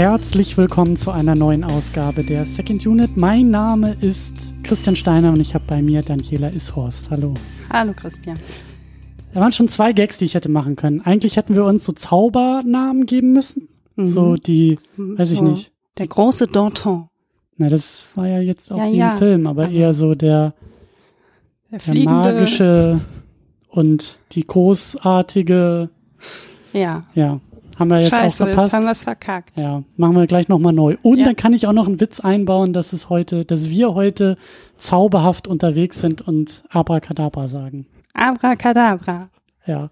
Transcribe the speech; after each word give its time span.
Herzlich 0.00 0.56
willkommen 0.56 0.96
zu 0.96 1.10
einer 1.10 1.34
neuen 1.34 1.62
Ausgabe 1.62 2.24
der 2.24 2.46
Second 2.46 2.86
Unit. 2.86 3.18
Mein 3.18 3.50
Name 3.50 3.98
ist 4.00 4.54
Christian 4.62 4.96
Steiner 4.96 5.28
und 5.28 5.40
ich 5.40 5.52
habe 5.52 5.64
bei 5.66 5.82
mir 5.82 6.00
Daniela 6.00 6.48
Ishorst. 6.48 7.10
Hallo. 7.10 7.34
Hallo 7.70 7.92
Christian. 7.92 8.38
Da 9.34 9.42
waren 9.42 9.52
schon 9.52 9.68
zwei 9.68 9.92
Gags, 9.92 10.16
die 10.16 10.24
ich 10.24 10.34
hätte 10.34 10.48
machen 10.48 10.74
können. 10.74 11.02
Eigentlich 11.02 11.36
hätten 11.36 11.54
wir 11.54 11.66
uns 11.66 11.84
so 11.84 11.92
Zaubernamen 11.92 13.04
geben 13.04 13.34
müssen. 13.34 13.68
Mhm. 13.96 14.06
So 14.06 14.36
die, 14.36 14.78
weiß 14.96 15.32
ich 15.32 15.40
so 15.40 15.44
nicht. 15.44 15.70
Der 15.98 16.06
große 16.06 16.46
Danton. 16.46 17.10
Na, 17.58 17.68
das 17.68 18.06
war 18.14 18.26
ja 18.26 18.40
jetzt 18.40 18.72
auch 18.72 18.78
ja, 18.78 18.90
wie 18.90 18.96
ja. 18.96 19.12
im 19.12 19.18
Film, 19.18 19.46
aber, 19.46 19.64
aber 19.64 19.72
eher 19.72 19.92
so 19.92 20.14
der, 20.14 20.54
der, 21.70 21.78
der 21.78 22.04
magische 22.04 23.00
und 23.68 24.18
die 24.32 24.46
großartige. 24.46 25.90
Ja. 26.72 27.04
Ja. 27.14 27.40
Haben 27.80 27.88
wir 27.88 28.00
jetzt 28.00 28.10
Scheiße, 28.10 28.44
auch 28.44 28.48
verpasst. 28.48 28.66
Jetzt 28.66 28.76
haben 28.76 28.84
wir 28.84 28.90
es 28.90 29.02
verkackt. 29.02 29.58
Ja, 29.58 29.82
machen 29.96 30.14
wir 30.14 30.26
gleich 30.26 30.48
nochmal 30.48 30.74
neu. 30.74 30.98
Und 31.00 31.18
ja. 31.18 31.24
dann 31.24 31.34
kann 31.34 31.54
ich 31.54 31.66
auch 31.66 31.72
noch 31.72 31.86
einen 31.86 31.98
Witz 31.98 32.20
einbauen, 32.20 32.74
dass 32.74 32.92
es 32.92 33.08
heute, 33.08 33.46
dass 33.46 33.70
wir 33.70 33.94
heute 33.94 34.36
zauberhaft 34.76 35.48
unterwegs 35.48 35.98
sind 35.98 36.20
und 36.20 36.62
Abracadabra 36.68 37.48
sagen. 37.48 37.86
Abracadabra. 38.12 39.30
Ja. 39.66 39.88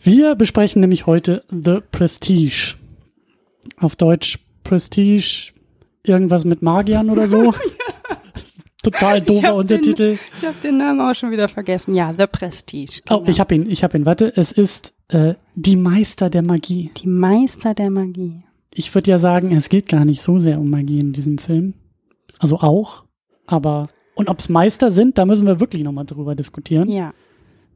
Wir 0.00 0.36
besprechen 0.36 0.80
nämlich 0.80 1.06
heute 1.06 1.42
The 1.50 1.80
Prestige. 1.90 2.76
Auf 3.78 3.96
Deutsch 3.96 4.38
Prestige, 4.62 5.52
irgendwas 6.04 6.44
mit 6.44 6.62
Magiern 6.62 7.10
oder 7.10 7.26
so. 7.26 7.54
Total 8.84 9.20
doofer 9.20 9.56
Untertitel. 9.56 10.16
Den, 10.16 10.18
ich 10.38 10.46
habe 10.46 10.56
den 10.62 10.78
Namen 10.78 11.00
auch 11.00 11.14
schon 11.14 11.32
wieder 11.32 11.48
vergessen. 11.48 11.94
Ja, 11.94 12.14
The 12.16 12.26
Prestige. 12.28 13.00
Genau. 13.04 13.20
Oh, 13.20 13.24
ich 13.26 13.40
habe 13.40 13.54
ihn, 13.54 13.68
ich 13.68 13.82
habe 13.82 13.98
ihn. 13.98 14.06
Warte, 14.06 14.32
es 14.36 14.52
ist 14.52 14.94
äh, 15.12 15.34
die 15.54 15.76
Meister 15.76 16.30
der 16.30 16.42
Magie. 16.42 16.90
Die 16.96 17.08
Meister 17.08 17.74
der 17.74 17.90
Magie. 17.90 18.42
Ich 18.74 18.94
würde 18.94 19.10
ja 19.10 19.18
sagen, 19.18 19.54
es 19.54 19.68
geht 19.68 19.88
gar 19.88 20.04
nicht 20.04 20.22
so 20.22 20.38
sehr 20.38 20.58
um 20.58 20.70
Magie 20.70 21.00
in 21.00 21.12
diesem 21.12 21.38
Film. 21.38 21.74
Also 22.38 22.58
auch, 22.60 23.04
aber 23.46 23.88
und 24.14 24.28
ob's 24.28 24.48
Meister 24.48 24.90
sind, 24.90 25.18
da 25.18 25.26
müssen 25.26 25.46
wir 25.46 25.60
wirklich 25.60 25.82
nochmal 25.82 26.06
drüber 26.06 26.34
diskutieren. 26.34 26.88
Ja. 26.88 27.12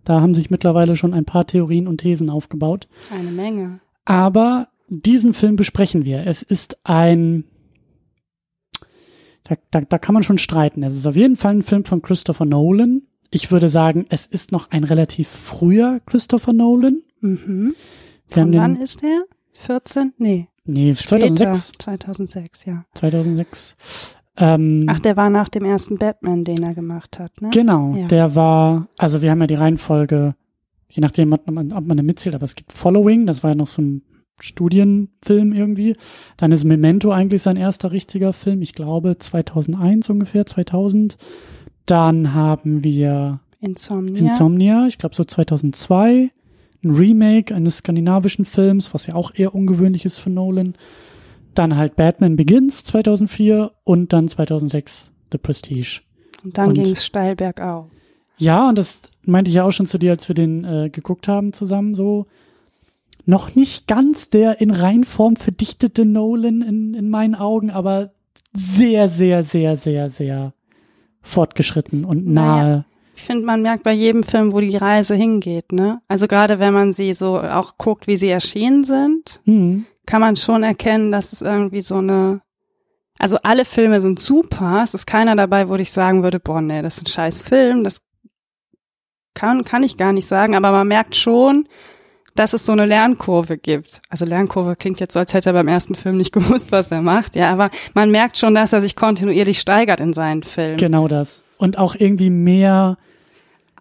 Da 0.04 0.20
haben 0.20 0.34
sich 0.34 0.50
mittlerweile 0.50 0.96
schon 0.96 1.14
ein 1.14 1.24
paar 1.24 1.46
Theorien 1.46 1.88
und 1.88 1.98
Thesen 1.98 2.30
aufgebaut. 2.30 2.88
Eine 3.10 3.30
Menge. 3.30 3.80
Aber 4.04 4.68
diesen 4.88 5.34
Film 5.34 5.56
besprechen 5.56 6.04
wir. 6.04 6.26
Es 6.26 6.42
ist 6.42 6.78
ein 6.84 7.44
da, 9.48 9.56
da, 9.70 9.80
da 9.80 9.98
kann 9.98 10.14
man 10.14 10.22
schon 10.22 10.38
streiten. 10.38 10.82
Es 10.82 10.94
ist 10.94 11.06
auf 11.06 11.16
jeden 11.16 11.36
Fall 11.36 11.54
ein 11.54 11.62
Film 11.62 11.84
von 11.84 12.02
Christopher 12.02 12.44
Nolan. 12.44 13.02
Ich 13.30 13.50
würde 13.50 13.70
sagen, 13.70 14.06
es 14.08 14.26
ist 14.26 14.52
noch 14.52 14.70
ein 14.70 14.84
relativ 14.84 15.28
früher 15.28 16.00
Christopher 16.06 16.52
Nolan. 16.52 17.02
Mhm. 17.26 17.74
Von 18.28 18.54
wann 18.54 18.74
den, 18.74 18.82
ist 18.82 19.02
er? 19.02 19.24
14? 19.54 20.14
Nee. 20.18 20.48
Nee, 20.64 20.94
Später. 20.94 21.34
2006. 21.34 21.72
2006, 21.78 22.64
ja. 22.64 22.84
2006. 22.94 23.76
Ähm, 24.38 24.86
Ach, 24.88 25.00
der 25.00 25.16
war 25.16 25.30
nach 25.30 25.48
dem 25.48 25.64
ersten 25.64 25.96
Batman, 25.96 26.44
den 26.44 26.62
er 26.62 26.74
gemacht 26.74 27.18
hat, 27.18 27.40
ne? 27.40 27.50
Genau, 27.52 27.94
ja. 27.94 28.06
der 28.06 28.34
war, 28.34 28.88
also 28.98 29.22
wir 29.22 29.30
haben 29.30 29.40
ja 29.40 29.46
die 29.46 29.54
Reihenfolge, 29.54 30.34
je 30.90 31.00
nachdem, 31.00 31.32
ob 31.32 31.50
man, 31.50 31.72
ob 31.72 31.86
man 31.86 31.96
da 31.96 32.02
mitzählt, 32.02 32.34
aber 32.34 32.44
es 32.44 32.54
gibt 32.54 32.72
Following, 32.72 33.24
das 33.26 33.42
war 33.42 33.50
ja 33.52 33.54
noch 33.54 33.66
so 33.66 33.80
ein 33.80 34.02
Studienfilm 34.40 35.52
irgendwie. 35.54 35.96
Dann 36.36 36.52
ist 36.52 36.64
Memento 36.64 37.10
eigentlich 37.10 37.42
sein 37.42 37.56
erster 37.56 37.92
richtiger 37.92 38.34
Film, 38.34 38.60
ich 38.60 38.74
glaube 38.74 39.16
2001 39.16 40.10
ungefähr, 40.10 40.44
2000. 40.44 41.16
Dann 41.86 42.34
haben 42.34 42.84
wir 42.84 43.40
Insomnia, 43.60 44.20
Insomnia 44.20 44.86
ich 44.86 44.98
glaube 44.98 45.14
so 45.14 45.24
2002. 45.24 46.30
Ein 46.86 46.94
Remake 46.94 47.54
eines 47.54 47.78
skandinavischen 47.78 48.44
Films, 48.44 48.94
was 48.94 49.06
ja 49.06 49.14
auch 49.14 49.32
eher 49.34 49.54
ungewöhnlich 49.54 50.04
ist 50.04 50.18
für 50.18 50.30
Nolan. 50.30 50.74
Dann 51.54 51.76
halt 51.76 51.96
Batman 51.96 52.36
Begins 52.36 52.84
2004 52.84 53.72
und 53.84 54.12
dann 54.12 54.28
2006 54.28 55.12
The 55.32 55.38
Prestige. 55.38 56.00
Und 56.44 56.56
dann 56.58 56.74
ging 56.74 56.86
es 56.86 57.04
steil 57.04 57.34
bergauf. 57.34 57.88
Ja, 58.38 58.68
und 58.68 58.78
das 58.78 59.02
meinte 59.24 59.48
ich 59.48 59.56
ja 59.56 59.64
auch 59.64 59.72
schon 59.72 59.86
zu 59.86 59.98
dir, 59.98 60.12
als 60.12 60.28
wir 60.28 60.34
den 60.34 60.64
äh, 60.64 60.90
geguckt 60.90 61.26
haben 61.26 61.52
zusammen 61.52 61.94
so 61.94 62.26
noch 63.24 63.56
nicht 63.56 63.88
ganz 63.88 64.28
der 64.30 64.60
in 64.60 64.70
Reinform 64.70 65.34
verdichtete 65.36 66.04
Nolan 66.04 66.62
in, 66.62 66.94
in 66.94 67.10
meinen 67.10 67.34
Augen, 67.34 67.70
aber 67.70 68.12
sehr, 68.52 69.08
sehr, 69.08 69.42
sehr, 69.42 69.76
sehr, 69.76 70.10
sehr 70.10 70.54
fortgeschritten 71.22 72.04
und 72.04 72.26
nahe. 72.26 72.62
Naja, 72.62 72.84
ich 73.16 73.24
finde, 73.24 73.46
man 73.46 73.62
merkt 73.62 73.82
bei 73.82 73.92
jedem 73.92 74.22
Film, 74.22 74.52
wo 74.52 74.60
die 74.60 74.76
Reise 74.76 75.14
hingeht, 75.14 75.72
ne? 75.72 76.00
Also 76.06 76.28
gerade 76.28 76.58
wenn 76.58 76.74
man 76.74 76.92
sie 76.92 77.12
so 77.14 77.40
auch 77.40 77.78
guckt, 77.78 78.06
wie 78.06 78.16
sie 78.16 78.28
erschienen 78.28 78.84
sind, 78.84 79.40
mhm. 79.44 79.86
kann 80.06 80.20
man 80.20 80.36
schon 80.36 80.62
erkennen, 80.62 81.12
dass 81.12 81.32
es 81.32 81.42
irgendwie 81.42 81.80
so 81.80 81.96
eine 81.96 82.40
also 83.18 83.38
alle 83.42 83.64
Filme 83.64 84.00
sind 84.00 84.18
super, 84.18 84.80
es 84.84 84.94
ist 84.94 85.06
keiner 85.06 85.36
dabei, 85.36 85.68
wo 85.68 85.74
ich 85.76 85.90
sagen 85.90 86.22
würde, 86.22 86.38
boah, 86.38 86.60
nee, 86.60 86.82
das 86.82 86.98
ist 86.98 87.04
ein 87.04 87.06
scheiß 87.06 87.42
Film, 87.42 87.82
das 87.82 88.02
kann, 89.34 89.64
kann 89.64 89.82
ich 89.82 89.96
gar 89.96 90.12
nicht 90.12 90.26
sagen, 90.26 90.54
aber 90.54 90.70
man 90.70 90.88
merkt 90.88 91.16
schon, 91.16 91.68
dass 92.34 92.52
es 92.52 92.66
so 92.66 92.72
eine 92.72 92.84
Lernkurve 92.84 93.56
gibt. 93.56 94.00
Also 94.10 94.26
Lernkurve 94.26 94.76
klingt 94.76 95.00
jetzt 95.00 95.14
so, 95.14 95.20
als 95.20 95.32
hätte 95.32 95.50
er 95.50 95.54
beim 95.54 95.68
ersten 95.68 95.94
Film 95.94 96.18
nicht 96.18 96.32
gewusst, 96.32 96.70
was 96.70 96.90
er 96.90 97.02
macht. 97.02 97.36
Ja, 97.36 97.50
aber 97.50 97.70
man 97.94 98.10
merkt 98.10 98.36
schon, 98.36 98.54
dass 98.54 98.72
er 98.72 98.80
sich 98.80 98.96
kontinuierlich 98.96 99.58
steigert 99.58 100.00
in 100.00 100.12
seinen 100.12 100.42
Filmen. 100.42 100.76
Genau 100.76 101.08
das. 101.08 101.42
Und 101.56 101.78
auch 101.78 101.94
irgendwie 101.94 102.30
mehr. 102.30 102.98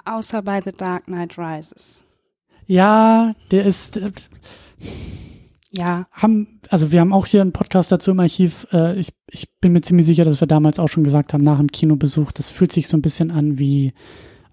Außer 0.05 0.41
bei 0.41 0.61
The 0.61 0.71
Dark 0.71 1.05
Knight 1.05 1.37
Rises. 1.37 2.03
Ja, 2.67 3.33
der 3.51 3.65
ist. 3.65 3.97
Äh, 3.97 4.11
ja. 5.71 6.07
Haben, 6.11 6.59
also 6.69 6.91
wir 6.91 7.01
haben 7.01 7.13
auch 7.13 7.25
hier 7.25 7.41
einen 7.41 7.51
Podcast 7.51 7.91
dazu 7.91 8.11
im 8.11 8.19
Archiv. 8.19 8.67
Äh, 8.71 8.97
ich, 8.99 9.13
ich 9.29 9.49
bin 9.59 9.73
mir 9.73 9.81
ziemlich 9.81 10.05
sicher, 10.05 10.25
dass 10.25 10.39
wir 10.39 10.47
damals 10.47 10.79
auch 10.79 10.87
schon 10.87 11.03
gesagt 11.03 11.33
haben, 11.33 11.43
nach 11.43 11.57
dem 11.57 11.71
Kinobesuch, 11.71 12.31
das 12.31 12.49
fühlt 12.49 12.71
sich 12.71 12.87
so 12.87 12.97
ein 12.97 13.01
bisschen 13.01 13.31
an 13.31 13.59
wie 13.59 13.93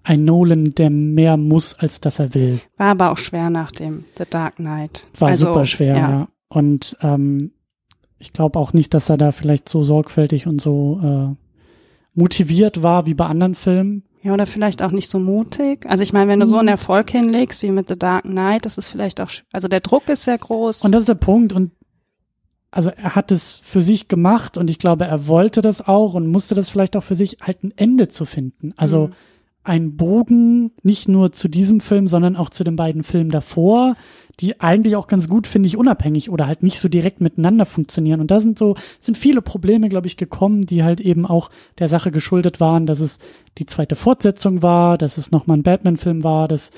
ein 0.03 0.25
Nolan, 0.25 0.75
der 0.75 0.89
mehr 0.89 1.37
muss, 1.37 1.75
als 1.75 2.01
dass 2.01 2.19
er 2.19 2.33
will. 2.33 2.59
War 2.77 2.91
aber 2.91 3.11
auch 3.11 3.17
schwer 3.17 3.49
nach 3.49 3.71
dem 3.71 4.03
The 4.17 4.25
Dark 4.29 4.57
Knight. 4.57 5.07
War 5.17 5.29
also, 5.29 5.47
super 5.47 5.65
schwer, 5.65 5.95
ja. 5.95 6.09
ja. 6.09 6.27
Und 6.49 6.97
ähm, 7.01 7.51
ich 8.19 8.33
glaube 8.33 8.59
auch 8.59 8.73
nicht, 8.73 8.93
dass 8.93 9.09
er 9.09 9.17
da 9.17 9.31
vielleicht 9.31 9.69
so 9.69 9.83
sorgfältig 9.83 10.45
und 10.45 10.59
so 10.59 10.99
äh, 11.01 11.35
motiviert 12.13 12.83
war 12.83 13.05
wie 13.05 13.13
bei 13.13 13.25
anderen 13.25 13.55
Filmen. 13.55 14.03
Ja, 14.23 14.33
oder 14.33 14.45
vielleicht 14.45 14.81
auch 14.81 14.91
nicht 14.91 15.09
so 15.09 15.19
mutig. 15.19 15.85
Also 15.85 16.01
ich 16.01 16.13
meine, 16.13 16.31
wenn 16.31 16.39
du 16.39 16.47
so 16.47 16.57
einen 16.57 16.67
mhm. 16.67 16.73
Erfolg 16.73 17.11
hinlegst 17.11 17.61
wie 17.61 17.71
mit 17.71 17.89
The 17.89 17.97
Dark 17.97 18.23
Knight, 18.23 18.65
das 18.65 18.77
ist 18.77 18.89
vielleicht 18.89 19.19
auch, 19.19 19.29
also 19.51 19.67
der 19.67 19.81
Druck 19.81 20.07
ist 20.07 20.23
sehr 20.23 20.37
groß. 20.37 20.83
Und 20.83 20.93
das 20.93 21.01
ist 21.01 21.09
der 21.09 21.15
Punkt. 21.15 21.51
Und 21.51 21.71
also 22.71 22.89
er 22.89 23.15
hat 23.15 23.31
es 23.31 23.57
für 23.57 23.81
sich 23.81 24.07
gemacht 24.07 24.57
und 24.57 24.69
ich 24.69 24.79
glaube, 24.79 25.05
er 25.05 25.27
wollte 25.27 25.61
das 25.61 25.85
auch 25.85 26.13
und 26.13 26.27
musste 26.27 26.55
das 26.55 26.69
vielleicht 26.69 26.95
auch 26.95 27.03
für 27.03 27.15
sich 27.15 27.37
halt 27.41 27.63
ein 27.63 27.73
Ende 27.75 28.07
zu 28.07 28.25
finden. 28.25 28.73
Also 28.77 29.07
mhm 29.07 29.13
ein 29.63 29.95
Bogen 29.95 30.71
nicht 30.83 31.07
nur 31.07 31.31
zu 31.31 31.47
diesem 31.47 31.79
Film, 31.79 32.07
sondern 32.07 32.35
auch 32.35 32.49
zu 32.49 32.63
den 32.63 32.75
beiden 32.75 33.03
Filmen 33.03 33.29
davor, 33.29 33.95
die 34.39 34.59
eigentlich 34.59 34.95
auch 34.95 35.07
ganz 35.07 35.29
gut, 35.29 35.47
finde 35.47 35.67
ich, 35.67 35.77
unabhängig 35.77 36.29
oder 36.29 36.47
halt 36.47 36.63
nicht 36.63 36.79
so 36.79 36.89
direkt 36.89 37.21
miteinander 37.21 37.65
funktionieren. 37.65 38.19
Und 38.19 38.31
da 38.31 38.39
sind 38.39 38.57
so, 38.57 38.75
sind 38.99 39.17
viele 39.17 39.41
Probleme, 39.41 39.89
glaube 39.89 40.07
ich, 40.07 40.17
gekommen, 40.17 40.63
die 40.63 40.83
halt 40.83 40.99
eben 40.99 41.25
auch 41.25 41.49
der 41.77 41.87
Sache 41.87 42.11
geschuldet 42.11 42.59
waren, 42.59 42.85
dass 42.85 42.99
es 42.99 43.19
die 43.57 43.65
zweite 43.65 43.95
Fortsetzung 43.95 44.61
war, 44.61 44.97
dass 44.97 45.17
es 45.17 45.31
nochmal 45.31 45.57
ein 45.57 45.63
Batman-Film 45.63 46.23
war, 46.23 46.47
das 46.47 46.71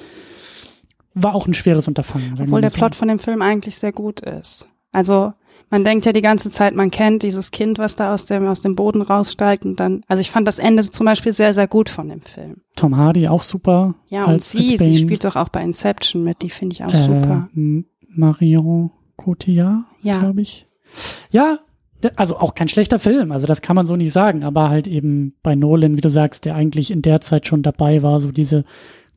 war 1.14 1.34
auch 1.34 1.48
ein 1.48 1.54
schweres 1.54 1.88
Unterfangen. 1.88 2.36
Obwohl 2.40 2.62
der 2.62 2.70
Plot 2.70 2.94
von 2.94 3.08
dem 3.08 3.20
Film 3.20 3.42
eigentlich 3.42 3.78
sehr 3.78 3.94
gut 3.94 4.20
ist. 4.20 4.68
Also, 4.96 5.34
man 5.70 5.84
denkt 5.84 6.06
ja 6.06 6.12
die 6.12 6.22
ganze 6.22 6.52
Zeit, 6.52 6.76
man 6.76 6.92
kennt 6.92 7.24
dieses 7.24 7.52
Kind, 7.52 7.80
was 7.80 7.96
da 7.96 8.14
aus 8.14 8.26
dem, 8.26 8.48
aus 8.48 8.62
dem 8.62 8.76
Boden 8.76 9.02
raussteigt 9.02 9.66
und 9.66 9.80
dann, 9.80 10.04
also 10.08 10.22
ich 10.22 10.30
fand 10.30 10.48
das 10.48 10.60
Ende 10.60 10.90
zum 10.90 11.06
Beispiel 11.06 11.34
sehr, 11.34 11.54
sehr 11.54 11.68
gut 11.68 11.90
von 11.90 12.08
dem 12.10 12.22
Film. 12.22 12.62
Tom 12.76 12.96
Hardy 12.96 13.28
auch 13.28 13.44
super. 13.44 13.96
Ja, 14.08 14.26
als, 14.26 14.54
und 14.54 14.66
sie, 14.66 14.78
sie 14.78 14.98
spielt 14.98 15.26
doch 15.26 15.36
auch 15.36 15.50
bei 15.50 15.64
Inception 15.64 16.24
mit, 16.24 16.42
die 16.42 16.50
finde 16.50 16.76
ich 16.76 16.84
auch 16.84 16.94
äh, 16.94 17.02
super. 17.02 17.50
Marion 17.54 18.92
Cotillard, 19.18 19.86
ja. 20.02 20.20
glaube 20.20 20.42
ich. 20.42 20.68
Ja, 21.32 21.60
also 22.16 22.38
auch 22.38 22.54
kein 22.54 22.68
schlechter 22.68 23.00
Film, 23.00 23.32
also 23.32 23.48
das 23.48 23.62
kann 23.62 23.76
man 23.76 23.86
so 23.86 23.96
nicht 23.96 24.14
sagen, 24.14 24.44
aber 24.44 24.70
halt 24.70 24.88
eben 24.88 25.34
bei 25.42 25.56
Nolan, 25.56 25.98
wie 25.98 26.02
du 26.02 26.10
sagst, 26.10 26.46
der 26.46 26.56
eigentlich 26.56 26.92
in 26.92 27.02
der 27.02 27.22
Zeit 27.22 27.48
schon 27.48 27.64
dabei 27.64 28.04
war, 28.04 28.20
so 28.20 28.32
diese 28.32 28.64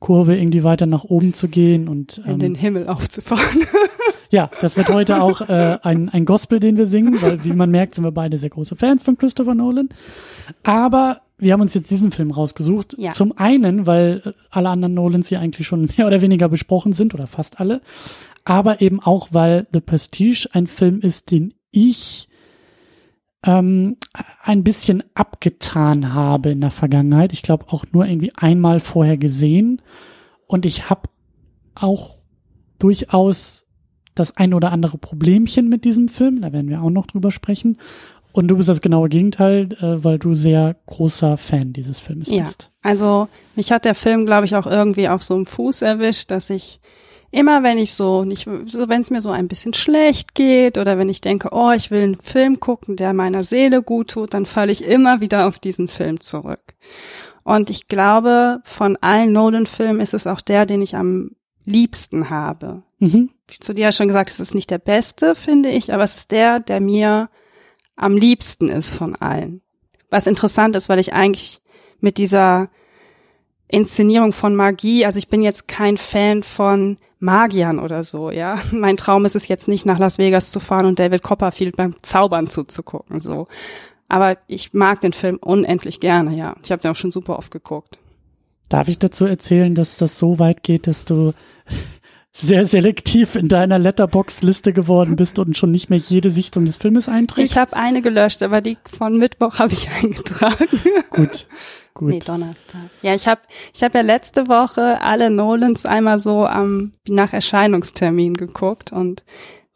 Kurve 0.00 0.36
irgendwie 0.36 0.64
weiter 0.64 0.86
nach 0.86 1.04
oben 1.04 1.34
zu 1.34 1.48
gehen 1.48 1.88
und 1.88 2.22
ähm, 2.24 2.32
in 2.32 2.38
den 2.38 2.54
Himmel 2.54 2.88
aufzufahren. 2.88 3.62
Ja, 4.30 4.50
das 4.60 4.76
wird 4.76 4.88
heute 4.88 5.22
auch 5.22 5.40
äh, 5.40 5.78
ein, 5.82 6.08
ein 6.10 6.24
Gospel, 6.24 6.60
den 6.60 6.76
wir 6.76 6.86
singen, 6.86 7.20
weil 7.22 7.44
wie 7.44 7.52
man 7.52 7.70
merkt, 7.70 7.94
sind 7.94 8.04
wir 8.04 8.12
beide 8.12 8.38
sehr 8.38 8.50
große 8.50 8.76
Fans 8.76 9.02
von 9.02 9.16
Christopher 9.16 9.54
Nolan. 9.54 9.88
Aber 10.64 11.22
wir 11.38 11.52
haben 11.52 11.60
uns 11.60 11.74
jetzt 11.74 11.90
diesen 11.90 12.12
Film 12.12 12.30
rausgesucht. 12.30 12.96
Ja. 12.98 13.12
Zum 13.12 13.36
einen, 13.38 13.86
weil 13.86 14.22
äh, 14.24 14.32
alle 14.50 14.68
anderen 14.68 14.94
Nolans 14.94 15.28
hier 15.28 15.40
eigentlich 15.40 15.66
schon 15.66 15.88
mehr 15.96 16.06
oder 16.06 16.20
weniger 16.20 16.48
besprochen 16.48 16.92
sind 16.92 17.14
oder 17.14 17.26
fast 17.26 17.60
alle. 17.60 17.80
Aber 18.44 18.80
eben 18.80 19.00
auch, 19.00 19.28
weil 19.30 19.66
The 19.72 19.80
Prestige 19.80 20.48
ein 20.52 20.66
Film 20.66 21.00
ist, 21.00 21.30
den 21.30 21.54
ich 21.70 22.28
ähm, 23.44 23.96
ein 24.42 24.64
bisschen 24.64 25.04
abgetan 25.14 26.12
habe 26.12 26.50
in 26.50 26.60
der 26.60 26.70
Vergangenheit. 26.70 27.32
Ich 27.32 27.42
glaube 27.42 27.66
auch 27.68 27.84
nur 27.92 28.06
irgendwie 28.06 28.32
einmal 28.34 28.80
vorher 28.80 29.16
gesehen. 29.16 29.80
Und 30.46 30.66
ich 30.66 30.90
habe 30.90 31.08
auch 31.74 32.18
durchaus 32.78 33.67
das 34.18 34.36
ein 34.36 34.54
oder 34.54 34.72
andere 34.72 34.98
Problemchen 34.98 35.68
mit 35.68 35.84
diesem 35.84 36.08
Film. 36.08 36.40
Da 36.40 36.52
werden 36.52 36.68
wir 36.68 36.82
auch 36.82 36.90
noch 36.90 37.06
drüber 37.06 37.30
sprechen. 37.30 37.78
Und 38.32 38.48
du 38.48 38.56
bist 38.56 38.68
das 38.68 38.80
genaue 38.80 39.08
Gegenteil, 39.08 39.70
äh, 39.80 40.04
weil 40.04 40.18
du 40.18 40.34
sehr 40.34 40.76
großer 40.86 41.36
Fan 41.36 41.72
dieses 41.72 41.98
Films 41.98 42.30
ja. 42.30 42.42
bist. 42.42 42.70
Also 42.82 43.28
mich 43.56 43.72
hat 43.72 43.84
der 43.84 43.94
Film, 43.94 44.26
glaube 44.26 44.44
ich, 44.44 44.54
auch 44.54 44.66
irgendwie 44.66 45.08
auf 45.08 45.22
so 45.22 45.34
einem 45.34 45.46
Fuß 45.46 45.82
erwischt, 45.82 46.30
dass 46.30 46.50
ich 46.50 46.80
immer, 47.30 47.62
wenn 47.62 47.78
ich 47.78 47.94
so 47.94 48.24
nicht, 48.24 48.48
so 48.66 48.88
wenn 48.88 49.02
es 49.02 49.10
mir 49.10 49.22
so 49.22 49.30
ein 49.30 49.48
bisschen 49.48 49.74
schlecht 49.74 50.34
geht 50.34 50.78
oder 50.78 50.98
wenn 50.98 51.08
ich 51.08 51.20
denke, 51.20 51.48
oh, 51.52 51.72
ich 51.72 51.90
will 51.90 52.02
einen 52.02 52.20
Film 52.22 52.60
gucken, 52.60 52.96
der 52.96 53.12
meiner 53.12 53.42
Seele 53.42 53.82
gut 53.82 54.10
tut, 54.10 54.34
dann 54.34 54.46
falle 54.46 54.72
ich 54.72 54.84
immer 54.84 55.20
wieder 55.20 55.46
auf 55.46 55.58
diesen 55.58 55.88
Film 55.88 56.20
zurück. 56.20 56.74
Und 57.44 57.70
ich 57.70 57.86
glaube, 57.86 58.60
von 58.64 58.96
allen 59.00 59.32
Nolan-Filmen 59.32 60.00
ist 60.00 60.14
es 60.14 60.26
auch 60.26 60.40
der, 60.40 60.66
den 60.66 60.82
ich 60.82 60.96
am 60.96 61.30
liebsten 61.64 62.30
habe. 62.30 62.82
Mhm. 62.98 63.30
Ich 63.50 63.60
zu 63.60 63.74
dir 63.74 63.82
ja 63.82 63.92
schon 63.92 64.08
gesagt, 64.08 64.30
es 64.30 64.40
ist 64.40 64.54
nicht 64.54 64.70
der 64.70 64.78
beste, 64.78 65.34
finde 65.34 65.70
ich, 65.70 65.92
aber 65.92 66.04
es 66.04 66.16
ist 66.16 66.30
der, 66.30 66.60
der 66.60 66.80
mir 66.80 67.30
am 67.96 68.16
liebsten 68.16 68.68
ist 68.68 68.94
von 68.94 69.16
allen. 69.16 69.62
Was 70.10 70.26
interessant 70.26 70.76
ist, 70.76 70.88
weil 70.88 70.98
ich 70.98 71.12
eigentlich 71.12 71.60
mit 72.00 72.18
dieser 72.18 72.70
Inszenierung 73.68 74.32
von 74.32 74.56
Magie, 74.56 75.04
also 75.04 75.18
ich 75.18 75.28
bin 75.28 75.42
jetzt 75.42 75.68
kein 75.68 75.98
Fan 75.98 76.42
von 76.42 76.96
Magiern 77.18 77.78
oder 77.78 78.02
so, 78.02 78.30
ja. 78.30 78.56
Mein 78.72 78.96
Traum 78.96 79.24
ist 79.24 79.36
es 79.36 79.48
jetzt 79.48 79.68
nicht 79.68 79.86
nach 79.86 79.98
Las 79.98 80.18
Vegas 80.18 80.50
zu 80.50 80.60
fahren 80.60 80.86
und 80.86 80.98
David 80.98 81.22
Copperfield 81.22 81.76
beim 81.76 81.94
Zaubern 82.02 82.48
zuzugucken, 82.48 83.20
so. 83.20 83.46
Aber 84.08 84.38
ich 84.46 84.72
mag 84.72 85.02
den 85.02 85.12
Film 85.12 85.36
unendlich 85.36 86.00
gerne, 86.00 86.34
ja. 86.34 86.54
Ich 86.62 86.72
habe 86.72 86.80
den 86.80 86.90
auch 86.90 86.96
schon 86.96 87.12
super 87.12 87.38
oft 87.38 87.50
geguckt. 87.50 87.98
Darf 88.68 88.88
ich 88.88 88.98
dazu 88.98 89.24
erzählen, 89.24 89.74
dass 89.74 89.98
das 89.98 90.18
so 90.18 90.38
weit 90.38 90.62
geht, 90.62 90.86
dass 90.86 91.04
du 91.04 91.34
sehr 92.40 92.64
selektiv 92.64 93.34
in 93.34 93.48
deiner 93.48 93.78
Letterbox-Liste 93.78 94.72
geworden 94.72 95.16
bist 95.16 95.38
und 95.38 95.56
schon 95.56 95.70
nicht 95.70 95.90
mehr 95.90 95.98
jede 95.98 96.30
Sichtung 96.30 96.64
des 96.64 96.76
Filmes 96.76 97.08
einträgst? 97.08 97.52
Ich 97.52 97.58
habe 97.58 97.74
eine 97.74 98.00
gelöscht, 98.00 98.42
aber 98.42 98.60
die 98.60 98.78
von 98.96 99.18
Mittwoch 99.18 99.58
habe 99.58 99.72
ich 99.72 99.88
eingetragen. 100.02 100.68
Gut, 101.10 101.46
gut. 101.94 102.10
Nee, 102.10 102.20
Donnerstag. 102.20 102.90
Ja, 103.02 103.14
ich 103.14 103.26
habe 103.26 103.40
ich 103.74 103.82
hab 103.82 103.94
ja 103.94 104.02
letzte 104.02 104.48
Woche 104.48 105.00
alle 105.00 105.30
Nolans 105.30 105.84
einmal 105.84 106.18
so 106.18 106.46
am 106.46 106.92
nach 107.08 107.32
Erscheinungstermin 107.32 108.34
geguckt 108.34 108.92
und 108.92 109.24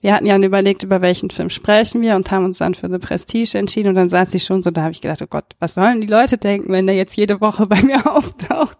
wir 0.01 0.15
hatten 0.15 0.27
ja 0.27 0.37
überlegt, 0.37 0.83
über 0.83 1.01
welchen 1.01 1.31
Film 1.31 1.49
sprechen 1.49 2.03
wir 2.03 2.17
und 2.17 2.31
haben 2.31 2.45
uns 2.45 2.59
dann 2.59 2.75
für 2.75 2.91
The 2.91 2.99
Prestige 2.99 3.57
entschieden 3.57 3.91
und 3.91 3.95
dann 3.95 4.09
saß 4.09 4.35
ich 4.35 4.43
schon 4.43 4.63
so, 4.63 4.71
da 4.71 4.83
habe 4.83 4.93
ich 4.93 5.01
gedacht, 5.01 5.23
oh 5.23 5.29
Gott, 5.29 5.55
was 5.61 5.75
sollen 5.75 6.01
die 6.01 6.09
Leute 6.09 6.39
denken, 6.39 6.73
wenn 6.73 6.87
der 6.87 6.97
jetzt 6.97 7.17
jede 7.17 7.41
Woche 7.41 7.67
bei 7.69 7.81
mir 7.83 8.05
auftaucht? 8.13 8.79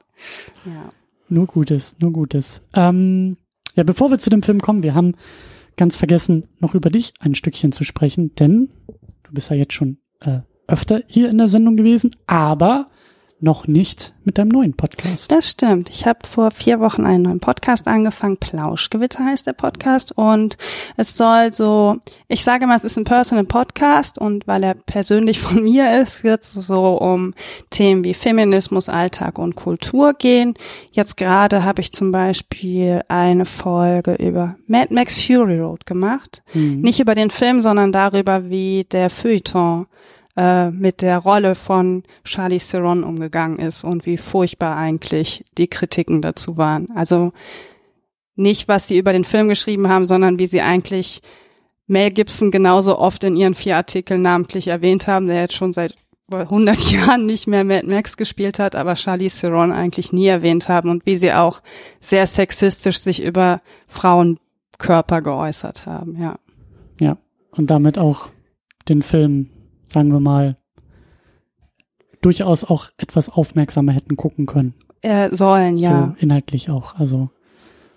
Ja. 0.65 0.91
Nur 1.29 1.47
Gutes, 1.47 1.97
nur 1.99 2.13
Gutes. 2.13 2.61
Ähm, 2.75 3.37
ja, 3.75 3.85
bevor 3.85 4.11
wir 4.11 4.19
zu 4.19 4.31
dem 4.31 4.43
Film 4.43 4.61
kommen, 4.61 4.83
wir 4.83 4.95
haben 4.95 5.15
ganz 5.77 5.97
vergessen, 5.97 6.49
noch 6.61 6.75
über 6.75 6.91
dich 6.91 7.15
ein 7.21 7.35
Stückchen 7.35 7.73
zu 7.73 7.85
sprechen, 7.85 8.35
denn 8.35 8.71
du 9.23 9.33
bist 9.33 9.51
ja 9.51 9.57
jetzt 9.57 9.73
schon 9.73 9.99
äh, 10.21 10.41
öfter 10.67 11.03
hier 11.07 11.31
in 11.31 11.39
der 11.39 11.49
Sendung 11.49 11.77
gewesen, 11.77 12.15
aber 12.27 12.89
noch 13.43 13.67
nicht 13.67 14.15
mit 14.25 14.39
deinem 14.39 14.49
neuen 14.49 14.75
Podcast. 14.75 15.33
Das 15.33 15.51
stimmt. 15.51 15.91
Ich 15.91 16.07
habe 16.07 16.21
vor 16.27 16.53
vier 16.53 16.79
Wochen 16.79 17.05
einen 17.05 17.23
neuen 17.25 17.41
Podcast 17.41 17.89
angefangen. 17.89 18.37
Plauschgewitter 18.37 19.25
heißt 19.25 19.49
der 19.49 19.53
Podcast. 19.53 20.13
Und 20.13 20.57
es 20.97 21.17
soll 21.17 21.53
so, 21.53 21.97
ich 22.29 22.45
sage 22.45 22.69
mal, 22.69 22.77
es 22.77 22.85
ist 22.85 22.97
ein 22.97 23.05
Personal 23.05 23.45
Podcast 23.45 24.17
und 24.17 24.47
weil 24.47 24.63
er 24.63 24.75
persönlich 24.75 25.41
von 25.41 25.65
mir 25.65 26.01
ist, 26.01 26.23
wird 26.23 26.43
es 26.43 26.53
so 26.53 26.97
um 26.99 27.35
Themen 27.71 28.05
wie 28.05 28.15
Feminismus, 28.15 28.89
Alltag 28.89 29.39
und 29.41 29.57
Kultur 29.57 30.15
gehen. 30.15 30.55
Jetzt 30.93 31.17
gerade 31.17 31.65
habe 31.65 31.81
ich 31.81 31.93
zum 31.93 32.13
Beispiel 32.13 33.03
eine 33.09 33.45
Folge 33.45 34.15
über 34.15 34.55
Mad 34.69 34.95
Max 34.95 35.21
Fury 35.21 35.59
Road 35.59 35.85
gemacht. 35.85 36.45
Mhm. 36.55 36.81
Nicht 36.81 37.01
über 37.01 37.17
den 37.17 37.31
Film, 37.31 37.61
sondern 37.61 37.91
darüber, 37.91 38.49
wie 38.51 38.85
der 38.85 39.11
Feuilleton 39.11 39.87
äh, 40.37 40.71
mit 40.71 41.03
der 41.03 41.19
Rolle 41.19 41.55
von 41.55 42.05
Charlie 42.25 42.59
Theron 42.59 43.05
umgegangen 43.05 43.59
ist 43.59 43.85
und 43.85 44.07
wie 44.07 44.17
furchtbar 44.17 44.77
eigentlich 44.77 45.45
die 45.59 45.69
Kritiken 45.69 46.23
dazu 46.23 46.57
waren. 46.57 46.89
Also 46.95 47.33
nicht, 48.35 48.69
was 48.69 48.89
sie 48.89 48.99
über 48.99 49.13
den 49.13 49.25
Film 49.25 49.49
geschrieben 49.49 49.89
haben, 49.89 50.05
sondern 50.05 50.39
wie 50.39 50.47
sie 50.47 50.63
eigentlich 50.63 51.23
Mel 51.87 52.11
Gibson 52.11 52.51
genauso 52.51 52.99
oft 52.99 53.25
in 53.25 53.37
ihren 53.37 53.55
vier 53.55 53.77
Artikeln 53.77 54.23
namentlich 54.23 54.69
erwähnt 54.69 55.07
haben, 55.07 55.27
der 55.27 55.41
jetzt 55.41 55.55
schon 55.55 55.73
seit 55.73 55.97
100 56.31 56.79
Jahren 56.93 57.27
nicht 57.27 57.47
mehr 57.47 57.65
Mad 57.65 57.87
Max 57.87 58.17
gespielt 58.17 58.59
hat, 58.59 58.75
aber 58.75 58.95
Charlie 58.95 59.29
Theron 59.29 59.73
eigentlich 59.73 60.13
nie 60.13 60.27
erwähnt 60.27 60.69
haben 60.69 60.89
und 60.89 61.05
wie 61.05 61.17
sie 61.17 61.33
auch 61.33 61.61
sehr 62.01 62.27
sexistisch 62.27 62.99
sich 62.99 63.23
über 63.23 63.61
Frauenkörper 63.89 65.21
geäußert 65.21 65.87
haben, 65.87 66.17
ja. 66.21 66.39
Ja, 66.99 67.19
und 67.51 67.71
damit 67.71 67.99
auch 67.99 68.31
den 68.89 69.03
Film 69.03 69.51
sagen 69.93 70.13
wir 70.13 70.21
mal, 70.21 70.57
durchaus 72.23 72.65
auch 72.65 72.89
etwas 72.97 73.29
aufmerksamer 73.29 73.93
hätten 73.93 74.17
gucken 74.17 74.47
können. 74.47 74.75
Äh, 75.03 75.35
sollen, 75.35 75.77
ja. 75.77 76.15
So 76.17 76.25
inhaltlich 76.25 76.71
auch, 76.71 76.95
also 76.95 77.31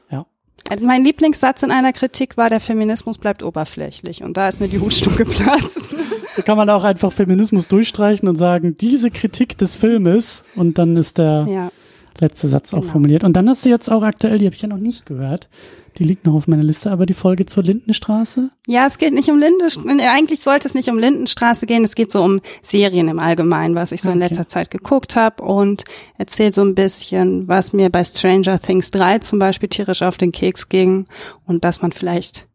ja. 0.10 0.26
Also 0.70 0.86
mein 0.86 1.04
Lieblingssatz 1.04 1.62
in 1.62 1.72
einer 1.72 1.94
Kritik 1.94 2.36
war, 2.36 2.50
der 2.50 2.60
Feminismus 2.60 3.20
bleibt 3.20 3.44
oberflächlich 3.44 4.24
und 4.24 4.36
da 4.36 4.48
ist 4.48 4.60
mir 4.60 4.68
die 4.68 4.80
Hutstuhl 4.80 5.14
geplatzt. 5.18 5.96
Da 6.36 6.42
kann 6.42 6.58
man 6.58 6.70
auch 6.70 6.84
einfach 6.84 7.14
Feminismus 7.14 7.68
durchstreichen 7.68 8.28
und 8.28 8.36
sagen, 8.36 8.76
diese 8.76 9.12
Kritik 9.12 9.58
des 9.58 9.76
Filmes 9.76 10.44
und 10.56 10.80
dann 10.80 10.98
ist 10.98 11.20
der 11.20 11.48
ja. 11.48 11.72
letzte 12.20 12.50
Satz 12.50 12.74
auch 12.74 12.82
genau. 12.82 12.92
formuliert. 12.92 13.24
Und 13.24 13.34
dann 13.34 13.48
hast 13.48 13.64
du 13.64 13.70
jetzt 13.70 13.90
auch 13.90 14.02
aktuell, 14.02 14.40
die 14.40 14.46
habe 14.46 14.56
ich 14.56 14.62
ja 14.62 14.68
noch 14.68 14.78
nicht 14.78 15.06
gehört, 15.06 15.48
die 15.98 16.04
liegt 16.04 16.26
noch 16.26 16.34
auf 16.34 16.48
meiner 16.48 16.64
Liste, 16.64 16.92
aber 16.92 17.06
die 17.06 17.14
Folge 17.14 17.46
zur 17.46 17.64
Lindenstraße? 17.64 18.50
Ja, 18.68 18.86
es 18.86 18.98
geht 18.98 19.14
nicht 19.14 19.30
um 19.30 19.40
Lindenstraße. 19.40 19.88
Eigentlich 20.10 20.42
sollte 20.42 20.68
es 20.68 20.74
nicht 20.74 20.90
um 20.90 20.98
Lindenstraße 20.98 21.66
gehen. 21.66 21.84
Es 21.84 21.96
geht 21.96 22.12
so 22.12 22.24
um 22.24 22.42
Serien 22.62 23.08
im 23.08 23.20
Allgemeinen, 23.20 23.76
was 23.76 23.92
ich 23.92 24.02
so 24.02 24.10
okay. 24.10 24.16
in 24.16 24.20
letzter 24.20 24.50
Zeit 24.50 24.72
geguckt 24.72 25.16
habe 25.16 25.44
und 25.44 25.86
erzählt 26.18 26.54
so 26.54 26.64
ein 26.64 26.76
bisschen, 26.76 27.48
was 27.48 27.74
mir 27.74 27.90
bei 27.90 28.04
Stranger 28.04 28.60
Things 28.60 28.92
3 28.92 29.20
zum 29.20 29.40
Beispiel 29.40 29.70
tierisch 29.70 30.02
auf 30.02 30.18
den 30.18 30.32
Keks 30.32 30.70
ging 30.70 31.08
und 31.46 31.64
dass 31.64 31.82
man 31.82 31.92
vielleicht 31.92 32.48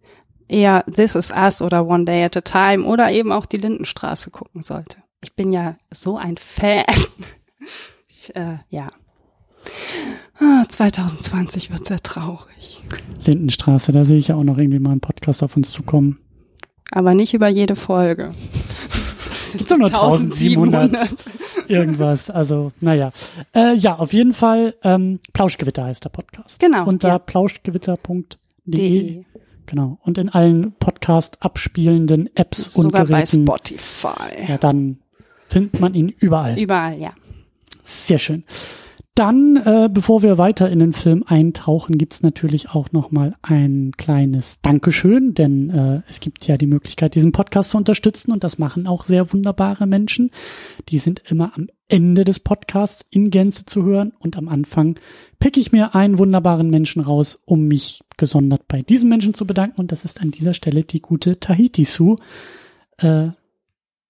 eher 0.49 0.85
This 0.85 1.14
Is 1.14 1.31
Us 1.31 1.62
oder 1.62 1.87
One 1.87 2.05
Day 2.05 2.25
at 2.25 2.37
a 2.37 2.41
Time 2.41 2.85
oder 2.85 3.11
eben 3.11 3.33
auch 3.33 3.47
die 3.47 3.59
Lindenstraße 3.59 4.31
gucken 4.31 4.62
sollte. 4.62 4.99
Ich 5.23 5.35
bin 5.35 5.53
ja 5.53 5.76
so 5.91 6.17
ein 6.17 6.37
Fan. 6.37 6.85
Ich, 8.23 8.37
äh, 8.37 8.59
ja. 8.69 8.91
2020 10.69 11.69
ah, 11.69 11.73
wird 11.75 11.85
sehr 11.85 12.02
traurig. 12.02 12.83
Lindenstraße, 13.25 13.93
da 13.93 14.05
sehe 14.05 14.19
ich 14.19 14.29
ja 14.29 14.37
auch 14.37 14.45
noch 14.45 14.59
irgendwie 14.59 14.79
mal 14.79 14.93
einen 14.93 15.00
Podcast 15.00 15.43
auf 15.43 15.57
uns 15.57 15.71
zukommen. 15.71 16.19
Aber 16.90 17.14
nicht 17.14 17.35
über 17.35 17.49
jede 17.49 17.76
Folge. 17.76 18.33
Das 19.50 19.59
sind 19.59 19.69
so 19.69 19.76
nur 19.76 19.88
1700 19.88 20.97
irgendwas. 21.67 22.31
Also, 22.31 22.71
naja. 22.81 23.11
Äh, 23.52 23.75
ja, 23.75 23.97
auf 23.97 24.12
jeden 24.12 24.33
Fall, 24.33 24.76
ähm, 24.85 25.19
Plauschgewitter 25.33 25.87
heißt 25.87 26.05
der 26.05 26.11
Podcast. 26.11 26.61
Genau. 26.61 26.87
Unter 26.87 27.09
ja. 27.09 27.19
plauschgewitter.de. 27.19 29.25
Genau. 29.67 29.99
Und 30.02 30.19
in 30.19 30.29
allen 30.29 30.71
Podcast 30.79 31.43
abspielenden 31.43 32.31
Apps 32.37 32.75
Sogar 32.75 33.00
und 33.02 33.09
Geräten. 33.09 33.26
Sogar 33.26 33.59
bei 33.59 33.67
Spotify. 33.67 34.45
Ja, 34.47 34.57
dann 34.57 34.99
findet 35.49 35.81
man 35.81 35.95
ihn 35.95 36.11
überall. 36.11 36.57
Überall, 36.57 37.00
ja. 37.00 37.11
Sehr 37.83 38.19
schön. 38.19 38.45
Dann, 39.17 39.57
äh, 39.57 39.90
bevor 39.93 40.23
wir 40.23 40.38
weiter 40.38 40.71
in 40.71 40.79
den 40.79 40.93
Film 40.93 41.25
eintauchen, 41.26 41.99
gibt's 41.99 42.23
natürlich 42.23 42.71
auch 42.71 42.93
noch 42.93 43.11
mal 43.11 43.35
ein 43.43 43.93
kleines 43.97 44.61
Dankeschön, 44.62 45.35
denn 45.35 45.71
äh, 45.71 46.02
es 46.09 46.21
gibt 46.21 46.47
ja 46.47 46.57
die 46.57 46.67
Möglichkeit, 46.69 47.17
diesen 47.17 47.33
Podcast 47.33 47.71
zu 47.71 47.76
unterstützen 47.76 48.31
und 48.33 48.45
das 48.45 48.59
machen 48.59 48.87
auch 48.87 49.05
sehr 49.05 49.33
wunderbare 49.33 49.87
Menschen. 49.87 50.31
Die 50.88 50.99
sind 50.99 51.23
immer 51.29 51.52
am 51.57 51.67
Ende 51.88 52.25
des 52.25 52.38
Podcasts 52.38 53.05
in 53.11 53.31
Gänze 53.31 53.67
zu 53.67 53.83
hören 53.83 54.12
und 54.21 54.38
am 54.38 54.49
Anfang 54.49 54.95
pick 55.40 55.57
ich 55.57 55.73
mir 55.73 55.97
einen 55.97 56.19
wunderbaren 56.19 56.71
Menschen 56.71 57.02
raus, 57.02 57.43
um 57.45 57.67
mich 57.67 58.02
gesondert 58.17 58.69
bei 58.69 58.83
diesem 58.83 59.09
Menschen 59.09 59.35
zu 59.35 59.45
bedanken 59.45 59.81
und 59.81 59.90
das 59.90 60.05
ist 60.05 60.21
an 60.21 60.31
dieser 60.31 60.55
Stelle 60.55 60.85
die 60.85 61.00
gute 61.00 61.40
Tahiti 61.40 61.85
Sue, 61.85 62.17
äh, 62.99 63.31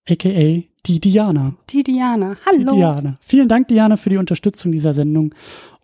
aka 0.08 0.62
die 0.86 1.00
Diana. 1.00 1.54
Die 1.70 1.82
Diana. 1.82 2.36
Hallo. 2.46 2.72
Die 2.72 2.78
Diana. 2.78 3.18
Vielen 3.20 3.48
Dank, 3.48 3.68
Diana, 3.68 3.96
für 3.96 4.10
die 4.10 4.16
Unterstützung 4.16 4.72
dieser 4.72 4.94
Sendung. 4.94 5.34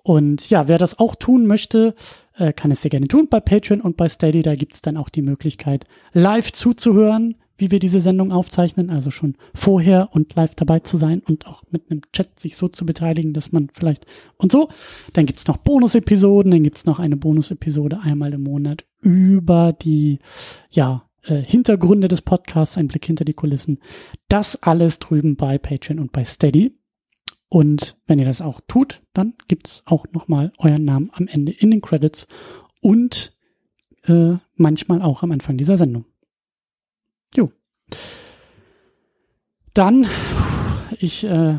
Und 0.03 0.49
ja, 0.51 0.69
wer 0.69 0.79
das 0.79 0.99
auch 0.99 1.17
tun 1.17 1.47
möchte, 1.47 1.95
äh, 2.37 2.53
kann 2.53 2.71
es 2.71 2.83
sehr 2.83 2.91
gerne 2.91 3.09
tun 3.09 3.29
bei 3.29 3.41
Patreon 3.41 3.81
und 3.81 3.97
bei 3.97 4.09
Steady. 4.09 4.43
Da 4.43 4.55
gibt's 4.55 4.83
dann 4.83 4.97
auch 4.97 5.09
die 5.09 5.23
Möglichkeit, 5.23 5.85
live 6.13 6.53
zuzuhören, 6.53 7.35
wie 7.59 7.71
wir 7.71 7.79
diese 7.79 8.01
Sendung 8.01 8.33
aufzeichnen, 8.33 8.91
also 8.91 9.11
schon 9.11 9.37
vorher 9.55 10.11
und 10.13 10.35
live 10.35 10.55
dabei 10.55 10.81
zu 10.81 10.97
sein 10.99 11.23
und 11.27 11.47
auch 11.47 11.63
mit 11.71 11.91
einem 11.91 12.03
Chat 12.13 12.39
sich 12.39 12.57
so 12.57 12.69
zu 12.69 12.85
beteiligen, 12.85 13.33
dass 13.33 13.53
man 13.53 13.69
vielleicht 13.73 14.07
und 14.37 14.53
so. 14.53 14.69
Dann 15.15 15.27
gibt's 15.27 15.47
noch 15.47 15.57
Bonus-Episoden, 15.57 16.53
dann 16.53 16.63
gibt's 16.63 16.85
noch 16.85 16.99
eine 16.99 17.17
Bonus-Episode 17.17 18.01
einmal 18.03 18.35
im 18.35 18.43
Monat 18.43 18.85
über 19.01 19.73
die, 19.73 20.19
ja, 20.71 21.06
äh, 21.27 21.43
Hintergründe 21.43 22.09
des 22.09 22.23
Podcasts, 22.23 22.77
ein 22.77 22.89
Blick 22.89 23.05
hinter 23.05 23.25
die 23.25 23.35
Kulissen. 23.35 23.81
Das 24.29 24.63
alles 24.63 24.99
drüben 24.99 25.37
bei 25.37 25.59
Patreon 25.59 25.99
und 25.99 26.13
bei 26.13 26.25
Steady. 26.25 26.73
Und 27.49 27.97
wenn 28.07 28.19
ihr 28.19 28.25
das 28.25 28.43
auch 28.43 28.61
tut, 28.67 29.03
dann 29.13 29.35
gibt's 29.49 29.83
auch 29.87 30.07
nochmal 30.13 30.53
euren 30.59 30.85
Namen 30.85 31.11
am 31.13 31.29
Ende 31.29 31.53
in 31.53 31.71
den 31.71 31.81
Credits. 31.81 32.27
Und 32.81 33.37
äh, 34.05 34.35
manchmal 34.55 35.03
auch 35.03 35.23
am 35.23 35.33
Anfang 35.33 35.57
dieser 35.57 35.77
Sendung. 35.77 36.05
Jo. 37.35 37.53
Dann, 39.75 40.07
ich 40.99 41.25
äh, 41.25 41.59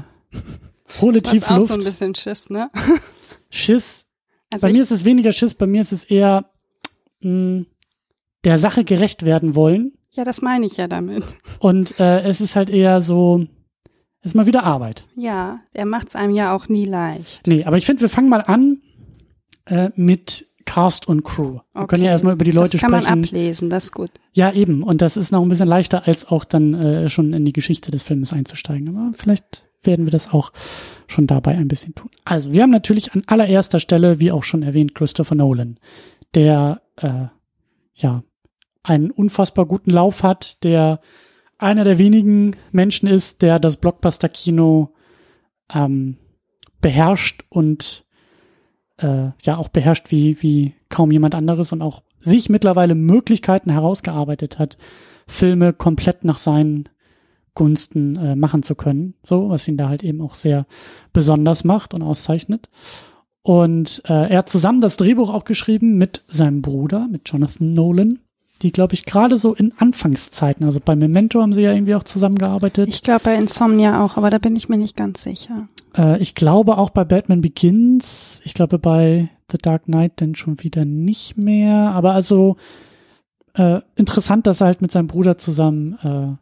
hole 1.02 1.22
tief 1.22 1.44
auch 1.50 1.58
Luft. 1.58 1.68
so 1.68 1.74
ein 1.74 1.84
bisschen 1.84 2.16
Schiss, 2.16 2.50
ne? 2.50 2.70
Schiss. 3.50 4.04
Also 4.50 4.66
bei 4.66 4.72
mir 4.72 4.82
ist 4.82 4.92
es 4.92 5.04
weniger 5.04 5.34
Schiss, 5.34 5.54
bei 5.54 5.68
mir 5.68 5.82
ist 5.82 5.92
es 5.92 6.06
eher 6.06 6.50
mh, 7.20 7.66
der 8.48 8.58
Sache 8.58 8.84
gerecht 8.84 9.24
werden 9.25 9.56
wollen. 9.56 9.92
Ja, 10.12 10.24
das 10.24 10.42
meine 10.42 10.66
ich 10.66 10.77
ja 10.77 10.88
damit. 10.88 11.38
Und 11.60 12.00
äh, 12.00 12.22
es 12.22 12.42
ist 12.42 12.56
halt 12.56 12.70
eher 12.70 13.01
so, 13.01 13.46
es 14.22 14.32
ist 14.32 14.36
mal 14.36 14.48
wieder 14.48 14.63
Arbeit. 14.63 15.06
Ja, 15.16 15.60
er 15.74 15.86
macht 15.86 16.08
es 16.08 16.16
einem 16.16 16.34
ja 16.34 16.56
auch 16.56 16.70
nie 16.70 16.86
leicht. 16.86 17.46
Nee, 17.46 17.66
aber 17.66 17.77
ich 17.77 17.86
finde, 17.86 18.01
wir 18.01 18.10
fangen 18.10 18.30
mal 18.30 18.42
an 18.42 18.82
äh, 19.66 19.89
mit 19.96 20.46
Cast 20.66 21.08
und 21.08 21.24
Crew. 21.24 21.54
Wir 21.54 21.63
Okay. 21.75 21.88
können 21.88 22.04
ja 22.06 22.12
erstmal 22.12 22.34
über 22.34 22.46
die 22.46 22.51
Leute 22.51 22.72
das 22.77 22.82
kann 22.82 22.89
sprechen. 22.92 23.10
man 23.10 23.24
ablesen, 23.25 23.70
das 23.70 23.86
ist 23.86 23.92
gut. 23.94 24.12
Ja, 24.34 24.51
eben. 24.54 24.82
Und 24.82 25.01
das 25.01 25.18
ist 25.18 25.32
noch 25.32 25.42
ein 25.42 25.50
bisschen 25.50 25.68
leichter, 25.68 26.08
als 26.08 26.25
auch 26.30 26.46
dann 26.46 26.74
äh, 26.74 27.10
schon 27.10 27.34
in 27.34 27.46
die 27.46 27.54
Geschichte 27.54 27.92
des 27.92 28.04
Filmes 28.04 28.34
einzusteigen. 28.34 28.89
Aber 28.89 29.12
vielleicht 29.18 29.66
werden 29.84 30.06
wir 30.06 30.12
das 30.12 30.32
auch 30.34 30.51
schon 31.08 31.27
dabei 31.27 31.51
ein 31.51 31.68
bisschen 31.68 31.96
tun. 31.96 32.10
Also, 32.25 32.51
wir 32.54 32.63
haben 32.63 32.72
natürlich 32.72 33.13
an 33.13 33.24
allererster 33.27 33.80
Stelle, 33.80 34.20
wie 34.20 34.32
auch 34.32 34.44
schon 34.44 34.63
erwähnt, 34.63 34.96
Christopher 34.96 35.36
Nolan, 35.36 35.80
der 36.34 36.82
äh, 36.98 37.25
ja 37.94 38.24
einen 38.88 39.12
unfassbar 39.12 39.65
guten 39.65 39.91
Lauf 39.91 40.24
hat, 40.24 40.63
der 40.63 41.01
einer 41.58 41.84
der 41.84 41.98
wenigen 41.98 42.56
Menschen 42.72 43.08
ist, 43.08 43.41
der 43.41 43.60
das 43.60 43.77
Blockbuster-Kino 43.77 44.94
ähm, 45.74 46.17
beherrscht 46.79 47.44
und 47.50 48.06
äh, 48.98 49.32
ja 49.44 49.58
auch 49.58 49.67
beherrscht 49.70 50.12
wie, 50.12 50.41
wie 50.41 50.74
kaum 50.89 51.12
jemand 51.12 51.36
anderes 51.36 51.72
und 51.72 51.82
auch 51.82 52.03
sich 52.22 52.50
mittlerweile 52.50 52.96
Möglichkeiten 52.96 53.72
herausgearbeitet 53.72 54.60
hat, 54.60 54.77
Filme 55.27 55.74
komplett 55.74 56.24
nach 56.24 56.38
seinen 56.38 56.88
Gunsten 57.56 58.15
äh, 58.15 58.36
machen 58.36 58.63
zu 58.63 58.75
können. 58.75 59.15
So, 59.27 59.50
was 59.50 59.67
ihn 59.67 59.77
da 59.77 59.89
halt 59.89 60.03
eben 60.03 60.22
auch 60.22 60.36
sehr 60.36 60.65
besonders 61.12 61.63
macht 61.63 61.94
und 61.94 62.03
auszeichnet. 62.03 62.70
Und 63.41 64.03
äh, 64.06 64.29
er 64.29 64.39
hat 64.39 64.50
zusammen 64.50 64.82
das 64.82 64.98
Drehbuch 64.98 65.29
auch 65.29 65.44
geschrieben 65.44 65.98
mit 65.98 66.24
seinem 66.27 66.62
Bruder, 66.62 67.08
mit 67.10 67.29
Jonathan 67.29 67.74
Nolan, 67.74 68.20
die, 68.60 68.72
glaube 68.72 68.94
ich, 68.94 69.06
gerade 69.06 69.38
so 69.38 69.54
in 69.54 69.74
Anfangszeiten, 69.78 70.66
also 70.66 70.80
bei 70.84 70.96
Memento 70.96 71.42
haben 71.42 71.54
sie 71.54 71.62
ja 71.62 71.74
irgendwie 71.74 71.96
auch 71.96 72.04
zusammengearbeitet. 72.04 72.90
Ich 72.90 73.04
glaube 73.04 73.22
bei 73.24 73.36
Insomnia 73.36 74.04
auch, 74.04 74.18
aber 74.18 74.30
da 74.30 74.38
bin 74.38 74.56
ich 74.56 74.70
mir 74.70 74.78
nicht 74.78 74.96
ganz 74.96 75.24
sicher. 75.24 75.68
Äh, 75.96 76.20
ich 76.20 76.36
glaube 76.36 76.78
auch 76.78 76.90
bei 76.90 77.06
Batman 77.06 77.42
Begins. 77.42 78.42
Ich 78.46 78.54
glaube 78.54 78.80
bei 78.80 79.30
The 79.52 79.58
Dark 79.58 79.86
Knight 79.86 80.14
dann 80.18 80.36
schon 80.36 80.62
wieder 80.64 80.86
nicht 80.86 81.38
mehr. 81.38 81.92
Aber 81.92 82.14
also 82.14 82.58
äh, 83.54 83.82
interessant, 83.96 84.48
dass 84.48 84.62
er 84.62 84.68
halt 84.68 84.82
mit 84.82 84.92
seinem 84.92 85.08
Bruder 85.08 85.38
zusammen 85.38 86.40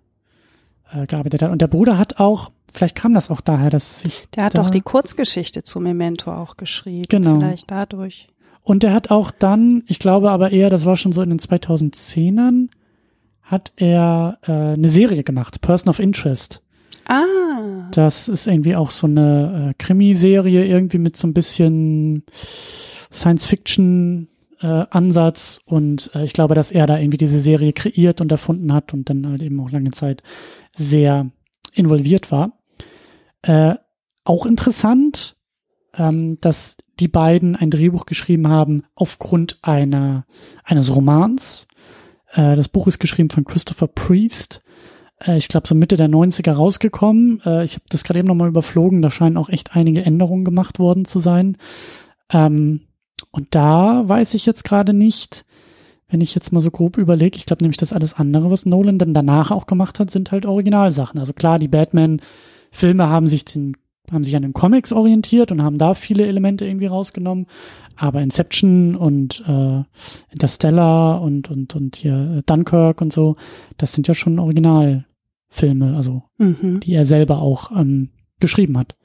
äh, 0.93 1.01
äh, 1.01 1.07
gearbeitet 1.07 1.41
hat. 1.41 1.51
Und 1.51 1.61
der 1.61 1.67
Bruder 1.67 1.97
hat 1.97 2.19
auch, 2.19 2.51
vielleicht 2.73 2.95
kam 2.95 3.13
das 3.13 3.31
auch 3.31 3.41
daher, 3.41 3.69
dass 3.69 4.01
sich. 4.01 4.27
Der 4.35 4.45
hat 4.45 4.57
da, 4.57 4.63
doch 4.63 4.69
die 4.69 4.81
Kurzgeschichte 4.81 5.63
zu 5.63 5.79
Memento 5.79 6.33
auch 6.33 6.57
geschrieben. 6.57 7.05
Genau. 7.09 7.39
Vielleicht 7.39 7.71
dadurch. 7.71 8.27
Und 8.65 8.83
der 8.83 8.93
hat 8.93 9.11
auch 9.11 9.31
dann, 9.31 9.83
ich 9.87 9.99
glaube 9.99 10.31
aber 10.31 10.51
eher, 10.51 10.71
das 10.71 10.85
war 10.85 10.97
schon 10.97 11.11
so 11.11 11.21
in 11.21 11.29
den 11.29 11.37
2010ern, 11.39 12.69
hat 13.43 13.71
er 13.75 14.39
äh, 14.41 14.73
eine 14.73 14.89
Serie 14.89 15.23
gemacht, 15.23 15.61
Person 15.61 15.89
of 15.89 15.99
Interest. 15.99 16.63
Ah. 17.07 17.87
Das 17.91 18.27
ist 18.27 18.47
irgendwie 18.47 18.75
auch 18.75 18.89
so 18.89 19.05
eine 19.05 19.69
äh, 19.69 19.75
Krimiserie, 19.77 20.65
irgendwie 20.65 20.97
mit 20.97 21.15
so 21.15 21.27
ein 21.27 21.35
bisschen 21.35 22.23
Science-Fiction-Ansatz. 23.11 25.59
und 25.65 26.09
äh, 26.15 26.25
ich 26.25 26.33
glaube, 26.33 26.55
dass 26.55 26.71
er 26.71 26.87
da 26.87 26.97
irgendwie 26.97 27.19
diese 27.19 27.39
Serie 27.39 27.71
kreiert 27.71 28.19
und 28.19 28.31
erfunden 28.31 28.73
hat 28.73 28.95
und 28.95 29.11
dann 29.11 29.27
halt 29.27 29.43
eben 29.43 29.59
auch 29.59 29.69
lange 29.69 29.91
Zeit 29.91 30.23
sehr 30.73 31.29
involviert 31.71 32.31
war. 32.31 32.57
Äh, 33.43 33.75
auch 34.23 34.47
interessant, 34.47 35.34
ähm, 35.97 36.39
dass 36.41 36.77
die 36.99 37.07
beiden 37.07 37.55
ein 37.55 37.71
Drehbuch 37.71 38.05
geschrieben 38.05 38.47
haben 38.47 38.83
aufgrund 38.95 39.59
einer 39.61 40.25
eines 40.63 40.93
Romans. 40.93 41.67
Äh, 42.33 42.55
das 42.55 42.67
Buch 42.67 42.87
ist 42.87 42.99
geschrieben 42.99 43.29
von 43.29 43.45
Christopher 43.45 43.87
Priest 43.87 44.61
äh, 45.25 45.37
ich 45.37 45.47
glaube, 45.47 45.67
so 45.67 45.75
Mitte 45.75 45.97
der 45.97 46.09
90er 46.09 46.51
rausgekommen. 46.51 47.41
Äh, 47.45 47.63
ich 47.63 47.73
habe 47.75 47.85
das 47.89 48.03
gerade 48.03 48.19
eben 48.19 48.27
nochmal 48.27 48.49
überflogen. 48.49 49.01
Da 49.01 49.11
scheinen 49.11 49.37
auch 49.37 49.49
echt 49.49 49.75
einige 49.75 50.03
Änderungen 50.03 50.45
gemacht 50.45 50.79
worden 50.79 51.05
zu 51.05 51.19
sein. 51.19 51.57
Ähm, 52.31 52.81
und 53.31 53.53
da 53.55 54.07
weiß 54.07 54.33
ich 54.33 54.45
jetzt 54.45 54.63
gerade 54.63 54.93
nicht, 54.93 55.45
wenn 56.07 56.21
ich 56.21 56.35
jetzt 56.35 56.51
mal 56.51 56.61
so 56.61 56.71
grob 56.71 56.97
überlege, 56.97 57.37
ich 57.37 57.45
glaube 57.45 57.63
nämlich, 57.63 57.77
dass 57.77 57.93
alles 57.93 58.13
andere, 58.13 58.51
was 58.51 58.65
Nolan 58.65 58.99
dann 58.99 59.13
danach 59.13 59.51
auch 59.51 59.65
gemacht 59.65 59.99
hat, 59.99 60.11
sind 60.11 60.31
halt 60.31 60.45
Originalsachen. 60.45 61.19
Also 61.19 61.33
klar, 61.33 61.59
die 61.59 61.67
Batman-Filme 61.67 63.09
haben 63.09 63.27
sich 63.27 63.45
den 63.45 63.75
haben 64.11 64.23
sich 64.23 64.35
an 64.35 64.41
den 64.43 64.53
Comics 64.53 64.91
orientiert 64.91 65.51
und 65.51 65.61
haben 65.61 65.77
da 65.77 65.93
viele 65.93 66.25
Elemente 66.25 66.65
irgendwie 66.65 66.85
rausgenommen. 66.87 67.47
Aber 67.97 68.21
Inception 68.21 68.95
und 68.95 69.41
äh, 69.47 69.83
Interstellar 70.31 71.21
und 71.21 71.49
und 71.49 71.75
und 71.75 71.95
hier 71.95 72.43
Dunkirk 72.45 73.01
und 73.01 73.13
so, 73.13 73.37
das 73.77 73.93
sind 73.93 74.07
ja 74.07 74.13
schon 74.13 74.37
Originalfilme, 74.39 75.95
also 75.95 76.23
Mhm. 76.37 76.81
die 76.81 76.93
er 76.93 77.05
selber 77.05 77.39
auch 77.39 77.71
ähm, 77.71 78.09
geschrieben 78.41 78.77
hat 78.77 78.95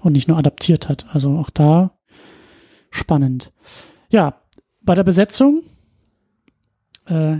und 0.00 0.12
nicht 0.12 0.28
nur 0.28 0.38
adaptiert 0.38 0.88
hat. 0.88 1.06
Also 1.12 1.36
auch 1.36 1.50
da 1.50 1.92
spannend. 2.90 3.52
Ja, 4.08 4.40
bei 4.80 4.94
der 4.94 5.04
Besetzung 5.04 5.62
äh, 7.06 7.36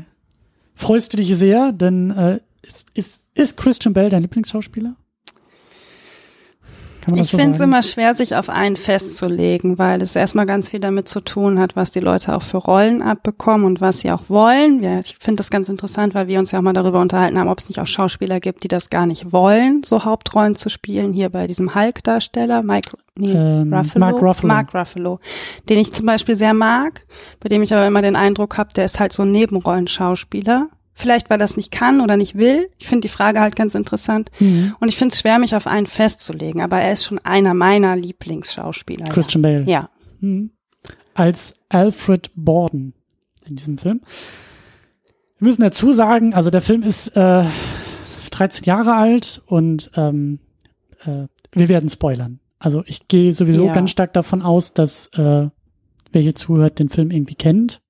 freust 0.75 1.13
du 1.13 1.17
dich 1.17 1.35
sehr, 1.37 1.73
denn 1.73 2.11
äh, 2.11 2.41
ist, 2.63 2.85
ist, 2.93 3.23
ist 3.35 3.57
Christian 3.57 3.95
Bell 3.95 4.11
dein 4.11 4.23
Lieblingsschauspieler? 4.23 4.97
Ich 7.15 7.31
so 7.31 7.39
finde 7.39 7.55
es 7.55 7.61
immer 7.61 7.83
schwer, 7.83 8.15
sich 8.15 8.37
auf 8.37 8.49
einen 8.49 8.77
festzulegen, 8.77 9.79
weil 9.79 10.03
es 10.03 10.17
erstmal 10.17 10.47
ganz 10.47 10.69
viel 10.69 10.81
damit 10.81 11.09
zu 11.09 11.21
tun 11.21 11.59
hat, 11.59 11.77
was 11.77 11.91
die 11.91 12.01
Leute 12.01 12.35
auch 12.35 12.43
für 12.43 12.59
Rollen 12.59 13.03
abbekommen 13.03 13.67
und 13.67 13.81
was 13.81 14.01
sie 14.01 14.11
auch 14.11 14.25
wollen. 14.29 14.83
Ja, 14.83 14.99
ich 14.99 15.17
finde 15.19 15.37
das 15.37 15.51
ganz 15.51 15.69
interessant, 15.69 16.15
weil 16.15 16.29
wir 16.29 16.39
uns 16.39 16.51
ja 16.51 16.59
auch 16.59 16.63
mal 16.63 16.73
darüber 16.73 17.01
unterhalten 17.01 17.39
haben, 17.39 17.49
ob 17.49 17.59
es 17.59 17.69
nicht 17.69 17.81
auch 17.81 17.87
Schauspieler 17.87 18.41
gibt, 18.41 18.65
die 18.65 18.69
das 18.69 18.91
gar 18.91 19.07
nicht 19.07 19.33
wollen, 19.33 19.83
so 19.85 20.05
Hauptrollen 20.05 20.55
zu 20.55 20.69
spielen. 20.69 21.13
Hier 21.13 21.31
bei 21.31 21.47
diesem 21.47 21.75
Hulk-Darsteller, 21.75 22.63
Mike 22.63 22.91
nee, 23.17 23.33
Ähm, 23.33 23.73
Ruffalo, 23.73 24.01
Mark 24.01 24.23
Ruffalo. 24.23 24.49
Mark 24.49 24.75
Ruffalo, 24.75 25.21
den 25.69 25.79
ich 25.79 25.93
zum 25.93 26.07
Beispiel 26.07 26.37
sehr 26.37 26.55
mag, 26.55 27.05
bei 27.41 27.49
dem 27.49 27.63
ich 27.63 27.73
aber 27.73 27.87
immer 27.87 28.03
den 28.03 28.17
Eindruck 28.17 28.59
habe, 28.59 28.73
der 28.75 28.85
ist 28.85 29.01
halt 29.01 29.13
so 29.13 29.23
ein 29.23 29.31
Nebenrollenschauspieler. 29.33 30.69
Vielleicht, 31.01 31.31
weil 31.31 31.39
das 31.39 31.57
nicht 31.57 31.71
kann 31.71 32.01
oder 32.01 32.17
nicht 32.17 32.37
will. 32.37 32.71
Ich 32.77 32.89
finde 32.89 33.03
die 33.03 33.09
Frage 33.09 33.39
halt 33.41 33.55
ganz 33.55 33.77
interessant. 33.77 34.33
Mhm. 34.41 34.75
Und 34.81 34.89
ich 34.89 34.97
finde 34.97 35.13
es 35.13 35.21
schwer, 35.21 35.39
mich 35.39 35.55
auf 35.55 35.69
einen 35.69 35.87
festzulegen, 35.87 36.61
aber 36.61 36.81
er 36.81 36.93
ist 36.93 37.05
schon 37.05 37.21
einer 37.21 37.55
meiner 37.55 37.95
Lieblingsschauspieler. 37.95 39.05
Christian 39.07 39.43
Bale. 39.43 39.63
Ja. 39.63 39.91
Mhm. 40.19 40.51
Als 41.15 41.55
Alfred 41.69 42.33
Borden 42.35 42.95
in 43.47 43.55
diesem 43.55 43.79
Film. 43.79 44.01
Wir 45.39 45.47
müssen 45.47 45.63
dazu 45.63 45.93
sagen, 45.93 46.35
also 46.35 46.51
der 46.51 46.63
Film 46.63 46.83
ist 46.83 47.17
äh, 47.17 47.45
13 48.33 48.65
Jahre 48.65 48.95
alt 48.95 49.41
und 49.47 49.93
ähm, 49.95 50.41
äh, 51.05 51.29
wir 51.53 51.69
werden 51.69 51.89
spoilern. 51.89 52.41
Also 52.59 52.83
ich 52.87 53.07
gehe 53.07 53.33
sowieso 53.33 53.67
Ja. 53.67 53.73
ganz 53.73 53.91
stark 53.91 54.13
davon 54.15 54.43
aus, 54.43 54.75
dass 54.75 55.07
äh, 55.15 55.49
wer 56.11 56.21
hier 56.23 56.35
zuhört, 56.35 56.81
den 56.81 56.89
Film 56.89 57.13
irgendwie 57.13 57.37
kennt. 57.37 57.81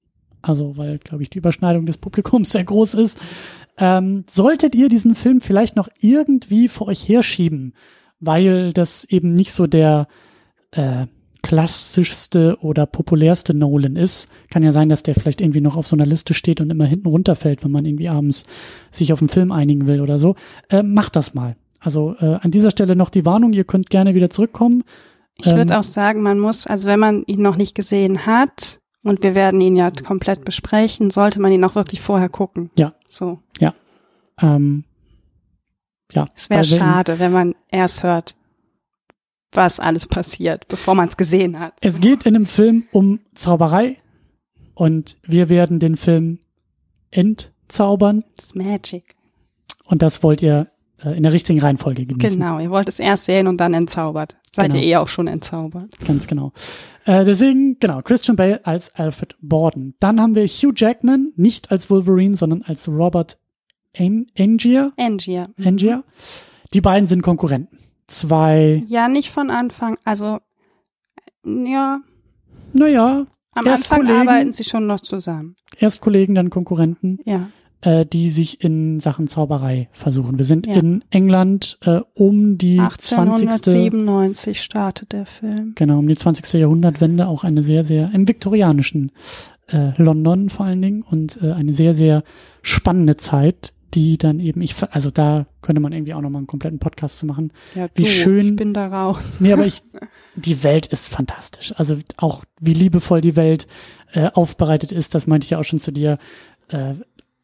Also 0.43 0.77
weil, 0.77 0.99
glaube 0.99 1.23
ich, 1.23 1.31
die 1.31 1.39
Überschneidung 1.39 1.87
des 1.87 1.99
Publikums 1.99 2.51
sehr 2.53 2.65
groß 2.65 2.95
ist. 2.95 3.19
Ähm, 3.77 4.25
solltet 4.31 4.75
ihr 4.75 4.89
diesen 4.89 5.15
Film 5.15 5.41
vielleicht 5.41 5.77
noch 5.77 5.89
irgendwie 6.01 6.69
vor 6.69 6.89
euch 6.89 7.09
herschieben, 7.09 7.75
weil 8.19 8.73
das 8.73 9.05
eben 9.05 9.35
nicht 9.35 9.53
so 9.53 9.67
der 9.67 10.09
äh, 10.73 11.07
klassischste 11.43 12.59
oder 12.61 12.87
populärste 12.87 13.55
Nolan 13.55 13.97
ist. 13.97 14.29
Kann 14.51 14.63
ja 14.63 14.73
sein, 14.73 14.89
dass 14.89 15.05
der 15.05 15.15
vielleicht 15.15 15.41
irgendwie 15.41 15.61
noch 15.61 15.77
auf 15.77 15.87
so 15.87 15.97
einer 15.97 16.07
Liste 16.07 16.35
steht 16.35 16.61
und 16.61 16.71
immer 16.71 16.85
hinten 16.85 17.07
runterfällt, 17.09 17.65
wenn 17.65 17.71
man 17.71 17.85
irgendwie 17.85 18.09
abends 18.09 18.45
sich 18.91 19.13
auf 19.13 19.21
einen 19.21 19.29
Film 19.29 19.53
einigen 19.53 19.87
will 19.87 20.01
oder 20.01 20.19
so. 20.19 20.35
Äh, 20.69 20.83
macht 20.83 21.15
das 21.15 21.35
mal. 21.35 21.57
Also 21.81 22.17
äh, 22.19 22.39
an 22.41 22.51
dieser 22.51 22.71
Stelle 22.73 22.97
noch 22.97 23.11
die 23.11 23.25
Warnung, 23.25 23.53
ihr 23.53 23.65
könnt 23.65 23.89
gerne 23.89 24.15
wieder 24.15 24.31
zurückkommen. 24.31 24.83
Ich 25.37 25.47
würde 25.47 25.73
Ähm, 25.73 25.79
auch 25.79 25.85
sagen, 25.85 26.23
man 26.23 26.41
muss, 26.41 26.67
also 26.67 26.89
wenn 26.89 26.99
man 26.99 27.23
ihn 27.27 27.43
noch 27.43 27.57
nicht 27.57 27.75
gesehen 27.77 28.27
hat, 28.27 28.78
und 29.03 29.23
wir 29.23 29.35
werden 29.35 29.61
ihn 29.61 29.77
ja 29.77 29.91
komplett 29.91 30.45
besprechen, 30.45 31.11
sollte 31.11 31.41
man 31.41 31.53
ihn 31.53 31.65
auch 31.65 31.75
wirklich 31.75 32.01
vorher 32.01 32.29
gucken. 32.29 32.71
Ja. 32.77 32.95
So. 33.09 33.41
Ähm, 34.41 34.85
ja. 36.13 36.27
Es 36.35 36.51
wäre 36.51 36.65
schade, 36.65 37.19
wenn 37.19 37.33
man 37.33 37.55
erst 37.69 38.03
hört, 38.03 38.35
was 39.53 39.81
alles 39.81 40.07
passiert, 40.07 40.69
bevor 40.69 40.95
man 40.95 41.09
es 41.09 41.17
gesehen 41.17 41.59
hat. 41.59 41.75
Es 41.81 42.01
geht 42.01 42.25
in 42.25 42.35
dem 42.35 42.47
Film 42.47 42.87
um 42.93 43.21
Zauberei 43.35 43.99
und 44.75 45.17
wir 45.23 45.49
werden 45.49 45.79
den 45.81 45.97
Film 45.97 46.39
entzaubern 47.11 48.25
It's 48.33 48.55
magic. 48.55 49.17
und 49.87 50.03
das 50.03 50.23
wollt 50.23 50.43
ihr 50.43 50.71
äh, 51.05 51.17
in 51.17 51.23
der 51.23 51.33
richtigen 51.33 51.61
Reihenfolge 51.61 52.07
genießen. 52.07 52.39
Genau, 52.41 52.59
ihr 52.59 52.71
wollt 52.71 52.89
es 52.89 52.99
erst 52.99 53.25
sehen 53.27 53.47
und 53.47 53.59
dann 53.59 53.75
entzaubert. 53.75 54.37
Seid 54.55 54.73
Genau. 54.73 54.83
ihr 54.83 54.89
eh 54.89 54.97
auch 54.97 55.09
schon 55.09 55.27
entzaubert. 55.29 55.91
Ganz 56.07 56.27
genau. 56.27 56.53
Äh, 57.05 57.25
deswegen, 57.25 57.79
genau, 57.79 58.03
Christian 58.03 58.37
Bale 58.37 58.65
als 58.67 58.95
Alfred 58.95 59.37
Borden. 59.41 59.95
Dann 60.01 60.21
haben 60.21 60.35
wir 60.35 60.47
Hugh 60.47 60.73
Jackman, 60.75 61.33
nicht 61.37 61.71
als 61.71 61.89
Wolverine, 61.91 62.37
sondern 62.37 62.63
als 62.63 62.89
Robert 62.89 63.39
An- 63.97 64.27
Angier. 64.39 64.93
Angier. 64.97 65.49
Mhm. 65.57 65.67
Angier. 65.67 66.05
Die 66.75 66.81
beiden 66.81 67.07
sind 67.09 67.23
Konkurrenten. 67.23 67.79
Zwei, 68.07 68.83
Ja, 68.87 69.09
nicht 69.09 69.31
von 69.31 69.51
Anfang, 69.51 69.99
also 70.05 70.39
ja, 71.45 72.01
naja, 72.73 73.27
am 73.53 73.67
Anfang 73.67 74.01
Kollegen. 74.01 74.21
arbeiten 74.29 74.53
sie 74.53 74.65
schon 74.65 74.87
noch 74.87 75.01
zusammen. 75.01 75.57
erst 75.79 76.01
Kollegen, 76.01 76.35
dann 76.35 76.51
Konkurrenten, 76.51 77.19
Ja. 77.25 77.49
Äh, 77.83 78.05
die 78.07 78.29
sich 78.31 78.63
in 78.63 78.99
Sachen 79.01 79.29
Zauberei 79.29 79.89
versuchen. 79.93 80.39
Wir 80.39 80.45
sind 80.45 80.67
Ja. 80.67 80.75
in 80.75 81.05
England 81.11 81.79
äh, 81.83 82.01
um 82.15 82.59
die 82.59 82.77
20. 82.79 83.19
1897 83.19 84.61
startet 84.63 85.13
der 85.13 85.27
Film. 85.27 85.73
Genau, 85.77 85.99
um 85.99 86.09
die 86.09 86.17
20. 86.17 86.55
Jahrhundertwende 86.61 87.27
auch 87.29 87.45
eine 87.45 87.63
sehr, 87.63 87.85
sehr, 87.85 88.11
im 88.13 88.27
viktorianischen 88.29 89.13
äh, 89.69 89.91
London 90.03 90.49
vor 90.49 90.67
allen 90.67 90.83
Dingen 90.83 91.03
und 91.03 91.39
äh, 91.43 91.53
eine 91.53 91.73
sehr, 91.75 91.95
sehr 91.95 92.25
spannende 92.63 93.17
Zeit, 93.17 93.73
die 93.95 94.19
dann 94.19 94.41
eben, 94.41 94.61
ich, 94.61 94.75
also 94.91 95.11
da 95.11 95.47
könnte 95.63 95.81
man 95.81 95.93
irgendwie 95.93 96.15
auch 96.15 96.21
nochmal 96.21 96.41
einen 96.41 96.47
kompletten 96.47 96.79
Podcast 96.79 97.19
zu 97.19 97.27
machen. 97.27 97.53
Ja, 97.75 97.89
Wie 97.95 98.03
du, 98.05 98.09
schön- 98.09 98.47
Ich 98.49 98.57
bin 98.57 98.75
da 98.75 98.87
raus. 98.89 99.37
Nee, 99.41 99.53
aber 99.53 99.67
ich, 99.67 99.83
die 100.37 100.63
Welt 100.63 100.87
ist 100.87 101.09
fantastisch. 101.09 101.73
Also 101.77 101.97
auch 102.17 102.45
wie 102.61 102.75
liebevoll 102.75 103.21
die 103.21 103.37
Welt 103.37 103.67
äh, 104.13 104.31
aufbereitet 104.35 104.91
ist, 104.93 105.15
das 105.15 105.27
meinte 105.27 105.45
ich 105.45 105.51
ja 105.51 105.59
auch 105.59 105.65
schon 105.65 105.79
zu 105.79 105.91
dir. 105.93 106.19
Äh, 106.69 106.95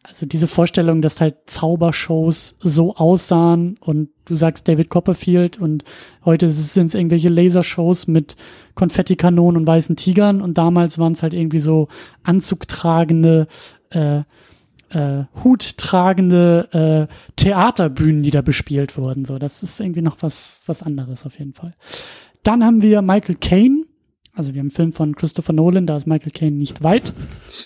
also 0.05 0.27
diese 0.27 0.47
Vorstellung, 0.47 1.01
dass 1.01 1.21
halt 1.21 1.37
Zaubershows 1.47 2.57
so 2.61 2.95
aussahen 2.95 3.79
und 3.81 4.11
du 4.27 4.35
sagst 4.35 4.69
David 4.69 4.91
Copperfield 4.91 5.59
und 5.59 5.83
heute 6.27 6.49
sind 6.49 6.89
es 6.89 6.95
irgendwelche 6.95 7.31
Lasershows 7.31 8.07
mit 8.07 8.37
Konfettikanonen 8.75 9.63
und 9.63 9.67
weißen 9.67 9.97
Tigern 9.97 10.43
und 10.43 10.59
damals 10.59 10.99
waren 10.99 11.15
es 11.15 11.23
halt 11.23 11.33
irgendwie 11.33 11.59
so 11.59 11.89
anzugtragende 12.23 13.49
äh, 13.91 14.23
äh, 14.91 15.25
huttragende 15.43 17.09
äh, 17.09 17.15
Theaterbühnen, 17.37 18.23
die 18.23 18.31
da 18.31 18.43
bespielt 18.43 18.99
wurden. 18.99 19.25
So, 19.25 19.39
das 19.39 19.63
ist 19.63 19.81
irgendwie 19.81 20.03
noch 20.03 20.19
was, 20.21 20.65
was 20.67 20.83
anderes 20.83 21.25
auf 21.25 21.39
jeden 21.39 21.55
Fall. 21.55 21.73
Dann 22.43 22.63
haben 22.63 22.83
wir 22.83 23.01
Michael 23.01 23.37
Caine. 23.37 23.85
Also 24.35 24.53
wir 24.53 24.61
haben 24.61 24.67
einen 24.67 24.71
Film 24.71 24.93
von 24.93 25.17
Christopher 25.17 25.55
Nolan, 25.55 25.87
da 25.87 25.97
ist 25.97 26.07
Michael 26.07 26.33
Caine 26.33 26.57
nicht 26.57 26.83
weit. 26.83 27.15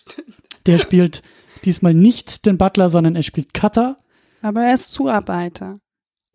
Der 0.66 0.78
spielt 0.78 1.23
diesmal 1.64 1.94
nicht 1.94 2.46
den 2.46 2.58
Butler, 2.58 2.88
sondern 2.88 3.16
er 3.16 3.22
spielt 3.22 3.54
Cutter 3.54 3.96
Aber 4.42 4.62
er 4.62 4.74
ist 4.74 4.92
Zuarbeiter. 4.92 5.78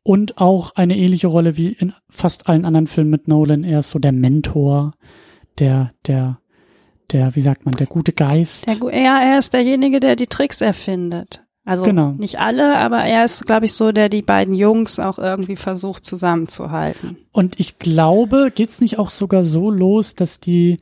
und 0.03 0.37
auch 0.39 0.75
eine 0.75 0.97
ähnliche 0.97 1.27
Rolle 1.27 1.57
wie 1.57 1.69
in 1.69 1.93
fast 2.09 2.47
allen 2.49 2.65
anderen 2.65 2.87
Filmen 2.87 3.09
mit 3.09 3.27
Nolan. 3.27 3.63
Er 3.63 3.79
ist 3.79 3.89
so 3.89 3.99
der 3.99 4.11
Mentor, 4.11 4.93
der, 5.59 5.91
der, 6.07 6.39
der, 7.11 7.35
wie 7.35 7.41
sagt 7.41 7.65
man, 7.65 7.75
der 7.75 7.87
gute 7.87 8.11
Geist. 8.13 8.67
Der, 8.67 8.75
ja, 9.01 9.21
er 9.21 9.39
ist 9.39 9.53
derjenige, 9.53 9.99
der 9.99 10.15
die 10.15 10.27
Tricks 10.27 10.61
erfindet. 10.61 11.43
Also 11.65 11.85
Genau. 11.85 12.11
nicht 12.11 12.39
alle, 12.41 12.77
aber 12.77 13.05
er 13.05 13.23
ist, 13.23 13.45
glaube 13.45 13.63
ich, 13.65 13.71
so, 13.73 13.93
der 13.93 14.09
die 14.09 14.21
beiden 14.21 14.53
Jungs 14.53 14.99
auch 14.99 15.17
irgendwie 15.17 15.55
versucht 15.55 16.03
zusammenzuhalten. 16.03 17.15
Und 17.31 17.57
ich 17.57 17.79
glaube, 17.79 18.51
geht's 18.53 18.81
nicht 18.81 18.99
auch 18.99 19.09
sogar 19.09 19.45
so 19.45 19.71
los, 19.71 20.15
dass 20.15 20.41
die, 20.41 20.81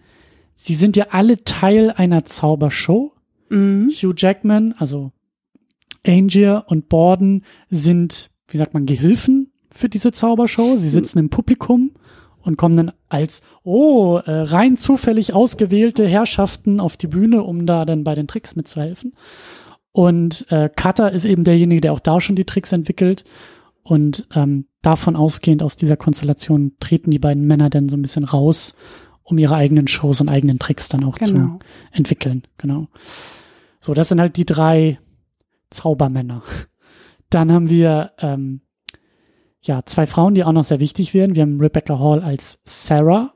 sie 0.56 0.74
sind 0.74 0.98
ja 0.98 1.08
alle 1.12 1.44
Teil 1.44 1.92
einer 1.92 2.26
Zaubershow. 2.26 3.14
Mhm. 3.52 3.90
Hugh 3.90 4.14
Jackman, 4.16 4.74
also 4.78 5.12
Angier 6.06 6.64
und 6.68 6.90
Borden 6.90 7.44
sind, 7.70 8.32
wie 8.48 8.58
sagt 8.58 8.74
man, 8.74 8.86
Gehilfen 8.86 9.52
für 9.70 9.90
diese 9.90 10.12
Zaubershow. 10.12 10.78
Sie 10.78 10.90
sitzen 10.90 11.20
im 11.20 11.30
Publikum 11.30 11.92
und 12.42 12.58
kommen 12.58 12.76
dann 12.76 12.92
als, 13.08 13.42
oh, 13.64 14.18
äh, 14.18 14.32
rein 14.32 14.78
zufällig 14.78 15.34
ausgewählte 15.34 16.08
Herrschaften 16.08 16.80
auf 16.80 16.98
die 16.98 17.08
Bühne, 17.08 17.44
um 17.44 17.66
da 17.66 17.86
dann 17.86 18.04
bei 18.04 18.16
den 18.16 18.28
Tricks 18.28 18.56
mitzuhelfen. 18.56 19.14
Und 19.92 20.46
äh, 20.50 20.70
Cutter 20.76 21.12
ist 21.12 21.26
eben 21.26 21.44
derjenige, 21.44 21.82
der 21.82 21.94
auch 21.94 22.00
da 22.00 22.20
schon 22.22 22.36
die 22.36 22.46
Tricks 22.46 22.72
entwickelt. 22.72 23.26
Und 23.84 24.28
ähm, 24.34 24.66
davon 24.82 25.16
ausgehend 25.16 25.62
aus 25.62 25.76
dieser 25.76 25.98
Konstellation 25.98 26.74
treten 26.80 27.12
die 27.12 27.20
beiden 27.20 27.46
Männer 27.46 27.70
dann 27.70 27.90
so 27.90 27.98
ein 27.98 28.02
bisschen 28.02 28.24
raus, 28.24 28.76
um 29.24 29.38
ihre 29.38 29.56
eigenen 29.56 29.88
Shows 29.88 30.22
und 30.22 30.30
eigenen 30.30 30.60
Tricks 30.60 30.90
dann 30.90 31.04
auch 31.04 31.18
zu 31.20 31.34
Genau. 31.34 31.60
entwickeln. 31.92 32.44
Genau. 32.58 32.88
So, 33.82 33.96
das 33.96 34.10
sind 34.10 34.22
halt 34.22 34.38
die 34.38 34.46
drei 34.46 35.00
Zaubermänner. 35.72 36.44
Dann 37.30 37.52
haben 37.52 37.70
wir 37.70 38.12
ähm, 38.20 38.62
ja 39.62 39.84
zwei 39.86 40.06
Frauen, 40.06 40.36
die 40.36 40.44
auch 40.44 40.52
noch 40.52 40.64
sehr 40.64 40.80
wichtig 40.80 41.14
werden. 41.14 41.36
Wir 41.36 41.42
haben 41.42 41.60
Rebecca 41.60 41.98
Hall 41.98 42.22
als 42.22 42.62
Sarah, 42.64 43.34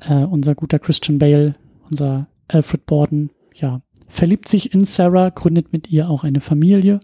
äh, 0.00 0.24
unser 0.24 0.54
guter 0.54 0.78
Christian 0.78 1.18
Bale, 1.18 1.56
unser 1.90 2.28
Alfred 2.46 2.86
Borden, 2.86 3.30
ja, 3.54 3.82
verliebt 4.06 4.48
sich 4.48 4.72
in 4.72 4.84
Sarah, 4.84 5.30
gründet 5.30 5.72
mit 5.72 5.90
ihr 5.90 6.08
auch 6.08 6.22
eine 6.22 6.40
Familie. 6.40 7.00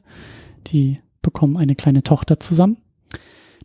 Die 0.68 1.00
bekommen 1.22 1.56
eine 1.56 1.74
kleine 1.74 2.02
Tochter 2.02 2.38
zusammen. 2.38 2.78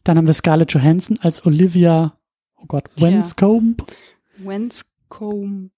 Dann 0.03 0.17
haben 0.17 0.27
wir 0.27 0.33
Scarlett 0.33 0.73
Johansson 0.73 1.17
als 1.21 1.45
Olivia, 1.45 2.13
oh 2.57 2.65
Gott. 2.67 2.85
Wenscombe, 2.97 3.83
Wenscombe. 4.37 5.69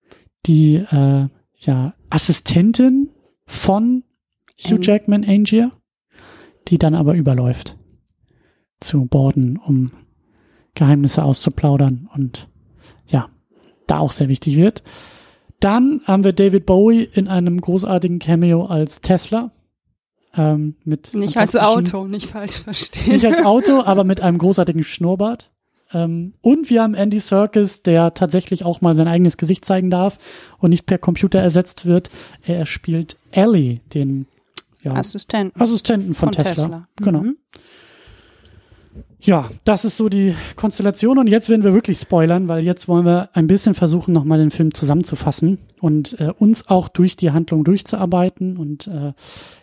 die 0.46 0.76
äh, 0.76 1.28
ja 1.62 1.94
Assistentin 2.10 3.10
von 3.46 4.04
Hugh 4.64 4.76
Ang- 4.76 4.82
Jackman 4.82 5.24
Angier, 5.24 5.72
die 6.68 6.78
dann 6.78 6.94
aber 6.96 7.16
überläuft 7.16 7.78
zu 8.80 9.06
Borden, 9.06 9.58
um 9.58 9.92
Geheimnisse 10.76 11.24
auszuplaudern 11.24 12.10
und 12.14 12.48
ja, 13.08 13.30
da 13.88 14.00
auch 14.00 14.12
sehr 14.12 14.30
wichtig 14.30 14.56
wird. 14.56 14.84
Dann 15.60 16.02
haben 16.06 16.24
wir 16.24 16.34
David 16.34 16.66
Bowie 16.66 17.04
in 17.04 17.28
einem 17.28 17.62
großartigen 17.62 18.20
Cameo 18.20 18.66
als 18.66 19.02
Tesla. 19.02 19.52
Ähm, 20.36 20.76
mit 20.86 21.14
Nicht 21.14 21.38
als 21.38 21.56
Auto, 21.56 22.08
nicht 22.08 22.30
falsch 22.32 22.62
verstehen. 22.62 23.14
Nicht 23.14 23.26
als 23.26 23.44
Auto, 23.44 23.84
aber 23.84 24.04
mit 24.04 24.22
einem 24.22 24.38
großartigen 24.38 24.84
Schnurrbart. 24.84 25.52
Ähm, 25.94 26.34
und 26.42 26.70
wir 26.70 26.82
haben 26.82 26.94
Andy 26.94 27.20
Serkis, 27.20 27.84
der 27.84 28.14
tatsächlich 28.14 28.66
auch 28.66 28.82
mal 28.82 28.96
sein 28.96 29.08
eigenes 29.08 29.38
Gesicht 29.38 29.66
zeigen 29.66 29.90
darf 29.90 30.18
und 30.60 30.70
nicht 30.70 30.86
per 30.86 30.98
Computer 30.98 31.40
ersetzt 31.40 31.86
wird. 31.86 32.10
Er 32.44 32.66
spielt 32.66 33.18
Ellie, 33.32 33.80
den 33.94 34.28
ja, 34.82 34.94
Assistenten 34.94 35.60
Assistenten 35.62 36.14
von, 36.14 36.32
Tesla. 36.32 36.88
Genau. 36.98 37.22
Mhm. 37.22 37.38
Ja, 39.24 39.52
das 39.66 39.86
ist 39.86 39.98
so 39.98 40.10
die 40.10 40.36
Konstellation 40.56 41.20
und 41.20 41.28
jetzt 41.28 41.48
werden 41.48 41.64
wir 41.64 41.76
wirklich 41.76 42.00
spoilern, 42.00 42.48
weil 42.48 42.64
jetzt 42.64 42.88
wollen 42.88 43.06
wir 43.06 43.30
ein 43.34 43.46
bisschen 43.46 43.76
versuchen, 43.76 44.14
nochmal 44.14 44.40
den 44.40 44.50
Film 44.50 44.74
zusammenzufassen 44.74 45.60
und 45.80 46.20
äh, 46.20 46.34
uns 46.40 46.68
auch 46.68 46.88
durch 46.88 47.18
die 47.18 47.30
Handlung 47.30 47.64
durchzuarbeiten 47.64 48.58
und 48.58 48.88
äh, 48.88 49.14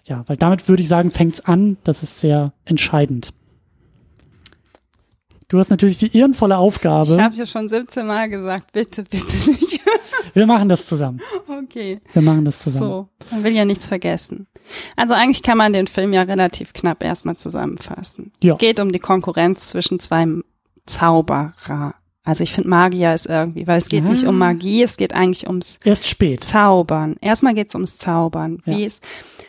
ja, 0.05 0.23
weil 0.29 0.37
damit 0.37 0.69
würde 0.69 0.83
ich 0.83 0.89
sagen, 0.89 1.11
fängt's 1.11 1.41
an, 1.41 1.77
das 1.83 2.05
ist 2.05 2.21
sehr 2.21 2.53
entscheidend. 2.65 3.31
Du 5.49 5.59
hast 5.59 5.71
natürlich 5.71 5.97
die 5.99 6.15
ehrenvolle 6.17 6.55
Ich 6.55 6.59
Aufgabe. 6.59 7.23
habe 7.23 7.35
ja 7.35 7.47
schon 7.47 7.69
17 7.69 8.07
Mal 8.07 8.29
gesagt, 8.29 8.73
bitte, 8.73 9.03
bitte 9.05 9.51
nicht. 9.51 9.81
Wir 10.35 10.47
machen 10.47 10.69
das 10.69 10.85
zusammen. 10.87 11.21
okay. 11.49 12.01
Wir 12.13 12.21
machen 12.23 12.45
das 12.45 12.59
zusammen. 12.59 12.91
So, 12.91 13.09
man 13.31 13.45
will 13.45 13.53
ja 13.55 13.65
nichts 13.65 13.87
vergessen. 13.87 14.47
Also 14.95 15.15
eigentlich 15.15 15.43
kann 15.43 15.57
man 15.57 15.73
den 15.73 15.87
Film 15.87 16.13
ja 16.13 16.23
relativ 16.23 16.75
knapp 16.75 17.03
erstmal 17.03 17.37
zusammenfassen. 17.37 18.33
Ja. 18.43 18.53
Es 18.53 18.59
geht 18.59 18.79
um 18.79 18.93
die 18.93 18.99
Konkurrenz 18.99 19.69
zwischen 19.69 19.99
zwei 20.01 20.27
Zauberer. 20.87 21.95
Also 22.25 22.43
ich 22.45 22.53
finde 22.53 22.69
Magier 22.69 23.15
ist 23.15 23.25
irgendwie, 23.27 23.67
weil 23.67 23.79
es 23.79 23.89
geht 23.89 24.05
nicht 24.05 24.27
Ah. 24.27 24.29
um 24.29 24.37
Magie, 24.39 24.83
es 24.83 24.99
geht 24.99 25.15
eigentlich 25.15 25.47
ums 25.47 25.81
Erst 25.83 26.07
spät. 26.07 26.45
Zaubern. 26.45 27.17
Erstmal 27.23 27.55
geht's 27.55 27.75
ums 27.75 27.97
Zaubern. 27.97 28.63
Ja. 28.67 28.77
Wie 28.77 28.85
es, 28.85 29.01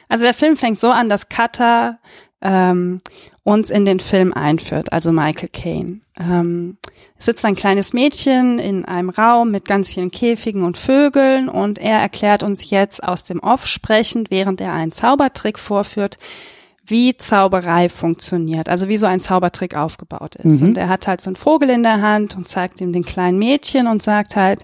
also 0.08 0.24
der 0.24 0.34
Film 0.34 0.56
fängt 0.56 0.80
so 0.80 0.90
an, 0.90 1.10
dass 1.10 1.28
Cutter 1.28 2.00
ähm, 2.42 3.02
uns 3.44 3.70
in 3.70 3.86
den 3.86 4.00
Film 4.00 4.34
einführt, 4.34 4.92
also 4.94 5.12
Michael 5.12 5.50
Caine. 5.50 6.02
Ähm, 6.20 6.78
es 7.18 7.26
sitzt 7.26 7.46
ein 7.46 7.56
kleines 7.56 7.94
Mädchen 7.94 8.60
in 8.60 8.86
einem 8.86 9.10
Raum 9.10 9.52
mit 9.52 9.66
ganz 9.66 9.90
vielen 9.90 10.12
Käfigen 10.12 10.64
und 10.64 10.78
Vögeln 10.78 11.50
und 11.50 11.80
er 11.80 12.00
erklärt 12.00 12.44
uns 12.44 12.70
jetzt 12.70 13.04
aus 13.04 13.24
dem 13.24 13.40
Off 13.40 13.66
sprechend, 13.66 14.32
während 14.32 14.62
er 14.62 14.74
einen 14.74 14.92
Zaubertrick 14.92 15.60
vorführt, 15.60 16.18
wie 16.90 17.16
Zauberei 17.18 17.90
funktioniert, 17.90 18.70
also 18.70 18.88
wie 18.88 18.98
so 18.98 19.08
ein 19.08 19.20
Zaubertrick 19.20 19.76
aufgebaut 19.76 20.36
ist. 20.36 20.62
Mhm. 20.62 20.70
Und 20.70 20.78
er 20.78 20.90
hat 20.90 21.08
halt 21.08 21.22
so 21.22 21.30
einen 21.30 21.36
Vogel 21.36 21.70
in 21.70 21.84
der 21.84 22.02
Hand 22.02 22.36
und 22.36 22.48
zeigt 22.48 22.82
ihm 22.82 22.94
den 22.94 23.04
kleinen 23.04 23.40
Mädchen 23.40 23.88
und 23.88 24.04
sagt 24.04 24.36
halt, 24.36 24.64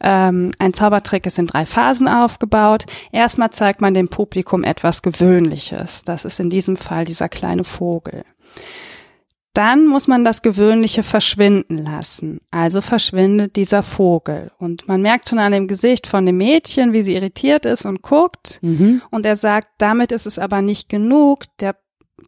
ähm, 0.00 0.52
ein 0.58 0.74
Zaubertrick 0.74 1.26
ist 1.26 1.38
in 1.38 1.46
drei 1.46 1.66
Phasen 1.66 2.08
aufgebaut. 2.08 2.86
Erstmal 3.12 3.50
zeigt 3.50 3.80
man 3.80 3.94
dem 3.94 4.08
Publikum 4.08 4.64
etwas 4.64 5.02
Gewöhnliches. 5.02 6.02
Das 6.04 6.24
ist 6.24 6.40
in 6.40 6.50
diesem 6.50 6.76
Fall 6.76 7.04
dieser 7.04 7.28
kleine 7.28 7.64
Vogel. 7.64 8.24
Dann 9.56 9.86
muss 9.86 10.06
man 10.06 10.22
das 10.22 10.42
Gewöhnliche 10.42 11.02
verschwinden 11.02 11.78
lassen. 11.78 12.42
Also 12.50 12.82
verschwindet 12.82 13.56
dieser 13.56 13.82
Vogel. 13.82 14.52
Und 14.58 14.86
man 14.86 15.00
merkt 15.00 15.30
schon 15.30 15.38
an 15.38 15.52
dem 15.52 15.66
Gesicht 15.66 16.06
von 16.06 16.26
dem 16.26 16.36
Mädchen, 16.36 16.92
wie 16.92 17.02
sie 17.02 17.14
irritiert 17.14 17.64
ist 17.64 17.86
und 17.86 18.02
guckt. 18.02 18.58
Mhm. 18.60 19.00
Und 19.10 19.24
er 19.24 19.36
sagt, 19.36 19.68
damit 19.78 20.12
ist 20.12 20.26
es 20.26 20.38
aber 20.38 20.60
nicht 20.60 20.90
genug. 20.90 21.44
Der 21.60 21.74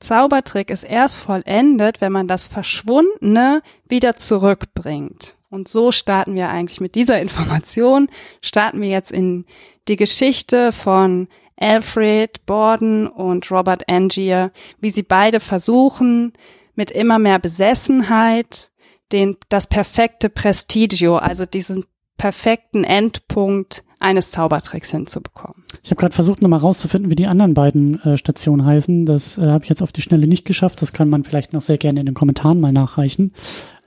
Zaubertrick 0.01 0.71
ist 0.71 0.85
erst 0.85 1.17
vollendet, 1.17 2.01
wenn 2.01 2.12
man 2.12 2.29
das 2.29 2.47
Verschwundene 2.47 3.61
wieder 3.87 4.17
zurückbringt. 4.17 5.37
Und 5.51 5.69
so 5.69 5.93
starten 5.93 6.35
wir 6.35 6.49
eigentlich 6.49 6.81
mit 6.81 6.95
dieser 6.95 7.21
Information, 7.21 8.09
starten 8.41 8.81
wir 8.81 8.88
jetzt 8.88 9.12
in 9.12 9.45
die 9.87 9.97
Geschichte 9.97 10.73
von 10.73 11.29
Alfred 11.61 12.47
Borden 12.47 13.07
und 13.07 13.51
Robert 13.51 13.87
Angier, 13.87 14.51
wie 14.81 14.91
sie 14.91 15.03
beide 15.03 15.41
versuchen, 15.41 16.33
mit 16.79 16.93
immer 16.93 17.19
mehr 17.19 17.41
Besessenheit 17.41 18.71
den, 19.11 19.37
das 19.49 19.67
perfekte 19.67 20.31
Prestigio, 20.31 21.17
also 21.17 21.45
diesen 21.45 21.85
perfekten 22.17 22.85
Endpunkt 22.85 23.85
eines 23.99 24.31
Zaubertricks 24.31 24.93
hinzubekommen. 24.93 25.64
Ich 25.83 25.91
habe 25.91 26.01
gerade 26.01 26.14
versucht, 26.14 26.41
nochmal 26.41 26.61
rauszufinden, 26.61 27.11
wie 27.11 27.17
die 27.17 27.27
anderen 27.27 27.53
beiden 27.53 28.01
äh, 28.03 28.17
Stationen 28.17 28.64
heißen. 28.64 29.07
Das 29.07 29.38
äh, 29.38 29.49
habe 29.49 29.64
ich 29.64 29.71
jetzt 29.71 29.83
auf 29.83 29.91
die 29.91 30.03
Schnelle 30.03 30.29
nicht 30.29 30.45
geschafft. 30.45 30.81
Das 30.81 30.93
kann 30.93 31.09
man 31.09 31.25
vielleicht 31.25 31.53
noch 31.53 31.62
sehr 31.62 31.79
gerne 31.79 31.99
in 31.99 32.07
den 32.07 32.14
Kommentaren 32.14 32.61
mal 32.61 32.73
nachreichen. 32.73 33.35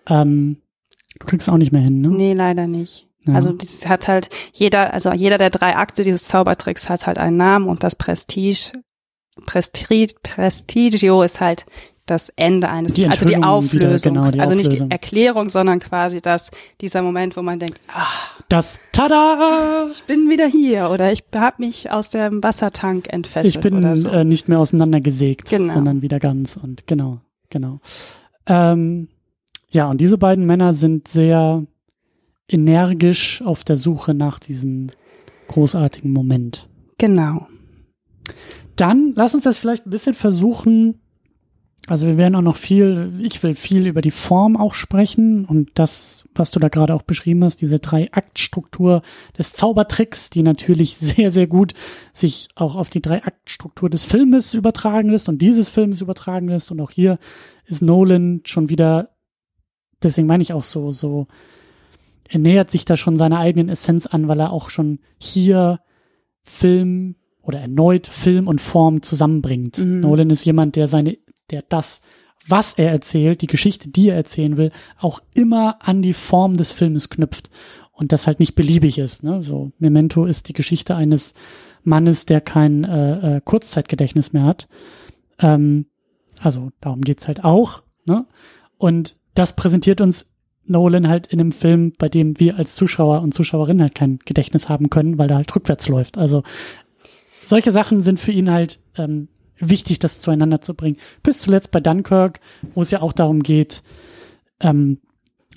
Ähm, 0.10 0.58
du 1.18 1.28
kriegst 1.28 1.50
auch 1.50 1.58
nicht 1.58 1.72
mehr 1.72 1.82
hin, 1.82 2.02
ne? 2.02 2.10
Nee, 2.10 2.34
leider 2.34 2.68
nicht. 2.68 3.08
Ja. 3.26 3.36
Also 3.36 3.54
das 3.54 3.88
hat 3.88 4.10
halt 4.10 4.30
jeder, 4.52 4.94
also 4.94 5.14
jeder 5.14 5.38
der 5.38 5.50
drei 5.50 5.78
Akte 5.78 6.04
dieses 6.04 6.26
Zaubertricks 6.26 6.90
hat 6.90 7.08
halt 7.08 7.20
einen 7.20 7.38
Namen 7.38 7.70
und 7.70 7.84
das 7.84 7.96
Prestige, 7.96 8.74
Prestige, 9.46 10.16
Prestigio 10.24 11.22
ist 11.22 11.40
halt 11.40 11.66
das 12.06 12.30
Ende 12.36 12.70
eines, 12.70 12.94
die 12.94 13.08
also 13.08 13.26
die 13.26 13.38
Auflösung, 13.38 13.82
wieder, 13.82 13.98
genau, 13.98 14.32
die 14.32 14.40
also 14.40 14.54
Auflösung. 14.54 14.72
nicht 14.72 14.84
die 14.84 14.92
Erklärung, 14.92 15.50
sondern 15.50 15.80
quasi 15.80 16.22
das, 16.22 16.52
dieser 16.82 17.02
Moment, 17.02 17.38
wo 17.38 17.42
man 17.42 17.60
denkt, 17.60 17.80
ah, 17.94 18.08
das 18.50 18.80
Tada! 18.92 19.88
Ich 19.92 20.04
bin 20.04 20.30
wieder 20.30 20.48
hier 20.48 20.90
oder 20.90 21.12
ich 21.12 21.24
habe 21.36 21.56
mich 21.60 21.90
aus 21.92 22.10
dem 22.10 22.44
Wassertank 22.44 23.12
entfesselt. 23.12 23.56
Ich 23.56 23.62
bin 23.62 23.76
oder 23.76 23.96
so. 23.96 24.10
äh, 24.10 24.24
nicht 24.24 24.50
mehr 24.50 24.60
auseinandergesägt, 24.60 25.50
Genau. 25.50 25.74
sondern 25.74 26.02
wieder 26.02 26.20
ganz 26.20 26.58
und 26.58 26.88
genau, 26.88 27.22
genau. 27.50 27.80
Ähm, 28.48 29.08
ja, 29.70 29.90
und 29.90 30.02
diese 30.02 30.18
beiden 30.18 30.46
Männer 30.46 30.74
sind 30.74 31.08
sehr 31.08 31.66
energisch 32.50 33.42
auf 33.42 33.64
der 33.64 33.78
Suche 33.78 34.14
nach 34.14 34.40
diesem 34.40 34.90
großartigen 35.48 36.12
Moment. 36.12 36.68
Genau. 36.98 37.48
Dann 38.76 39.14
lass 39.16 39.36
uns 39.36 39.44
das 39.44 39.58
vielleicht 39.58 39.86
ein 39.86 39.90
bisschen 39.92 40.14
versuchen. 40.14 41.01
Also 41.88 42.06
wir 42.08 42.18
werden 42.18 42.36
auch 42.36 42.42
noch 42.42 42.58
viel, 42.58 43.14
ich 43.22 43.42
will 43.42 43.56
viel 43.56 43.88
über 43.88 44.02
die 44.02 44.12
Form 44.12 44.56
auch 44.56 44.76
sprechen 44.76 45.46
und 45.46 45.72
das, 45.74 46.28
was 46.36 46.52
du 46.52 46.60
da 46.60 46.70
gerade 46.70 46.94
auch 46.94 47.02
beschrieben 47.02 47.44
hast, 47.44 47.62
diese 47.62 47.80
Drei-Akt-Struktur 47.80 49.02
des 49.38 49.54
Zaubertricks, 49.54 50.30
die 50.30 50.44
natürlich 50.44 50.98
sehr, 51.00 51.32
sehr 51.32 51.48
gut 51.48 51.74
sich 52.14 52.50
auch 52.56 52.76
auf 52.76 52.90
die 52.90 53.02
Drei-Akt-Struktur 53.02 53.90
des 53.90 54.04
Filmes 54.04 54.54
übertragen 54.54 55.10
lässt 55.10 55.28
und 55.28 55.42
dieses 55.42 55.70
Filmes 55.70 56.02
übertragen 56.02 56.50
lässt. 56.50 56.72
Und 56.72 56.80
auch 56.82 56.92
hier 56.92 57.18
ist 57.66 57.82
Nolan 57.82 58.42
schon 58.46 58.70
wieder, 58.70 59.10
deswegen 60.04 60.28
meine 60.28 60.44
ich 60.44 60.54
auch 60.54 60.64
so, 60.64 60.92
so, 60.92 61.28
er 62.30 62.40
nähert 62.40 62.72
sich 62.72 62.86
da 62.86 62.96
schon 62.96 63.18
seiner 63.18 63.40
eigenen 63.40 63.70
Essenz 63.70 64.06
an, 64.06 64.28
weil 64.28 64.40
er 64.40 64.54
auch 64.54 64.70
schon 64.70 65.00
hier 65.18 65.80
Film 66.44 67.16
oder 67.42 67.60
erneut 67.60 68.08
Film 68.08 68.48
und 68.48 68.62
Form 68.62 69.02
zusammenbringt. 69.02 69.80
Mhm. 69.80 70.00
Nolan 70.02 70.30
ist 70.30 70.46
jemand, 70.46 70.76
der 70.76 70.88
seine, 70.88 71.18
der 71.52 71.64
das, 71.68 72.02
was 72.48 72.74
er 72.74 72.92
erzählt, 72.92 73.42
die 73.42 73.48
Geschichte, 73.48 73.90
die 73.90 74.10
er 74.10 74.16
erzählen 74.16 74.58
will, 74.58 74.72
auch 74.98 75.22
immer 75.34 75.78
an 75.82 76.02
die 76.02 76.14
Form 76.14 76.58
des 76.58 76.72
Filmes 76.72 77.10
knüpft 77.10 77.50
und 77.92 78.12
das 78.12 78.26
halt 78.28 78.40
nicht 78.40 78.56
beliebig 78.56 78.98
ist. 78.98 79.24
Ne? 79.24 79.44
So 79.44 79.72
Memento 79.78 80.26
ist 80.26 80.48
die 80.48 80.54
Geschichte 80.54 80.96
eines 80.96 81.34
Mannes, 81.84 82.26
der 82.26 82.42
kein 82.42 82.84
äh, 82.84 83.38
äh, 83.38 83.42
Kurzzeitgedächtnis 83.42 84.34
mehr 84.34 84.44
hat. 84.44 84.68
Ähm, 85.40 85.86
also 86.40 86.72
darum 86.82 87.02
geht's 87.02 87.28
halt 87.28 87.44
auch. 87.44 87.84
Ne? 88.06 88.26
Und 88.78 89.16
das 89.36 89.56
präsentiert 89.56 90.02
uns 90.02 90.32
Nolan 90.66 91.08
halt 91.08 91.28
in 91.28 91.40
einem 91.40 91.52
Film, 91.52 91.94
bei 91.98 92.10
dem 92.10 92.40
wir 92.40 92.58
als 92.58 92.76
Zuschauer 92.76 93.22
und 93.22 93.34
Zuschauerinnen 93.34 93.82
halt 93.82 93.96
kein 93.96 94.20
Gedächtnis 94.26 94.70
haben 94.70 94.90
können, 94.90 95.18
weil 95.18 95.28
der 95.28 95.38
halt 95.38 95.56
rückwärts 95.56 95.88
läuft. 95.88 96.18
Also 96.18 96.44
solche 97.46 97.72
Sachen 97.72 98.02
sind 98.02 98.20
für 98.20 98.32
ihn 98.32 98.50
halt 98.52 98.80
ähm, 98.98 99.28
wichtig, 99.62 100.00
das 100.00 100.20
zueinander 100.20 100.62
zu 100.62 100.74
bringen. 100.74 100.98
Bis 101.24 101.40
zuletzt 101.40 101.72
bei 101.72 101.80
Dunkirk, 101.80 102.40
wo 102.74 102.82
es 102.82 102.92
ja 102.92 103.02
auch 103.02 103.14
darum 103.14 103.44
geht, 103.44 103.84
ähm, 104.60 105.00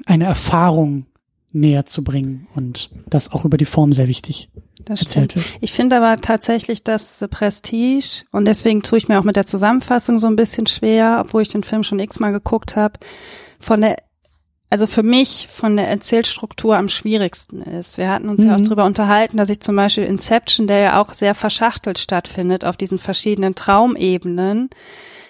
eine 0.07 0.25
Erfahrung 0.25 1.07
näher 1.53 1.87
zu 1.87 2.03
bringen 2.03 2.49
und 2.55 2.91
das 3.09 3.31
auch 3.31 3.45
über 3.45 3.57
die 3.57 3.65
Form 3.65 3.93
sehr 3.93 4.09
wichtig 4.09 4.51
Das 4.85 5.01
erzählt 5.01 5.33
stimmt. 5.33 5.53
wird. 5.53 5.63
Ich 5.63 5.73
finde 5.73 5.97
aber 5.97 6.21
tatsächlich, 6.21 6.83
The 6.85 7.29
Prestige, 7.29 8.25
und 8.33 8.47
deswegen 8.47 8.83
tue 8.83 8.99
ich 8.99 9.09
mir 9.09 9.21
auch 9.21 9.25
mit 9.25 9.37
der 9.37 9.47
Zusammenfassung 9.47 10.19
so 10.19 10.27
ein 10.27 10.37
bisschen 10.37 10.67
schwer, 10.67 11.19
obwohl 11.25 11.43
ich 11.43 11.49
den 11.49 11.63
Film 11.63 11.85
schon 11.85 12.01
x-mal 12.01 12.33
geguckt 12.33 12.75
habe, 12.75 12.99
von 13.61 13.81
der, 13.81 13.97
also 14.75 14.89
für 14.89 15.05
mich 15.05 15.47
von 15.53 15.77
der 15.77 15.89
Erzählstruktur 15.89 16.77
am 16.77 16.89
schwierigsten 16.89 17.63
ist. 17.63 17.97
Wir 17.97 18.11
hatten 18.11 18.29
uns 18.29 18.43
ja 18.43 18.57
auch 18.57 18.59
Mhm. 18.59 18.65
darüber 18.65 18.85
unterhalten, 18.87 19.37
dass 19.37 19.49
ich 19.49 19.61
zum 19.61 19.77
Beispiel 19.77 20.03
Inception, 20.03 20.67
der 20.67 20.79
ja 20.81 21.01
auch 21.01 21.13
sehr 21.13 21.37
verschachtelt 21.37 21.97
stattfindet 22.01 22.65
auf 22.65 22.77
diesen 22.77 22.99
verschiedenen 22.99 23.55
Traumebenen, 23.55 24.71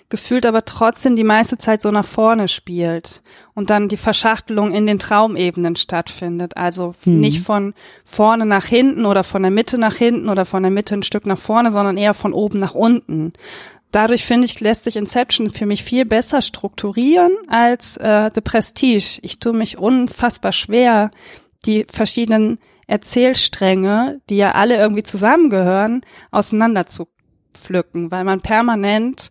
gefühlt 0.09 0.47
aber 0.47 0.65
trotzdem 0.65 1.15
die 1.15 1.25
meiste 1.25 1.59
Zeit 1.59 1.83
so 1.83 1.91
nach 1.91 2.07
vorne 2.07 2.49
spielt 2.49 3.21
und 3.55 3.69
dann 3.69 3.89
die 3.91 3.99
Verschachtelung 3.99 4.73
in 4.73 4.87
den 4.87 4.99
Traumebenen 4.99 5.77
stattfindet. 5.77 6.57
Also 6.57 6.95
Mhm. 7.05 7.21
nicht 7.21 7.43
von 7.43 7.75
vorne 8.07 8.47
nach 8.47 8.65
hinten 8.65 9.05
oder 9.05 9.25
von 9.25 9.43
der 9.43 9.51
Mitte 9.51 9.77
nach 9.77 9.95
hinten 9.97 10.31
oder 10.31 10.47
von 10.47 10.63
der 10.63 10.73
Mitte 10.73 10.95
ein 10.95 11.03
Stück 11.03 11.27
nach 11.27 11.37
vorne, 11.37 11.71
sondern 11.71 11.99
eher 11.99 12.15
von 12.15 12.33
oben 12.33 12.61
nach 12.61 12.75
unten. 12.75 13.35
Dadurch 13.95 14.27
finde 14.27 14.47
ich, 14.47 14.59
lässt 14.59 14.83
sich 14.83 14.97
Inception 14.97 15.51
für 15.51 15.67
mich 15.67 15.85
viel 15.85 16.05
besser 16.05 16.43
strukturieren 16.43 17.31
als 17.47 17.97
äh, 17.99 18.29
The 18.35 18.41
Prestige. 18.41 19.21
Ich 19.23 19.39
tue 19.39 19.53
mich 19.53 19.79
unfassbar 19.79 20.51
schwer, 20.51 21.13
die 21.65 21.87
verschiedenen 21.89 22.59
Erzählstränge, 22.89 24.21
die 24.29 24.37
ja 24.37 24.51
alle 24.57 24.79
irgendwie 24.79 25.05
zusammengehören, 25.05 26.01
auseinander 26.33 26.87
zu 26.87 27.07
pflücken, 27.53 28.11
weil 28.11 28.25
man 28.25 28.41
permanent 28.41 29.31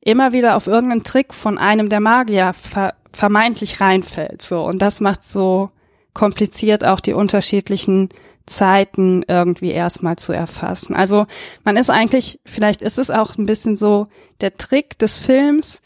immer 0.00 0.32
wieder 0.32 0.56
auf 0.56 0.66
irgendeinen 0.66 1.04
Trick 1.04 1.32
von 1.32 1.56
einem 1.56 1.88
der 1.88 2.00
Magier 2.00 2.52
ver 2.52 2.94
vermeintlich 3.12 3.80
reinfällt. 3.80 4.42
So 4.42 4.64
und 4.64 4.82
das 4.82 5.00
macht 5.00 5.22
so 5.22 5.70
kompliziert 6.14 6.84
auch 6.84 6.98
die 6.98 7.12
unterschiedlichen 7.12 8.08
Zeiten 8.46 9.24
irgendwie 9.26 9.70
erstmal 9.70 10.16
zu 10.16 10.32
erfassen. 10.32 10.94
Also 10.94 11.26
man 11.64 11.76
ist 11.76 11.90
eigentlich, 11.90 12.40
vielleicht 12.44 12.82
ist 12.82 12.98
es 12.98 13.10
auch 13.10 13.36
ein 13.36 13.46
bisschen 13.46 13.76
so 13.76 14.08
der 14.40 14.54
Trick 14.54 14.98
des 14.98 15.14
Films. 15.14 15.80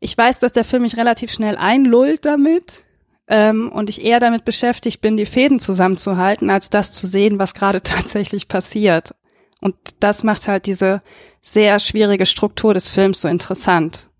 Ich 0.00 0.16
weiß, 0.16 0.38
dass 0.40 0.52
der 0.52 0.64
Film 0.64 0.82
mich 0.82 0.96
relativ 0.96 1.32
schnell 1.32 1.56
einlullt 1.56 2.24
damit 2.24 2.84
ähm, 3.26 3.72
und 3.72 3.88
ich 3.88 4.04
eher 4.04 4.20
damit 4.20 4.44
beschäftigt 4.44 5.00
bin, 5.00 5.16
die 5.16 5.26
Fäden 5.26 5.60
zusammenzuhalten, 5.60 6.50
als 6.50 6.68
das 6.70 6.92
zu 6.92 7.06
sehen, 7.06 7.38
was 7.38 7.54
gerade 7.54 7.82
tatsächlich 7.82 8.48
passiert. 8.48 9.14
Und 9.60 9.76
das 10.00 10.24
macht 10.24 10.46
halt 10.46 10.66
diese 10.66 11.00
sehr 11.40 11.78
schwierige 11.78 12.26
Struktur 12.26 12.74
des 12.74 12.90
Films 12.90 13.22
so 13.22 13.28
interessant. 13.28 14.10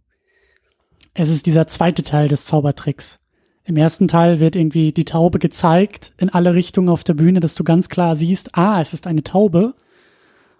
Es 1.13 1.29
ist 1.29 1.47
dieser 1.47 1.67
zweite 1.67 2.03
Teil 2.03 2.29
des 2.29 2.45
Zaubertricks. 2.47 3.21
Im 3.67 3.77
ersten 3.77 4.09
Teil 4.09 4.41
wird 4.41 4.57
irgendwie 4.57 4.93
die 4.93 5.05
Taube 5.07 5.39
gezeigt 5.39 6.13
in 6.19 6.29
alle 6.29 6.55
Richtungen 6.55 6.91
auf 6.91 7.03
der 7.03 7.15
Bühne, 7.15 7.41
dass 7.41 7.55
du 7.55 7.65
ganz 7.65 7.89
klar 7.89 8.15
siehst, 8.17 8.57
ah, 8.57 8.81
es 8.81 8.93
ist 8.93 9.07
eine 9.07 9.25
Taube. 9.25 9.75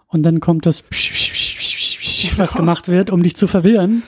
Und 0.07 0.23
dann 0.23 0.39
kommt 0.39 0.65
das, 0.65 0.83
was 2.37 2.53
gemacht 2.55 2.87
wird, 2.87 3.11
um 3.11 3.21
dich 3.21 3.35
zu 3.35 3.47
verwirren. 3.47 4.03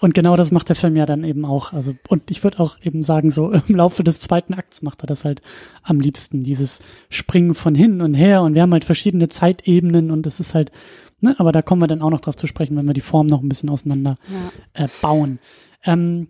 Und 0.00 0.14
genau 0.14 0.34
das 0.34 0.50
macht 0.50 0.68
der 0.68 0.74
Film 0.74 0.96
ja 0.96 1.06
dann 1.06 1.22
eben 1.22 1.44
auch. 1.44 1.72
Also, 1.72 1.94
und 2.08 2.32
ich 2.32 2.42
würde 2.42 2.58
auch 2.58 2.76
eben 2.82 3.04
sagen, 3.04 3.30
so 3.30 3.52
im 3.68 3.76
Laufe 3.76 4.02
des 4.02 4.18
zweiten 4.18 4.54
Akts 4.54 4.82
macht 4.82 5.04
er 5.04 5.06
das 5.06 5.24
halt 5.24 5.40
am 5.84 6.00
liebsten. 6.00 6.42
Dieses 6.42 6.80
Springen 7.08 7.54
von 7.54 7.76
hin 7.76 8.00
und 8.00 8.14
her. 8.14 8.42
Und 8.42 8.54
wir 8.54 8.62
haben 8.62 8.72
halt 8.72 8.84
verschiedene 8.84 9.28
Zeitebenen 9.28 10.10
und 10.10 10.26
es 10.26 10.40
ist 10.40 10.54
halt, 10.54 10.72
ne, 11.20 11.36
aber 11.38 11.52
da 11.52 11.62
kommen 11.62 11.80
wir 11.80 11.86
dann 11.86 12.02
auch 12.02 12.10
noch 12.10 12.20
drauf 12.20 12.34
zu 12.36 12.48
sprechen, 12.48 12.76
wenn 12.76 12.86
wir 12.86 12.94
die 12.94 13.00
Form 13.00 13.28
noch 13.28 13.40
ein 13.42 13.48
bisschen 13.48 13.68
auseinander 13.70 14.16
Ja. 14.74 14.84
äh, 14.84 14.88
bauen. 15.00 15.38
Ähm, 15.84 16.26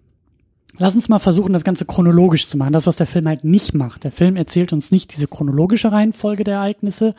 lass 0.82 0.96
uns 0.96 1.08
mal 1.08 1.20
versuchen, 1.20 1.52
das 1.52 1.62
Ganze 1.62 1.84
chronologisch 1.84 2.48
zu 2.48 2.58
machen. 2.58 2.72
Das, 2.72 2.88
was 2.88 2.96
der 2.96 3.06
Film 3.06 3.28
halt 3.28 3.44
nicht 3.44 3.72
macht. 3.72 4.02
Der 4.02 4.10
Film 4.10 4.34
erzählt 4.34 4.72
uns 4.72 4.90
nicht 4.90 5.14
diese 5.14 5.28
chronologische 5.28 5.92
Reihenfolge 5.92 6.42
der 6.42 6.56
Ereignisse. 6.56 7.14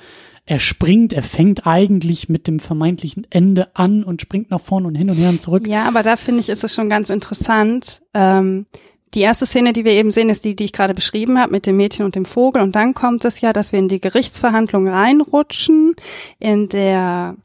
Er 0.45 0.59
springt, 0.59 1.13
er 1.13 1.23
fängt 1.23 1.65
eigentlich 1.65 2.27
mit 2.27 2.47
dem 2.47 2.59
vermeintlichen 2.59 3.25
Ende 3.29 3.73
an 3.73 4.03
und 4.03 4.21
springt 4.21 4.51
nach 4.51 4.59
vorne 4.59 4.87
und 4.87 4.95
hin 4.95 5.09
und 5.09 5.15
her 5.15 5.29
und 5.29 5.41
zurück. 5.41 5.65
Ja, 5.65 5.85
aber 5.87 6.03
da 6.03 6.17
finde 6.17 6.41
ich, 6.41 6.49
ist 6.49 6.65
es 6.65 6.75
schon 6.75 6.89
ganz 6.89 7.09
interessant. 7.09 8.01
Ähm, 8.13 8.65
die 9.13 9.21
erste 9.21 9.45
Szene, 9.45 9.71
die 9.71 9.85
wir 9.85 9.93
eben 9.93 10.11
sehen, 10.11 10.27
ist 10.27 10.43
die, 10.43 10.57
die 10.57 10.65
ich 10.65 10.73
gerade 10.73 10.93
beschrieben 10.93 11.39
habe 11.39 11.53
mit 11.53 11.65
dem 11.65 11.77
Mädchen 11.77 12.03
und 12.03 12.15
dem 12.15 12.25
Vogel. 12.25 12.61
Und 12.61 12.75
dann 12.75 12.93
kommt 12.93 13.23
es 13.23 13.39
ja, 13.39 13.53
dass 13.53 13.71
wir 13.71 13.79
in 13.79 13.87
die 13.87 14.01
Gerichtsverhandlung 14.01 14.89
reinrutschen, 14.89 15.95
in 16.37 16.67
der 16.67 17.37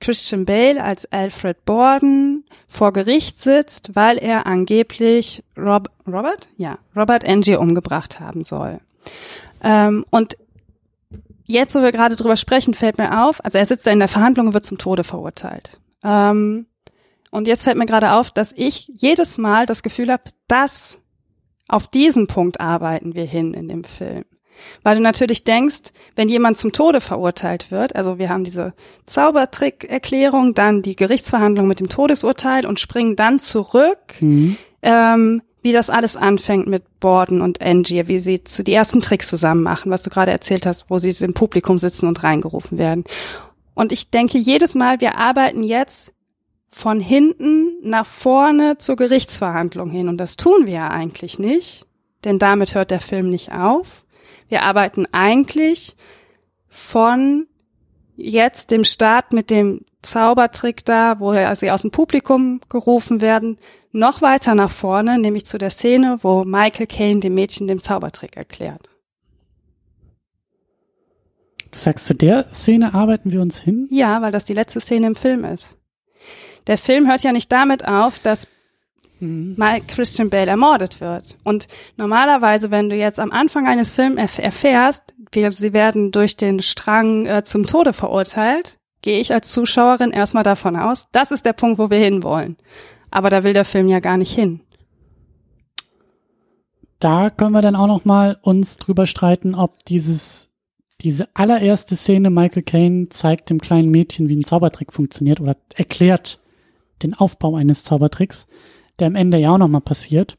Christian 0.00 0.44
Bale 0.46 0.82
als 0.82 1.06
Alfred 1.12 1.64
Borden 1.64 2.44
vor 2.68 2.92
Gericht 2.92 3.40
sitzt, 3.40 3.94
weil 3.94 4.18
er 4.18 4.46
angeblich 4.46 5.42
Rob, 5.56 5.90
Robert? 6.06 6.48
Ja, 6.56 6.78
Robert 6.96 7.26
Angier 7.28 7.60
umgebracht 7.60 8.18
haben 8.20 8.42
soll. 8.42 8.80
Ähm, 9.62 10.04
und 10.10 10.36
jetzt, 11.44 11.74
wo 11.74 11.82
wir 11.82 11.92
gerade 11.92 12.16
drüber 12.16 12.36
sprechen, 12.36 12.74
fällt 12.74 12.98
mir 12.98 13.24
auf, 13.24 13.44
also 13.44 13.58
er 13.58 13.66
sitzt 13.66 13.86
da 13.86 13.90
in 13.90 13.98
der 13.98 14.08
Verhandlung 14.08 14.48
und 14.48 14.54
wird 14.54 14.66
zum 14.66 14.78
Tode 14.78 15.04
verurteilt. 15.04 15.78
Ähm, 16.02 16.66
Und 17.30 17.46
jetzt 17.46 17.62
fällt 17.64 17.76
mir 17.76 17.86
gerade 17.86 18.12
auf, 18.12 18.30
dass 18.30 18.52
ich 18.52 18.90
jedes 18.96 19.38
Mal 19.38 19.66
das 19.66 19.82
Gefühl 19.82 20.10
habe, 20.10 20.24
dass 20.48 20.98
auf 21.68 21.86
diesen 21.86 22.26
Punkt 22.26 22.60
arbeiten 22.60 23.14
wir 23.14 23.24
hin 23.24 23.54
in 23.54 23.68
dem 23.68 23.84
Film. 23.84 24.24
Weil 24.82 24.96
du 24.96 25.02
natürlich 25.02 25.44
denkst, 25.44 25.92
wenn 26.16 26.28
jemand 26.28 26.58
zum 26.58 26.72
Tode 26.72 27.00
verurteilt 27.00 27.70
wird, 27.70 27.96
also 27.96 28.18
wir 28.18 28.28
haben 28.28 28.44
diese 28.44 28.72
Zaubertrick-Erklärung, 29.06 30.54
dann 30.54 30.82
die 30.82 30.96
Gerichtsverhandlung 30.96 31.66
mit 31.66 31.80
dem 31.80 31.88
Todesurteil 31.88 32.66
und 32.66 32.80
springen 32.80 33.16
dann 33.16 33.40
zurück, 33.40 34.14
mhm. 34.20 34.56
ähm, 34.82 35.42
wie 35.62 35.72
das 35.72 35.90
alles 35.90 36.16
anfängt 36.16 36.66
mit 36.66 37.00
Borden 37.00 37.42
und 37.42 37.60
Angie, 37.60 38.08
wie 38.08 38.18
sie 38.18 38.42
zu 38.44 38.64
die 38.64 38.72
ersten 38.72 39.00
Tricks 39.00 39.28
zusammen 39.28 39.62
machen, 39.62 39.90
was 39.90 40.02
du 40.02 40.10
gerade 40.10 40.30
erzählt 40.30 40.64
hast, 40.64 40.86
wo 40.88 40.98
sie 40.98 41.14
im 41.22 41.34
Publikum 41.34 41.76
sitzen 41.76 42.06
und 42.06 42.22
reingerufen 42.22 42.78
werden. 42.78 43.04
Und 43.74 43.92
ich 43.92 44.10
denke 44.10 44.38
jedes 44.38 44.74
Mal, 44.74 45.00
wir 45.00 45.16
arbeiten 45.16 45.62
jetzt 45.62 46.14
von 46.70 47.00
hinten 47.00 47.76
nach 47.82 48.06
vorne 48.06 48.78
zur 48.78 48.96
Gerichtsverhandlung 48.96 49.90
hin. 49.90 50.08
Und 50.08 50.18
das 50.18 50.36
tun 50.36 50.66
wir 50.66 50.74
ja 50.74 50.88
eigentlich 50.88 51.38
nicht, 51.38 51.86
denn 52.24 52.38
damit 52.38 52.74
hört 52.74 52.90
der 52.90 53.00
Film 53.00 53.28
nicht 53.28 53.52
auf. 53.52 53.99
Wir 54.50 54.62
arbeiten 54.62 55.06
eigentlich 55.12 55.96
von 56.68 57.46
jetzt 58.16 58.70
dem 58.70 58.84
Start 58.84 59.32
mit 59.32 59.48
dem 59.48 59.80
Zaubertrick 60.02 60.84
da, 60.84 61.20
wo 61.20 61.32
sie 61.54 61.70
aus 61.70 61.82
dem 61.82 61.90
Publikum 61.90 62.60
gerufen 62.68 63.20
werden, 63.20 63.58
noch 63.92 64.22
weiter 64.22 64.54
nach 64.54 64.70
vorne, 64.70 65.18
nämlich 65.18 65.46
zu 65.46 65.56
der 65.56 65.70
Szene, 65.70 66.18
wo 66.22 66.44
Michael 66.44 66.86
Caine 66.86 67.20
dem 67.20 67.34
Mädchen 67.34 67.68
den 67.68 67.78
Zaubertrick 67.78 68.36
erklärt. 68.36 68.88
Du 71.70 71.78
sagst, 71.78 72.06
zu 72.06 72.14
der 72.14 72.52
Szene 72.52 72.94
arbeiten 72.94 73.30
wir 73.30 73.40
uns 73.40 73.58
hin? 73.58 73.86
Ja, 73.90 74.20
weil 74.20 74.32
das 74.32 74.44
die 74.44 74.54
letzte 74.54 74.80
Szene 74.80 75.06
im 75.06 75.14
Film 75.14 75.44
ist. 75.44 75.78
Der 76.66 76.76
Film 76.76 77.08
hört 77.08 77.22
ja 77.22 77.32
nicht 77.32 77.52
damit 77.52 77.86
auf, 77.86 78.18
dass 78.18 78.48
mhm. 79.20 79.54
mal 79.56 79.80
Christian 79.80 80.30
Bale 80.30 80.50
ermordet 80.50 81.00
wird. 81.00 81.36
Und 81.44 81.68
normalerweise, 81.96 82.70
wenn 82.70 82.90
du 82.90 82.96
jetzt 82.96 83.20
am 83.20 83.32
Anfang 83.32 83.66
eines 83.66 83.92
Films 83.92 84.18
erf 84.18 84.38
erfährst, 84.38 85.14
wir, 85.32 85.50
sie 85.52 85.72
werden 85.72 86.10
durch 86.10 86.36
den 86.36 86.60
Strang 86.60 87.26
äh, 87.26 87.44
zum 87.44 87.66
Tode 87.66 87.92
verurteilt, 87.92 88.78
gehe 89.02 89.20
ich 89.20 89.32
als 89.32 89.52
Zuschauerin 89.52 90.10
erstmal 90.10 90.44
davon 90.44 90.76
aus, 90.76 91.06
das 91.12 91.30
ist 91.30 91.44
der 91.44 91.52
Punkt, 91.52 91.78
wo 91.78 91.90
wir 91.90 91.98
hinwollen. 91.98 92.56
Aber 93.10 93.30
da 93.30 93.44
will 93.44 93.52
der 93.52 93.64
Film 93.64 93.88
ja 93.88 94.00
gar 94.00 94.16
nicht 94.16 94.34
hin. 94.34 94.60
Da 96.98 97.30
können 97.30 97.52
wir 97.52 97.62
dann 97.62 97.76
auch 97.76 97.86
noch 97.86 98.04
mal 98.04 98.38
uns 98.42 98.76
drüber 98.76 99.06
streiten, 99.06 99.54
ob 99.54 99.84
dieses 99.86 100.50
diese 101.00 101.28
allererste 101.34 101.96
Szene 101.96 102.30
Michael 102.30 102.62
Caine 102.62 103.08
zeigt 103.08 103.50
dem 103.50 103.58
kleinen 103.58 103.90
Mädchen, 103.90 104.28
wie 104.28 104.36
ein 104.36 104.44
Zaubertrick 104.44 104.92
funktioniert 104.92 105.40
oder 105.40 105.56
erklärt 105.74 106.40
den 107.02 107.14
Aufbau 107.14 107.56
eines 107.56 107.84
Zaubertricks 107.84 108.46
der 109.00 109.08
am 109.08 109.16
Ende 109.16 109.38
ja 109.38 109.50
auch 109.50 109.58
nochmal 109.58 109.80
passiert, 109.80 110.38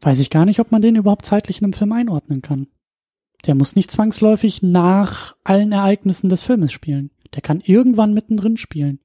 weiß 0.00 0.18
ich 0.18 0.30
gar 0.30 0.44
nicht, 0.44 0.60
ob 0.60 0.72
man 0.72 0.82
den 0.82 0.96
überhaupt 0.96 1.26
zeitlich 1.26 1.58
in 1.58 1.64
einem 1.64 1.72
Film 1.72 1.92
einordnen 1.92 2.42
kann. 2.42 2.66
Der 3.46 3.54
muss 3.54 3.76
nicht 3.76 3.90
zwangsläufig 3.90 4.62
nach 4.62 5.36
allen 5.44 5.72
Ereignissen 5.72 6.28
des 6.28 6.42
Filmes 6.42 6.72
spielen. 6.72 7.10
Der 7.34 7.42
kann 7.42 7.60
irgendwann 7.60 8.14
mittendrin 8.14 8.56
spielen. 8.56 9.00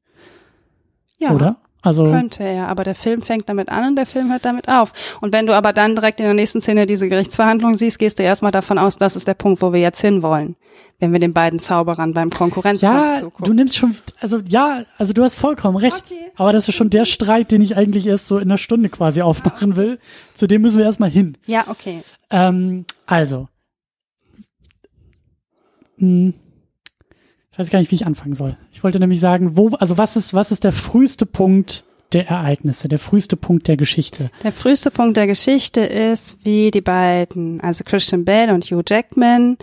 Ja. 1.17 1.33
Oder? 1.33 1.61
Also 1.87 2.03
könnte 2.03 2.43
er, 2.43 2.67
aber 2.67 2.83
der 2.83 2.95
Film 2.95 3.21
fängt 3.21 3.47
damit 3.49 3.69
an 3.69 3.89
und 3.89 3.95
der 3.95 4.05
Film 4.05 4.31
hört 4.31 4.45
damit 4.45 4.67
auf. 4.67 4.91
Und 5.21 5.33
wenn 5.33 5.45
du 5.47 5.53
aber 5.53 5.73
dann 5.73 5.95
direkt 5.95 6.19
in 6.19 6.25
der 6.25 6.33
nächsten 6.33 6.61
Szene 6.61 6.85
diese 6.85 7.07
Gerichtsverhandlung 7.07 7.75
siehst, 7.75 7.97
gehst 7.97 8.19
du 8.19 8.23
erstmal 8.23 8.51
davon 8.51 8.77
aus, 8.77 8.97
das 8.97 9.15
ist 9.15 9.27
der 9.27 9.33
Punkt, 9.33 9.61
wo 9.61 9.71
wir 9.73 9.79
jetzt 9.79 10.01
hinwollen 10.01 10.55
wenn 10.99 11.11
wir 11.11 11.19
den 11.19 11.33
beiden 11.33 11.59
Zauberern 11.59 12.13
beim 12.13 12.29
Konkurrenzkampf 12.29 13.15
ja, 13.15 13.19
zugucken. 13.19 13.45
Du 13.45 13.53
nimmst 13.53 13.77
schon, 13.77 13.95
also 14.19 14.39
ja, 14.39 14.83
also 14.97 15.13
du 15.13 15.23
hast 15.23 15.35
vollkommen 15.35 15.77
recht. 15.77 16.05
Okay. 16.05 16.31
Aber 16.35 16.53
das 16.53 16.67
ist 16.67 16.75
schon 16.75 16.89
der 16.89 17.05
Streit, 17.05 17.51
den 17.51 17.61
ich 17.61 17.77
eigentlich 17.77 18.07
erst 18.07 18.27
so 18.27 18.37
in 18.37 18.45
einer 18.45 18.57
Stunde 18.57 18.89
quasi 18.89 19.21
aufmachen 19.21 19.75
will. 19.75 19.99
Zu 20.35 20.47
dem 20.47 20.63
müssen 20.63 20.79
wir 20.79 20.85
erstmal 20.85 21.09
hin. 21.09 21.37
Ja, 21.45 21.65
okay. 21.67 22.01
Ähm, 22.31 22.85
also. 23.05 23.47
Hm, 25.99 26.33
ich 27.57 27.59
weiß 27.59 27.71
gar 27.71 27.79
nicht, 27.79 27.89
wie 27.89 27.95
ich 27.95 28.05
anfangen 28.05 28.35
soll. 28.35 28.55
Ich 28.71 28.83
wollte 28.83 28.99
nämlich 28.99 29.19
sagen, 29.19 29.57
wo, 29.57 29.69
also 29.69 29.97
was 29.97 30.15
ist, 30.15 30.35
was 30.35 30.51
ist 30.51 30.63
der 30.63 30.71
früheste 30.71 31.25
Punkt 31.25 31.85
der 32.13 32.27
Ereignisse, 32.27 32.87
der 32.87 32.99
früheste 32.99 33.35
Punkt 33.35 33.67
der 33.67 33.77
Geschichte? 33.77 34.29
Der 34.43 34.51
früheste 34.51 34.91
Punkt 34.91 35.17
der 35.17 35.25
Geschichte 35.25 35.81
ist, 35.81 36.37
wie 36.45 36.69
die 36.69 36.81
beiden, 36.81 37.59
also 37.61 37.83
Christian 37.83 38.25
Bale 38.25 38.53
und 38.53 38.65
Hugh 38.65 38.83
Jackman, 38.87 39.57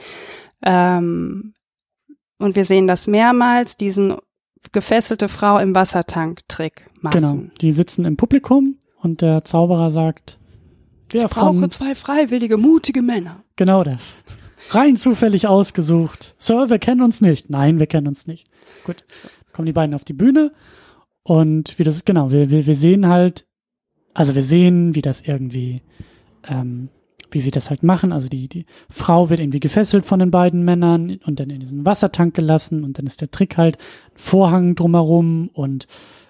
ähm, 0.64 1.54
und 2.38 2.56
wir 2.56 2.64
sehen 2.64 2.88
das 2.88 3.06
mehrmals, 3.06 3.76
diesen 3.76 4.16
gefesselte 4.72 5.28
Frau 5.28 5.58
im 5.58 5.72
Wassertank-Trick 5.72 6.90
machen. 7.00 7.12
Genau, 7.12 7.38
die 7.60 7.70
sitzen 7.70 8.06
im 8.06 8.16
Publikum 8.16 8.78
und 9.02 9.22
der 9.22 9.44
Zauberer 9.44 9.92
sagt, 9.92 10.40
ich 11.12 11.22
brauche 11.28 11.68
zwei 11.68 11.94
freiwillige, 11.94 12.56
mutige 12.56 13.02
Männer. 13.02 13.44
Genau 13.54 13.84
das. 13.84 14.16
Rein 14.70 14.96
zufällig 14.96 15.46
ausgesucht. 15.46 16.34
Sir, 16.38 16.70
wir 16.70 16.78
kennen 16.78 17.02
uns 17.02 17.20
nicht. 17.20 17.50
Nein, 17.50 17.78
wir 17.78 17.86
kennen 17.86 18.08
uns 18.08 18.26
nicht. 18.26 18.48
Gut, 18.84 19.04
kommen 19.52 19.66
die 19.66 19.72
beiden 19.72 19.94
auf 19.94 20.04
die 20.04 20.12
Bühne 20.12 20.52
und 21.22 21.78
wie 21.78 21.84
das, 21.84 22.04
genau, 22.04 22.30
wir, 22.30 22.50
wir, 22.50 22.66
wir 22.66 22.74
sehen 22.74 23.08
halt, 23.08 23.46
also 24.14 24.34
wir 24.34 24.42
sehen, 24.42 24.94
wie 24.94 25.02
das 25.02 25.20
irgendwie 25.20 25.82
ähm, 26.48 26.88
wie 27.34 27.40
sie 27.40 27.50
das 27.50 27.68
halt 27.68 27.82
machen. 27.82 28.12
Also 28.12 28.28
die, 28.28 28.48
die 28.48 28.64
Frau 28.88 29.28
wird 29.28 29.40
irgendwie 29.40 29.60
gefesselt 29.60 30.06
von 30.06 30.20
den 30.20 30.30
beiden 30.30 30.64
Männern 30.64 31.18
und 31.26 31.40
dann 31.40 31.50
in 31.50 31.60
diesen 31.60 31.84
Wassertank 31.84 32.34
gelassen 32.34 32.84
und 32.84 32.98
dann 32.98 33.06
ist 33.06 33.20
der 33.20 33.30
Trick 33.30 33.56
halt 33.56 33.76
Vorhang 34.14 34.76
drumherum 34.76 35.50
und 35.52 35.86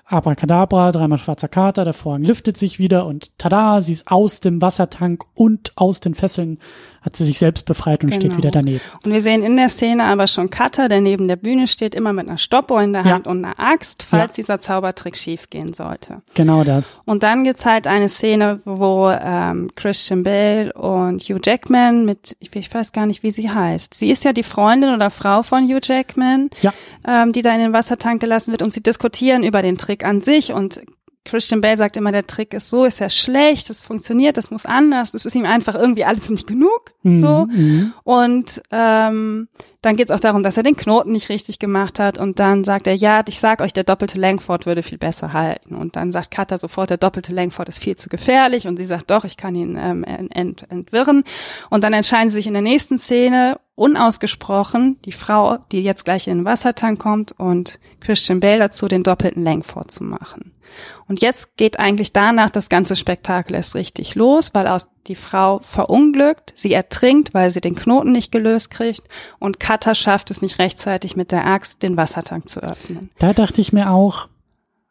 Abracadabra, 0.07 0.93
dreimal 0.93 1.19
schwarzer 1.19 1.49
Kater, 1.49 1.85
der 1.85 1.95
Vorhang 1.95 2.25
lüftet 2.25 2.59
sich 2.59 2.79
wieder 2.79 3.07
und 3.07 3.39
tada, 3.39 3.81
sie 3.81 3.93
ist 3.93 4.09
aus 4.11 4.41
dem 4.41 4.61
Wassertank 4.61 5.25
und 5.35 5.73
aus 5.77 6.01
den 6.01 6.15
Fesseln 6.15 6.59
hat 7.05 7.17
sie 7.17 7.25
sich 7.25 7.39
selbst 7.39 7.67
befreit 7.67 8.03
und 8.03 8.11
genau. 8.11 8.21
steht 8.21 8.37
wieder 8.37 8.51
daneben. 8.51 8.81
Und 9.05 9.13
wir 9.13 9.21
sehen 9.21 9.43
in 9.43 9.57
der 9.57 9.69
Szene 9.69 10.05
aber 10.05 10.27
schon 10.27 10.49
Cutter, 10.49 10.89
der 10.89 11.03
neben 11.03 11.29
der 11.29 11.37
Bühne 11.37 11.69
steht, 11.69 11.95
immer 11.95 12.15
mit 12.15 12.27
einer 12.27 12.39
Stoppuhr 12.39 12.83
in 12.83 12.95
der 12.95 13.05
Hand 13.05 13.27
ja. 13.27 13.31
und 13.31 13.45
einer 13.45 13.59
Axt, 13.59 14.03
falls 14.03 14.33
ja. 14.33 14.43
dieser 14.43 14.61
Zaubertrick 14.61 15.17
schiefgehen 15.17 15.75
sollte. 15.75 16.23
Genau 16.35 16.65
das. 16.65 17.03
Und 17.05 17.23
dann 17.23 17.45
gibt's 17.45 17.67
halt 17.67 17.87
eine 17.87 18.09
Szene, 18.09 18.61
wo 18.65 19.11
ähm, 19.11 19.69
Christian 19.77 20.23
Bale 20.23 20.73
und 20.73 21.23
Hugh 21.23 21.41
Jackman 21.45 22.07
mit, 22.07 22.37
ich, 22.41 22.55
ich 22.57 22.73
weiß 22.73 22.93
gar 22.93 23.05
nicht, 23.05 23.23
wie 23.23 23.31
sie 23.31 23.51
heißt. 23.51 23.93
Sie 23.93 24.11
ist 24.11 24.25
ja 24.25 24.33
die 24.33 24.43
Freundin 24.43 24.95
oder 24.95 25.11
Frau 25.11 25.43
von 25.43 25.65
Hugh 25.65 25.81
Jackman, 25.83 26.49
ja. 26.63 26.73
ähm, 27.07 27.33
die 27.33 27.43
da 27.43 27.53
in 27.53 27.61
den 27.61 27.73
Wassertank 27.75 28.21
gelassen 28.21 28.51
wird 28.51 28.63
und 28.63 28.73
sie 28.73 28.83
diskutieren 28.83 29.45
über 29.45 29.61
den 29.61 29.77
Trick 29.77 30.05
an 30.05 30.23
sich 30.23 30.53
und 30.53 30.81
Christian 31.25 31.63
Bale 31.63 31.77
sagt 31.77 31.97
immer, 31.97 32.13
der 32.13 32.27
Trick 32.27 32.53
ist 32.53 32.69
so, 32.69 32.85
ist 32.85 33.01
ja 33.01 33.09
schlecht, 33.09 33.71
das 33.71 33.83
funktioniert, 33.83 34.37
das 34.37 34.51
muss 34.51 34.67
anders, 34.67 35.11
das 35.11 35.25
ist 35.25 35.35
ihm 35.35 35.47
einfach 35.47 35.75
irgendwie 35.75 36.05
alles 36.05 36.29
nicht 36.29 36.47
genug. 36.47 36.93
Mhm, 37.03 37.21
so. 37.21 37.49
Und 38.05 38.63
ähm, 38.71 39.49
dann 39.81 39.97
geht 39.97 40.09
es 40.09 40.15
auch 40.15 40.21
darum, 40.21 40.43
dass 40.43 40.57
er 40.57 40.63
den 40.63 40.77
Knoten 40.77 41.13
nicht 41.13 41.29
richtig 41.29 41.59
gemacht 41.59 41.99
hat 41.99 42.19
und 42.19 42.39
dann 42.41 42.65
sagt 42.65 42.87
er, 42.87 42.95
ja, 42.95 43.23
ich 43.27 43.41
sag 43.41 43.61
euch, 43.61 43.73
der 43.73 43.85
doppelte 43.85 44.19
Langford 44.19 44.67
würde 44.67 44.83
viel 44.83 44.99
besser 44.99 45.33
halten. 45.33 45.75
Und 45.75 45.97
dann 45.97 46.13
sagt 46.13 46.31
Cutter 46.31 46.59
sofort, 46.59 46.91
der 46.91 46.97
doppelte 46.99 47.35
Langford 47.35 47.69
ist 47.69 47.83
viel 47.83 47.97
zu 47.97 48.09
gefährlich 48.09 48.67
und 48.67 48.77
sie 48.77 48.85
sagt, 48.85 49.11
doch, 49.11 49.25
ich 49.25 49.37
kann 49.37 49.55
ihn 49.55 49.77
ähm, 49.79 50.05
ent 50.05 50.71
entwirren. 50.71 51.25
Und 51.71 51.85
dann 51.85 51.93
entscheiden 51.93 52.31
sie 52.31 52.37
sich 52.37 52.47
in 52.47 52.55
der 52.55 52.63
nächsten 52.63 52.99
Szene 52.99 53.59
unausgesprochen, 53.77 54.99
die 55.05 55.13
Frau, 55.13 55.59
die 55.73 55.83
jetzt 55.83 56.05
gleich 56.05 56.29
in 56.29 56.39
den 56.39 56.45
Wassertank 56.45 57.01
kommt 57.01 57.33
und 57.33 57.81
Christian 58.01 58.41
Bale 58.41 58.59
dazu, 58.59 58.87
den 58.87 59.03
doppelten 59.03 59.43
Langford 59.43 59.91
zu 59.91 60.05
machen. 60.05 60.53
Und 61.07 61.21
jetzt 61.21 61.57
geht 61.57 61.79
eigentlich 61.79 62.13
danach 62.13 62.51
das 62.51 62.69
ganze 62.69 62.97
Spektakel 62.97 63.55
erst 63.55 63.75
richtig 63.75 64.15
los, 64.15 64.55
weil 64.55 64.67
aus 64.67 64.89
die 65.07 65.15
Frau 65.15 65.61
verunglückt, 65.61 66.53
sie 66.57 66.73
ertrinkt, 66.73 67.35
weil 67.35 67.51
sie 67.51 67.61
den 67.61 67.75
Knoten 67.75 68.13
nicht 68.13 68.33
gelöst 68.33 68.71
kriegt 68.71 69.03
und 69.39 69.61
Cutter 69.61 69.95
schafft 69.95 70.31
es 70.31 70.41
nicht 70.41 70.59
rechtzeitig 70.59 71.17
mit 71.17 71.33
der 71.33 71.47
Axt 71.47 71.83
den 71.83 71.97
Wassertank 71.97 72.49
zu 72.49 72.61
öffnen. 72.61 73.11
Da 73.19 73.33
dachte 73.33 73.61
ich 73.61 73.73
mir 73.73 73.91
auch. 73.91 74.29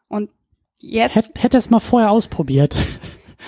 Und 0.08 0.30
jetzt 0.78 1.14
hätte 1.14 1.32
hätt 1.36 1.54
es 1.54 1.70
mal 1.70 1.80
vorher 1.80 2.10
ausprobiert. 2.10 2.76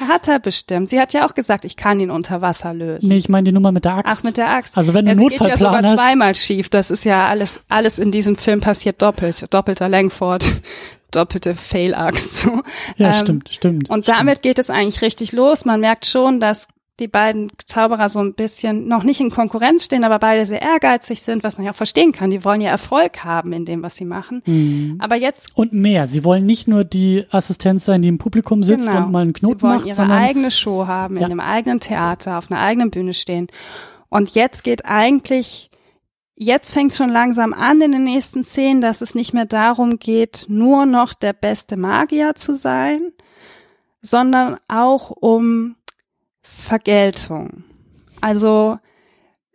Hat 0.01 0.29
er 0.29 0.39
bestimmt. 0.39 0.89
Sie 0.91 1.01
hat 1.01 1.13
ja 1.13 1.27
auch 1.27 1.35
gesagt, 1.35 1.65
ich 1.65 1.77
kann 1.77 2.01
ihn 2.01 2.11
unter 2.11 2.41
Wasser 2.41 2.75
lösen. 2.75 3.09
Nee, 3.09 3.17
ich 3.17 3.29
meine 3.29 3.45
die 3.45 3.53
Nummer 3.53 3.73
mit 3.73 3.85
der 3.85 3.97
Axt. 3.97 4.19
Ach, 4.19 4.23
mit 4.23 4.37
der 4.37 4.51
Axt. 4.51 4.77
Also 4.77 4.95
wenn 4.95 5.07
du 5.07 5.13
ja, 5.13 5.17
Notfallplan 5.17 5.51
geht 5.51 5.61
ja 5.61 5.67
sogar 5.67 5.83
hast. 5.83 5.95
zweimal 5.95 6.35
schief. 6.35 6.69
Das 6.69 6.91
ist 6.91 7.05
ja 7.05 7.29
alles, 7.29 7.61
alles 7.69 7.99
in 7.99 8.11
diesem 8.11 8.37
Film 8.37 8.61
passiert 8.61 9.01
doppelt. 9.03 9.53
Doppelter 9.53 9.89
Langford 9.89 10.45
doppelte 11.11 11.55
Fail-Axt. 11.55 12.37
So. 12.39 12.63
Ja, 12.97 13.19
ähm, 13.19 13.25
stimmt, 13.25 13.49
stimmt. 13.51 13.91
Und 13.91 14.05
stimmt. 14.05 14.19
damit 14.19 14.43
geht 14.43 14.59
es 14.59 14.71
eigentlich 14.71 15.03
richtig 15.03 15.33
los. 15.33 15.65
Man 15.65 15.81
merkt 15.81 16.07
schon, 16.07 16.41
dass 16.41 16.69
die 16.99 17.09
beiden 17.09 17.51
Zauberer 17.65 18.09
so 18.09 18.21
ein 18.21 18.33
bisschen 18.33 18.89
noch 18.89 19.03
nicht 19.03 19.21
in 19.21 19.31
Konkurrenz 19.31 19.85
stehen, 19.85 20.05
aber 20.05 20.19
beide 20.19 20.47
sehr 20.47 20.63
ehrgeizig 20.63 21.21
sind, 21.21 21.45
was 21.45 21.59
man 21.59 21.67
ja 21.67 21.73
auch 21.73 21.77
verstehen 21.77 22.13
kann. 22.13 22.31
Die 22.31 22.45
wollen 22.45 22.63
ja 22.63 22.71
Erfolg 22.71 23.23
haben 23.23 23.53
in 23.53 23.67
dem, 23.67 23.83
was 23.83 23.97
sie 23.97 24.07
machen. 24.07 24.43
Mhm. 24.47 24.97
Aber 24.99 25.17
jetzt 25.17 25.51
und 25.55 25.75
mehr. 25.75 26.07
Sie 26.07 26.25
wollen 26.25 26.47
nicht 26.47 26.69
nur 26.69 26.85
die 26.85 27.25
Assistenz 27.31 27.85
sein, 27.85 28.01
die 28.01 28.09
im 28.09 28.19
Publikum 28.19 28.63
sitzt 28.63 28.89
genau. 28.89 29.05
und 29.05 29.13
mal 29.13 29.23
einen 29.23 29.35
Knoten 29.35 29.59
macht, 29.61 29.61
sie 29.61 29.67
wollen 29.67 29.79
macht, 29.79 29.87
ihre 29.87 29.97
sondern 29.97 30.19
eigene 30.19 30.51
Show 30.51 30.87
haben, 30.87 31.17
ja. 31.17 31.21
in 31.21 31.27
einem 31.27 31.41
eigenen 31.41 31.81
Theater, 31.81 32.39
auf 32.39 32.51
einer 32.51 32.61
eigenen 32.61 32.91
Bühne 32.91 33.13
stehen. 33.13 33.49
Und 34.09 34.31
jetzt 34.31 34.65
geht 34.65 34.87
eigentlich 34.87 35.71
jetzt 36.37 36.73
fängt 36.73 36.93
es 36.93 36.99
schon 36.99 37.11
langsam 37.11 37.53
an 37.53 37.81
in 37.81 37.93
den 37.93 38.05
nächsten 38.05 38.45
Szenen, 38.45 38.81
dass 38.81 39.01
es 39.01 39.15
nicht 39.15 39.33
mehr 39.33 39.47
darum 39.47 39.99
geht, 39.99 40.47
nur 40.49 40.87
noch 40.87 41.15
der 41.15 41.33
beste 41.33 41.77
Magier 41.77 42.35
zu 42.35 42.55
sein, 42.55 43.13
sondern 44.03 44.59
auch 44.69 45.11
um 45.11 45.77
Vergeltung. 46.47 47.65
Also 48.21 48.79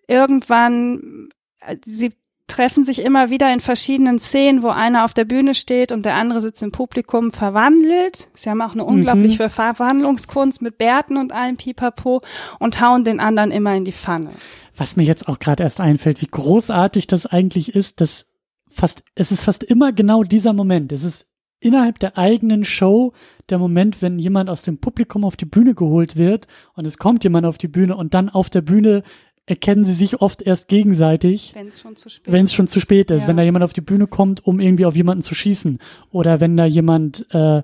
irgendwann, 0.08 1.30
äh, 1.62 1.78
sie 1.86 2.14
treffen 2.48 2.84
sich 2.84 3.04
immer 3.04 3.30
wieder 3.30 3.52
in 3.54 3.62
verschiedenen 3.62 4.20
Szenen, 4.20 4.62
wo 4.62 4.68
einer 4.68 5.06
auf 5.06 5.14
der 5.14 5.24
Bühne 5.24 5.56
steht 5.56 5.94
und 5.94 6.06
der 6.06 6.16
andere 6.16 6.42
sitzt 6.42 6.62
im 6.62 6.72
Publikum 6.72 7.32
verwandelt. 7.32 8.30
Sie 8.34 8.50
haben 8.50 8.62
auch 8.62 8.74
eine 8.74 8.84
unglaubliche 8.84 9.46
mhm. 9.46 9.50
Verwandlungskunst 9.50 10.62
mit 10.62 10.78
Bärten 10.78 11.16
und 11.16 11.32
allem 11.32 11.56
Pipapo 11.56 12.22
und 12.60 12.82
hauen 12.82 13.06
den 13.06 13.22
anderen 13.22 13.52
immer 13.52 13.74
in 13.76 13.86
die 13.86 13.94
Pfanne. 13.94 14.32
Was 14.76 14.98
mir 14.98 15.04
jetzt 15.04 15.30
auch 15.30 15.40
gerade 15.40 15.64
erst 15.64 15.80
einfällt, 15.80 16.22
wie 16.22 16.28
großartig 16.28 17.08
das 17.08 17.26
eigentlich 17.26 17.74
ist, 17.74 18.02
dass 18.02 18.26
fast, 18.70 19.04
es 19.16 19.32
ist 19.32 19.44
fast 19.44 19.64
immer 19.64 19.94
genau 19.94 20.24
dieser 20.24 20.52
Moment. 20.52 20.92
Es 20.92 21.04
ist 21.04 21.28
innerhalb 21.62 22.00
der 22.00 22.17
eigenen 22.17 22.65
Show 22.65 23.13
der 23.50 23.60
Moment, 23.60 24.02
wenn 24.02 24.19
jemand 24.19 24.50
aus 24.50 24.63
dem 24.63 24.80
Publikum 24.80 25.24
auf 25.24 25.38
die 25.38 25.45
Bühne 25.45 25.74
geholt 25.74 26.17
wird 26.17 26.47
und 26.74 26.86
es 26.86 26.97
kommt 26.97 27.24
jemand 27.24 27.45
auf 27.45 27.58
die 27.58 27.69
Bühne 27.69 27.95
und 27.95 28.13
dann 28.13 28.30
auf 28.30 28.50
der 28.50 28.62
Bühne 28.62 29.04
erkennen 29.45 29.86
sie 29.86 29.93
sich 29.93 30.21
oft 30.21 30.41
erst 30.41 30.67
gegenseitig, 30.67 31.54
wenn 31.56 31.67
es 31.67 31.80
schon 31.80 31.95
zu 31.95 32.10
spät, 32.10 32.32
wenn's 32.32 32.54
schon 32.54 32.67
zu 32.67 32.80
spät 32.80 33.12
ist, 33.12 33.24
ja. 33.24 33.28
wenn 33.28 33.38
da 33.38 33.43
jemand 33.43 33.63
auf 33.63 33.74
die 33.74 33.82
Bühne 33.82 34.08
kommt, 34.08 34.45
um 34.45 34.60
irgendwie 34.60 34.86
auf 34.86 34.95
jemanden 34.95 35.24
zu 35.24 35.36
schießen 35.36 35.80
oder 36.12 36.39
wenn 36.39 36.58
da 36.58 36.65
jemand 36.65 37.26
äh, 37.32 37.62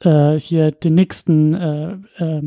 äh, 0.00 0.38
hier 0.38 0.70
den 0.70 0.94
nächsten 0.94 1.54
äh, 1.54 1.96
äh, 2.18 2.42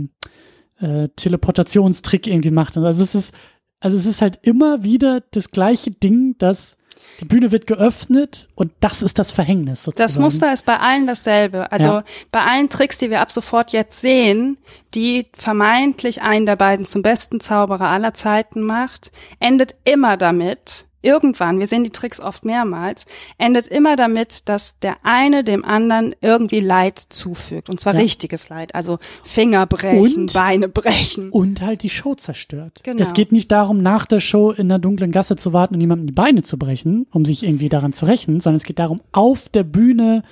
äh, 0.79 1.09
Teleportationstrick 1.15 2.27
irgendwie 2.27 2.51
macht. 2.51 2.77
Also 2.77 3.03
es 3.03 3.15
ist 3.15 3.33
also 3.79 3.97
es 3.97 4.05
ist 4.05 4.21
halt 4.21 4.39
immer 4.41 4.83
wieder 4.83 5.21
das 5.31 5.51
gleiche 5.51 5.91
Ding, 5.91 6.37
dass 6.37 6.77
die 7.19 7.25
Bühne 7.25 7.51
wird 7.51 7.67
geöffnet 7.67 8.49
und 8.55 8.71
das 8.79 9.01
ist 9.01 9.19
das 9.19 9.31
Verhängnis 9.31 9.84
sozusagen. 9.84 10.08
Das 10.08 10.19
Muster 10.19 10.53
ist 10.53 10.65
bei 10.65 10.77
allen 10.79 11.08
dasselbe. 11.08 11.71
Also 11.71 11.88
ja. 11.88 12.03
bei 12.31 12.41
allen 12.43 12.69
Tricks, 12.69 12.97
die 12.97 13.10
wir 13.10 13.21
ab 13.21 13.31
sofort 13.31 13.71
jetzt 13.71 13.99
sehen, 13.99 14.58
die 14.93 15.27
vermeintlich 15.34 16.21
einen 16.21 16.45
der 16.45 16.55
beiden 16.55 16.86
zum 16.86 17.01
besten 17.01 17.39
Zauberer 17.39 17.88
aller 17.88 18.13
Zeiten 18.13 18.62
macht, 18.62 19.12
endet 19.39 19.75
immer 19.86 20.17
damit, 20.17 20.88
irgendwann, 21.05 21.59
wir 21.59 21.67
sehen 21.67 21.83
die 21.83 21.91
Tricks 21.91 22.19
oft 22.19 22.43
mehrmals, 22.43 23.05
endet 23.37 23.67
immer 23.67 23.95
damit, 23.95 24.49
dass 24.49 24.79
der 24.79 24.97
eine 25.03 25.43
dem 25.43 25.63
anderen 25.63 26.15
irgendwie 26.21 26.59
Leid 26.59 26.99
zufügt. 26.99 27.69
Und 27.69 27.79
zwar 27.79 27.93
ja. 27.93 27.99
richtiges 27.99 28.49
Leid. 28.49 28.75
Also 28.75 28.99
Finger 29.23 29.65
brechen, 29.65 30.21
und, 30.21 30.33
Beine 30.33 30.67
brechen. 30.67 31.29
Und 31.29 31.61
halt 31.61 31.83
die 31.83 31.89
Show 31.89 32.15
zerstört. 32.15 32.81
Genau. 32.83 33.01
Es 33.01 33.13
geht 33.13 33.31
nicht 33.31 33.51
darum, 33.51 33.81
nach 33.81 34.05
der 34.05 34.19
Show 34.19 34.51
in 34.51 34.69
der 34.69 34.79
dunklen 34.79 35.11
Gasse 35.11 35.35
zu 35.35 35.53
warten 35.53 35.75
und 35.75 35.81
jemandem 35.81 36.07
die 36.07 36.13
Beine 36.13 36.43
zu 36.43 36.57
brechen, 36.57 37.07
um 37.11 37.25
sich 37.25 37.43
irgendwie 37.43 37.69
daran 37.69 37.93
zu 37.93 38.05
rächen, 38.05 38.41
sondern 38.41 38.57
es 38.57 38.63
geht 38.63 38.79
darum, 38.79 39.01
auf 39.11 39.49
der 39.49 39.63
Bühne 39.63 40.23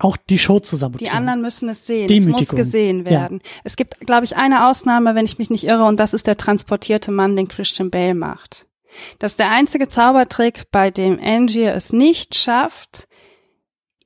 auch 0.00 0.16
die 0.16 0.38
Show 0.38 0.60
zu 0.60 0.76
sabotieren. 0.76 1.12
Die 1.12 1.16
anderen 1.16 1.42
müssen 1.42 1.68
es 1.68 1.86
sehen. 1.86 2.10
Es 2.10 2.26
muss 2.26 2.48
gesehen 2.48 3.04
werden. 3.04 3.40
Ja. 3.42 3.50
Es 3.64 3.76
gibt, 3.76 4.00
glaube 4.00 4.24
ich, 4.24 4.36
eine 4.36 4.68
Ausnahme, 4.68 5.14
wenn 5.14 5.26
ich 5.26 5.38
mich 5.38 5.50
nicht 5.50 5.64
irre, 5.64 5.84
und 5.84 6.00
das 6.00 6.14
ist 6.14 6.26
der 6.26 6.36
transportierte 6.36 7.10
Mann, 7.10 7.36
den 7.36 7.48
Christian 7.48 7.90
Bale 7.90 8.14
macht. 8.14 8.66
Das 9.18 9.32
ist 9.32 9.38
der 9.38 9.50
einzige 9.50 9.88
Zaubertrick, 9.88 10.70
bei 10.70 10.90
dem 10.90 11.18
Angier 11.22 11.74
es 11.74 11.92
nicht 11.92 12.34
schafft, 12.34 13.08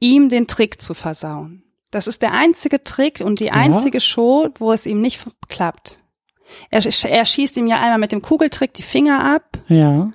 ihm 0.01 0.29
den 0.29 0.47
Trick 0.47 0.81
zu 0.81 0.95
versauen. 0.95 1.63
Das 1.91 2.07
ist 2.07 2.23
der 2.23 2.33
einzige 2.33 2.83
Trick 2.83 3.21
und 3.21 3.41
die 3.41 3.53
einzige 3.53 3.99
ja. 3.99 4.01
Show, 4.01 4.49
wo 4.59 4.73
es 4.73 4.87
ihm 4.87 5.01
nicht 5.01 5.25
klappt. 5.49 6.01
Er, 6.71 6.85
er, 6.85 7.25
schießt 7.25 7.57
ihm 7.57 7.67
ja 7.67 7.81
einmal 7.81 7.99
mit 7.99 8.13
dem 8.13 8.21
Kugeltrick 8.21 8.75
die 8.75 8.83
Finger 8.83 9.25
ab. 9.25 9.59
Ja. 9.69 10.11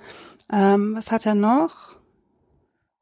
Ähm, 0.52 0.94
was 0.94 1.10
hat 1.10 1.26
er 1.26 1.34
noch? 1.34 1.96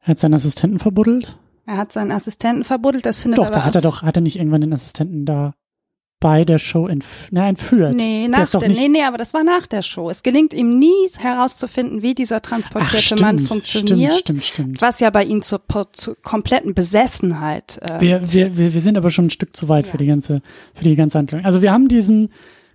Er 0.00 0.08
hat 0.08 0.18
seinen 0.18 0.34
Assistenten 0.34 0.78
verbuddelt. 0.78 1.36
Er 1.66 1.76
hat 1.76 1.92
seinen 1.92 2.12
Assistenten 2.12 2.64
verbuddelt, 2.64 3.04
das 3.04 3.20
findet 3.20 3.38
doch, 3.38 3.50
da 3.50 3.64
hat 3.64 3.74
er 3.74 3.82
doch, 3.82 4.02
hat 4.02 4.16
er 4.16 4.22
nicht 4.22 4.36
irgendwann 4.36 4.62
den 4.62 4.72
Assistenten 4.72 5.26
da 5.26 5.54
bei 6.20 6.44
der 6.44 6.58
Show 6.58 6.88
entf 6.88 7.28
na, 7.30 7.48
entführt. 7.48 7.94
Nee, 7.94 8.26
nach 8.28 8.48
der, 8.50 8.68
nee, 8.68 8.88
nee, 8.88 9.02
aber 9.04 9.18
das 9.18 9.34
war 9.34 9.44
nach 9.44 9.66
der 9.66 9.82
Show. 9.82 10.10
Es 10.10 10.22
gelingt 10.22 10.52
ihm 10.52 10.78
nie 10.78 11.08
herauszufinden, 11.16 12.02
wie 12.02 12.14
dieser 12.14 12.42
transportierte 12.42 12.96
Ach, 12.98 13.02
stimmt, 13.02 13.20
Mann 13.20 13.38
funktioniert. 13.38 14.14
Stimmt, 14.14 14.44
stimmt, 14.44 14.44
stimmt. 14.44 14.82
Was 14.82 14.98
ja 15.00 15.10
bei 15.10 15.24
ihm 15.24 15.42
zur, 15.42 15.60
zur 15.92 16.16
kompletten 16.22 16.74
Besessenheit. 16.74 17.78
Äh, 17.82 18.00
wir, 18.00 18.32
wir, 18.32 18.56
wir, 18.56 18.74
wir 18.74 18.80
sind 18.80 18.96
aber 18.96 19.10
schon 19.10 19.26
ein 19.26 19.30
Stück 19.30 19.54
zu 19.54 19.68
weit 19.68 19.86
ja. 19.86 19.92
für 19.92 19.98
die 19.98 20.06
ganze, 20.06 20.42
für 20.74 20.84
die 20.84 20.96
ganze 20.96 21.18
Handlung. 21.18 21.44
Also 21.44 21.62
wir 21.62 21.72
haben 21.72 21.88
diesen 21.88 22.30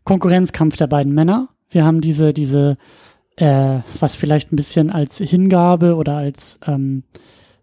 Konkurrenzkampf 0.05 0.77
der 0.77 0.87
beiden 0.87 1.13
Männer. 1.13 1.49
Wir 1.69 1.83
haben 1.83 1.99
diese, 1.99 2.33
diese, 2.33 2.77
äh, 3.35 3.79
was 3.99 4.15
vielleicht 4.15 4.53
ein 4.53 4.55
bisschen 4.55 4.89
als 4.89 5.17
Hingabe 5.17 5.95
oder 5.95 6.15
als 6.15 6.59
ähm, 6.65 7.03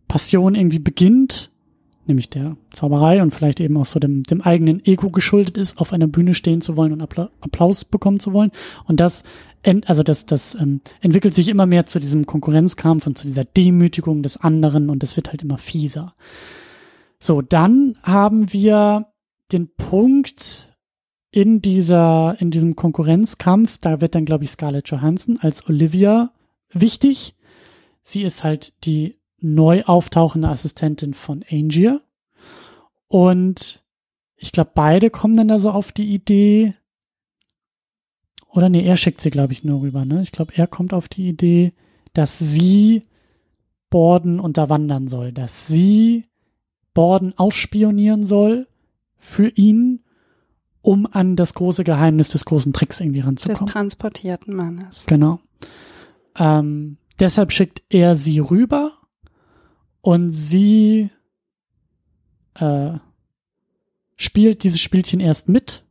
Passion 0.09 0.55
irgendwie 0.55 0.79
beginnt 0.79 1.51
nämlich 2.07 2.31
der 2.31 2.57
Zauberei 2.73 3.23
und 3.23 3.35
vielleicht 3.35 3.61
eben 3.61 3.77
auch 3.77 3.87
so 3.87 3.99
dem, 4.01 4.23
dem 4.25 4.41
eigenen 4.41 4.85
Ego 4.85 5.11
geschuldet 5.11 5.57
ist, 5.57 5.79
auf 5.79 5.93
einer 5.93 6.07
Bühne 6.07 6.35
stehen 6.35 6.61
zu 6.61 6.77
wollen 6.77 6.93
und 6.93 7.03
Applaus 7.03 7.85
bekommen 7.85 8.21
zu 8.21 8.33
wollen. 8.33 8.51
Und 8.87 9.01
das, 9.01 9.23
also 9.87 10.03
das, 10.03 10.27
das 10.27 10.55
ähm, 10.55 10.81
entwickelt 11.01 11.35
sich 11.35 11.49
immer 11.49 11.67
mehr 11.67 11.87
zu 11.87 12.01
diesem 12.01 12.27
Konkurrenzkampf 12.27 13.07
und 13.07 13.19
zu 13.19 13.27
dieser 13.27 13.45
Demütigung 13.45 14.23
des 14.23 14.37
anderen 14.39 14.91
und 14.91 15.03
das 15.03 15.17
wird 15.17 15.29
halt 15.29 15.43
immer 15.43 15.59
fieser. 15.59 16.15
So, 17.19 17.43
dann 17.43 17.97
haben 18.03 18.53
wir 18.53 19.07
den 19.53 19.69
Punkt 19.75 20.69
in 21.31 21.61
dieser, 21.61 22.37
in 22.41 22.51
diesem 22.51 22.77
Konkurrenzkampf, 22.77 23.79
da 23.79 24.01
wird 24.01 24.15
dann, 24.15 24.25
glaube 24.25 24.45
ich, 24.45 24.51
Scarlett 24.51 24.89
Johansson 24.89 25.39
als 25.41 25.69
Olivia 25.69 26.33
wichtig. 26.73 27.37
Sie 28.03 28.23
ist 28.23 28.43
halt 28.43 28.73
die 28.85 29.20
neu 29.40 29.83
auftauchende 29.85 30.48
Assistentin 30.48 31.14
von 31.14 31.44
Angier. 31.50 32.00
Und 33.09 33.83
ich 34.37 34.53
glaube, 34.53 34.70
beide 34.74 35.11
kommen 35.11 35.37
dann 35.37 35.48
da 35.48 35.59
so 35.59 35.70
auf 35.70 35.92
die 35.92 36.14
Idee. 36.14 36.74
Oder 38.48 38.68
nee, 38.68 38.85
er 38.85 38.96
schickt 38.96 39.20
sie, 39.20 39.31
glaube 39.31 39.53
ich, 39.53 39.64
nur 39.64 39.83
rüber. 39.83 40.05
Ne? 40.05 40.22
Ich 40.22 40.33
glaube, 40.33 40.55
er 40.57 40.66
kommt 40.66 40.92
auf 40.94 41.09
die 41.09 41.29
Idee, 41.29 41.72
dass 42.12 42.38
sie 42.38 43.03
Borden 43.90 44.40
unterwandern 44.40 45.09
soll, 45.09 45.33
dass 45.33 45.66
sie 45.66 46.24
Borden 46.94 47.35
ausspionieren 47.37 48.24
soll 48.24 48.68
für 49.18 49.48
ihn, 49.48 50.00
um 50.83 51.07
an 51.07 51.37
das 51.37 51.55
große 51.55 51.85
Geheimnis 51.85 52.31
des 52.31 52.44
großen 52.44 52.72
Tricks 52.72 53.00
irgendwie 53.00 53.20
ranzukommen. 53.20 53.66
Des 53.66 53.72
transportierten 53.72 54.55
Mannes. 54.55 55.05
Genau. 55.07 55.40
Ähm, 56.37 56.96
deshalb 57.18 57.53
schickt 57.53 57.83
er 57.90 58.16
sie 58.16 58.38
rüber 58.38 58.92
und 60.01 60.33
sie 60.33 61.11
äh, 62.55 62.93
spielt 64.17 64.65
dieses 64.65 64.81
Spielchen 64.81 65.21
erst 65.21 65.49
mit. 65.49 65.85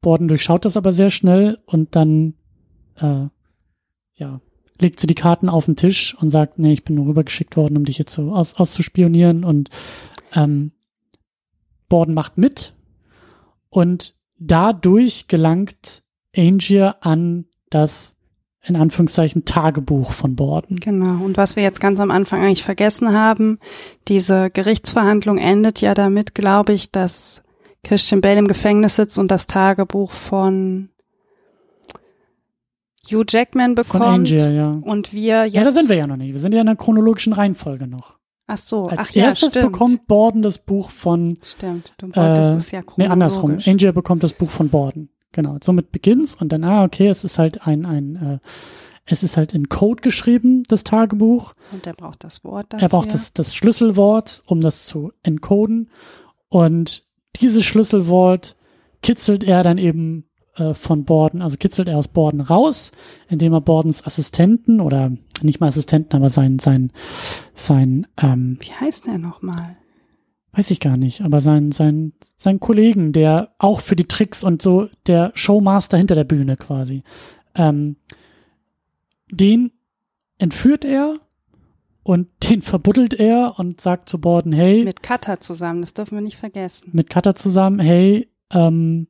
Borden 0.00 0.28
durchschaut 0.28 0.64
das 0.64 0.76
aber 0.76 0.92
sehr 0.92 1.10
schnell 1.10 1.58
und 1.66 1.94
dann 1.94 2.34
äh, 2.96 3.26
ja, 4.14 4.40
legt 4.80 5.00
sie 5.00 5.06
die 5.06 5.14
Karten 5.14 5.48
auf 5.48 5.66
den 5.66 5.76
Tisch 5.76 6.14
und 6.18 6.30
sagt, 6.30 6.58
nee, 6.58 6.72
ich 6.72 6.84
bin 6.84 6.96
nur 6.96 7.06
rübergeschickt 7.06 7.56
worden, 7.56 7.76
um 7.76 7.84
dich 7.84 7.98
jetzt 7.98 8.14
so 8.14 8.32
aus, 8.32 8.54
auszuspionieren 8.54 9.44
und 9.44 9.70
ähm, 10.34 10.72
Borden 11.88 12.14
macht 12.14 12.38
mit 12.38 12.74
und 13.68 14.14
dadurch 14.38 15.28
gelangt 15.28 16.02
Angier 16.36 16.96
an 17.00 17.46
das 17.70 18.14
in 18.62 18.76
Anführungszeichen 18.76 19.44
Tagebuch 19.44 20.12
von 20.12 20.36
Borden. 20.36 20.76
Genau. 20.76 21.24
Und 21.24 21.36
was 21.36 21.56
wir 21.56 21.62
jetzt 21.62 21.80
ganz 21.80 21.98
am 21.98 22.10
Anfang 22.10 22.42
eigentlich 22.42 22.62
vergessen 22.62 23.12
haben, 23.12 23.58
diese 24.08 24.50
Gerichtsverhandlung 24.50 25.38
endet 25.38 25.80
ja 25.80 25.94
damit, 25.94 26.34
glaube 26.34 26.72
ich, 26.74 26.90
dass 26.90 27.42
Christian 27.82 28.20
Bale 28.20 28.38
im 28.38 28.48
Gefängnis 28.48 28.96
sitzt 28.96 29.18
und 29.18 29.30
das 29.30 29.46
Tagebuch 29.46 30.12
von 30.12 30.90
Hugh 33.10 33.24
Jackman 33.26 33.74
bekommt. 33.74 34.04
Von 34.04 34.12
Angel, 34.14 34.54
ja. 34.54 34.78
Und 34.82 35.12
wir 35.12 35.44
jetzt. 35.44 35.54
Ja, 35.54 35.64
da 35.64 35.72
sind 35.72 35.88
wir 35.88 35.96
ja 35.96 36.06
noch 36.06 36.16
nicht. 36.16 36.32
Wir 36.32 36.40
sind 36.40 36.52
ja 36.52 36.60
in 36.60 36.66
der 36.66 36.76
chronologischen 36.76 37.32
Reihenfolge 37.32 37.86
noch. 37.86 38.18
Ach 38.46 38.58
so, 38.58 38.88
Als 38.88 39.08
ach 39.08 39.16
erstes 39.16 39.54
ja, 39.54 39.62
bekommt 39.62 40.06
Borden 40.06 40.42
das 40.42 40.58
Buch 40.58 40.90
von. 40.90 41.38
Stimmt, 41.42 41.94
du 41.98 42.14
wolltest 42.14 42.52
äh, 42.52 42.56
es 42.56 42.70
ja 42.72 42.82
chronologisch. 42.82 42.98
Nee, 42.98 43.06
andersrum. 43.06 43.58
Angel 43.64 43.92
bekommt 43.92 44.22
das 44.22 44.32
Buch 44.32 44.50
von 44.50 44.68
Borden. 44.68 45.08
Genau, 45.32 45.58
somit 45.62 45.92
beginnt's 45.92 46.34
und 46.34 46.50
dann, 46.50 46.64
ah, 46.64 46.84
okay, 46.84 47.08
es 47.08 47.24
ist 47.24 47.38
halt 47.38 47.66
ein, 47.66 47.86
ein, 47.86 48.16
äh, 48.16 48.38
es 49.06 49.22
ist 49.22 49.36
halt 49.36 49.54
in 49.54 49.68
Code 49.68 50.02
geschrieben, 50.02 50.62
das 50.64 50.84
Tagebuch. 50.84 51.54
Und 51.72 51.86
er 51.86 51.94
braucht 51.94 52.24
das 52.24 52.44
Wort 52.44 52.72
dafür. 52.72 52.82
Er 52.82 52.88
braucht 52.88 53.14
das, 53.14 53.32
das 53.32 53.54
Schlüsselwort, 53.54 54.42
um 54.46 54.60
das 54.60 54.86
zu 54.86 55.12
encoden. 55.22 55.90
Und 56.48 57.04
dieses 57.36 57.64
Schlüsselwort 57.64 58.56
kitzelt 59.02 59.44
er 59.44 59.62
dann 59.62 59.78
eben 59.78 60.24
äh, 60.56 60.74
von 60.74 61.04
Borden, 61.04 61.42
also 61.42 61.56
kitzelt 61.56 61.88
er 61.88 61.98
aus 61.98 62.08
Borden 62.08 62.40
raus, 62.40 62.92
indem 63.28 63.52
er 63.52 63.60
Bordens 63.60 64.04
Assistenten 64.04 64.80
oder 64.80 65.12
nicht 65.42 65.60
mal 65.60 65.68
Assistenten, 65.68 66.16
aber 66.16 66.28
sein, 66.28 66.58
sein, 66.58 66.92
sein, 67.54 68.06
ähm, 68.20 68.58
Wie 68.60 68.72
heißt 68.72 69.06
er 69.06 69.18
nochmal? 69.18 69.76
Weiß 70.52 70.70
ich 70.70 70.80
gar 70.80 70.96
nicht, 70.96 71.20
aber 71.22 71.40
sein, 71.40 71.72
sein, 71.72 72.12
sein 72.36 72.60
Kollegen, 72.60 73.12
der 73.12 73.50
auch 73.58 73.80
für 73.80 73.96
die 73.96 74.08
Tricks 74.08 74.42
und 74.42 74.62
so 74.62 74.88
der 75.06 75.32
Showmaster 75.34 75.96
hinter 75.96 76.14
der 76.14 76.24
Bühne 76.24 76.56
quasi, 76.56 77.02
ähm, 77.54 77.96
den 79.30 79.72
entführt 80.38 80.84
er 80.84 81.16
und 82.02 82.28
den 82.50 82.62
verbuddelt 82.62 83.14
er 83.14 83.58
und 83.58 83.80
sagt 83.80 84.08
zu 84.08 84.20
Borden, 84.20 84.52
hey. 84.52 84.84
Mit 84.84 85.02
Cutter 85.02 85.40
zusammen, 85.40 85.82
das 85.82 85.94
dürfen 85.94 86.16
wir 86.16 86.22
nicht 86.22 86.36
vergessen. 86.36 86.90
Mit 86.92 87.10
Cutter 87.10 87.34
zusammen, 87.36 87.78
hey, 87.78 88.28
ähm, 88.52 89.06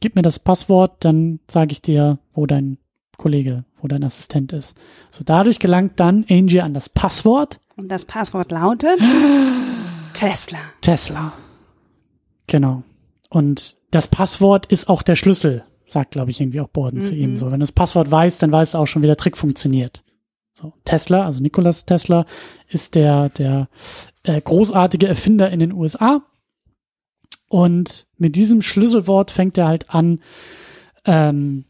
gib 0.00 0.14
mir 0.14 0.22
das 0.22 0.38
Passwort, 0.38 1.04
dann 1.04 1.40
sage 1.50 1.72
ich 1.72 1.82
dir, 1.82 2.18
wo 2.34 2.46
dein 2.46 2.78
Kollege, 3.18 3.64
wo 3.80 3.88
dein 3.88 4.04
Assistent 4.04 4.52
ist. 4.52 4.76
So 5.10 5.24
dadurch 5.24 5.58
gelangt 5.58 5.98
dann 5.98 6.24
Angie 6.28 6.60
an 6.60 6.74
das 6.74 6.88
Passwort. 6.88 7.58
Und 7.76 7.88
das 7.88 8.04
Passwort 8.04 8.52
lautet 8.52 9.00
Tesla. 10.14 10.58
Tesla. 10.80 11.32
Genau. 12.46 12.82
Und 13.28 13.76
das 13.90 14.08
Passwort 14.08 14.66
ist 14.66 14.88
auch 14.88 15.02
der 15.02 15.16
Schlüssel, 15.16 15.64
sagt, 15.86 16.12
glaube 16.12 16.30
ich, 16.30 16.40
irgendwie 16.40 16.60
auch 16.60 16.68
Borden 16.68 16.98
mhm. 16.98 17.02
zu 17.02 17.14
ihm. 17.14 17.30
Mhm. 17.32 17.36
So, 17.36 17.46
wenn 17.46 17.60
du 17.60 17.64
das 17.64 17.72
Passwort 17.72 18.10
weißt, 18.10 18.42
dann 18.42 18.52
weißt 18.52 18.74
du 18.74 18.78
auch 18.78 18.86
schon, 18.86 19.02
wie 19.02 19.06
der 19.06 19.16
Trick 19.16 19.36
funktioniert. 19.36 20.02
So, 20.54 20.74
Tesla, 20.84 21.24
also 21.24 21.40
Nikolas 21.40 21.86
Tesla, 21.86 22.26
ist 22.68 22.94
der, 22.94 23.30
der 23.30 23.68
äh, 24.22 24.40
großartige 24.40 25.08
Erfinder 25.08 25.50
in 25.50 25.60
den 25.60 25.72
USA. 25.72 26.22
Und 27.48 28.06
mit 28.16 28.36
diesem 28.36 28.62
Schlüsselwort 28.62 29.30
fängt 29.30 29.58
er 29.58 29.68
halt 29.68 29.90
an, 29.90 30.20
ähm, 31.04 31.64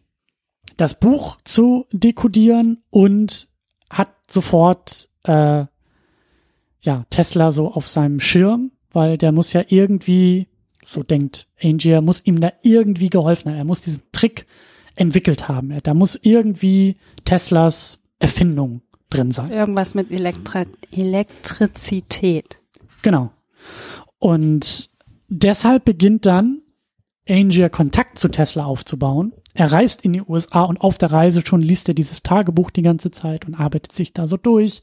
das 0.76 0.98
Buch 0.98 1.38
zu 1.44 1.86
dekodieren 1.92 2.82
und 2.90 3.48
hat 3.90 4.10
sofort 4.28 5.08
äh, 5.24 5.66
ja 6.82 7.04
Tesla 7.10 7.50
so 7.52 7.72
auf 7.72 7.88
seinem 7.88 8.20
Schirm, 8.20 8.72
weil 8.92 9.18
der 9.18 9.32
muss 9.32 9.52
ja 9.52 9.62
irgendwie, 9.68 10.48
so 10.86 11.02
denkt 11.02 11.48
Angier, 11.62 12.02
muss 12.02 12.24
ihm 12.26 12.40
da 12.40 12.52
irgendwie 12.62 13.08
geholfen 13.08 13.50
haben. 13.50 13.58
Er 13.58 13.64
muss 13.64 13.80
diesen 13.80 14.02
Trick 14.12 14.46
entwickelt 14.96 15.48
haben. 15.48 15.70
Er, 15.70 15.80
da 15.80 15.94
muss 15.94 16.18
irgendwie 16.20 16.96
Teslas 17.24 18.00
Erfindung 18.18 18.82
drin 19.10 19.30
sein. 19.30 19.50
Irgendwas 19.50 19.94
mit 19.94 20.10
Elektri 20.10 20.66
Elektrizität. 20.90 22.58
Genau. 23.02 23.30
Und 24.18 24.90
deshalb 25.28 25.84
beginnt 25.84 26.26
dann 26.26 26.62
Angier 27.28 27.68
Kontakt 27.70 28.18
zu 28.18 28.28
Tesla 28.28 28.64
aufzubauen. 28.64 29.32
Er 29.54 29.70
reist 29.70 30.02
in 30.02 30.12
die 30.12 30.22
USA 30.22 30.62
und 30.62 30.80
auf 30.80 30.98
der 30.98 31.12
Reise 31.12 31.42
schon 31.44 31.60
liest 31.62 31.88
er 31.88 31.94
dieses 31.94 32.22
Tagebuch 32.22 32.70
die 32.70 32.82
ganze 32.82 33.10
Zeit 33.10 33.44
und 33.46 33.54
arbeitet 33.54 33.92
sich 33.92 34.12
da 34.12 34.26
so 34.26 34.36
durch. 34.36 34.82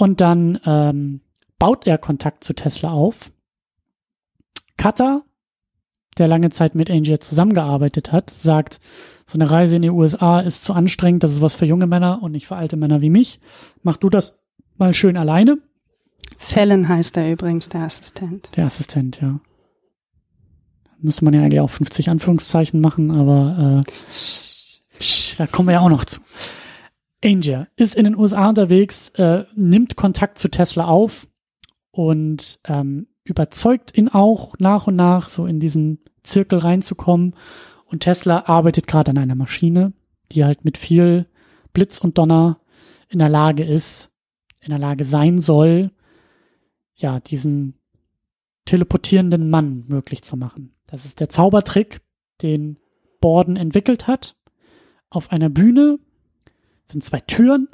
Und 0.00 0.22
dann 0.22 0.58
ähm, 0.64 1.20
baut 1.58 1.86
er 1.86 1.98
Kontakt 1.98 2.42
zu 2.42 2.54
Tesla 2.54 2.90
auf. 2.90 3.30
Cutter, 4.78 5.24
der 6.16 6.26
lange 6.26 6.48
Zeit 6.48 6.74
mit 6.74 6.90
Angier 6.90 7.20
zusammengearbeitet 7.20 8.10
hat, 8.10 8.30
sagt, 8.30 8.80
so 9.26 9.34
eine 9.34 9.50
Reise 9.50 9.76
in 9.76 9.82
die 9.82 9.90
USA 9.90 10.40
ist 10.40 10.64
zu 10.64 10.72
anstrengend, 10.72 11.22
das 11.22 11.32
ist 11.32 11.42
was 11.42 11.54
für 11.54 11.66
junge 11.66 11.86
Männer 11.86 12.22
und 12.22 12.32
nicht 12.32 12.46
für 12.46 12.56
alte 12.56 12.78
Männer 12.78 13.02
wie 13.02 13.10
mich. 13.10 13.40
Mach 13.82 13.98
du 13.98 14.08
das 14.08 14.40
mal 14.78 14.94
schön 14.94 15.18
alleine. 15.18 15.58
Fallon 16.38 16.88
heißt 16.88 17.18
er 17.18 17.30
übrigens, 17.30 17.68
der 17.68 17.82
Assistent. 17.82 18.56
Der 18.56 18.64
Assistent, 18.64 19.20
ja. 19.20 19.38
Müsste 20.98 21.26
man 21.26 21.34
ja 21.34 21.42
eigentlich 21.42 21.60
auch 21.60 21.68
50 21.68 22.08
Anführungszeichen 22.08 22.80
machen, 22.80 23.10
aber 23.10 23.78
äh, 23.78 25.04
da 25.36 25.46
kommen 25.46 25.68
wir 25.68 25.74
ja 25.74 25.80
auch 25.80 25.90
noch 25.90 26.06
zu. 26.06 26.20
Angel 27.24 27.68
ist 27.76 27.94
in 27.94 28.04
den 28.04 28.16
USA 28.16 28.48
unterwegs, 28.48 29.10
äh, 29.10 29.44
nimmt 29.54 29.96
Kontakt 29.96 30.38
zu 30.38 30.48
Tesla 30.48 30.86
auf 30.86 31.26
und 31.90 32.60
ähm, 32.64 33.08
überzeugt 33.24 33.96
ihn 33.96 34.08
auch 34.08 34.54
nach 34.58 34.86
und 34.86 34.96
nach 34.96 35.28
so 35.28 35.46
in 35.46 35.60
diesen 35.60 36.00
Zirkel 36.22 36.58
reinzukommen. 36.58 37.34
Und 37.86 38.00
Tesla 38.00 38.44
arbeitet 38.46 38.86
gerade 38.86 39.10
an 39.10 39.18
einer 39.18 39.34
Maschine, 39.34 39.92
die 40.32 40.44
halt 40.44 40.64
mit 40.64 40.78
viel 40.78 41.26
Blitz 41.72 41.98
und 41.98 42.18
Donner 42.18 42.60
in 43.08 43.18
der 43.18 43.28
Lage 43.28 43.64
ist, 43.64 44.10
in 44.60 44.70
der 44.70 44.78
Lage 44.78 45.04
sein 45.04 45.40
soll, 45.40 45.90
ja, 46.94 47.20
diesen 47.20 47.74
teleportierenden 48.66 49.50
Mann 49.50 49.84
möglich 49.88 50.22
zu 50.22 50.36
machen. 50.36 50.74
Das 50.86 51.04
ist 51.04 51.20
der 51.20 51.28
Zaubertrick, 51.28 52.00
den 52.42 52.78
Borden 53.20 53.56
entwickelt 53.56 54.06
hat. 54.06 54.36
Auf 55.08 55.32
einer 55.32 55.48
Bühne 55.48 55.98
sind 56.90 57.04
zwei 57.04 57.20
Türen 57.20 57.68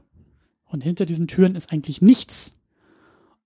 und 0.67 0.83
hinter 0.83 1.07
diesen 1.07 1.29
Türen 1.29 1.55
ist 1.55 1.73
eigentlich 1.73 2.03
nichts. 2.03 2.53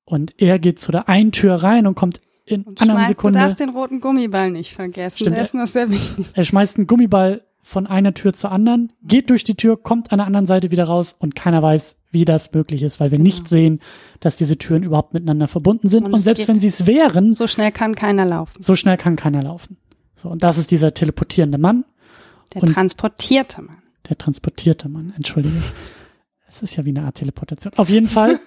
Und 0.04 0.34
er 0.40 0.58
geht 0.58 0.80
zu 0.80 0.90
der 0.90 1.08
einen 1.08 1.32
Tür 1.32 1.54
rein 1.54 1.86
und 1.86 1.94
kommt 1.94 2.20
in 2.44 2.62
und 2.62 2.80
anderen 2.80 3.06
Sekunde. 3.06 3.38
Du 3.38 3.42
darfst 3.44 3.60
den 3.60 3.70
roten 3.70 4.00
Gummiball 4.00 4.50
nicht 4.50 4.74
vergessen. 4.74 5.16
Stimmt, 5.16 5.36
der 5.36 5.44
ist 5.44 5.54
noch 5.54 5.66
sehr 5.66 5.90
wichtig. 5.90 6.26
Er 6.34 6.44
schmeißt 6.44 6.78
einen 6.78 6.86
Gummiball 6.86 7.44
von 7.62 7.86
einer 7.86 8.14
Tür 8.14 8.32
zur 8.32 8.50
anderen, 8.50 8.92
geht 9.02 9.30
durch 9.30 9.44
die 9.44 9.54
Tür, 9.54 9.80
kommt 9.80 10.12
an 10.12 10.18
der 10.18 10.26
anderen 10.26 10.46
Seite 10.46 10.70
wieder 10.70 10.84
raus 10.84 11.14
und 11.18 11.36
keiner 11.36 11.62
weiß, 11.62 11.96
wie 12.10 12.24
das 12.24 12.52
möglich 12.52 12.82
ist, 12.82 12.98
weil 12.98 13.12
wir 13.12 13.18
genau. 13.18 13.28
nicht 13.28 13.48
sehen, 13.48 13.80
dass 14.18 14.36
diese 14.36 14.58
Türen 14.58 14.82
überhaupt 14.82 15.14
miteinander 15.14 15.46
verbunden 15.46 15.88
sind. 15.88 16.04
Und, 16.04 16.14
und 16.14 16.20
selbst 16.20 16.48
wenn 16.48 16.58
sie 16.58 16.66
es 16.66 16.86
wären. 16.86 17.30
So 17.30 17.46
schnell 17.46 17.70
kann 17.70 17.94
keiner 17.94 18.24
laufen. 18.24 18.62
So 18.62 18.74
schnell 18.74 18.96
kann 18.96 19.14
keiner 19.14 19.42
laufen. 19.42 19.76
So, 20.16 20.28
und 20.28 20.42
das 20.42 20.58
ist 20.58 20.70
dieser 20.70 20.92
teleportierende 20.92 21.58
Mann. 21.58 21.84
Der 22.54 22.62
transportierte 22.62 23.62
Mann. 23.62 23.79
Der 24.08 24.18
transportierte 24.18 24.88
Mann, 24.88 25.12
entschuldige. 25.16 25.62
Es 26.48 26.62
ist 26.62 26.76
ja 26.76 26.84
wie 26.84 26.90
eine 26.90 27.04
Art 27.04 27.16
Teleportation. 27.16 27.72
Auf 27.76 27.88
jeden 27.88 28.08
Fall 28.08 28.38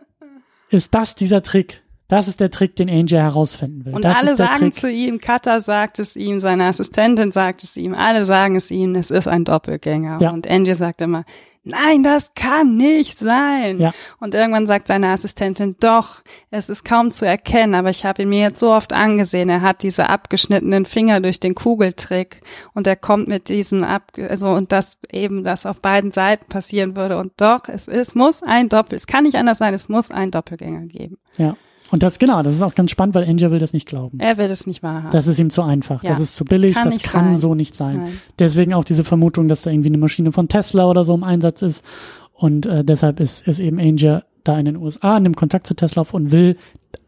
ist 0.70 0.94
das 0.94 1.14
dieser 1.14 1.42
Trick, 1.42 1.82
das 2.08 2.28
ist 2.28 2.38
der 2.38 2.50
Trick, 2.50 2.76
den 2.76 2.88
Angel 2.88 3.18
herausfinden 3.18 3.84
will. 3.84 3.94
Und 3.94 4.04
das 4.04 4.16
alle 4.16 4.36
sagen 4.36 4.58
Trick. 4.58 4.74
zu 4.74 4.90
ihm, 4.90 5.20
Cutter 5.20 5.60
sagt 5.60 5.98
es 5.98 6.14
ihm, 6.14 6.38
seine 6.38 6.66
Assistentin 6.66 7.32
sagt 7.32 7.64
es 7.64 7.76
ihm, 7.76 7.94
alle 7.94 8.24
sagen 8.24 8.54
es 8.54 8.70
ihm, 8.70 8.94
es 8.94 9.10
ist 9.10 9.26
ein 9.26 9.44
Doppelgänger. 9.44 10.20
Ja. 10.20 10.30
Und 10.30 10.48
Angel 10.48 10.76
sagt 10.76 11.02
immer, 11.02 11.24
nein, 11.66 12.02
das 12.02 12.32
kann 12.34 12.76
nicht 12.76 13.18
sein. 13.18 13.80
Ja. 13.80 13.92
Und 14.18 14.34
irgendwann 14.34 14.66
sagt 14.66 14.86
seine 14.86 15.08
Assistentin, 15.08 15.76
doch, 15.80 16.22
es 16.50 16.68
ist 16.68 16.84
kaum 16.84 17.10
zu 17.10 17.26
erkennen, 17.26 17.74
aber 17.74 17.90
ich 17.90 18.04
habe 18.04 18.22
ihn 18.22 18.28
mir 18.28 18.40
jetzt 18.40 18.60
so 18.60 18.72
oft 18.72 18.92
angesehen. 18.92 19.48
Er 19.48 19.62
hat 19.62 19.82
diese 19.82 20.08
abgeschnittenen 20.08 20.86
Finger 20.86 21.20
durch 21.20 21.40
den 21.40 21.54
Kugeltrick 21.54 22.40
und 22.72 22.86
er 22.86 22.96
kommt 22.96 23.28
mit 23.28 23.48
diesem 23.48 23.84
ab, 23.84 24.12
also 24.16 24.50
und 24.50 24.72
das 24.72 24.98
eben, 25.10 25.44
das 25.44 25.66
auf 25.66 25.80
beiden 25.80 26.12
Seiten 26.12 26.46
passieren 26.48 26.96
würde. 26.96 27.18
Und 27.18 27.32
doch, 27.36 27.68
es 27.68 27.88
ist, 27.88 28.14
muss 28.14 28.42
ein 28.42 28.68
Doppel, 28.68 28.96
es 28.96 29.06
kann 29.06 29.24
nicht 29.24 29.36
anders 29.36 29.58
sein, 29.58 29.74
es 29.74 29.88
muss 29.88 30.10
einen 30.10 30.30
Doppelgänger 30.30 30.86
geben. 30.86 31.18
Ja. 31.36 31.56
Und 31.90 32.02
das, 32.02 32.18
genau, 32.18 32.42
das 32.42 32.54
ist 32.54 32.62
auch 32.62 32.74
ganz 32.74 32.90
spannend, 32.90 33.14
weil 33.14 33.28
Angel 33.28 33.50
will 33.50 33.58
das 33.58 33.72
nicht 33.72 33.86
glauben. 33.86 34.18
Er 34.18 34.36
will 34.38 34.48
das 34.48 34.66
nicht 34.66 34.82
wahrhaben. 34.82 35.10
Das 35.10 35.26
ist 35.26 35.38
ihm 35.38 35.50
zu 35.50 35.62
einfach. 35.62 36.02
Ja, 36.02 36.10
das 36.10 36.20
ist 36.20 36.34
zu 36.34 36.44
billig, 36.44 36.74
das 36.74 36.82
kann, 36.82 36.92
das 36.92 37.02
kann 37.12 37.38
so 37.38 37.54
nicht 37.54 37.74
sein. 37.74 37.96
Nein. 37.96 38.20
Deswegen 38.38 38.74
auch 38.74 38.84
diese 38.84 39.04
Vermutung, 39.04 39.48
dass 39.48 39.62
da 39.62 39.70
irgendwie 39.70 39.90
eine 39.90 39.98
Maschine 39.98 40.32
von 40.32 40.48
Tesla 40.48 40.88
oder 40.88 41.04
so 41.04 41.14
im 41.14 41.22
Einsatz 41.22 41.62
ist. 41.62 41.84
Und 42.32 42.66
äh, 42.66 42.84
deshalb 42.84 43.20
ist, 43.20 43.46
ist 43.46 43.60
eben 43.60 43.78
Angel 43.78 44.24
da 44.44 44.58
in 44.58 44.64
den 44.64 44.76
USA, 44.76 45.18
nimmt 45.20 45.36
Kontakt 45.36 45.66
zu 45.66 45.74
Tesla 45.74 46.02
auf 46.02 46.14
und 46.14 46.32
will, 46.32 46.56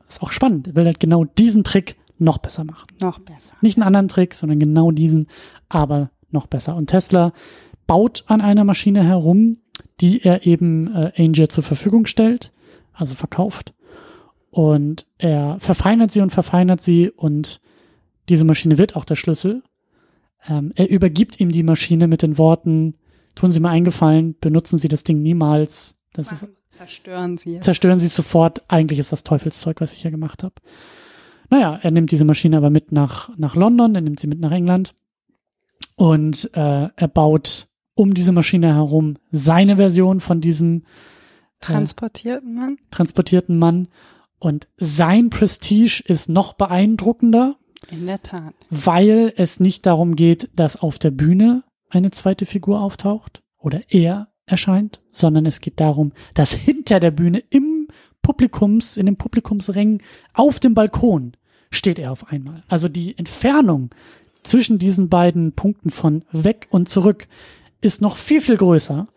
ist 0.09 0.23
auch 0.23 0.33
spannend, 0.33 0.75
will 0.75 0.85
halt 0.85 1.01
genau 1.01 1.25
diesen 1.25 1.65
Trick 1.65 1.97
noch 2.19 2.39
besser 2.39 2.65
machen. 2.65 2.87
Noch 3.01 3.19
besser. 3.19 3.55
Nicht 3.61 3.77
einen 3.77 3.87
anderen 3.87 4.09
Trick, 4.09 4.35
sondern 4.35 4.59
genau 4.59 4.91
diesen, 4.91 5.29
aber 5.69 6.11
noch 6.31 6.47
besser. 6.47 6.77
Und 6.77 6.89
Tesla 6.89 7.33
baut 7.87 8.25
an 8.27 8.41
einer 8.41 8.65
Maschine 8.65 9.05
herum, 9.05 9.59
die 10.01 10.23
er 10.23 10.47
eben 10.47 10.95
äh, 10.95 11.13
Angel 11.17 11.49
zur 11.49 11.65
Verfügung 11.65 12.07
stellt, 12.07 12.53
also 12.93 13.15
verkauft. 13.15 13.75
Und 14.51 15.07
er 15.19 15.59
verfeinert 15.61 16.11
sie 16.11 16.21
und 16.21 16.31
verfeinert 16.31 16.83
sie 16.83 17.11
und 17.11 17.61
diese 18.29 18.45
Maschine 18.45 18.79
wird 18.79 18.97
auch 18.97 19.05
der 19.05 19.17
Schlüssel. 19.17 19.63
Ähm, 20.47 20.73
er 20.75 20.89
übergibt 20.89 21.41
ihm 21.41 21.51
die 21.51 21.63
Maschine 21.63 22.09
mit 22.09 22.23
den 22.23 22.39
Worten, 22.39 22.95
tun 23.35 23.53
Sie 23.53 23.61
mir 23.61 23.71
eingefallen, 23.71 24.37
benutzen 24.41 24.79
Sie 24.79 24.89
das 24.89 25.05
Ding 25.05 25.23
niemals. 25.23 25.97
Das 26.13 26.31
Machen, 26.31 26.49
ist, 26.49 26.77
zerstören 26.77 27.39
Sie 27.39 27.57
es. 27.57 27.65
Zerstören 27.65 28.01
Sie 28.01 28.07
es 28.07 28.15
sofort. 28.15 28.63
Eigentlich 28.69 28.99
ist 28.99 29.13
das 29.13 29.25
Teufelszeug, 29.25 29.81
was 29.81 29.93
ich 29.93 30.03
hier 30.03 30.11
gemacht 30.11 30.43
habe. 30.43 30.55
Naja, 31.51 31.79
er 31.83 31.91
nimmt 31.91 32.11
diese 32.11 32.25
Maschine 32.25 32.57
aber 32.57 32.71
mit 32.71 32.93
nach, 32.93 33.31
nach 33.39 33.55
London, 33.55 33.95
er 33.95 34.01
nimmt 34.03 34.21
sie 34.21 34.27
mit 34.27 34.39
nach 34.39 34.53
England 34.53 34.95
und 35.97 36.51
äh, 36.55 36.89
er 36.95 37.09
baut 37.09 37.69
um 37.95 38.15
diese 38.15 38.33
Maschine 38.33 38.75
herum 38.75 39.17
seine 39.33 39.77
Version 39.77 40.21
von 40.21 40.41
diesem 40.41 40.79
äh, 40.79 40.83
transportierten 41.61 42.55
Mann. 42.55 42.79
Transportierten 42.91 43.59
Mann 43.59 43.89
und 44.39 44.69
sein 44.77 45.31
Prestige 45.31 46.03
ist 46.07 46.29
noch 46.29 46.53
beeindruckender. 46.53 47.57
In 47.91 48.07
der 48.07 48.23
Tat. 48.23 48.55
Weil 48.71 49.33
es 49.37 49.61
nicht 49.61 49.87
darum 49.87 50.17
geht, 50.17 50.51
dass 50.55 50.77
auf 50.81 50.99
der 50.99 51.11
Bühne 51.11 51.65
eine 51.91 52.11
zweite 52.11 52.47
Figur 52.47 52.81
auftaucht 52.81 53.43
oder 53.59 53.83
er 53.89 54.29
erscheint, 54.47 55.01
sondern 55.11 55.47
es 55.47 55.61
geht 55.61 55.81
darum, 55.81 56.13
dass 56.35 56.53
hinter 56.53 57.01
der 57.01 57.11
Bühne 57.11 57.43
im 57.51 57.89
Publikums, 58.23 58.97
in 58.97 59.07
den 59.07 59.17
Publikumsrängen 59.17 60.03
auf 60.35 60.61
dem 60.61 60.75
Balkon 60.75 61.33
steht 61.71 61.99
er 61.99 62.13
auf 62.13 62.31
einmal. 62.31 62.63
Also 62.69 62.89
die 62.89 63.17
Entfernung 63.17 63.91
zwischen 64.43 64.79
diesen 64.79 65.09
beiden 65.09 65.53
Punkten 65.53 65.91
von 65.91 66.25
weg 66.33 66.69
und 66.71 66.89
zurück 66.89 67.29
ist 67.81 68.01
noch 68.01 68.17
viel, 68.17 68.41
viel 68.41 68.57
größer. 68.57 69.09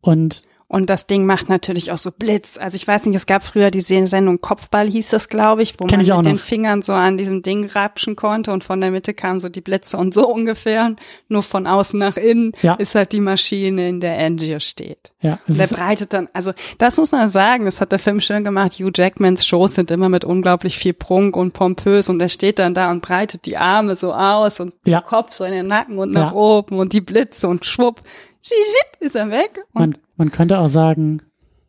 Und 0.00 0.42
Und 0.72 0.88
das 0.88 1.08
Ding 1.08 1.26
macht 1.26 1.48
natürlich 1.48 1.90
auch 1.90 1.98
so 1.98 2.12
Blitz. 2.16 2.56
Also 2.56 2.76
ich 2.76 2.86
weiß 2.86 3.06
nicht, 3.06 3.16
es 3.16 3.26
gab 3.26 3.44
früher 3.44 3.72
die 3.72 3.80
Sendung 3.80 4.40
Kopfball 4.40 4.88
hieß 4.88 5.08
das, 5.08 5.28
glaube 5.28 5.62
ich, 5.62 5.74
wo 5.80 5.86
Kenn 5.86 5.98
man 5.98 6.06
ich 6.06 6.14
mit 6.16 6.26
den 6.26 6.36
noch. 6.36 6.40
Fingern 6.40 6.82
so 6.82 6.92
an 6.92 7.16
diesem 7.18 7.42
Ding 7.42 7.66
rapschen 7.66 8.14
konnte 8.14 8.52
und 8.52 8.62
von 8.62 8.80
der 8.80 8.92
Mitte 8.92 9.12
kamen 9.12 9.40
so 9.40 9.48
die 9.48 9.62
Blitze 9.62 9.96
und 9.96 10.14
so 10.14 10.28
ungefähr, 10.32 10.94
nur 11.26 11.42
von 11.42 11.66
außen 11.66 11.98
nach 11.98 12.16
innen 12.16 12.52
Ja. 12.62 12.74
ist 12.74 12.94
halt 12.94 13.10
die 13.10 13.20
Maschine, 13.20 13.88
in 13.88 13.98
der 13.98 14.16
Angier 14.16 14.60
steht. 14.60 15.10
Ja, 15.20 15.40
Und 15.48 15.58
der 15.58 15.66
breitet 15.66 16.12
dann, 16.12 16.28
also 16.34 16.52
das 16.78 16.96
muss 16.98 17.10
man 17.10 17.28
sagen, 17.28 17.64
das 17.64 17.80
hat 17.80 17.90
der 17.90 17.98
Film 17.98 18.20
schön 18.20 18.44
gemacht. 18.44 18.74
Hugh 18.74 18.92
Jackmans 18.94 19.44
Shows 19.44 19.74
sind 19.74 19.90
immer 19.90 20.08
mit 20.08 20.24
unglaublich 20.24 20.78
viel 20.78 20.92
Prunk 20.94 21.36
und 21.36 21.52
pompös 21.52 22.08
und 22.08 22.22
er 22.22 22.28
steht 22.28 22.60
dann 22.60 22.74
da 22.74 22.92
und 22.92 23.02
breitet 23.02 23.44
die 23.44 23.56
Arme 23.56 23.96
so 23.96 24.14
aus 24.14 24.60
und 24.60 24.72
Ja. 24.86 25.00
den 25.00 25.06
Kopf 25.08 25.32
so 25.32 25.42
in 25.42 25.50
den 25.52 25.66
Nacken 25.66 25.98
und 25.98 26.12
nach 26.12 26.30
Ja. 26.30 26.36
oben 26.36 26.78
und 26.78 26.92
die 26.92 27.00
Blitze 27.00 27.48
und 27.48 27.66
schwupp, 27.66 28.02
shit, 28.42 29.00
ist 29.00 29.16
er 29.16 29.30
weg. 29.30 29.60
Man, 29.72 29.96
man 30.16 30.30
könnte 30.30 30.58
auch 30.58 30.68
sagen, 30.68 31.22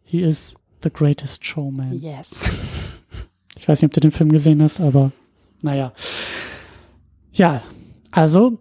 he 0.03 0.21
is 0.21 0.55
the 0.83 0.89
greatest 0.89 1.45
showman. 1.45 1.93
yes. 1.93 2.51
Ich 3.57 3.67
weiß 3.67 3.79
nicht, 3.81 3.89
ob 3.89 3.93
du 3.93 3.99
den 3.99 4.11
Film 4.11 4.31
gesehen 4.31 4.63
hast, 4.63 4.79
aber 4.79 5.11
naja. 5.61 5.93
Ja, 7.31 7.61
also 8.09 8.57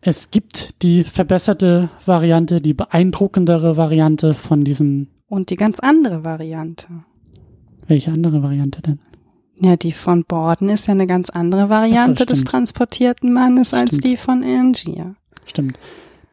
es 0.00 0.30
gibt 0.32 0.82
die 0.82 1.04
verbesserte 1.04 1.90
Variante, 2.04 2.60
die 2.60 2.74
beeindruckendere 2.74 3.76
Variante 3.76 4.34
von 4.34 4.64
diesem. 4.64 5.08
Und 5.28 5.50
die 5.50 5.56
ganz 5.56 5.78
andere 5.78 6.24
Variante. 6.24 6.86
Welche 7.86 8.10
andere 8.10 8.42
Variante 8.42 8.82
denn? 8.82 8.98
Ja, 9.62 9.76
die 9.76 9.92
von 9.92 10.24
Borden 10.24 10.68
ist 10.70 10.86
ja 10.88 10.94
eine 10.94 11.06
ganz 11.06 11.30
andere 11.30 11.68
Variante 11.68 12.24
des 12.26 12.38
stimmt. 12.38 12.48
transportierten 12.50 13.32
Mannes 13.32 13.72
als 13.74 13.96
Stimmt. 13.96 14.04
die 14.04 14.16
von 14.16 14.42
Angier. 14.42 15.14
Stimmt. 15.44 15.78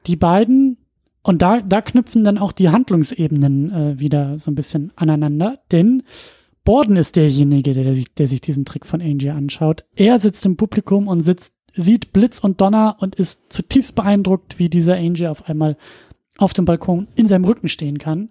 Die 0.08 0.16
beiden, 0.16 0.78
und 1.28 1.42
da, 1.42 1.60
da 1.60 1.82
knüpfen 1.82 2.24
dann 2.24 2.38
auch 2.38 2.54
die 2.54 2.70
Handlungsebenen 2.70 3.72
äh, 3.74 4.00
wieder 4.00 4.40
so 4.40 4.50
ein 4.50 4.56
bisschen 4.56 4.94
aneinander, 4.96 5.60
denn 5.74 6.04
Borden 6.64 6.96
ist 6.96 7.18
derjenige, 7.18 7.74
der, 7.74 7.84
der, 7.84 7.94
sich, 7.94 8.14
der 8.14 8.28
sich 8.28 8.40
diesen 8.40 8.64
Trick 8.64 8.86
von 8.86 9.02
Angie 9.02 9.32
anschaut. 9.32 9.84
Er 9.94 10.20
sitzt 10.20 10.46
im 10.46 10.56
Publikum 10.56 11.10
und 11.10 11.24
sitzt, 11.24 11.54
sieht 11.76 12.14
Blitz 12.14 12.40
und 12.40 12.62
Donner 12.62 12.96
und 13.02 13.16
ist 13.16 13.42
zutiefst 13.50 13.94
beeindruckt, 13.94 14.58
wie 14.58 14.70
dieser 14.70 14.96
Angie 14.96 15.28
auf 15.28 15.50
einmal 15.50 15.76
auf 16.38 16.54
dem 16.54 16.64
Balkon 16.64 17.10
in 17.16 17.28
seinem 17.28 17.44
Rücken 17.44 17.68
stehen 17.68 17.98
kann. 17.98 18.30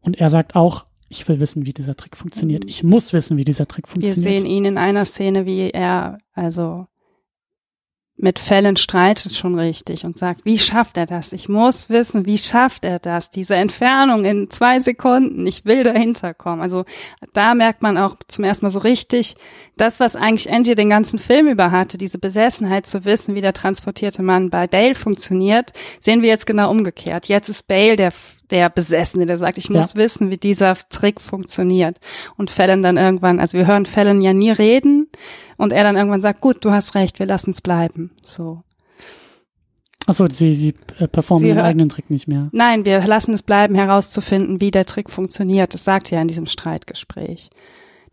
Und 0.00 0.18
er 0.18 0.28
sagt 0.28 0.56
auch, 0.56 0.86
ich 1.08 1.28
will 1.28 1.38
wissen, 1.38 1.66
wie 1.66 1.72
dieser 1.72 1.94
Trick 1.94 2.16
funktioniert. 2.16 2.64
Ich 2.66 2.82
muss 2.82 3.12
wissen, 3.12 3.36
wie 3.36 3.44
dieser 3.44 3.66
Trick 3.66 3.86
Mhm. 3.86 4.02
Wir 4.02 4.10
funktioniert. 4.10 4.40
sehen 4.40 4.50
ihn 4.50 4.64
in 4.64 4.78
einer 4.78 5.04
Szene, 5.04 5.46
wie 5.46 5.70
er 5.70 6.18
also 6.32 6.86
mit 8.16 8.38
Fällen 8.38 8.76
streitet 8.76 9.34
schon 9.34 9.58
richtig 9.58 10.04
und 10.04 10.16
sagt, 10.16 10.44
wie 10.44 10.58
schafft 10.58 10.96
er 10.96 11.06
das? 11.06 11.32
Ich 11.32 11.48
muss 11.48 11.90
wissen, 11.90 12.26
wie 12.26 12.38
schafft 12.38 12.84
er 12.84 13.00
das? 13.00 13.30
Diese 13.30 13.56
Entfernung 13.56 14.24
in 14.24 14.50
zwei 14.50 14.78
Sekunden, 14.78 15.44
ich 15.46 15.64
will 15.64 15.82
dahinter 15.82 16.32
kommen. 16.32 16.62
Also 16.62 16.84
da 17.32 17.54
merkt 17.54 17.82
man 17.82 17.98
auch 17.98 18.16
zum 18.28 18.44
ersten 18.44 18.66
Mal 18.66 18.70
so 18.70 18.78
richtig, 18.78 19.34
das, 19.76 19.98
was 19.98 20.14
eigentlich 20.14 20.52
Angie 20.52 20.76
den 20.76 20.90
ganzen 20.90 21.18
Film 21.18 21.48
über 21.48 21.72
hatte, 21.72 21.98
diese 21.98 22.18
Besessenheit 22.18 22.86
zu 22.86 23.04
wissen, 23.04 23.34
wie 23.34 23.40
der 23.40 23.52
transportierte 23.52 24.22
Mann 24.22 24.48
bei 24.48 24.68
Bale 24.68 24.94
funktioniert, 24.94 25.72
sehen 25.98 26.22
wir 26.22 26.28
jetzt 26.28 26.46
genau 26.46 26.70
umgekehrt. 26.70 27.26
Jetzt 27.26 27.48
ist 27.48 27.66
Bale 27.66 27.96
der, 27.96 28.12
der 28.50 28.70
Besessene, 28.70 29.26
der 29.26 29.38
sagt, 29.38 29.58
ich 29.58 29.70
muss 29.70 29.96
wissen, 29.96 30.30
wie 30.30 30.36
dieser 30.36 30.76
Trick 30.88 31.20
funktioniert. 31.20 31.98
Und 32.36 32.52
Fallon 32.52 32.84
dann 32.84 32.96
irgendwann, 32.96 33.40
also 33.40 33.58
wir 33.58 33.66
hören 33.66 33.86
Fallon 33.86 34.20
ja 34.20 34.32
nie 34.32 34.52
reden 34.52 35.08
und 35.56 35.72
er 35.72 35.84
dann 35.84 35.96
irgendwann 35.96 36.22
sagt, 36.22 36.40
gut, 36.40 36.64
du 36.64 36.70
hast 36.70 36.94
recht, 36.94 37.18
wir 37.18 37.26
lassen 37.26 37.50
es 37.50 37.62
bleiben. 37.62 38.10
So. 38.22 38.62
Achso, 40.06 40.28
sie, 40.28 40.54
sie 40.54 40.74
äh, 40.98 41.08
performen 41.08 41.48
ihren 41.48 41.60
eigenen 41.60 41.88
Trick 41.88 42.10
nicht 42.10 42.28
mehr. 42.28 42.48
Nein, 42.52 42.84
wir 42.84 43.06
lassen 43.06 43.32
es 43.32 43.42
bleiben, 43.42 43.74
herauszufinden, 43.74 44.60
wie 44.60 44.70
der 44.70 44.84
Trick 44.84 45.10
funktioniert. 45.10 45.72
Das 45.72 45.84
sagt 45.84 46.12
er 46.12 46.16
ja 46.16 46.22
in 46.22 46.28
diesem 46.28 46.46
Streitgespräch. 46.46 47.50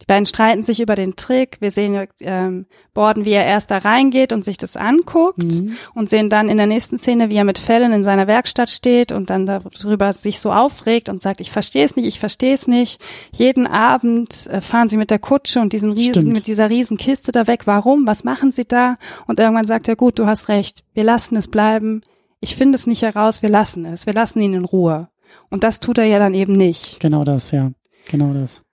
Die 0.02 0.06
beiden 0.06 0.26
streiten 0.26 0.64
sich 0.64 0.82
über 0.82 0.96
den 0.96 1.16
Trick. 1.16 1.58
Wir 1.62 1.72
sehen 1.72 2.08
ähm, 2.22 2.66
Borden, 2.94 3.24
wie 3.24 3.32
er 3.32 3.46
erst 3.46 3.72
da 3.72 3.78
reingeht 3.78 4.34
und 4.34 4.44
sich 4.44 4.58
das 4.58 4.76
anguckt 4.76 5.38
Mhm. 5.44 5.76
und 5.94 6.10
sehen 6.10 6.30
dann 6.30 6.50
in 6.50 6.58
der 6.58 6.66
nächsten 6.68 6.98
Szene, 6.98 7.30
wie 7.30 7.36
er 7.36 7.44
mit 7.44 7.60
Fällen 7.60 7.92
in 7.94 8.04
seiner 8.04 8.28
Werkstatt 8.28 8.70
steht 8.70 9.12
und 9.12 9.30
dann 9.30 9.46
darüber 9.46 10.12
sich 10.14 10.40
so 10.40 10.52
aufregt 10.52 11.08
und 11.08 11.22
sagt, 11.22 11.40
ich 11.40 11.52
verstehe 11.52 11.86
es 11.86 11.96
nicht, 11.96 12.06
ich 12.08 12.20
verstehe 12.20 12.54
es 12.54 12.68
nicht. 12.68 13.02
Jeden 13.32 13.68
Abend 13.68 14.48
äh, 14.48 14.60
fahren 14.62 14.90
sie 14.90 14.98
mit 14.98 15.12
der 15.12 15.20
Kutsche 15.20 15.62
und 15.62 15.72
diesen 15.74 15.92
riesen, 15.92 16.14
Stimmt. 16.22 16.34
mit 16.34 16.48
dieser 16.48 16.70
riesen 16.70 16.98
Kiste 16.98 17.32
da 17.32 17.48
weg. 17.48 17.68
Warum? 17.68 18.08
Was 18.08 18.24
machen 18.24 18.52
sie 18.52 18.66
da? 18.66 18.98
Und 19.28 19.40
irgendwann 19.40 19.66
sagt 19.66 19.88
er, 19.88 19.96
gut, 19.96 20.18
du 20.20 20.26
hast 20.26 20.50
recht, 20.50 20.84
wir 20.94 21.04
lassen 21.04 21.36
es 21.38 21.48
bleiben. 21.48 22.02
Ich 22.40 22.56
finde 22.56 22.76
es 22.76 22.88
nicht 22.88 23.04
heraus, 23.04 23.42
wir 23.44 23.50
lassen 23.50 23.86
es, 23.86 24.08
wir 24.08 24.14
lassen 24.14 24.42
ihn 24.42 24.54
in 24.56 24.66
Ruhe. 24.66 25.10
Und 25.52 25.64
das 25.64 25.80
tut 25.80 25.98
er 26.00 26.06
ja 26.06 26.18
dann 26.18 26.34
eben 26.34 26.54
nicht. 26.54 27.00
Genau 27.00 27.24
das, 27.24 27.52
ja. 27.52 27.72
Genau 28.10 28.34
das. 28.34 28.64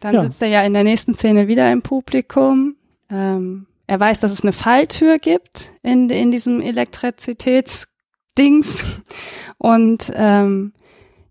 Dann 0.00 0.14
Ja. 0.14 0.22
sitzt 0.24 0.42
er 0.42 0.48
ja 0.48 0.62
in 0.62 0.74
der 0.74 0.84
nächsten 0.84 1.14
Szene 1.14 1.48
wieder 1.48 1.70
im 1.72 1.82
Publikum. 1.82 2.76
Ähm, 3.10 3.66
er 3.86 3.98
weiß, 4.00 4.20
dass 4.20 4.32
es 4.32 4.42
eine 4.42 4.52
Falltür 4.52 5.18
gibt 5.18 5.72
in, 5.82 6.08
in 6.10 6.30
diesem 6.30 6.60
Elektrizitätsdings. 6.60 8.84
Und 9.58 10.12
ähm, 10.14 10.72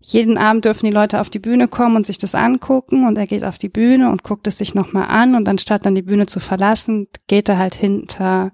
jeden 0.00 0.38
Abend 0.38 0.64
dürfen 0.64 0.86
die 0.86 0.92
Leute 0.92 1.20
auf 1.20 1.30
die 1.30 1.38
Bühne 1.38 1.68
kommen 1.68 1.96
und 1.96 2.06
sich 2.06 2.18
das 2.18 2.34
angucken. 2.34 3.06
Und 3.06 3.16
er 3.18 3.26
geht 3.26 3.44
auf 3.44 3.58
die 3.58 3.68
Bühne 3.68 4.10
und 4.10 4.22
guckt 4.22 4.46
es 4.46 4.58
sich 4.58 4.74
nochmal 4.74 5.08
an. 5.08 5.34
Und 5.34 5.48
anstatt 5.48 5.84
dann 5.86 5.94
die 5.94 6.02
Bühne 6.02 6.26
zu 6.26 6.40
verlassen, 6.40 7.08
geht 7.26 7.48
er 7.48 7.58
halt 7.58 7.74
hinter 7.74 8.52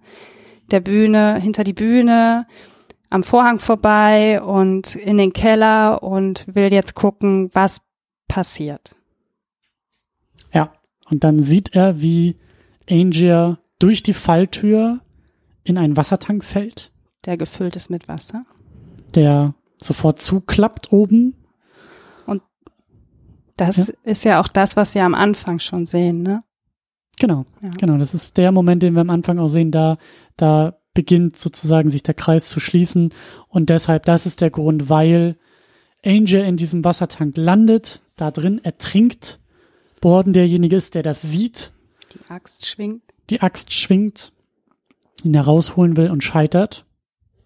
der 0.71 0.81
Bühne, 0.81 1.39
hinter 1.41 1.65
die 1.65 1.73
Bühne, 1.73 2.47
am 3.11 3.23
Vorhang 3.23 3.61
vorbei 3.61 4.43
und 4.43 4.97
in 4.97 5.17
den 5.17 5.33
Keller 5.33 6.03
und 6.03 6.45
will 6.53 6.73
jetzt 6.73 6.97
gucken, 6.97 7.51
was 7.53 7.81
passiert. 8.27 8.96
Und 11.09 11.25
dann 11.25 11.43
sieht 11.43 11.75
er, 11.75 12.01
wie 12.01 12.37
Angier 12.91 13.59
durch 13.79 14.03
die 14.03 14.13
Falltür 14.15 15.01
in 15.65 15.79
einen 15.79 15.97
Wassertank 15.97 16.45
fällt, 16.45 16.93
der 17.25 17.37
gefüllt 17.37 17.77
ist 17.77 17.91
mit 17.91 18.09
Wasser. 18.09 18.45
der 19.15 19.55
sofort 19.79 20.21
zuklappt 20.23 20.93
oben. 20.93 21.35
Das 23.57 23.77
Ja. 23.77 23.85
ist 24.05 24.25
ja 24.25 24.41
auch 24.41 24.49
das, 24.49 24.77
was 24.77 24.95
wir 24.95 25.05
am 25.05 25.15
Anfang 25.15 25.59
schon 25.59 25.87
sehen, 25.87 26.23
ne? 26.23 26.43
Genau, 27.19 27.47
Ja. 27.63 27.71
genau. 27.71 27.97
Das 27.97 28.13
ist 28.13 28.37
der 28.37 28.53
Moment, 28.53 28.83
den 28.83 28.93
wir 28.95 29.01
am 29.01 29.09
Anfang 29.11 29.39
auch 29.39 29.49
sehen. 29.49 29.71
Da, 29.71 29.97
da 30.37 30.77
beginnt 30.93 31.39
sozusagen 31.39 31.89
sich 31.91 32.03
der 32.03 32.13
Kreis 32.15 32.49
zu 32.51 32.61
schließen. 32.61 33.15
Und 33.49 33.71
deshalb, 33.71 34.05
das 34.05 34.27
ist 34.27 34.43
der 34.43 34.51
Grund, 34.51 34.91
weil 34.91 35.39
Angel 36.05 36.45
in 36.45 36.59
diesem 36.59 36.85
Wassertank 36.85 37.37
landet, 37.39 38.03
da 38.17 38.31
drin 38.31 38.61
ertrinkt. 38.63 39.41
Borden 40.07 40.33
derjenige 40.33 40.77
ist, 40.77 40.95
der 40.95 41.03
das 41.03 41.21
sieht, 41.21 41.73
Die 42.15 42.21
Axt 42.31 42.65
schwingt. 42.65 43.03
die 43.29 43.41
Axt 43.41 43.73
schwingt, 43.73 44.33
ihn 45.25 45.35
herausholen 45.35 45.97
will 45.97 46.11
und 46.13 46.23
scheitert. 46.23 46.87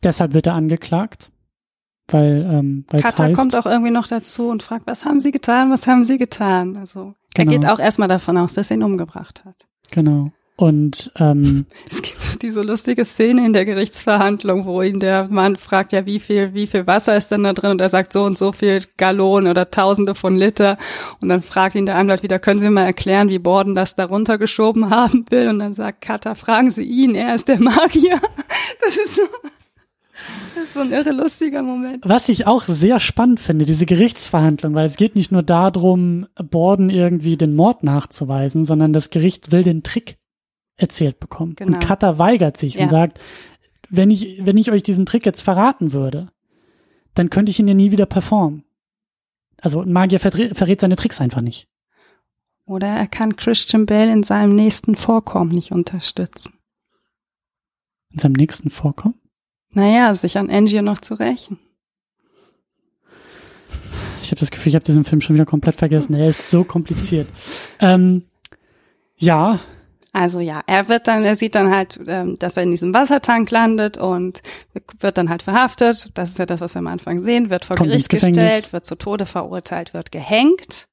Deshalb 0.02 0.34
wird 0.34 0.46
er 0.46 0.52
angeklagt, 0.54 1.32
weil 2.08 2.46
ähm, 2.50 2.84
Kata 2.86 3.24
heißt, 3.24 3.34
kommt 3.38 3.54
auch 3.56 3.64
irgendwie 3.64 3.90
noch 3.90 4.06
dazu 4.08 4.48
und 4.50 4.62
fragt, 4.62 4.86
was 4.86 5.06
haben 5.06 5.20
Sie 5.20 5.30
getan, 5.30 5.70
was 5.70 5.86
haben 5.86 6.04
Sie 6.04 6.18
getan? 6.18 6.76
Also 6.76 7.14
Genau. 7.34 7.52
er 7.52 7.58
geht 7.58 7.66
auch 7.66 7.78
erstmal 7.78 8.08
davon 8.08 8.36
aus, 8.36 8.52
dass 8.52 8.70
er 8.70 8.76
ihn 8.76 8.82
umgebracht 8.82 9.42
hat. 9.46 9.66
genau. 9.90 10.30
Und 10.60 11.10
ähm, 11.18 11.64
Es 11.88 12.02
gibt 12.02 12.42
diese 12.42 12.60
lustige 12.60 13.06
Szene 13.06 13.46
in 13.46 13.54
der 13.54 13.64
Gerichtsverhandlung, 13.64 14.66
wo 14.66 14.82
ihn 14.82 15.00
der 15.00 15.26
Mann 15.30 15.56
fragt, 15.56 15.92
ja, 15.92 16.04
wie 16.04 16.20
viel, 16.20 16.52
wie 16.52 16.66
viel 16.66 16.86
Wasser 16.86 17.16
ist 17.16 17.30
denn 17.30 17.44
da 17.44 17.54
drin? 17.54 17.70
Und 17.70 17.80
er 17.80 17.88
sagt 17.88 18.12
so 18.12 18.24
und 18.24 18.36
so 18.36 18.52
viel 18.52 18.82
Gallonen 18.98 19.50
oder 19.50 19.70
Tausende 19.70 20.14
von 20.14 20.36
Liter. 20.36 20.76
Und 21.22 21.30
dann 21.30 21.40
fragt 21.40 21.76
ihn 21.76 21.86
der 21.86 21.96
Anwalt 21.96 22.22
wieder, 22.22 22.38
können 22.38 22.60
Sie 22.60 22.68
mal 22.68 22.84
erklären, 22.84 23.30
wie 23.30 23.38
Borden 23.38 23.74
das 23.74 23.96
da 23.96 24.04
runtergeschoben 24.04 24.90
haben 24.90 25.24
will? 25.30 25.48
Und 25.48 25.60
dann 25.60 25.72
sagt 25.72 26.02
Kata, 26.02 26.34
fragen 26.34 26.70
Sie 26.70 26.84
ihn, 26.84 27.14
er 27.14 27.34
ist 27.34 27.48
der 27.48 27.58
Magier. 27.58 28.20
Das 28.82 28.96
ist 28.96 29.16
so, 29.16 29.22
das 30.54 30.64
ist 30.64 30.74
so 30.74 30.80
ein 30.80 30.92
irre 30.92 31.12
lustiger 31.12 31.62
Moment. 31.62 32.02
Was 32.06 32.28
ich 32.28 32.46
auch 32.46 32.64
sehr 32.64 32.98
spannend 32.98 33.40
finde, 33.40 33.66
diese 33.66 33.86
Gerichtsverhandlung, 33.86 34.74
weil 34.74 34.86
es 34.86 34.96
geht 34.96 35.16
nicht 35.16 35.32
nur 35.32 35.42
darum, 35.42 36.26
Borden 36.34 36.90
irgendwie 36.90 37.36
den 37.36 37.54
Mord 37.54 37.84
nachzuweisen, 37.84 38.64
sondern 38.64 38.92
das 38.92 39.10
Gericht 39.10 39.52
will 39.52 39.62
den 39.62 39.82
Trick 39.82 40.19
erzählt 40.80 41.20
bekommen. 41.20 41.54
Genau. 41.56 41.76
Und 41.76 41.84
Cutter 41.84 42.18
weigert 42.18 42.56
sich 42.56 42.74
Ja. 42.74 42.84
und 42.84 42.90
sagt, 42.90 43.20
wenn 43.88 44.10
ich, 44.10 44.44
wenn 44.44 44.56
ich 44.56 44.70
euch 44.70 44.82
diesen 44.82 45.06
Trick 45.06 45.26
jetzt 45.26 45.40
verraten 45.40 45.92
würde, 45.92 46.28
dann 47.14 47.30
könnte 47.30 47.50
ich 47.50 47.58
ihn 47.58 47.68
ja 47.68 47.74
nie 47.74 47.90
wieder 47.90 48.06
performen. 48.06 48.64
Also 49.60 49.82
ein 49.82 49.92
Magier 49.92 50.20
verrät, 50.20 50.56
verrät 50.56 50.80
seine 50.80 50.96
Tricks 50.96 51.20
einfach 51.20 51.40
nicht. 51.40 51.68
Oder 52.64 52.86
er 52.86 53.08
kann 53.08 53.36
Christian 53.36 53.84
Bale 53.86 54.12
in 54.12 54.22
seinem 54.22 54.54
nächsten 54.54 54.94
Vorkommen 54.94 55.50
nicht 55.50 55.72
unterstützen. 55.72 56.52
In 58.12 58.20
seinem 58.20 58.32
nächsten 58.34 58.70
Vorkommen. 58.70 59.20
Naja, 59.72 60.14
sich 60.14 60.38
an 60.38 60.50
Angie 60.50 60.82
noch 60.82 60.98
zu 60.98 61.14
rächen. 61.14 61.58
Ich 64.22 64.30
habe 64.30 64.40
das 64.40 64.50
Gefühl, 64.50 64.70
ich 64.70 64.74
habe 64.76 64.84
diesen 64.84 65.04
Film 65.04 65.20
schon 65.20 65.34
wieder 65.34 65.46
komplett 65.46 65.76
vergessen. 65.76 66.14
Er 66.14 66.28
ist 66.28 66.50
so 66.50 66.62
kompliziert. 66.64 67.28
Ähm, 67.80 68.24
ja, 69.16 69.60
Also 70.12 70.40
ja, 70.40 70.62
er 70.66 70.88
wird 70.88 71.06
dann, 71.06 71.24
er 71.24 71.36
sieht 71.36 71.54
dann 71.54 71.74
halt, 71.74 72.00
ähm, 72.06 72.36
dass 72.38 72.56
er 72.56 72.64
in 72.64 72.72
diesem 72.72 72.92
Wassertank 72.92 73.50
landet 73.50 73.96
und 73.96 74.42
wird 74.98 75.18
dann 75.18 75.28
halt 75.28 75.42
verhaftet. 75.42 76.10
Das 76.14 76.30
ist 76.30 76.38
ja 76.38 76.46
das, 76.46 76.60
was 76.60 76.74
wir 76.74 76.80
am 76.80 76.88
Anfang 76.88 77.20
sehen. 77.20 77.50
Wird 77.50 77.64
vor 77.64 77.76
Kommt 77.76 77.90
Gericht 77.90 78.08
gestellt, 78.08 78.72
wird 78.72 78.86
zu 78.86 78.96
Tode 78.96 79.26
verurteilt, 79.26 79.94
wird 79.94 80.10
gehängt. 80.10 80.88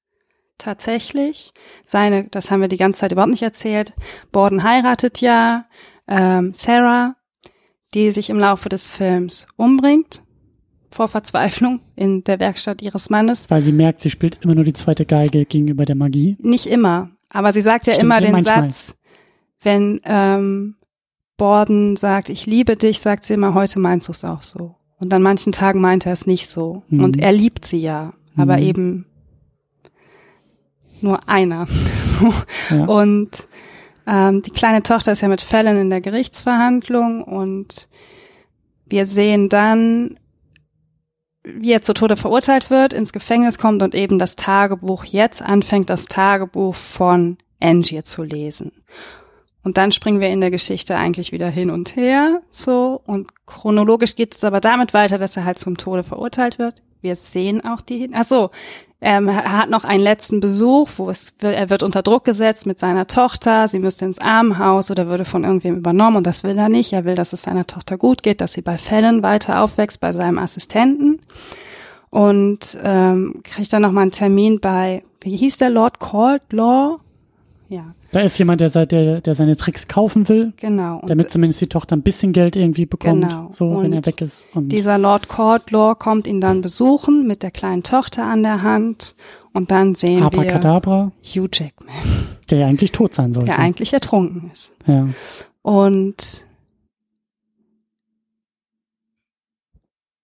Tatsächlich. 0.58 1.52
Seine, 1.86 2.26
das 2.26 2.50
haben 2.50 2.62
wir 2.62 2.68
die 2.68 2.78
ganze 2.78 3.02
Zeit 3.02 3.12
überhaupt 3.12 3.32
nicht 3.32 3.44
erzählt. 3.44 3.94
Borden 4.32 4.64
heiratet 4.64 5.22
ja 5.22 5.66
ähm, 6.08 6.54
Sarah, 6.54 7.16
die 7.94 8.12
sich 8.12 8.30
im 8.30 8.40
Laufe 8.40 8.70
des 8.70 8.90
Films 8.90 9.48
umbringt 9.56 10.24
vor 10.90 11.08
Verzweiflung 11.08 11.82
in 11.96 12.24
der 12.24 12.40
Werkstatt 12.40 12.82
ihres 12.82 13.10
Mannes. 13.10 13.50
Weil 13.50 13.62
sie 13.62 13.72
merkt, 13.72 14.02
sie 14.02 14.10
spielt 14.10 14.40
immer 14.44 14.56
nur 14.56 14.64
die 14.64 14.74
zweite 14.74 15.06
Geige 15.06 15.46
gegenüber 15.46 15.86
der 15.86 15.96
Magie. 15.96 16.38
Nicht 16.40 16.66
immer, 16.66 17.12
aber 17.30 17.54
sie 17.54 17.62
sagt 17.62 17.88
ja 17.88 17.94
Stimmt, 17.94 18.06
immer 18.06 18.22
den 18.22 18.32
manchmal. 18.32 18.70
Satz, 18.70 18.97
wenn 19.68 20.00
ähm, 20.06 20.76
Borden 21.36 21.98
sagt, 21.98 22.30
ich 22.30 22.46
liebe 22.46 22.78
dich, 22.78 23.00
sagt 23.02 23.26
sie 23.26 23.34
immer, 23.34 23.54
heute 23.54 23.80
meinst 23.80 24.08
du 24.08 24.14
es 24.14 24.24
auch 24.24 24.42
so. 24.42 24.76
Und 24.98 25.14
an 25.14 25.22
manchen 25.22 25.52
Tagen 25.52 25.82
meint 25.82 26.06
er 26.06 26.14
es 26.14 26.26
nicht 26.26 26.48
so. 26.48 26.84
Mhm. 26.88 27.04
Und 27.04 27.20
er 27.20 27.34
liebt 27.34 27.66
sie 27.66 27.82
ja, 27.82 28.14
aber 28.38 28.56
Mhm. 28.58 28.64
eben 28.64 29.06
nur 31.02 31.28
einer. 31.28 31.68
so. 31.96 32.34
Ja. 32.70 32.86
Und 32.86 33.48
ähm, 34.08 34.42
die 34.42 34.52
kleine 34.52 34.84
Tochter 34.84 35.12
ist 35.12 35.22
ja 35.22 35.28
mit 35.28 35.42
Fallon 35.42 35.78
in 35.78 35.90
der 35.90 36.00
Gerichtsverhandlung 36.02 37.24
und 37.26 37.90
wir 38.86 39.06
sehen 39.06 39.50
dann, 39.50 40.18
wie 41.44 41.74
er 41.74 41.82
zu 41.82 41.94
Tode 41.94 42.16
verurteilt 42.16 42.70
wird, 42.70 42.94
ins 42.94 43.12
Gefängnis 43.12 43.58
kommt 43.58 43.84
und 43.84 43.94
eben 43.94 44.18
das 44.18 44.38
Tagebuch 44.38 45.04
jetzt 45.04 45.42
anfängt, 45.42 45.90
das 45.90 46.06
Tagebuch 46.06 46.74
von 46.74 47.38
Angie 47.60 48.04
zu 48.04 48.24
lesen. 48.24 48.72
Und 49.68 49.76
dann 49.76 49.92
springen 49.92 50.22
wir 50.22 50.30
in 50.30 50.40
der 50.40 50.50
Geschichte 50.50 50.96
eigentlich 50.96 51.34
wieder 51.34 51.50
hin 51.50 51.70
und 51.70 51.98
her, 51.98 52.42
so. 52.52 53.02
Und 53.06 53.28
chronologisch 53.46 54.16
geht 54.16 54.34
es 54.34 54.46
aber 54.46 54.62
damit 54.62 54.94
weiter, 54.94 55.18
dass 55.18 55.36
er 55.36 55.44
halt 55.44 55.60
zum 55.60 55.76
Tode 55.76 56.06
verurteilt 56.06 56.58
wird. 56.58 56.82
Wir 57.02 57.18
sehen 57.18 57.66
auch 57.66 57.82
die, 57.82 58.10
ach 58.14 58.24
so, 58.24 58.50
ähm, 59.02 59.28
er 59.28 59.58
hat 59.58 59.70
noch 59.70 59.84
einen 59.84 60.06
letzten 60.06 60.40
Besuch, 60.40 60.88
wo 60.96 61.10
es, 61.10 61.34
er 61.42 61.70
wird 61.70 61.84
unter 61.84 62.02
Druck 62.02 62.24
gesetzt 62.24 62.66
mit 62.66 62.80
seiner 62.80 63.08
Tochter. 63.08 63.68
Sie 63.68 63.80
müsste 63.80 64.06
ins 64.06 64.22
Armenhaus 64.22 64.90
oder 64.90 65.08
würde 65.08 65.26
von 65.26 65.44
irgendwem 65.44 65.76
übernommen 65.76 66.16
und 66.16 66.28
das 66.28 66.46
will 66.46 66.58
er 66.58 66.70
nicht. 66.70 66.94
Er 66.94 67.04
will, 67.04 67.16
dass 67.16 67.34
es 67.34 67.42
seiner 67.42 67.68
Tochter 67.68 67.98
gut 67.98 68.24
geht, 68.24 68.40
dass 68.40 68.54
sie 68.54 68.62
bei 68.62 68.78
Fällen 68.78 69.22
weiter 69.22 69.62
aufwächst, 69.64 70.00
bei 70.00 70.14
seinem 70.14 70.40
Assistenten. 70.40 71.20
Und 72.10 72.78
ähm, 72.82 73.42
kriegt 73.44 73.74
dann 73.74 73.82
nochmal 73.82 74.04
einen 74.04 74.12
Termin 74.12 74.62
bei, 74.62 75.04
wie 75.20 75.36
hieß 75.36 75.58
der, 75.58 75.72
Lord 75.72 76.00
Cold 76.00 76.54
Law? 76.54 77.02
Ja, 77.70 77.94
Da 78.14 78.22
ist 78.22 78.38
jemand, 78.38 78.62
der, 78.62 78.70
der, 78.86 79.20
der 79.20 79.36
seine 79.36 79.58
Tricks 79.58 79.88
kaufen 79.90 80.30
will, 80.30 80.54
genau. 80.56 81.02
Damit 81.06 81.30
zumindest 81.30 81.60
die 81.60 81.68
Tochter 81.68 81.98
ein 81.98 82.02
bisschen 82.02 82.32
Geld 82.32 82.56
irgendwie 82.56 82.86
bekommt, 82.86 83.24
Genau. 83.30 83.50
so 83.52 83.70
wenn 83.72 83.88
Und 83.88 83.94
er 83.94 84.06
weg 84.06 84.22
ist. 84.22 84.48
Und 84.54 84.70
Dieser 84.70 84.98
Lord 84.98 85.28
Cordlaw 85.28 85.96
kommt 85.96 86.28
ihn 86.28 86.40
dann 86.40 86.62
besuchen 86.62 87.28
mit 87.28 87.44
der 87.44 87.52
kleinen 87.52 87.84
Tochter 87.84 88.24
an 88.24 88.44
der 88.44 88.62
Hand 88.64 89.16
und 89.54 89.70
dann 89.72 89.96
sehen 89.96 90.20
wir 90.32 91.12
Hugh 91.24 91.50
Jackman, 91.52 91.96
der 92.50 92.60
ja 92.60 92.68
eigentlich 92.68 92.92
tot 92.94 93.14
sein 93.14 93.34
sollte. 93.34 93.48
der 93.48 93.60
eigentlich 93.60 93.92
ertrunken 93.92 94.50
ist. 94.54 94.74
ja. 94.86 95.08
Und 95.62 96.46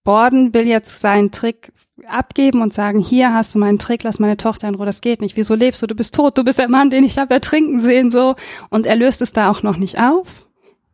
Borden 0.03 0.53
will 0.53 0.67
jetzt 0.67 0.99
seinen 1.01 1.31
Trick 1.31 1.71
abgeben 2.07 2.61
und 2.61 2.73
sagen, 2.73 2.99
hier 2.99 3.33
hast 3.33 3.55
du 3.55 3.59
meinen 3.59 3.79
Trick, 3.79 4.03
lass 4.03 4.19
meine 4.19 4.37
Tochter 4.37 4.67
in 4.67 4.75
Ruhe, 4.75 4.85
das 4.85 5.01
geht 5.01 5.21
nicht. 5.21 5.37
Wieso 5.37 5.55
lebst 5.55 5.81
du? 5.81 5.87
Du 5.87 5.95
bist 5.95 6.15
tot, 6.15 6.37
du 6.37 6.43
bist 6.43 6.59
der 6.59 6.69
Mann, 6.69 6.89
den 6.89 7.03
ich 7.03 7.17
habe 7.17 7.33
ertrinken 7.33 7.79
sehen, 7.79 8.11
so. 8.11 8.35
Und 8.69 8.85
er 8.85 8.95
löst 8.95 9.21
es 9.21 9.31
da 9.31 9.49
auch 9.49 9.63
noch 9.63 9.77
nicht 9.77 9.99
auf, 9.99 10.27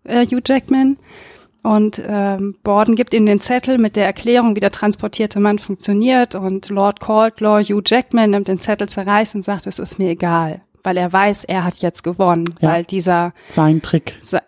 äh, 0.04 0.26
Hugh 0.26 0.42
Jackman. 0.46 0.98
Und 1.62 2.02
ähm, 2.08 2.56
Borden 2.64 2.96
gibt 2.96 3.14
ihm 3.14 3.26
den 3.26 3.42
Zettel 3.42 3.78
mit 3.78 3.96
der 3.96 4.06
Erklärung, 4.06 4.56
wie 4.56 4.62
der 4.62 4.72
transportierte 4.72 5.40
Mann 5.40 5.60
funktioniert. 5.60 6.36
Und 6.36 6.70
Lord 6.70 7.02
Caldlaw, 7.02 7.64
Hugh 7.64 7.82
Jackman, 7.86 8.30
nimmt 8.30 8.48
den 8.48 8.60
Zettel, 8.60 8.88
zerreißt 8.88 9.36
und 9.36 9.44
sagt, 9.44 9.68
es 9.68 9.78
ist 9.78 10.00
mir 10.00 10.10
egal. 10.10 10.62
Weil 10.84 10.96
er 10.96 11.12
weiß, 11.12 11.44
er 11.44 11.66
hat 11.66 11.78
jetzt 11.80 12.04
gewonnen. 12.04 12.46
Ja. 12.62 12.70
Weil 12.70 12.86
dieser 12.86 13.34
Sein 13.50 13.82
Trick. 13.82 14.18
äh, 14.32 14.40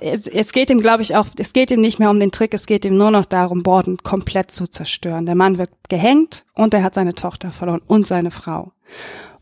es, 0.00 0.26
es 0.26 0.52
geht 0.52 0.70
ihm, 0.70 0.80
glaube 0.80 1.02
ich, 1.02 1.16
auch, 1.16 1.26
es 1.38 1.52
geht 1.52 1.70
ihm 1.70 1.80
nicht 1.80 1.98
mehr 1.98 2.10
um 2.10 2.20
den 2.20 2.30
Trick, 2.32 2.52
es 2.54 2.66
geht 2.66 2.84
ihm 2.84 2.96
nur 2.96 3.10
noch 3.10 3.24
darum, 3.24 3.62
Borden 3.62 3.96
komplett 3.98 4.50
zu 4.50 4.66
zerstören. 4.68 5.26
Der 5.26 5.34
Mann 5.34 5.58
wird 5.58 5.70
gehängt 5.88 6.44
und 6.54 6.74
er 6.74 6.82
hat 6.82 6.94
seine 6.94 7.14
Tochter 7.14 7.50
verloren 7.52 7.82
und 7.86 8.06
seine 8.06 8.30
Frau. 8.30 8.72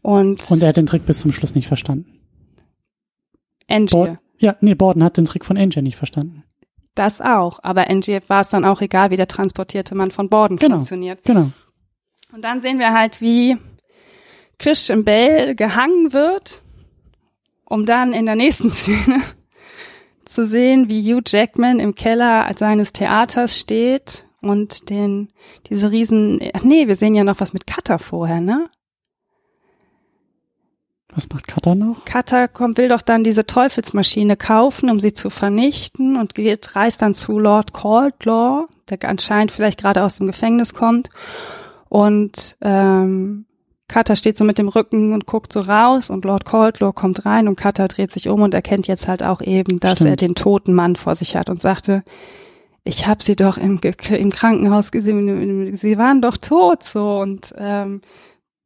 Und, 0.03 0.51
Und 0.51 0.62
er 0.62 0.68
hat 0.70 0.77
den 0.77 0.87
Trick 0.87 1.07
bis 1.07 1.20
zum 1.20 1.33
Schluss 1.33 1.55
nicht 1.55 1.68
verstanden. 1.68 2.20
Angie, 3.68 3.95
Bord, 3.95 4.18
ja, 4.39 4.57
nee, 4.61 4.75
Borden 4.75 5.03
hat 5.05 5.16
den 5.16 5.25
Trick 5.25 5.45
von 5.45 5.57
Angel 5.57 5.83
nicht 5.83 5.97
verstanden. 5.97 6.45
das 6.95 7.20
auch. 7.20 7.61
Aber 7.62 7.89
Angie 7.89 8.18
war 8.29 8.41
es 8.41 8.51
dann 8.51 8.64
auch 8.64 8.81
egal, 8.81 9.11
wie 9.11 9.16
der 9.16 9.29
transportierte 9.29 9.95
Mann 9.95 10.11
von 10.11 10.29
Borden 10.29 10.57
Genau. 10.57 10.77
funktioniert. 10.77 11.25
Genau. 11.25 11.51
Und 12.33 12.43
dann 12.45 12.61
sehen 12.61 12.79
wir 12.79 12.93
halt, 12.93 13.20
wie 13.20 13.57
Christian 14.59 15.05
Bale 15.05 15.55
gehangen 15.55 16.12
wird, 16.12 16.62
um 17.64 17.87
dann 17.87 18.12
in 18.12 18.27
der 18.27 18.37
nächsten 18.37 18.70
Szene 18.70 19.20
zu 20.33 20.45
sehen, 20.45 20.89
wie 20.89 21.03
Hugh 21.03 21.22
Jackman 21.26 21.80
im 21.80 21.95
Keller 21.95 22.51
seines 22.57 22.93
Theaters 22.93 23.59
steht 23.59 24.26
und 24.41 24.91
den, 24.91 25.28
diese 25.68 25.91
riesen, 25.91 26.41
ach 26.55 26.62
nee, 26.62 26.89
wir 26.89 26.97
sehen 26.97 27.14
ja 27.14 27.24
noch 27.24 27.41
was 27.41 27.53
mit 27.53 27.66
Cutter 27.66 27.99
vorher, 27.99 28.41
ne? 28.41 28.64
Was 31.14 31.28
macht 31.28 31.47
Cutter 31.47 31.74
noch? 31.74 32.07
Cutter 32.07 32.49
kommt, 32.49 32.78
will 32.78 32.89
doch 32.89 33.03
dann 33.03 33.22
diese 33.22 33.45
Teufelsmaschine 33.45 34.37
kaufen, 34.37 34.91
um 34.91 34.99
sie 34.99 35.12
zu 35.12 35.28
vernichten 35.28 36.16
und 36.16 36.35
geht, 36.35 36.74
reist 36.74 37.03
dann 37.03 37.12
zu 37.12 37.39
Lord 37.39 37.74
Caldlaw, 37.74 38.66
der 38.89 39.09
anscheinend 39.09 39.53
vielleicht 39.53 39.78
gerade 39.78 40.03
aus 40.03 40.16
dem 40.16 40.26
Gefängnis 40.26 40.72
kommt. 40.72 41.11
Und 41.91 42.57
ähm, 42.62 43.45
Cutter 43.89 44.16
steht 44.16 44.39
so 44.39 44.45
mit 44.45 44.59
dem 44.59 44.68
Rücken 44.68 45.12
und 45.12 45.26
guckt 45.26 45.53
so 45.53 45.61
raus 45.61 46.09
und 46.09 46.24
Lord 46.24 46.45
Caldlaw 46.45 46.93
kommt 46.93 47.26
rein 47.26 47.49
und 47.49 47.57
Cutter 47.57 47.89
dreht 47.89 48.11
sich 48.11 48.28
um 48.28 48.41
und 48.43 48.55
erkennt 48.55 48.87
jetzt 48.87 49.07
halt 49.07 49.22
auch 49.22 49.43
eben, 49.43 49.80
dass 49.80 49.99
Stimmt. 49.99 50.11
er 50.11 50.16
den 50.16 50.35
toten 50.35 50.72
Mann 50.72 50.97
vor 50.97 51.14
sich 51.14 51.37
hat 51.37 51.51
und 51.51 51.61
sagte, 51.61 52.03
ich 52.85 53.07
habe 53.07 53.22
sie 53.22 53.37
doch 53.37 53.59
im, 53.59 53.80
im 54.09 54.30
Krankenhaus 54.30 54.91
gesehen, 54.91 55.76
sie 55.76 55.99
waren 55.99 56.22
doch 56.22 56.37
tot 56.37 56.83
so 56.83 57.18
und 57.18 57.55
ähm, 57.57 58.01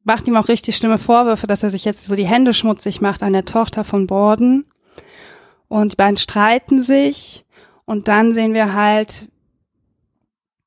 macht 0.04 0.28
ihm 0.28 0.36
auch 0.36 0.48
richtig 0.48 0.76
schlimme 0.76 0.98
Vorwürfe, 0.98 1.46
dass 1.46 1.64
er 1.64 1.70
sich 1.70 1.84
jetzt 1.84 2.06
so 2.06 2.14
die 2.14 2.26
Hände 2.26 2.54
schmutzig 2.54 3.00
macht 3.00 3.22
an 3.22 3.32
der 3.32 3.44
Tochter 3.44 3.84
von 3.84 4.06
Borden. 4.06 4.64
Und 5.68 5.92
die 5.92 5.96
beiden 5.96 6.16
streiten 6.16 6.80
sich 6.80 7.44
und 7.84 8.06
dann 8.06 8.32
sehen 8.32 8.54
wir 8.54 8.72
halt 8.72 9.28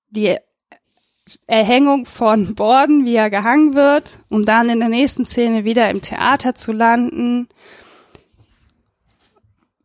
die 0.10 0.36
Erhängung 1.48 2.06
von 2.06 2.56
Borden, 2.56 3.06
wie 3.06 3.16
er 3.16 3.30
gehangen 3.30 3.74
wird, 3.76 4.20
um 4.30 4.46
dann 4.46 4.70
in 4.70 4.80
der 4.80 4.90
nächsten 4.90 5.26
Szene 5.26 5.64
wieder 5.64 5.90
im 5.90 6.02
Theater 6.02 6.56
zu 6.56 6.72
landen, 6.72 7.48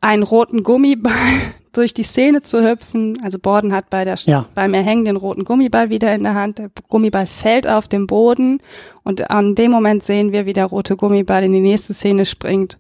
einen 0.01 0.22
roten 0.22 0.62
Gummiball 0.62 1.12
durch 1.72 1.95
die 1.95 2.03
Szene 2.03 2.42
zu 2.42 2.62
hüpfen. 2.62 3.18
Also 3.22 3.38
Borden 3.38 3.72
hat 3.72 3.90
bei 3.90 4.05
der, 4.05 4.16
Ja. 4.24 4.47
beim 4.55 4.74
Erhängen 4.74 5.05
den 5.05 5.16
roten 5.16 5.45
Gummiball 5.45 5.90
wieder 5.90 6.14
in 6.14 6.22
der 6.22 6.34
Hand. 6.34 6.59
Der 6.59 6.70
Gummiball 6.88 7.26
fällt 7.26 7.66
auf 7.66 7.88
den 7.88 8.07
Boden 8.07 8.61
und 9.03 9.30
an 9.30 9.55
dem 9.55 9.70
Moment 9.70 10.05
sehen 10.05 10.32
wir, 10.32 10.47
wie 10.47 10.53
der 10.53 10.66
rote 10.66 10.97
Gummiball 10.97 11.42
in 11.42 11.53
die 11.53 11.61
nächste 11.61 11.95
Szene 11.95 12.26
springt, 12.26 12.78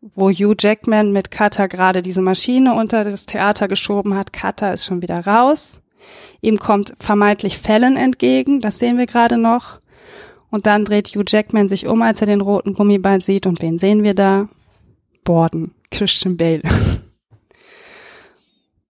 wo 0.00 0.30
Hugh 0.30 0.54
Jackman 0.58 1.12
mit 1.12 1.30
Cutter 1.30 1.68
gerade 1.68 2.02
diese 2.02 2.20
Maschine 2.22 2.74
unter 2.74 3.04
das 3.04 3.24
Theater 3.26 3.68
geschoben 3.68 4.14
hat. 4.16 4.32
Cutter 4.32 4.72
ist 4.74 4.84
schon 4.84 5.00
wieder 5.00 5.24
raus. 5.26 5.81
Ihm 6.40 6.58
kommt 6.58 6.94
vermeintlich 6.98 7.58
Fallon 7.58 7.96
entgegen, 7.96 8.60
das 8.60 8.78
sehen 8.78 8.98
wir 8.98 9.06
gerade 9.06 9.38
noch. 9.38 9.80
Und 10.50 10.66
dann 10.66 10.84
dreht 10.84 11.08
Hugh 11.08 11.24
Jackman 11.26 11.68
sich 11.68 11.86
um, 11.86 12.02
als 12.02 12.20
er 12.20 12.26
den 12.26 12.42
roten 12.42 12.74
Gummiball 12.74 13.22
sieht. 13.22 13.46
Und 13.46 13.62
wen 13.62 13.78
sehen 13.78 14.02
wir 14.02 14.14
da? 14.14 14.48
Borden, 15.24 15.74
Christian 15.90 16.36
Bale. 16.36 16.62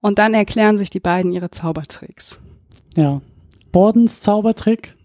Und 0.01 0.19
dann 0.19 0.35
erklären 0.35 0.79
sich 0.79 0.91
die 0.91 0.99
beiden 0.99 1.33
ihre 1.33 1.51
Zaubertricks. 1.51 2.41
Ja. 2.97 3.21
Bordens 3.71 4.21
Zaubertrick, 4.21 4.97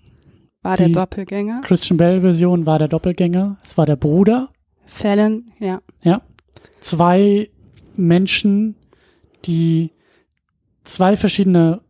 War 0.63 0.75
der 0.75 0.89
Doppelgänger? 0.89 1.61
Christian 1.63 1.97
Bell 1.97 2.21
Version 2.21 2.65
war 2.65 2.79
der 2.79 2.87
Doppelgänger. 2.87 3.57
Es 3.63 3.77
war 3.77 3.85
der 3.85 3.95
Bruder. 3.95 4.49
Fallon, 4.87 5.51
ja. 5.59 5.81
Ja. 6.01 6.23
Zwei 6.81 7.51
Menschen, 7.95 8.75
die 9.45 9.91
zwei 10.83 11.15
verschiedene 11.15 11.81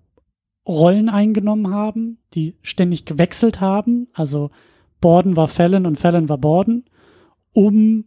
Rollen 0.67 1.09
eingenommen 1.09 1.73
haben, 1.73 2.17
die 2.33 2.55
ständig 2.61 3.05
gewechselt 3.05 3.61
haben. 3.61 4.07
Also 4.13 4.51
Borden 4.99 5.35
war 5.35 5.47
Fallon 5.47 5.85
und 5.85 5.99
Fallon 5.99 6.29
war 6.29 6.37
Borden, 6.37 6.85
um 7.53 8.05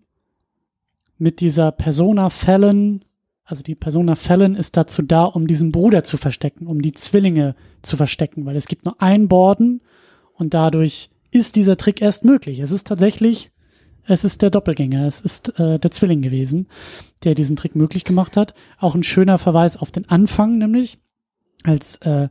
mit 1.18 1.40
dieser 1.40 1.72
Persona 1.72 2.30
Fallon, 2.30 3.04
also 3.44 3.62
die 3.62 3.74
Persona 3.74 4.14
Fallon 4.14 4.54
ist 4.54 4.76
dazu 4.76 5.02
da, 5.02 5.24
um 5.24 5.46
diesen 5.46 5.72
Bruder 5.72 6.04
zu 6.04 6.16
verstecken, 6.16 6.66
um 6.66 6.82
die 6.82 6.92
Zwillinge 6.92 7.54
zu 7.82 7.96
verstecken, 7.96 8.46
weil 8.46 8.56
es 8.56 8.68
gibt 8.68 8.84
nur 8.84 9.00
einen 9.00 9.28
Borden 9.28 9.82
und 10.34 10.54
dadurch 10.54 11.10
ist 11.30 11.56
dieser 11.56 11.76
Trick 11.76 12.00
erst 12.02 12.24
möglich. 12.24 12.58
Es 12.60 12.70
ist 12.70 12.86
tatsächlich 12.86 13.50
es 14.04 14.24
ist 14.24 14.42
der 14.42 14.50
Doppelgänger, 14.50 15.06
es 15.06 15.20
ist 15.20 15.58
äh, 15.60 15.78
der 15.78 15.90
Zwilling 15.90 16.22
gewesen, 16.22 16.66
der 17.22 17.34
diesen 17.34 17.54
Trick 17.54 17.76
möglich 17.76 18.04
gemacht 18.04 18.36
hat. 18.36 18.54
Auch 18.78 18.94
ein 18.94 19.04
schöner 19.04 19.38
Verweis 19.38 19.76
auf 19.76 19.90
den 19.90 20.08
Anfang, 20.08 20.58
nämlich 20.58 20.98
als 21.64 21.96
äh, 21.96 22.28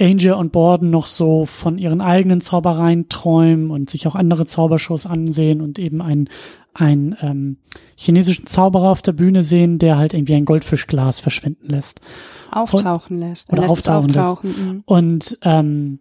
Angel 0.00 0.32
und 0.32 0.52
Borden 0.52 0.90
noch 0.90 1.06
so 1.06 1.46
von 1.46 1.78
ihren 1.78 2.00
eigenen 2.00 2.40
Zaubereien 2.40 3.08
träumen 3.08 3.70
und 3.70 3.90
sich 3.90 4.06
auch 4.06 4.14
andere 4.14 4.46
Zaubershows 4.46 5.06
ansehen 5.06 5.60
und 5.60 5.78
eben 5.78 6.02
einen, 6.02 6.28
einen 6.74 7.16
ähm, 7.20 7.56
chinesischen 7.96 8.46
Zauberer 8.46 8.90
auf 8.90 9.02
der 9.02 9.12
Bühne 9.12 9.42
sehen, 9.42 9.78
der 9.78 9.96
halt 9.96 10.12
irgendwie 10.12 10.34
ein 10.34 10.44
Goldfischglas 10.44 11.20
verschwinden 11.20 11.68
lässt. 11.68 12.00
Auftauchen 12.50 13.16
und, 13.16 13.22
lässt. 13.22 13.52
Oder 13.52 13.62
lässt 13.62 13.72
auftauchen 13.72 14.16
auftauchen. 14.16 14.50
lässt. 14.50 14.64
Mhm. 14.64 14.82
Und 14.84 15.38
ähm, 15.42 16.00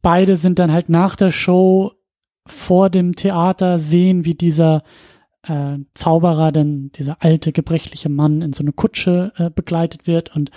beide 0.00 0.36
sind 0.36 0.58
dann 0.58 0.72
halt 0.72 0.88
nach 0.88 1.16
der 1.16 1.30
Show 1.30 1.92
vor 2.46 2.88
dem 2.88 3.14
Theater, 3.14 3.78
sehen, 3.78 4.24
wie 4.24 4.34
dieser 4.34 4.82
äh, 5.42 5.78
Zauberer, 5.94 6.52
denn 6.52 6.90
dieser 6.92 7.18
alte, 7.20 7.52
gebrechliche 7.52 8.08
Mann 8.08 8.42
in 8.42 8.52
so 8.52 8.62
eine 8.62 8.72
Kutsche 8.72 9.32
äh, 9.36 9.50
begleitet 9.50 10.06
wird 10.06 10.34
und 10.34 10.50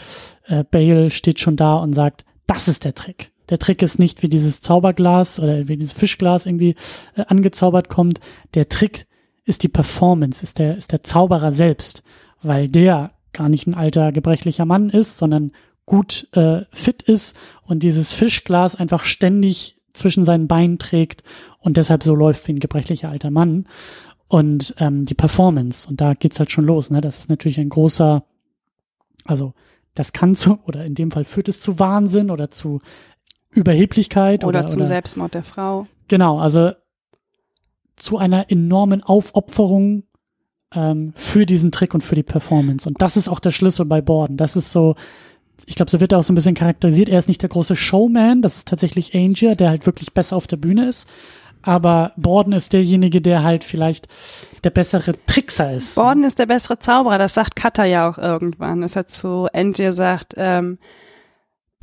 äh, 0.46 0.64
Bale 0.64 1.10
steht 1.10 1.40
schon 1.40 1.56
da 1.56 1.76
und 1.76 1.94
sagt, 1.94 2.26
das 2.48 2.68
ist 2.68 2.84
der 2.86 2.96
Trick. 2.96 3.32
Der 3.50 3.60
Trick 3.60 3.82
ist 3.82 4.00
nicht, 4.00 4.24
wie 4.24 4.30
dieses 4.30 4.62
Zauberglas 4.62 5.40
oder 5.40 5.68
wie 5.68 5.78
dieses 5.78 5.94
Fischglas 5.94 6.46
irgendwie 6.46 6.76
äh, 7.16 7.26
angezaubert 7.28 7.90
kommt. 7.90 8.20
Der 8.54 8.70
Trick 8.70 9.06
ist 9.46 9.64
die 9.64 9.70
Performance, 9.70 10.44
ist 10.44 10.60
der, 10.60 10.78
ist 10.78 10.92
der 10.92 11.04
Zauberer 11.04 11.52
selbst, 11.52 12.04
weil 12.42 12.70
der 12.70 13.12
gar 13.34 13.50
nicht 13.50 13.68
ein 13.68 13.74
alter, 13.74 14.12
gebrechlicher 14.12 14.66
Mann 14.66 14.90
ist, 14.90 15.18
sondern 15.18 15.52
gut 15.86 16.30
äh, 16.34 16.62
fit 16.72 17.02
ist 17.02 17.36
und 17.64 17.84
dieses 17.84 18.14
Fischglas 18.14 18.76
einfach 18.76 19.04
ständig 19.04 19.78
zwischen 19.92 20.26
seinen 20.26 20.48
Beinen 20.48 20.80
trägt 20.80 21.24
und 21.60 21.78
deshalb 21.78 22.04
so 22.04 22.16
läuft 22.16 22.48
wie 22.48 22.54
ein 22.54 22.60
gebrechlicher 22.60 23.10
alter 23.10 23.32
Mann. 23.32 23.68
Und 24.34 24.74
ähm, 24.80 25.06
die 25.06 25.14
Performance, 25.14 25.88
und 25.88 26.02
da 26.02 26.16
geht's 26.16 26.40
halt 26.40 26.52
schon 26.52 26.66
los, 26.66 26.90
ne? 26.90 27.02
Das 27.02 27.20
ist 27.20 27.30
natürlich 27.30 27.60
ein 27.60 27.70
großer, 27.70 28.24
also 29.26 29.54
das 29.94 30.12
kann 30.12 30.36
zu, 30.36 30.58
oder 30.66 30.84
in 30.86 30.96
dem 30.96 31.12
Fall 31.12 31.24
führt 31.24 31.50
es 31.50 31.62
zu 31.62 31.78
Wahnsinn 31.78 32.32
oder 32.32 32.50
zu 32.50 32.82
Überheblichkeit 33.52 34.44
Oder, 34.44 34.62
oder, 34.62 34.68
zum 34.68 34.80
oder 34.80 34.88
Selbstmord 34.88 35.36
der 35.36 35.44
Frau. 35.44 35.86
Genau, 36.08 36.40
also 36.40 36.72
zu 37.96 38.18
einer 38.18 38.50
enormen 38.50 39.04
Aufopferung 39.04 40.06
ähm, 40.74 41.14
für 41.16 41.46
diesen 41.46 41.72
Trick 41.72 41.94
und 41.94 42.02
für 42.02 42.16
die 42.16 42.24
Performance. 42.24 42.90
Und 42.90 43.00
das 43.04 43.18
ist 43.18 43.30
auch 43.30 43.40
der 43.40 43.52
Schlüssel 43.52 43.86
bei 43.86 44.02
Borden. 44.02 44.36
Das 44.36 44.56
ist 44.56 44.72
so, 44.72 44.96
ich 45.68 45.76
glaube, 45.76 45.92
so 45.92 46.00
wird 46.00 46.12
er 46.12 46.18
auch 46.18 46.24
so 46.24 46.34
ein 46.34 46.36
bisschen 46.36 46.56
charakterisiert. 46.56 47.08
Er 47.08 47.20
ist 47.20 47.28
nicht 47.28 47.44
der 47.44 47.50
große 47.50 47.76
Showman, 47.76 48.42
das 48.42 48.58
ist 48.58 48.68
tatsächlich 48.68 49.14
Angel, 49.14 49.56
der 49.56 49.70
halt 49.70 49.86
wirklich 49.86 50.12
besser 50.12 50.36
auf 50.36 50.48
der 50.48 50.58
Bühne 50.58 50.88
ist. 50.88 51.08
Aber 51.64 52.12
Borden 52.18 52.54
ist 52.54 52.74
derjenige, 52.74 53.22
der 53.22 53.44
halt 53.44 53.64
vielleicht 53.64 54.08
der 54.64 54.70
bessere 54.70 55.14
Trickser 55.26 55.74
ist. 55.74 55.96
Borden 55.96 56.24
ist 56.24 56.40
der 56.40 56.46
bessere 56.46 56.78
Zauberer, 56.78 57.18
das 57.18 57.34
sagt 57.34 57.56
Cutter 57.56 57.86
ja 57.86 58.10
auch 58.10 58.18
irgendwann. 58.18 58.82
Das 58.82 58.96
hat 58.96 59.10
zu 59.10 59.48
Angie 59.54 59.84
gesagt, 59.84 60.34
ähm, 60.38 60.78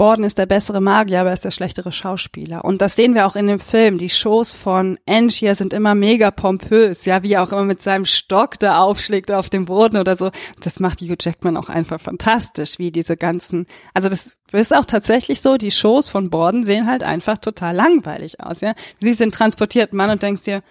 Borden 0.00 0.24
ist 0.24 0.38
der 0.38 0.46
bessere 0.46 0.80
Magier, 0.80 1.20
aber 1.20 1.28
er 1.28 1.34
ist 1.34 1.44
der 1.44 1.50
schlechtere 1.50 1.92
Schauspieler. 1.92 2.64
Und 2.64 2.80
das 2.80 2.96
sehen 2.96 3.14
wir 3.14 3.26
auch 3.26 3.36
in 3.36 3.46
dem 3.48 3.60
Film. 3.60 3.98
Die 3.98 4.08
Shows 4.08 4.50
von 4.50 4.98
Angier 5.06 5.54
sind 5.54 5.74
immer 5.74 5.94
mega 5.94 6.30
pompös, 6.30 7.04
ja, 7.04 7.22
wie 7.22 7.34
er 7.34 7.42
auch 7.42 7.52
immer 7.52 7.66
mit 7.66 7.82
seinem 7.82 8.06
Stock 8.06 8.58
da 8.58 8.78
aufschlägt 8.78 9.30
auf 9.30 9.50
dem 9.50 9.66
Boden 9.66 9.98
oder 9.98 10.16
so. 10.16 10.30
Das 10.62 10.80
macht 10.80 11.02
Hugh 11.02 11.16
Jackman 11.20 11.58
auch 11.58 11.68
einfach 11.68 12.00
fantastisch, 12.00 12.78
wie 12.78 12.90
diese 12.90 13.18
ganzen, 13.18 13.66
also 13.92 14.08
das 14.08 14.32
ist 14.52 14.74
auch 14.74 14.86
tatsächlich 14.86 15.42
so, 15.42 15.58
die 15.58 15.70
Shows 15.70 16.08
von 16.08 16.30
Borden 16.30 16.64
sehen 16.64 16.86
halt 16.86 17.02
einfach 17.02 17.36
total 17.36 17.76
langweilig 17.76 18.40
aus, 18.40 18.62
ja. 18.62 18.72
Sie 19.00 19.12
sind 19.12 19.34
transportiert, 19.34 19.92
Mann, 19.92 20.08
und 20.08 20.22
denkst 20.22 20.44
dir, 20.44 20.62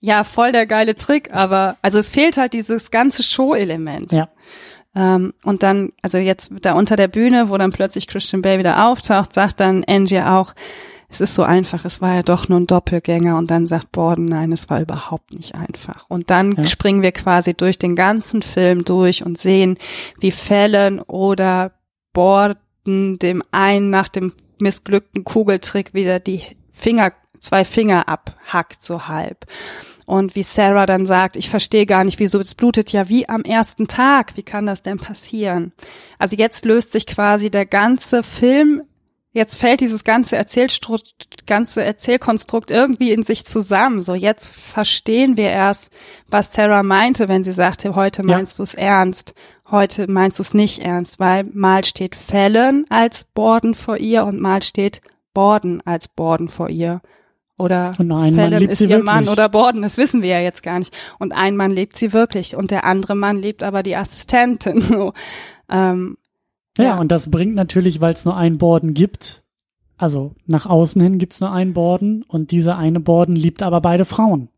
ja, 0.00 0.24
voll 0.24 0.50
der 0.50 0.64
geile 0.64 0.96
Trick, 0.96 1.30
aber, 1.30 1.76
also 1.82 1.98
es 1.98 2.08
fehlt 2.08 2.38
halt 2.38 2.54
dieses 2.54 2.90
ganze 2.90 3.22
Show-Element. 3.22 4.12
Ja. 4.12 4.30
Ähm, 4.94 5.32
und 5.44 5.62
dann, 5.62 5.92
also 6.02 6.18
jetzt 6.18 6.52
da 6.60 6.74
unter 6.74 6.96
der 6.96 7.08
Bühne, 7.08 7.48
wo 7.48 7.56
dann 7.56 7.72
plötzlich 7.72 8.06
Christian 8.06 8.42
Bale 8.42 8.58
wieder 8.58 8.86
auftaucht, 8.88 9.32
sagt 9.32 9.60
dann 9.60 9.84
Angie 9.88 10.20
auch, 10.20 10.54
es 11.08 11.20
ist 11.20 11.34
so 11.34 11.42
einfach, 11.42 11.84
es 11.84 12.00
war 12.00 12.14
ja 12.14 12.22
doch 12.22 12.48
nur 12.48 12.58
ein 12.58 12.66
Doppelgänger 12.66 13.36
und 13.36 13.50
dann 13.50 13.66
sagt 13.66 13.92
Borden, 13.92 14.24
nein, 14.24 14.50
es 14.50 14.70
war 14.70 14.80
überhaupt 14.80 15.34
nicht 15.34 15.54
einfach. 15.54 16.06
Und 16.08 16.30
dann 16.30 16.52
Ja. 16.52 16.64
springen 16.64 17.02
wir 17.02 17.12
quasi 17.12 17.52
durch 17.52 17.78
den 17.78 17.96
ganzen 17.96 18.40
Film 18.40 18.84
durch 18.84 19.24
und 19.24 19.36
sehen, 19.38 19.76
wie 20.20 20.30
Fallon 20.30 21.00
oder 21.00 21.72
Borden 22.14 23.18
dem 23.18 23.42
einen 23.50 23.90
nach 23.90 24.08
dem 24.08 24.32
missglückten 24.58 25.24
Kugeltrick 25.24 25.92
wieder 25.92 26.18
die 26.18 26.40
Finger, 26.70 27.12
zwei 27.42 27.64
Finger 27.64 28.08
abhackt, 28.08 28.82
so 28.82 29.08
halb. 29.08 29.46
Und 30.06 30.34
wie 30.34 30.42
Sarah 30.42 30.86
dann 30.86 31.06
sagt, 31.06 31.36
ich 31.36 31.48
verstehe 31.48 31.86
gar 31.86 32.04
nicht, 32.04 32.18
wieso 32.18 32.40
es 32.40 32.54
blutet 32.54 32.92
ja 32.92 33.08
wie 33.08 33.28
am 33.28 33.42
ersten 33.42 33.86
Tag. 33.86 34.36
Wie 34.36 34.42
kann 34.42 34.66
das 34.66 34.82
denn 34.82 34.98
passieren? 34.98 35.72
Also 36.18 36.36
jetzt 36.36 36.64
löst 36.64 36.92
sich 36.92 37.06
quasi 37.06 37.50
der 37.50 37.66
ganze 37.66 38.22
Film, 38.22 38.82
jetzt 39.30 39.56
fällt 39.56 39.80
dieses 39.80 40.04
ganze 40.04 40.36
Erzählstrukt, 40.36 41.46
ganze 41.46 41.82
Erzählkonstrukt 41.84 42.70
irgendwie 42.70 43.12
in 43.12 43.22
sich 43.22 43.46
zusammen. 43.46 44.00
So 44.00 44.14
jetzt 44.14 44.48
verstehen 44.48 45.36
wir 45.36 45.50
erst, 45.50 45.90
was 46.28 46.52
Sarah 46.52 46.82
meinte, 46.82 47.28
wenn 47.28 47.44
sie 47.44 47.52
sagte, 47.52 47.94
heute 47.94 48.22
Ja. 48.22 48.36
meinst 48.36 48.58
du 48.58 48.64
es 48.64 48.74
ernst, 48.74 49.34
heute 49.70 50.10
meinst 50.10 50.38
du 50.38 50.42
es 50.42 50.52
nicht 50.52 50.80
ernst, 50.80 51.20
weil 51.20 51.44
mal 51.44 51.84
steht 51.84 52.16
Fallon 52.16 52.84
als 52.90 53.24
Borden 53.24 53.74
vor 53.74 53.96
ihr 53.96 54.24
und 54.24 54.40
mal 54.40 54.62
steht 54.62 55.00
Borden 55.32 55.80
als 55.86 56.08
Borden 56.08 56.48
vor 56.48 56.68
ihr. 56.68 57.00
Oder 57.58 57.92
Und 57.98 58.08
nur 58.08 58.18
ein 58.18 58.34
Mann 58.34 58.50
Fallon 58.52 58.68
ist 58.68 58.80
ihr 58.80 58.88
wirklich. 58.88 59.04
Mann 59.04 59.28
oder 59.28 59.48
Borden, 59.48 59.82
das 59.82 59.96
wissen 59.98 60.22
wir 60.22 60.30
ja 60.30 60.40
jetzt 60.40 60.62
gar 60.62 60.78
nicht. 60.78 60.94
Und 61.18 61.32
ein 61.32 61.56
Mann 61.56 61.70
lebt 61.70 61.96
sie 61.96 62.12
wirklich 62.12 62.56
und 62.56 62.70
der 62.70 62.84
andere 62.84 63.14
Mann 63.14 63.36
lebt 63.36 63.62
aber 63.62 63.82
die 63.82 63.96
Assistentin. 63.96 64.80
So. 64.82 65.12
Ähm, 65.70 66.16
Ja, 66.78 66.84
Ja. 66.84 66.98
und 67.00 67.12
das 67.12 67.30
bringt 67.30 67.54
natürlich, 67.54 68.00
weil 68.00 68.14
es 68.14 68.24
nur 68.24 68.36
ein 68.36 68.58
Borden 68.58 68.94
gibt, 68.94 69.42
also 69.98 70.34
nach 70.46 70.66
außen 70.66 71.00
hin 71.00 71.18
gibt's 71.18 71.40
nur 71.40 71.52
einen 71.52 71.74
Borden 71.74 72.24
und 72.26 72.50
dieser 72.50 72.76
eine 72.78 72.98
Borden 72.98 73.36
liebt 73.36 73.62
aber 73.62 73.80
beide 73.80 74.04
Frauen. 74.04 74.48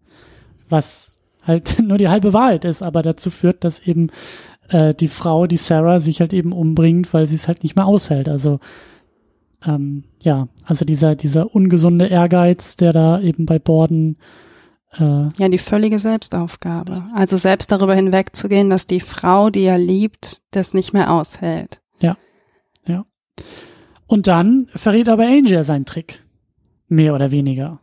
Was 0.70 1.18
halt 1.42 1.78
nur 1.84 1.98
die 1.98 2.08
halbe 2.08 2.32
Wahrheit 2.32 2.64
ist, 2.64 2.82
aber 2.82 3.02
dazu 3.02 3.30
führt, 3.30 3.64
dass 3.64 3.80
eben 3.80 4.10
äh, 4.70 4.94
die 4.94 5.08
Frau, 5.08 5.46
die 5.46 5.58
Sarah, 5.58 6.00
sich 6.00 6.20
halt 6.20 6.32
eben 6.32 6.52
umbringt, 6.52 7.12
weil 7.12 7.26
sie 7.26 7.34
es 7.34 7.48
halt 7.48 7.62
nicht 7.64 7.76
mehr 7.76 7.86
aushält. 7.86 8.28
Also 8.28 8.60
ähm, 9.64 10.04
ja, 10.22 10.48
also 10.64 10.84
dieser, 10.84 11.16
dieser 11.16 11.54
ungesunde 11.54 12.06
Ehrgeiz, 12.06 12.76
der 12.76 12.92
da 12.92 13.20
eben 13.20 13.46
bei 13.46 13.58
Borden 13.58 14.16
äh, 14.92 15.28
ja, 15.36 15.48
die 15.48 15.58
völlige 15.58 15.98
Selbstaufgabe. 15.98 17.04
Also 17.14 17.36
selbst 17.36 17.72
darüber 17.72 17.94
hinwegzugehen, 17.94 18.70
dass 18.70 18.86
die 18.86 19.00
Frau, 19.00 19.50
die 19.50 19.64
er 19.64 19.78
liebt, 19.78 20.42
das 20.50 20.74
nicht 20.74 20.92
mehr 20.92 21.12
aushält. 21.12 21.80
Und 24.06 24.26
dann 24.26 24.66
verrät 24.68 25.08
aber 25.08 25.24
Angel 25.24 25.64
seinen 25.64 25.86
Trick. 25.86 26.22
Mehr 26.88 27.14
oder 27.14 27.30
weniger. 27.30 27.80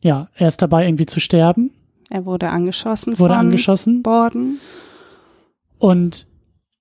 Ja, 0.00 0.28
er 0.34 0.48
ist 0.48 0.60
dabei 0.60 0.86
irgendwie 0.86 1.06
zu 1.06 1.20
sterben, 1.20 1.70
Er 2.10 2.26
wurde 2.26 2.48
angeschossen 2.50 3.18
wurde 3.18 3.34
von 3.34 3.46
angeschossen 3.46 4.02
Borden. 4.02 4.60
und 5.78 6.26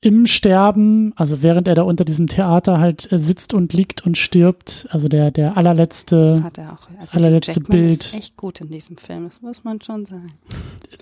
im 0.04 0.26
Sterben, 0.26 1.14
also 1.16 1.44
während 1.44 1.68
er 1.68 1.76
da 1.76 1.84
unter 1.84 2.04
diesem 2.04 2.26
Theater 2.26 2.80
halt 2.80 3.12
äh, 3.12 3.20
sitzt 3.20 3.54
und 3.54 3.72
liegt 3.72 4.04
und 4.04 4.18
stirbt, 4.18 4.88
also 4.90 5.08
der, 5.08 5.30
der 5.30 5.50
Das 5.50 5.58
allerletzte, 5.58 6.44
hat 6.44 6.58
er 6.58 6.74
auch. 6.74 6.90
Also 7.00 7.18
allerletzte 7.18 7.60
Jackman 7.60 7.80
Bild. 7.80 8.00
Ist 8.02 8.16
echt 8.16 8.36
gut 8.36 8.62
in 8.62 8.72
diesem 8.72 8.98
Film, 8.98 9.26
das 9.26 9.44
muss 9.44 9.64
man 9.64 9.80
schon 9.80 10.06
sagen. 10.08 10.34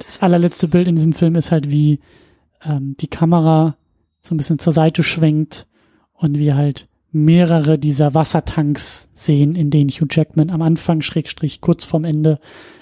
das 0.05 0.21
allerletzte 0.21 0.67
Bild 0.67 0.89
in 0.89 0.95
diesem 0.95 1.13
Film 1.13 1.35
ist 1.35 1.51
halt 1.51 1.71
wie 1.71 1.99
ähm, 2.61 2.95
die 2.99 3.07
Kamera 3.07 3.77
so 4.21 4.35
ein 4.35 4.37
bisschen 4.37 4.59
zur 4.59 4.73
Seite 4.73 5.01
schwenkt 5.01 5.65
und 6.13 6.37
wir 6.37 6.55
halt 6.55 6.89
mehrere 7.11 7.79
dieser 7.79 8.13
Wassertanks 8.13 9.07
sehen, 9.15 9.55
in 9.55 9.69
denen 9.71 9.89
Hugh 9.89 10.07
Jackman 10.09 10.49
am 10.49 10.61
Anfang, 10.61 11.01
Schrägstrich, 11.01 11.61
kurz 11.61 11.85
vorm 11.85 12.03
Ende 12.03 12.39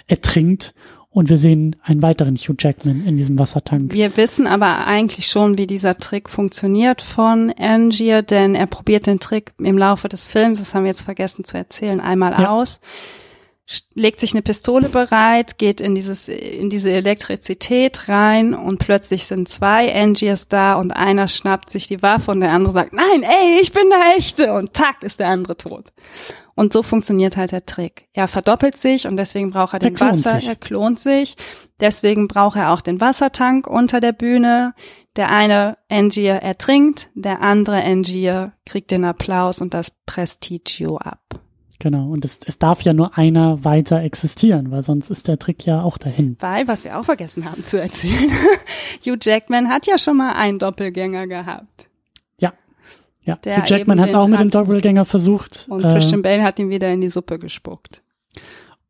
ertrinkt 0.08 0.74
und 1.10 1.30
wir 1.30 1.38
sehen 1.38 1.76
einen 1.84 2.02
weiteren 2.02 2.36
Hugh 2.36 2.56
Jackman 2.60 3.06
in 3.06 3.18
diesem 3.18 3.40
Wassertank. 3.40 3.94
Wir 3.94 4.16
wissen 4.18 4.46
aber 4.46 4.86
eigentlich 4.86 5.28
schon, 5.28 5.58
wie 5.58 5.68
dieser 5.68 5.98
Trick 5.98 6.30
funktioniert 6.30 7.02
von 7.02 7.52
Angier, 7.58 8.22
denn 8.22 8.56
er 8.56 8.68
probiert 8.68 9.08
den 9.08 9.20
Trick 9.20 9.54
im 9.60 9.78
Laufe 9.78 10.10
des 10.10 10.28
Films, 10.28 10.60
das 10.60 10.76
haben 10.76 10.84
wir 10.84 10.92
jetzt 10.92 11.04
vergessen 11.04 11.44
zu 11.46 11.58
erzählen, 11.58 12.00
einmal 12.00 12.34
Ja. 12.34 12.50
aus, 12.50 12.82
legt 13.96 14.20
sich 14.22 14.32
eine 14.34 14.42
Pistole 14.44 14.88
bereit, 14.90 15.58
geht 15.58 15.82
in 15.82 15.94
dieses, 15.96 16.30
in 16.30 16.70
diese 16.70 16.90
Elektrizität 16.92 18.08
rein 18.08 18.54
und 18.54 18.80
plötzlich 18.80 19.26
sind 19.26 19.50
zwei 19.50 19.94
Angiers 19.94 20.48
da 20.48 20.76
und 20.76 20.92
einer 20.92 21.28
schnappt 21.28 21.70
sich 21.70 21.88
die 21.88 22.02
Waffe 22.02 22.32
und 22.32 22.40
der 22.40 22.52
andere 22.52 22.72
sagt, 22.72 22.94
nein, 22.94 23.24
ey, 23.24 23.60
ich 23.62 23.74
bin 23.74 23.90
der 23.90 24.18
Echte 24.18 24.54
und 24.54 24.72
tack 24.74 25.04
ist 25.04 25.20
der 25.20 25.28
andere 25.28 25.58
tot. 25.58 25.92
Und 26.58 26.74
so 26.74 26.82
funktioniert 26.82 27.38
halt 27.38 27.52
der 27.52 27.68
Trick. 27.68 28.08
Er 28.14 28.28
verdoppelt 28.28 28.80
sich 28.80 29.06
und 29.06 29.16
deswegen 29.16 29.52
braucht 29.52 29.74
er 29.74 29.80
den 29.80 30.00
Wasser, 30.00 30.40
sich. 30.40 30.50
er 30.50 30.56
klont 30.56 31.00
sich. 31.00 31.36
Deswegen 31.80 32.28
braucht 32.28 32.58
er 32.58 32.74
auch 32.74 32.82
den 32.82 33.00
Wassertank 33.00 33.68
unter 33.68 34.00
der 34.00 34.12
Bühne. 34.12 34.74
Der 35.18 35.30
eine 35.30 35.78
Angier 35.88 36.34
ertrinkt, 36.34 37.10
der 37.14 37.44
andere 37.44 37.84
Angier 37.84 38.54
kriegt 38.66 38.90
den 38.90 39.06
Applaus 39.06 39.62
und 39.62 39.76
das 39.76 39.92
Prestigio 40.08 40.98
ab. 40.98 41.22
Genau, 41.78 42.10
und 42.10 42.26
es, 42.26 42.40
es 42.44 42.58
darf 42.58 42.82
ja 42.82 42.94
nur 42.94 43.20
einer 43.20 43.64
weiter 43.64 44.02
existieren, 44.02 44.72
weil 44.72 44.82
sonst 44.82 45.12
ist 45.12 45.28
der 45.28 45.38
Trick 45.38 45.64
ja 45.64 45.84
auch 45.84 46.00
dahin. 46.00 46.38
Weil, 46.40 46.68
was 46.68 46.84
wir 46.84 46.98
auch 46.98 47.06
vergessen 47.06 47.46
haben 47.46 47.64
zu 47.64 47.80
erzählen, 47.80 48.32
Hugh 49.06 49.20
Jackman 49.22 49.70
hat 49.70 49.86
ja 49.86 50.00
schon 50.00 50.18
mal 50.18 50.34
einen 50.34 50.58
Doppelgänger 50.58 51.28
gehabt. 51.28 51.88
Ja. 53.28 53.36
Der 53.36 53.64
Jackman 53.66 54.00
hat 54.00 54.10
es 54.10 54.16
auch 54.16 54.28
mit 54.28 54.40
dem 54.40 54.50
Doppelgänger 54.50 55.06
versucht. 55.06 55.68
Und 55.70 55.84
äh, 55.84 55.94
Christian 55.94 56.22
Bale 56.22 56.44
hat 56.44 56.58
ihn 56.60 56.70
wieder 56.70 56.90
in 56.92 57.02
die 57.02 57.10
Suppe 57.10 57.38
gespuckt. 57.38 58.02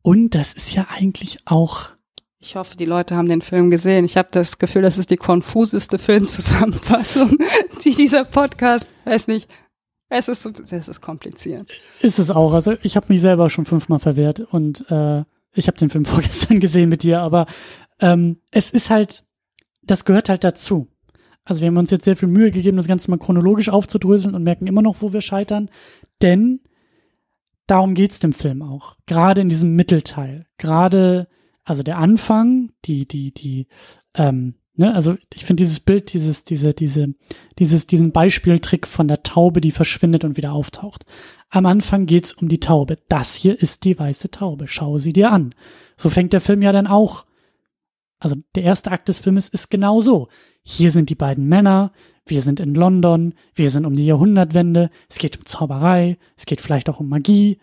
Und 0.00 0.34
das 0.34 0.54
ist 0.54 0.72
ja 0.72 0.86
eigentlich 0.88 1.38
auch 1.44 1.90
ich 2.40 2.54
hoffe, 2.54 2.76
die 2.76 2.84
Leute 2.84 3.16
haben 3.16 3.28
den 3.28 3.42
Film 3.42 3.68
gesehen. 3.68 4.04
Ich 4.04 4.16
habe 4.16 4.28
das 4.30 4.58
Gefühl, 4.58 4.82
das 4.82 4.96
ist 4.96 5.10
die 5.10 5.16
konfuseste 5.16 5.98
Filmzusammenfassung, 5.98 7.36
die 7.84 7.90
dieser 7.90 8.24
Podcast, 8.24 8.94
weiß 9.04 9.26
nicht, 9.26 9.50
es 10.08 10.28
ist, 10.28 10.46
es 10.46 10.88
ist 10.88 11.00
kompliziert. 11.00 11.68
Ist 12.00 12.20
es 12.20 12.30
auch. 12.30 12.52
Also 12.52 12.76
ich 12.82 12.96
habe 12.96 13.06
mich 13.08 13.20
selber 13.20 13.50
schon 13.50 13.66
fünfmal 13.66 13.98
verwehrt 13.98 14.40
und 14.40 14.88
äh, 14.90 15.24
ich 15.52 15.66
habe 15.66 15.78
den 15.78 15.90
Film 15.90 16.04
vorgestern 16.06 16.60
gesehen 16.60 16.88
mit 16.88 17.02
dir, 17.02 17.20
aber 17.20 17.46
ähm, 18.00 18.40
es 18.52 18.70
ist 18.70 18.88
halt, 18.88 19.24
das 19.82 20.04
gehört 20.04 20.28
halt 20.28 20.44
dazu. 20.44 20.86
Also 21.48 21.62
wir 21.62 21.68
haben 21.68 21.78
uns 21.78 21.90
jetzt 21.90 22.04
sehr 22.04 22.16
viel 22.16 22.28
Mühe 22.28 22.50
gegeben, 22.50 22.76
das 22.76 22.86
Ganze 22.86 23.10
mal 23.10 23.16
chronologisch 23.16 23.70
aufzudröseln 23.70 24.34
und 24.34 24.42
merken 24.42 24.66
immer 24.66 24.82
noch, 24.82 25.00
wo 25.00 25.14
wir 25.14 25.22
scheitern. 25.22 25.70
Denn 26.20 26.60
darum 27.66 27.94
geht's 27.94 28.20
dem 28.20 28.34
Film 28.34 28.60
auch. 28.60 28.96
Gerade 29.06 29.40
in 29.40 29.48
diesem 29.48 29.74
Mittelteil. 29.74 30.46
Gerade, 30.58 31.26
also 31.64 31.82
der 31.82 31.96
Anfang, 31.96 32.72
die, 32.84 33.08
die, 33.08 33.32
die, 33.32 33.66
ähm, 34.14 34.54
Ne, 34.80 34.94
also 34.94 35.16
ich 35.34 35.44
finde 35.44 35.62
dieses 35.62 35.80
Bild, 35.80 36.12
dieses, 36.12 36.44
diese, 36.44 36.72
diese, 36.72 37.12
dieses, 37.58 37.88
diesen 37.88 38.12
Beispieltrick 38.12 38.86
von 38.86 39.08
der 39.08 39.24
Taube, 39.24 39.60
die 39.60 39.72
verschwindet 39.72 40.22
und 40.22 40.36
wieder 40.36 40.52
auftaucht. 40.52 41.04
Am 41.50 41.66
Anfang 41.66 42.06
geht's 42.06 42.32
um 42.32 42.48
die 42.48 42.60
Taube. 42.60 42.96
Das 43.08 43.34
hier 43.34 43.60
ist 43.60 43.82
die 43.82 43.98
weiße 43.98 44.30
Taube. 44.30 44.68
Schau 44.68 44.98
sie 44.98 45.12
dir 45.12 45.32
an. 45.32 45.52
So 45.96 46.10
fängt 46.10 46.32
der 46.32 46.40
Film 46.40 46.62
ja 46.62 46.70
dann 46.70 46.86
auch. 46.86 47.26
Also 48.20 48.36
der 48.54 48.62
erste 48.62 48.92
Akt 48.92 49.08
des 49.08 49.18
Filmes 49.18 49.48
ist 49.48 49.68
genau 49.68 50.00
so. 50.00 50.28
Hier 50.70 50.90
sind 50.90 51.08
die 51.08 51.14
beiden 51.14 51.48
Männer, 51.48 51.92
wir 52.26 52.42
sind 52.42 52.60
in 52.60 52.74
London, 52.74 53.32
wir 53.54 53.70
sind 53.70 53.86
um 53.86 53.96
die 53.96 54.04
Jahrhundertwende, 54.04 54.90
es 55.08 55.16
geht 55.16 55.38
um 55.38 55.46
Zauberei, 55.46 56.18
es 56.36 56.44
geht 56.44 56.60
vielleicht 56.60 56.90
auch 56.90 57.00
um 57.00 57.08
Magie 57.08 57.58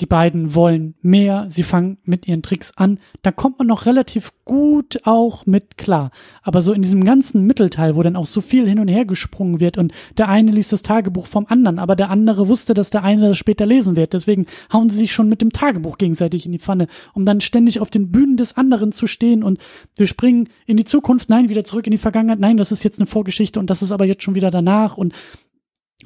die 0.00 0.06
beiden 0.06 0.54
wollen 0.54 0.94
mehr, 1.02 1.46
sie 1.48 1.62
fangen 1.62 1.98
mit 2.04 2.28
ihren 2.28 2.42
Tricks 2.42 2.72
an, 2.76 2.98
da 3.22 3.32
kommt 3.32 3.58
man 3.58 3.66
noch 3.66 3.86
relativ 3.86 4.32
gut 4.44 5.00
auch 5.04 5.46
mit 5.46 5.76
klar. 5.76 6.10
Aber 6.42 6.60
so 6.60 6.72
in 6.72 6.82
diesem 6.82 7.04
ganzen 7.04 7.46
Mittelteil, 7.46 7.96
wo 7.96 8.02
dann 8.02 8.16
auch 8.16 8.26
so 8.26 8.40
viel 8.40 8.68
hin 8.68 8.78
und 8.78 8.88
her 8.88 9.04
gesprungen 9.04 9.60
wird 9.60 9.78
und 9.78 9.92
der 10.16 10.28
eine 10.28 10.52
liest 10.52 10.72
das 10.72 10.82
Tagebuch 10.82 11.26
vom 11.26 11.46
anderen, 11.48 11.78
aber 11.78 11.96
der 11.96 12.10
andere 12.10 12.48
wusste, 12.48 12.74
dass 12.74 12.90
der 12.90 13.04
eine 13.04 13.28
das 13.28 13.38
später 13.38 13.66
lesen 13.66 13.96
wird, 13.96 14.12
deswegen 14.12 14.46
hauen 14.72 14.90
sie 14.90 14.98
sich 14.98 15.12
schon 15.12 15.28
mit 15.28 15.42
dem 15.42 15.50
Tagebuch 15.50 15.98
gegenseitig 15.98 16.46
in 16.46 16.52
die 16.52 16.58
Pfanne, 16.58 16.86
um 17.14 17.24
dann 17.24 17.40
ständig 17.40 17.80
auf 17.80 17.90
den 17.90 18.10
Bühnen 18.10 18.36
des 18.36 18.56
anderen 18.56 18.92
zu 18.92 19.06
stehen 19.06 19.42
und 19.42 19.58
wir 19.96 20.06
springen 20.06 20.48
in 20.66 20.76
die 20.76 20.84
Zukunft, 20.84 21.28
nein, 21.28 21.48
wieder 21.48 21.64
zurück 21.64 21.86
in 21.86 21.92
die 21.92 21.98
Vergangenheit, 21.98 22.40
nein, 22.40 22.56
das 22.56 22.72
ist 22.72 22.84
jetzt 22.84 22.98
eine 22.98 23.06
Vorgeschichte 23.06 23.58
und 23.60 23.70
das 23.70 23.82
ist 23.82 23.92
aber 23.92 24.04
jetzt 24.04 24.22
schon 24.22 24.34
wieder 24.34 24.50
danach. 24.50 24.96
Und 24.96 25.14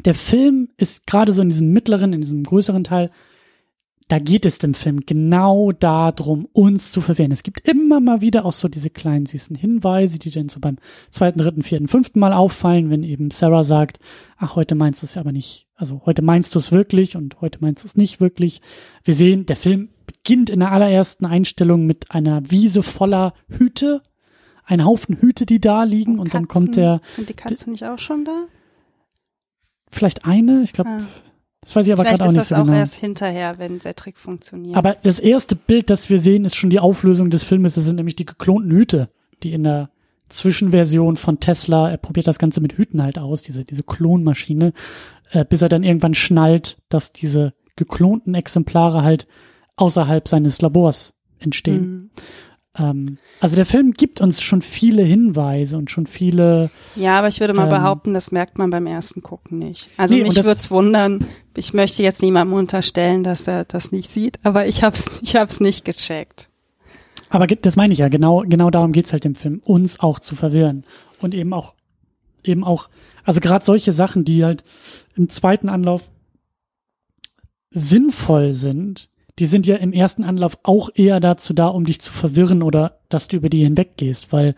der 0.05 0.15
Film 0.15 0.69
ist 0.77 1.07
gerade 1.07 1.33
so 1.33 1.43
in 1.43 1.51
diesem 1.51 1.73
mittleren, 1.73 2.13
in 2.13 2.21
diesem 2.21 2.45
größeren 2.45 2.85
Teil 2.85 3.11
da 4.13 4.19
geht 4.19 4.45
es 4.45 4.59
dem 4.59 4.75
Film 4.75 5.07
genau 5.07 5.73
darum, 5.73 6.47
uns 6.53 6.93
zu 6.93 7.01
verwehren. 7.01 7.33
Es 7.33 7.43
gibt 7.43 7.67
immer 7.67 7.99
mal 7.99 8.21
wieder 8.21 8.45
auch 8.45 8.53
so 8.53 8.69
diese 8.69 8.91
kleinen 8.91 9.25
süßen 9.25 9.57
Hinweise, 9.57 10.19
die 10.19 10.29
dann 10.29 10.51
so 10.51 10.61
beim 10.61 10.77
zweiten, 11.11 11.39
dritten, 11.39 11.63
vierten, 11.63 11.89
fünften 11.89 12.21
Mal 12.21 12.35
auffallen, 12.35 12.91
wenn 12.91 13.05
eben 13.05 13.31
Sarah 13.31 13.65
sagt, 13.65 14.01
ach, 14.37 14.55
heute 14.55 14.75
meinst 14.75 15.01
du 15.01 15.07
es 15.07 15.17
aber 15.17 15.33
nicht, 15.33 15.67
also 15.77 16.03
heute 16.05 16.21
meinst 16.21 16.55
du 16.55 16.59
es 16.59 16.73
wirklich 16.73 17.17
und 17.17 17.41
heute 17.41 17.61
meinst 17.63 17.85
du 17.85 17.89
es 17.89 17.97
nicht 17.97 18.21
wirklich. 18.21 18.61
Wir 19.03 19.15
sehen, 19.15 19.47
der 19.47 19.57
Film 19.57 19.89
beginnt 20.05 20.51
in 20.51 20.61
der 20.61 20.73
allerersten 20.73 21.25
Einstellung 21.25 21.87
mit 21.87 22.11
einer 22.11 22.51
Wiese 22.51 22.83
voller 22.83 23.33
Hüte, 23.49 24.03
ein 24.67 24.85
Haufen 24.85 25.17
Hüte, 25.23 25.47
die 25.47 25.59
da 25.59 25.85
liegen 25.85 26.19
und, 26.19 26.27
und 26.27 26.35
dann 26.35 26.49
kommt 26.49 26.77
der. 26.77 27.01
Sind 27.09 27.31
die 27.31 27.35
Katzen 27.35 27.73
nicht 27.73 27.87
auch 27.87 27.99
schon 27.99 28.27
da? 28.27 28.45
Vielleicht 29.91 30.27
eine, 30.27 30.65
ich 30.65 30.75
glaube. 30.75 30.91
Ah 30.91 31.32
das 31.63 31.77
weiß 31.77 31.87
ich 31.87 31.93
aber 31.93 32.05
gerade 32.05 32.25
auch 32.25 32.33
nicht 32.33 32.45
so 32.45 32.55
genau. 32.55 32.67
Vielleicht 32.67 32.83
ist 32.83 32.93
das 32.93 32.93
auch 32.93 32.95
erst 32.95 32.95
hinterher, 32.95 33.59
wenn 33.59 33.79
der 33.79 33.95
Trick 33.95 34.19
funktioniert. 34.19 34.77
Aber 34.77 34.97
das 35.03 35.21
erste 35.21 35.55
Bild, 35.55 35.91
das 35.91 36.11
wir 36.11 36.19
sehen, 36.19 36.45
ist 36.45 36.57
schon 36.57 36.71
die 36.71 36.81
Auflösung 36.81 37.31
des 37.31 37.45
Filmes. 37.45 37.75
Das 37.75 37.85
sind 37.85 37.97
nämlich 37.97 38.17
die 38.17 38.27
geklonten 38.27 38.71
Hüte, 38.73 39.09
die 39.43 39.53
in 39.53 39.63
der 39.63 39.91
Zwischenversion 40.29 41.17
von 41.17 41.39
Tesla, 41.41 41.91
er 41.91 41.99
probiert 41.99 42.27
das 42.27 42.39
Ganze 42.39 42.61
mit 42.61 42.73
Hüten 42.73 43.03
halt 43.03 43.19
aus, 43.19 43.43
diese, 43.43 43.65
diese 43.65 43.83
Klonmaschine, 43.83 44.73
äh, 45.31 45.45
bis 45.45 45.63
er 45.63 45.69
dann 45.69 45.85
irgendwann 45.85 46.15
schnallt, 46.15 46.79
dass 46.89 47.13
diese 47.13 47.55
geklonten 47.77 48.35
Exemplare 48.35 49.03
halt 49.03 49.27
außerhalb 49.77 50.27
seines 50.27 50.61
Labors 50.61 51.15
entstehen. 51.39 51.83
Mhm. 51.83 52.11
Ähm, 52.79 53.19
also 53.41 53.57
der 53.57 53.67
Film 53.67 53.93
gibt 53.93 54.21
uns 54.21 54.41
schon 54.41 54.63
viele 54.63 55.03
Hinweise 55.03 55.77
und 55.77 55.91
schon 55.91 56.07
viele. 56.07 56.71
Ja, 56.97 57.19
aber 57.19 57.29
ich 57.29 57.41
würde 57.41 57.55
mal 57.55 57.65
ähm, 57.65 57.71
behaupten, 57.71 58.15
das 58.15 58.31
merkt 58.31 58.59
man 58.59 58.71
beim 58.71 58.87
ersten 58.87 59.23
Gucken 59.23 59.59
nicht. 59.59 59.91
Also 59.97 60.15
nee, 60.15 60.23
mich 60.23 60.37
würde 60.37 60.59
es 60.59 60.71
wundern. 60.71 61.27
Ich 61.57 61.75
möchte 61.75 62.03
jetzt 62.03 62.23
niemandem 62.23 62.57
unterstellen, 62.57 63.25
dass 63.25 63.47
er 63.47 63.65
das 63.65 63.93
nicht 63.93 64.11
sieht, 64.11 64.39
aber 64.43 64.67
ich 64.67 64.83
hab's, 64.83 65.21
ich 65.23 65.37
hab's 65.37 65.61
nicht 65.61 65.85
gecheckt. 65.85 66.49
Aber 67.29 67.47
das 67.47 67.77
meine 67.77 67.93
ich 67.93 67.99
ja. 67.99 68.09
Genau, 68.09 68.43
genau 68.47 68.71
darum 68.71 68.93
geht's 68.93 69.13
halt 69.13 69.25
im 69.25 69.35
Film, 69.35 69.61
uns 69.65 70.01
auch 70.01 70.21
zu 70.21 70.37
verwirren 70.37 70.85
und 71.21 71.35
eben 71.35 71.53
auch, 71.55 71.75
eben 72.45 72.65
auch, 72.65 72.89
also 73.25 73.41
gerade 73.41 73.65
solche 73.65 73.93
Sachen, 73.93 74.25
die 74.25 74.45
halt 74.45 74.65
im 75.15 75.29
zweiten 75.29 75.69
Anlauf 75.69 76.11
sinnvoll 77.71 78.53
sind, 78.55 79.09
die 79.39 79.47
sind 79.47 79.67
ja 79.67 79.77
im 79.77 79.93
ersten 79.93 80.25
Anlauf 80.25 80.59
auch 80.63 80.91
eher 80.95 81.21
dazu 81.21 81.55
da, 81.55 81.69
um 81.69 81.85
dich 81.85 82.01
zu 82.01 82.13
verwirren 82.13 82.63
oder 82.63 83.01
dass 83.09 83.29
du 83.29 83.37
über 83.37 83.49
die 83.49 83.65
hinweggehst, 83.65 84.33
weil 84.33 84.55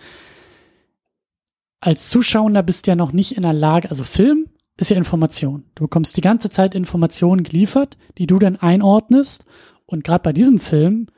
als 1.80 2.08
Zuschauer 2.08 2.62
bist 2.62 2.86
du 2.86 2.92
ja 2.92 2.96
noch 2.96 3.12
nicht 3.12 3.36
in 3.36 3.42
der 3.42 3.52
Lage, 3.52 3.90
also 3.90 4.04
Film 4.04 4.46
ist 4.76 4.90
ja 4.90 4.96
Information. 4.96 5.64
Du 5.74 5.84
bekommst 5.84 6.16
die 6.16 6.22
ganze 6.22 6.50
Zeit 6.50 6.74
Informationen 6.74 7.44
geliefert, 7.44 7.96
die 8.18 8.26
du 8.26 8.38
dann 8.38 8.56
einordnest. 8.56 9.44
Und 9.86 10.02
gerade 10.02 10.22
bei 10.22 10.32
diesem 10.32 10.58
Film, 10.58 11.08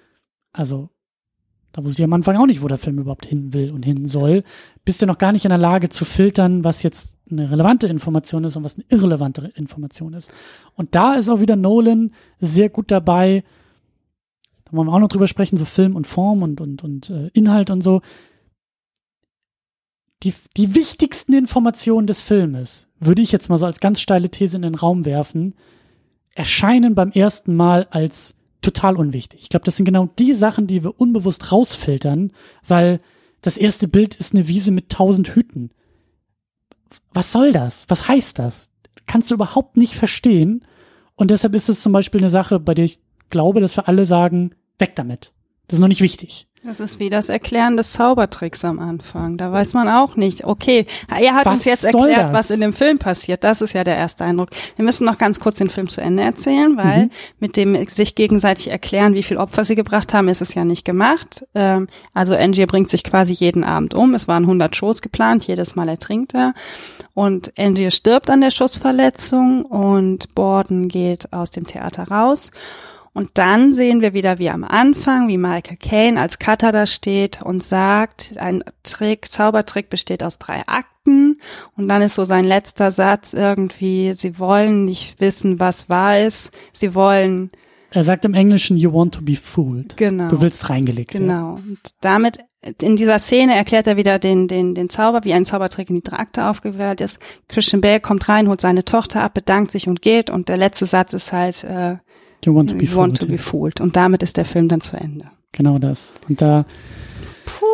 also 0.52 0.90
da 1.76 1.84
wusste 1.84 2.00
ich 2.00 2.04
am 2.04 2.12
Anfang 2.14 2.36
auch 2.38 2.46
nicht, 2.46 2.62
wo 2.62 2.68
der 2.68 2.78
Film 2.78 2.98
überhaupt 2.98 3.26
hin 3.26 3.52
will 3.52 3.70
und 3.70 3.84
hin 3.84 4.06
soll, 4.06 4.44
bist 4.86 5.02
du 5.02 5.06
noch 5.06 5.18
gar 5.18 5.32
nicht 5.32 5.44
in 5.44 5.50
der 5.50 5.58
Lage 5.58 5.90
zu 5.90 6.06
filtern, 6.06 6.64
was 6.64 6.82
jetzt 6.82 7.14
eine 7.30 7.50
relevante 7.50 7.86
Information 7.86 8.44
ist 8.44 8.56
und 8.56 8.64
was 8.64 8.76
eine 8.76 8.86
irrelevante 8.88 9.52
Information 9.54 10.14
ist. 10.14 10.30
Und 10.74 10.94
da 10.94 11.16
ist 11.16 11.28
auch 11.28 11.40
wieder 11.40 11.54
Nolan 11.54 12.12
sehr 12.38 12.70
gut 12.70 12.90
dabei. 12.90 13.44
Da 14.64 14.72
wollen 14.72 14.88
wir 14.88 14.94
auch 14.94 15.00
noch 15.00 15.08
drüber 15.08 15.26
sprechen, 15.26 15.58
so 15.58 15.66
Film 15.66 15.96
und 15.96 16.06
Form 16.06 16.42
und, 16.42 16.62
und, 16.62 16.82
und 16.82 17.10
äh, 17.10 17.28
Inhalt 17.34 17.68
und 17.68 17.82
so. 17.82 18.00
Die, 20.22 20.32
die 20.56 20.74
wichtigsten 20.74 21.34
Informationen 21.34 22.06
des 22.06 22.22
Filmes, 22.22 22.88
würde 22.98 23.20
ich 23.20 23.32
jetzt 23.32 23.50
mal 23.50 23.58
so 23.58 23.66
als 23.66 23.80
ganz 23.80 24.00
steile 24.00 24.30
These 24.30 24.56
in 24.56 24.62
den 24.62 24.76
Raum 24.76 25.04
werfen, 25.04 25.54
erscheinen 26.34 26.94
beim 26.94 27.10
ersten 27.10 27.54
Mal 27.54 27.86
als 27.90 28.34
total 28.62 28.96
unwichtig. 28.96 29.42
Ich 29.42 29.48
glaube, 29.48 29.64
das 29.64 29.76
sind 29.76 29.84
genau 29.84 30.08
die 30.18 30.34
Sachen, 30.34 30.66
die 30.66 30.84
wir 30.84 30.98
unbewusst 31.00 31.52
rausfiltern, 31.52 32.32
weil 32.66 33.00
das 33.42 33.56
erste 33.56 33.88
Bild 33.88 34.14
ist 34.14 34.34
eine 34.34 34.48
Wiese 34.48 34.70
mit 34.70 34.88
tausend 34.90 35.28
Hüten 35.28 35.70
was 37.12 37.32
soll 37.32 37.52
das? 37.52 37.86
Was 37.88 38.08
heißt 38.08 38.38
das? 38.38 38.70
Kannst 39.06 39.30
du 39.30 39.34
überhaupt 39.34 39.76
nicht 39.76 39.94
verstehen. 39.94 40.64
Und 41.14 41.30
deshalb 41.30 41.54
ist 41.54 41.68
es 41.68 41.80
zum 41.80 41.92
Beispiel 41.92 42.20
eine 42.20 42.30
Sache, 42.30 42.60
bei 42.60 42.74
der 42.74 42.84
ich 42.84 43.00
glaube, 43.30 43.60
dass 43.60 43.76
wir 43.76 43.88
alle 43.88 44.06
sagen, 44.06 44.50
weg 44.78 44.94
damit. 44.96 45.32
Das 45.66 45.78
ist 45.78 45.80
noch 45.80 45.88
nicht 45.88 46.02
wichtig. 46.02 46.46
Das 46.66 46.80
ist 46.80 46.98
wie 46.98 47.10
das 47.10 47.28
Erklären 47.28 47.76
des 47.76 47.92
Zaubertricks 47.92 48.64
am 48.64 48.80
Anfang. 48.80 49.36
Da 49.36 49.52
weiß 49.52 49.72
man 49.74 49.88
auch 49.88 50.16
nicht, 50.16 50.42
okay, 50.42 50.86
er 51.08 51.34
hat 51.36 51.46
was 51.46 51.58
uns 51.58 51.64
jetzt 51.64 51.84
erklärt, 51.84 52.32
was 52.32 52.50
in 52.50 52.60
dem 52.60 52.72
Film 52.72 52.98
passiert. 52.98 53.44
Das 53.44 53.60
ist 53.60 53.72
ja 53.72 53.84
der 53.84 53.96
erste 53.96 54.24
Eindruck. 54.24 54.48
Wir 54.74 54.84
müssen 54.84 55.04
noch 55.04 55.16
ganz 55.16 55.38
kurz 55.38 55.58
den 55.58 55.68
Film 55.68 55.88
zu 55.88 56.00
Ende 56.00 56.24
erzählen, 56.24 56.76
weil 56.76 57.04
mhm. 57.04 57.10
mit 57.38 57.56
dem 57.56 57.86
sich 57.86 58.16
gegenseitig 58.16 58.68
erklären, 58.68 59.14
wie 59.14 59.22
viel 59.22 59.36
Opfer 59.36 59.64
sie 59.64 59.76
gebracht 59.76 60.12
haben, 60.12 60.26
ist 60.26 60.42
es 60.42 60.54
ja 60.54 60.64
nicht 60.64 60.84
gemacht. 60.84 61.46
Ähm, 61.54 61.86
also 62.12 62.34
Angie 62.34 62.66
bringt 62.66 62.90
sich 62.90 63.04
quasi 63.04 63.32
jeden 63.32 63.62
Abend 63.62 63.94
um. 63.94 64.14
Es 64.14 64.26
waren 64.26 64.42
100 64.42 64.74
Shows 64.74 65.02
geplant, 65.02 65.46
jedes 65.46 65.76
Mal 65.76 65.88
ertrinkt 65.88 66.34
er. 66.34 66.52
Und 67.14 67.52
Angie 67.56 67.92
stirbt 67.92 68.28
an 68.28 68.40
der 68.40 68.50
Schussverletzung 68.50 69.64
und 69.64 70.34
Borden 70.34 70.88
geht 70.88 71.32
aus 71.32 71.52
dem 71.52 71.64
Theater 71.64 72.08
raus. 72.08 72.50
Und 73.16 73.30
dann 73.38 73.72
sehen 73.72 74.02
wir 74.02 74.12
wieder 74.12 74.38
wie 74.38 74.50
am 74.50 74.62
Anfang, 74.62 75.26
wie 75.26 75.38
Michael 75.38 75.78
Caine 75.78 76.20
als 76.20 76.38
Cutter 76.38 76.70
da 76.70 76.84
steht 76.84 77.40
und 77.40 77.64
sagt, 77.64 78.34
ein 78.36 78.62
Trick, 78.82 79.30
Zaubertrick 79.30 79.88
besteht 79.88 80.22
aus 80.22 80.38
drei 80.38 80.68
Akten. 80.68 81.40
Und 81.78 81.88
dann 81.88 82.02
ist 82.02 82.14
so 82.14 82.24
sein 82.24 82.44
letzter 82.44 82.90
Satz 82.90 83.32
irgendwie, 83.32 84.12
sie 84.12 84.38
wollen 84.38 84.84
nicht 84.84 85.18
wissen, 85.18 85.58
was 85.58 85.88
wahr 85.88 86.20
ist. 86.20 86.50
Sie 86.74 86.94
wollen 86.94 87.52
er 87.90 88.04
sagt 88.04 88.26
im 88.26 88.34
Englischen, 88.34 88.76
you 88.76 88.92
want 88.92 89.14
to 89.14 89.22
be 89.22 89.36
fooled. 89.36 89.96
Genau. 89.96 90.28
Du 90.28 90.42
willst 90.42 90.68
reingelegt 90.68 91.14
werden. 91.14 91.28
Genau. 91.28 91.54
Und 91.54 91.78
damit, 92.02 92.40
in 92.82 92.96
dieser 92.96 93.18
Szene 93.18 93.54
erklärt 93.54 93.86
er 93.86 93.96
wieder 93.96 94.18
den, 94.18 94.46
den, 94.46 94.74
den 94.74 94.90
Zauber, 94.90 95.24
wie 95.24 95.32
ein 95.32 95.46
Zaubertrick 95.46 95.88
in 95.88 95.96
die 95.96 96.02
Trakte 96.02 96.44
aufgewählt 96.44 97.00
ist. 97.00 97.18
Christian 97.48 97.80
Bale 97.80 98.00
kommt 98.00 98.28
rein, 98.28 98.48
holt 98.48 98.60
seine 98.60 98.84
Tochter 98.84 99.22
ab, 99.22 99.32
bedankt 99.32 99.70
sich 99.70 99.88
und 99.88 100.02
geht. 100.02 100.28
Und 100.28 100.50
der 100.50 100.58
letzte 100.58 100.84
Satz 100.84 101.14
ist 101.14 101.32
halt, 101.32 101.64
äh, 101.64 101.96
You 102.44 102.54
want 102.54 102.70
to 102.70 102.76
be, 102.76 102.84
you 102.84 102.96
want 102.96 103.18
to 103.20 103.26
be 103.26 103.38
fooled. 103.38 103.80
Und 103.80 103.96
damit 103.96 104.22
ist 104.22 104.36
der 104.36 104.44
Film 104.44 104.68
dann 104.68 104.80
zu 104.80 104.96
Ende. 104.96 105.30
Genau 105.52 105.78
das. 105.78 106.12
Und 106.28 106.40
da. 106.40 106.66
Puh. 107.44 107.66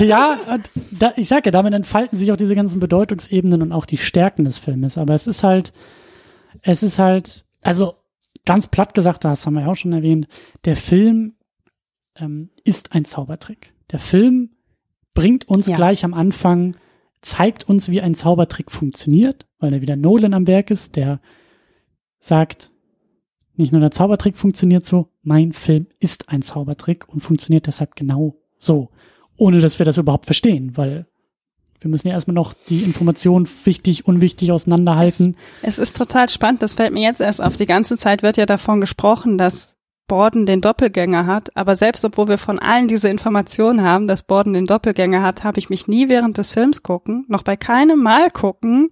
Ja, 0.00 0.58
da, 0.90 1.12
ich 1.16 1.28
sage 1.28 1.42
ja, 1.46 1.50
damit 1.50 1.74
entfalten 1.74 2.18
sich 2.18 2.32
auch 2.32 2.36
diese 2.36 2.54
ganzen 2.54 2.80
Bedeutungsebenen 2.80 3.62
und 3.62 3.72
auch 3.72 3.86
die 3.86 3.98
Stärken 3.98 4.44
des 4.44 4.58
Filmes. 4.58 4.98
Aber 4.98 5.14
es 5.14 5.26
ist 5.26 5.42
halt, 5.42 5.72
es 6.62 6.82
ist 6.82 6.98
halt, 6.98 7.44
also 7.60 7.94
ganz 8.44 8.66
platt 8.66 8.94
gesagt, 8.94 9.24
das 9.24 9.46
haben 9.46 9.54
wir 9.54 9.62
ja 9.62 9.68
auch 9.68 9.76
schon 9.76 9.92
erwähnt, 9.92 10.26
der 10.64 10.76
Film 10.76 11.34
ähm, 12.16 12.50
ist 12.64 12.92
ein 12.92 13.04
Zaubertrick. 13.04 13.74
Der 13.90 13.98
Film 13.98 14.50
bringt 15.14 15.48
uns 15.48 15.66
ja. 15.68 15.76
gleich 15.76 16.04
am 16.04 16.14
Anfang, 16.14 16.76
zeigt 17.20 17.68
uns, 17.68 17.88
wie 17.88 18.00
ein 18.00 18.14
Zaubertrick 18.14 18.70
funktioniert, 18.70 19.46
weil 19.58 19.74
er 19.74 19.80
wieder 19.80 19.96
Nolan 19.96 20.34
am 20.34 20.46
Werk 20.46 20.70
ist, 20.70 20.96
der 20.96 21.20
sagt, 22.18 22.71
nicht 23.56 23.72
nur 23.72 23.80
der 23.80 23.90
Zaubertrick 23.90 24.36
funktioniert 24.36 24.86
so, 24.86 25.08
mein 25.22 25.52
Film 25.52 25.86
ist 26.00 26.28
ein 26.28 26.42
Zaubertrick 26.42 27.08
und 27.08 27.20
funktioniert 27.20 27.66
deshalb 27.66 27.96
genau 27.96 28.36
so, 28.58 28.90
ohne 29.36 29.60
dass 29.60 29.78
wir 29.78 29.86
das 29.86 29.98
überhaupt 29.98 30.26
verstehen, 30.26 30.76
weil 30.76 31.06
wir 31.80 31.90
müssen 31.90 32.08
ja 32.08 32.14
erstmal 32.14 32.34
noch 32.34 32.54
die 32.68 32.82
Informationen 32.82 33.48
wichtig, 33.64 34.06
unwichtig 34.06 34.52
auseinanderhalten. 34.52 35.36
Es, 35.62 35.78
es, 35.78 35.90
ist 35.90 35.96
total 35.96 36.28
spannend, 36.28 36.62
das 36.62 36.74
fällt 36.74 36.92
mir 36.92 37.02
jetzt 37.02 37.20
erst 37.20 37.42
auf. 37.42 37.56
Die 37.56 37.66
ganze 37.66 37.96
Zeit 37.96 38.22
wird 38.22 38.36
ja 38.36 38.46
davon 38.46 38.80
gesprochen, 38.80 39.36
dass 39.36 39.74
Borden 40.06 40.46
den 40.46 40.60
Doppelgänger 40.60 41.26
hat, 41.26 41.56
aber 41.56 41.74
selbst 41.74 42.04
obwohl 42.04 42.28
wir 42.28 42.38
von 42.38 42.58
allen 42.58 42.86
diese 42.86 43.08
Informationen 43.08 43.82
haben, 43.82 44.06
dass 44.06 44.22
Borden 44.22 44.52
den 44.52 44.66
Doppelgänger 44.66 45.22
hat, 45.22 45.42
habe 45.42 45.58
ich 45.58 45.70
mich 45.70 45.88
nie 45.88 46.08
während 46.08 46.38
des 46.38 46.52
Films 46.52 46.82
gucken, 46.82 47.24
noch 47.28 47.42
bei 47.42 47.56
keinem 47.56 48.02
Mal 48.02 48.30
gucken, 48.30 48.90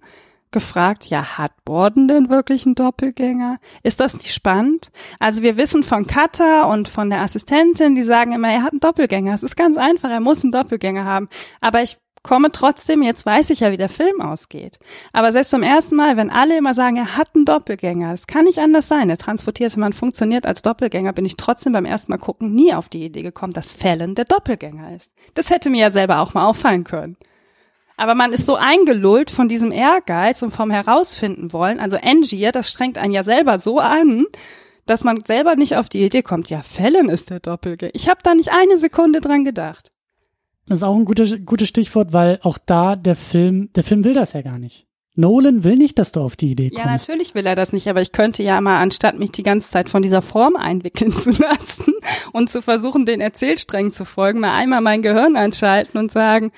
gefragt, 0.51 1.05
ja, 1.07 1.37
hat 1.37 1.51
Borden 1.65 2.07
denn 2.07 2.29
wirklich 2.29 2.65
einen 2.65 2.75
Doppelgänger? 2.75 3.57
Ist 3.83 3.99
das 3.99 4.13
nicht 4.13 4.33
spannend? 4.33 4.91
Also 5.19 5.43
wir 5.43 5.57
wissen 5.57 5.83
von 5.83 6.05
Cutter 6.05 6.67
und 6.67 6.87
von 6.87 7.09
der 7.09 7.21
Assistentin, 7.21 7.95
die 7.95 8.01
sagen 8.01 8.33
immer, 8.33 8.51
er 8.51 8.63
hat 8.63 8.71
einen 8.71 8.79
Doppelgänger. 8.79 9.33
Es 9.33 9.43
ist 9.43 9.55
ganz 9.55 9.77
einfach, 9.77 10.09
er 10.09 10.19
muss 10.19 10.43
einen 10.43 10.51
Doppelgänger 10.51 11.05
haben. 11.05 11.29
Aber 11.61 11.81
ich 11.81 11.97
komme 12.23 12.51
trotzdem, 12.51 13.01
jetzt 13.01 13.25
weiß 13.25 13.49
ich 13.49 13.61
ja, 13.61 13.71
wie 13.71 13.77
der 13.77 13.89
Film 13.89 14.21
ausgeht. 14.21 14.79
Aber 15.11 15.31
selbst 15.31 15.51
beim 15.51 15.63
ersten 15.63 15.95
Mal, 15.95 16.17
wenn 16.17 16.29
alle 16.29 16.57
immer 16.57 16.73
sagen, 16.73 16.97
er 16.97 17.17
hat 17.17 17.29
einen 17.33 17.45
Doppelgänger, 17.45 18.11
das 18.11 18.27
kann 18.27 18.45
nicht 18.45 18.59
anders 18.59 18.87
sein. 18.87 19.07
Der 19.07 19.17
transportierte 19.17 19.79
Mann 19.79 19.93
funktioniert 19.93 20.45
als 20.45 20.61
Doppelgänger, 20.61 21.13
bin 21.13 21.25
ich 21.25 21.37
trotzdem 21.37 21.73
beim 21.73 21.85
ersten 21.85 22.11
Mal 22.11 22.17
gucken 22.17 22.53
nie 22.53 22.73
auf 22.73 22.89
die 22.89 23.05
Idee 23.05 23.23
gekommen, 23.23 23.53
dass 23.53 23.73
Fallon 23.73 24.15
der 24.15 24.25
Doppelgänger 24.25 24.95
ist. 24.95 25.13
Das 25.33 25.49
hätte 25.49 25.69
mir 25.69 25.81
ja 25.81 25.91
selber 25.91 26.19
auch 26.19 26.33
mal 26.33 26.45
auffallen 26.45 26.83
können. 26.83 27.17
Aber 27.97 28.15
man 28.15 28.33
ist 28.33 28.45
so 28.45 28.55
eingelullt 28.55 29.31
von 29.31 29.47
diesem 29.47 29.71
Ehrgeiz 29.71 30.41
und 30.41 30.51
vom 30.51 30.71
Herausfinden 30.71 31.53
wollen. 31.53 31.79
Also 31.79 31.97
Angier, 32.01 32.51
das 32.51 32.69
strengt 32.69 32.97
einen 32.97 33.13
ja 33.13 33.23
selber 33.23 33.57
so 33.57 33.79
an, 33.79 34.25
dass 34.85 35.03
man 35.03 35.19
selber 35.23 35.55
nicht 35.55 35.77
auf 35.77 35.89
die 35.89 36.03
Idee 36.03 36.21
kommt, 36.21 36.49
ja, 36.49 36.63
Fallon 36.63 37.09
ist 37.09 37.29
der 37.29 37.39
Doppelgänger. 37.39 37.93
Ich 37.95 38.09
habe 38.09 38.21
da 38.23 38.33
nicht 38.33 38.51
eine 38.51 38.77
Sekunde 38.77 39.21
dran 39.21 39.45
gedacht. 39.45 39.91
Das 40.67 40.79
ist 40.79 40.83
auch 40.83 40.95
ein 40.95 41.05
gutes, 41.05 41.35
gutes 41.45 41.69
Stichwort, 41.69 42.13
weil 42.13 42.39
auch 42.43 42.57
da 42.57 42.95
der 42.95 43.15
Film, 43.15 43.71
der 43.73 43.83
Film 43.83 44.03
will 44.03 44.13
das 44.13 44.33
ja 44.33 44.41
gar 44.41 44.57
nicht. 44.57 44.87
Nolan 45.15 45.65
will 45.65 45.75
nicht, 45.75 45.99
dass 45.99 46.13
du 46.13 46.21
auf 46.21 46.37
die 46.37 46.51
Idee 46.51 46.69
kommst. 46.69 46.85
Ja, 46.85 46.89
natürlich 46.89 47.35
will 47.35 47.45
er 47.45 47.55
das 47.55 47.73
nicht, 47.73 47.89
aber 47.89 48.01
ich 48.01 48.13
könnte 48.13 48.43
ja 48.43 48.61
mal, 48.61 48.79
anstatt 48.79 49.19
mich 49.19 49.31
die 49.31 49.43
ganze 49.43 49.69
Zeit 49.69 49.89
von 49.89 50.01
dieser 50.01 50.21
Form 50.21 50.55
einwickeln 50.55 51.11
zu 51.11 51.31
lassen 51.31 51.93
und 52.31 52.49
zu 52.49 52.61
versuchen, 52.61 53.05
den 53.05 53.19
Erzählsträngen 53.19 53.91
zu 53.91 54.05
folgen, 54.05 54.39
mal 54.39 54.55
einmal 54.55 54.81
mein 54.81 55.01
Gehirn 55.01 55.35
anschalten 55.35 55.99
und 55.99 56.11
sagen, 56.11 56.51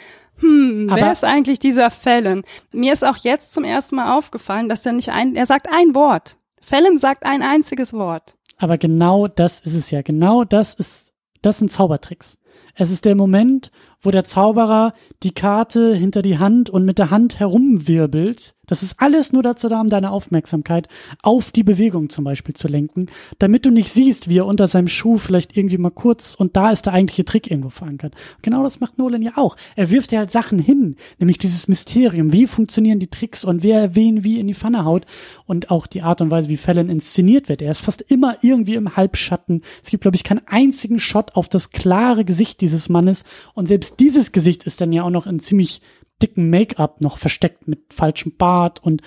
hm, 0.44 0.90
Aber 0.92 1.02
wer 1.02 1.12
ist 1.12 1.24
eigentlich 1.24 1.60
dieser 1.60 1.90
Fallon? 1.90 2.44
Mir 2.72 2.94
ist 2.94 3.06
auch 3.06 3.18
jetzt 3.18 3.54
zum 3.54 3.64
ersten 3.64 3.96
Mal 3.96 4.18
aufgefallen, 4.18 4.70
dass 4.70 4.86
er 4.86 4.94
nicht 4.94 5.10
ein, 5.10 5.36
er 5.36 5.46
sagt 5.46 5.68
ein 5.72 5.96
Wort. 5.96 6.38
Fallon 6.62 6.98
sagt 6.98 7.26
ein 7.26 7.42
einziges 7.42 7.94
Wort. 7.94 8.36
Aber 8.58 8.78
genau 8.78 9.28
das 9.28 9.62
ist 9.62 9.74
es 9.74 9.92
ja. 9.92 10.02
Genau 10.02 10.44
das 10.44 10.74
ist, 10.74 11.14
das 11.42 11.60
sind 11.60 11.72
Zaubertricks. 11.72 12.38
Es 12.76 12.92
ist 12.92 13.06
der 13.06 13.16
Moment, 13.16 13.72
wo 14.02 14.12
der 14.12 14.26
Zauberer 14.26 14.94
die 15.22 15.34
Karte 15.34 15.94
hinter 15.96 16.22
die 16.22 16.40
Hand 16.40 16.70
und 16.70 16.86
mit 16.86 16.98
der 16.98 17.12
Hand 17.12 17.40
herumwirbelt. 17.40 18.53
Das 18.68 18.82
ist 18.82 18.96
alles 19.00 19.34
nur 19.34 19.44
dazu 19.44 19.68
da, 19.68 19.82
um 19.82 19.90
deine 19.90 20.12
Aufmerksamkeit 20.12 20.88
auf 21.22 21.52
die 21.52 21.64
Bewegung 21.64 22.10
zum 22.10 22.24
Beispiel 22.24 22.56
zu 22.56 22.68
lenken, 22.68 23.08
damit 23.40 23.66
du 23.66 23.72
nicht 23.72 23.92
siehst, 23.92 24.30
wie 24.30 24.38
er 24.38 24.46
unter 24.46 24.68
seinem 24.68 24.88
Schuh 24.88 25.18
vielleicht 25.18 25.58
irgendwie 25.58 25.78
mal 25.78 25.92
kurz 25.92 26.34
und 26.34 26.56
da 26.56 26.72
ist 26.72 26.86
der 26.86 26.94
eigentliche 26.94 27.26
Trick 27.26 27.52
irgendwo 27.52 27.70
verankert. 27.70 28.16
Genau 28.42 28.64
das 28.64 28.80
macht 28.80 28.98
Nolan 28.98 29.22
ja 29.22 29.34
auch. 29.36 29.58
Er 29.76 29.90
wirft 29.90 30.12
ja 30.12 30.20
halt 30.20 30.32
Sachen 30.32 30.60
hin, 30.60 30.96
nämlich 31.20 31.38
dieses 31.38 31.68
Mysterium. 31.68 32.32
Wie 32.32 32.48
funktionieren 32.48 33.00
die 33.00 33.08
Tricks 33.08 33.44
und 33.44 33.64
wer 33.64 33.96
wen 33.96 34.24
wie 34.24 34.40
in 34.40 34.48
die 34.48 34.54
Pfanne 34.54 34.86
haut 34.86 35.06
und 35.46 35.70
auch 35.70 35.86
die 35.86 36.02
Art 36.02 36.22
und 36.22 36.32
Weise, 36.32 36.50
wie 36.50 36.58
Fallon 36.58 36.90
inszeniert 36.90 37.50
wird. 37.50 37.62
Er 37.62 37.72
ist 37.72 37.82
fast 37.82 38.02
immer 38.02 38.38
irgendwie 38.42 38.76
im 38.76 38.96
Halbschatten. 38.96 39.62
Es 39.84 39.90
gibt, 39.90 40.02
glaube 40.02 40.16
ich, 40.16 40.24
keinen 40.24 40.48
einzigen 40.48 41.00
Shot 41.00 41.36
auf 41.36 41.50
das 41.50 41.72
klare 41.72 42.24
Gesicht 42.24 42.62
dieses 42.62 42.88
Mannes 42.88 43.24
und 43.54 43.68
selbst 43.68 44.00
dieses 44.00 44.32
Gesicht 44.32 44.64
ist 44.64 44.80
dann 44.80 44.94
ja 44.94 45.04
auch 45.04 45.10
noch 45.10 45.28
in 45.28 45.40
ziemlich 45.40 45.82
dicken 46.24 46.50
Make-up 46.50 47.02
noch 47.02 47.18
versteckt 47.18 47.68
mit 47.68 47.94
falschem 47.94 48.36
Bart 48.38 48.84
und, 48.84 49.02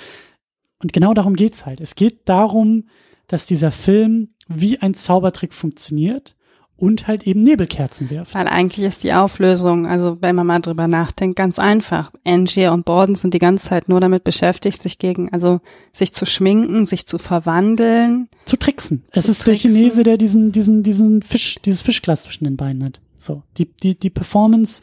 und 0.81 0.93
genau 0.93 1.15
darum 1.15 1.35
geht's 1.35 1.67
halt. 1.67 1.81
Es 1.81 1.97
geht 1.97 2.29
darum, 2.29 2.85
dass 3.27 3.47
dieser 3.47 3.73
Film 3.73 4.29
wie 4.47 4.79
ein 4.79 4.95
Zaubertrick 4.95 5.53
funktioniert 5.53 6.37
und 6.77 7.07
halt 7.07 7.27
eben 7.27 7.41
Nebelkerzen 7.41 8.11
wirft. 8.11 8.35
Weil 8.35 8.49
eigentlich 8.49 8.87
ist 8.87 9.03
die 9.03 9.15
Auflösung, 9.15 9.87
also 9.87 10.19
wenn 10.21 10.37
man 10.37 10.47
mal 10.47 10.61
drüber 10.61 10.87
nachdenkt, 10.87 11.37
ganz 11.37 11.59
einfach. 11.59 12.13
Angier 12.25 12.73
und 12.73 12.85
Borden 12.85 13.15
sind 13.15 13.33
die 13.33 13.39
ganze 13.39 13.69
Zeit 13.69 13.89
nur 13.89 14.01
damit 14.01 14.25
beschäftigt, 14.25 14.83
sich 14.83 14.99
gegen, 14.99 15.33
also 15.33 15.61
sich 15.93 16.13
zu 16.13 16.27
schminken, 16.27 16.85
sich 16.85 17.07
zu 17.07 17.19
verwandeln. 17.19 18.29
Zu 18.45 18.59
tricksen. 18.59 19.05
Zu 19.11 19.21
es 19.21 19.29
ist 19.29 19.43
tricksen. 19.43 19.73
der 19.73 19.81
Chinese, 19.81 20.03
der 20.03 20.19
diesen, 20.19 20.53
diesen, 20.53 20.83
diesen 20.83 21.23
Fisch, 21.23 21.57
dieses 21.65 21.83
Fischglas 21.83 22.25
zwischen 22.25 22.45
den 22.45 22.57
Beinen 22.57 22.85
hat. 22.85 23.01
So, 23.17 23.43
die, 23.57 23.73
die, 23.83 23.99
die 23.99 24.11
Performance 24.11 24.83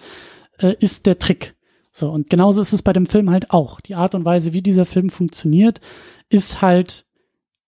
äh, 0.58 0.76
ist 0.80 1.06
der 1.06 1.20
Trick. 1.20 1.56
So, 1.96 2.10
und 2.10 2.30
genauso 2.30 2.60
ist 2.60 2.74
es 2.74 2.82
bei 2.82 2.92
dem 2.92 3.06
Film 3.06 3.30
halt 3.30 3.52
auch. 3.52 3.80
Die 3.80 3.94
Art 3.94 4.16
und 4.16 4.26
Weise, 4.26 4.52
wie 4.52 4.64
dieser 4.64 4.86
Film 4.86 5.12
funktioniert, 5.12 5.80
ist 6.28 6.62
halt, 6.62 7.06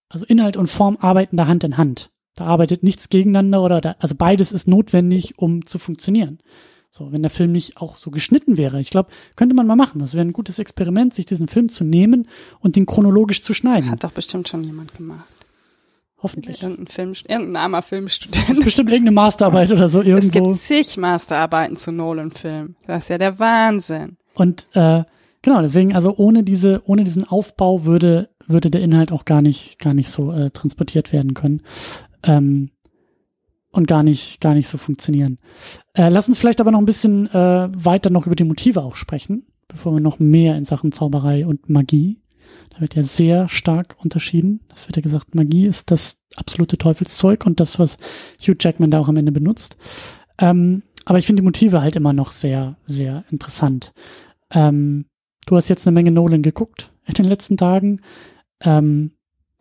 also 0.10 0.26
Inhalt 0.26 0.58
und 0.58 0.68
Form 0.68 0.98
arbeiten 1.00 1.38
da 1.38 1.46
Hand 1.46 1.64
in 1.64 1.78
Hand. 1.78 2.10
Da 2.34 2.46
arbeitet 2.46 2.82
nichts 2.82 3.10
gegeneinander 3.10 3.62
oder 3.62 3.82
da, 3.82 3.96
also 4.00 4.16
beides 4.16 4.52
ist 4.52 4.68
notwendig, 4.68 5.38
um 5.38 5.66
zu 5.68 5.78
funktionieren. 5.78 6.40
So, 6.90 7.12
wenn 7.12 7.22
der 7.22 7.30
Film 7.30 7.52
nicht 7.52 7.78
auch 7.78 7.98
so 7.98 8.10
geschnitten 8.10 8.58
wäre. 8.58 8.80
Ich 8.80 8.90
glaube, 8.90 9.10
könnte 9.36 9.54
man 9.54 9.68
mal 9.68 9.76
machen. 9.76 10.00
Das 10.00 10.14
wäre 10.14 10.26
ein 10.26 10.34
gutes 10.34 10.60
Experiment, 10.60 11.14
sich 11.14 11.26
diesen 11.26 11.48
Film 11.48 11.70
zu 11.70 11.84
nehmen 11.84 12.28
und 12.62 12.78
den 12.78 12.86
chronologisch 12.86 13.42
zu 13.42 13.54
schneiden. 13.54 13.92
Hat 13.92 14.04
doch 14.04 14.12
bestimmt 14.12 14.48
schon 14.48 14.64
jemand 14.64 14.96
gemacht. 14.96 15.26
Hoffentlich. 16.22 16.64
Irgendein, 16.64 16.88
Film, 16.88 17.14
irgendein 17.28 17.56
armer 17.58 17.82
Filmstudent. 17.82 18.50
Das 18.50 18.58
ist 18.58 18.64
bestimmt 18.64 18.90
irgendeine 18.90 19.14
Masterarbeit 19.14 19.72
oder 19.72 19.90
so 19.90 20.00
irgendwo. 20.00 20.20
Es 20.20 20.32
gibt 20.32 20.56
zig 20.56 20.98
Masterarbeiten 20.98 21.78
zu 21.78 21.92
Nolan-Filmen. 21.92 22.76
Das 22.88 23.04
ist 23.04 23.10
ja 23.10 23.18
der 23.18 23.40
Wahnsinn. 23.40 24.18
Und 24.34 24.68
äh, 24.74 25.04
genau, 25.42 25.62
deswegen, 25.62 25.94
also 25.94 26.16
ohne 26.16 26.44
diese, 26.44 26.82
ohne 26.86 27.04
diesen 27.04 27.28
Aufbau 27.28 27.86
würde, 27.86 28.30
würde 28.48 28.72
der 28.72 28.82
Inhalt 28.82 29.12
auch 29.12 29.26
gar 29.26 29.42
nicht, 29.42 29.78
gar 29.80 29.94
nicht 29.94 30.10
so 30.10 30.32
äh, 30.32 30.50
transportiert 30.52 31.12
werden 31.12 31.34
können. 31.34 31.62
Ähm, 32.24 32.72
und 33.72 33.88
gar 33.88 34.04
nicht, 34.04 34.40
gar 34.40 34.54
nicht 34.54 34.70
so 34.70 34.78
funktionieren. 34.78 35.38
Äh, 35.94 36.08
lass 36.08 36.30
uns 36.30 36.38
vielleicht 36.38 36.62
aber 36.62 36.72
noch 36.72 36.80
ein 36.80 36.86
bisschen 36.86 37.28
äh, 37.28 37.68
weiter 37.72 38.10
noch 38.10 38.26
über 38.26 38.36
die 38.36 38.46
Motive 38.46 38.82
auch 38.82 38.96
sprechen, 38.96 39.48
bevor 39.68 39.94
wir 39.94 40.00
noch 40.00 40.18
mehr 40.18 40.56
in 40.56 40.64
Sachen 40.64 40.94
Zauberei 40.94 41.46
und 41.46 41.70
Magie 41.70 42.22
da 42.76 42.82
wird 42.82 42.96
ja 42.96 43.04
sehr 43.04 43.48
stark 43.48 43.96
unterschieden. 44.04 44.60
Das 44.68 44.88
wird 44.88 44.98
ja 44.98 45.02
gesagt, 45.02 45.34
Magie 45.34 45.66
ist 45.66 45.92
das 45.92 46.18
absolute 46.36 46.78
Teufelszeug 46.78 47.46
und 47.46 47.62
das, 47.62 47.80
was 47.80 47.98
Hugh 48.40 48.58
Jackman 48.60 48.92
da 48.92 49.00
auch 49.00 49.08
am 49.08 49.16
Ende 49.16 49.32
benutzt. 49.32 49.78
Ähm, 50.38 50.84
aber 51.06 51.18
ich 51.18 51.26
finde 51.26 51.42
die 51.42 51.46
Motive 51.46 51.82
halt 51.82 51.96
immer 51.96 52.12
noch 52.12 52.32
sehr, 52.32 52.76
sehr 52.86 53.24
interessant. 53.32 53.94
Ähm, 54.52 55.06
du 55.46 55.56
hast 55.56 55.70
jetzt 55.70 55.88
eine 55.88 55.94
Menge 55.94 56.12
Nolan 56.12 56.42
geguckt 56.42 56.92
in 57.06 57.14
den 57.14 57.26
letzten 57.26 57.56
Tagen. 57.56 58.02
Ähm, 58.62 59.12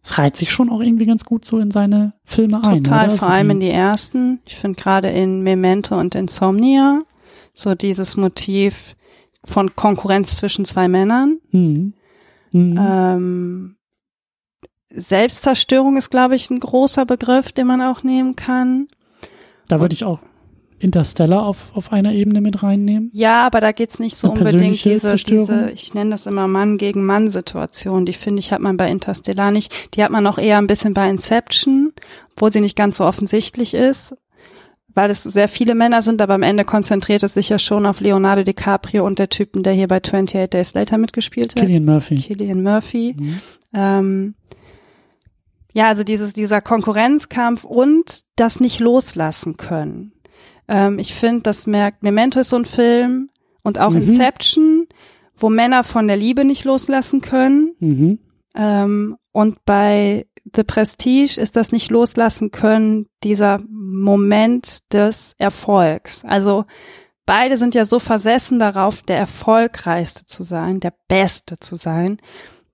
es 0.03 0.19
reiht 0.19 0.37
sich 0.37 0.51
schon 0.51 0.69
auch 0.69 0.81
irgendwie 0.81 1.07
ganz 1.07 1.25
gut 1.25 1.45
so 1.45 1.59
in 1.59 1.71
seine 1.71 2.15
Filme 2.25 2.57
Total, 2.57 2.75
ein. 2.75 2.85
Total, 2.85 3.11
vor 3.11 3.29
allem 3.31 3.51
in 3.51 3.61
die 3.61 3.71
ersten. 3.71 4.41
Ich 4.45 4.57
finde 4.57 4.81
gerade 4.81 5.09
in 5.09 5.43
Memento 5.43 5.99
und 5.99 6.17
Insomnia 6.17 7.01
so 7.53 7.75
dieses 7.77 8.17
Motiv 8.17 8.97
von 9.45 9.77
Konkurrenz 9.77 10.37
zwischen 10.37 10.65
zwei 10.65 10.89
Männern. 10.89 11.39
Mhm. 11.53 11.95
Mhm. 12.55 12.79
Ähm, 12.81 13.77
Selbstzerstörung 14.91 15.97
ist, 15.97 16.11
glaube 16.11 16.37
ich, 16.37 16.51
ein 16.51 16.61
großer 16.61 17.05
Begriff, 17.05 17.51
den 17.51 17.67
man 17.67 17.83
auch 17.83 18.05
nehmen 18.05 18.37
kann. 18.37 18.87
Da 19.67 19.81
würde 19.81 19.93
ich 19.93 20.05
auch 20.05 20.21
Interstellar 20.79 21.47
auf, 21.47 21.73
auf 21.75 21.93
einer 21.93 22.13
Ebene 22.13 22.41
mit 22.41 22.63
reinnehmen. 22.63 23.11
Ja, 23.13 23.45
aber 23.45 23.61
da 23.61 23.73
geht's 23.73 23.99
nicht 23.99 24.17
so 24.17 24.31
Eine 24.31 24.41
unbedingt 24.41 24.85
diese, 24.85 25.17
diese, 25.17 25.71
ich 25.73 25.95
nenne 25.95 26.11
das 26.11 26.27
immer 26.27 26.47
Mann 26.47 26.79
gegen 26.79 27.05
Mann 27.05 27.31
Situation. 27.31 28.07
Die 28.07 28.13
finde 28.13 28.39
ich, 28.39 28.53
hat 28.53 28.61
man 28.61 28.77
bei 28.77 28.89
Interstellar 28.89 29.51
nicht. 29.51 29.95
Die 29.97 30.05
hat 30.05 30.11
man 30.11 30.27
auch 30.27 30.39
eher 30.39 30.59
ein 30.59 30.69
bisschen 30.69 30.95
bei 30.95 31.11
Inception, 31.11 31.93
wo 32.37 32.51
sie 32.51 32.61
nicht 32.61 32.77
ganz 32.77 32.99
so 32.99 33.05
offensichtlich 33.05 33.75
ist 33.75 34.15
weil 34.95 35.11
es 35.11 35.23
sehr 35.23 35.49
viele 35.49 35.75
Männer 35.75 36.03
sind, 36.03 36.23
aber 36.23 36.35
am 36.35 36.43
Ende 36.43 36.65
konzentriert 36.65 37.23
es 37.23 37.35
sich 37.35 37.49
ja 37.49 37.59
schon 37.59 37.85
auf 37.87 38.01
Leonardo 38.01 38.43
DiCaprio 38.45 39.05
und 39.05 39.19
der 39.19 39.29
Typen, 39.29 39.63
der 39.63 39.73
hier 39.73 39.89
bei 39.89 39.97
28 39.97 40.51
Days 40.51 40.75
Later 40.75 40.99
mitgespielt 40.99 41.55
hat. 41.55 41.57
Killian 41.57 41.85
Murphy. 41.85 42.17
Killian 42.17 42.63
Murphy. 42.63 43.17
Mhm. 43.19 43.41
Ähm, 43.75 44.35
Ja, 45.73 45.89
also 45.89 46.05
dieses, 46.05 46.33
dieser 46.33 46.61
Konkurrenzkampf 46.61 47.65
und 47.65 48.23
das 48.37 48.61
nicht 48.61 48.79
loslassen 48.79 49.57
können. 49.57 50.13
Ähm, 50.69 51.01
ich 51.01 51.15
finde, 51.15 51.43
das 51.43 51.67
merkt, 51.67 52.05
Memento 52.05 52.41
ist 52.41 52.51
so 52.51 52.57
ein 52.57 52.65
Film 52.65 53.31
und 53.63 53.81
auch 53.81 53.91
mhm. 53.91 54.03
Inception, 54.03 54.87
wo 55.37 55.51
Männer 55.51 55.83
von 55.83 56.07
der 56.07 56.17
Liebe 56.17 56.45
nicht 56.45 56.65
loslassen 56.65 57.21
können. 57.21 57.75
Mhm. 57.81 58.19
Ähm, 58.55 59.17
und 59.33 59.65
bei 59.65 60.27
The 60.55 60.65
Prestige 60.65 61.41
ist 61.41 61.57
das 61.57 61.73
nicht 61.73 61.91
loslassen 61.91 62.51
können, 62.51 63.07
dieser 63.23 63.61
Moment 63.69 64.79
des 64.93 65.35
Erfolgs. 65.39 66.25
Also 66.25 66.65
beide 67.27 67.57
sind 67.57 67.75
ja 67.75 67.85
so 67.85 67.99
versessen 67.99 68.59
darauf, 68.59 69.03
der 69.03 69.19
erfolgreichste 69.19 70.25
zu 70.27 70.43
sein, 70.43 70.81
der 70.81 70.95
beste 71.09 71.59
zu 71.59 71.77
sein, 71.77 72.19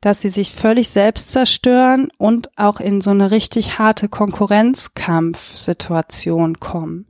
dass 0.00 0.22
sie 0.22 0.30
sich 0.30 0.52
völlig 0.52 0.88
selbst 0.88 1.30
zerstören 1.30 2.08
und 2.16 2.50
auch 2.56 2.80
in 2.80 3.00
so 3.00 3.10
eine 3.10 3.30
richtig 3.30 3.78
harte 3.78 4.08
Konkurrenzkampfsituation 4.08 6.58
kommen. 6.58 7.06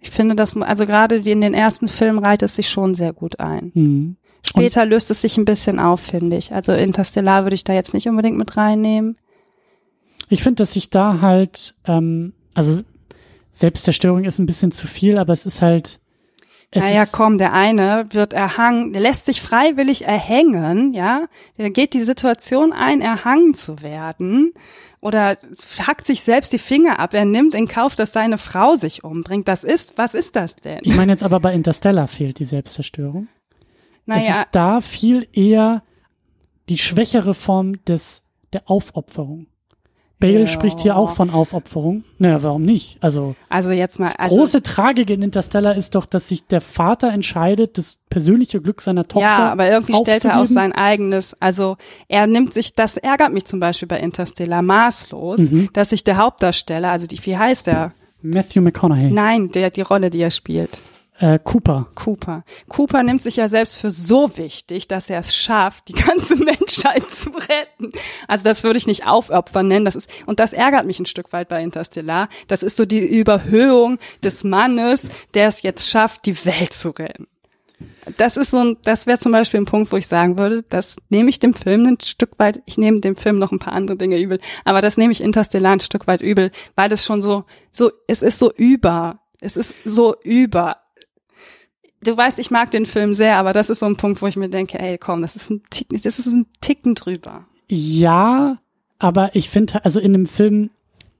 Ich 0.00 0.10
finde, 0.10 0.34
dass 0.34 0.56
also 0.56 0.86
gerade 0.86 1.24
wie 1.24 1.30
in 1.30 1.40
den 1.40 1.54
ersten 1.54 1.88
Filmen 1.88 2.18
reiht 2.18 2.42
es 2.42 2.56
sich 2.56 2.68
schon 2.68 2.94
sehr 2.94 3.12
gut 3.12 3.38
ein. 3.38 3.70
Mhm. 3.74 4.16
Später 4.42 4.82
und 4.82 4.88
löst 4.88 5.10
es 5.10 5.20
sich 5.20 5.36
ein 5.36 5.44
bisschen 5.44 5.78
auf, 5.78 6.00
finde 6.00 6.36
ich. 6.36 6.54
Also 6.54 6.72
Interstellar 6.72 7.44
würde 7.44 7.54
ich 7.54 7.64
da 7.64 7.74
jetzt 7.74 7.92
nicht 7.92 8.08
unbedingt 8.08 8.38
mit 8.38 8.56
reinnehmen. 8.56 9.18
Ich 10.30 10.42
finde, 10.42 10.62
dass 10.62 10.72
sich 10.72 10.90
da 10.90 11.20
halt, 11.20 11.74
ähm, 11.86 12.32
also 12.54 12.80
Selbstzerstörung 13.50 14.24
ist 14.24 14.38
ein 14.38 14.46
bisschen 14.46 14.72
zu 14.72 14.86
viel, 14.86 15.18
aber 15.18 15.32
es 15.32 15.44
ist 15.44 15.60
halt. 15.60 16.00
Es 16.70 16.84
naja, 16.84 17.04
komm, 17.04 17.38
der 17.38 17.52
eine 17.52 18.06
wird 18.12 18.32
erhangen, 18.32 18.92
der 18.92 19.02
lässt 19.02 19.26
sich 19.26 19.42
freiwillig 19.42 20.06
erhängen, 20.06 20.94
ja. 20.94 21.26
Der 21.58 21.70
geht 21.70 21.94
die 21.94 22.02
Situation 22.02 22.72
ein, 22.72 23.00
erhangen 23.00 23.54
zu 23.54 23.82
werden 23.82 24.52
oder 25.00 25.36
hackt 25.80 26.06
sich 26.06 26.20
selbst 26.20 26.52
die 26.52 26.58
Finger 26.58 27.00
ab. 27.00 27.12
Er 27.12 27.24
nimmt 27.24 27.56
in 27.56 27.66
Kauf, 27.66 27.96
dass 27.96 28.12
seine 28.12 28.38
Frau 28.38 28.76
sich 28.76 29.02
umbringt. 29.02 29.48
Das 29.48 29.64
ist, 29.64 29.98
was 29.98 30.14
ist 30.14 30.36
das 30.36 30.54
denn? 30.56 30.78
Ich 30.82 30.94
meine 30.94 31.10
jetzt 31.10 31.24
aber 31.24 31.40
bei 31.40 31.52
Interstellar 31.54 32.06
fehlt 32.06 32.38
die 32.38 32.44
Selbstzerstörung. 32.44 33.26
Naja. 34.06 34.30
Es 34.30 34.38
ist 34.38 34.48
da 34.52 34.80
viel 34.80 35.26
eher 35.32 35.82
die 36.68 36.78
schwächere 36.78 37.34
Form 37.34 37.84
des, 37.84 38.22
der 38.52 38.70
Aufopferung. 38.70 39.48
Bale 40.20 40.40
ja. 40.40 40.46
spricht 40.46 40.80
hier 40.80 40.96
auch 40.96 41.14
von 41.16 41.30
Aufopferung. 41.30 42.04
Naja, 42.18 42.42
warum 42.42 42.62
nicht? 42.62 42.98
Also, 43.00 43.34
also 43.48 43.70
jetzt 43.72 43.98
mal. 43.98 44.12
Also, 44.18 44.36
große 44.36 44.62
Tragik 44.62 45.08
in 45.08 45.22
Interstellar 45.22 45.74
ist 45.74 45.94
doch, 45.94 46.04
dass 46.04 46.28
sich 46.28 46.46
der 46.46 46.60
Vater 46.60 47.10
entscheidet, 47.10 47.78
das 47.78 47.96
persönliche 48.10 48.60
Glück 48.60 48.82
seiner 48.82 49.08
Tochter. 49.08 49.26
Ja, 49.26 49.50
aber 49.50 49.68
irgendwie 49.70 49.94
stellt 49.94 50.24
er 50.26 50.38
auch 50.38 50.46
sein 50.46 50.72
eigenes. 50.72 51.34
Also 51.40 51.76
er 52.08 52.26
nimmt 52.26 52.52
sich, 52.52 52.74
das 52.74 52.98
ärgert 52.98 53.32
mich 53.32 53.46
zum 53.46 53.60
Beispiel 53.60 53.88
bei 53.88 53.98
Interstellar 53.98 54.60
maßlos, 54.62 55.40
mhm. 55.40 55.70
dass 55.72 55.90
sich 55.90 56.04
der 56.04 56.18
Hauptdarsteller, 56.18 56.90
also 56.90 57.06
die, 57.06 57.24
wie 57.24 57.36
heißt 57.36 57.66
der? 57.66 57.92
Matthew 58.22 58.60
McConaughey. 58.60 59.10
Nein, 59.10 59.50
der 59.50 59.70
die 59.70 59.80
Rolle, 59.80 60.10
die 60.10 60.20
er 60.20 60.30
spielt. 60.30 60.82
Äh, 61.20 61.38
Cooper. 61.44 61.86
Cooper. 61.94 62.44
Cooper 62.68 63.02
nimmt 63.02 63.22
sich 63.22 63.36
ja 63.36 63.46
selbst 63.46 63.76
für 63.76 63.90
so 63.90 64.38
wichtig, 64.38 64.88
dass 64.88 65.10
er 65.10 65.20
es 65.20 65.36
schafft, 65.36 65.88
die 65.88 65.92
ganze 65.92 66.34
Menschheit 66.42 67.04
zu 67.04 67.30
retten. 67.30 67.92
Also 68.26 68.44
das 68.44 68.64
würde 68.64 68.78
ich 68.78 68.86
nicht 68.86 69.06
aufopfern 69.06 69.68
nennen. 69.68 69.84
Das 69.84 69.96
ist, 69.96 70.08
und 70.24 70.40
das 70.40 70.54
ärgert 70.54 70.86
mich 70.86 70.98
ein 70.98 71.04
Stück 71.04 71.34
weit 71.34 71.48
bei 71.48 71.62
Interstellar. 71.62 72.30
Das 72.48 72.62
ist 72.62 72.76
so 72.76 72.86
die 72.86 73.04
Überhöhung 73.04 73.98
des 74.24 74.44
Mannes, 74.44 75.10
der 75.34 75.48
es 75.48 75.60
jetzt 75.60 75.90
schafft, 75.90 76.24
die 76.24 76.42
Welt 76.46 76.72
zu 76.72 76.88
retten. 76.88 77.26
Das 78.16 78.38
ist 78.38 78.50
so 78.50 78.58
ein, 78.58 78.76
das 78.84 79.06
wäre 79.06 79.18
zum 79.18 79.32
Beispiel 79.32 79.60
ein 79.60 79.66
Punkt, 79.66 79.92
wo 79.92 79.98
ich 79.98 80.06
sagen 80.06 80.38
würde, 80.38 80.62
das 80.70 80.96
nehme 81.10 81.28
ich 81.28 81.38
dem 81.38 81.52
Film 81.52 81.86
ein 81.86 81.98
Stück 82.02 82.38
weit, 82.38 82.62
ich 82.64 82.78
nehme 82.78 83.00
dem 83.00 83.16
Film 83.16 83.38
noch 83.38 83.52
ein 83.52 83.58
paar 83.58 83.74
andere 83.74 83.98
Dinge 83.98 84.18
übel, 84.18 84.38
aber 84.64 84.80
das 84.80 84.96
nehme 84.96 85.12
ich 85.12 85.20
Interstellar 85.20 85.72
ein 85.72 85.80
Stück 85.80 86.06
weit 86.06 86.22
übel, 86.22 86.50
weil 86.76 86.88
das 86.88 87.04
schon 87.04 87.20
so, 87.20 87.44
so, 87.70 87.90
es 88.06 88.22
ist 88.22 88.38
so 88.38 88.52
über. 88.52 89.20
Es 89.42 89.56
ist 89.56 89.74
so 89.84 90.16
über 90.22 90.76
du 92.02 92.16
weißt, 92.16 92.38
ich 92.38 92.50
mag 92.50 92.70
den 92.70 92.86
Film 92.86 93.14
sehr, 93.14 93.36
aber 93.36 93.52
das 93.52 93.70
ist 93.70 93.80
so 93.80 93.86
ein 93.86 93.96
Punkt, 93.96 94.22
wo 94.22 94.26
ich 94.26 94.36
mir 94.36 94.48
denke, 94.48 94.78
ey, 94.78 94.98
komm, 94.98 95.22
das 95.22 95.36
ist 95.36 95.50
ein 95.50 95.62
Ticken, 95.70 96.00
das 96.02 96.18
ist 96.18 96.32
ein 96.32 96.46
Ticken 96.60 96.94
drüber. 96.94 97.46
Ja, 97.68 98.58
aber 98.98 99.34
ich 99.34 99.48
finde, 99.48 99.84
also 99.84 100.00
in 100.00 100.12
dem 100.12 100.26
Film 100.26 100.70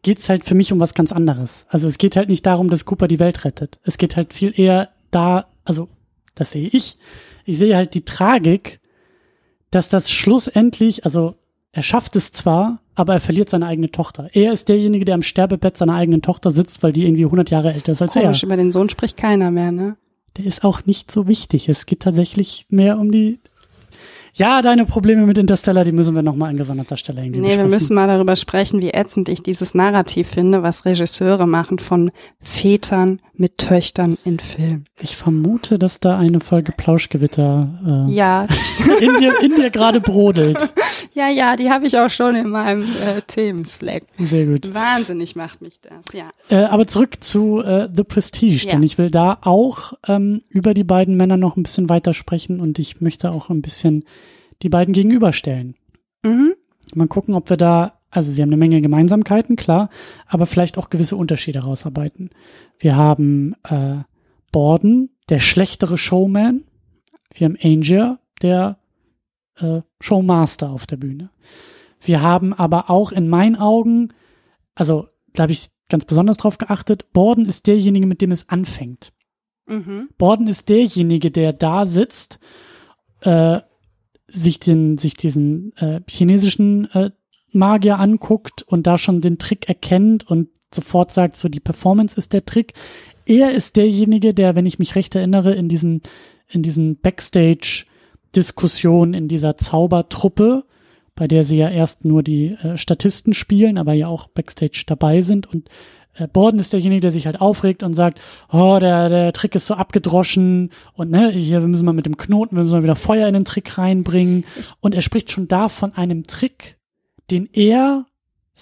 geht's 0.03 0.29
halt 0.29 0.45
für 0.45 0.55
mich 0.55 0.73
um 0.73 0.81
was 0.81 0.95
ganz 0.95 1.13
anderes. 1.13 1.67
Also 1.69 1.87
es 1.87 1.99
geht 1.99 2.17
halt 2.17 2.29
nicht 2.29 2.47
darum, 2.47 2.71
dass 2.71 2.85
Cooper 2.85 3.09
die 3.09 3.21
Welt 3.21 3.45
rettet. 3.45 3.79
Es 3.85 3.99
geht 3.99 4.17
halt 4.17 4.33
viel 4.33 4.59
eher 4.59 4.91
da, 5.11 5.47
also 5.65 5.89
das 6.35 6.53
sehe 6.53 6.69
ich. 6.69 6.99
Ich 7.45 7.59
sehe 7.59 7.77
halt 7.77 7.95
die 7.95 8.05
Tragik, 8.05 8.81
dass 9.71 9.89
das 9.89 10.11
schlussendlich, 10.11 11.05
also 11.05 11.37
er 11.73 11.83
schafft 11.83 12.17
es 12.17 12.33
zwar, 12.33 12.81
aber 12.95 13.15
er 13.15 13.21
verliert 13.21 13.49
seine 13.49 13.67
eigene 13.67 13.91
Tochter. 13.91 14.29
Er 14.33 14.53
ist 14.53 14.69
derjenige, 14.69 15.05
der 15.05 15.15
am 15.15 15.23
Sterbebett 15.23 15.77
seiner 15.77 15.95
eigenen 15.95 16.23
Tochter 16.23 16.51
sitzt, 16.51 16.83
weil 16.83 16.93
die 16.93 17.05
irgendwie 17.05 17.25
100 17.25 17.51
Jahre 17.51 17.73
älter 17.73 17.93
ist 17.93 18.03
als 18.03 18.15
Komisch, 18.15 18.43
er. 18.43 18.47
Über 18.47 18.57
den 18.57 18.73
Sohn 18.73 18.89
spricht 18.89 19.17
keiner 19.17 19.51
mehr, 19.51 19.71
ne? 19.71 19.97
Der 20.37 20.47
ist 20.47 20.65
auch 20.65 20.85
nicht 20.87 21.11
so 21.11 21.27
wichtig. 21.27 21.69
Es 21.69 21.87
geht 21.87 22.01
tatsächlich 22.01 22.67
mehr 22.69 22.99
um 22.99 23.11
die 23.11 23.41
ja, 24.35 24.63
deine 24.63 24.87
Probleme 24.87 25.27
mit 25.27 25.39
Interstellar, 25.39 25.85
die 25.85 25.93
müssen 25.93 26.15
wir 26.15 26.23
nochmal 26.23 26.51
an 26.51 26.57
gesonderter 26.57 26.97
Stelle 26.97 27.21
irgendwie 27.21 27.41
Nee, 27.41 27.47
besprechen. 27.49 27.65
wir 27.71 27.75
müssen 27.75 27.95
mal 27.95 28.07
darüber 28.07 28.37
sprechen, 28.37 28.81
wie 28.81 28.91
ätzend 28.91 29.29
ich 29.29 29.43
dieses 29.43 29.75
Narrativ 29.75 30.29
finde, 30.29 30.63
was 30.63 30.85
Regisseure 30.85 31.47
machen 31.47 31.79
von 31.79 32.13
Vätern 32.41 33.21
mit 33.35 33.59
Töchtern 33.59 34.19
in 34.25 34.39
Film. 34.39 34.85
Ich 35.01 35.17
vermute, 35.17 35.79
dass 35.79 35.99
da 35.99 36.17
eine 36.17 36.41
Folge 36.41 36.73
Plauschgewitter 36.73 38.07
äh, 38.09 38.13
ja. 38.13 38.47
in 39.01 39.19
dir, 39.19 39.41
in 39.43 39.57
dir 39.57 39.71
gerade 39.71 40.01
brodelt. 40.01 40.59
Ja, 41.13 41.29
ja, 41.29 41.57
die 41.57 41.71
habe 41.71 41.87
ich 41.87 41.99
auch 41.99 42.09
schon 42.09 42.37
in 42.37 42.49
meinem 42.51 42.83
äh, 42.83 43.23
Themen-Slack. 43.27 44.05
Sehr 44.19 44.47
gut. 44.47 44.73
Wahnsinnig 44.73 45.35
macht 45.35 45.61
mich 45.61 45.81
das, 45.81 46.13
ja. 46.13 46.31
Äh, 46.49 46.65
aber 46.67 46.87
zurück 46.87 47.23
zu 47.23 47.63
äh, 47.63 47.89
The 47.95 48.05
Prestige, 48.05 48.67
ja. 48.67 48.73
denn 48.73 48.83
ich 48.83 48.97
will 48.97 49.11
da 49.11 49.39
auch 49.43 49.95
ähm, 50.07 50.43
über 50.49 50.75
die 50.75 50.85
beiden 50.85 51.17
Männer 51.17 51.37
noch 51.37 51.57
ein 51.57 51.63
bisschen 51.63 51.89
weiter 51.89 52.15
sprechen 52.15 52.61
und 52.61 52.79
ich 52.79 53.01
möchte 53.01 53.33
auch 53.33 53.51
ein 53.51 53.63
bisschen 53.63 54.05
die 54.63 54.69
beiden 54.69 54.95
gegenüberstellen. 54.95 55.75
Mhm. 56.23 56.55
Mal 56.95 57.09
gucken, 57.09 57.35
ob 57.35 57.51
wir 57.51 57.57
da, 57.57 57.95
also 58.11 58.31
sie 58.31 58.43
haben 58.43 58.51
eine 58.51 58.57
Menge 58.57 58.81
Gemeinsamkeiten, 58.81 59.57
klar, 59.57 59.91
aber 60.27 60.47
vielleicht 60.47 60.79
auch 60.79 60.91
gewisse 60.91 61.17
Unterschiede 61.17 61.61
rausarbeiten. 61.61 62.31
Wir 62.79 62.97
haben 62.97 63.55
äh, 63.69 63.99
Borden, 64.53 65.11
der 65.29 65.39
schlechtere 65.39 65.99
Showman. 65.99 66.65
Wir 67.35 67.47
haben 67.47 67.59
Angel, 67.63 68.19
der 68.43 68.80
äh, 69.61 69.83
Showmaster 70.01 70.71
auf 70.71 70.87
der 70.87 70.97
Bühne. 70.97 71.31
Wir 72.01 72.23
haben 72.23 72.53
aber 72.53 72.91
auch 72.91 73.13
in 73.13 73.29
meinen 73.29 73.57
Augen, 73.57 74.13
also 74.75 75.09
da 75.35 75.45
habe 75.45 75.53
ich 75.53 75.71
ganz 75.89 76.05
besonders 76.05 76.39
drauf 76.39 76.59
geachtet, 76.59 77.13
Borden 77.13 77.45
ist 77.45 77.67
derjenige, 77.67 78.07
mit 78.07 78.23
dem 78.23 78.31
es 78.31 78.49
anfängt. 78.49 79.13
Mhm. 79.67 80.09
Borden 80.19 80.47
ist 80.47 80.69
derjenige, 80.69 81.31
der 81.31 81.53
da 81.53 81.87
sitzt 81.87 82.41
äh, 83.21 83.61
sich 84.29 84.61
den, 84.61 84.97
sich 84.97 85.15
diesen 85.15 85.77
äh, 85.77 86.01
chinesischen 86.09 86.91
äh, 86.93 87.11
Magier 87.53 87.99
anguckt 87.99 88.63
und 88.63 88.87
da 88.87 88.97
schon 88.97 89.21
den 89.21 89.39
Trick 89.39 89.69
erkennt 89.69 90.29
und 90.31 90.49
sofort 90.73 91.13
sagt, 91.13 91.37
so 91.37 91.49
die 91.49 91.61
Performance 91.61 92.17
ist 92.17 92.33
der 92.33 92.45
Trick. 92.45 92.75
Er 93.27 93.53
ist 93.53 93.77
derjenige, 93.77 94.35
der, 94.35 94.55
wenn 94.55 94.67
ich 94.67 94.79
mich 94.79 94.95
recht 94.95 95.15
erinnere, 95.15 95.55
in 95.55 95.69
diesem, 95.69 96.01
in 96.49 96.63
diesen 96.63 96.97
Backstage-Diskussionen 98.31 99.15
in 99.15 99.29
dieser 99.29 99.57
Zaubertruppe, 99.57 100.65
bei 101.15 101.29
der 101.29 101.45
sie 101.45 101.59
ja 101.59 101.69
erst 101.69 102.05
nur 102.05 102.23
die 102.23 102.57
äh, 102.63 102.77
Statisten 102.77 103.35
spielen, 103.35 103.79
aber 103.79 103.93
ja 103.93 104.09
auch 104.09 104.29
Backstage 104.29 104.85
dabei 104.87 105.21
sind 105.21 105.47
und 105.47 105.69
äh, 106.15 106.27
Borden 106.27 106.59
ist 106.59 106.73
derjenige, 106.73 107.03
der 107.03 107.11
sich 107.11 107.27
halt 107.27 107.41
aufregt 107.41 107.83
und 107.83 107.95
sagt, 107.95 108.21
oh, 108.51 108.79
der, 108.81 109.09
der 109.09 109.33
Trick 109.33 109.55
ist 109.55 109.67
so 109.67 109.75
abgedroschen 109.75 110.71
und 110.95 111.11
ne, 111.11 111.31
hier, 111.31 111.61
wir 111.61 111.69
müssen 111.69 111.85
mal 111.85 111.93
mit 111.93 112.07
dem 112.07 112.17
Knoten, 112.17 112.57
wir 112.57 112.63
müssen 112.63 112.75
mal 112.75 112.83
wieder 112.83 112.97
Feuer 112.97 113.29
in 113.29 113.35
den 113.35 113.45
Trick 113.45 113.77
reinbringen. 113.77 114.45
Und 114.81 114.95
er 114.95 115.03
spricht 115.03 115.31
schon 115.31 115.49
da 115.49 115.69
von 115.69 115.95
einem 115.95 116.27
Trick, 116.27 116.79
den 117.31 117.49
er 117.53 118.07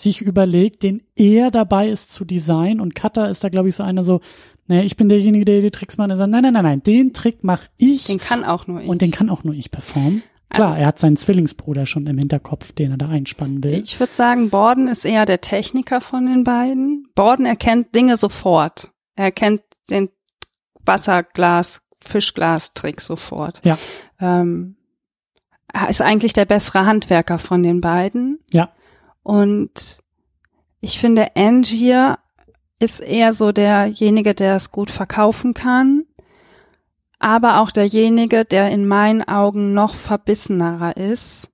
sich 0.03 0.23
überlegt, 0.23 0.83
den 0.83 1.03
er 1.17 1.51
dabei 1.51 1.89
ist 1.89 2.13
zu 2.13 2.25
designen 2.25 2.81
und 2.81 2.95
Kata 2.95 3.27
ist 3.27 3.45
da, 3.45 3.49
glaube 3.49 3.69
ich, 3.69 3.75
so 3.75 3.83
einer 3.83 4.05
so, 4.05 4.21
naja, 4.67 4.83
ich 4.83 4.97
bin 4.97 5.09
derjenige, 5.09 5.45
der 5.45 5.61
die 5.61 5.71
Tricks 5.71 5.97
macht. 5.97 6.11
Er 6.11 6.17
sagt, 6.17 6.31
nein, 6.31 6.43
nein, 6.43 6.53
nein, 6.53 6.65
nein, 6.65 6.83
den 6.83 7.13
Trick 7.13 7.39
mach 7.43 7.63
ich. 7.79 8.05
Den 8.05 8.19
kann 8.19 8.45
auch 8.45 8.67
nur 8.67 8.81
ich. 8.81 8.89
Und 8.89 9.03
den 9.03 9.11
kann 9.11 9.31
auch 9.31 9.45
nur 9.45 9.55
ich 9.55 9.71
performen. 9.71 10.23
Klar, 10.51 10.69
also, 10.69 10.81
er 10.81 10.87
hat 10.87 10.99
seinen 10.99 11.17
Zwillingsbruder 11.17 11.85
schon 11.87 12.07
im 12.07 12.17
Hinterkopf, 12.17 12.73
den 12.73 12.93
er 12.93 12.97
da 12.97 13.09
einspannen 13.09 13.63
will. 13.65 13.75
Ich 13.83 14.01
würde 14.01 14.15
sagen, 14.15 14.51
Borden 14.51 14.89
ist 14.89 15.05
eher 15.05 15.27
der 15.27 15.41
Techniker 15.41 16.01
von 16.01 16.27
den 16.27 16.45
beiden. 16.45 17.09
Borden 17.15 17.45
erkennt 17.45 17.95
Dinge 17.95 18.17
sofort. 18.17 18.91
Er 19.15 19.27
erkennt 19.27 19.63
den 19.91 20.09
Wasserglas, 20.87 21.83
Fischglas-Trick 22.03 23.01
sofort. 23.01 23.61
Ja. 23.65 23.79
Ähm, 24.21 24.77
er 25.73 25.91
ist 25.91 26.01
eigentlich 26.01 26.33
der 26.33 26.47
bessere 26.47 26.87
Handwerker 26.87 27.39
von 27.39 27.63
den 27.63 27.81
beiden. 27.81 28.39
Ja. 28.53 28.71
Und 29.29 29.99
ich 30.81 30.99
finde, 30.99 31.37
Angier 31.37 32.19
ist 32.79 33.01
eher 33.01 33.33
so 33.33 33.53
derjenige, 33.53 34.35
der 34.35 34.57
es 34.57 34.71
gut 34.71 34.91
verkaufen 34.91 35.55
kann 35.55 36.05
aber 37.19 37.61
auch 37.61 37.71
derjenige, 37.71 38.45
der 38.45 38.71
in 38.71 38.87
meinen 38.87 39.23
Augen 39.23 39.75
noch 39.75 39.95
verbissenerer 39.95 40.97
ist, 40.97 41.51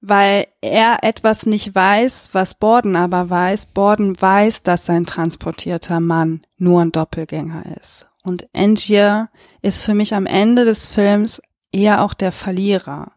weil 0.00 0.46
er 0.60 0.98
etwas 1.02 1.46
nicht 1.46 1.74
weiß, 1.74 2.30
was 2.32 2.54
Borden 2.54 2.94
aber 2.94 3.30
weiß. 3.30 3.66
Borden 3.66 4.20
weiß, 4.20 4.62
dass 4.62 4.84
sein 4.84 5.06
transportierter 5.06 6.00
Mann 6.00 6.42
nur 6.58 6.82
ein 6.82 6.92
Doppelgänger 6.92 7.64
ist. 7.80 8.06
Und 8.22 8.48
Angier 8.54 9.30
ist 9.62 9.82
für 9.82 9.94
mich 9.94 10.14
am 10.14 10.26
Ende 10.26 10.64
des 10.66 10.86
Films 10.86 11.40
eher 11.72 12.02
auch 12.02 12.14
der 12.14 12.32
Verlierer. 12.32 13.12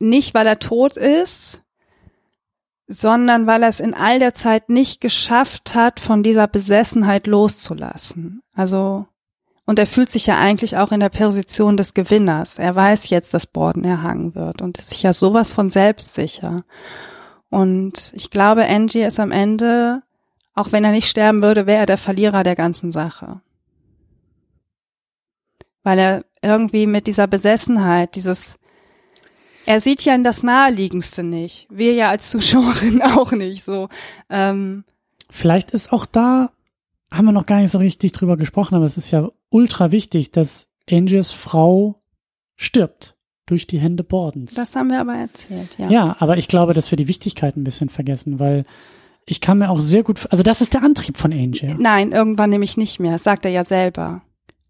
Nicht, 0.00 0.34
weil 0.34 0.46
er 0.46 0.58
tot 0.58 0.96
ist, 0.96 1.62
sondern 2.92 3.46
weil 3.46 3.62
er 3.62 3.68
es 3.68 3.78
in 3.78 3.94
all 3.94 4.18
der 4.18 4.34
Zeit 4.34 4.68
nicht 4.68 5.00
geschafft 5.00 5.76
hat, 5.76 6.00
von 6.00 6.24
dieser 6.24 6.48
Besessenheit 6.48 7.28
loszulassen. 7.28 8.42
Also, 8.52 9.06
und 9.64 9.78
er 9.78 9.86
fühlt 9.86 10.10
sich 10.10 10.26
ja 10.26 10.36
eigentlich 10.38 10.76
auch 10.76 10.90
in 10.90 10.98
der 10.98 11.08
Position 11.08 11.76
des 11.76 11.94
Gewinners. 11.94 12.58
Er 12.58 12.74
weiß 12.74 13.08
jetzt, 13.10 13.32
dass 13.32 13.46
Borden 13.46 13.84
erhangen 13.84 14.34
wird 14.34 14.60
und 14.60 14.78
ist 14.78 14.90
sich 14.90 15.04
ja 15.04 15.12
sowas 15.12 15.52
von 15.52 15.70
selbstsicher. 15.70 16.64
Und 17.48 18.12
ich 18.16 18.30
glaube, 18.30 18.66
Angie 18.66 19.02
ist 19.04 19.20
am 19.20 19.30
Ende, 19.30 20.02
auch 20.54 20.72
wenn 20.72 20.82
er 20.82 20.90
nicht 20.90 21.08
sterben 21.08 21.44
würde, 21.44 21.66
wäre 21.66 21.80
er 21.80 21.86
der 21.86 21.98
Verlierer 21.98 22.42
der 22.42 22.56
ganzen 22.56 22.90
Sache. 22.90 23.40
Weil 25.84 25.98
er 26.00 26.24
irgendwie 26.42 26.86
mit 26.86 27.06
dieser 27.06 27.28
Besessenheit, 27.28 28.16
dieses 28.16 28.59
er 29.70 29.80
sieht 29.80 30.04
ja 30.04 30.16
in 30.16 30.24
das 30.24 30.42
Naheliegendste 30.42 31.22
nicht. 31.22 31.68
Wir 31.70 31.92
ja 31.94 32.10
als 32.10 32.28
Zuschauerin 32.28 33.00
auch 33.16 33.30
nicht 33.30 33.62
so. 33.62 33.88
Ähm, 34.28 34.82
Vielleicht 35.30 35.70
ist 35.70 35.92
auch 35.92 36.06
da, 36.06 36.50
haben 37.12 37.26
wir 37.26 37.32
noch 37.32 37.46
gar 37.46 37.60
nicht 37.60 37.70
so 37.70 37.78
richtig 37.78 38.10
drüber 38.10 38.36
gesprochen, 38.36 38.74
aber 38.74 38.84
es 38.84 38.96
ist 38.96 39.12
ja 39.12 39.30
ultra 39.48 39.92
wichtig, 39.92 40.32
dass 40.32 40.66
Angiers 40.90 41.30
Frau 41.30 42.02
stirbt 42.56 43.16
durch 43.46 43.68
die 43.68 43.78
Hände 43.78 44.02
Bordens. 44.02 44.54
Das 44.54 44.74
haben 44.74 44.90
wir 44.90 45.00
aber 45.00 45.14
erzählt, 45.14 45.78
ja. 45.78 45.88
Ja, 45.88 46.16
aber 46.18 46.36
ich 46.36 46.48
glaube, 46.48 46.74
dass 46.74 46.90
wir 46.90 46.96
die 46.96 47.06
Wichtigkeit 47.06 47.56
ein 47.56 47.62
bisschen 47.62 47.90
vergessen, 47.90 48.40
weil 48.40 48.64
ich 49.24 49.40
kann 49.40 49.58
mir 49.58 49.70
auch 49.70 49.80
sehr 49.80 50.02
gut, 50.02 50.26
also 50.30 50.42
das 50.42 50.60
ist 50.60 50.74
der 50.74 50.82
Antrieb 50.82 51.16
von 51.16 51.32
Angel. 51.32 51.76
Nein, 51.78 52.10
irgendwann 52.10 52.50
nämlich 52.50 52.76
nicht 52.76 52.98
mehr. 52.98 53.12
Das 53.12 53.22
sagt 53.22 53.44
er 53.44 53.52
ja 53.52 53.64
selber. 53.64 54.22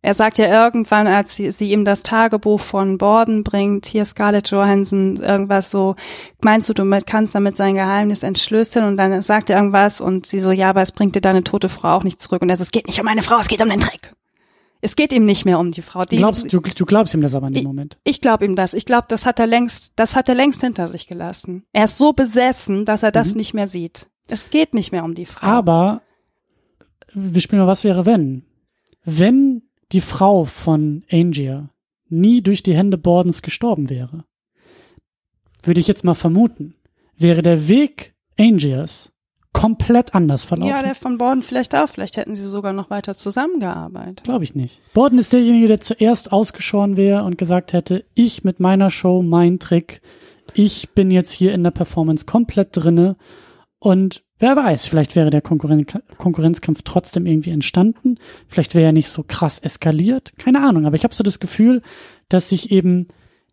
Er 0.03 0.15
sagt 0.15 0.39
ja 0.39 0.47
irgendwann, 0.47 1.07
als 1.07 1.37
sie, 1.37 1.51
sie 1.51 1.73
ihm 1.73 1.85
das 1.85 2.03
Tagebuch 2.03 2.61
von 2.61 2.97
Borden 2.97 3.45
bringt, 3.45 3.85
hier 3.85 4.07
Scarlett 4.07 4.51
Johansson, 4.51 5.17
irgendwas 5.17 5.71
so, 5.71 5.95
meinst 6.41 6.69
du, 6.71 6.73
du 6.75 6.89
kannst 7.05 7.35
damit 7.35 7.57
sein 7.57 7.75
Geheimnis 7.75 8.23
entschlüsseln? 8.23 8.87
Und 8.87 8.97
dann 8.97 9.21
sagt 9.21 9.51
er 9.51 9.59
irgendwas 9.59 10.01
und 10.01 10.25
sie 10.25 10.41
so, 10.41 10.53
ja, 10.53 10.71
aber 10.71 10.81
es 10.81 10.93
bringt 10.93 11.17
dir 11.17 11.21
deine 11.21 11.45
tote 11.45 11.69
Frau 11.69 11.97
auch 11.97 12.05
nicht 12.05 12.21
zurück. 12.23 12.41
Und 12.41 12.49
er 12.49 12.57
so, 12.57 12.63
es 12.63 12.71
geht 12.71 12.87
nicht 12.87 12.99
um 12.99 13.05
meine 13.05 13.21
Frau, 13.21 13.39
es 13.39 13.49
geht 13.49 13.61
um 13.61 13.69
den 13.69 13.81
Trick. 13.81 14.15
Es 14.81 14.97
geht 14.97 15.13
ihm 15.13 15.27
nicht 15.27 15.45
mehr 15.45 15.59
um 15.59 15.73
die 15.73 15.83
Frau. 15.83 16.05
Die, 16.05 16.17
glaubst, 16.17 16.51
du, 16.51 16.61
du 16.61 16.87
glaubst 16.87 17.13
ihm 17.13 17.21
das 17.21 17.35
aber 17.35 17.49
in 17.49 17.53
dem 17.53 17.65
Moment. 17.65 17.99
Ich, 18.05 18.17
ich 18.17 18.21
glaube 18.23 18.47
ihm 18.47 18.57
das. 18.57 18.73
Ich 18.73 18.87
glaube, 18.87 19.05
das 19.09 19.27
hat 19.27 19.39
er 19.39 19.47
längst, 19.47 19.93
das 19.97 20.17
hat 20.17 20.31
er 20.31 20.35
längst 20.35 20.63
hinter 20.63 20.89
sich 20.89 21.07
gelassen. 21.07 21.65
Er 21.73 21.85
ist 21.85 21.99
so 21.99 22.15
besessen, 22.15 22.87
dass 22.87 23.03
er 23.03 23.13
das 23.13 23.33
mhm. 23.33 23.37
nicht 23.37 23.53
mehr 23.53 23.69
sieht. 23.69 24.09
Es 24.29 24.49
geht 24.49 24.73
nicht 24.73 24.93
mehr 24.93 25.05
um 25.05 25.15
die 25.15 25.27
Frau. 25.27 25.47
Aber 25.47 26.01
wir 27.13 27.43
spielen 27.43 27.61
mal, 27.61 27.69
was 27.69 27.85
wäre 27.85 28.07
wenn? 28.07 28.45
Wenn 29.05 29.63
die 29.93 30.01
Frau 30.01 30.45
von 30.45 31.05
Angier 31.11 31.71
nie 32.09 32.43
durch 32.43 32.63
die 32.63 32.77
Hände 32.77 32.99
Bordens 32.99 33.43
gestorben 33.43 33.91
wäre, 33.91 34.25
würde 35.63 35.81
ich 35.81 35.87
jetzt 35.87 36.05
mal 36.05 36.15
vermuten, 36.15 36.75
wäre 37.17 37.43
der 37.43 37.69
Weg 37.69 38.15
Angiers 38.39 39.13
komplett 39.53 40.15
anders 40.15 40.45
verlaufen. 40.45 40.71
Ja, 40.71 40.83
der 40.83 40.95
von 40.95 41.19
Borden 41.19 41.43
vielleicht 41.43 41.75
auch. 41.75 41.89
Vielleicht 41.89 42.17
hätten 42.17 42.35
sie 42.35 42.49
sogar 42.49 42.73
noch 42.73 42.89
weiter 42.89 43.15
zusammengearbeitet. 43.15 44.23
Glaube 44.25 44.45
ich 44.45 44.55
nicht. 44.55 44.81
Borden 44.95 45.19
ist 45.19 45.33
derjenige, 45.33 45.67
der 45.67 45.81
zuerst 45.81 46.33
ausgeschoren 46.33 46.97
wäre 46.97 47.25
und 47.25 47.37
gesagt 47.37 47.73
hätte, 47.73 48.05
ich 48.15 48.45
mit 48.45 48.61
meiner 48.61 48.91
Show, 48.91 49.23
mein 49.23 49.59
Trick, 49.59 50.01
ich 50.55 50.91
bin 50.91 51.11
jetzt 51.11 51.33
hier 51.33 51.53
in 51.53 51.65
der 51.65 51.73
Performance 51.73 52.27
komplett 52.27 52.69
drinne 52.73 53.17
und 53.79 54.23
Wer 54.41 54.57
weiß, 54.57 54.87
vielleicht 54.87 55.17
wäre 55.17 55.29
der 55.29 55.43
Konkurren 55.43 55.87
Konkurrenzkampf 56.17 56.81
trotzdem 56.83 57.27
irgendwie 57.27 57.51
entstanden. 57.51 58.19
Vielleicht 58.49 58.75
wäre 58.75 58.87
er 58.87 58.93
nicht 58.93 59.11
so 59.11 59.23
krass 59.23 59.59
eskaliert. 59.59 60.33
Keine 60.39 60.67
Ahnung, 60.67 60.87
aber 60.87 60.97
ich 60.97 61.05
habe 61.05 61.15
so 61.15 61.23
das 61.23 61.41
Gefühl, 61.41 61.83
dass 62.31 62.49
sich 62.49 62.73
eben 62.73 63.09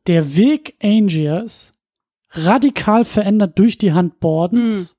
der 0.08 0.38
Weg 0.38 0.76
Angiers 0.82 1.74
radikal 2.32 3.04
verändert 3.04 3.60
durch 3.60 3.78
die 3.78 3.92
Hand 3.92 4.22
Bordens. 4.22 4.96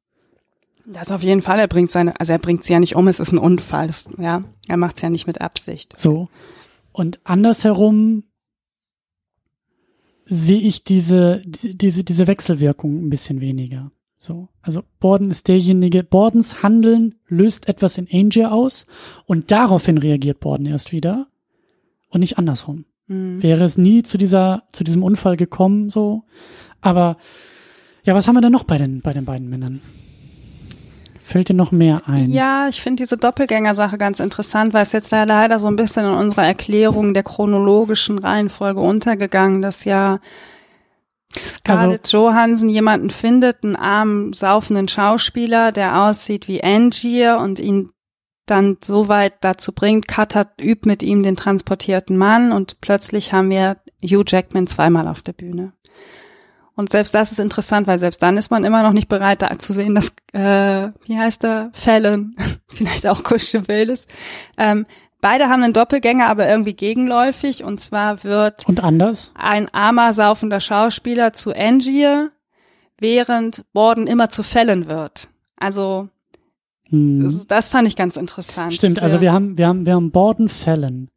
Hm. 0.85 0.93
Das 0.93 1.10
auf 1.10 1.23
jeden 1.23 1.43
Fall. 1.43 1.59
Er 1.59 1.69
bringt 1.69 1.90
seine, 1.90 2.19
also 2.20 2.32
er 2.32 2.39
bringt 2.39 2.65
sie 2.65 2.74
ja 2.74 2.81
nicht 2.81 2.94
um, 2.94 3.09
es 3.09 3.19
ist 3.19 3.32
ein 3.32 3.39
Unfall. 3.39 3.86
Das, 3.86 4.10
ja, 4.19 4.44
er 4.69 4.77
macht 4.77 4.97
es 4.97 5.02
ja 5.02 5.09
nicht 5.09 5.27
mit 5.27 5.40
Absicht. 5.40 5.94
So. 5.97 6.28
Und 6.93 7.20
andersherum 7.24 8.24
sehe 10.27 10.60
ich 10.60 10.85
diese, 10.85 11.43
diese, 11.47 12.05
diese 12.05 12.27
Wechselwirkung 12.27 13.06
ein 13.06 13.10
bisschen 13.10 13.40
weniger. 13.40 13.90
So, 14.19 14.49
also 14.62 14.82
Borden 14.99 15.31
ist 15.31 15.47
derjenige, 15.47 16.03
Bordens 16.03 16.62
Handeln 16.62 17.15
löst 17.28 17.69
etwas 17.69 17.99
in 17.99 18.09
Angel 18.12 18.47
aus 18.47 18.86
und 19.27 19.53
daraufhin 19.53 19.97
reagiert 19.97 20.40
Borden 20.40 20.66
erst 20.66 20.90
wieder 20.90 21.28
und 22.11 22.20
nicht 22.20 22.36
andersrum. 22.36 22.85
Mhm. 23.07 23.43
Wäre 23.43 23.62
es 23.62 23.78
nie 23.78 24.03
zu 24.03 24.19
dieser, 24.19 24.65
zu 24.73 24.82
diesem 24.82 25.05
Unfall 25.05 25.36
gekommen, 25.36 25.89
so. 25.89 26.24
Aber, 26.81 27.16
ja, 28.03 28.15
was 28.15 28.27
haben 28.27 28.35
wir 28.35 28.40
denn 28.40 28.53
noch 28.53 28.65
bei 28.65 28.77
den, 28.77 29.03
bei 29.03 29.12
den 29.12 29.24
beiden 29.24 29.49
Männern? 29.49 29.81
Fällt 31.23 31.51
dir 31.51 31.55
noch 31.55 31.73
mehr 31.73 32.09
ein? 32.09 32.31
Ja, 32.31 32.69
ich 32.69 32.81
finde 32.81 33.03
diese 33.03 33.19
Doppelgänger-Sache 33.19 33.99
ganz 33.99 34.19
interessant, 34.19 34.73
weil 34.73 34.82
es 34.82 34.93
jetzt 34.93 35.11
leider 35.11 35.59
so 35.59 35.69
ein 35.69 35.77
bisschen 35.77 36.07
in 36.07 36.12
unserer 36.12 36.47
Erklärung 36.47 37.12
der 37.15 37.23
chronologischen 37.23 38.19
Reihenfolge 38.19 38.81
untergegangen, 38.81 39.61
dass 39.61 39.85
ja 39.85 40.20
Scarlett 41.44 42.05
also, 42.05 42.19
Johansson 42.19 42.69
jemanden 42.69 43.10
findet, 43.10 43.65
einen 43.65 43.77
armen, 43.77 44.32
saufenden 44.32 44.89
Schauspieler, 44.89 45.73
der 45.73 46.02
aussieht 46.02 46.48
wie 46.48 46.62
Angier 46.62 47.39
und 47.39 47.59
ihn 47.59 47.90
dann 48.47 48.78
so 48.82 49.09
weit 49.09 49.35
dazu 49.43 49.73
bringt, 49.73 50.09
Cutter 50.09 50.51
übt 50.60 50.89
mit 50.89 51.02
ihm 51.02 51.23
den 51.23 51.36
transportierten 51.36 52.16
Mann 52.16 52.52
und 52.52 52.81
plötzlich 52.81 53.32
haben 53.32 53.51
wir 53.51 53.77
Hugh 54.02 54.24
Jackman 54.27 54.66
zweimal 54.66 55.06
auf 55.09 55.23
der 55.23 55.32
Bühne. 55.32 55.73
Und 56.74 56.90
selbst 56.90 57.12
das 57.12 57.32
ist 57.32 57.40
interessant, 57.40 57.89
weil 57.89 57.98
selbst 57.98 58.23
dann 58.23 58.36
ist 58.36 58.52
man 58.52 58.65
immer 58.65 58.85
noch 58.85 58.93
nicht 58.93 59.09
bereit, 59.09 59.43
da 59.43 59.59
zu 59.59 59.73
sehen, 59.73 59.97
dass, 59.97 60.12
äh, 60.32 60.93
wie 61.06 61.19
heißt 61.19 61.44
er, 61.44 61.70
Fallon, 61.73 62.36
vielleicht 62.69 63.06
auch 63.06 63.24
Bale 63.24 63.98
ähm, 64.56 64.86
Beide 65.20 65.49
haben 65.49 65.62
einen 65.62 65.73
Doppelgänger, 65.73 66.28
aber 66.28 66.49
irgendwie 66.49 66.74
gegenläufig. 66.74 67.65
Und 67.65 67.81
zwar 67.81 68.23
wird 68.24 68.69
und 68.69 68.82
anders 68.82 69.32
ein 69.35 69.69
armer, 69.73 70.12
saufender 70.12 70.61
Schauspieler 70.61 71.32
zu 71.32 71.53
Angier, 71.53 72.31
während 72.99 73.65
Borden 73.73 74.07
immer 74.07 74.31
zu 74.31 74.43
Fällen 74.43 74.89
wird. 74.89 75.28
Also 75.57 76.09
hm. 76.85 77.23
das, 77.23 77.47
das, 77.47 77.69
fand 77.69 77.89
ich 77.89 77.97
ganz 77.97 78.16
interessant. 78.16 78.74
Stimmt, 78.74 79.03
also 79.03 79.20
wir 79.20 79.32
haben, 79.32 79.59
wir 79.59 79.66
haben, 79.66 79.86
wir 79.86 79.95
haben 79.95 80.11
Borden 80.12 80.49
Fällen. 80.49 81.11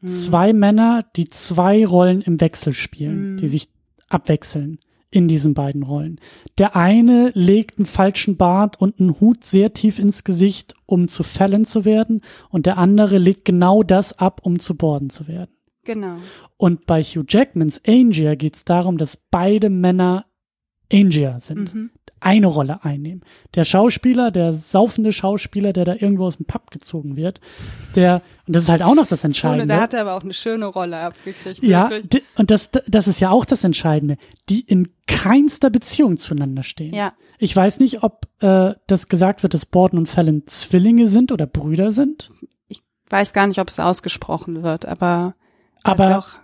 Hm. 0.00 0.08
Zwei 0.08 0.52
Männer, 0.52 1.04
die 1.16 1.28
zwei 1.28 1.86
Rollen 1.86 2.22
im 2.22 2.40
Wechsel 2.40 2.72
spielen, 2.72 3.32
hm. 3.32 3.36
die 3.36 3.48
sich 3.48 3.68
abwechseln 4.08 4.78
in 5.12 5.28
diesen 5.28 5.54
beiden 5.54 5.84
Rollen. 5.84 6.18
Der 6.58 6.74
eine 6.74 7.30
legt 7.34 7.78
einen 7.78 7.86
falschen 7.86 8.36
Bart 8.36 8.80
und 8.80 8.98
einen 8.98 9.20
Hut 9.20 9.44
sehr 9.44 9.72
tief 9.72 9.98
ins 10.00 10.24
Gesicht, 10.24 10.74
um 10.86 11.06
zu 11.06 11.22
Fallon 11.22 11.66
zu 11.66 11.84
werden, 11.84 12.22
und 12.48 12.66
der 12.66 12.78
andere 12.78 13.18
legt 13.18 13.44
genau 13.44 13.84
das 13.84 14.18
ab, 14.18 14.40
um 14.42 14.58
zu 14.58 14.76
Borden 14.76 15.10
zu 15.10 15.28
werden. 15.28 15.50
Genau. 15.84 16.16
Und 16.56 16.86
bei 16.86 17.02
Hugh 17.02 17.24
Jackmans 17.28 17.80
Angier 17.86 18.36
geht 18.36 18.56
es 18.56 18.64
darum, 18.64 18.98
dass 18.98 19.16
beide 19.16 19.68
Männer 19.68 20.26
Angier 20.90 21.36
sind. 21.40 21.74
Mhm 21.74 21.90
eine 22.22 22.46
Rolle 22.46 22.84
einnehmen. 22.84 23.22
Der 23.54 23.64
Schauspieler, 23.64 24.30
der 24.30 24.52
saufende 24.52 25.12
Schauspieler, 25.12 25.72
der 25.72 25.84
da 25.84 25.94
irgendwo 25.94 26.26
aus 26.26 26.36
dem 26.36 26.46
Pub 26.46 26.70
gezogen 26.70 27.16
wird, 27.16 27.40
der, 27.96 28.22
und 28.46 28.54
das 28.54 28.64
ist 28.64 28.68
halt 28.68 28.82
auch 28.82 28.94
noch 28.94 29.06
das 29.06 29.24
Entscheidende. 29.24 29.74
Da 29.74 29.80
hat 29.80 29.94
er 29.94 30.02
aber 30.02 30.14
auch 30.14 30.22
eine 30.22 30.34
schöne 30.34 30.66
Rolle 30.66 30.98
abgekriegt. 30.98 31.62
Ja, 31.62 31.90
und 32.36 32.50
das, 32.50 32.70
das 32.86 33.08
ist 33.08 33.20
ja 33.20 33.30
auch 33.30 33.44
das 33.44 33.64
Entscheidende, 33.64 34.16
die 34.48 34.60
in 34.60 34.88
keinster 35.06 35.70
Beziehung 35.70 36.18
zueinander 36.18 36.62
stehen. 36.62 36.94
Ja. 36.94 37.12
Ich 37.38 37.54
weiß 37.54 37.80
nicht, 37.80 38.02
ob 38.02 38.28
äh, 38.40 38.74
das 38.86 39.08
gesagt 39.08 39.42
wird, 39.42 39.54
dass 39.54 39.66
Borden 39.66 39.98
und 39.98 40.08
Fallon 40.08 40.46
Zwillinge 40.46 41.08
sind 41.08 41.32
oder 41.32 41.46
Brüder 41.46 41.90
sind. 41.90 42.30
Ich 42.68 42.82
weiß 43.10 43.32
gar 43.32 43.46
nicht, 43.46 43.58
ob 43.58 43.68
es 43.68 43.80
ausgesprochen 43.80 44.62
wird, 44.62 44.86
aber, 44.86 45.34
aber 45.82 46.08
doch 46.08 46.41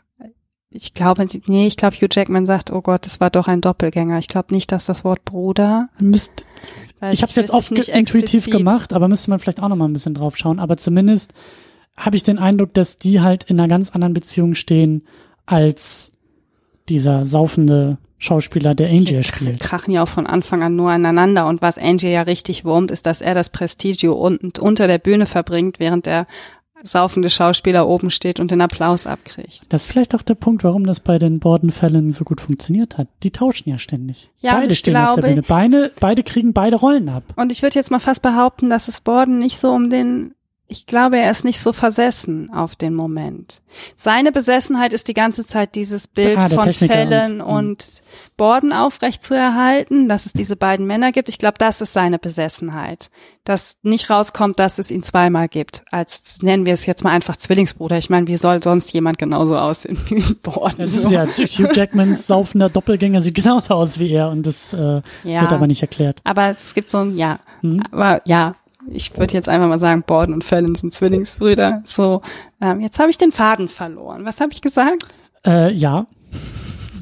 ich 0.71 0.93
glaube, 0.93 1.27
nee, 1.47 1.67
ich 1.67 1.77
glaube, 1.77 1.97
Hugh 1.97 2.09
Jackman 2.11 2.45
sagt, 2.45 2.71
oh 2.71 2.83
Gott, 2.83 3.07
das 3.07 3.21
war 3.21 3.31
doch 3.31 3.49
ein 3.49 3.61
Doppelgänger. 3.61 4.19
Ich 4.19 4.29
glaube 4.29 4.55
nicht, 4.55 4.71
dass 4.71 4.87
das 4.87 5.03
Wort 5.03 5.25
Bruder. 5.25 5.89
Müsst, 5.99 6.45
ich 7.11 7.23
habe 7.23 7.31
es 7.31 7.37
jetzt 7.37 7.51
oft 7.51 7.71
nicht 7.71 7.89
intuitiv 7.89 8.35
explizit. 8.35 8.53
gemacht, 8.53 8.93
aber 8.93 9.09
müsste 9.09 9.31
man 9.31 9.39
vielleicht 9.39 9.63
auch 9.63 9.69
noch 9.69 9.77
mal 9.77 9.87
ein 9.87 9.93
bisschen 9.95 10.15
drauf 10.15 10.37
schauen. 10.37 10.59
Aber 10.59 10.77
zumindest 10.77 11.33
habe 11.97 12.17
ich 12.17 12.23
den 12.23 12.39
Eindruck, 12.39 12.75
dass 12.75 12.99
die 12.99 13.21
halt 13.21 13.45
in 13.45 13.59
einer 13.59 13.69
ganz 13.69 13.91
anderen 13.91 14.13
Beziehung 14.13 14.55
stehen 14.55 15.05
als 15.47 16.13
dieser 16.89 17.25
saufende 17.25 17.97
Schauspieler, 18.19 18.75
der 18.75 18.91
Angel 18.91 19.23
spielt. 19.23 19.61
Krachen 19.61 19.93
ja 19.93 20.03
auch 20.03 20.09
von 20.09 20.27
Anfang 20.27 20.63
an 20.63 20.75
nur 20.75 20.91
aneinander. 20.91 21.47
Und 21.47 21.63
was 21.63 21.79
Angel 21.79 22.11
ja 22.11 22.23
richtig 22.23 22.65
wurmt, 22.65 22.91
ist, 22.91 23.07
dass 23.07 23.21
er 23.21 23.35
das 23.35 23.49
Prestigio 23.49 24.13
unten 24.15 24.53
unter 24.61 24.87
der 24.87 24.99
Bühne 24.99 25.27
verbringt, 25.27 25.79
während 25.79 26.07
er 26.07 26.27
saufende 26.85 27.31
Schauspieler 27.31 27.89
oben 27.89 28.11
steht 28.11 28.41
und 28.41 28.51
den 28.51 28.61
Applaus 28.61 29.07
abkriegt. 29.07 29.63
Das 29.69 29.83
ist 29.83 29.93
vielleicht 29.93 30.15
auch 30.15 30.23
der 30.23 30.35
Punkt, 30.35 30.65
warum 30.65 30.85
das 30.85 31.01
bei 31.01 31.19
den 31.19 31.39
Borden-Fällen 31.39 32.13
so 32.13 32.25
gut 32.25 32.41
funktioniert 32.41 32.99
hat. 32.99 33.09
Die 33.23 33.31
tauschen 33.31 33.71
ja 33.71 33.79
ständig. 33.79 34.31
Ja, 34.39 34.55
beide 34.55 34.73
ich 34.73 34.79
stehen 34.79 34.95
glaube, 34.95 35.11
auf 35.11 35.15
der 35.17 35.23
Bühne. 35.23 35.43
Beide, 35.43 35.93
beide 36.01 36.23
kriegen 36.23 36.53
beide 36.53 36.77
Rollen 36.77 37.09
ab. 37.09 37.25
Und 37.37 37.53
ich 37.53 37.63
würde 37.63 37.75
jetzt 37.75 37.91
mal 37.91 38.01
fast 38.01 38.23
behaupten, 38.23 38.71
dass 38.71 38.89
es 38.89 39.01
Borden 39.01 39.39
nicht 39.39 39.59
so 39.59 39.71
um 39.71 39.91
den 39.91 40.35
ich 40.71 40.87
glaube, 40.87 41.17
er 41.19 41.31
ist 41.31 41.45
nicht 41.45 41.61
so 41.61 41.73
versessen 41.73 42.51
auf 42.53 42.77
den 42.77 42.95
Moment. 42.95 43.63
Seine 43.97 44.33
Besessenheit 44.33 44.93
ist 44.93 45.09
die 45.09 45.15
ganze 45.15 45.47
Zeit 45.47 45.75
dieses 45.75 46.07
Bild 46.07 46.37
Ah, 46.39 46.49
von 46.51 46.61
Techniker 46.63 46.93
Fällen 46.95 47.41
und- 47.41 47.57
und, 47.69 48.03
Borden 48.37 48.73
aufrecht 48.73 49.23
zu 49.25 49.35
erhalten, 49.35 50.09
dass 50.09 50.27
es 50.27 50.33
diese 50.35 50.57
beiden 50.57 50.87
Männer 50.87 51.11
gibt. 51.13 51.29
Ich 51.29 51.39
glaube, 51.39 51.57
das 51.59 51.81
ist 51.81 51.93
seine 51.95 52.19
Besessenheit. 52.19 53.11
Dass 53.45 53.79
nicht 53.83 54.11
rauskommt, 54.11 54.59
dass 54.59 54.79
es 54.79 54.91
ihn 54.91 55.03
zweimal 55.03 55.49
gibt. 55.49 55.85
Als 55.91 56.43
nennen 56.43 56.67
wir 56.67 56.75
es 56.75 56.85
jetzt 56.87 57.03
mal 57.03 57.11
einfach 57.13 57.37
Zwillingsbruder. 57.37 57.97
Ich 57.97 58.11
meine, 58.11 58.27
wie 58.27 58.37
soll 58.37 58.63
sonst 58.63 58.93
jemand 58.93 59.17
genauso 59.19 59.57
aussehen 59.57 59.99
wie 60.09 60.35
Borden? 60.35 60.77
Das 60.79 60.93
so? 60.93 61.09
ist 61.09 61.11
ja, 61.11 61.27
Hugh 61.27 61.73
Jackmans 61.73 62.27
saufender 62.27 62.69
Doppelgänger 62.69 63.23
sieht 63.23 63.35
genauso 63.37 63.75
aus 63.75 63.99
wie 63.99 64.11
er 64.13 64.29
und 64.31 64.47
das 64.47 64.75
äh, 64.75 65.01
Ja. 65.25 65.41
wird 65.43 65.53
aber 65.53 65.67
nicht 65.67 65.81
erklärt. 65.83 66.21
Aber 66.25 66.49
es 66.49 66.75
gibt 66.75 66.91
so 66.91 66.99
ein, 66.99 67.17
ja, 67.17 67.39
Hm? 67.63 67.83
aber 67.91 68.21
ja, 68.27 68.55
ich 68.93 69.17
würde 69.17 69.35
jetzt 69.35 69.49
einfach 69.49 69.69
mal 69.69 69.79
sagen, 69.79 70.03
Borden 70.03 70.35
und 70.35 70.45
Fallon 70.45 70.75
sind 70.75 70.93
Zwillingsbrüder. 70.93 71.83
So, 71.85 72.23
ähm, 72.61 72.81
jetzt 72.81 72.99
habe 72.99 73.11
ich 73.11 73.19
den 73.19 73.33
Faden 73.33 73.69
verloren. 73.69 74.25
Was 74.25 74.41
habe 74.41 74.53
ich 74.53 74.61
gesagt? 74.61 75.07
Äh, 75.47 75.73
ja. 75.73 76.07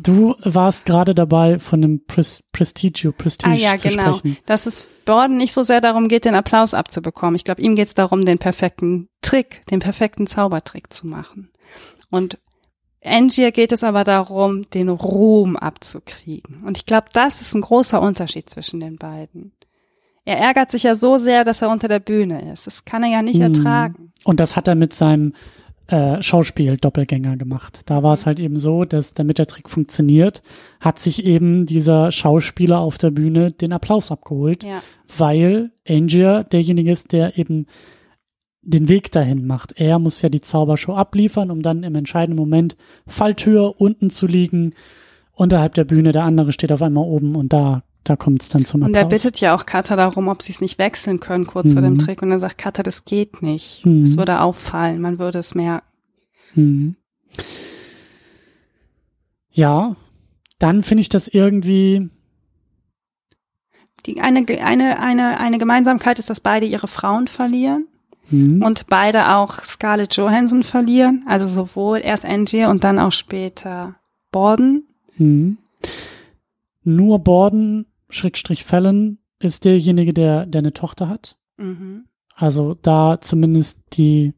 Du 0.02 0.36
warst 0.44 0.86
gerade 0.86 1.14
dabei, 1.14 1.58
von 1.58 1.82
einem 1.82 2.04
Pres 2.06 2.44
Prestigio, 2.52 3.10
Prestige 3.10 3.50
ah 3.50 3.54
ja, 3.54 3.76
zu 3.76 3.88
genau. 3.88 4.12
sprechen. 4.12 4.36
Dass 4.46 4.66
es 4.66 4.86
Borden 5.04 5.36
nicht 5.36 5.52
so 5.52 5.62
sehr 5.64 5.80
darum 5.80 6.08
geht, 6.08 6.24
den 6.24 6.34
Applaus 6.34 6.74
abzubekommen. 6.74 7.34
Ich 7.34 7.44
glaube, 7.44 7.62
ihm 7.62 7.74
geht 7.74 7.88
es 7.88 7.94
darum, 7.94 8.24
den 8.24 8.38
perfekten 8.38 9.08
Trick, 9.20 9.66
den 9.70 9.80
perfekten 9.80 10.26
Zaubertrick 10.26 10.92
zu 10.92 11.06
machen. 11.06 11.50
Und 12.10 12.38
Angier 13.04 13.52
geht 13.52 13.72
es 13.72 13.84
aber 13.84 14.04
darum, 14.04 14.68
den 14.70 14.88
Ruhm 14.88 15.56
abzukriegen. 15.56 16.62
Und 16.64 16.76
ich 16.76 16.86
glaube, 16.86 17.06
das 17.12 17.40
ist 17.40 17.54
ein 17.54 17.60
großer 17.60 18.00
Unterschied 18.00 18.50
zwischen 18.50 18.80
den 18.80 18.96
beiden. 18.96 19.52
Er 20.26 20.38
ärgert 20.38 20.70
sich 20.70 20.82
ja 20.82 20.94
so 20.94 21.16
sehr, 21.18 21.44
dass 21.44 21.62
er 21.62 21.70
unter 21.70 21.88
der 21.88 22.00
Bühne 22.00 22.52
ist. 22.52 22.66
Das 22.66 22.84
kann 22.84 23.02
er 23.02 23.10
ja 23.10 23.22
nicht 23.22 23.36
Hm. 23.36 23.54
ertragen. 23.54 24.12
Und 24.24 24.40
das 24.40 24.56
hat 24.56 24.68
er 24.68 24.74
mit 24.74 24.92
seinem 24.94 25.32
äh, 25.88 26.20
Schauspiel-Doppelgänger 26.20 27.36
gemacht. 27.36 27.80
Da 27.86 28.02
war 28.02 28.12
es 28.12 28.26
halt 28.26 28.40
eben 28.40 28.58
so, 28.58 28.84
dass 28.84 29.14
damit 29.14 29.38
der 29.38 29.46
Trick 29.46 29.68
funktioniert, 29.70 30.42
hat 30.80 30.98
sich 30.98 31.24
eben 31.24 31.64
dieser 31.64 32.10
Schauspieler 32.10 32.80
auf 32.80 32.98
der 32.98 33.12
Bühne 33.12 33.52
den 33.52 33.72
Applaus 33.72 34.10
abgeholt, 34.10 34.64
Ja. 34.64 34.82
weil 35.16 35.70
Angier 35.88 36.42
derjenige 36.42 36.90
ist, 36.90 37.12
der 37.12 37.38
eben 37.38 37.66
den 38.62 38.88
Weg 38.88 39.12
dahin 39.12 39.46
macht. 39.46 39.74
Er 39.80 40.00
muss 40.00 40.22
ja 40.22 40.28
die 40.28 40.40
Zaubershow 40.40 40.94
abliefern, 40.94 41.52
um 41.52 41.62
dann 41.62 41.84
im 41.84 41.94
entscheidenden 41.94 42.40
Moment 42.40 42.76
Falltür 43.06 43.80
unten 43.80 44.10
zu 44.10 44.26
liegen, 44.26 44.74
unterhalb 45.30 45.74
der 45.74 45.84
Bühne, 45.84 46.10
der 46.10 46.24
andere 46.24 46.50
steht 46.50 46.72
auf 46.72 46.82
einmal 46.82 47.04
oben 47.04 47.36
und 47.36 47.52
da, 47.52 47.84
da 48.08 48.16
kommt 48.16 48.42
es 48.42 48.48
dann 48.48 48.64
zum 48.64 48.82
Und 48.82 48.88
Applaus. 48.96 49.02
er 49.02 49.08
bittet 49.08 49.40
ja 49.40 49.54
auch 49.54 49.66
Kata 49.66 49.96
darum, 49.96 50.28
ob 50.28 50.42
sie 50.42 50.52
es 50.52 50.60
nicht 50.60 50.78
wechseln 50.78 51.20
können, 51.20 51.46
kurz 51.46 51.72
vor 51.72 51.82
dem 51.82 51.94
Mhm. 51.94 51.98
Trick. 51.98 52.22
Und 52.22 52.30
er 52.30 52.38
sagt, 52.38 52.58
Kata, 52.58 52.82
das 52.82 53.04
geht 53.04 53.42
nicht. 53.42 53.84
Mhm. 53.84 54.02
Es 54.04 54.16
würde 54.16 54.40
auffallen, 54.40 55.00
man 55.00 55.18
würde 55.18 55.38
es 55.38 55.54
merken. 55.54 55.86
Mhm. 56.54 56.96
Ja, 59.50 59.96
dann 60.58 60.82
finde 60.82 61.00
ich 61.02 61.08
das 61.08 61.28
irgendwie, 61.28 62.10
Die, 64.06 64.20
eine, 64.20 64.44
eine, 64.62 65.00
eine, 65.00 65.40
eine 65.40 65.58
Gemeinsamkeit 65.58 66.18
ist, 66.18 66.30
dass 66.30 66.40
beide 66.40 66.66
ihre 66.66 66.86
Frauen 66.88 67.26
verlieren 67.26 67.88
hm, 68.28 68.62
und 68.62 68.86
beide 68.86 69.34
auch 69.34 69.54
Scarlett 69.60 70.14
Johansson 70.16 70.62
verlieren. 70.62 71.24
Also 71.26 71.46
sowohl 71.46 71.98
erst 72.02 72.24
Angier 72.24 72.68
und 72.70 72.84
dann 72.84 72.98
auch 72.98 73.12
später 73.12 73.96
Borden. 74.30 74.84
hm. 75.16 75.58
nur 76.84 77.18
Borden, 77.18 77.86
Schrägstrich 78.08 78.64
Fallon, 78.64 79.18
ist 79.38 79.64
derjenige, 79.64 80.14
der, 80.14 80.46
der 80.46 80.60
eine 80.60 80.72
Tochter 80.72 81.08
hat. 81.08 81.36
Mhm. 81.56 82.06
Also 82.34 82.74
da 82.74 83.20
zumindest 83.20 83.80
die 83.94 84.34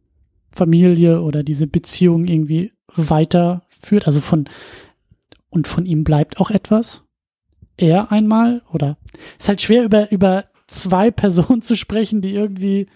Familie 0.51 1.23
oder 1.23 1.43
diese 1.43 1.67
Beziehung 1.67 2.27
irgendwie 2.27 2.73
weiterführt. 2.95 4.07
Also 4.07 4.21
von, 4.21 4.49
und 5.51 5.69
von 5.69 5.87
ihm 5.87 6.05
bleibt 6.05 6.41
auch 6.41 6.51
etwas. 6.51 7.05
Er 7.77 8.11
einmal 8.11 8.63
oder 8.73 8.99
ist 9.39 9.49
halt 9.49 9.61
schwer 9.61 9.85
über, 9.85 10.11
über 10.11 10.47
zwei 10.67 11.11
Personen 11.13 11.63
zu 11.63 11.77
sprechen, 11.77 12.21
die 12.21 12.35
irgendwie, 12.35 12.89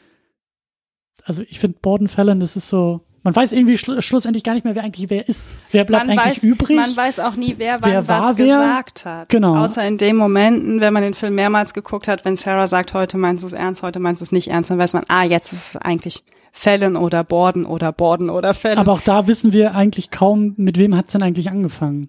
also 1.25 1.43
ich 1.43 1.61
finde 1.61 1.79
Borden 1.81 2.09
Fallon, 2.09 2.41
das 2.41 2.57
ist 2.57 2.69
so, 2.69 3.05
man 3.25 3.37
weiß 3.37 3.53
irgendwie 3.53 3.79
schlu 3.79 4.01
schlussendlich 4.01 4.43
gar 4.45 4.55
nicht 4.55 4.65
mehr, 4.65 4.75
wer 4.75 4.83
eigentlich 4.85 5.09
wer 5.11 5.29
ist. 5.29 5.53
Wer 5.71 5.85
bleibt 5.85 6.07
man 6.09 6.19
eigentlich 6.19 6.39
weiß, 6.39 6.45
übrig? 6.45 6.77
Man 6.77 6.97
weiß 6.97 7.21
auch 7.21 7.37
nie, 7.37 7.55
wer 7.59 7.81
wann 7.81 7.91
Wer 7.91 8.09
was 8.09 8.37
wer? 8.37 8.47
gesagt 8.47 9.05
hat. 9.05 9.29
Genau. 9.29 9.57
Außer 9.57 9.87
in 9.87 9.97
den 9.99 10.17
Momenten, 10.17 10.81
wenn 10.81 10.93
man 10.93 11.03
den 11.03 11.15
Film 11.15 11.35
mehrmals 11.37 11.73
geguckt 11.75 12.09
hat, 12.09 12.25
wenn 12.25 12.37
Sarah 12.37 12.67
sagt, 12.67 12.95
heute 12.95 13.19
meinst 13.19 13.43
du 13.45 13.47
es 13.49 13.53
ernst, 13.53 13.83
heute 13.83 14.01
meinst 14.01 14.21
du 14.21 14.25
es 14.25 14.33
nicht 14.33 14.49
ernst, 14.49 14.71
dann 14.71 14.79
weiß 14.79 14.93
man, 14.95 15.05
ah, 15.09 15.23
jetzt 15.25 15.53
ist 15.53 15.75
es 15.75 15.77
eigentlich 15.77 16.25
Fallon 16.53 16.97
oder 16.97 17.25
Borden 17.25 17.65
oder 17.65 17.93
Borden 17.93 18.29
oder 18.29 18.55
Fallon. 18.55 18.79
Aber 18.79 18.93
auch 18.93 19.01
da 19.01 19.27
wissen 19.27 19.53
wir 19.53 19.75
eigentlich 19.75 20.11
kaum, 20.11 20.55
mit 20.57 20.77
wem 20.77 20.97
hat's 20.97 21.13
denn 21.13 21.23
eigentlich 21.23 21.49
angefangen. 21.51 22.09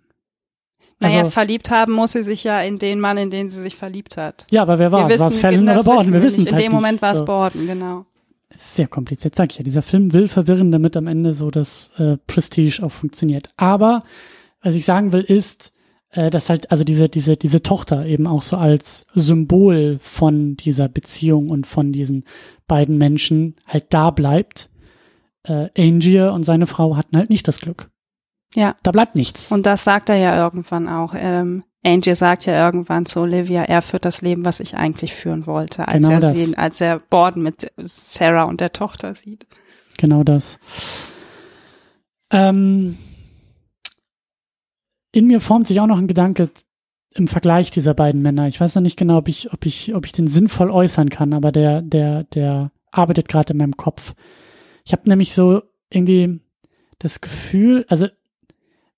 naja, 0.99 1.19
Also, 1.19 1.31
verliebt 1.31 1.69
haben 1.71 1.93
muss 1.93 2.11
sie 2.13 2.23
sich 2.23 2.43
ja 2.43 2.59
in 2.61 2.79
den 2.79 2.99
Mann, 2.99 3.17
in 3.17 3.29
den 3.29 3.49
sie 3.49 3.61
sich 3.61 3.75
verliebt 3.75 4.17
hat. 4.17 4.45
ja, 4.51 4.61
aber 4.63 4.79
wer 4.79 4.91
war? 4.91 5.07
wir 5.07 5.19
War 5.19 5.27
es 5.27 5.39
das 5.39 5.43
oder 5.43 5.83
Borden? 5.83 6.11
Wir 6.11 6.21
wissen 6.21 6.41
es 6.41 6.47
In 6.49 6.55
halt 6.55 6.65
dem 6.65 6.71
Moment 6.71 7.01
war 7.01 7.13
es 7.13 7.19
so. 7.19 7.25
Borden, 7.25 7.67
genau. 7.67 8.05
Sehr 8.57 8.87
kompliziert, 8.87 9.35
sag 9.35 9.51
ich 9.51 9.57
ja. 9.57 9.63
Dieser 9.63 9.81
Film 9.81 10.13
will 10.13 10.27
verwirren, 10.27 10.71
damit 10.71 10.95
am 10.95 11.07
Ende 11.07 11.33
so 11.33 11.51
das 11.51 11.91
äh, 11.97 12.17
Prestige 12.27 12.81
auch 12.83 12.91
funktioniert. 12.91 13.49
Aber 13.57 14.03
was 14.61 14.75
ich 14.75 14.85
sagen 14.85 15.11
will, 15.11 15.21
ist, 15.21 15.73
äh, 16.11 16.29
dass 16.29 16.49
halt, 16.49 16.71
also 16.71 16.83
diese, 16.83 17.09
diese, 17.09 17.35
diese 17.35 17.63
Tochter 17.63 18.05
eben 18.05 18.27
auch 18.27 18.41
so 18.41 18.57
als 18.57 19.05
Symbol 19.13 19.97
von 20.01 20.55
dieser 20.55 20.87
Beziehung 20.87 21.49
und 21.49 21.67
von 21.67 21.91
diesen 21.91 22.23
beiden 22.67 22.97
Menschen 22.97 23.55
halt 23.65 23.85
da 23.89 24.11
bleibt. 24.11 24.69
Äh, 25.43 25.69
Angier 25.77 26.31
und 26.33 26.43
seine 26.43 26.67
Frau 26.67 26.95
hatten 26.95 27.17
halt 27.17 27.29
nicht 27.29 27.47
das 27.47 27.59
Glück. 27.59 27.89
Ja. 28.53 28.75
Da 28.83 28.91
bleibt 28.91 29.15
nichts. 29.15 29.51
Und 29.51 29.65
das 29.65 29.83
sagt 29.83 30.09
er 30.09 30.15
ja 30.15 30.37
irgendwann 30.37 30.87
auch. 30.87 31.13
Ähm, 31.15 31.63
Angie 31.83 32.15
sagt 32.15 32.45
ja 32.45 32.65
irgendwann 32.65 33.05
zu 33.05 33.21
Olivia, 33.21 33.63
er 33.63 33.81
führt 33.81 34.05
das 34.05 34.21
Leben, 34.21 34.45
was 34.45 34.59
ich 34.59 34.75
eigentlich 34.75 35.13
führen 35.13 35.45
wollte, 35.45 35.87
als 35.87 36.07
Genau 36.07 36.25
er 36.25 36.33
sie, 36.33 36.57
als 36.57 36.79
er 36.79 36.99
Borden 37.09 37.43
mit 37.43 37.71
Sarah 37.77 38.43
und 38.43 38.61
der 38.61 38.71
Tochter 38.71 39.13
sieht. 39.13 39.45
Genau 39.97 40.23
das. 40.23 40.59
Ähm, 42.31 42.97
in 45.11 45.27
mir 45.27 45.41
formt 45.41 45.67
sich 45.67 45.79
auch 45.81 45.87
noch 45.87 45.99
ein 45.99 46.07
Gedanke 46.07 46.49
im 47.11 47.27
Vergleich 47.27 47.69
dieser 47.69 47.93
beiden 47.93 48.21
Männer. 48.21 48.47
Ich 48.47 48.59
weiß 48.59 48.75
noch 48.75 48.81
nicht 48.81 48.97
genau, 48.97 49.17
ob 49.17 49.27
ich, 49.27 49.53
ob 49.53 49.65
ich, 49.65 49.93
ob 49.93 50.05
ich 50.05 50.13
den 50.13 50.27
sinnvoll 50.27 50.71
äußern 50.71 51.09
kann, 51.09 51.33
aber 51.33 51.51
der, 51.51 51.81
der, 51.81 52.23
der 52.23 52.71
arbeitet 52.91 53.27
gerade 53.27 53.53
in 53.53 53.59
meinem 53.59 53.77
Kopf. 53.77 54.13
Ich 54.85 54.93
habe 54.93 55.07
nämlich 55.07 55.33
so 55.33 55.61
irgendwie 55.89 56.39
das 56.97 57.21
Gefühl, 57.21 57.85
also 57.89 58.07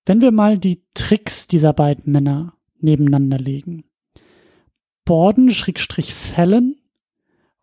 wenn 0.06 0.22
wir 0.22 0.32
mal 0.32 0.58
die 0.58 0.84
Tricks 0.94 1.48
dieser 1.48 1.74
beiden 1.74 2.12
Männer 2.12 2.54
nebeneinander 2.80 3.38
legen. 3.38 3.86
Borden 5.04 5.52
Schrägstrich 5.52 6.14
Fällen, 6.14 6.80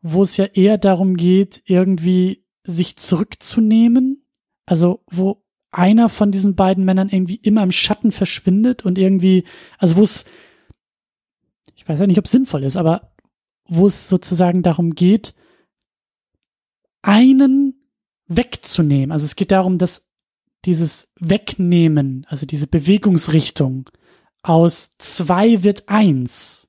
wo 0.01 0.23
es 0.23 0.37
ja 0.37 0.47
eher 0.47 0.79
darum 0.79 1.17
geht, 1.17 1.63
irgendwie 1.67 2.45
sich 2.65 2.97
zurückzunehmen. 2.97 4.25
Also 4.67 5.03
wo 5.11 5.43
einer 5.71 6.09
von 6.09 6.31
diesen 6.31 6.55
beiden 6.55 6.85
Männern 6.85 7.09
irgendwie 7.09 7.37
immer 7.37 7.63
im 7.63 7.73
Schatten 7.73 8.13
verschwindet 8.13 8.85
und 8.85 8.99
irgendwie, 8.99 9.45
also 9.79 9.97
wo 9.97 10.03
es, 10.03 10.25
ich 11.75 11.89
weiß 11.89 11.99
ja 11.99 12.07
nicht, 12.07 12.19
ob 12.19 12.27
es 12.27 12.31
sinnvoll 12.31 12.63
ist, 12.63 12.77
aber 12.77 13.13
wo 13.67 13.87
es 13.87 14.09
sozusagen 14.09 14.63
darum 14.63 14.95
geht, 14.95 15.35
einen 17.01 17.89
wegzunehmen. 18.27 19.13
Also 19.13 19.25
es 19.25 19.35
geht 19.35 19.51
darum, 19.51 19.79
dass 19.79 20.07
dieses 20.65 21.11
Wegnehmen, 21.19 22.27
also 22.29 22.47
diese 22.47 22.67
Bewegungsrichtung 22.67 23.91
aus 24.43 24.95
zwei 24.99 25.63
wird 25.63 25.89
eins. 25.89 26.69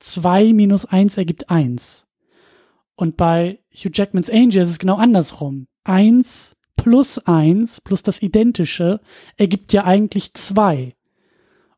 Zwei 0.00 0.52
minus 0.52 0.84
eins 0.84 1.16
ergibt 1.16 1.50
eins. 1.50 2.06
Und 2.96 3.16
bei 3.16 3.60
Hugh 3.72 3.90
Jackmans 3.92 4.30
Angel 4.30 4.62
ist 4.62 4.70
es 4.70 4.78
genau 4.78 4.96
andersrum. 4.96 5.66
Eins 5.84 6.56
plus 6.76 7.18
eins 7.18 7.80
plus 7.80 8.02
das 8.02 8.22
Identische 8.22 9.00
ergibt 9.36 9.72
ja 9.72 9.84
eigentlich 9.84 10.34
zwei. 10.34 10.94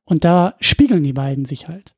Und 0.05 0.25
da 0.25 0.57
spiegeln 0.61 1.03
die 1.03 1.13
beiden 1.13 1.45
sich 1.45 1.69
halt. 1.69 1.95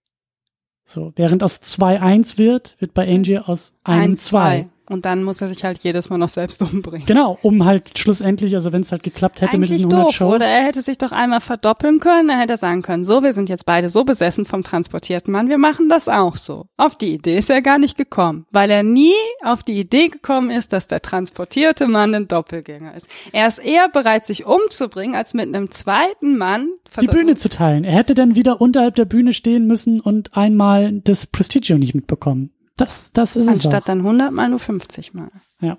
So, 0.85 1.13
während 1.17 1.43
aus 1.43 1.61
zwei 1.61 2.01
eins 2.01 2.39
wird, 2.39 2.77
wird 2.79 2.95
bei 2.95 3.07
Angel 3.07 3.41
aus 3.41 3.75
einem 3.85 4.13
Eins, 4.13 4.25
zwei. 4.25 4.69
Und 4.89 5.05
dann 5.05 5.23
muss 5.23 5.41
er 5.41 5.49
sich 5.49 5.65
halt 5.65 5.83
jedes 5.85 6.11
Mal 6.11 6.19
noch 6.19 6.29
selbst 6.29 6.63
umbringen. 6.73 7.07
Genau, 7.07 7.39
um 7.43 7.65
halt 7.65 7.99
schlussendlich, 7.99 8.55
also 8.55 8.73
wenn 8.73 8.83
es 8.83 8.93
halt 8.93 9.03
geklappt 9.03 9.41
hätte 9.41 9.55
Eigentlich 9.55 9.71
mit 9.71 9.79
diesen 9.79 9.93
100 9.93 10.09
doof, 10.09 10.15
Shows. 10.15 10.35
Oder 10.37 10.47
er 10.47 10.65
hätte 10.65 10.83
sich 10.83 10.99
doch 10.99 11.13
einmal 11.13 11.41
verdoppeln 11.41 12.01
können, 12.01 12.29
dann 12.29 12.39
hätte 12.39 12.55
er 12.55 12.59
sagen 12.59 12.83
können, 12.83 13.05
so, 13.05 13.23
wir 13.23 13.33
sind 13.33 13.49
jetzt 13.49 13.67
beide 13.67 13.89
so 13.89 14.05
besessen 14.05 14.45
vom 14.45 14.63
transportierten 14.63 15.33
Mann, 15.33 15.49
wir 15.49 15.59
machen 15.59 15.89
das 15.89 16.09
auch 16.09 16.37
so. 16.37 16.67
Auf 16.77 16.97
die 16.97 17.15
Idee 17.15 17.39
ist 17.39 17.51
er 17.51 17.63
gar 17.63 17.79
nicht 17.79 17.97
gekommen, 17.97 18.47
weil 18.51 18.71
er 18.71 18.83
nie 18.83 19.15
auf 19.43 19.63
die 19.63 19.79
Idee 19.79 20.09
gekommen 20.09 20.51
ist, 20.51 20.73
dass 20.73 20.87
der 20.87 21.03
transportierte 21.03 21.87
Mann 21.87 22.15
ein 22.15 22.29
Doppelgänger 22.29 22.95
ist. 22.95 23.09
Er 23.33 23.49
ist 23.49 23.59
eher 23.59 23.89
bereit, 23.89 24.27
sich 24.27 24.47
umzubringen, 24.47 25.15
als 25.15 25.35
mit 25.35 25.47
einem 25.47 25.71
zweiten 25.71 26.39
Mann 26.39 26.69
die 27.01 27.07
Bühne 27.07 27.37
zu 27.37 27.49
teilen. 27.49 27.85
Er 27.85 27.93
hätte 27.93 28.15
dann 28.15 28.35
wieder 28.35 28.61
unterhalb 28.61 28.95
der 28.95 29.05
Bühne 29.05 29.33
stehen 29.33 29.67
müssen 29.67 30.01
und 30.01 30.37
einmal 30.37 31.01
das 31.01 31.27
Prestigio 31.27 31.77
nicht 31.79 31.95
mitbekommen. 31.95 32.51
Das, 32.79 33.13
das 33.13 33.37
ist 33.37 33.49
Anstatt 33.49 33.75
es 33.75 33.83
auch. 33.83 33.87
dann 33.87 33.99
100 33.99 34.33
mal 34.33 34.49
nur 34.49 34.59
50 34.61 35.13
mal. 35.13 35.31
Ja. 35.61 35.79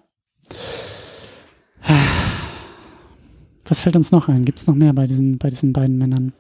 Was 3.66 3.82
fällt 3.82 3.96
uns 3.96 4.12
noch 4.12 4.28
ein? 4.28 4.46
Gibt 4.46 4.60
es 4.60 4.68
noch 4.68 4.76
mehr 4.76 4.94
bei 4.94 5.08
diesen, 5.08 5.38
bei 5.38 5.50
diesen 5.50 5.74
beiden 5.74 5.98
Männern? 5.98 6.34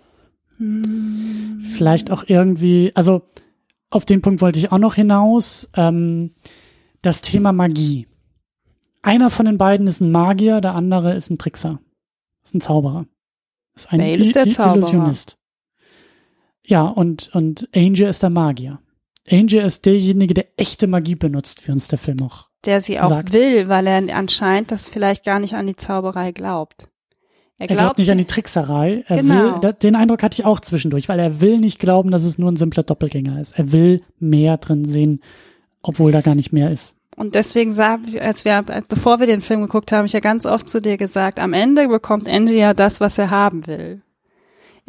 Vielleicht 1.73 2.11
auch 2.11 2.25
irgendwie, 2.27 2.91
also 2.93 3.21
auf 3.89 4.03
den 4.03 4.21
Punkt 4.21 4.41
wollte 4.41 4.59
ich 4.59 4.71
auch 4.71 4.77
noch 4.77 4.95
hinaus, 4.95 5.69
ähm, 5.75 6.31
das 7.01 7.21
Thema 7.21 7.53
Magie. 7.53 8.07
Einer 9.01 9.29
von 9.29 9.45
den 9.45 9.57
beiden 9.57 9.87
ist 9.87 10.01
ein 10.01 10.11
Magier, 10.11 10.59
der 10.59 10.75
andere 10.75 11.13
ist 11.15 11.29
ein 11.29 11.37
Trickser. 11.37 11.79
Ist 12.43 12.53
ein 12.53 12.61
Zauberer. 12.61 13.05
Ist 13.75 13.91
ein 13.93 13.99
Bale 13.99 14.17
ist 14.17 14.35
der 14.35 14.49
Zauberer. 14.49 14.75
Illusionist. 14.75 15.37
Ja, 16.65 16.83
und, 16.83 17.33
und 17.33 17.69
Angel 17.73 18.09
ist 18.09 18.21
der 18.23 18.29
Magier. 18.29 18.79
Angel 19.31 19.63
ist 19.63 19.85
derjenige, 19.85 20.33
der 20.33 20.45
echte 20.57 20.87
Magie 20.87 21.15
benutzt, 21.15 21.67
wie 21.67 21.71
uns 21.71 21.87
der 21.87 21.99
Film 21.99 22.21
auch 22.23 22.47
Der 22.65 22.81
sie 22.81 22.99
auch 22.99 23.09
Sagt. 23.09 23.33
will, 23.33 23.67
weil 23.67 23.87
er 23.87 24.15
anscheinend 24.15 24.71
das 24.71 24.89
vielleicht 24.89 25.25
gar 25.25 25.39
nicht 25.39 25.53
an 25.55 25.67
die 25.67 25.75
Zauberei 25.75 26.31
glaubt. 26.31 26.89
Er 27.59 27.67
glaubt 27.67 27.97
nicht 27.99 28.09
an 28.09 28.17
die 28.17 28.25
Trickserei. 28.25 29.03
Er 29.07 29.17
Genau. 29.17 29.61
will, 29.61 29.73
den 29.73 29.95
Eindruck 29.97 30.23
hatte 30.23 30.39
ich 30.41 30.45
auch 30.45 30.61
zwischendurch, 30.61 31.09
weil 31.09 31.19
er 31.19 31.41
will 31.41 31.57
nicht 31.57 31.77
glauben, 31.79 32.09
dass 32.09 32.23
es 32.23 32.37
nur 32.37 32.49
ein 32.49 32.55
simpler 32.55 32.83
Doppelgänger 32.83 33.39
ist. 33.41 33.59
Er 33.59 33.73
will 33.73 33.99
mehr 34.17 34.57
drin 34.57 34.85
sehen, 34.85 35.21
obwohl 35.81 36.11
da 36.13 36.21
gar 36.21 36.35
nicht 36.35 36.53
mehr 36.53 36.71
ist. 36.71 36.95
Und 37.17 37.35
deswegen 37.35 37.73
sah, 37.73 37.99
als 38.21 38.45
wir, 38.45 38.63
bevor 38.87 39.19
wir 39.19 39.27
den 39.27 39.41
Film 39.41 39.59
geguckt 39.61 39.91
haben, 39.91 39.97
habe 39.99 40.07
ich 40.07 40.13
ja 40.13 40.21
ganz 40.21 40.45
oft 40.45 40.69
zu 40.69 40.81
dir 40.81 40.95
gesagt, 40.95 41.37
am 41.37 41.51
Ende 41.51 41.89
bekommt 41.89 42.29
Angie 42.29 42.57
ja 42.59 42.73
das, 42.73 43.01
was 43.01 43.17
er 43.17 43.29
haben 43.29 43.67
will. 43.67 44.01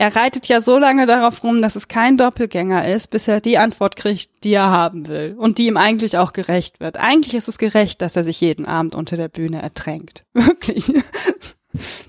Er 0.01 0.17
reitet 0.17 0.49
ja 0.49 0.63
so 0.63 0.79
lange 0.79 1.05
darauf 1.05 1.45
rum, 1.45 1.61
dass 1.61 1.77
es 1.77 1.87
kein 1.87 2.17
Doppelgänger 2.17 2.89
ist, 2.89 3.11
bis 3.11 3.29
er 3.29 3.43
die 3.43 3.59
Antwort 3.59 3.97
kriegt, 3.97 4.31
die 4.45 4.55
er 4.55 4.71
haben 4.71 5.09
will 5.09 5.35
und 5.37 5.59
die 5.59 5.67
ihm 5.67 5.77
eigentlich 5.77 6.17
auch 6.17 6.33
gerecht 6.33 6.81
wird. 6.81 6.97
Eigentlich 6.97 7.35
ist 7.35 7.49
es 7.49 7.59
gerecht, 7.59 8.01
dass 8.01 8.17
er 8.17 8.25
sich 8.25 8.41
jeden 8.41 8.65
Abend 8.65 8.95
unter 8.95 9.19
der 9.19 9.29
Bühne 9.29 9.61
ertränkt. 9.61 10.25
Wirklich. 10.33 10.91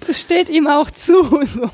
Das 0.07 0.21
steht 0.21 0.49
ihm 0.49 0.67
auch 0.67 0.89
zu. 0.89 1.21
So. 1.45 1.69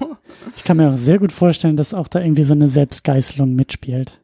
Ich 0.56 0.64
kann 0.64 0.78
mir 0.78 0.90
auch 0.90 0.98
sehr 0.98 1.20
gut 1.20 1.32
vorstellen, 1.32 1.78
dass 1.78 1.94
auch 1.94 2.08
da 2.08 2.20
irgendwie 2.20 2.44
so 2.44 2.54
eine 2.54 2.68
Selbstgeißelung 2.68 3.54
mitspielt. 3.54 4.20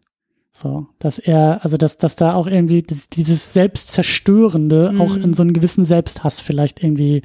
So, 0.51 0.87
dass 0.97 1.19
er, 1.19 1.59
also 1.63 1.77
dass, 1.77 1.99
dass 1.99 2.15
da 2.15 2.33
auch 2.33 2.47
irgendwie 2.47 2.81
dieses 3.13 3.53
Selbstzerstörende 3.53 4.93
Mhm. 4.93 5.01
auch 5.01 5.15
in 5.15 5.35
so 5.35 5.43
einen 5.43 5.53
gewissen 5.53 5.85
Selbsthass 5.85 6.39
vielleicht 6.39 6.83
irgendwie. 6.83 7.21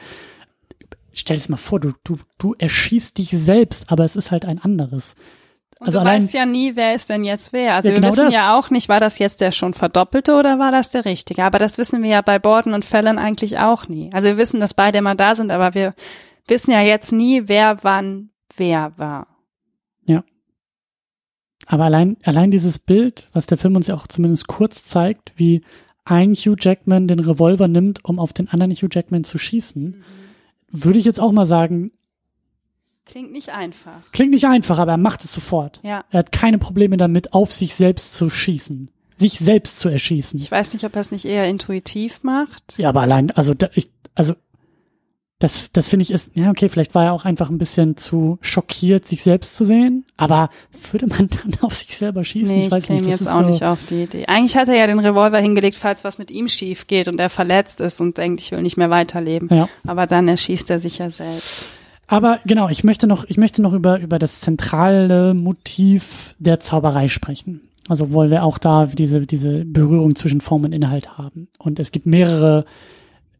Stell 1.19 1.37
dir 1.37 1.41
das 1.41 1.49
mal 1.49 1.57
vor, 1.57 1.81
du, 1.81 1.93
du, 2.05 2.17
du 2.39 2.55
erschießt 2.59 3.19
dich 3.19 3.31
selbst, 3.31 3.91
aber 3.91 4.05
es 4.05 4.17
ist 4.17 4.31
halt 4.31 4.45
ein 4.45 4.59
anderes. 4.59 5.15
Und 5.81 5.87
Also 5.89 5.99
du 5.99 6.05
allein- 6.05 6.23
weißt 6.23 6.35
ja 6.35 6.47
nie, 6.47 6.75
wer 6.77 6.95
ist 6.95 7.09
denn 7.09 7.25
jetzt 7.25 7.53
wer. 7.53 7.75
Also 7.75 7.89
Ja, 7.89 7.95
wir 7.95 8.01
genau 8.01 8.13
wissen 8.13 8.25
das. 8.27 8.35
ja 8.35 8.57
auch 8.59 8.71
nicht, 8.71 8.89
war 8.89 9.01
das 9.01 9.19
jetzt 9.19 9.41
der 9.41 9.53
schon 9.53 9.75
verdoppelte 9.75 10.35
oder 10.35 10.59
war 10.59 10.71
das 10.73 10.91
der 10.91 11.05
richtige. 11.05 11.45
Aber 11.45 11.59
das 11.59 11.79
wissen 11.79 12.03
wir 12.03 12.11
ja 12.11 12.21
bei 12.21 12.39
Borden 12.39 12.73
und 12.75 12.85
Fällen 12.85 13.19
eigentlich 13.19 13.59
auch 13.59 13.89
nie. 13.89 14.11
Also 14.13 14.29
wir 14.29 14.37
wissen, 14.39 14.61
dass 14.61 14.75
beide 14.75 14.99
immer 14.99 15.15
da 15.15 15.35
sind, 15.35 15.51
aber 15.51 15.75
wir 15.75 15.95
wissen 16.49 16.71
ja 16.73 16.81
jetzt 16.83 17.13
nie, 17.13 17.43
wer 17.47 17.79
wann 17.83 18.31
wer 18.57 18.93
war. 18.99 19.27
Aber 21.71 21.85
allein, 21.85 22.17
allein 22.25 22.51
dieses 22.51 22.79
Bild, 22.79 23.29
was 23.35 23.47
der 23.47 23.59
Film 23.59 23.77
uns 23.77 23.89
ja 23.89 23.95
auch 23.95 24.07
zumindest 24.07 24.47
kurz 24.47 24.85
zeigt, 24.85 25.35
wie 25.37 25.61
ein 26.07 26.33
Hugh 26.33 26.57
Jackman 26.59 27.07
den 27.09 27.19
Revolver 27.19 27.69
nimmt, 27.69 28.03
um 28.07 28.19
auf 28.19 28.33
den 28.33 28.49
anderen 28.49 28.73
Hugh 28.73 28.89
Jackman 28.91 29.25
zu 29.25 29.37
schießen, 29.37 30.03
würde 30.71 30.99
ich 30.99 31.05
jetzt 31.05 31.21
auch 31.21 31.33
mal 31.33 31.47
sagen, 31.47 31.93
Klingt 33.05 33.33
nicht 33.33 33.51
einfach. 33.51 34.13
klingt 34.13 34.33
nicht 34.33 34.47
einfach, 34.47 34.79
aber 34.79 34.93
er 34.93 34.99
macht 34.99 35.25
es 35.25 35.33
sofort. 35.33 35.81
Ja. 35.83 36.05
Er 36.11 36.19
hat 36.19 36.31
keine 36.33 36.59
Probleme 36.59 36.99
damit, 36.99 37.33
auf 37.33 37.53
sich 37.53 37.75
selbst 37.75 38.15
zu 38.15 38.29
schießen. 38.29 38.91
Sich 39.17 39.39
selbst 39.39 39.79
zu 39.79 39.89
erschießen. 39.89 40.39
Ich 40.39 40.51
weiß 40.51 40.75
nicht, 40.75 40.85
ob 40.85 40.95
er 40.95 41.01
es 41.01 41.11
nicht 41.11 41.25
eher 41.25 41.49
intuitiv 41.49 42.23
macht. 42.23 42.79
Ja, 42.79 42.91
aber 42.91 43.01
allein, 43.01 43.31
also, 43.31 43.55
da, 43.55 43.69
ich, 43.75 43.91
also, 44.15 44.35
das, 45.39 45.71
das 45.73 45.87
finde 45.87 46.03
ich 46.03 46.11
ist, 46.11 46.33
ja, 46.35 46.51
okay, 46.51 46.69
vielleicht 46.69 46.97
war 46.97 47.05
er 47.05 47.13
auch 47.13 47.25
einfach 47.25 47.49
ein 47.49 47.59
bisschen 47.59 47.97
zu 47.97 48.39
schockiert, 48.41 49.07
sich 49.07 49.23
selbst 49.23 49.55
zu 49.55 49.65
sehen. 49.65 50.05
Aber 50.17 50.51
würde 50.91 51.07
man 51.07 51.29
dann 51.45 51.61
auf 51.61 51.75
sich 51.75 51.97
selber 51.97 52.25
schießen? 52.25 52.53
Nee, 52.53 52.61
ich 52.61 52.67
ich, 52.67 52.73
weiß 52.73 52.85
käme 52.85 53.01
nicht. 53.01 53.13
Das 53.13 53.21
jetzt 53.21 53.29
auch 53.29 53.43
so, 53.43 53.49
nicht 53.49 53.65
auf 53.65 53.79
die 53.89 54.03
Idee. 54.03 54.27
Eigentlich 54.27 54.57
hat 54.57 54.69
er 54.69 54.75
ja 54.75 54.87
den 54.89 54.99
Revolver 54.99 55.39
hingelegt, 55.39 55.77
falls 55.77 56.03
was 56.03 56.19
mit 56.19 56.33
ihm 56.33 56.49
schief 56.49 56.89
geht 56.89 57.07
und 57.07 57.21
er 57.21 57.31
verletzt 57.31 57.81
ist 57.81 58.01
und 58.01 58.19
denkt, 58.19 58.41
ich 58.41 58.51
will 58.51 58.63
nicht 58.63 58.77
mehr 58.77 58.91
weiterleben. 58.91 59.49
Ja. 59.53 59.69
Aber 59.87 60.07
dann 60.07 60.27
erschießt 60.27 60.71
er 60.71 60.81
sich 60.81 60.99
ja 60.99 61.09
selbst. 61.11 61.69
Aber 62.09 62.41
genau, 62.45 62.69
ich 62.69 62.83
möchte 62.83 63.07
noch, 63.07 63.25
ich 63.29 63.37
möchte 63.37 63.63
noch 63.63 63.75
über, 63.75 64.01
über 64.01 64.19
das 64.19 64.41
zentrale 64.41 65.35
Motiv 65.35 66.35
der 66.39 66.59
Zauberei 66.59 67.07
sprechen. 67.07 67.61
Also, 67.87 68.13
weil 68.13 68.31
wir 68.31 68.43
auch 68.43 68.59
da 68.59 68.87
diese, 68.87 69.27
diese 69.27 69.65
Berührung 69.65 70.17
zwischen 70.17 70.41
Form 70.41 70.65
und 70.65 70.73
Inhalt 70.73 71.17
haben. 71.17 71.49
Und 71.59 71.79
es 71.79 71.93
gibt 71.93 72.07
mehrere 72.07 72.65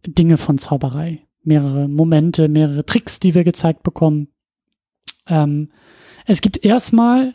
Dinge 0.07 0.37
von 0.37 0.59
Zauberei. 0.59 1.23
Mehrere 1.43 1.89
Momente, 1.89 2.49
mehrere 2.49 2.85
Tricks, 2.85 3.21
die 3.21 3.35
wir 3.35 3.45
gezeigt 3.45 3.83
bekommen. 3.83 4.29
Ähm, 5.27 5.71
es 6.27 6.41
gibt 6.41 6.65
erstmal, 6.65 7.35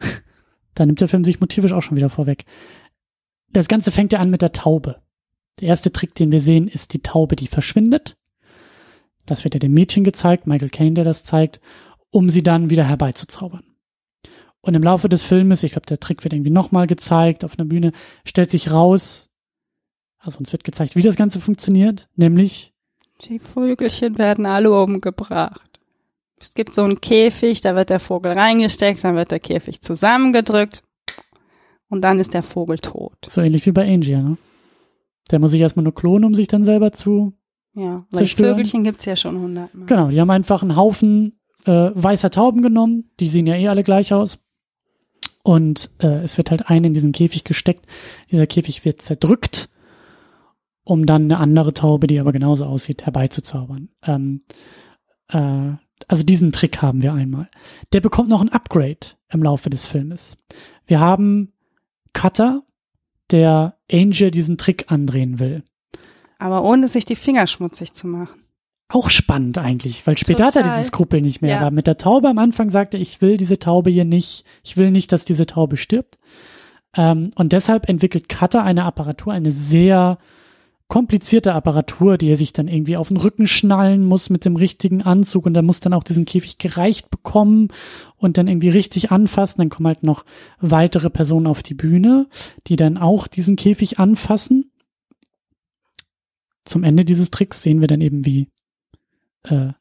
da 0.74 0.86
nimmt 0.86 1.00
der 1.00 1.08
Film 1.08 1.24
sich 1.24 1.40
motivisch 1.40 1.72
auch 1.72 1.82
schon 1.82 1.96
wieder 1.96 2.10
vorweg. 2.10 2.44
Das 3.50 3.68
Ganze 3.68 3.90
fängt 3.90 4.12
ja 4.12 4.18
an 4.18 4.30
mit 4.30 4.42
der 4.42 4.52
Taube. 4.52 5.00
Der 5.60 5.68
erste 5.68 5.90
Trick, 5.90 6.14
den 6.14 6.32
wir 6.32 6.40
sehen, 6.40 6.68
ist 6.68 6.92
die 6.92 7.02
Taube, 7.02 7.36
die 7.36 7.46
verschwindet. 7.46 8.18
Das 9.24 9.44
wird 9.44 9.54
ja 9.54 9.60
dem 9.60 9.72
Mädchen 9.72 10.04
gezeigt, 10.04 10.46
Michael 10.46 10.70
Caine, 10.70 10.94
der 10.94 11.04
das 11.04 11.24
zeigt, 11.24 11.60
um 12.10 12.30
sie 12.30 12.42
dann 12.42 12.70
wieder 12.70 12.84
herbeizuzaubern. 12.84 13.64
Und 14.60 14.74
im 14.74 14.82
Laufe 14.82 15.08
des 15.08 15.22
Filmes, 15.22 15.62
ich 15.62 15.72
glaube, 15.72 15.86
der 15.86 16.00
Trick 16.00 16.24
wird 16.24 16.32
irgendwie 16.32 16.50
nochmal 16.50 16.86
gezeigt 16.86 17.44
auf 17.44 17.58
einer 17.58 17.68
Bühne, 17.68 17.92
stellt 18.24 18.50
sich 18.50 18.70
raus, 18.70 19.30
also 20.18 20.38
uns 20.38 20.50
wird 20.52 20.64
gezeigt, 20.64 20.96
wie 20.96 21.02
das 21.02 21.16
Ganze 21.16 21.40
funktioniert, 21.40 22.08
nämlich, 22.16 22.74
Die 23.22 23.38
Vögelchen 23.38 24.18
werden 24.18 24.46
alle 24.46 24.70
umgebracht. 24.70 25.80
Es 26.38 26.54
gibt 26.54 26.74
so 26.74 26.82
einen 26.82 27.00
Käfig, 27.00 27.62
da 27.62 27.74
wird 27.74 27.90
der 27.90 28.00
Vogel 28.00 28.32
reingesteckt, 28.32 29.02
dann 29.02 29.16
wird 29.16 29.30
der 29.30 29.40
Käfig 29.40 29.80
zusammengedrückt 29.80 30.82
und 31.88 32.02
dann 32.02 32.20
ist 32.20 32.34
der 32.34 32.42
Vogel 32.42 32.78
tot. 32.78 33.16
so 33.26 33.40
ähnlich 33.40 33.64
wie 33.66 33.72
bei 33.72 33.86
Angie, 33.86 34.16
ne? 34.16 34.36
Der 35.30 35.38
muss 35.38 35.50
sich 35.50 35.60
erstmal 35.60 35.82
nur 35.82 35.94
klonen, 35.94 36.24
um 36.24 36.34
sich 36.34 36.46
dann 36.46 36.64
selber 36.64 36.92
zu. 36.92 37.32
Ja, 37.74 38.06
weil 38.10 38.18
Zerstören. 38.18 38.54
Vögelchen 38.56 38.84
gibt's 38.84 39.06
ja 39.06 39.16
schon 39.16 39.38
hundertmal. 39.38 39.86
Genau, 39.86 40.08
die 40.08 40.20
haben 40.20 40.30
einfach 40.30 40.62
einen 40.62 40.76
Haufen 40.76 41.40
äh, 41.64 41.90
weißer 41.94 42.30
Tauben 42.30 42.62
genommen, 42.62 43.10
die 43.18 43.28
sehen 43.28 43.46
ja 43.46 43.56
eh 43.56 43.68
alle 43.68 43.82
gleich 43.82 44.12
aus. 44.12 44.38
Und 45.42 45.90
äh, 45.98 46.22
es 46.22 46.38
wird 46.38 46.50
halt 46.50 46.68
eine 46.70 46.88
in 46.88 46.94
diesen 46.94 47.12
Käfig 47.12 47.44
gesteckt. 47.44 47.86
Dieser 48.30 48.46
Käfig 48.46 48.84
wird 48.84 49.02
zerdrückt, 49.02 49.68
um 50.86 51.04
dann 51.04 51.24
eine 51.24 51.38
andere 51.38 51.74
Taube, 51.74 52.06
die 52.06 52.20
aber 52.20 52.32
genauso 52.32 52.64
aussieht, 52.64 53.04
herbeizuzaubern. 53.04 53.88
Ähm, 54.04 54.42
äh, 55.28 55.72
also 56.06 56.22
diesen 56.22 56.52
Trick 56.52 56.80
haben 56.80 57.02
wir 57.02 57.12
einmal. 57.12 57.48
Der 57.92 58.00
bekommt 58.00 58.28
noch 58.28 58.40
ein 58.40 58.50
Upgrade 58.52 59.14
im 59.28 59.42
Laufe 59.42 59.68
des 59.68 59.84
Filmes. 59.84 60.38
Wir 60.86 61.00
haben 61.00 61.52
Cutter, 62.12 62.62
der 63.32 63.76
Angel 63.90 64.30
diesen 64.30 64.58
Trick 64.58 64.90
andrehen 64.92 65.40
will. 65.40 65.64
Aber 66.38 66.62
ohne 66.62 66.86
sich 66.86 67.04
die 67.04 67.16
Finger 67.16 67.48
schmutzig 67.48 67.92
zu 67.92 68.06
machen. 68.06 68.42
Auch 68.88 69.10
spannend 69.10 69.58
eigentlich, 69.58 70.06
weil 70.06 70.16
später 70.16 70.44
hat 70.44 70.54
er 70.54 70.62
Total. 70.62 70.76
dieses 70.76 70.88
Skrupel 70.88 71.20
nicht 71.20 71.42
mehr. 71.42 71.56
Ja. 71.56 71.60
Aber 71.62 71.72
mit 71.72 71.88
der 71.88 71.96
Taube 71.96 72.28
am 72.28 72.38
Anfang 72.38 72.70
sagte 72.70 72.96
er, 72.96 73.00
ich 73.00 73.20
will 73.20 73.36
diese 73.36 73.58
Taube 73.58 73.90
hier 73.90 74.04
nicht, 74.04 74.44
ich 74.62 74.76
will 74.76 74.92
nicht, 74.92 75.10
dass 75.10 75.24
diese 75.24 75.46
Taube 75.46 75.76
stirbt. 75.76 76.18
Ähm, 76.96 77.30
und 77.34 77.52
deshalb 77.52 77.88
entwickelt 77.88 78.28
Cutter 78.28 78.62
eine 78.62 78.84
Apparatur, 78.84 79.32
eine 79.32 79.50
sehr 79.50 80.18
komplizierte 80.88 81.52
Apparatur, 81.52 82.16
die 82.16 82.30
er 82.30 82.36
sich 82.36 82.52
dann 82.52 82.68
irgendwie 82.68 82.96
auf 82.96 83.08
den 83.08 83.16
Rücken 83.16 83.48
schnallen 83.48 84.04
muss 84.04 84.30
mit 84.30 84.44
dem 84.44 84.54
richtigen 84.56 85.02
Anzug 85.02 85.46
und 85.46 85.56
er 85.56 85.62
muss 85.62 85.80
dann 85.80 85.92
auch 85.92 86.04
diesen 86.04 86.24
Käfig 86.24 86.58
gereicht 86.58 87.10
bekommen 87.10 87.68
und 88.16 88.38
dann 88.38 88.46
irgendwie 88.46 88.68
richtig 88.68 89.10
anfassen. 89.10 89.58
Dann 89.58 89.68
kommen 89.68 89.88
halt 89.88 90.04
noch 90.04 90.24
weitere 90.60 91.10
Personen 91.10 91.48
auf 91.48 91.62
die 91.62 91.74
Bühne, 91.74 92.28
die 92.68 92.76
dann 92.76 92.98
auch 92.98 93.26
diesen 93.26 93.56
Käfig 93.56 93.98
anfassen. 93.98 94.70
Zum 96.64 96.84
Ende 96.84 97.04
dieses 97.04 97.30
Tricks 97.30 97.62
sehen 97.62 97.80
wir 97.80 97.88
dann 97.88 98.00
eben, 98.00 98.24
wie 98.24 98.48
äh, 99.44 99.72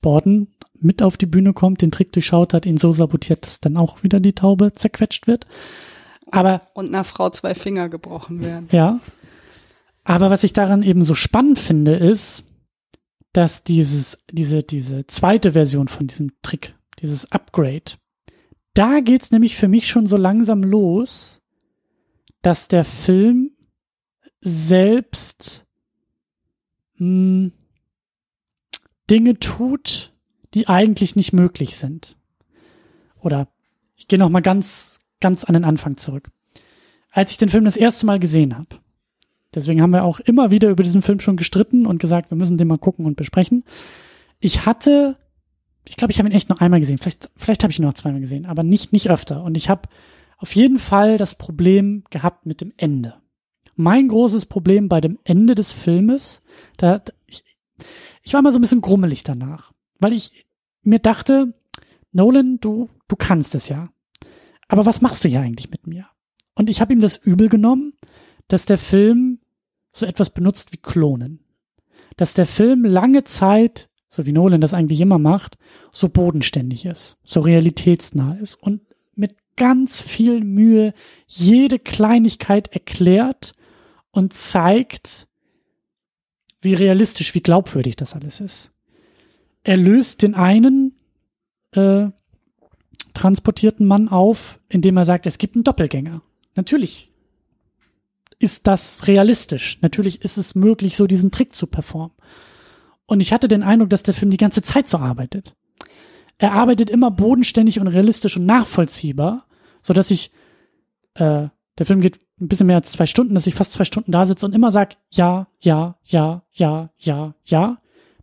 Borden 0.00 0.54
mit 0.80 1.02
auf 1.02 1.16
die 1.16 1.26
Bühne 1.26 1.52
kommt, 1.52 1.82
den 1.82 1.90
Trick 1.90 2.12
durchschaut 2.12 2.54
hat, 2.54 2.64
ihn 2.64 2.76
so 2.76 2.92
sabotiert, 2.92 3.44
dass 3.44 3.60
dann 3.60 3.76
auch 3.76 4.04
wieder 4.04 4.20
die 4.20 4.34
Taube 4.34 4.72
zerquetscht 4.72 5.26
wird. 5.26 5.46
Aber 6.30 6.62
Und 6.74 6.88
einer 6.88 7.04
Frau 7.04 7.30
zwei 7.30 7.54
Finger 7.54 7.88
gebrochen 7.88 8.40
werden. 8.40 8.68
ja. 8.70 9.00
Aber 10.08 10.30
was 10.30 10.42
ich 10.42 10.54
daran 10.54 10.82
eben 10.82 11.02
so 11.02 11.14
spannend 11.14 11.58
finde, 11.58 11.92
ist, 11.92 12.42
dass 13.34 13.62
dieses, 13.62 14.16
diese, 14.32 14.62
diese 14.62 15.06
zweite 15.06 15.52
Version 15.52 15.86
von 15.86 16.06
diesem 16.06 16.32
Trick, 16.40 16.74
dieses 16.98 17.30
Upgrade, 17.30 17.98
da 18.72 19.00
geht's 19.00 19.32
nämlich 19.32 19.56
für 19.56 19.68
mich 19.68 19.86
schon 19.86 20.06
so 20.06 20.16
langsam 20.16 20.62
los, 20.62 21.42
dass 22.40 22.68
der 22.68 22.86
Film 22.86 23.50
selbst 24.40 25.66
mh, 26.94 27.50
hm, 27.50 27.52
Dinge 29.10 29.38
tut, 29.38 30.14
die 30.54 30.68
eigentlich 30.68 31.16
nicht 31.16 31.34
möglich 31.34 31.76
sind. 31.76 32.16
Oder 33.20 33.48
ich 33.94 34.08
gehe 34.08 34.18
noch 34.18 34.30
mal 34.30 34.40
ganz, 34.40 35.00
ganz 35.20 35.44
an 35.44 35.52
den 35.52 35.64
Anfang 35.64 35.98
zurück. 35.98 36.30
Als 37.10 37.30
ich 37.30 37.36
den 37.36 37.50
Film 37.50 37.64
das 37.64 37.76
erste 37.76 38.06
Mal 38.06 38.18
gesehen 38.18 38.56
habe, 38.56 38.78
deswegen 39.54 39.82
haben 39.82 39.92
wir 39.92 40.04
auch 40.04 40.20
immer 40.20 40.50
wieder 40.50 40.70
über 40.70 40.82
diesen 40.82 41.02
Film 41.02 41.20
schon 41.20 41.36
gestritten 41.36 41.86
und 41.86 41.98
gesagt, 41.98 42.30
wir 42.30 42.36
müssen 42.36 42.58
den 42.58 42.68
mal 42.68 42.78
gucken 42.78 43.06
und 43.06 43.16
besprechen. 43.16 43.64
Ich 44.40 44.66
hatte, 44.66 45.16
ich 45.84 45.96
glaube, 45.96 46.12
ich 46.12 46.18
habe 46.18 46.28
ihn 46.28 46.34
echt 46.34 46.48
nur 46.48 46.60
einmal 46.60 46.80
gesehen. 46.80 46.98
Vielleicht, 46.98 47.30
vielleicht 47.36 47.62
habe 47.62 47.70
ich 47.70 47.78
ihn 47.78 47.84
noch 47.84 47.94
zweimal 47.94 48.20
gesehen, 48.20 48.46
aber 48.46 48.62
nicht, 48.62 48.92
nicht 48.92 49.10
öfter. 49.10 49.42
Und 49.42 49.56
ich 49.56 49.68
habe 49.68 49.88
auf 50.36 50.54
jeden 50.54 50.78
Fall 50.78 51.18
das 51.18 51.34
Problem 51.34 52.04
gehabt 52.10 52.46
mit 52.46 52.60
dem 52.60 52.72
Ende. 52.76 53.14
Mein 53.76 54.08
großes 54.08 54.46
Problem 54.46 54.88
bei 54.88 55.00
dem 55.00 55.18
Ende 55.24 55.54
des 55.54 55.72
Filmes, 55.72 56.42
da, 56.76 57.02
ich, 57.26 57.44
ich 58.22 58.34
war 58.34 58.42
mal 58.42 58.52
so 58.52 58.58
ein 58.58 58.62
bisschen 58.62 58.80
grummelig 58.80 59.22
danach, 59.22 59.72
weil 59.98 60.12
ich 60.12 60.46
mir 60.82 60.98
dachte, 60.98 61.54
Nolan, 62.12 62.58
du, 62.60 62.88
du 63.08 63.16
kannst 63.16 63.54
es 63.54 63.68
ja. 63.68 63.90
Aber 64.68 64.86
was 64.86 65.00
machst 65.00 65.24
du 65.24 65.28
hier 65.28 65.40
eigentlich 65.40 65.70
mit 65.70 65.86
mir? 65.86 66.06
Und 66.54 66.68
ich 66.68 66.80
habe 66.80 66.92
ihm 66.92 67.00
das 67.00 67.16
übel 67.16 67.48
genommen, 67.48 67.94
dass 68.48 68.66
der 68.66 68.78
Film 68.78 69.38
so 69.92 70.06
etwas 70.06 70.30
benutzt 70.30 70.72
wie 70.72 70.78
Klonen. 70.78 71.40
Dass 72.16 72.34
der 72.34 72.46
Film 72.46 72.84
lange 72.84 73.24
Zeit, 73.24 73.88
so 74.08 74.26
wie 74.26 74.32
Nolan 74.32 74.60
das 74.60 74.74
eigentlich 74.74 75.00
immer 75.00 75.18
macht, 75.18 75.58
so 75.92 76.08
bodenständig 76.08 76.86
ist, 76.86 77.18
so 77.24 77.40
realitätsnah 77.40 78.34
ist 78.34 78.54
und 78.54 78.80
mit 79.14 79.36
ganz 79.56 80.00
viel 80.00 80.42
Mühe 80.42 80.94
jede 81.26 81.78
Kleinigkeit 81.78 82.68
erklärt 82.68 83.52
und 84.10 84.32
zeigt, 84.32 85.28
wie 86.60 86.74
realistisch, 86.74 87.34
wie 87.34 87.42
glaubwürdig 87.42 87.96
das 87.96 88.14
alles 88.14 88.40
ist. 88.40 88.72
Er 89.62 89.76
löst 89.76 90.22
den 90.22 90.34
einen 90.34 90.96
äh, 91.72 92.08
transportierten 93.14 93.86
Mann 93.86 94.08
auf, 94.08 94.58
indem 94.68 94.96
er 94.96 95.04
sagt, 95.04 95.26
es 95.26 95.38
gibt 95.38 95.56
einen 95.56 95.64
Doppelgänger. 95.64 96.22
Natürlich 96.54 97.12
ist 98.38 98.66
das 98.66 99.06
realistisch. 99.06 99.78
Natürlich 99.80 100.22
ist 100.22 100.36
es 100.36 100.54
möglich, 100.54 100.96
so 100.96 101.06
diesen 101.06 101.30
Trick 101.30 101.54
zu 101.54 101.66
performen. 101.66 102.12
Und 103.06 103.20
ich 103.20 103.32
hatte 103.32 103.48
den 103.48 103.62
Eindruck, 103.62 103.90
dass 103.90 104.02
der 104.02 104.14
Film 104.14 104.30
die 104.30 104.36
ganze 104.36 104.62
Zeit 104.62 104.88
so 104.88 104.98
arbeitet. 104.98 105.56
Er 106.36 106.52
arbeitet 106.52 106.90
immer 106.90 107.10
bodenständig 107.10 107.80
und 107.80 107.88
realistisch 107.88 108.36
und 108.36 108.46
nachvollziehbar, 108.46 109.46
so 109.82 109.92
dass 109.92 110.10
ich, 110.10 110.30
äh, 111.14 111.48
der 111.78 111.86
Film 111.86 112.00
geht 112.00 112.20
ein 112.40 112.48
bisschen 112.48 112.68
mehr 112.68 112.76
als 112.76 112.92
zwei 112.92 113.06
Stunden, 113.06 113.34
dass 113.34 113.46
ich 113.46 113.54
fast 113.54 113.72
zwei 113.72 113.84
Stunden 113.84 114.12
da 114.12 114.24
sitze 114.24 114.46
und 114.46 114.54
immer 114.54 114.70
sag 114.70 114.96
ja, 115.10 115.48
ja, 115.58 115.98
ja, 116.04 116.42
ja, 116.52 116.90
ja, 116.98 117.34
ja, 117.44 117.78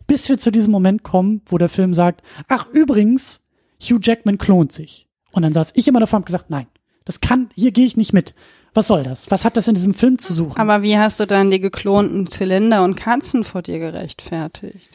bis 0.07 0.29
wir 0.29 0.37
zu 0.37 0.51
diesem 0.51 0.71
Moment 0.71 1.03
kommen, 1.03 1.41
wo 1.47 1.57
der 1.57 1.67
Film 1.69 1.93
sagt, 1.93 2.21
ach 2.47 2.67
übrigens, 2.69 3.41
Hugh 3.81 3.99
Jackman 4.01 4.37
klont 4.37 4.71
sich. 4.71 5.09
Und 5.31 5.41
dann 5.43 5.53
saß 5.53 5.73
ich 5.75 5.87
immer 5.87 5.99
davor 5.99 6.17
und 6.17 6.25
gesagt, 6.25 6.49
nein, 6.49 6.67
das 7.03 7.19
kann, 7.19 7.49
hier 7.55 7.71
gehe 7.71 7.85
ich 7.85 7.97
nicht 7.97 8.13
mit. 8.13 8.33
Was 8.75 8.87
soll 8.87 9.03
das? 9.03 9.31
Was 9.31 9.45
hat 9.45 9.55
das 9.55 9.69
in 9.69 9.75
diesem 9.75 9.93
Film 9.93 10.19
zu 10.19 10.33
suchen? 10.33 10.59
Aber 10.59 10.81
wie 10.83 10.97
hast 10.97 11.21
du 11.21 11.25
dann 11.25 11.49
die 11.49 11.61
geklonten 11.61 12.27
Zylinder 12.27 12.83
und 12.83 12.95
Katzen 12.95 13.45
vor 13.45 13.61
dir 13.61 13.79
gerechtfertigt? 13.79 14.89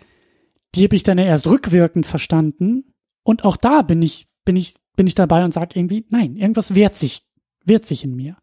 Die 0.75 0.85
habe 0.85 0.95
ich 0.95 1.03
dann 1.03 1.17
ja 1.17 1.25
erst 1.25 1.47
rückwirkend 1.47 2.07
verstanden. 2.07 2.93
Und 3.23 3.45
auch 3.45 3.57
da 3.57 3.81
bin 3.81 4.03
ich, 4.03 4.29
bin 4.45 4.57
ich, 4.57 4.75
bin 4.97 5.07
ich 5.07 5.15
dabei 5.15 5.45
und 5.45 5.55
sage 5.55 5.79
irgendwie, 5.79 6.05
nein, 6.11 6.37
irgendwas 6.37 6.75
wehrt 6.75 6.99
sich, 6.99 7.27
wehrt 7.65 7.87
sich 7.87 8.05
in 8.05 8.15
mir. 8.15 8.37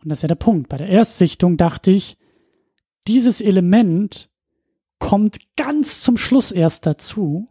Und 0.00 0.10
das 0.10 0.18
ist 0.18 0.22
ja 0.22 0.28
der 0.28 0.36
Punkt. 0.36 0.68
Bei 0.68 0.76
der 0.76 0.88
Erstsichtung 0.88 1.56
dachte 1.56 1.90
ich, 1.90 2.16
dieses 3.08 3.40
Element 3.40 4.30
kommt 5.00 5.38
ganz 5.56 6.02
zum 6.02 6.16
Schluss 6.16 6.52
erst 6.52 6.86
dazu 6.86 7.48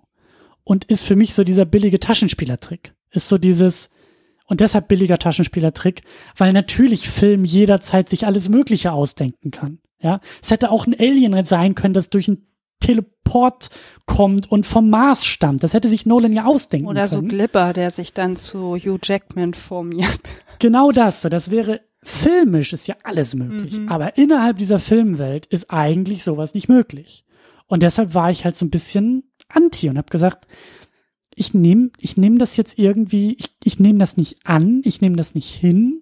und 0.63 0.85
ist 0.85 1.03
für 1.03 1.17
mich 1.17 1.33
so 1.33 1.43
dieser 1.43 1.65
billige 1.65 1.99
Taschenspielertrick. 1.99 2.95
Ist 3.09 3.27
so 3.27 3.37
dieses, 3.37 3.89
und 4.51 4.59
deshalb 4.59 4.89
billiger 4.89 5.17
Taschenspielertrick, 5.17 6.01
weil 6.35 6.51
natürlich 6.51 7.09
Film 7.09 7.45
jederzeit 7.45 8.09
sich 8.09 8.25
alles 8.25 8.49
Mögliche 8.49 8.91
ausdenken 8.91 9.49
kann. 9.49 9.79
Ja, 10.01 10.19
es 10.41 10.51
hätte 10.51 10.71
auch 10.71 10.85
ein 10.85 10.93
Alien 10.99 11.45
sein 11.45 11.73
können, 11.73 11.93
das 11.93 12.09
durch 12.09 12.27
ein 12.27 12.45
Teleport 12.81 13.69
kommt 14.05 14.51
und 14.51 14.65
vom 14.65 14.89
Mars 14.89 15.25
stammt. 15.25 15.63
Das 15.63 15.73
hätte 15.73 15.87
sich 15.87 16.05
Nolan 16.05 16.33
ja 16.33 16.43
ausdenken 16.43 16.87
Oder 16.87 17.07
können. 17.07 17.19
Oder 17.19 17.29
so 17.29 17.33
Glipper, 17.33 17.71
der 17.71 17.91
sich 17.91 18.11
dann 18.11 18.35
zu 18.35 18.75
Hugh 18.75 18.99
Jackman 19.01 19.53
formiert. 19.53 20.19
Genau 20.59 20.91
das. 20.91 21.21
So, 21.21 21.29
das 21.29 21.49
wäre 21.49 21.79
filmisch 22.03 22.73
ist 22.73 22.87
ja 22.87 22.95
alles 23.03 23.33
möglich. 23.33 23.79
Mhm. 23.79 23.87
Aber 23.87 24.17
innerhalb 24.17 24.57
dieser 24.57 24.79
Filmwelt 24.79 25.45
ist 25.45 25.71
eigentlich 25.71 26.25
sowas 26.25 26.53
nicht 26.55 26.67
möglich. 26.67 27.23
Und 27.67 27.83
deshalb 27.83 28.13
war 28.13 28.31
ich 28.31 28.43
halt 28.43 28.57
so 28.57 28.65
ein 28.65 28.69
bisschen 28.69 29.31
anti 29.47 29.87
und 29.87 29.97
habe 29.97 30.11
gesagt, 30.11 30.45
ich 31.35 31.53
nehme 31.53 31.91
ich 31.99 32.17
nehm 32.17 32.37
das 32.37 32.57
jetzt 32.57 32.77
irgendwie, 32.77 33.35
ich, 33.39 33.49
ich 33.63 33.79
nehme 33.79 33.99
das 33.99 34.17
nicht 34.17 34.37
an, 34.45 34.81
ich 34.85 35.01
nehme 35.01 35.15
das 35.15 35.35
nicht 35.35 35.53
hin. 35.53 36.01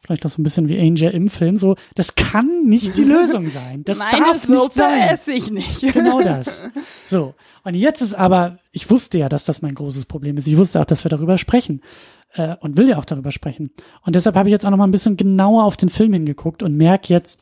Vielleicht 0.00 0.24
auch 0.24 0.30
so 0.30 0.40
ein 0.40 0.44
bisschen 0.44 0.68
wie 0.68 0.78
Angel 0.78 1.10
im 1.10 1.28
Film, 1.28 1.56
so, 1.56 1.74
das 1.94 2.14
kann 2.14 2.64
nicht 2.64 2.96
die 2.96 3.02
Lösung 3.16 3.48
sein. 3.48 3.82
Das 3.84 3.98
Meine 3.98 4.18
darf 4.26 4.44
Suppe 4.44 4.52
nicht 4.60 4.72
sein. 4.74 5.08
esse 5.08 5.32
ich 5.32 5.50
nicht. 5.50 5.80
Genau 5.94 6.20
das. 6.20 6.62
So. 7.04 7.34
Und 7.64 7.74
jetzt 7.74 8.02
ist 8.02 8.14
aber, 8.14 8.58
ich 8.70 8.88
wusste 8.88 9.18
ja, 9.18 9.28
dass 9.28 9.44
das 9.44 9.62
mein 9.62 9.74
großes 9.74 10.04
Problem 10.04 10.36
ist. 10.36 10.46
Ich 10.46 10.56
wusste 10.56 10.80
auch, 10.80 10.84
dass 10.84 11.04
wir 11.04 11.08
darüber 11.08 11.38
sprechen. 11.38 11.80
Äh, 12.34 12.56
und 12.60 12.76
will 12.76 12.88
ja 12.88 12.98
auch 12.98 13.04
darüber 13.04 13.32
sprechen. 13.32 13.70
Und 14.04 14.14
deshalb 14.14 14.36
habe 14.36 14.48
ich 14.48 14.52
jetzt 14.52 14.64
auch 14.64 14.70
noch 14.70 14.76
mal 14.76 14.86
ein 14.86 14.92
bisschen 14.92 15.16
genauer 15.16 15.64
auf 15.64 15.76
den 15.76 15.88
Film 15.88 16.12
hingeguckt 16.12 16.62
und 16.62 16.76
merke 16.76 17.12
jetzt, 17.12 17.40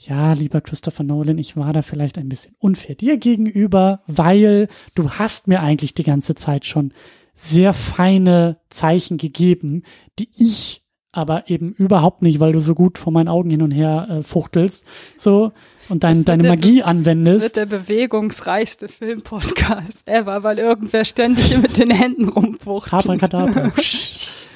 ja, 0.00 0.32
lieber 0.32 0.62
Christopher 0.62 1.02
Nolan, 1.02 1.36
ich 1.36 1.56
war 1.56 1.74
da 1.74 1.82
vielleicht 1.82 2.16
ein 2.16 2.30
bisschen 2.30 2.54
unfair 2.58 2.94
dir 2.94 3.18
gegenüber, 3.18 4.02
weil 4.06 4.68
du 4.94 5.10
hast 5.10 5.46
mir 5.46 5.60
eigentlich 5.60 5.92
die 5.92 6.04
ganze 6.04 6.34
Zeit 6.34 6.64
schon 6.64 6.94
sehr 7.34 7.74
feine 7.74 8.58
Zeichen 8.70 9.18
gegeben, 9.18 9.82
die 10.18 10.30
ich 10.36 10.82
aber 11.12 11.50
eben 11.50 11.72
überhaupt 11.72 12.22
nicht, 12.22 12.40
weil 12.40 12.52
du 12.52 12.60
so 12.60 12.74
gut 12.74 12.96
vor 12.96 13.12
meinen 13.12 13.28
Augen 13.28 13.50
hin 13.50 13.62
und 13.62 13.72
her 13.72 14.06
äh, 14.08 14.22
fuchtelst, 14.22 14.86
so 15.18 15.52
und 15.88 16.02
dein, 16.04 16.24
deine 16.24 16.48
Magie 16.48 16.82
anwendest. 16.82 17.36
Das 17.36 17.42
wird 17.42 17.56
der 17.56 17.66
bewegungsreichste 17.66 18.88
Filmpodcast 18.88 20.06
ever, 20.08 20.44
weil 20.44 20.58
irgendwer 20.58 21.04
ständig 21.04 21.56
mit 21.60 21.78
den 21.78 21.90
Händen 21.90 22.28
rumfuchtelt. 22.28 23.04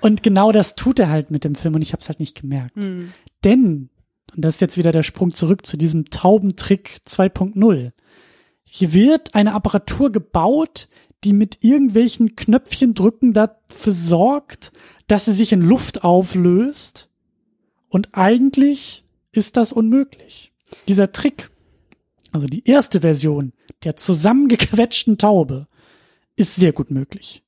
Und 0.00 0.24
genau 0.24 0.50
das 0.50 0.74
tut 0.74 0.98
er 0.98 1.10
halt 1.10 1.30
mit 1.30 1.44
dem 1.44 1.54
Film 1.54 1.76
und 1.76 1.82
ich 1.82 1.92
habe 1.92 2.00
es 2.00 2.08
halt 2.08 2.18
nicht 2.18 2.34
gemerkt. 2.34 2.74
Hm. 2.74 3.12
Denn 3.44 3.88
und 4.34 4.42
das 4.42 4.56
ist 4.56 4.60
jetzt 4.60 4.78
wieder 4.78 4.92
der 4.92 5.02
Sprung 5.02 5.32
zurück 5.32 5.66
zu 5.66 5.76
diesem 5.76 6.06
Taubentrick 6.06 7.00
2.0. 7.06 7.92
Hier 8.64 8.92
wird 8.92 9.34
eine 9.34 9.54
Apparatur 9.54 10.10
gebaut, 10.10 10.88
die 11.24 11.34
mit 11.34 11.58
irgendwelchen 11.62 12.34
Knöpfchen 12.34 12.94
drücken 12.94 13.32
dafür 13.32 13.92
sorgt, 13.92 14.72
dass 15.06 15.26
sie 15.26 15.34
sich 15.34 15.52
in 15.52 15.60
Luft 15.60 16.04
auflöst. 16.04 17.08
Und 17.88 18.08
eigentlich 18.12 19.04
ist 19.32 19.56
das 19.56 19.72
unmöglich. 19.72 20.52
Dieser 20.88 21.12
Trick, 21.12 21.50
also 22.32 22.46
die 22.46 22.66
erste 22.66 23.02
Version 23.02 23.52
der 23.84 23.96
zusammengequetschten 23.96 25.18
Taube, 25.18 25.68
ist 26.34 26.56
sehr 26.56 26.72
gut 26.72 26.90
möglich 26.90 27.44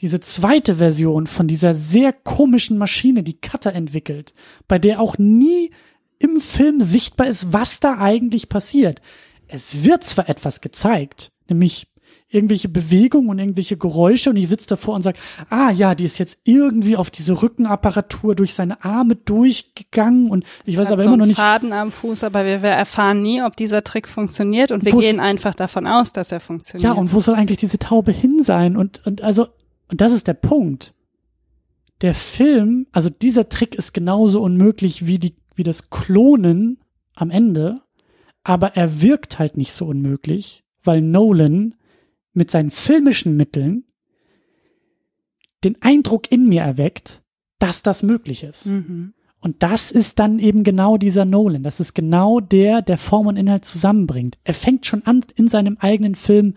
diese 0.00 0.20
zweite 0.20 0.76
Version 0.76 1.26
von 1.26 1.46
dieser 1.46 1.74
sehr 1.74 2.12
komischen 2.12 2.78
Maschine, 2.78 3.22
die 3.22 3.38
Cutter 3.40 3.74
entwickelt, 3.74 4.32
bei 4.66 4.78
der 4.78 5.00
auch 5.00 5.18
nie 5.18 5.70
im 6.18 6.40
Film 6.40 6.80
sichtbar 6.80 7.26
ist, 7.26 7.52
was 7.52 7.80
da 7.80 7.98
eigentlich 7.98 8.48
passiert. 8.48 9.00
Es 9.48 9.84
wird 9.84 10.04
zwar 10.04 10.28
etwas 10.28 10.60
gezeigt, 10.60 11.32
nämlich 11.48 11.88
irgendwelche 12.32 12.68
Bewegungen 12.68 13.28
und 13.28 13.38
irgendwelche 13.40 13.76
Geräusche 13.76 14.30
und 14.30 14.36
ich 14.36 14.46
sitze 14.48 14.68
davor 14.68 14.94
und 14.94 15.02
sage, 15.02 15.18
ah 15.50 15.70
ja, 15.72 15.96
die 15.96 16.04
ist 16.04 16.18
jetzt 16.18 16.38
irgendwie 16.44 16.96
auf 16.96 17.10
diese 17.10 17.42
Rückenapparatur 17.42 18.36
durch 18.36 18.54
seine 18.54 18.84
Arme 18.84 19.16
durchgegangen 19.16 20.30
und 20.30 20.44
ich 20.64 20.78
weiß 20.78 20.92
aber 20.92 21.02
so 21.02 21.08
immer 21.08 21.16
noch 21.16 21.26
nicht. 21.26 21.38
Faden 21.38 21.72
am 21.72 21.90
Fuß, 21.90 22.22
aber 22.22 22.44
wir, 22.44 22.62
wir, 22.62 22.70
erfahren 22.70 23.20
nie, 23.20 23.42
ob 23.42 23.56
dieser 23.56 23.82
Trick 23.82 24.08
funktioniert 24.08 24.70
und 24.70 24.84
wir 24.84 24.92
gehen 24.92 25.18
einfach 25.18 25.56
davon 25.56 25.88
aus, 25.88 26.12
dass 26.12 26.30
er 26.30 26.38
funktioniert. 26.38 26.84
Ja, 26.84 26.92
und 26.92 27.12
wo 27.12 27.18
soll 27.18 27.34
eigentlich 27.34 27.58
diese 27.58 27.80
Taube 27.80 28.12
hin 28.12 28.44
sein? 28.44 28.76
Und, 28.76 29.04
und 29.04 29.22
also 29.22 29.48
und 29.90 30.00
das 30.00 30.12
ist 30.12 30.26
der 30.26 30.34
Punkt. 30.34 30.94
Der 32.00 32.14
Film, 32.14 32.86
also 32.92 33.10
dieser 33.10 33.48
Trick 33.48 33.74
ist 33.74 33.92
genauso 33.92 34.40
unmöglich 34.40 35.06
wie 35.06 35.18
die, 35.18 35.34
wie 35.54 35.64
das 35.64 35.90
Klonen 35.90 36.78
am 37.14 37.30
Ende, 37.30 37.74
aber 38.42 38.76
er 38.76 39.02
wirkt 39.02 39.38
halt 39.38 39.56
nicht 39.56 39.72
so 39.72 39.86
unmöglich, 39.86 40.64
weil 40.82 41.02
Nolan 41.02 41.74
mit 42.32 42.50
seinen 42.50 42.70
filmischen 42.70 43.36
Mitteln 43.36 43.84
den 45.62 45.82
Eindruck 45.82 46.32
in 46.32 46.48
mir 46.48 46.62
erweckt, 46.62 47.22
dass 47.58 47.82
das 47.82 48.02
möglich 48.02 48.44
ist. 48.44 48.66
Mhm. 48.66 49.12
Und 49.40 49.62
das 49.62 49.90
ist 49.90 50.18
dann 50.18 50.38
eben 50.38 50.64
genau 50.64 50.96
dieser 50.96 51.24
Nolan. 51.24 51.62
Das 51.62 51.80
ist 51.80 51.94
genau 51.94 52.40
der, 52.40 52.82
der 52.82 52.98
Form 52.98 53.26
und 53.26 53.36
Inhalt 53.36 53.64
zusammenbringt. 53.64 54.38
Er 54.44 54.54
fängt 54.54 54.86
schon 54.86 55.04
an, 55.04 55.24
in 55.34 55.48
seinem 55.48 55.76
eigenen 55.80 56.14
Film 56.14 56.54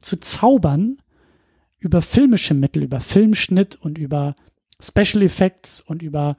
zu 0.00 0.20
zaubern 0.20 0.98
über 1.84 2.02
filmische 2.02 2.54
Mittel, 2.54 2.82
über 2.82 3.00
Filmschnitt 3.00 3.76
und 3.76 3.98
über 3.98 4.34
Special 4.80 5.22
Effects 5.22 5.80
und 5.80 6.02
über, 6.02 6.36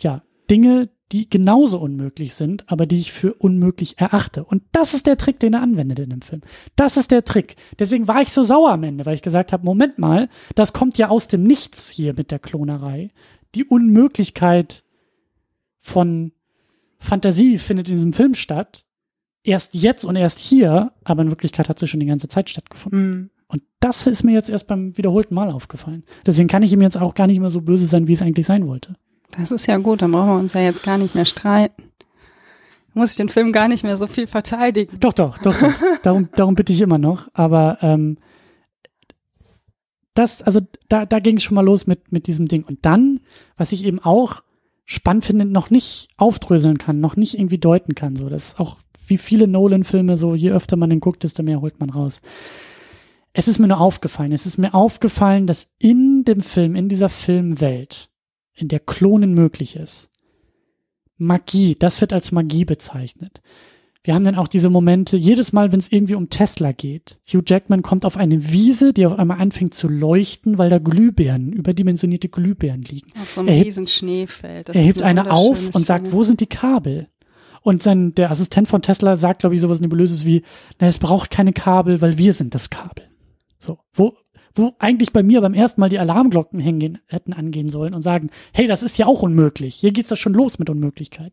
ja, 0.00 0.22
Dinge, 0.50 0.90
die 1.12 1.28
genauso 1.28 1.78
unmöglich 1.78 2.34
sind, 2.34 2.70
aber 2.70 2.86
die 2.86 2.98
ich 2.98 3.12
für 3.12 3.34
unmöglich 3.34 3.98
erachte. 3.98 4.44
Und 4.44 4.62
das 4.72 4.94
ist 4.94 5.06
der 5.06 5.18
Trick, 5.18 5.38
den 5.40 5.52
er 5.52 5.62
anwendet 5.62 5.98
in 5.98 6.10
dem 6.10 6.22
Film. 6.22 6.40
Das 6.74 6.96
ist 6.96 7.10
der 7.10 7.24
Trick. 7.24 7.56
Deswegen 7.78 8.08
war 8.08 8.22
ich 8.22 8.32
so 8.32 8.44
sauer 8.44 8.70
am 8.70 8.82
Ende, 8.82 9.04
weil 9.04 9.14
ich 9.14 9.22
gesagt 9.22 9.52
habe, 9.52 9.64
Moment 9.64 9.98
mal, 9.98 10.30
das 10.54 10.72
kommt 10.72 10.96
ja 10.96 11.10
aus 11.10 11.28
dem 11.28 11.42
Nichts 11.42 11.90
hier 11.90 12.14
mit 12.14 12.30
der 12.30 12.38
Klonerei. 12.38 13.10
Die 13.54 13.64
Unmöglichkeit 13.64 14.84
von 15.80 16.32
Fantasie 16.98 17.58
findet 17.58 17.88
in 17.88 17.96
diesem 17.96 18.12
Film 18.14 18.34
statt. 18.34 18.86
Erst 19.44 19.74
jetzt 19.74 20.04
und 20.04 20.16
erst 20.16 20.38
hier, 20.38 20.92
aber 21.04 21.22
in 21.22 21.30
Wirklichkeit 21.30 21.68
hat 21.68 21.78
sie 21.78 21.88
schon 21.88 22.00
die 22.00 22.06
ganze 22.06 22.28
Zeit 22.28 22.48
stattgefunden. 22.48 23.10
Mhm. 23.10 23.30
Und 23.52 23.62
das 23.80 24.06
ist 24.06 24.24
mir 24.24 24.32
jetzt 24.32 24.48
erst 24.48 24.66
beim 24.66 24.96
wiederholten 24.96 25.34
Mal 25.34 25.50
aufgefallen. 25.50 26.04
Deswegen 26.26 26.48
kann 26.48 26.62
ich 26.62 26.72
ihm 26.72 26.80
jetzt 26.80 26.96
auch 26.96 27.14
gar 27.14 27.26
nicht 27.26 27.38
mehr 27.38 27.50
so 27.50 27.60
böse 27.60 27.86
sein, 27.86 28.08
wie 28.08 28.14
es 28.14 28.22
eigentlich 28.22 28.46
sein 28.46 28.66
wollte. 28.66 28.94
Das 29.32 29.52
ist 29.52 29.66
ja 29.66 29.76
gut, 29.76 30.00
dann 30.00 30.12
brauchen 30.12 30.28
wir 30.28 30.38
uns 30.38 30.54
ja 30.54 30.62
jetzt 30.62 30.82
gar 30.82 30.96
nicht 30.96 31.14
mehr 31.14 31.26
streiten. 31.26 31.84
Muss 32.94 33.10
ich 33.10 33.16
den 33.16 33.28
Film 33.28 33.52
gar 33.52 33.68
nicht 33.68 33.84
mehr 33.84 33.96
so 33.96 34.06
viel 34.06 34.26
verteidigen. 34.26 34.98
Doch, 35.00 35.12
doch, 35.12 35.38
doch. 35.38 35.58
doch. 35.58 35.72
darum, 36.02 36.28
darum 36.34 36.54
bitte 36.54 36.72
ich 36.72 36.80
immer 36.80 36.98
noch. 36.98 37.28
Aber 37.34 37.78
ähm, 37.82 38.16
das, 40.14 40.42
also 40.42 40.60
da, 40.88 41.04
da 41.04 41.18
ging 41.18 41.36
es 41.36 41.42
schon 41.42 41.54
mal 41.54 41.64
los 41.64 41.86
mit, 41.86 42.10
mit 42.10 42.26
diesem 42.26 42.48
Ding. 42.48 42.64
Und 42.64 42.84
dann, 42.86 43.20
was 43.56 43.72
ich 43.72 43.84
eben 43.84 43.98
auch 43.98 44.42
spannend 44.84 45.26
finde, 45.26 45.44
noch 45.44 45.70
nicht 45.70 46.08
aufdröseln 46.16 46.78
kann, 46.78 47.00
noch 47.00 47.16
nicht 47.16 47.38
irgendwie 47.38 47.58
deuten 47.58 47.94
kann. 47.94 48.16
So, 48.16 48.28
das 48.28 48.50
ist 48.50 48.60
auch 48.60 48.78
wie 49.06 49.18
viele 49.18 49.46
Nolan-Filme, 49.46 50.16
so 50.16 50.34
je 50.34 50.52
öfter 50.52 50.76
man 50.76 50.90
den 50.90 51.00
guckt, 51.00 51.22
desto 51.22 51.42
mehr 51.42 51.60
holt 51.60 51.80
man 51.80 51.90
raus. 51.90 52.20
Es 53.32 53.48
ist 53.48 53.58
mir 53.58 53.68
nur 53.68 53.80
aufgefallen. 53.80 54.32
Es 54.32 54.46
ist 54.46 54.58
mir 54.58 54.74
aufgefallen, 54.74 55.46
dass 55.46 55.68
in 55.78 56.24
dem 56.24 56.40
Film, 56.40 56.74
in 56.74 56.88
dieser 56.88 57.08
Filmwelt, 57.08 58.10
in 58.54 58.68
der 58.68 58.80
Klonen 58.80 59.32
möglich 59.34 59.76
ist, 59.76 60.10
Magie, 61.16 61.76
das 61.78 62.00
wird 62.00 62.12
als 62.12 62.32
Magie 62.32 62.64
bezeichnet. 62.64 63.40
Wir 64.04 64.14
haben 64.14 64.24
dann 64.24 64.34
auch 64.34 64.48
diese 64.48 64.68
Momente, 64.68 65.16
jedes 65.16 65.52
Mal, 65.52 65.70
wenn 65.70 65.78
es 65.78 65.92
irgendwie 65.92 66.16
um 66.16 66.28
Tesla 66.28 66.72
geht. 66.72 67.20
Hugh 67.24 67.44
Jackman 67.46 67.82
kommt 67.82 68.04
auf 68.04 68.16
eine 68.16 68.50
Wiese, 68.50 68.92
die 68.92 69.06
auf 69.06 69.16
einmal 69.16 69.40
anfängt 69.40 69.74
zu 69.74 69.86
leuchten, 69.86 70.58
weil 70.58 70.70
da 70.70 70.78
Glühbirnen, 70.78 71.52
überdimensionierte 71.52 72.28
Glühbirnen 72.28 72.82
liegen. 72.82 73.12
Auf 73.22 73.30
so 73.30 73.40
einem 73.40 73.50
er 73.50 73.64
riesen 73.64 73.86
Schneefeld. 73.86 74.68
Das 74.68 74.76
er 74.76 74.82
hebt 74.82 75.02
eine 75.02 75.30
auf 75.30 75.72
und 75.72 75.86
sagt, 75.86 76.10
wo 76.10 76.24
sind 76.24 76.40
die 76.40 76.46
Kabel? 76.46 77.06
Und 77.62 77.84
sein, 77.84 78.12
der 78.16 78.32
Assistent 78.32 78.66
von 78.66 78.82
Tesla 78.82 79.14
sagt, 79.14 79.40
glaube 79.40 79.54
ich, 79.54 79.60
sowas 79.60 79.78
Nebulöses 79.78 80.26
wie, 80.26 80.42
na, 80.80 80.88
es 80.88 80.98
braucht 80.98 81.30
keine 81.30 81.52
Kabel, 81.52 82.00
weil 82.00 82.18
wir 82.18 82.34
sind 82.34 82.56
das 82.56 82.70
Kabel. 82.70 83.11
So, 83.62 83.78
wo, 83.92 84.14
wo 84.54 84.74
eigentlich 84.78 85.12
bei 85.12 85.22
mir 85.22 85.40
beim 85.40 85.54
ersten 85.54 85.80
Mal 85.80 85.88
die 85.88 85.98
Alarmglocken 85.98 86.60
hängen, 86.60 86.98
hätten 87.06 87.32
angehen 87.32 87.68
sollen 87.68 87.94
und 87.94 88.02
sagen, 88.02 88.30
hey, 88.52 88.66
das 88.66 88.82
ist 88.82 88.98
ja 88.98 89.06
auch 89.06 89.22
unmöglich. 89.22 89.76
Hier 89.76 89.92
geht's 89.92 90.10
ja 90.10 90.16
schon 90.16 90.34
los 90.34 90.58
mit 90.58 90.68
Unmöglichkeit 90.68 91.32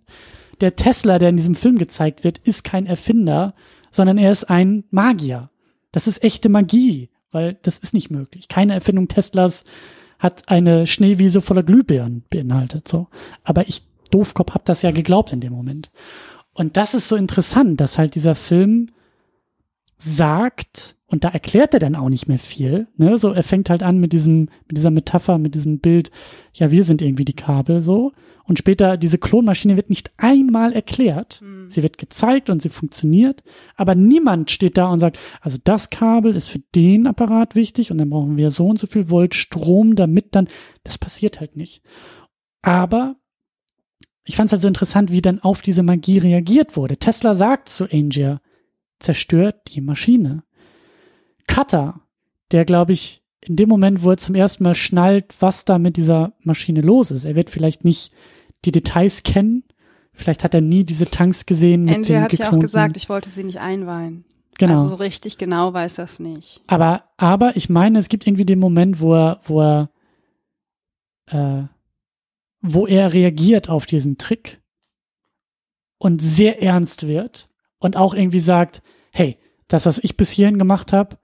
der 0.62 0.76
Tesla, 0.76 1.20
der 1.20 1.30
in 1.30 1.38
diesem 1.38 1.56
Film 1.56 1.78
gezeigt 1.78 2.24
wird, 2.24 2.38
ist 2.40 2.64
kein 2.64 2.86
Erfinder, 2.86 3.54
sondern 3.92 4.18
er 4.18 4.32
ist 4.32 4.46
ein 4.46 4.84
Magier. 4.92 5.50
Das 5.92 6.08
ist 6.08 6.24
echte 6.24 6.50
Magie, 6.50 7.10
weil 7.32 7.58
das 7.62 7.80
ist 7.80 7.94
nicht 7.94 8.12
möglich. 8.12 8.48
Keine 8.48 8.74
Erfindung 8.74 9.08
Teslas 9.08 9.64
hat 10.20 10.50
eine 10.50 10.86
Schneewiese 10.86 11.42
voller 11.42 11.64
Glühbirnen 11.64 12.24
beinhaltet, 12.30 12.88
so. 12.88 13.08
Aber 13.44 13.68
ich, 13.68 13.84
Doofkopf, 14.12 14.54
hab 14.54 14.66
das 14.66 14.82
ja 14.82 14.92
geglaubt 14.92 15.32
in 15.32 15.40
dem 15.40 15.54
Moment. 15.54 15.92
Und 16.54 16.78
das 16.78 16.94
ist 16.94 17.08
so 17.08 17.16
interessant, 17.16 17.80
dass 17.80 17.98
halt 17.98 18.16
dieser 18.16 18.36
Film 18.36 18.90
sagt, 19.98 20.96
und 21.10 21.24
da 21.24 21.30
erklärt 21.30 21.74
er 21.74 21.80
dann 21.80 21.96
auch 21.96 22.10
nicht 22.10 22.28
mehr 22.28 22.40
viel, 22.40 22.88
ne, 22.98 23.18
so, 23.18 23.32
er 23.32 23.44
fängt 23.44 23.70
halt 23.70 23.84
an 23.84 23.98
mit 23.98 24.14
diesem, 24.14 24.50
mit 24.68 24.78
dieser 24.78 24.92
Metapher, 24.92 25.38
mit 25.38 25.56
diesem 25.56 25.80
Bild, 25.80 26.12
ja, 26.54 26.72
wir 26.72 26.84
sind 26.84 27.02
irgendwie 27.02 27.26
die 27.26 27.34
Kabel, 27.34 27.82
so. 27.82 28.12
Und 28.44 28.58
später, 28.58 28.98
diese 28.98 29.20
Klonmaschine 29.20 29.76
wird 29.76 29.92
nicht 29.92 30.12
einmal 30.18 30.74
erklärt. 30.74 31.40
Mhm. 31.44 31.70
Sie 31.70 31.84
wird 31.84 32.00
gezeigt 32.00 32.50
und 32.50 32.64
sie 32.64 32.70
funktioniert, 32.70 33.44
aber 33.76 33.94
niemand 33.94 34.50
steht 34.50 34.76
da 34.76 34.92
und 34.92 35.00
sagt, 35.00 35.20
also 35.42 35.60
das 35.64 35.92
Kabel 35.92 36.36
ist 36.36 36.48
für 36.48 36.60
den 36.74 37.06
Apparat 37.06 37.56
wichtig 37.56 37.92
und 37.92 38.00
dann 38.00 38.10
brauchen 38.10 38.38
wir 38.38 38.50
so 38.50 38.66
und 38.68 38.80
so 38.80 38.88
viel 38.88 39.10
Volt 39.12 39.36
Strom, 39.36 39.96
damit 39.96 40.36
dann, 40.36 40.48
das 40.84 40.98
passiert 40.98 41.40
halt 41.40 41.58
nicht. 41.58 41.84
Aber 42.64 43.18
ich 44.26 44.36
fand 44.36 44.48
es 44.48 44.54
halt 44.54 44.62
so 44.62 44.68
interessant, 44.68 45.12
wie 45.12 45.22
dann 45.22 45.40
auf 45.40 45.62
diese 45.62 45.84
Magie 45.84 46.18
reagiert 46.18 46.76
wurde. 46.76 46.98
Tesla 46.98 47.36
sagt 47.36 47.70
zu 47.70 47.86
Angel, 47.92 48.40
zerstört 49.00 49.62
die 49.74 49.82
Maschine. 49.82 50.44
Cutter, 51.50 52.00
der 52.52 52.64
glaube 52.64 52.94
ich 52.94 53.24
in 53.42 53.56
dem 53.56 53.70
Moment, 53.70 54.04
wo 54.04 54.12
er 54.12 54.18
zum 54.18 54.36
ersten 54.36 54.64
Mal 54.64 54.76
schnallt, 54.76 55.34
was 55.40 55.66
da 55.66 55.80
mit 55.80 55.98
dieser 55.98 56.34
Maschine 56.44 56.82
los 56.82 57.10
ist. 57.10 57.26
Er 57.26 57.36
wird 57.36 57.50
vielleicht 57.50 57.84
nicht 57.84 58.12
die 58.66 58.72
Details 58.72 59.24
kennen. 59.24 59.64
Vielleicht 60.14 60.44
hat 60.44 60.54
er 60.54 60.62
nie 60.62 60.84
diese 60.84 61.06
Tanks 61.06 61.46
gesehen. 61.46 61.90
Angie 61.90 62.18
hat 62.18 62.34
ja 62.34 62.52
auch 62.52 62.60
gesagt, 62.60 62.98
ich 62.98 63.10
wollte 63.10 63.30
sie 63.30 63.44
nicht 63.44 63.60
einweihen. 63.60 64.26
Genau. 64.58 64.74
Also 64.74 64.90
so 64.90 64.96
richtig 64.96 65.38
genau 65.38 65.74
weiß 65.74 65.96
das 65.96 66.20
nicht. 66.20 66.62
Aber, 66.68 67.06
aber 67.18 67.56
ich 67.56 67.70
meine, 67.70 67.98
es 67.98 68.10
gibt 68.10 68.28
irgendwie 68.28 68.46
den 68.46 68.60
Moment, 68.60 69.00
wo 69.00 69.16
er, 69.16 69.40
wo 69.46 69.62
er, 69.62 69.90
äh, 71.28 71.64
wo 72.62 72.86
er 72.86 73.14
reagiert 73.14 73.70
auf 73.70 73.86
diesen 73.86 74.18
Trick 74.18 74.62
und 75.98 76.22
sehr 76.22 76.62
ernst 76.62 77.08
wird 77.08 77.50
und 77.80 77.96
auch 77.96 78.14
irgendwie 78.14 78.42
sagt, 78.42 78.84
hey, 79.12 79.38
das, 79.70 79.86
was 79.86 79.98
ich 80.00 80.18
bis 80.18 80.30
hierhin 80.30 80.60
gemacht 80.60 80.92
habe, 80.92 81.18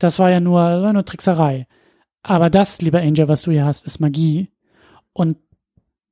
das 0.00 0.18
war 0.18 0.30
ja 0.30 0.40
nur, 0.40 0.60
war 0.60 0.92
nur 0.92 1.04
Trickserei. 1.04 1.66
Aber 2.22 2.50
das, 2.50 2.82
lieber 2.82 3.00
Angel, 3.00 3.28
was 3.28 3.42
du 3.42 3.52
hier 3.52 3.64
hast, 3.64 3.84
ist 3.84 4.00
Magie. 4.00 4.50
Und 5.12 5.36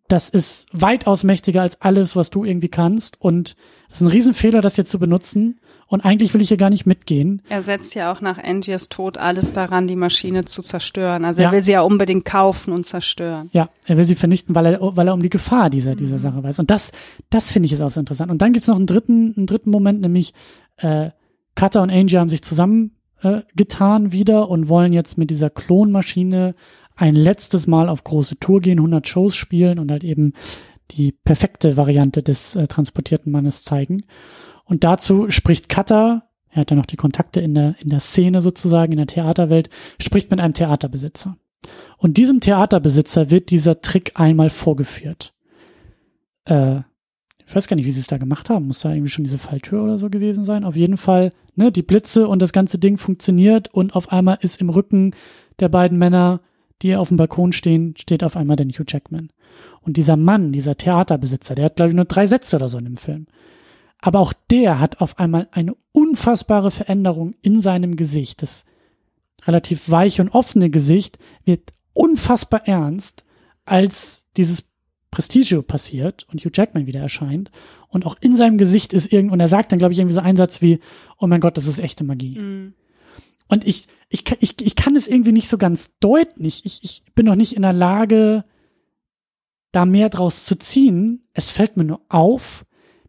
das 0.08 0.30
ist 0.30 0.66
weitaus 0.72 1.22
mächtiger 1.22 1.62
als 1.62 1.82
alles, 1.82 2.16
was 2.16 2.30
du 2.30 2.44
irgendwie 2.44 2.68
kannst. 2.68 3.20
Und 3.20 3.56
es 3.90 3.96
ist 3.96 4.00
ein 4.02 4.08
Riesenfehler, 4.08 4.60
das 4.60 4.76
jetzt 4.76 4.90
zu 4.90 4.98
benutzen. 4.98 5.60
Und 5.86 6.04
eigentlich 6.04 6.34
will 6.34 6.42
ich 6.42 6.48
hier 6.48 6.56
gar 6.56 6.70
nicht 6.70 6.86
mitgehen. 6.86 7.42
Er 7.48 7.62
setzt 7.62 7.94
ja 7.94 8.12
auch 8.12 8.20
nach 8.20 8.38
Angiers 8.38 8.88
Tod 8.90 9.16
alles 9.16 9.52
daran, 9.52 9.86
die 9.86 9.96
Maschine 9.96 10.44
zu 10.44 10.62
zerstören. 10.62 11.24
Also 11.24 11.42
ja. 11.42 11.48
er 11.48 11.52
will 11.52 11.62
sie 11.62 11.72
ja 11.72 11.80
unbedingt 11.82 12.26
kaufen 12.26 12.72
und 12.72 12.84
zerstören. 12.84 13.48
Ja, 13.52 13.70
er 13.84 13.96
will 13.96 14.04
sie 14.04 14.14
vernichten, 14.14 14.54
weil 14.54 14.66
er, 14.66 14.96
weil 14.96 15.08
er 15.08 15.14
um 15.14 15.22
die 15.22 15.30
Gefahr 15.30 15.70
dieser, 15.70 15.94
dieser 15.94 16.16
mhm. 16.16 16.20
Sache 16.20 16.42
weiß. 16.42 16.58
Und 16.58 16.70
das, 16.70 16.92
das 17.30 17.50
finde 17.50 17.66
ich 17.66 17.72
ist 17.72 17.80
auch 17.80 17.90
so 17.90 18.00
interessant. 18.00 18.30
Und 18.30 18.42
dann 18.42 18.52
gibt's 18.52 18.68
noch 18.68 18.76
einen 18.76 18.86
dritten, 18.86 19.34
einen 19.36 19.46
dritten 19.46 19.70
Moment, 19.70 20.00
nämlich 20.00 20.34
äh, 20.76 21.10
Cutter 21.54 21.82
und 21.82 21.90
Angie 21.90 22.18
haben 22.18 22.28
sich 22.28 22.42
zusammen 22.42 22.97
äh, 23.22 23.42
getan 23.54 24.12
wieder 24.12 24.48
und 24.48 24.68
wollen 24.68 24.92
jetzt 24.92 25.18
mit 25.18 25.30
dieser 25.30 25.50
Klonmaschine 25.50 26.54
ein 26.96 27.14
letztes 27.14 27.66
Mal 27.66 27.88
auf 27.88 28.04
große 28.04 28.38
Tour 28.38 28.60
gehen, 28.60 28.78
100 28.78 29.06
Shows 29.06 29.36
spielen 29.36 29.78
und 29.78 29.90
halt 29.90 30.04
eben 30.04 30.32
die 30.90 31.12
perfekte 31.12 31.76
Variante 31.76 32.22
des 32.22 32.56
äh, 32.56 32.66
transportierten 32.66 33.30
Mannes 33.30 33.64
zeigen. 33.64 34.04
Und 34.64 34.84
dazu 34.84 35.30
spricht 35.30 35.68
Cutter, 35.68 36.24
er 36.50 36.60
hat 36.62 36.70
ja 36.70 36.76
noch 36.76 36.86
die 36.86 36.96
Kontakte 36.96 37.40
in 37.40 37.54
der, 37.54 37.74
in 37.78 37.90
der 37.90 38.00
Szene 38.00 38.40
sozusagen, 38.40 38.92
in 38.92 38.98
der 38.98 39.06
Theaterwelt, 39.06 39.70
spricht 40.00 40.30
mit 40.30 40.40
einem 40.40 40.54
Theaterbesitzer. 40.54 41.36
Und 41.98 42.16
diesem 42.16 42.40
Theaterbesitzer 42.40 43.30
wird 43.30 43.50
dieser 43.50 43.80
Trick 43.80 44.12
einmal 44.14 44.50
vorgeführt. 44.50 45.34
Äh, 46.44 46.80
ich 47.48 47.56
weiß 47.56 47.66
gar 47.66 47.76
nicht, 47.76 47.86
wie 47.86 47.92
sie 47.92 48.00
es 48.00 48.06
da 48.06 48.18
gemacht 48.18 48.50
haben. 48.50 48.66
Muss 48.66 48.80
da 48.80 48.92
irgendwie 48.92 49.10
schon 49.10 49.24
diese 49.24 49.38
Falltür 49.38 49.82
oder 49.82 49.98
so 49.98 50.10
gewesen 50.10 50.44
sein? 50.44 50.64
Auf 50.64 50.76
jeden 50.76 50.98
Fall, 50.98 51.32
ne, 51.56 51.72
die 51.72 51.82
Blitze 51.82 52.28
und 52.28 52.42
das 52.42 52.52
ganze 52.52 52.78
Ding 52.78 52.98
funktioniert 52.98 53.72
und 53.72 53.96
auf 53.96 54.12
einmal 54.12 54.38
ist 54.42 54.60
im 54.60 54.68
Rücken 54.68 55.14
der 55.58 55.68
beiden 55.68 55.98
Männer 55.98 56.40
die 56.82 56.94
auf 56.94 57.08
dem 57.08 57.16
Balkon 57.16 57.52
stehen, 57.52 57.94
steht 57.96 58.22
auf 58.22 58.36
einmal 58.36 58.56
der 58.56 58.66
Hugh 58.66 58.84
Jackman. 58.86 59.30
Und 59.80 59.96
dieser 59.96 60.16
Mann, 60.16 60.52
dieser 60.52 60.76
Theaterbesitzer, 60.76 61.54
der 61.54 61.66
hat, 61.66 61.76
glaube 61.76 61.90
ich, 61.90 61.96
nur 61.96 62.04
drei 62.04 62.26
Sätze 62.26 62.56
oder 62.56 62.68
so 62.68 62.78
in 62.78 62.84
dem 62.84 62.96
Film. 62.96 63.26
Aber 64.00 64.20
auch 64.20 64.32
der 64.50 64.78
hat 64.78 65.00
auf 65.00 65.18
einmal 65.18 65.48
eine 65.50 65.74
unfassbare 65.92 66.70
Veränderung 66.70 67.34
in 67.42 67.60
seinem 67.60 67.96
Gesicht. 67.96 68.42
Das 68.42 68.64
relativ 69.44 69.90
weiche 69.90 70.22
und 70.22 70.28
offene 70.28 70.70
Gesicht 70.70 71.18
wird 71.44 71.72
unfassbar 71.94 72.68
ernst, 72.68 73.24
als 73.64 74.24
dieses 74.36 74.67
Prestigio 75.10 75.62
passiert 75.62 76.26
und 76.30 76.40
Hugh 76.44 76.50
Jackman 76.52 76.86
wieder 76.86 77.00
erscheint. 77.00 77.50
Und 77.88 78.04
auch 78.04 78.16
in 78.20 78.36
seinem 78.36 78.58
Gesicht 78.58 78.92
ist 78.92 79.12
irgend, 79.12 79.32
und 79.32 79.40
er 79.40 79.48
sagt 79.48 79.72
dann, 79.72 79.78
glaube 79.78 79.92
ich, 79.92 79.98
irgendwie 79.98 80.14
so 80.14 80.20
einen 80.20 80.36
Satz 80.36 80.60
wie, 80.60 80.80
oh 81.18 81.26
mein 81.26 81.40
Gott, 81.40 81.56
das 81.56 81.66
ist 81.66 81.78
echte 81.78 82.04
Magie. 82.04 82.38
Mm. 82.38 82.74
Und 83.48 83.66
ich, 83.66 83.86
ich, 84.10 84.24
ich, 84.40 84.60
ich 84.60 84.76
kann 84.76 84.94
es 84.94 85.08
irgendwie 85.08 85.32
nicht 85.32 85.48
so 85.48 85.56
ganz 85.56 85.90
deuten. 86.00 86.44
Ich, 86.44 86.66
ich, 86.66 86.80
ich 86.82 87.02
bin 87.14 87.26
noch 87.26 87.34
nicht 87.34 87.56
in 87.56 87.62
der 87.62 87.72
Lage, 87.72 88.44
da 89.72 89.86
mehr 89.86 90.10
draus 90.10 90.44
zu 90.44 90.56
ziehen. 90.56 91.26
Es 91.32 91.50
fällt 91.50 91.76
mir 91.76 91.84
nur 91.84 92.02
auf, 92.08 92.66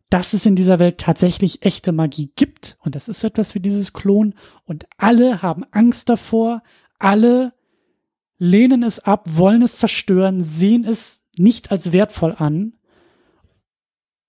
dass 0.09 0.33
es 0.33 0.45
in 0.45 0.55
dieser 0.55 0.79
Welt 0.79 0.97
tatsächlich 0.97 1.63
echte 1.63 1.91
Magie 1.91 2.31
gibt. 2.35 2.77
Und 2.81 2.95
das 2.95 3.09
ist 3.09 3.23
etwas 3.23 3.53
wie 3.53 3.59
dieses 3.59 3.91
Klon. 3.91 4.33
Und 4.63 4.85
alle 4.97 5.41
haben 5.41 5.65
Angst 5.71 6.07
davor. 6.07 6.63
Alle 6.97 7.53
lehnen 8.37 8.83
es 8.83 8.99
ab, 8.99 9.25
wollen 9.27 9.61
es 9.61 9.77
zerstören, 9.77 10.43
sehen 10.45 10.85
es 10.85 11.18
nicht 11.39 11.71
als 11.71 11.91
wertvoll 11.93 12.35
an. 12.37 12.73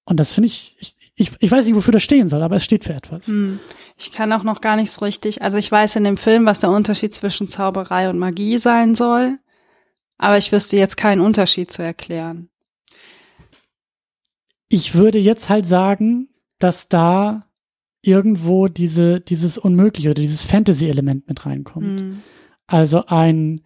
Und 0.04 0.18
das 0.18 0.32
finde 0.32 0.46
ich, 0.46 0.76
ich, 0.78 0.96
ich, 1.14 1.32
ich 1.38 1.50
weiß 1.50 1.66
nicht, 1.66 1.74
wofür 1.74 1.92
das 1.92 2.02
stehen 2.02 2.28
soll, 2.28 2.42
aber 2.42 2.56
es 2.56 2.64
steht 2.64 2.84
für 2.84 2.94
etwas. 2.94 3.26
Hm. 3.26 3.60
Ich 3.96 4.10
kann 4.12 4.32
auch 4.32 4.42
noch 4.42 4.60
gar 4.60 4.76
nicht 4.76 4.90
so 4.90 5.04
richtig, 5.04 5.42
also 5.42 5.58
ich 5.58 5.70
weiß 5.70 5.96
in 5.96 6.04
dem 6.04 6.16
Film, 6.16 6.46
was 6.46 6.60
der 6.60 6.70
Unterschied 6.70 7.12
zwischen 7.12 7.48
Zauberei 7.48 8.08
und 8.08 8.18
Magie 8.18 8.58
sein 8.58 8.94
soll, 8.94 9.38
aber 10.18 10.38
ich 10.38 10.52
wüsste 10.52 10.76
jetzt 10.76 10.96
keinen 10.96 11.20
Unterschied 11.20 11.70
zu 11.70 11.82
erklären. 11.82 12.48
Ich 14.68 14.94
würde 14.94 15.18
jetzt 15.18 15.48
halt 15.48 15.66
sagen, 15.66 16.28
dass 16.58 16.88
da 16.88 17.46
irgendwo 18.02 18.68
diese, 18.68 19.20
dieses 19.20 19.58
Unmögliche 19.58 20.10
oder 20.10 20.22
dieses 20.22 20.42
Fantasy-Element 20.42 21.28
mit 21.28 21.44
reinkommt. 21.44 22.00
Hm. 22.00 22.22
Also 22.66 23.04
ein, 23.06 23.62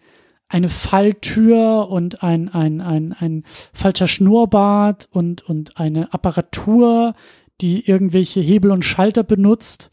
eine 0.54 0.68
Falltür 0.68 1.88
und 1.88 2.22
ein, 2.22 2.48
ein, 2.48 2.80
ein, 2.80 3.12
ein 3.12 3.42
falscher 3.72 4.06
Schnurrbart 4.06 5.08
und, 5.10 5.42
und 5.42 5.78
eine 5.78 6.14
Apparatur, 6.14 7.14
die 7.60 7.84
irgendwelche 7.88 8.40
Hebel 8.40 8.70
und 8.70 8.84
Schalter 8.84 9.24
benutzt, 9.24 9.90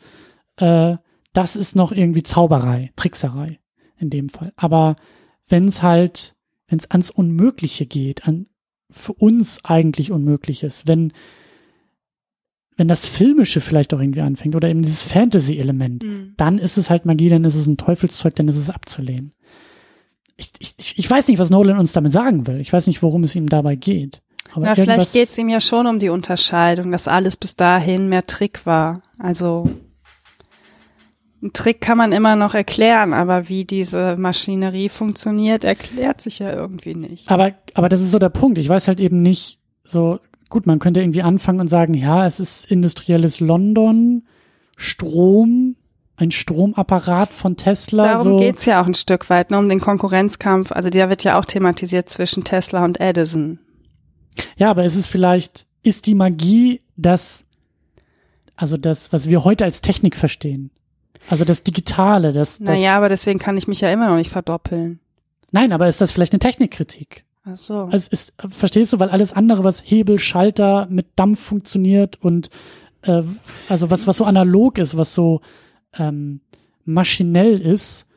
äh, 0.57 0.97
das 1.33 1.55
ist 1.55 1.75
noch 1.75 1.91
irgendwie 1.91 2.21
Zauberei, 2.21 2.91
Trickserei 2.95 3.59
in 3.97 4.11
dem 4.11 4.29
Fall. 4.29 4.53
Aber 4.55 4.97
wenn 5.47 5.67
es 5.67 5.81
halt, 5.81 6.35
wenn 6.67 6.77
es 6.77 6.91
ans 6.91 7.09
Unmögliche 7.09 7.88
geht, 7.88 8.27
an 8.27 8.45
für 8.91 9.13
uns 9.13 9.65
eigentlich 9.65 10.11
Unmögliches, 10.11 10.85
wenn 10.85 11.11
wenn 12.77 12.88
das 12.88 13.05
Filmische 13.05 13.61
vielleicht 13.61 13.93
auch 13.93 13.99
irgendwie 13.99 14.21
anfängt 14.21 14.55
oder 14.55 14.69
eben 14.69 14.81
dieses 14.81 15.03
Fantasy-Element, 15.03 16.03
mhm. 16.03 16.33
dann 16.38 16.57
ist 16.57 16.77
es 16.77 16.89
halt 16.89 17.05
Magie, 17.05 17.29
dann 17.29 17.43
ist 17.43 17.55
es 17.55 17.67
ein 17.67 17.77
Teufelszeug, 17.77 18.35
dann 18.35 18.47
ist 18.47 18.57
es 18.57 18.69
abzulehnen. 18.69 19.33
Ich, 20.59 20.76
ich, 20.77 20.97
ich 20.97 21.09
weiß 21.09 21.27
nicht, 21.27 21.39
was 21.39 21.49
Nolan 21.49 21.77
uns 21.77 21.93
damit 21.93 22.11
sagen 22.11 22.47
will. 22.47 22.59
Ich 22.59 22.73
weiß 22.73 22.88
nicht, 22.88 23.03
worum 23.03 23.23
es 23.23 23.35
ihm 23.35 23.47
dabei 23.47 23.76
geht. 23.76 24.22
Aber 24.53 24.65
ja, 24.65 24.76
vielleicht 24.76 25.13
geht 25.13 25.30
es 25.30 25.38
ihm 25.38 25.49
ja 25.49 25.61
schon 25.61 25.88
um 25.88 25.99
die 25.99 26.09
Unterscheidung, 26.09 26.91
dass 26.91 27.07
alles 27.07 27.38
bis 27.38 27.55
dahin 27.55 28.09
mehr 28.09 28.26
Trick 28.26 28.65
war. 28.65 29.01
Also 29.18 29.69
ein 31.41 31.53
Trick 31.53 31.81
kann 31.81 31.97
man 31.97 32.11
immer 32.11 32.35
noch 32.35 32.53
erklären, 32.53 33.13
aber 33.13 33.49
wie 33.49 33.65
diese 33.65 34.15
Maschinerie 34.18 34.89
funktioniert, 34.89 35.63
erklärt 35.63 36.22
sich 36.22 36.39
ja 36.39 36.51
irgendwie 36.53 36.93
nicht. 36.93 37.30
Aber, 37.31 37.53
aber 37.73 37.89
das 37.89 38.01
ist 38.01 38.11
so 38.11 38.19
der 38.19 38.30
Punkt. 38.30 38.57
Ich 38.57 38.69
weiß 38.69 38.88
halt 38.88 38.99
eben 38.99 39.22
nicht, 39.22 39.59
so, 39.84 40.19
gut, 40.49 40.68
man 40.68 40.80
könnte 40.80 41.01
irgendwie 41.01 41.23
anfangen 41.23 41.61
und 41.61 41.68
sagen, 41.68 41.93
ja, 41.93 42.27
es 42.27 42.39
ist 42.39 42.69
industrielles 42.69 43.39
London, 43.39 44.23
Strom, 44.77 45.76
ein 46.22 46.31
Stromapparat 46.31 47.34
von 47.34 47.57
Tesla. 47.57 48.14
Darum 48.14 48.34
so. 48.34 48.38
geht's 48.38 48.65
ja 48.65 48.81
auch 48.81 48.85
ein 48.85 48.93
Stück 48.93 49.30
weit, 49.30 49.52
ne, 49.52 49.57
um 49.57 49.68
den 49.68 49.80
Konkurrenzkampf. 49.80 50.72
Also 50.72 50.89
der 50.89 51.10
wird 51.10 51.23
ja 51.23 51.39
auch 51.39 51.45
thematisiert 51.45 52.10
zwischen 52.10 52.43
Tesla 52.43 52.85
und 52.85 52.99
Edison. 52.99 53.60
Ja, 54.57 54.69
aber 54.69 54.85
ist 54.85 54.95
es 54.95 55.07
vielleicht, 55.07 55.65
ist 55.84 56.06
die 56.06 56.15
Magie 56.15 56.81
das, 56.95 57.43
also 58.56 58.77
das, 58.77 59.11
was 59.11 59.30
wir 59.30 59.43
heute 59.43 59.65
als 59.65 59.81
Technik 59.81 60.15
verstehen? 60.15 60.72
Also 61.30 61.45
das 61.45 61.64
Digitale, 61.64 62.34
das. 62.34 62.57
das 62.57 62.68
naja, 62.68 62.95
aber 62.98 63.10
deswegen 63.10 63.39
kann 63.39 63.57
ich 63.57 63.68
mich 63.68 63.81
ja 63.81 63.91
immer 63.91 64.07
noch 64.07 64.15
nicht 64.15 64.31
verdoppeln. 64.31 64.99
Nein, 65.52 65.73
aber 65.73 65.88
ist 65.88 66.02
das 66.02 66.11
vielleicht 66.11 66.34
eine 66.34 66.39
Technikkritik? 66.39 67.26
Ach 67.43 67.57
so. 67.57 67.89
Also 67.91 68.10
ist, 68.11 68.34
verstehst 68.49 68.93
du, 68.93 68.99
weil 68.99 69.10
alles 69.10 69.34
andere, 69.34 69.64
was 69.64 69.81
Hebel, 69.84 70.19
Schalter 70.19 70.88
mit 70.89 71.07
Dampf 71.15 71.39
funktioniert 71.39 72.22
und 72.22 72.49
äh, 73.02 73.23
also 73.68 73.89
was, 73.89 74.07
was 74.07 74.18
so 74.18 74.26
analog 74.26 74.77
ist, 74.77 74.98
was 74.98 75.14
so 75.14 75.41
ähm, 75.97 76.41
maschinell 76.85 77.61
ist, 77.61 78.07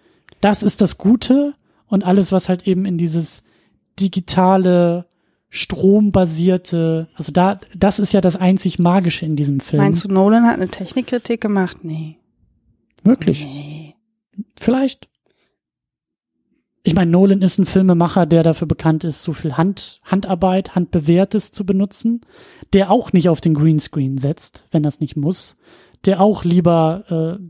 das 0.41 0.63
ist 0.63 0.81
das 0.81 0.99
Gute 0.99 1.55
und 1.87 2.05
alles, 2.05 2.33
was 2.33 2.49
halt 2.49 2.67
eben 2.67 2.85
in 2.85 2.99
dieses 2.99 3.43
digitale, 3.99 5.07
strombasierte, 5.55 7.09
also 7.15 7.31
da, 7.31 7.61
das 7.77 8.01
ist 8.01 8.13
ja 8.13 8.21
das 8.21 8.35
einzig 8.35 8.81
Magische 8.81 9.25
in 9.25 9.37
diesem 9.37 9.61
Film. 9.61 9.83
Meinst 9.83 10.03
du, 10.03 10.09
Nolan 10.09 10.47
hat 10.47 10.57
eine 10.57 10.69
Technikkritik 10.69 11.41
gemacht? 11.41 11.85
Nee. 11.85 12.19
Möglich. 13.05 13.45
Nee. 13.45 13.95
Vielleicht. 14.57 15.09
Ich 16.83 16.95
meine, 16.95 17.11
Nolan 17.11 17.41
ist 17.41 17.59
ein 17.59 17.67
Filmemacher, 17.67 18.27
der 18.27 18.43
dafür 18.43 18.67
bekannt 18.67 19.05
ist, 19.05 19.23
so 19.23 19.33
viel 19.33 19.57
Hand, 19.57 20.01
Handarbeit, 20.03 20.75
Handbewährtes 20.75 21.53
zu 21.53 21.65
benutzen, 21.65 22.23
der 22.73 22.91
auch 22.91 23.13
nicht 23.13 23.29
auf 23.29 23.41
den 23.41 23.55
Greenscreen 23.55 24.19
setzt, 24.19 24.67
wenn 24.73 24.83
das 24.83 24.99
nicht 24.99 25.17
muss, 25.17 25.57
der 26.05 26.21
auch 26.21 26.45
lieber 26.45 27.39
äh, 27.41 27.45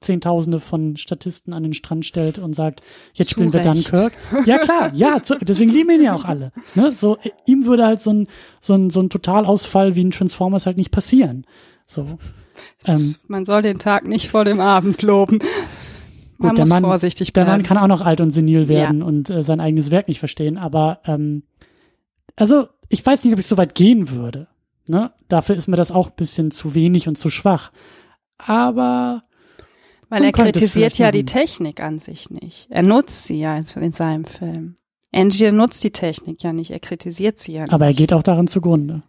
Zehntausende 0.00 0.60
von 0.60 0.96
Statisten 0.96 1.52
an 1.52 1.62
den 1.62 1.74
Strand 1.74 2.06
stellt 2.06 2.38
und 2.38 2.54
sagt, 2.54 2.80
jetzt 3.12 3.30
spielen 3.30 3.52
wir 3.52 3.60
Dunkirk. 3.60 4.12
Ja 4.46 4.58
klar, 4.58 4.92
ja, 4.94 5.22
zu, 5.22 5.36
deswegen 5.36 5.70
lieben 5.70 5.90
ihn 5.90 6.02
ja 6.02 6.14
auch 6.14 6.24
alle. 6.24 6.52
Ne? 6.74 6.92
So, 6.92 7.18
ihm 7.44 7.66
würde 7.66 7.84
halt 7.84 8.00
so 8.00 8.12
ein, 8.12 8.28
so 8.60 8.74
ein, 8.74 8.90
so 8.90 9.00
ein 9.00 9.10
Totalausfall 9.10 9.96
wie 9.96 10.04
ein 10.04 10.10
Transformers 10.10 10.64
halt 10.64 10.78
nicht 10.78 10.90
passieren. 10.90 11.44
So. 11.86 12.06
Ähm, 12.86 13.16
man 13.28 13.44
soll 13.44 13.62
den 13.62 13.78
Tag 13.78 14.06
nicht 14.06 14.28
vor 14.28 14.44
dem 14.44 14.60
Abend 14.60 15.02
loben. 15.02 15.40
Man 16.38 16.50
gut, 16.50 16.60
muss 16.60 16.68
Mann, 16.70 16.82
vorsichtig 16.82 17.34
bleiben. 17.34 17.48
Der 17.48 17.56
Mann 17.56 17.62
kann 17.64 17.76
auch 17.76 17.86
noch 17.86 18.00
alt 18.00 18.22
und 18.22 18.30
senil 18.30 18.68
werden 18.68 19.00
ja. 19.00 19.04
und 19.04 19.28
äh, 19.28 19.42
sein 19.42 19.60
eigenes 19.60 19.90
Werk 19.90 20.08
nicht 20.08 20.18
verstehen, 20.18 20.56
aber 20.56 21.00
ähm, 21.04 21.42
also 22.36 22.68
ich 22.88 23.04
weiß 23.04 23.24
nicht, 23.24 23.34
ob 23.34 23.38
ich 23.38 23.46
so 23.46 23.58
weit 23.58 23.74
gehen 23.74 24.10
würde. 24.10 24.48
Ne? 24.88 25.12
Dafür 25.28 25.56
ist 25.56 25.68
mir 25.68 25.76
das 25.76 25.92
auch 25.92 26.08
ein 26.08 26.16
bisschen 26.16 26.50
zu 26.50 26.74
wenig 26.74 27.06
und 27.06 27.18
zu 27.18 27.28
schwach. 27.28 27.70
Aber 28.38 29.22
weil 30.10 30.24
er 30.24 30.32
kritisiert 30.32 30.98
ja 30.98 31.10
die 31.10 31.24
Technik 31.24 31.80
an 31.80 31.98
sich 31.98 32.28
nicht. 32.28 32.66
Er 32.68 32.82
nutzt 32.82 33.24
sie 33.24 33.40
ja 33.40 33.56
in 33.56 33.92
seinem 33.92 34.24
Film. 34.24 34.76
Angie 35.12 35.50
nutzt 35.50 35.82
die 35.82 35.92
Technik 35.92 36.42
ja 36.42 36.52
nicht, 36.52 36.70
er 36.70 36.80
kritisiert 36.80 37.38
sie 37.38 37.52
ja 37.52 37.62
nicht. 37.62 37.72
Aber 37.72 37.86
er 37.86 37.94
geht 37.94 38.12
auch 38.12 38.22
daran 38.22 38.48
zugrunde. 38.48 39.02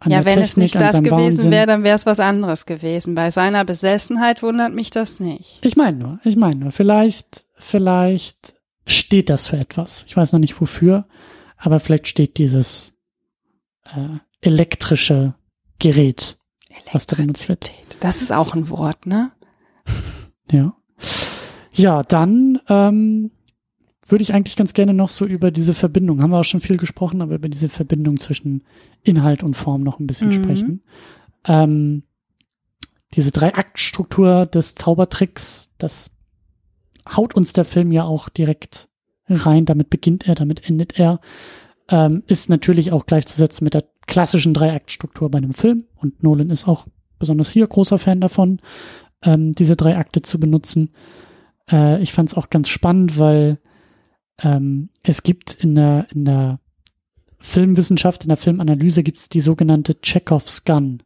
An 0.00 0.12
ja, 0.12 0.18
wenn 0.24 0.34
Technik, 0.34 0.44
es 0.44 0.56
nicht 0.56 0.80
das 0.80 1.02
gewesen 1.02 1.50
wäre, 1.50 1.66
dann 1.66 1.82
wäre 1.84 1.96
es 1.96 2.06
was 2.06 2.20
anderes 2.20 2.66
gewesen. 2.66 3.14
Bei 3.14 3.30
seiner 3.30 3.64
Besessenheit 3.64 4.42
wundert 4.42 4.72
mich 4.72 4.90
das 4.90 5.20
nicht. 5.20 5.64
Ich 5.64 5.76
meine 5.76 5.96
nur, 5.96 6.20
ich 6.24 6.36
meine 6.36 6.56
nur, 6.56 6.72
vielleicht, 6.72 7.44
vielleicht 7.56 8.54
steht 8.86 9.28
das 9.28 9.46
für 9.46 9.58
etwas. 9.58 10.04
Ich 10.08 10.16
weiß 10.16 10.32
noch 10.32 10.40
nicht 10.40 10.60
wofür, 10.60 11.06
aber 11.56 11.80
vielleicht 11.80 12.08
steht 12.08 12.38
dieses 12.38 12.94
äh, 13.84 14.18
elektrische 14.40 15.34
Gerät, 15.78 16.38
was 16.92 17.06
da 17.06 17.16
benutzt 17.16 17.48
wird. 17.48 17.72
Das 18.00 18.22
ist 18.22 18.32
auch 18.32 18.54
ein 18.54 18.70
Wort, 18.70 19.06
ne? 19.06 19.32
Ja. 20.52 20.74
Ja, 21.72 22.02
dann 22.02 22.58
ähm, 22.68 23.30
würde 24.06 24.22
ich 24.22 24.34
eigentlich 24.34 24.56
ganz 24.56 24.72
gerne 24.72 24.92
noch 24.92 25.08
so 25.08 25.24
über 25.24 25.50
diese 25.50 25.74
Verbindung, 25.74 26.22
haben 26.22 26.30
wir 26.30 26.40
auch 26.40 26.44
schon 26.44 26.60
viel 26.60 26.76
gesprochen, 26.76 27.22
aber 27.22 27.36
über 27.36 27.48
diese 27.48 27.68
Verbindung 27.68 28.18
zwischen 28.18 28.64
Inhalt 29.02 29.42
und 29.42 29.54
Form 29.54 29.82
noch 29.82 29.98
ein 29.98 30.06
bisschen 30.06 30.28
mhm. 30.28 30.32
sprechen. 30.32 30.82
Ähm, 31.44 32.02
diese 33.14 33.30
Drei-Akt-Struktur 33.32 34.46
des 34.46 34.74
Zaubertricks, 34.74 35.70
das 35.78 36.10
haut 37.08 37.34
uns 37.34 37.52
der 37.52 37.64
Film 37.64 37.92
ja 37.92 38.04
auch 38.04 38.28
direkt 38.28 38.88
rein. 39.28 39.64
Damit 39.64 39.90
beginnt 39.90 40.28
er, 40.28 40.34
damit 40.34 40.68
endet 40.68 40.98
er. 40.98 41.20
Ähm, 41.88 42.22
ist 42.26 42.48
natürlich 42.48 42.92
auch 42.92 43.06
gleichzusetzen 43.06 43.64
mit 43.64 43.74
der 43.74 43.84
klassischen 44.06 44.54
Drei-Akt-Struktur 44.54 45.30
bei 45.30 45.38
einem 45.38 45.54
Film. 45.54 45.86
Und 45.96 46.22
Nolan 46.22 46.50
ist 46.50 46.68
auch 46.68 46.86
besonders 47.18 47.50
hier 47.50 47.66
großer 47.66 47.98
Fan 47.98 48.20
davon 48.20 48.60
ähm, 49.22 49.54
diese 49.54 49.76
drei 49.76 49.96
Akte 49.96 50.22
zu 50.22 50.40
benutzen. 50.40 50.90
Äh, 51.70 52.02
ich 52.02 52.12
fand 52.12 52.30
es 52.30 52.36
auch 52.36 52.50
ganz 52.50 52.68
spannend, 52.68 53.18
weil 53.18 53.58
ähm, 54.42 54.90
es 55.02 55.22
gibt 55.22 55.54
in 55.54 55.74
der, 55.74 56.06
in 56.12 56.24
der 56.24 56.60
Filmwissenschaft, 57.40 58.24
in 58.24 58.28
der 58.28 58.36
Filmanalyse 58.36 59.02
gibt 59.02 59.18
es 59.18 59.28
die 59.28 59.40
sogenannte 59.40 60.00
Chekhovs 60.00 60.64
Gun. 60.64 61.02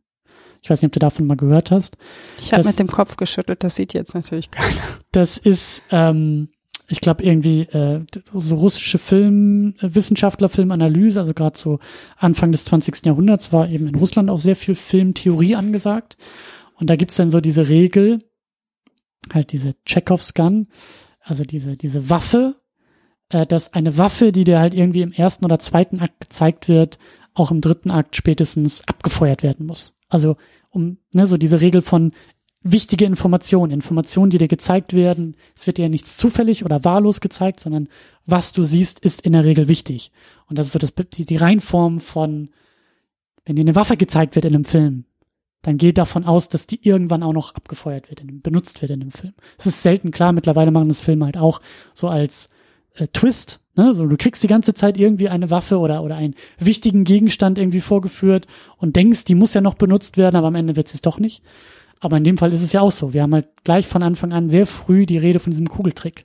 Ich 0.63 0.71
weiß 0.71 0.81
nicht, 0.81 0.89
ob 0.89 0.93
du 0.93 0.99
davon 0.99 1.27
mal 1.27 1.37
gehört 1.37 1.71
hast. 1.71 1.99
Ich 2.41 2.53
habe 2.53 2.65
mit 2.65 2.79
dem 2.79 2.87
Kopf 2.87 3.17
geschüttelt, 3.17 3.63
das 3.63 3.77
sieht 3.77 3.93
jetzt 3.93 4.15
natürlich 4.15 4.51
keiner. 4.51 4.81
Das 5.13 5.37
ist, 5.37 5.83
ähm, 5.91 6.49
ich 6.89 7.01
glaube, 7.01 7.23
irgendwie 7.23 7.63
äh, 7.63 8.01
so 8.33 8.57
russische 8.57 8.99
Filmwissenschaftler, 8.99 10.49
Filmanalyse, 10.49 11.21
also 11.21 11.35
gerade 11.35 11.59
so 11.59 11.81
Anfang 12.17 12.51
des 12.51 12.65
20. 12.65 13.05
Jahrhunderts 13.05 13.53
war 13.53 13.69
eben 13.69 13.87
in 13.87 13.95
Russland 13.95 14.31
auch 14.31 14.39
sehr 14.39 14.57
viel 14.57 14.75
Filmtheorie 14.75 15.55
angesagt. 15.55 16.17
Und 16.75 16.91
da 16.91 16.97
gibt's 16.97 17.17
dann 17.17 17.31
so 17.31 17.41
diese 17.41 17.69
Regel, 17.69 18.23
halt 19.33 19.53
diese 19.53 19.75
Chekhovs 19.87 20.35
Gun, 20.35 20.69
also 21.21 21.45
diese, 21.45 21.77
diese 21.77 22.11
Waffe, 22.11 22.57
äh, 23.31 23.47
dass 23.47 23.73
eine 23.73 23.97
Waffe, 23.97 24.33
die 24.33 24.45
dir 24.45 24.59
halt 24.59 24.75
irgendwie 24.75 25.03
im 25.03 25.13
ersten 25.13 25.45
oder 25.45 25.59
zweiten 25.59 26.01
Akt 26.01 26.21
gezeigt 26.21 26.69
wird, 26.69 26.99
auch 27.33 27.51
im 27.51 27.61
dritten 27.61 27.91
Akt 27.91 28.17
spätestens 28.17 28.87
abgefeuert 28.87 29.43
werden 29.43 29.67
muss. 29.67 29.99
Also 30.09 30.37
um, 30.71 30.99
ne, 31.13 31.27
so 31.27 31.37
diese 31.37 31.61
Regel 31.61 31.83
von 31.83 32.13
wichtige 32.65 33.05
Informationen, 33.05 33.73
Informationen, 33.73 34.31
die 34.31 34.39
dir 34.39 34.49
gezeigt 34.49 34.95
werden. 34.95 35.37
Es 35.55 35.67
wird 35.67 35.79
dir 35.79 35.83
ja 35.83 35.89
nichts 35.89 36.17
zufällig 36.17 36.65
oder 36.65 36.83
wahllos 36.83 37.21
gezeigt, 37.21 37.61
sondern 37.61 37.89
was 38.25 38.53
du 38.53 38.65
siehst, 38.65 39.01
ist 39.01 39.21
in 39.21 39.33
der 39.33 39.45
Regel 39.45 39.69
wichtig. 39.69 40.13
Und 40.47 40.59
das 40.59 40.67
ist 40.67 40.73
so 40.73 40.79
das, 40.79 40.95
die, 40.95 41.27
die 41.27 41.37
Reihenform 41.37 42.01
von, 42.01 42.49
wenn 43.45 43.57
dir 43.57 43.63
eine 43.63 43.77
Waffe 43.77 43.97
gezeigt 43.97 44.35
wird 44.35 44.47
in 44.47 44.55
einem 44.55 44.65
Film, 44.65 45.05
dann 45.65 45.79
geht 45.79 45.99
davon 45.99 46.25
aus, 46.25 46.49
dass 46.49 46.67
die 46.67 46.79
irgendwann 46.83 47.23
auch 47.23 47.33
noch 47.33 47.55
abgefeuert 47.55 48.11
wird, 48.11 48.21
in, 48.21 48.41
benutzt 48.41 48.81
wird 48.81 48.93
in 48.93 49.01
dem 49.01 49.11
Film. 49.11 49.35
Es 49.59 49.67
ist 49.67 49.83
selten 49.83 50.13
klar, 50.13 50.33
mittlerweile 50.33 50.71
machen 50.71 50.89
das 50.89 51.01
Filme 51.01 51.25
halt 51.25 51.37
auch 51.37 51.61
so 51.95 52.09
als 52.09 52.51
äh, 52.95 53.09
Twist, 53.09 53.61
Ne, 53.77 53.93
so, 53.93 54.07
du 54.07 54.17
kriegst 54.17 54.41
die 54.45 54.49
ganze 54.49 54.73
Zeit 54.75 54.97
irgendwie 54.97 55.29
eine 55.29 55.51
Waffe 55.51 55.79
oder, 55.81 56.05
oder 56.05 56.15
einen 56.15 56.37
wichtigen 56.61 57.03
Gegenstand 57.03 57.59
irgendwie 57.59 57.81
vorgeführt 57.81 58.47
und 58.77 58.95
denkst, 58.95 59.25
die 59.25 59.35
muss 59.35 59.53
ja 59.53 59.61
noch 59.61 59.75
benutzt 59.75 60.17
werden, 60.17 60.37
aber 60.37 60.47
am 60.47 60.55
Ende 60.55 60.77
wird 60.77 60.95
es 60.95 61.03
doch 61.03 61.19
nicht. 61.19 61.43
Aber 61.99 62.17
in 62.17 62.23
dem 62.23 62.39
Fall 62.39 62.53
ist 62.53 62.63
es 62.63 62.73
ja 62.73 62.83
auch 62.83 62.93
so. 62.93 63.13
Wir 63.13 63.23
haben 63.23 63.35
halt 63.35 63.49
gleich 63.65 63.89
von 63.89 64.05
Anfang 64.05 64.33
an 64.33 64.49
sehr 64.49 64.67
früh 64.67 65.07
die 65.07 65.19
Rede 65.19 65.41
von 65.41 65.51
diesem 65.51 65.69
Kugeltrick. 65.69 66.25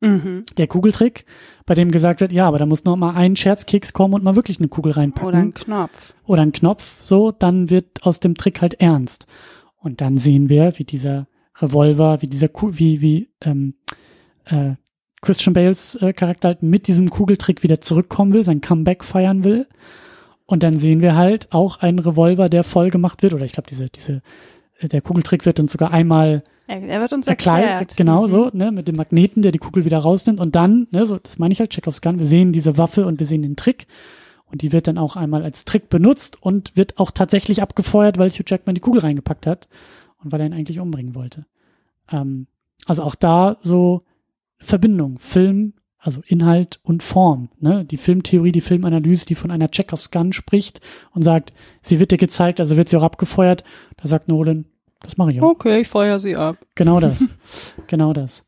Mhm. 0.00 0.44
Der 0.56 0.66
Kugeltrick, 0.66 1.24
bei 1.64 1.74
dem 1.74 1.90
gesagt 1.90 2.20
wird, 2.20 2.32
ja, 2.32 2.46
aber 2.46 2.58
da 2.58 2.66
muss 2.66 2.84
noch 2.84 2.96
mal 2.96 3.14
ein 3.14 3.36
Scherzkeks 3.36 3.92
kommen 3.92 4.14
und 4.14 4.24
mal 4.24 4.36
wirklich 4.36 4.58
eine 4.58 4.68
Kugel 4.68 4.92
reinpacken. 4.92 5.28
Oder 5.28 5.38
ein 5.38 5.54
Knopf. 5.54 6.14
Oder 6.24 6.42
ein 6.42 6.52
Knopf, 6.52 7.00
so, 7.00 7.32
dann 7.32 7.70
wird 7.70 8.02
aus 8.02 8.20
dem 8.20 8.34
Trick 8.34 8.60
halt 8.60 8.74
ernst. 8.74 9.26
Und 9.76 10.00
dann 10.00 10.18
sehen 10.18 10.48
wir, 10.48 10.78
wie 10.78 10.84
dieser 10.84 11.28
Revolver, 11.58 12.20
wie 12.20 12.26
dieser, 12.26 12.48
Ku 12.48 12.72
wie, 12.74 13.00
wie, 13.00 13.30
ähm, 13.42 13.74
äh, 14.44 14.74
Christian 15.22 15.54
Bales 15.54 15.96
äh, 15.96 16.12
Charakter 16.12 16.48
halt 16.48 16.62
mit 16.62 16.86
diesem 16.86 17.10
Kugeltrick 17.10 17.62
wieder 17.62 17.80
zurückkommen 17.80 18.32
will, 18.32 18.44
sein 18.44 18.60
Comeback 18.60 19.04
feiern 19.04 19.44
will. 19.44 19.66
Und 20.44 20.62
dann 20.62 20.78
sehen 20.78 21.00
wir 21.00 21.16
halt 21.16 21.52
auch 21.52 21.80
einen 21.80 21.98
Revolver, 21.98 22.48
der 22.48 22.62
voll 22.62 22.90
gemacht 22.90 23.22
wird. 23.22 23.34
Oder 23.34 23.44
ich 23.44 23.52
glaube, 23.52 23.68
diese, 23.68 23.88
diese, 23.88 24.22
äh, 24.78 24.88
der 24.88 25.00
Kugeltrick 25.00 25.46
wird 25.46 25.58
dann 25.58 25.68
sogar 25.68 25.90
einmal 25.90 26.42
er, 26.66 27.00
wird 27.00 27.12
uns 27.12 27.26
erklärt. 27.26 27.58
erklärt. 27.58 27.96
Genau 27.96 28.22
mhm. 28.22 28.28
so, 28.28 28.50
ne, 28.52 28.72
mit 28.72 28.88
dem 28.88 28.96
Magneten, 28.96 29.42
der 29.42 29.52
die 29.52 29.58
Kugel 29.58 29.84
wieder 29.84 29.98
rausnimmt. 29.98 30.40
Und 30.40 30.56
dann, 30.56 30.88
ne, 30.90 31.06
so, 31.06 31.18
das 31.18 31.38
meine 31.38 31.52
ich 31.52 31.60
halt, 31.60 31.70
check 31.70 31.86
aufs 31.86 32.00
Gun. 32.00 32.18
Wir 32.18 32.26
sehen 32.26 32.52
diese 32.52 32.76
Waffe 32.78 33.06
und 33.06 33.20
wir 33.20 33.26
sehen 33.26 33.42
den 33.42 33.56
Trick. 33.56 33.86
Und 34.50 34.62
die 34.62 34.72
wird 34.72 34.86
dann 34.86 34.98
auch 34.98 35.16
einmal 35.16 35.42
als 35.42 35.64
Trick 35.64 35.88
benutzt 35.88 36.40
und 36.40 36.76
wird 36.76 36.98
auch 36.98 37.10
tatsächlich 37.10 37.62
abgefeuert, 37.62 38.18
weil 38.18 38.30
Hugh 38.30 38.44
Jackman 38.46 38.74
die 38.74 38.80
Kugel 38.80 39.00
reingepackt 39.00 39.46
hat 39.46 39.68
und 40.22 40.30
weil 40.32 40.40
er 40.40 40.46
ihn 40.46 40.52
eigentlich 40.52 40.78
umbringen 40.78 41.14
wollte. 41.14 41.46
Ähm, 42.10 42.46
also 42.86 43.02
auch 43.02 43.16
da 43.16 43.56
so 43.62 44.02
Verbindung, 44.58 45.18
Film, 45.18 45.74
also 45.98 46.20
Inhalt 46.26 46.78
und 46.84 47.02
Form. 47.02 47.48
Ne? 47.58 47.84
Die 47.84 47.96
Filmtheorie, 47.96 48.52
die 48.52 48.60
Filmanalyse, 48.60 49.26
die 49.26 49.34
von 49.34 49.50
einer 49.50 49.68
Chekhovs 49.68 50.12
Gun 50.12 50.32
spricht 50.32 50.80
und 51.12 51.22
sagt, 51.22 51.52
sie 51.82 51.98
wird 51.98 52.12
dir 52.12 52.18
gezeigt, 52.18 52.60
also 52.60 52.76
wird 52.76 52.88
sie 52.88 52.96
auch 52.96 53.02
abgefeuert. 53.02 53.64
Da 53.96 54.06
sagt 54.06 54.28
Nolan, 54.28 54.66
das 55.06 55.16
mache 55.16 55.32
ich 55.32 55.40
auch. 55.40 55.50
Okay, 55.50 55.80
ich 55.80 55.88
feuer 55.88 56.18
sie 56.18 56.36
ab. 56.36 56.56
Genau 56.74 57.00
das. 57.00 57.24
genau 57.86 58.12
das. 58.12 58.44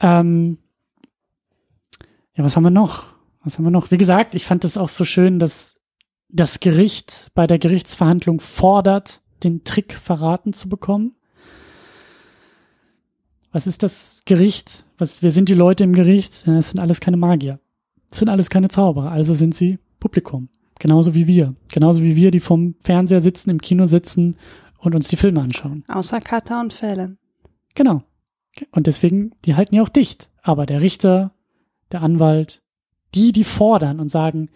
Ähm, 0.00 0.58
ja, 2.34 2.44
was 2.44 2.56
haben 2.56 2.62
wir 2.62 2.70
noch? 2.70 3.06
Was 3.42 3.58
haben 3.58 3.64
wir 3.64 3.70
noch? 3.70 3.90
Wie 3.90 3.98
gesagt, 3.98 4.34
ich 4.34 4.44
fand 4.44 4.64
es 4.64 4.76
auch 4.76 4.88
so 4.88 5.04
schön, 5.04 5.38
dass 5.38 5.76
das 6.28 6.60
Gericht 6.60 7.30
bei 7.34 7.46
der 7.46 7.58
Gerichtsverhandlung 7.58 8.40
fordert, 8.40 9.22
den 9.42 9.64
Trick 9.64 9.94
verraten 9.94 10.52
zu 10.52 10.68
bekommen. 10.68 11.14
Was 13.50 13.66
ist 13.66 13.82
das 13.82 14.22
Gericht? 14.24 14.84
Was, 14.98 15.22
wir 15.22 15.30
sind 15.30 15.48
die 15.48 15.54
Leute 15.54 15.84
im 15.84 15.92
Gericht? 15.92 16.46
Es 16.46 16.70
sind 16.70 16.80
alles 16.80 17.00
keine 17.00 17.16
Magier. 17.16 17.60
Es 18.10 18.18
sind 18.18 18.28
alles 18.28 18.50
keine 18.50 18.68
Zauberer. 18.68 19.10
Also 19.10 19.34
sind 19.34 19.54
sie 19.54 19.78
Publikum. 20.00 20.48
Genauso 20.78 21.14
wie 21.14 21.26
wir. 21.26 21.54
Genauso 21.72 22.02
wie 22.02 22.14
wir, 22.14 22.30
die 22.30 22.40
vom 22.40 22.74
Fernseher 22.80 23.20
sitzen, 23.20 23.50
im 23.50 23.60
Kino 23.60 23.86
sitzen 23.86 24.36
und 24.78 24.94
uns 24.94 25.08
die 25.08 25.16
Filme 25.16 25.40
anschauen. 25.40 25.84
Außer 25.88 26.20
Cutter 26.20 26.60
und 26.60 26.72
Fällen. 26.72 27.18
Genau. 27.74 28.02
Und 28.72 28.86
deswegen, 28.86 29.32
die 29.44 29.54
halten 29.54 29.74
ja 29.74 29.82
auch 29.82 29.88
dicht. 29.88 30.30
Aber 30.42 30.66
der 30.66 30.80
Richter, 30.80 31.32
der 31.92 32.02
Anwalt, 32.02 32.62
die, 33.14 33.32
die 33.32 33.44
fordern 33.44 34.00
und 34.00 34.10
sagen, 34.10 34.50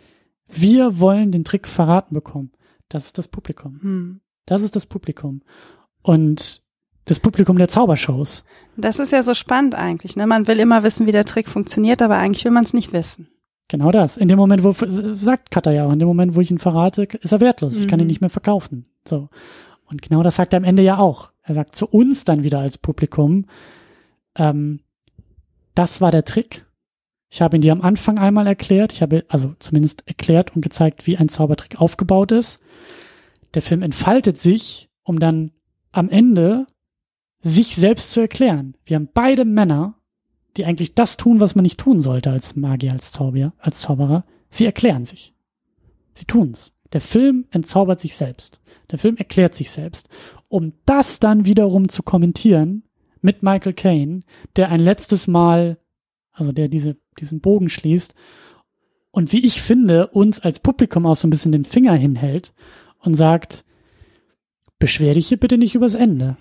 wir 0.48 1.00
wollen 1.00 1.32
den 1.32 1.44
Trick 1.44 1.66
verraten 1.68 2.14
bekommen. 2.14 2.52
Das 2.88 3.06
ist 3.06 3.18
das 3.18 3.28
Publikum. 3.28 3.80
Hm. 3.80 4.20
Das 4.46 4.62
ist 4.62 4.76
das 4.76 4.86
Publikum. 4.86 5.42
Und 6.02 6.62
das 7.04 7.20
Publikum 7.20 7.58
der 7.58 7.68
Zaubershows. 7.68 8.44
Das 8.76 8.98
ist 8.98 9.12
ja 9.12 9.22
so 9.22 9.34
spannend 9.34 9.74
eigentlich. 9.74 10.16
Ne? 10.16 10.26
Man 10.26 10.46
will 10.46 10.60
immer 10.60 10.82
wissen, 10.82 11.06
wie 11.06 11.12
der 11.12 11.24
Trick 11.24 11.48
funktioniert, 11.48 12.02
aber 12.02 12.16
eigentlich 12.16 12.44
will 12.44 12.52
man 12.52 12.64
es 12.64 12.72
nicht 12.72 12.92
wissen. 12.92 13.28
Genau 13.68 13.90
das. 13.90 14.16
In 14.16 14.28
dem 14.28 14.38
Moment, 14.38 14.64
wo, 14.64 14.72
sagt 15.14 15.50
Cutter 15.50 15.72
ja 15.72 15.86
auch, 15.86 15.92
in 15.92 15.98
dem 15.98 16.08
Moment, 16.08 16.34
wo 16.34 16.40
ich 16.40 16.50
ihn 16.50 16.58
verrate, 16.58 17.04
ist 17.04 17.32
er 17.32 17.40
wertlos. 17.40 17.76
Ich 17.76 17.88
kann 17.88 17.98
ihn 18.00 18.04
mhm. 18.04 18.08
nicht 18.08 18.20
mehr 18.20 18.30
verkaufen. 18.30 18.84
So. 19.06 19.28
Und 19.92 20.00
genau 20.00 20.22
das 20.22 20.36
sagt 20.36 20.54
er 20.54 20.56
am 20.56 20.64
Ende 20.64 20.82
ja 20.82 20.98
auch. 20.98 21.30
Er 21.42 21.54
sagt 21.54 21.76
zu 21.76 21.86
uns 21.86 22.24
dann 22.24 22.44
wieder 22.44 22.60
als 22.60 22.78
Publikum, 22.78 23.44
ähm, 24.34 24.80
das 25.74 26.00
war 26.00 26.10
der 26.10 26.24
Trick. 26.24 26.66
Ich 27.28 27.42
habe 27.42 27.56
ihn 27.56 27.62
dir 27.62 27.72
am 27.72 27.82
Anfang 27.82 28.18
einmal 28.18 28.46
erklärt. 28.46 28.92
Ich 28.92 29.02
habe 29.02 29.24
also 29.28 29.54
zumindest 29.58 30.06
erklärt 30.06 30.54
und 30.54 30.62
gezeigt, 30.62 31.06
wie 31.06 31.16
ein 31.16 31.28
Zaubertrick 31.28 31.80
aufgebaut 31.80 32.32
ist. 32.32 32.60
Der 33.54 33.62
Film 33.62 33.82
entfaltet 33.82 34.38
sich, 34.38 34.90
um 35.02 35.18
dann 35.18 35.52
am 35.92 36.08
Ende 36.08 36.66
sich 37.42 37.76
selbst 37.76 38.12
zu 38.12 38.20
erklären. 38.20 38.76
Wir 38.84 38.96
haben 38.96 39.08
beide 39.12 39.44
Männer, 39.44 39.96
die 40.56 40.64
eigentlich 40.64 40.94
das 40.94 41.16
tun, 41.18 41.40
was 41.40 41.54
man 41.54 41.64
nicht 41.64 41.80
tun 41.80 42.00
sollte 42.00 42.30
als 42.30 42.56
Magier, 42.56 42.92
als 42.92 43.12
Zauberer, 43.12 43.52
als 43.58 43.80
Zauberer. 43.82 44.24
Sie 44.48 44.64
erklären 44.64 45.04
sich. 45.04 45.34
Sie 46.14 46.24
tun's. 46.24 46.72
Der 46.92 47.00
Film 47.00 47.46
entzaubert 47.50 48.00
sich 48.00 48.16
selbst. 48.16 48.60
Der 48.90 48.98
Film 48.98 49.16
erklärt 49.16 49.54
sich 49.54 49.70
selbst. 49.70 50.08
Um 50.48 50.74
das 50.84 51.20
dann 51.20 51.44
wiederum 51.44 51.88
zu 51.88 52.02
kommentieren 52.02 52.84
mit 53.20 53.42
Michael 53.42 53.72
Caine, 53.72 54.22
der 54.56 54.70
ein 54.70 54.80
letztes 54.80 55.26
Mal, 55.26 55.78
also 56.32 56.52
der 56.52 56.68
diese, 56.68 56.96
diesen 57.18 57.40
Bogen 57.40 57.68
schließt 57.68 58.14
und 59.10 59.32
wie 59.32 59.44
ich 59.44 59.62
finde, 59.62 60.08
uns 60.08 60.40
als 60.40 60.60
Publikum 60.60 61.06
auch 61.06 61.16
so 61.16 61.26
ein 61.26 61.30
bisschen 61.30 61.52
den 61.52 61.64
Finger 61.64 61.94
hinhält 61.94 62.52
und 62.98 63.14
sagt, 63.14 63.64
beschwer 64.78 65.14
dich 65.14 65.28
hier 65.28 65.38
bitte 65.38 65.58
nicht 65.58 65.74
übers 65.74 65.94
Ende 65.94 66.36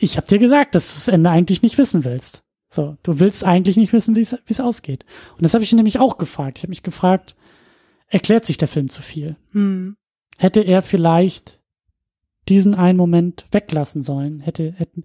ich 0.00 0.16
habe 0.16 0.26
dir 0.26 0.38
gesagt, 0.38 0.74
dass 0.74 0.88
du 0.88 0.94
das 0.94 1.08
Ende 1.08 1.30
eigentlich 1.30 1.62
nicht 1.62 1.78
wissen 1.78 2.04
willst. 2.04 2.42
So, 2.70 2.96
du 3.02 3.18
willst 3.18 3.44
eigentlich 3.44 3.76
nicht 3.76 3.92
wissen, 3.92 4.14
wie 4.14 4.20
es 4.20 4.60
ausgeht. 4.60 5.04
Und 5.36 5.42
das 5.42 5.54
habe 5.54 5.64
ich 5.64 5.72
nämlich 5.72 5.98
auch 5.98 6.18
gefragt. 6.18 6.58
Ich 6.58 6.64
habe 6.64 6.70
mich 6.70 6.82
gefragt, 6.82 7.34
erklärt 8.08 8.44
sich 8.44 8.56
der 8.56 8.68
Film 8.68 8.88
zu 8.88 9.02
viel? 9.02 9.36
Hm. 9.52 9.96
Hätte 10.36 10.60
er 10.60 10.82
vielleicht 10.82 11.60
diesen 12.48 12.74
einen 12.74 12.98
Moment 12.98 13.46
weglassen 13.50 14.02
sollen? 14.02 14.40
Hätte, 14.40 14.72
hätten, 14.76 15.04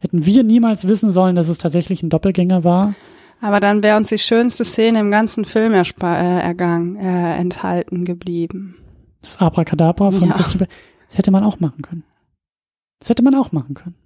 hätten 0.00 0.26
wir 0.26 0.44
niemals 0.44 0.86
wissen 0.86 1.10
sollen, 1.10 1.36
dass 1.36 1.48
es 1.48 1.58
tatsächlich 1.58 2.02
ein 2.02 2.10
Doppelgänger 2.10 2.64
war? 2.64 2.94
Aber 3.40 3.60
dann 3.60 3.82
wäre 3.82 3.96
uns 3.96 4.08
die 4.08 4.18
schönste 4.18 4.64
Szene 4.64 5.00
im 5.00 5.10
ganzen 5.10 5.44
Film 5.44 5.74
äh, 5.74 6.40
ergangen, 6.40 6.96
äh, 6.96 7.36
enthalten 7.36 8.04
geblieben. 8.04 8.76
Das 9.20 9.38
Abracadabra 9.38 10.10
von 10.10 10.28
ja. 10.28 10.36
Das 10.36 11.18
hätte 11.18 11.30
man 11.30 11.44
auch 11.44 11.60
machen 11.60 11.82
können. 11.82 12.04
Das 13.00 13.10
hätte 13.10 13.22
man 13.22 13.34
auch 13.34 13.52
machen 13.52 13.74
können. 13.74 13.96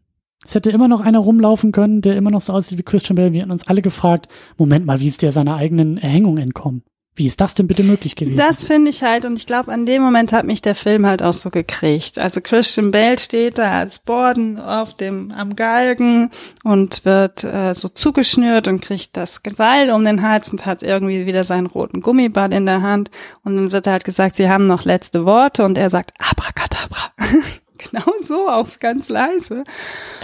Es 0.44 0.54
hätte 0.54 0.70
immer 0.70 0.88
noch 0.88 1.00
einer 1.00 1.18
rumlaufen 1.18 1.72
können, 1.72 2.00
der 2.00 2.16
immer 2.16 2.30
noch 2.30 2.40
so 2.40 2.52
aussieht 2.52 2.78
wie 2.78 2.82
Christian 2.82 3.16
Bale. 3.16 3.32
Wir 3.32 3.42
hatten 3.42 3.50
uns 3.50 3.66
alle 3.66 3.82
gefragt, 3.82 4.28
Moment 4.56 4.86
mal, 4.86 5.00
wie 5.00 5.08
ist 5.08 5.22
der 5.22 5.32
seiner 5.32 5.56
eigenen 5.56 5.98
Erhängung 5.98 6.38
entkommen? 6.38 6.82
Wie 7.18 7.26
ist 7.26 7.40
das 7.40 7.54
denn 7.54 7.66
bitte 7.66 7.82
möglich 7.82 8.14
gewesen? 8.14 8.36
Das 8.36 8.64
finde 8.64 8.90
ich 8.90 9.02
halt, 9.02 9.24
und 9.24 9.36
ich 9.36 9.44
glaube, 9.44 9.72
an 9.72 9.86
dem 9.86 10.02
Moment 10.02 10.32
hat 10.32 10.46
mich 10.46 10.62
der 10.62 10.76
Film 10.76 11.04
halt 11.04 11.20
auch 11.20 11.32
so 11.32 11.50
gekriegt. 11.50 12.16
Also 12.16 12.40
Christian 12.40 12.92
Bale 12.92 13.18
steht 13.18 13.58
da 13.58 13.72
als 13.72 13.98
Borden 13.98 14.56
auf 14.56 14.94
dem, 14.94 15.32
am 15.32 15.56
Galgen 15.56 16.30
und 16.62 17.04
wird 17.04 17.42
äh, 17.42 17.74
so 17.74 17.88
zugeschnürt 17.88 18.68
und 18.68 18.80
kriegt 18.80 19.16
das 19.16 19.40
Seil 19.56 19.90
um 19.90 20.04
den 20.04 20.22
Hals 20.22 20.52
und 20.52 20.64
hat 20.64 20.84
irgendwie 20.84 21.26
wieder 21.26 21.42
seinen 21.42 21.66
roten 21.66 22.02
Gummiball 22.02 22.52
in 22.52 22.66
der 22.66 22.82
Hand. 22.82 23.10
Und 23.42 23.56
dann 23.56 23.72
wird 23.72 23.88
halt 23.88 24.04
gesagt, 24.04 24.36
sie 24.36 24.48
haben 24.48 24.68
noch 24.68 24.84
letzte 24.84 25.24
Worte 25.24 25.64
und 25.64 25.76
er 25.76 25.90
sagt 25.90 26.12
Abracadabra. 26.20 27.12
Genau 27.78 28.12
so, 28.20 28.48
auf 28.48 28.80
ganz 28.80 29.08
leise. 29.08 29.62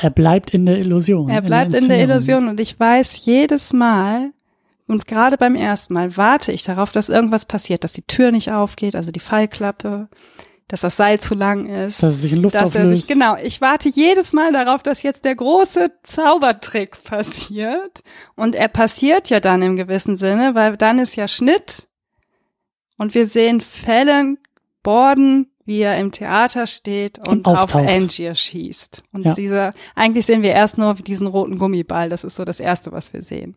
Er 0.03 0.11
bleibt 0.11 0.51
in 0.51 0.67
der 0.67 0.77
Illusion. 0.77 1.31
Er 1.31 1.41
bleibt 1.41 1.73
in 1.73 1.87
der, 1.87 1.99
in 2.01 2.09
der 2.09 2.17
Illusion 2.17 2.49
und 2.49 2.59
ich 2.59 2.79
weiß 2.79 3.25
jedes 3.27 3.73
Mal, 3.73 4.33
und 4.87 5.07
gerade 5.07 5.39
beim 5.39 5.55
ersten 5.55 5.95
Mal 5.95 6.17
warte 6.17 6.53
ich 6.53 6.63
darauf, 6.63 6.93
dass 6.93 7.09
irgendwas 7.09 7.47
passiert, 7.47 7.85
dass 7.85 7.93
die 7.93 8.07
Tür 8.07 8.33
nicht 8.33 8.51
aufgeht, 8.53 8.97
also 8.97 9.11
die 9.11 9.21
Fallklappe, 9.21 10.09
dass 10.69 10.83
das 10.83 10.97
Seil 10.97 11.21
zu 11.21 11.35
lang 11.35 11.67
ist, 11.67 12.03
dass 12.03 12.11
er 12.11 12.17
sich 12.17 12.33
in 12.33 12.43
Luft 12.43 12.55
dass 12.55 12.71
auflöst. 12.71 12.91
er 12.91 12.97
sich 12.97 13.07
genau. 13.07 13.37
Ich 13.37 13.61
warte 13.61 13.89
jedes 13.89 14.33
Mal 14.33 14.53
darauf, 14.53 14.83
dass 14.83 15.03
jetzt 15.03 15.25
der 15.25 15.35
große 15.35 15.93
Zaubertrick 16.03 17.03
passiert 17.05 18.03
und 18.35 18.55
er 18.55 18.69
passiert 18.69 19.31
ja 19.31 19.41
dann 19.41 19.63
im 19.63 19.77
gewissen 19.77 20.17
Sinne, 20.17 20.55
weil 20.55 20.77
dann 20.77 20.99
ist 20.99 21.17
ja 21.17 21.29
Schnitt 21.29 21.89
und 22.97 23.15
wir 23.15 23.27
sehen 23.27 23.61
Fällen, 23.61 24.39
Borden, 24.83 25.51
wie 25.65 25.81
er 25.81 25.97
im 25.97 26.13
Theater 26.13 26.67
steht 26.67 27.19
und, 27.19 27.47
und 27.47 27.49
auf 27.49 27.75
Angier 27.75 28.35
schießt. 28.35 29.03
Und 29.13 29.25
ja. 29.25 29.33
dieser, 29.33 29.75
eigentlich 29.95 30.27
sehen 30.27 30.43
wir 30.43 30.53
erst 30.53 30.77
nur 30.77 30.95
diesen 30.95 31.27
roten 31.27 31.59
Gummiball. 31.59 32.11
Das 32.11 32.23
ist 32.23 32.37
so 32.37 32.45
das 32.45 32.61
Erste, 32.61 32.93
was 32.93 33.13
wir 33.15 33.23
sehen. 33.23 33.57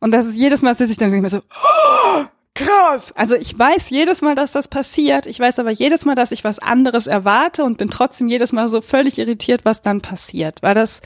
Und 0.00 0.12
das 0.12 0.26
ist 0.26 0.36
jedes 0.36 0.62
Mal, 0.62 0.74
dass 0.74 0.90
ich 0.90 0.96
dann 0.96 1.10
denke 1.10 1.28
so, 1.28 1.38
oh, 1.38 2.24
krass. 2.54 3.12
Also 3.14 3.34
ich 3.36 3.56
weiß 3.56 3.90
jedes 3.90 4.22
Mal, 4.22 4.34
dass 4.34 4.52
das 4.52 4.68
passiert. 4.68 5.26
Ich 5.26 5.38
weiß 5.38 5.58
aber 5.58 5.70
jedes 5.70 6.04
Mal, 6.04 6.14
dass 6.14 6.32
ich 6.32 6.42
was 6.42 6.58
anderes 6.58 7.06
erwarte 7.06 7.64
und 7.64 7.78
bin 7.78 7.90
trotzdem 7.90 8.28
jedes 8.28 8.52
Mal 8.52 8.68
so 8.68 8.80
völlig 8.80 9.18
irritiert, 9.18 9.64
was 9.64 9.82
dann 9.82 10.00
passiert. 10.00 10.62
Weil 10.62 10.74
das, 10.74 11.02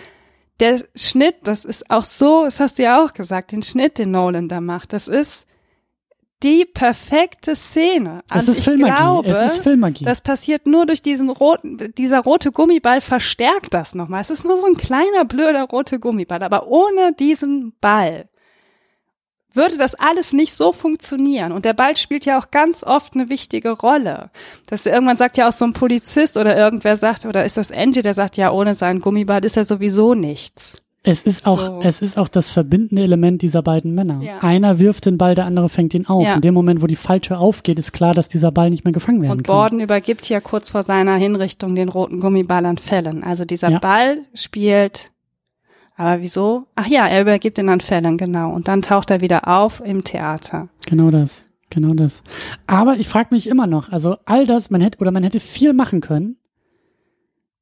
der 0.61 0.81
Schnitt, 0.95 1.37
das 1.45 1.65
ist 1.65 1.91
auch 1.91 2.05
so, 2.05 2.45
das 2.45 2.61
hast 2.61 2.79
du 2.79 2.85
ja 2.85 3.05
auch 3.05 3.13
gesagt, 3.13 3.53
den 3.53 3.63
Schnitt, 3.63 3.99
den 3.99 4.13
Nolan 4.13 4.49
da 4.49 4.61
macht, 4.61 4.93
das 4.93 5.09
ist, 5.09 5.47
die 6.45 6.67
perfekte 6.67 7.57
Szene. 7.57 8.23
Also 8.29 8.53
es 8.53 8.59
ist 8.59 8.65
Filmmagie. 8.65 8.97
Glaube, 8.97 9.31
es 9.31 9.53
ist 9.53 9.63
Filmmagie. 9.63 10.05
Das 10.05 10.21
passiert 10.21 10.67
nur 10.67 10.85
durch 10.85 11.01
diesen 11.01 11.31
roten, 11.31 11.93
dieser 11.97 12.21
rote 12.21 12.53
Gummiball 12.53 13.01
verstärkt 13.01 13.73
das 13.73 13.95
nochmal. 13.95 14.21
Es 14.21 14.31
ist 14.31 14.45
nur 14.45 14.59
so 14.59 14.67
ein 14.67 14.77
kleiner 14.77 15.25
blöder 15.25 15.65
roter 15.65 15.99
Gummiball, 15.99 16.43
aber 16.43 16.67
ohne 16.69 17.15
diesen 17.15 17.75
Ball 17.81 18.29
würde 19.55 19.77
das 19.77 19.95
alles 19.95 20.33
nicht 20.33 20.55
so 20.55 20.73
funktionieren. 20.73 21.53
Und 21.53 21.65
der 21.65 21.73
Ball 21.73 21.97
spielt 21.97 22.27
ja 22.27 22.39
auch 22.39 22.51
ganz 22.51 22.85
oft 22.85 23.15
eine 23.15 23.31
wichtige 23.31 23.71
Rolle. 23.71 24.31
Dass 24.67 24.87
irgendwann 24.87 25.17
sagt 25.17 25.39
ja 25.39 25.49
auch 25.49 25.53
so 25.53 25.65
ein 25.65 25.73
Polizist 25.73 26.37
oder 26.37 26.57
irgendwer 26.57 26.97
sagt, 26.97 27.27
oder 27.27 27.45
ist 27.45 27.57
das 27.57 27.73
Angie, 27.73 28.03
der 28.03 28.15
sagt, 28.15 28.37
ja, 28.37 28.51
ohne 28.51 28.75
seinen 28.75 29.01
Gummiball 29.01 29.45
ist 29.45 29.57
er 29.57 29.65
sowieso 29.65 30.15
nichts. 30.15 30.85
Es 31.07 31.23
ist 31.23 31.47
auch, 31.47 31.61
so. 31.61 31.81
es 31.83 32.01
ist 32.01 32.17
auch 32.17 32.29
das 32.29 32.49
verbindende 32.49 33.03
Element 33.03 33.43
dieser 33.43 33.63
beiden 33.63 33.95
Männer. 33.95 34.23
Ja. 34.23 34.39
Einer 34.39 34.79
wirft 34.79 35.05
den 35.05 35.19
Ball, 35.19 35.35
der 35.35 35.45
andere 35.45 35.69
fängt 35.69 35.93
ihn 35.93 36.07
auf. 36.07 36.25
Ja. 36.25 36.35
In 36.35 36.41
dem 36.41 36.55
Moment, 36.55 36.81
wo 36.81 36.87
die 36.87 36.97
Falltür 36.97 37.41
aufgeht, 37.41 37.79
ist 37.79 37.93
klar, 37.93 38.15
dass 38.15 38.29
dieser 38.29 38.51
Ball 38.51 38.71
nicht 38.71 38.85
mehr 38.85 38.93
gefangen 38.95 39.21
werden 39.21 39.33
Und 39.33 39.43
kann. 39.43 39.55
Und 39.55 39.61
Borden 39.61 39.81
übergibt 39.81 40.27
ja 40.31 40.41
kurz 40.41 40.71
vor 40.71 40.83
seiner 40.83 41.17
Hinrichtung 41.17 41.75
den 41.75 41.91
roten 41.91 42.21
Gummiball 42.21 42.65
an 42.65 42.79
Fällen. 42.79 43.23
Also 43.23 43.45
dieser 43.45 43.71
ja. 43.71 43.79
Ball 43.81 44.23
spielt, 44.33 45.11
aber 45.97 46.21
wieso? 46.21 46.67
Ach 46.75 46.87
ja, 46.87 47.07
er 47.07 47.23
übergibt 47.23 47.59
ihn 47.59 47.69
an 47.69 47.81
Fällen, 47.81 48.17
genau. 48.19 48.53
Und 48.53 48.69
dann 48.69 48.83
taucht 48.83 49.11
er 49.11 49.21
wieder 49.21 49.49
auf 49.49 49.81
im 49.85 50.05
Theater. 50.05 50.69
Genau 50.87 51.11
das, 51.11 51.49
genau 51.71 51.95
das. 51.95 52.23
Aber 52.67 52.97
ich 52.97 53.09
frage 53.09 53.35
mich 53.35 53.49
immer 53.49 53.67
noch, 53.67 53.91
also 53.91 54.17
all 54.25 54.47
das, 54.47 54.71
man 54.71 54.81
hätte, 54.81 54.99
oder 54.99 55.11
man 55.11 55.23
hätte 55.23 55.41
viel 55.41 55.73
machen 55.73 56.01
können. 56.01 56.37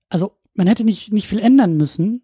Also 0.08 0.32
man 0.54 0.66
hätte 0.66 0.84
nicht, 0.84 1.12
nicht 1.12 1.28
viel 1.28 1.38
ändern 1.38 1.76
müssen 1.76 2.22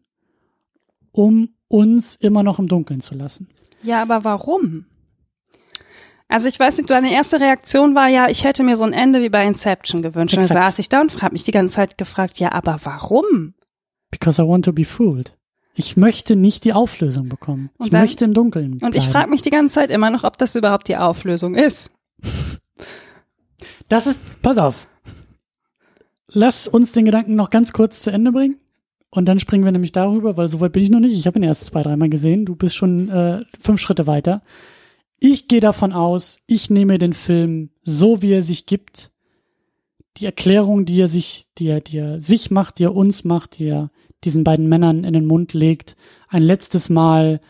um 1.19 1.49
uns 1.67 2.15
immer 2.15 2.43
noch 2.45 2.59
im 2.61 2.69
Dunkeln 2.69 3.01
zu 3.01 3.15
lassen. 3.15 3.49
Ja, 3.83 4.03
aber 4.03 4.25
warum? 4.25 4.87
Also 6.29 6.49
ich 6.49 6.59
weiß 6.59 6.77
nicht, 6.77 6.91
deine 6.91 7.13
erste 7.13 7.41
Reaktion 7.41 7.95
war 7.95 8.09
ja, 8.09 8.29
ich 8.29 8.45
hätte 8.45 8.63
mir 8.63 8.77
so 8.77 8.85
ein 8.85 8.93
Ende 8.93 9.23
wie 9.23 9.29
bei 9.29 9.47
Inception 9.47 10.03
gewünscht. 10.03 10.35
Exakt. 10.35 10.51
Und 10.51 10.57
dann 10.57 10.67
saß 10.67 10.79
ich 10.79 10.89
da 10.89 11.01
und 11.01 11.23
habe 11.23 11.33
mich 11.33 11.45
die 11.45 11.53
ganze 11.53 11.75
Zeit 11.75 11.99
gefragt, 11.99 12.39
ja, 12.39 12.53
aber 12.53 12.79
warum? 12.85 13.55
Because 14.11 14.41
I 14.41 14.47
want 14.47 14.65
to 14.67 14.73
be 14.73 14.85
fooled. 14.85 15.37
Ich 15.79 15.97
möchte 15.97 16.35
nicht 16.35 16.65
die 16.65 16.73
Auflösung 16.73 17.29
bekommen. 17.29 17.71
Und 17.79 17.87
ich 17.87 17.91
dann, 17.93 18.01
möchte 18.01 18.25
im 18.25 18.35
Dunkeln. 18.35 18.79
Bleiben. 18.79 18.87
Und 18.87 18.97
ich 18.97 19.09
frage 19.09 19.31
mich 19.31 19.43
die 19.43 19.51
ganze 19.51 19.77
Zeit 19.77 19.93
immer 19.93 20.11
noch, 20.11 20.25
ob 20.25 20.37
das 20.37 20.57
überhaupt 20.57 20.89
die 20.89 20.97
Auflösung 20.97 21.55
ist. 21.55 21.93
Das 23.89 24.09
ist, 24.09 24.25
pass 24.43 24.59
auf. 24.59 24.89
Lass 26.33 26.67
uns 26.67 26.91
den 26.91 27.05
Gedanken 27.05 27.37
noch 27.37 27.49
ganz 27.49 27.73
kurz 27.73 28.03
zu 28.03 28.11
Ende 28.11 28.33
bringen. 28.33 28.57
Und 29.11 29.27
dann 29.27 29.39
springen 29.39 29.65
wir 29.65 29.71
nämlich 29.71 29.93
darüber, 29.93 30.37
weil 30.37 30.49
soweit 30.49 30.73
bin 30.73 30.83
ich 30.83 30.91
noch 30.91 30.99
nicht. 30.99 31.15
Ich 31.15 31.29
habe 31.29 31.39
ihn 31.39 31.45
erst 31.45 31.67
zwei, 31.67 31.83
dreimal 31.83 32.09
gesehen. 32.09 32.45
Du 32.45 32.57
bist 32.57 32.75
schon 32.75 33.09
äh, 33.09 33.45
fünf 33.61 33.81
Schritte 33.81 34.09
weiter. 34.09 34.43
Ich 35.21 35.47
gehe 35.47 35.61
davon 35.61 35.93
aus, 35.93 36.41
ich 36.49 36.71
nehme 36.71 36.99
den 36.99 37.13
Film 37.13 37.71
so, 37.85 38.21
wie 38.21 38.33
er 38.33 38.43
sich 38.43 38.67
gibt. 38.67 39.13
Die 40.17 40.27
Erklärung, 40.27 40.87
die 40.87 41.01
er 41.01 41.09
sich, 41.09 41.47
die 41.57 41.69
er, 41.69 41.81
die 41.81 41.99
er 41.99 42.21
sich 42.21 42.51
macht, 42.51 42.81
die 42.81 42.85
er 42.85 42.97
uns 42.97 43.23
macht, 43.23 43.61
die 43.61 43.67
er 43.67 43.91
diesen 44.25 44.45
beiden 44.45 44.69
Männern 44.69 45.05
in 45.05 45.13
den 45.13 45.27
Mund 45.27 45.55
legt, 45.55 45.97
ein 46.29 46.43
letztes 46.43 46.89
Mal 46.89 47.41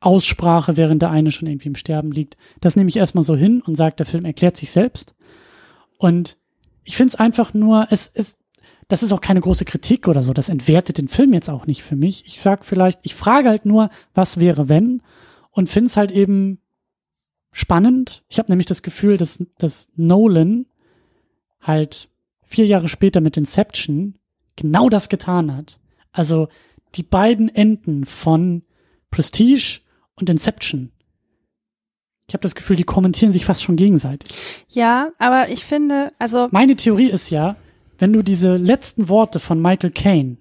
Aussprache, 0.00 0.76
während 0.76 1.00
der 1.02 1.10
eine 1.10 1.32
schon 1.32 1.48
irgendwie 1.48 1.68
im 1.68 1.76
Sterben 1.76 2.12
liegt. 2.12 2.36
Das 2.60 2.76
nehme 2.76 2.88
ich 2.88 2.96
erstmal 2.96 3.24
so 3.24 3.36
hin 3.36 3.62
und 3.62 3.76
sage, 3.76 3.96
der 3.96 4.06
Film 4.06 4.24
erklärt 4.24 4.56
sich 4.56 4.70
selbst. 4.70 5.14
Und 5.98 6.36
ich 6.84 6.96
finde 6.96 7.08
es 7.08 7.14
einfach 7.14 7.54
nur, 7.54 7.86
es, 7.90 8.10
es, 8.12 8.36
das 8.88 9.02
ist 9.02 9.12
auch 9.12 9.22
keine 9.22 9.40
große 9.40 9.64
Kritik 9.64 10.06
oder 10.06 10.22
so. 10.22 10.34
Das 10.34 10.50
entwertet 10.50 10.98
den 10.98 11.08
Film 11.08 11.32
jetzt 11.32 11.48
auch 11.48 11.66
nicht 11.66 11.82
für 11.82 11.96
mich. 11.96 12.26
Ich 12.26 12.40
sag 12.42 12.64
vielleicht, 12.66 13.00
ich 13.02 13.14
frage 13.14 13.48
halt 13.48 13.64
nur, 13.64 13.88
was 14.12 14.40
wäre 14.40 14.68
wenn 14.68 15.02
und 15.50 15.70
finde 15.70 15.88
es 15.88 15.96
halt 15.96 16.10
eben 16.10 16.58
spannend. 17.50 18.24
Ich 18.28 18.38
habe 18.38 18.50
nämlich 18.50 18.66
das 18.66 18.82
Gefühl, 18.82 19.16
dass, 19.16 19.42
dass 19.56 19.88
Nolan 19.96 20.66
halt 21.60 22.10
vier 22.42 22.66
Jahre 22.66 22.88
später 22.88 23.20
mit 23.22 23.36
Inception 23.36 24.18
genau 24.56 24.90
das 24.90 25.08
getan 25.08 25.56
hat. 25.56 25.80
Also 26.14 26.48
die 26.94 27.02
beiden 27.02 27.54
Enden 27.54 28.06
von 28.06 28.62
Prestige 29.10 29.80
und 30.14 30.30
Inception. 30.30 30.92
Ich 32.28 32.34
habe 32.34 32.42
das 32.42 32.54
Gefühl, 32.54 32.76
die 32.76 32.84
kommentieren 32.84 33.32
sich 33.32 33.44
fast 33.44 33.62
schon 33.62 33.76
gegenseitig. 33.76 34.30
Ja, 34.68 35.10
aber 35.18 35.50
ich 35.50 35.64
finde, 35.64 36.12
also. 36.18 36.48
Meine 36.52 36.76
Theorie 36.76 37.10
ist 37.10 37.28
ja, 37.28 37.56
wenn 37.98 38.12
du 38.12 38.22
diese 38.22 38.56
letzten 38.56 39.08
Worte 39.08 39.40
von 39.40 39.60
Michael 39.60 39.90
Caine, 39.90 40.38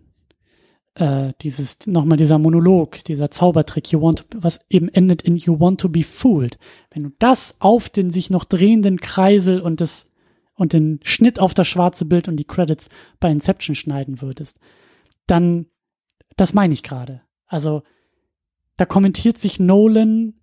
äh, 0.96 1.34
dieses, 1.42 1.86
nochmal 1.88 2.18
dieser 2.18 2.38
Monolog, 2.38 3.04
dieser 3.04 3.32
Zaubertrick, 3.32 3.92
you 3.92 4.00
want 4.00 4.20
to, 4.30 4.38
was 4.42 4.62
eben 4.70 4.88
endet 4.90 5.24
in 5.24 5.36
you 5.36 5.60
want 5.60 5.82
to 5.82 5.90
be 5.90 6.04
fooled, 6.04 6.58
wenn 6.92 7.04
du 7.04 7.12
das 7.20 7.56
auf 7.60 7.90
den 7.90 8.12
sich 8.12 8.30
noch 8.30 8.46
drehenden 8.46 9.00
Kreisel 9.00 9.60
und 9.60 9.82
das, 9.82 10.10
und 10.54 10.72
den 10.72 11.00
Schnitt 11.04 11.40
auf 11.40 11.54
das 11.54 11.68
schwarze 11.68 12.06
Bild 12.06 12.28
und 12.28 12.38
die 12.38 12.46
Credits 12.46 12.90
bei 13.20 13.30
Inception 13.30 13.76
schneiden 13.76 14.22
würdest, 14.22 14.60
dann, 15.28 15.68
das 16.36 16.54
meine 16.54 16.74
ich 16.74 16.84
gerade. 16.84 17.22
Also, 17.46 17.84
da 18.78 18.86
kommentiert 18.86 19.40
sich 19.40 19.60
Nolan 19.60 20.34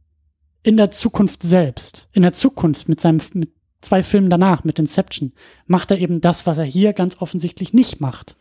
in 0.62 0.76
der 0.76 0.90
Zukunft 0.90 1.42
selbst, 1.42 2.08
in 2.12 2.22
der 2.22 2.32
Zukunft 2.32 2.88
mit 2.88 3.00
seinem, 3.00 3.20
mit 3.34 3.52
zwei 3.80 4.02
Filmen 4.02 4.30
danach 4.30 4.64
mit 4.64 4.78
Inception 4.78 5.32
macht 5.66 5.90
er 5.90 5.98
eben 5.98 6.20
das, 6.20 6.46
was 6.46 6.58
er 6.58 6.64
hier 6.64 6.92
ganz 6.92 7.20
offensichtlich 7.20 7.72
nicht 7.72 8.00
macht. 8.00 8.36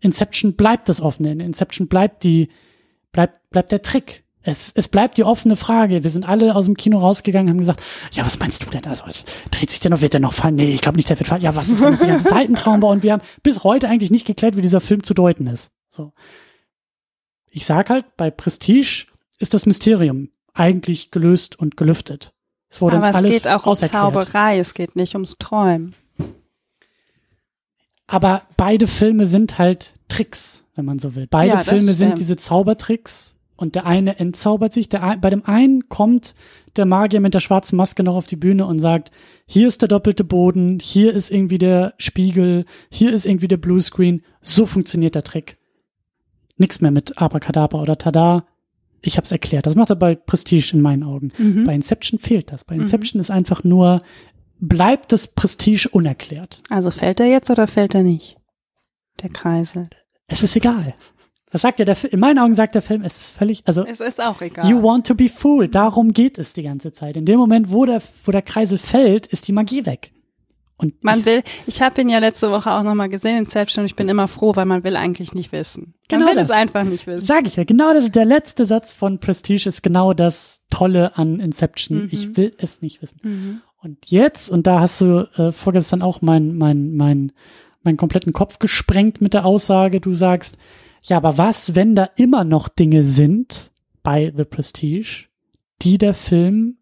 Inception 0.00 0.54
bleibt 0.54 0.88
das 0.88 1.00
offene. 1.00 1.32
In 1.32 1.40
Inception 1.40 1.88
bleibt 1.88 2.22
die, 2.22 2.48
bleibt, 3.12 3.50
bleibt 3.50 3.72
der 3.72 3.82
Trick. 3.82 4.24
Es, 4.42 4.72
es 4.74 4.88
bleibt 4.88 5.18
die 5.18 5.24
offene 5.24 5.56
Frage. 5.56 6.04
Wir 6.04 6.10
sind 6.10 6.26
alle 6.26 6.54
aus 6.54 6.66
dem 6.66 6.76
Kino 6.76 6.98
rausgegangen, 6.98 7.50
haben 7.50 7.58
gesagt, 7.58 7.82
ja, 8.12 8.24
was 8.24 8.38
meinst 8.38 8.64
du 8.64 8.70
denn? 8.70 8.86
Also, 8.86 9.04
dreht 9.50 9.70
sich 9.70 9.80
der 9.80 9.90
noch, 9.90 10.00
wird 10.00 10.12
der 10.12 10.20
noch 10.20 10.32
fallen? 10.32 10.54
Nee, 10.54 10.72
ich 10.72 10.80
glaube 10.80 10.96
nicht, 10.96 11.10
der 11.10 11.18
wird 11.18 11.28
fallen. 11.28 11.42
Ja, 11.42 11.56
was 11.56 11.68
ist, 11.68 11.80
wenn 11.80 11.90
das 11.90 12.00
die 12.00 12.06
ganze 12.06 12.28
Zeit 12.28 12.48
ein 12.48 12.54
Traum 12.54 12.80
war? 12.80 12.90
Und 12.90 13.02
wir 13.02 13.12
haben 13.12 13.22
bis 13.42 13.64
heute 13.64 13.88
eigentlich 13.88 14.10
nicht 14.10 14.26
geklärt, 14.26 14.56
wie 14.56 14.62
dieser 14.62 14.80
Film 14.80 15.02
zu 15.02 15.12
deuten 15.12 15.46
ist. 15.48 15.70
So. 15.88 16.12
Ich 17.50 17.66
sag 17.66 17.90
halt, 17.90 18.16
bei 18.16 18.30
Prestige 18.30 19.06
ist 19.38 19.54
das 19.54 19.66
Mysterium 19.66 20.30
eigentlich 20.54 21.10
gelöst 21.10 21.58
und 21.58 21.76
gelüftet. 21.76 22.32
Es 22.70 22.80
wurde 22.80 22.98
Aber 22.98 23.06
uns 23.06 23.16
alles 23.16 23.30
es 23.30 23.36
geht 23.36 23.48
auch 23.48 23.66
um 23.66 23.74
Zauberei, 23.74 24.58
es 24.58 24.74
geht 24.74 24.94
nicht 24.94 25.14
ums 25.14 25.36
Träumen. 25.38 25.94
Aber 28.06 28.42
beide 28.56 28.86
Filme 28.86 29.26
sind 29.26 29.58
halt 29.58 29.94
Tricks, 30.08 30.64
wenn 30.74 30.84
man 30.84 30.98
so 30.98 31.14
will. 31.14 31.26
Beide 31.28 31.54
ja, 31.54 31.64
Filme 31.64 31.92
sind 31.94 32.18
diese 32.18 32.36
Zaubertricks 32.36 33.36
und 33.58 33.74
der 33.74 33.84
eine 33.84 34.18
entzaubert 34.18 34.72
sich. 34.72 34.88
Der, 34.88 35.18
bei 35.20 35.30
dem 35.30 35.44
einen 35.44 35.88
kommt 35.88 36.34
der 36.76 36.86
Magier 36.86 37.20
mit 37.20 37.34
der 37.34 37.40
schwarzen 37.40 37.76
Maske 37.76 38.04
noch 38.04 38.14
auf 38.14 38.28
die 38.28 38.36
Bühne 38.36 38.64
und 38.64 38.78
sagt, 38.78 39.10
hier 39.46 39.68
ist 39.68 39.82
der 39.82 39.88
doppelte 39.88 40.24
Boden, 40.24 40.78
hier 40.80 41.12
ist 41.12 41.30
irgendwie 41.30 41.58
der 41.58 41.92
Spiegel, 41.98 42.64
hier 42.88 43.12
ist 43.12 43.26
irgendwie 43.26 43.48
der 43.48 43.56
Bluescreen. 43.56 44.22
So 44.40 44.64
funktioniert 44.64 45.16
der 45.16 45.24
Trick. 45.24 45.58
Nix 46.56 46.80
mehr 46.80 46.92
mit 46.92 47.18
Abracadabra 47.20 47.82
oder 47.82 47.98
Tada, 47.98 48.46
ich 49.02 49.16
habe 49.16 49.24
es 49.24 49.32
erklärt. 49.32 49.66
Das 49.66 49.74
macht 49.74 49.90
er 49.90 49.96
bei 49.96 50.14
Prestige 50.14 50.70
in 50.72 50.80
meinen 50.80 51.02
Augen. 51.02 51.32
Mhm. 51.36 51.64
Bei 51.64 51.74
Inception 51.74 52.20
fehlt 52.20 52.52
das. 52.52 52.64
Bei 52.64 52.76
mhm. 52.76 52.82
Inception 52.82 53.18
mhm. 53.18 53.22
ist 53.22 53.30
einfach 53.30 53.64
nur, 53.64 53.98
bleibt 54.60 55.12
das 55.12 55.28
Prestige 55.28 55.88
unerklärt. 55.90 56.62
Also 56.70 56.90
fällt 56.90 57.20
er 57.20 57.26
jetzt 57.26 57.50
oder 57.50 57.66
fällt 57.66 57.94
er 57.94 58.02
nicht? 58.02 58.36
Der 59.22 59.30
Kreisel. 59.30 59.88
Es 60.28 60.42
ist 60.42 60.54
egal. 60.56 60.94
Was 61.50 61.62
sagt 61.62 61.80
er? 61.80 61.86
Der, 61.86 61.96
in 62.12 62.20
meinen 62.20 62.38
Augen 62.38 62.54
sagt 62.54 62.74
der 62.74 62.82
Film, 62.82 63.02
es 63.02 63.16
ist 63.16 63.30
völlig, 63.30 63.62
also. 63.64 63.84
Es 63.84 64.00
ist 64.00 64.22
auch 64.22 64.40
egal. 64.42 64.68
You 64.68 64.82
want 64.82 65.06
to 65.06 65.14
be 65.14 65.28
fooled. 65.28 65.74
Darum 65.74 66.12
geht 66.12 66.38
es 66.38 66.52
die 66.52 66.62
ganze 66.62 66.92
Zeit. 66.92 67.16
In 67.16 67.24
dem 67.24 67.38
Moment, 67.38 67.70
wo 67.72 67.86
der, 67.86 68.02
wo 68.24 68.32
der 68.32 68.42
Kreisel 68.42 68.78
fällt, 68.78 69.26
ist 69.26 69.48
die 69.48 69.52
Magie 69.52 69.86
weg. 69.86 70.12
Und 70.78 71.02
man 71.02 71.18
ich, 71.18 71.26
will, 71.26 71.42
ich 71.66 71.82
habe 71.82 72.00
ihn 72.00 72.08
ja 72.08 72.18
letzte 72.18 72.52
Woche 72.52 72.70
auch 72.70 72.84
nochmal 72.84 73.08
gesehen 73.08 73.36
in 73.36 73.46
Selbst 73.46 73.76
und 73.78 73.84
ich 73.84 73.96
bin 73.96 74.08
immer 74.08 74.28
froh, 74.28 74.54
weil 74.54 74.64
man 74.64 74.84
will 74.84 74.94
eigentlich 74.94 75.34
nicht 75.34 75.50
wissen. 75.50 75.94
Man 76.08 76.20
genau 76.20 76.30
will 76.30 76.36
das. 76.36 76.48
es 76.48 76.54
einfach 76.54 76.84
nicht 76.84 77.06
wissen. 77.08 77.26
Sag 77.26 77.46
ich 77.48 77.56
ja, 77.56 77.64
genau 77.64 77.92
das, 77.92 78.08
der 78.10 78.24
letzte 78.24 78.64
Satz 78.64 78.92
von 78.92 79.18
Prestige 79.18 79.68
ist 79.68 79.82
genau 79.82 80.12
das 80.12 80.60
Tolle 80.70 81.18
an 81.18 81.40
Inception. 81.40 82.02
Mhm. 82.02 82.08
Ich 82.12 82.36
will 82.36 82.54
es 82.58 82.80
nicht 82.80 83.02
wissen. 83.02 83.18
Mhm. 83.24 83.60
Und 83.82 84.10
jetzt, 84.10 84.50
und 84.50 84.68
da 84.68 84.78
hast 84.78 85.00
du 85.00 85.28
äh, 85.36 85.50
vorgestern 85.50 86.00
auch 86.00 86.22
mein, 86.22 86.56
mein, 86.56 86.94
mein, 86.94 87.32
meinen 87.82 87.96
kompletten 87.96 88.32
Kopf 88.32 88.60
gesprengt 88.60 89.20
mit 89.20 89.34
der 89.34 89.46
Aussage, 89.46 90.00
du 90.00 90.14
sagst, 90.14 90.58
ja, 91.02 91.16
aber 91.16 91.38
was, 91.38 91.74
wenn 91.74 91.94
da 91.94 92.08
immer 92.16 92.44
noch 92.44 92.68
Dinge 92.68 93.02
sind 93.02 93.70
bei 94.02 94.32
The 94.36 94.44
Prestige, 94.44 95.26
die 95.82 95.98
der 95.98 96.14
Film 96.14 96.78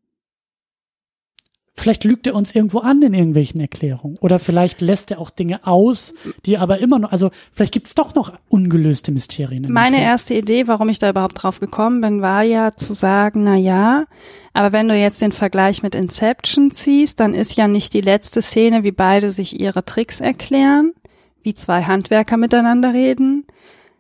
Vielleicht 1.78 2.04
lügt 2.04 2.26
er 2.26 2.34
uns 2.34 2.54
irgendwo 2.54 2.78
an 2.78 3.02
in 3.02 3.12
irgendwelchen 3.12 3.60
Erklärungen. 3.60 4.16
Oder 4.20 4.38
vielleicht 4.38 4.80
lässt 4.80 5.10
er 5.10 5.20
auch 5.20 5.28
Dinge 5.28 5.66
aus, 5.66 6.14
die 6.46 6.56
aber 6.56 6.78
immer 6.78 6.98
noch, 6.98 7.12
also 7.12 7.30
vielleicht 7.52 7.74
gibt's 7.74 7.94
doch 7.94 8.14
noch 8.14 8.32
ungelöste 8.48 9.12
Mysterien. 9.12 9.70
Meine 9.70 10.00
erste 10.00 10.34
Idee, 10.34 10.68
warum 10.68 10.88
ich 10.88 10.98
da 10.98 11.10
überhaupt 11.10 11.42
drauf 11.42 11.60
gekommen 11.60 12.00
bin, 12.00 12.22
war 12.22 12.42
ja 12.42 12.74
zu 12.74 12.94
sagen, 12.94 13.44
na 13.44 13.56
ja, 13.56 14.06
aber 14.54 14.72
wenn 14.72 14.88
du 14.88 14.96
jetzt 14.96 15.20
den 15.20 15.32
Vergleich 15.32 15.82
mit 15.82 15.94
Inception 15.94 16.70
ziehst, 16.70 17.20
dann 17.20 17.34
ist 17.34 17.56
ja 17.56 17.68
nicht 17.68 17.92
die 17.92 18.00
letzte 18.00 18.40
Szene, 18.40 18.82
wie 18.82 18.92
beide 18.92 19.30
sich 19.30 19.60
ihre 19.60 19.84
Tricks 19.84 20.20
erklären, 20.20 20.94
wie 21.42 21.52
zwei 21.52 21.82
Handwerker 21.82 22.38
miteinander 22.38 22.94
reden, 22.94 23.44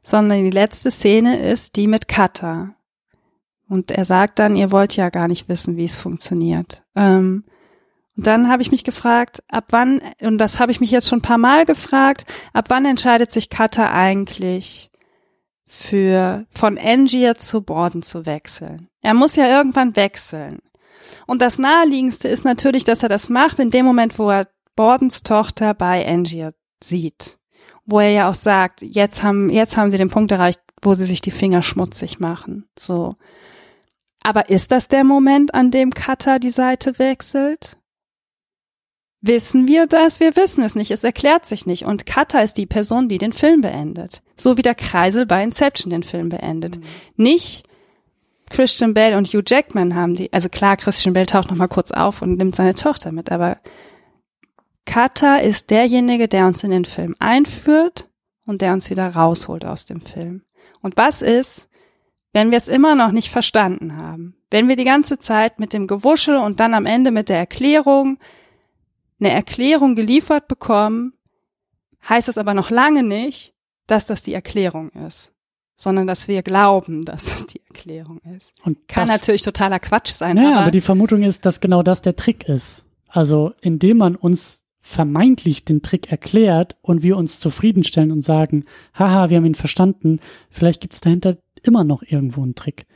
sondern 0.06 0.44
die 0.44 0.50
letzte 0.50 0.92
Szene 0.92 1.40
ist 1.40 1.74
die 1.74 1.88
mit 1.88 2.06
Kata. 2.06 2.76
Und 3.68 3.90
er 3.90 4.04
sagt 4.04 4.38
dann, 4.38 4.54
ihr 4.54 4.70
wollt 4.70 4.94
ja 4.94 5.10
gar 5.10 5.26
nicht 5.26 5.48
wissen, 5.48 5.76
wie 5.76 5.84
es 5.84 5.96
funktioniert. 5.96 6.84
Ähm, 6.94 7.42
und 8.16 8.24
dann 8.24 8.48
habe 8.48 8.62
ich 8.62 8.70
mich 8.70 8.84
gefragt, 8.84 9.42
ab 9.48 9.64
wann, 9.70 10.00
und 10.20 10.38
das 10.38 10.60
habe 10.60 10.70
ich 10.70 10.78
mich 10.78 10.92
jetzt 10.92 11.08
schon 11.08 11.18
ein 11.18 11.22
paar 11.22 11.38
Mal 11.38 11.64
gefragt, 11.64 12.24
ab 12.52 12.66
wann 12.68 12.84
entscheidet 12.84 13.32
sich 13.32 13.50
Kata 13.50 13.90
eigentlich 13.90 14.92
für 15.66 16.46
von 16.50 16.78
Angier 16.78 17.34
zu 17.34 17.62
Borden 17.62 18.02
zu 18.02 18.26
wechseln? 18.26 18.88
Er 19.00 19.14
muss 19.14 19.34
ja 19.34 19.48
irgendwann 19.48 19.96
wechseln. 19.96 20.60
Und 21.26 21.42
das 21.42 21.58
naheliegendste 21.58 22.28
ist 22.28 22.44
natürlich, 22.44 22.84
dass 22.84 23.02
er 23.02 23.08
das 23.08 23.28
macht 23.28 23.58
in 23.58 23.72
dem 23.72 23.84
Moment, 23.84 24.20
wo 24.20 24.30
er 24.30 24.46
Bordens 24.76 25.24
Tochter 25.24 25.74
bei 25.74 26.06
Angier 26.06 26.54
sieht. 26.80 27.35
Wo 27.86 28.00
er 28.00 28.10
ja 28.10 28.28
auch 28.28 28.34
sagt, 28.34 28.82
jetzt 28.82 29.22
haben, 29.22 29.48
jetzt 29.48 29.76
haben 29.76 29.90
sie 29.90 29.98
den 29.98 30.10
Punkt 30.10 30.32
erreicht, 30.32 30.60
wo 30.82 30.94
sie 30.94 31.04
sich 31.04 31.20
die 31.20 31.30
Finger 31.30 31.62
schmutzig 31.62 32.20
machen. 32.20 32.68
So. 32.78 33.16
Aber 34.22 34.50
ist 34.50 34.72
das 34.72 34.88
der 34.88 35.04
Moment, 35.04 35.54
an 35.54 35.70
dem 35.70 35.92
Cutter 35.92 36.38
die 36.38 36.50
Seite 36.50 36.98
wechselt? 36.98 37.78
Wissen 39.20 39.66
wir 39.66 39.86
das? 39.86 40.20
Wir 40.20 40.36
wissen 40.36 40.62
es 40.62 40.74
nicht. 40.74 40.90
Es 40.90 41.04
erklärt 41.04 41.46
sich 41.46 41.66
nicht. 41.66 41.84
Und 41.84 42.06
Cutter 42.06 42.42
ist 42.42 42.56
die 42.56 42.66
Person, 42.66 43.08
die 43.08 43.18
den 43.18 43.32
Film 43.32 43.60
beendet. 43.60 44.22
So 44.36 44.56
wie 44.56 44.62
der 44.62 44.74
Kreisel 44.74 45.26
bei 45.26 45.42
Inception 45.42 45.90
den 45.90 46.02
Film 46.02 46.28
beendet. 46.28 46.78
Mhm. 46.78 46.84
Nicht 47.16 47.66
Christian 48.50 48.94
Bale 48.94 49.16
und 49.16 49.28
Hugh 49.28 49.42
Jackman 49.44 49.94
haben 49.94 50.14
die, 50.14 50.32
also 50.32 50.48
klar, 50.48 50.76
Christian 50.76 51.14
Bale 51.14 51.26
taucht 51.26 51.50
nochmal 51.50 51.68
kurz 51.68 51.90
auf 51.90 52.22
und 52.22 52.36
nimmt 52.36 52.54
seine 52.54 52.74
Tochter 52.74 53.10
mit, 53.10 53.32
aber 53.32 53.58
Cutter 54.86 55.42
ist 55.42 55.70
derjenige, 55.70 56.28
der 56.28 56.46
uns 56.46 56.64
in 56.64 56.70
den 56.70 56.84
Film 56.84 57.14
einführt 57.18 58.08
und 58.46 58.62
der 58.62 58.72
uns 58.72 58.88
wieder 58.88 59.08
rausholt 59.08 59.64
aus 59.64 59.84
dem 59.84 60.00
Film. 60.00 60.42
Und 60.80 60.96
was 60.96 61.20
ist, 61.20 61.68
wenn 62.32 62.50
wir 62.50 62.58
es 62.58 62.68
immer 62.68 62.94
noch 62.94 63.12
nicht 63.12 63.30
verstanden 63.30 63.96
haben? 63.96 64.36
Wenn 64.50 64.68
wir 64.68 64.76
die 64.76 64.84
ganze 64.84 65.18
Zeit 65.18 65.58
mit 65.58 65.72
dem 65.72 65.86
Gewuschel 65.86 66.36
und 66.36 66.60
dann 66.60 66.72
am 66.72 66.86
Ende 66.86 67.10
mit 67.10 67.28
der 67.28 67.38
Erklärung 67.38 68.18
eine 69.18 69.32
Erklärung 69.32 69.96
geliefert 69.96 70.46
bekommen, 70.48 71.14
heißt 72.08 72.28
es 72.28 72.38
aber 72.38 72.54
noch 72.54 72.70
lange 72.70 73.02
nicht, 73.02 73.54
dass 73.86 74.06
das 74.06 74.22
die 74.22 74.34
Erklärung 74.34 74.90
ist, 74.90 75.32
sondern 75.74 76.06
dass 76.06 76.28
wir 76.28 76.42
glauben, 76.42 77.04
dass 77.04 77.24
das 77.24 77.46
die 77.46 77.60
Erklärung 77.66 78.20
ist. 78.36 78.52
Und 78.64 78.88
Kann 78.88 79.08
das, 79.08 79.20
natürlich 79.20 79.42
totaler 79.42 79.80
Quatsch 79.80 80.12
sein. 80.12 80.36
Naja, 80.36 80.52
aber, 80.52 80.60
aber 80.62 80.70
die 80.70 80.80
Vermutung 80.80 81.22
ist, 81.22 81.46
dass 81.46 81.60
genau 81.60 81.82
das 81.82 82.02
der 82.02 82.16
Trick 82.16 82.48
ist. 82.48 82.84
Also 83.08 83.52
indem 83.60 83.98
man 83.98 84.16
uns 84.16 84.65
vermeintlich 84.86 85.64
den 85.64 85.82
Trick 85.82 86.12
erklärt 86.12 86.76
und 86.80 87.02
wir 87.02 87.16
uns 87.16 87.40
zufriedenstellen 87.40 88.12
und 88.12 88.22
sagen, 88.22 88.64
haha, 88.94 89.30
wir 89.30 89.38
haben 89.38 89.44
ihn 89.44 89.56
verstanden, 89.56 90.20
vielleicht 90.48 90.80
gibt 90.80 90.94
es 90.94 91.00
dahinter 91.00 91.38
immer 91.64 91.82
noch 91.82 92.04
irgendwo 92.04 92.44
einen 92.44 92.54
Trick. 92.54 92.86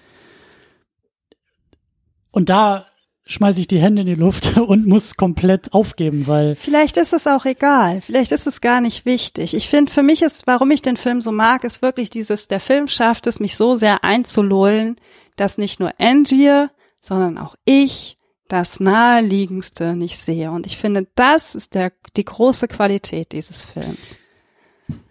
Und 2.31 2.49
da 2.49 2.87
schmeiße 3.25 3.59
ich 3.59 3.67
die 3.67 3.81
Hände 3.81 4.03
in 4.03 4.07
die 4.07 4.15
Luft 4.15 4.57
und 4.57 4.87
muss 4.87 5.17
komplett 5.17 5.73
aufgeben, 5.73 6.29
weil. 6.29 6.55
Vielleicht 6.55 6.97
ist 6.97 7.13
es 7.13 7.27
auch 7.27 7.45
egal. 7.45 8.01
Vielleicht 8.01 8.31
ist 8.31 8.47
es 8.47 8.61
gar 8.61 8.81
nicht 8.81 9.05
wichtig. 9.05 9.53
Ich 9.53 9.69
finde, 9.69 9.91
für 9.91 10.05
mich 10.05 10.23
ist, 10.23 10.47
warum 10.47 10.71
ich 10.71 10.83
den 10.83 10.97
Film 10.97 11.21
so 11.21 11.33
mag, 11.33 11.65
ist 11.65 11.83
wirklich 11.83 12.09
dieses, 12.09 12.47
der 12.47 12.61
Film 12.61 12.87
schafft 12.87 13.27
es, 13.27 13.41
mich 13.41 13.57
so 13.57 13.75
sehr 13.75 14.05
einzulullen, 14.05 14.95
dass 15.35 15.59
nicht 15.59 15.81
nur 15.81 15.93
Angier, 15.99 16.71
sondern 17.01 17.37
auch 17.37 17.57
ich 17.65 18.17
das 18.53 18.81
naheliegendste 18.81 19.97
nicht 19.97 20.19
sehe. 20.19 20.51
Und 20.51 20.67
ich 20.67 20.77
finde, 20.77 21.07
das 21.15 21.55
ist 21.55 21.75
der, 21.75 21.93
die 22.17 22.25
große 22.25 22.69
Qualität 22.69 23.33
dieses 23.33 23.65
Films. 23.65 24.17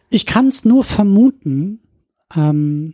Ich 0.10 0.26
kann 0.26 0.48
es 0.48 0.66
nur 0.66 0.84
vermuten, 0.84 1.82
ähm, 2.36 2.94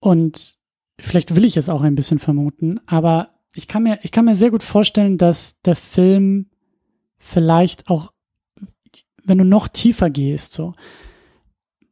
und 0.00 0.56
vielleicht 0.98 1.36
will 1.36 1.44
ich 1.44 1.56
es 1.56 1.68
auch 1.68 1.82
ein 1.82 1.94
bisschen 1.94 2.18
vermuten, 2.18 2.80
aber 2.86 3.34
ich 3.54 3.68
kann 3.68 3.82
mir, 3.82 3.98
ich 4.02 4.12
kann 4.12 4.24
mir 4.24 4.34
sehr 4.34 4.50
gut 4.50 4.62
vorstellen, 4.62 5.18
dass 5.18 5.60
der 5.62 5.76
Film 5.76 6.50
vielleicht 7.18 7.88
auch, 7.88 8.12
wenn 9.24 9.38
du 9.38 9.44
noch 9.44 9.68
tiefer 9.68 10.10
gehst, 10.10 10.52
so, 10.52 10.74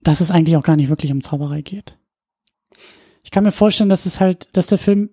dass 0.02 0.20
es 0.20 0.30
eigentlich 0.30 0.56
auch 0.56 0.62
gar 0.62 0.76
nicht 0.76 0.88
wirklich 0.88 1.12
um 1.12 1.22
Zauberei 1.22 1.62
geht. 1.62 1.98
Ich 3.22 3.30
kann 3.30 3.44
mir 3.44 3.52
vorstellen, 3.52 3.90
dass 3.90 4.06
es 4.06 4.20
halt, 4.20 4.48
dass 4.56 4.68
der 4.68 4.78
Film 4.78 5.10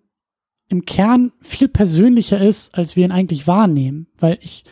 im 0.68 0.86
Kern 0.86 1.32
viel 1.42 1.68
persönlicher 1.68 2.40
ist, 2.40 2.76
als 2.76 2.96
wir 2.96 3.06
ihn 3.06 3.12
eigentlich 3.12 3.48
wahrnehmen. 3.48 4.08
Weil 4.18 4.38
ich, 4.42 4.64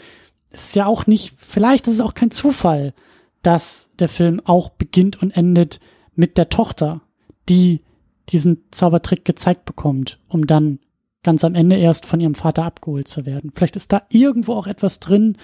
es 0.49 0.65
ist 0.65 0.76
ja 0.76 0.86
auch 0.86 1.07
nicht, 1.07 1.34
vielleicht 1.38 1.88
ist 1.88 1.95
es 1.95 2.02
auch 2.02 2.14
kein 2.14 2.32
Zufall, 2.32 2.94
dass 3.41 3.90
der 3.99 4.10
Film 4.10 4.41
auch 4.45 4.70
beginnt 4.70 5.22
und 5.22 5.32
endet 5.32 5.80
mit 6.15 6.38
der 6.38 6.49
Tochter, 6.49 7.02
die 7.49 7.82
diesen 8.30 8.64
Zaubertrick 8.72 9.26
gezeigt 9.26 9.65
bekommt, 9.65 10.20
um 10.30 10.48
dann 10.48 10.80
ganz 11.24 11.44
am 11.44 11.56
Ende 11.56 11.78
erst 11.78 12.06
von 12.06 12.20
ihrem 12.20 12.36
Vater 12.36 12.64
abgeholt 12.64 13.07
zu 13.07 13.26
werden. 13.26 13.52
Vielleicht 13.56 13.76
ist 13.76 13.91
da 13.91 14.03
irgendwo 14.10 14.53
auch 14.53 14.68
etwas 14.68 14.99
drin. 14.99 15.38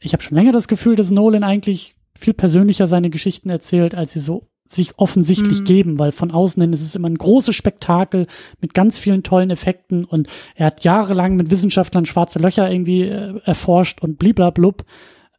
Ich 0.00 0.12
habe 0.12 0.22
schon 0.22 0.36
länger 0.36 0.52
das 0.52 0.68
Gefühl, 0.68 0.96
dass 0.96 1.10
Nolan 1.10 1.44
eigentlich 1.44 1.96
viel 2.16 2.34
persönlicher 2.34 2.86
seine 2.86 3.10
Geschichten 3.10 3.50
erzählt, 3.50 3.94
als 3.94 4.12
sie 4.12 4.20
so 4.20 4.48
sich 4.68 4.98
offensichtlich 4.98 5.60
mhm. 5.60 5.64
geben, 5.64 5.98
weil 5.98 6.12
von 6.12 6.30
außen 6.30 6.60
hin 6.60 6.72
ist 6.72 6.82
es 6.82 6.94
immer 6.94 7.08
ein 7.08 7.16
großes 7.16 7.54
Spektakel 7.54 8.26
mit 8.60 8.74
ganz 8.74 8.98
vielen 8.98 9.22
tollen 9.22 9.50
Effekten 9.50 10.04
und 10.04 10.28
er 10.54 10.66
hat 10.66 10.84
jahrelang 10.84 11.36
mit 11.36 11.50
Wissenschaftlern 11.50 12.06
schwarze 12.06 12.38
Löcher 12.38 12.70
irgendwie 12.70 13.02
äh, 13.02 13.40
erforscht 13.44 14.02
und 14.02 14.18
bliblablub. 14.18 14.84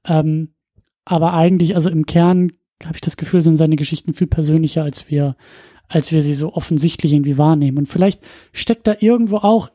Ähm, 0.05 0.49
aber 1.05 1.33
eigentlich, 1.33 1.75
also 1.75 1.89
im 1.89 2.05
Kern 2.05 2.51
habe 2.83 2.95
ich 2.95 3.01
das 3.01 3.17
Gefühl, 3.17 3.41
sind 3.41 3.57
seine 3.57 3.75
Geschichten 3.75 4.13
viel 4.13 4.27
persönlicher, 4.27 4.83
als 4.83 5.09
wir, 5.09 5.35
als 5.87 6.11
wir 6.11 6.23
sie 6.23 6.33
so 6.33 6.53
offensichtlich 6.53 7.13
irgendwie 7.13 7.37
wahrnehmen. 7.37 7.77
Und 7.77 7.87
vielleicht 7.87 8.21
steckt 8.51 8.87
da 8.87 8.95
irgendwo 8.99 9.37
auch 9.37 9.69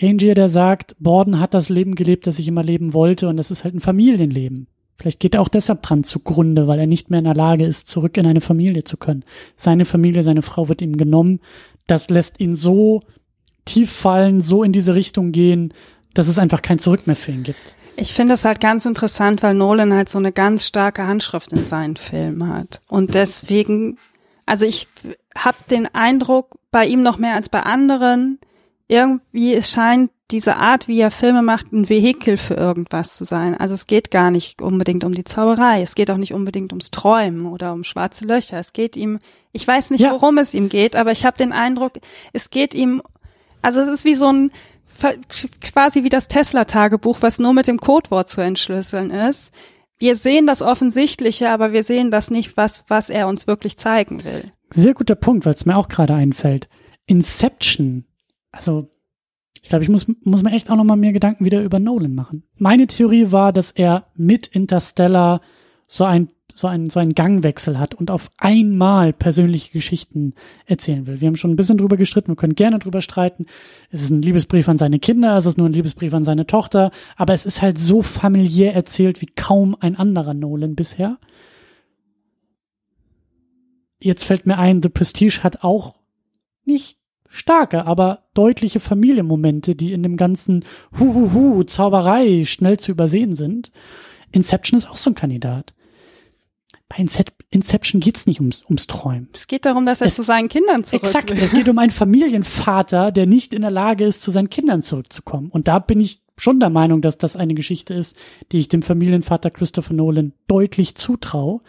Angier, 0.00 0.34
der 0.34 0.48
sagt, 0.48 0.94
Borden 1.00 1.40
hat 1.40 1.54
das 1.54 1.68
Leben 1.68 1.96
gelebt, 1.96 2.26
das 2.28 2.38
ich 2.38 2.46
immer 2.46 2.62
leben 2.62 2.94
wollte 2.94 3.28
und 3.28 3.36
das 3.36 3.50
ist 3.50 3.64
halt 3.64 3.74
ein 3.74 3.80
Familienleben. 3.80 4.68
Vielleicht 4.98 5.20
geht 5.20 5.34
er 5.34 5.40
auch 5.40 5.48
deshalb 5.48 5.82
dran 5.82 6.02
zugrunde, 6.02 6.66
weil 6.66 6.80
er 6.80 6.86
nicht 6.86 7.08
mehr 7.08 7.20
in 7.20 7.24
der 7.24 7.34
Lage 7.34 7.64
ist, 7.64 7.86
zurück 7.88 8.16
in 8.16 8.26
eine 8.26 8.40
Familie 8.40 8.82
zu 8.82 8.96
können. 8.96 9.24
Seine 9.56 9.84
Familie, 9.84 10.24
seine 10.24 10.42
Frau 10.42 10.68
wird 10.68 10.82
ihm 10.82 10.96
genommen. 10.96 11.40
Das 11.86 12.10
lässt 12.10 12.40
ihn 12.40 12.56
so 12.56 13.00
tief 13.64 13.92
fallen, 13.92 14.40
so 14.40 14.64
in 14.64 14.72
diese 14.72 14.94
Richtung 14.94 15.30
gehen, 15.30 15.72
dass 16.14 16.26
es 16.26 16.38
einfach 16.38 16.62
kein 16.62 16.80
Zurück 16.80 17.06
mehr 17.06 17.16
für 17.16 17.30
ihn 17.30 17.44
gibt. 17.44 17.76
Ich 17.96 18.12
finde 18.12 18.34
es 18.34 18.44
halt 18.44 18.60
ganz 18.60 18.86
interessant, 18.86 19.42
weil 19.42 19.54
Nolan 19.54 19.92
halt 19.92 20.08
so 20.08 20.18
eine 20.18 20.32
ganz 20.32 20.66
starke 20.66 21.06
Handschrift 21.06 21.52
in 21.52 21.64
seinen 21.64 21.96
Filmen 21.96 22.48
hat. 22.48 22.80
Und 22.88 23.14
deswegen, 23.14 23.98
also 24.46 24.66
ich 24.66 24.88
habe 25.36 25.58
den 25.70 25.86
Eindruck, 25.94 26.58
bei 26.70 26.86
ihm 26.86 27.02
noch 27.02 27.18
mehr 27.18 27.34
als 27.34 27.48
bei 27.48 27.62
anderen, 27.62 28.38
irgendwie 28.88 29.54
es 29.54 29.70
scheint 29.70 30.10
diese 30.30 30.56
Art, 30.56 30.88
wie 30.88 31.00
er 31.00 31.10
Filme 31.10 31.42
macht, 31.42 31.72
ein 31.72 31.88
Vehikel 31.88 32.36
für 32.36 32.54
irgendwas 32.54 33.16
zu 33.16 33.24
sein. 33.24 33.54
Also 33.54 33.74
es 33.74 33.86
geht 33.86 34.10
gar 34.10 34.30
nicht 34.30 34.60
unbedingt 34.60 35.04
um 35.04 35.12
die 35.14 35.24
Zauberei. 35.24 35.80
Es 35.80 35.94
geht 35.94 36.10
auch 36.10 36.18
nicht 36.18 36.34
unbedingt 36.34 36.72
ums 36.72 36.90
Träumen 36.90 37.46
oder 37.46 37.72
um 37.72 37.82
schwarze 37.82 38.26
Löcher. 38.26 38.58
Es 38.58 38.74
geht 38.74 38.96
ihm, 38.96 39.20
ich 39.52 39.66
weiß 39.66 39.90
nicht, 39.90 40.02
ja. 40.02 40.12
worum 40.12 40.36
es 40.36 40.52
ihm 40.52 40.68
geht, 40.68 40.96
aber 40.96 41.12
ich 41.12 41.24
habe 41.24 41.38
den 41.38 41.52
Eindruck, 41.52 41.92
es 42.32 42.50
geht 42.50 42.74
ihm, 42.74 43.02
also 43.62 43.80
es 43.80 43.88
ist 43.88 44.04
wie 44.04 44.14
so 44.14 44.30
ein, 44.30 44.50
quasi 45.62 46.04
wie 46.04 46.08
das 46.10 46.28
Tesla-Tagebuch, 46.28 47.18
was 47.20 47.38
nur 47.38 47.54
mit 47.54 47.66
dem 47.66 47.78
Codewort 47.78 48.28
zu 48.28 48.42
entschlüsseln 48.42 49.10
ist. 49.10 49.54
Wir 49.98 50.14
sehen 50.14 50.46
das 50.46 50.60
Offensichtliche, 50.62 51.50
aber 51.50 51.72
wir 51.72 51.84
sehen 51.84 52.10
das 52.10 52.30
nicht, 52.30 52.56
was, 52.56 52.84
was 52.88 53.08
er 53.08 53.28
uns 53.28 53.46
wirklich 53.46 53.78
zeigen 53.78 54.24
will. 54.24 54.52
Sehr 54.70 54.94
guter 54.94 55.14
Punkt, 55.14 55.46
weil 55.46 55.54
es 55.54 55.64
mir 55.64 55.76
auch 55.76 55.88
gerade 55.88 56.14
einfällt. 56.14 56.68
Inception, 57.06 58.04
also 58.52 58.90
ich 59.62 59.68
glaube, 59.68 59.84
ich 59.84 59.90
muss, 59.90 60.06
muss 60.22 60.42
mir 60.42 60.52
echt 60.52 60.70
auch 60.70 60.76
nochmal 60.76 60.96
mehr 60.96 61.12
Gedanken 61.12 61.44
wieder 61.44 61.62
über 61.62 61.78
Nolan 61.78 62.14
machen. 62.14 62.44
Meine 62.58 62.86
Theorie 62.86 63.32
war, 63.32 63.52
dass 63.52 63.72
er 63.72 64.06
mit 64.14 64.46
Interstellar 64.46 65.40
so 65.86 66.04
ein 66.04 66.28
so 66.58 66.66
einen, 66.66 66.90
so 66.90 66.98
einen 66.98 67.14
Gangwechsel 67.14 67.78
hat 67.78 67.94
und 67.94 68.10
auf 68.10 68.30
einmal 68.36 69.12
persönliche 69.12 69.70
Geschichten 69.70 70.34
erzählen 70.66 71.06
will. 71.06 71.20
Wir 71.20 71.28
haben 71.28 71.36
schon 71.36 71.52
ein 71.52 71.56
bisschen 71.56 71.78
drüber 71.78 71.96
gestritten, 71.96 72.32
wir 72.32 72.36
können 72.36 72.56
gerne 72.56 72.80
drüber 72.80 73.00
streiten. 73.00 73.46
Es 73.90 74.02
ist 74.02 74.10
ein 74.10 74.22
Liebesbrief 74.22 74.68
an 74.68 74.76
seine 74.76 74.98
Kinder, 74.98 75.36
es 75.36 75.46
ist 75.46 75.56
nur 75.56 75.68
ein 75.68 75.72
Liebesbrief 75.72 76.12
an 76.14 76.24
seine 76.24 76.46
Tochter, 76.46 76.90
aber 77.16 77.32
es 77.32 77.46
ist 77.46 77.62
halt 77.62 77.78
so 77.78 78.02
familiär 78.02 78.74
erzählt 78.74 79.20
wie 79.20 79.26
kaum 79.26 79.76
ein 79.78 79.94
anderer 79.94 80.34
Nolan 80.34 80.74
bisher. 80.74 81.18
Jetzt 84.02 84.24
fällt 84.24 84.46
mir 84.46 84.58
ein, 84.58 84.82
The 84.82 84.88
Prestige 84.88 85.44
hat 85.44 85.62
auch 85.62 85.94
nicht 86.64 86.97
starke, 87.28 87.86
aber 87.86 88.24
deutliche 88.34 88.80
Familienmomente, 88.80 89.74
die 89.74 89.92
in 89.92 90.02
dem 90.02 90.16
ganzen 90.16 90.64
Huhuhu 90.98 91.62
Zauberei 91.64 92.44
schnell 92.44 92.78
zu 92.78 92.90
übersehen 92.92 93.36
sind. 93.36 93.70
Inception 94.32 94.78
ist 94.78 94.88
auch 94.88 94.96
so 94.96 95.10
ein 95.10 95.14
Kandidat. 95.14 95.74
Bei 96.88 97.04
Inception 97.50 98.00
geht's 98.00 98.26
nicht 98.26 98.40
ums, 98.40 98.64
ums 98.64 98.86
Träumen. 98.86 99.28
Es 99.34 99.46
geht 99.46 99.66
darum, 99.66 99.84
dass 99.84 100.00
er 100.00 100.06
es, 100.06 100.16
zu 100.16 100.22
seinen 100.22 100.48
Kindern 100.48 100.84
zurück 100.84 101.02
Exakt, 101.02 101.30
will. 101.30 101.38
es 101.38 101.52
geht 101.52 101.68
um 101.68 101.78
einen 101.78 101.90
Familienvater, 101.90 103.12
der 103.12 103.26
nicht 103.26 103.52
in 103.52 103.60
der 103.60 103.70
Lage 103.70 104.04
ist, 104.04 104.22
zu 104.22 104.30
seinen 104.30 104.48
Kindern 104.48 104.82
zurückzukommen. 104.82 105.50
Und 105.50 105.68
da 105.68 105.80
bin 105.80 106.00
ich 106.00 106.22
schon 106.38 106.60
der 106.60 106.70
Meinung, 106.70 107.02
dass 107.02 107.18
das 107.18 107.36
eine 107.36 107.54
Geschichte 107.54 107.92
ist, 107.92 108.16
die 108.52 108.58
ich 108.58 108.68
dem 108.68 108.82
Familienvater 108.82 109.50
Christopher 109.50 109.92
Nolan 109.92 110.32
deutlich 110.46 110.94
zutraue 110.94 111.60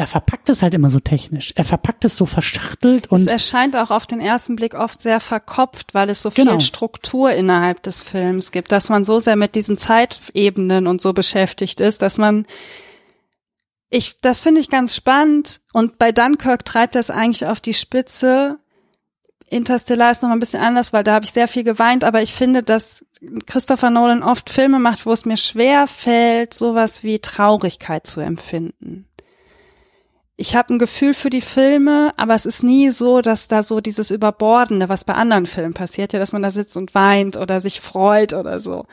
er 0.00 0.06
verpackt 0.06 0.48
es 0.48 0.62
halt 0.62 0.72
immer 0.72 0.88
so 0.88 0.98
technisch. 0.98 1.52
Er 1.56 1.64
verpackt 1.64 2.06
es 2.06 2.16
so 2.16 2.24
verschachtelt 2.24 3.08
und. 3.08 3.20
Es 3.20 3.26
erscheint 3.26 3.76
auch 3.76 3.90
auf 3.90 4.06
den 4.06 4.20
ersten 4.20 4.56
Blick 4.56 4.74
oft 4.74 5.02
sehr 5.02 5.20
verkopft, 5.20 5.92
weil 5.92 6.08
es 6.08 6.22
so 6.22 6.30
genau. 6.30 6.52
viel 6.52 6.60
Struktur 6.62 7.30
innerhalb 7.32 7.82
des 7.82 8.02
Films 8.02 8.50
gibt, 8.50 8.72
dass 8.72 8.88
man 8.88 9.04
so 9.04 9.20
sehr 9.20 9.36
mit 9.36 9.54
diesen 9.54 9.76
Zeitebenen 9.76 10.86
und 10.86 11.02
so 11.02 11.12
beschäftigt 11.12 11.80
ist, 11.80 12.00
dass 12.00 12.16
man 12.16 12.46
ich, 13.90 14.20
das 14.20 14.40
finde 14.42 14.60
ich 14.60 14.70
ganz 14.70 14.96
spannend 14.96 15.60
und 15.72 15.98
bei 15.98 16.12
Dunkirk 16.12 16.64
treibt 16.64 16.94
das 16.94 17.10
eigentlich 17.10 17.44
auf 17.44 17.60
die 17.60 17.74
Spitze. 17.74 18.58
Interstellar 19.50 20.12
ist 20.12 20.22
noch 20.22 20.28
mal 20.28 20.36
ein 20.36 20.40
bisschen 20.40 20.62
anders, 20.62 20.92
weil 20.92 21.04
da 21.04 21.12
habe 21.12 21.24
ich 21.24 21.32
sehr 21.32 21.48
viel 21.48 21.64
geweint, 21.64 22.04
aber 22.04 22.22
ich 22.22 22.32
finde, 22.32 22.62
dass 22.62 23.04
Christopher 23.46 23.90
Nolan 23.90 24.22
oft 24.22 24.48
Filme 24.48 24.78
macht, 24.78 25.04
wo 25.04 25.12
es 25.12 25.26
mir 25.26 25.36
schwer 25.36 25.88
fällt, 25.88 26.54
sowas 26.54 27.04
wie 27.04 27.18
Traurigkeit 27.18 28.06
zu 28.06 28.20
empfinden. 28.20 29.09
Ich 30.40 30.56
habe 30.56 30.72
ein 30.72 30.78
Gefühl 30.78 31.12
für 31.12 31.28
die 31.28 31.42
Filme, 31.42 32.14
aber 32.16 32.34
es 32.34 32.46
ist 32.46 32.62
nie 32.62 32.88
so, 32.88 33.20
dass 33.20 33.48
da 33.48 33.62
so 33.62 33.82
dieses 33.82 34.10
Überbordende, 34.10 34.88
was 34.88 35.04
bei 35.04 35.12
anderen 35.12 35.44
Filmen 35.44 35.74
passiert, 35.74 36.14
ja, 36.14 36.18
dass 36.18 36.32
man 36.32 36.40
da 36.40 36.50
sitzt 36.50 36.78
und 36.78 36.94
weint 36.94 37.36
oder 37.36 37.60
sich 37.60 37.82
freut 37.82 38.32
oder 38.32 38.58
so. 38.58 38.86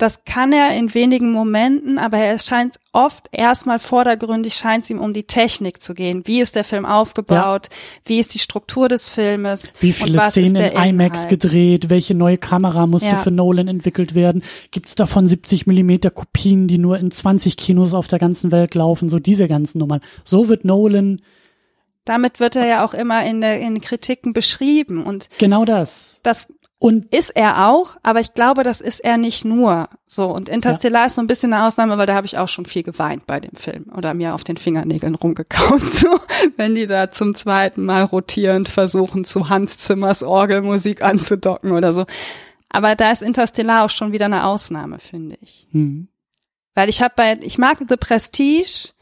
Das 0.00 0.24
kann 0.24 0.54
er 0.54 0.74
in 0.74 0.94
wenigen 0.94 1.30
Momenten, 1.30 1.98
aber 1.98 2.16
er 2.16 2.38
scheint 2.38 2.76
oft 2.94 3.28
erstmal 3.32 3.78
vordergründig 3.78 4.54
scheint 4.54 4.84
es 4.84 4.88
ihm 4.88 4.98
um 4.98 5.12
die 5.12 5.24
Technik 5.24 5.82
zu 5.82 5.92
gehen. 5.92 6.22
Wie 6.24 6.40
ist 6.40 6.56
der 6.56 6.64
Film 6.64 6.86
aufgebaut? 6.86 7.68
Ja. 7.70 7.76
Wie 8.06 8.18
ist 8.18 8.32
die 8.32 8.38
Struktur 8.38 8.88
des 8.88 9.10
Filmes? 9.10 9.74
Wie 9.78 9.92
viele 9.92 10.18
Szenen 10.22 10.56
in 10.56 10.72
IMAX 10.72 11.28
gedreht? 11.28 11.90
Welche 11.90 12.14
neue 12.14 12.38
Kamera 12.38 12.86
musste 12.86 13.10
ja. 13.10 13.20
für 13.20 13.30
Nolan 13.30 13.68
entwickelt 13.68 14.14
werden? 14.14 14.42
Gibt 14.70 14.88
es 14.88 14.94
davon 14.94 15.28
70 15.28 15.66
Millimeter 15.66 16.10
Kopien, 16.10 16.66
die 16.66 16.78
nur 16.78 16.96
in 16.98 17.10
20 17.10 17.58
Kinos 17.58 17.92
auf 17.92 18.06
der 18.06 18.18
ganzen 18.18 18.52
Welt 18.52 18.74
laufen? 18.74 19.10
So 19.10 19.18
diese 19.18 19.48
ganzen 19.48 19.80
Nummern. 19.80 20.00
So 20.24 20.48
wird 20.48 20.64
Nolan 20.64 21.20
damit 22.06 22.40
wird 22.40 22.56
er 22.56 22.66
ja 22.66 22.84
auch 22.84 22.94
immer 22.94 23.24
in, 23.26 23.42
in 23.42 23.82
Kritiken 23.82 24.32
beschrieben 24.32 25.04
und 25.04 25.28
genau 25.38 25.66
das. 25.66 26.20
Das 26.22 26.46
und 26.82 27.14
ist 27.14 27.36
er 27.36 27.68
auch, 27.68 27.96
aber 28.02 28.20
ich 28.20 28.32
glaube, 28.32 28.62
das 28.62 28.80
ist 28.80 29.00
er 29.00 29.18
nicht 29.18 29.44
nur. 29.44 29.90
So, 30.06 30.28
und 30.28 30.48
Interstellar 30.48 31.02
ja. 31.02 31.06
ist 31.06 31.16
so 31.16 31.20
ein 31.20 31.26
bisschen 31.26 31.52
eine 31.52 31.66
Ausnahme, 31.66 31.98
weil 31.98 32.06
da 32.06 32.14
habe 32.14 32.26
ich 32.26 32.38
auch 32.38 32.48
schon 32.48 32.64
viel 32.64 32.82
geweint 32.82 33.26
bei 33.26 33.38
dem 33.38 33.54
Film 33.54 33.92
oder 33.94 34.14
mir 34.14 34.34
auf 34.34 34.44
den 34.44 34.56
Fingernägeln 34.56 35.14
rumgekaut, 35.14 35.82
so, 35.92 36.18
wenn 36.56 36.74
die 36.74 36.86
da 36.86 37.10
zum 37.10 37.34
zweiten 37.34 37.84
Mal 37.84 38.04
rotierend 38.04 38.70
versuchen, 38.70 39.26
zu 39.26 39.50
Hans 39.50 39.76
Zimmers 39.76 40.22
Orgelmusik 40.22 41.02
anzudocken 41.02 41.72
oder 41.72 41.92
so. 41.92 42.06
Aber 42.70 42.96
da 42.96 43.12
ist 43.12 43.20
Interstellar 43.20 43.84
auch 43.84 43.90
schon 43.90 44.12
wieder 44.12 44.24
eine 44.24 44.46
Ausnahme, 44.46 45.00
finde 45.00 45.36
ich. 45.42 45.68
Mhm. 45.72 46.08
Weil 46.74 46.88
ich 46.88 47.02
habe 47.02 47.12
bei, 47.14 47.38
ich 47.42 47.58
mag 47.58 47.76
The 47.86 47.96
Prestige, 47.96 48.94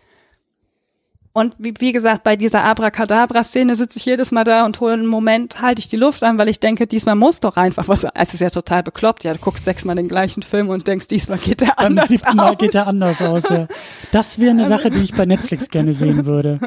und 1.39 1.55
wie, 1.59 1.73
wie 1.79 1.93
gesagt, 1.93 2.25
bei 2.25 2.35
dieser 2.35 2.65
Abracadabra-Szene 2.65 3.77
sitze 3.77 3.99
ich 3.99 4.05
jedes 4.05 4.33
Mal 4.33 4.43
da 4.43 4.67
und 4.67 4.81
hole 4.81 4.95
einen 4.95 5.07
Moment, 5.07 5.63
halte 5.63 5.79
ich 5.79 5.89
die 5.89 5.97
Luft 5.97 6.25
an, 6.25 6.37
weil 6.37 6.49
ich 6.49 6.59
denke, 6.59 6.89
diesmal 6.89 7.15
muss 7.15 7.39
doch 7.39 7.57
einfach 7.57 7.87
was. 7.87 8.05
Es 8.15 8.35
ist 8.35 8.41
ja 8.41 8.51
total 8.51 8.83
bekloppt, 8.83 9.23
ja. 9.23 9.33
Du 9.33 9.39
guckst 9.39 9.65
sechsmal 9.65 9.95
den 9.95 10.09
gleichen 10.09 10.43
Film 10.43 10.69
und 10.69 10.89
denkst, 10.89 11.07
diesmal 11.07 11.39
geht 11.39 11.61
der 11.61 11.79
anders 11.79 12.05
aus. 12.05 12.09
Beim 12.09 12.19
siebten 12.19 12.37
Mal 12.37 12.57
geht 12.57 12.75
der 12.75 12.89
anders 12.89 13.23
aus, 13.23 13.45
ja. 13.49 13.69
Das 14.11 14.41
wäre 14.41 14.51
eine 14.51 14.67
Sache, 14.67 14.91
die 14.91 14.99
ich 14.99 15.15
bei 15.15 15.27
Netflix 15.27 15.71
gerne 15.71 15.93
sehen 15.93 16.27
würde. 16.27 16.59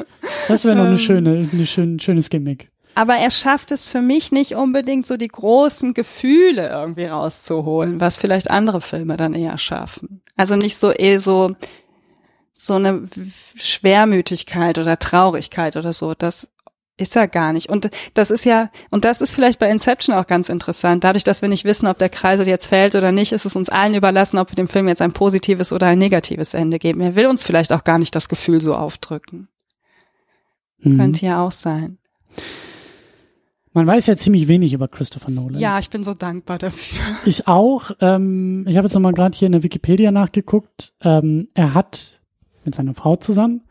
Das 0.48 0.64
wäre 0.64 0.74
noch 0.74 0.84
eine 0.84 0.92
ähm. 0.92 0.98
schöne, 0.98 1.48
eine 1.52 1.66
schön, 1.66 2.00
schönes 2.00 2.30
Gimmick. 2.30 2.70
Aber 2.94 3.14
er 3.14 3.30
schafft 3.30 3.72
es 3.72 3.84
für 3.84 4.02
mich 4.02 4.32
nicht 4.32 4.54
unbedingt 4.54 5.06
so 5.06 5.16
die 5.16 5.28
großen 5.28 5.94
Gefühle 5.94 6.68
irgendwie 6.68 7.06
rauszuholen, 7.06 8.00
was 8.00 8.18
vielleicht 8.18 8.50
andere 8.50 8.80
Filme 8.80 9.16
dann 9.16 9.34
eher 9.34 9.56
schaffen. 9.56 10.22
Also 10.36 10.56
nicht 10.56 10.76
so 10.76 10.92
eh 10.92 11.16
so, 11.18 11.54
so 12.54 12.74
eine 12.74 13.08
Schwermütigkeit 13.56 14.78
oder 14.78 14.98
Traurigkeit 14.98 15.76
oder 15.76 15.92
so. 15.92 16.14
Das 16.14 16.48
ist 16.98 17.16
er 17.16 17.26
gar 17.28 17.52
nicht. 17.52 17.68
Und 17.68 17.90
das 18.14 18.30
ist 18.30 18.44
ja, 18.44 18.70
und 18.90 19.04
das 19.04 19.20
ist 19.20 19.34
vielleicht 19.34 19.58
bei 19.58 19.70
Inception 19.70 20.14
auch 20.14 20.26
ganz 20.26 20.48
interessant. 20.48 21.04
Dadurch, 21.04 21.24
dass 21.24 21.42
wir 21.42 21.48
nicht 21.48 21.64
wissen, 21.64 21.86
ob 21.86 21.98
der 21.98 22.10
Kreisel 22.10 22.46
jetzt 22.46 22.66
fällt 22.66 22.94
oder 22.94 23.12
nicht, 23.12 23.32
ist 23.32 23.46
es 23.46 23.56
uns 23.56 23.68
allen 23.68 23.94
überlassen, 23.94 24.38
ob 24.38 24.50
wir 24.50 24.56
dem 24.56 24.68
Film 24.68 24.88
jetzt 24.88 25.02
ein 25.02 25.12
positives 25.12 25.72
oder 25.72 25.86
ein 25.86 25.98
negatives 25.98 26.54
Ende 26.54 26.78
geben. 26.78 27.00
Er 27.00 27.16
will 27.16 27.26
uns 27.26 27.42
vielleicht 27.42 27.72
auch 27.72 27.84
gar 27.84 27.98
nicht 27.98 28.14
das 28.14 28.28
Gefühl 28.28 28.60
so 28.60 28.74
aufdrücken. 28.74 29.48
Mhm. 30.78 30.98
Könnte 30.98 31.26
ja 31.26 31.42
auch 31.42 31.52
sein. 31.52 31.98
Man 33.74 33.86
weiß 33.86 34.06
ja 34.06 34.16
ziemlich 34.16 34.48
wenig 34.48 34.74
über 34.74 34.86
Christopher 34.86 35.30
Nolan. 35.30 35.58
Ja, 35.58 35.78
ich 35.78 35.88
bin 35.88 36.04
so 36.04 36.12
dankbar 36.12 36.58
dafür. 36.58 36.98
Ich 37.24 37.48
auch. 37.48 37.92
Ähm, 38.00 38.66
ich 38.68 38.76
habe 38.76 38.86
jetzt 38.86 38.92
nochmal 38.92 39.14
gerade 39.14 39.36
hier 39.36 39.46
in 39.46 39.52
der 39.52 39.62
Wikipedia 39.62 40.10
nachgeguckt. 40.10 40.92
Ähm, 41.00 41.48
er 41.54 41.72
hat 41.72 42.20
mit 42.64 42.74
seiner 42.74 42.94
Frau 42.94 43.16
zusammen. 43.16 43.62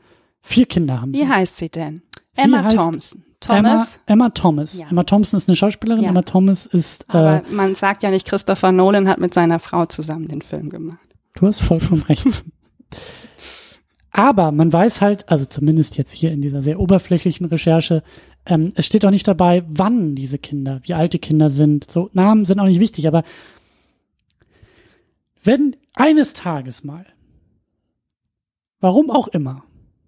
Vier 0.42 0.66
Kinder 0.66 1.02
haben 1.02 1.14
sie. 1.14 1.20
Wie 1.22 1.28
heißt 1.28 1.58
sie 1.58 1.70
denn? 1.70 2.02
Sie 2.36 2.44
Emma 2.44 2.68
Thompson. 2.70 3.24
Thomas? 3.40 4.00
Emma, 4.06 4.26
Emma 4.26 4.30
Thomas. 4.30 4.80
Ja. 4.80 4.88
Emma 4.90 5.04
Thompson 5.04 5.38
ist 5.38 5.50
eine 5.50 5.56
Schauspielerin. 5.56 6.04
Ja. 6.04 6.10
Emma 6.10 6.22
Thomas 6.22 6.66
ist. 6.66 7.04
Äh, 7.10 7.18
Aber 7.18 7.44
man 7.50 7.76
sagt 7.76 8.04
ja 8.04 8.12
nicht, 8.12 8.28
Christopher 8.28 8.72
Nolan 8.72 9.08
hat 9.08 9.20
mit 9.20 9.34
seiner 9.34 9.60
Frau 9.60 9.86
zusammen 9.88 10.28
den 10.28 10.42
Film 10.42 10.70
gemacht. 10.70 11.00
Du 11.36 11.48
hast 11.48 11.62
vollkommen 11.62 12.04
recht. 12.04 12.26
Aber 14.12 14.52
man 14.52 14.72
weiß 14.72 15.02
halt, 15.02 15.30
also 15.30 15.46
zumindest 15.46 15.98
jetzt 15.98 16.12
hier 16.12 16.32
in 16.32 16.42
dieser 16.42 16.62
sehr 16.62 16.80
oberflächlichen 16.80 17.46
Recherche, 17.48 18.04
ähm, 18.46 18.72
es 18.76 18.86
steht 18.86 19.06
auch 19.06 19.12
nicht 19.12 19.28
dabei, 19.28 19.64
wann 19.68 20.16
diese 20.16 20.38
Kinder, 20.38 20.82
wie 20.84 20.94
alte 20.94 21.18
Kinder 21.18 21.50
sind. 21.50 21.90
So 21.90 22.10
Namen 22.14 22.46
sind 22.46 22.60
auch 22.60 22.66
nicht 22.66 22.80
wichtig, 22.80 23.08
aber 23.08 23.24
wenn 25.44 25.76
eines 25.96 26.34
Tages 26.34 26.84
mal 26.84 27.06
Warum 28.82 29.12
auch 29.12 29.28
immer. 29.30 29.64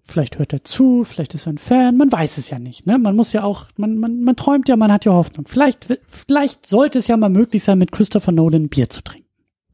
Vielleicht 0.05 0.37
hört 0.37 0.51
er 0.51 0.65
zu, 0.65 1.05
vielleicht 1.05 1.33
ist 1.33 1.47
er 1.47 1.53
ein 1.53 1.57
Fan, 1.57 1.95
man 1.95 2.11
weiß 2.11 2.37
es 2.37 2.49
ja 2.49 2.59
nicht. 2.59 2.85
Ne? 2.85 2.99
Man 2.99 3.15
muss 3.15 3.31
ja 3.31 3.43
auch, 3.43 3.67
man, 3.77 3.97
man, 3.97 4.21
man 4.21 4.35
träumt 4.35 4.67
ja, 4.67 4.75
man 4.75 4.91
hat 4.91 5.05
ja 5.05 5.13
Hoffnung. 5.13 5.47
Vielleicht, 5.47 5.87
vielleicht 6.09 6.65
sollte 6.65 6.97
es 6.97 7.07
ja 7.07 7.15
mal 7.15 7.29
möglich 7.29 7.63
sein, 7.63 7.77
mit 7.77 7.93
Christopher 7.93 8.33
Nolan 8.33 8.67
Bier 8.67 8.89
zu 8.89 9.01
trinken. 9.01 9.29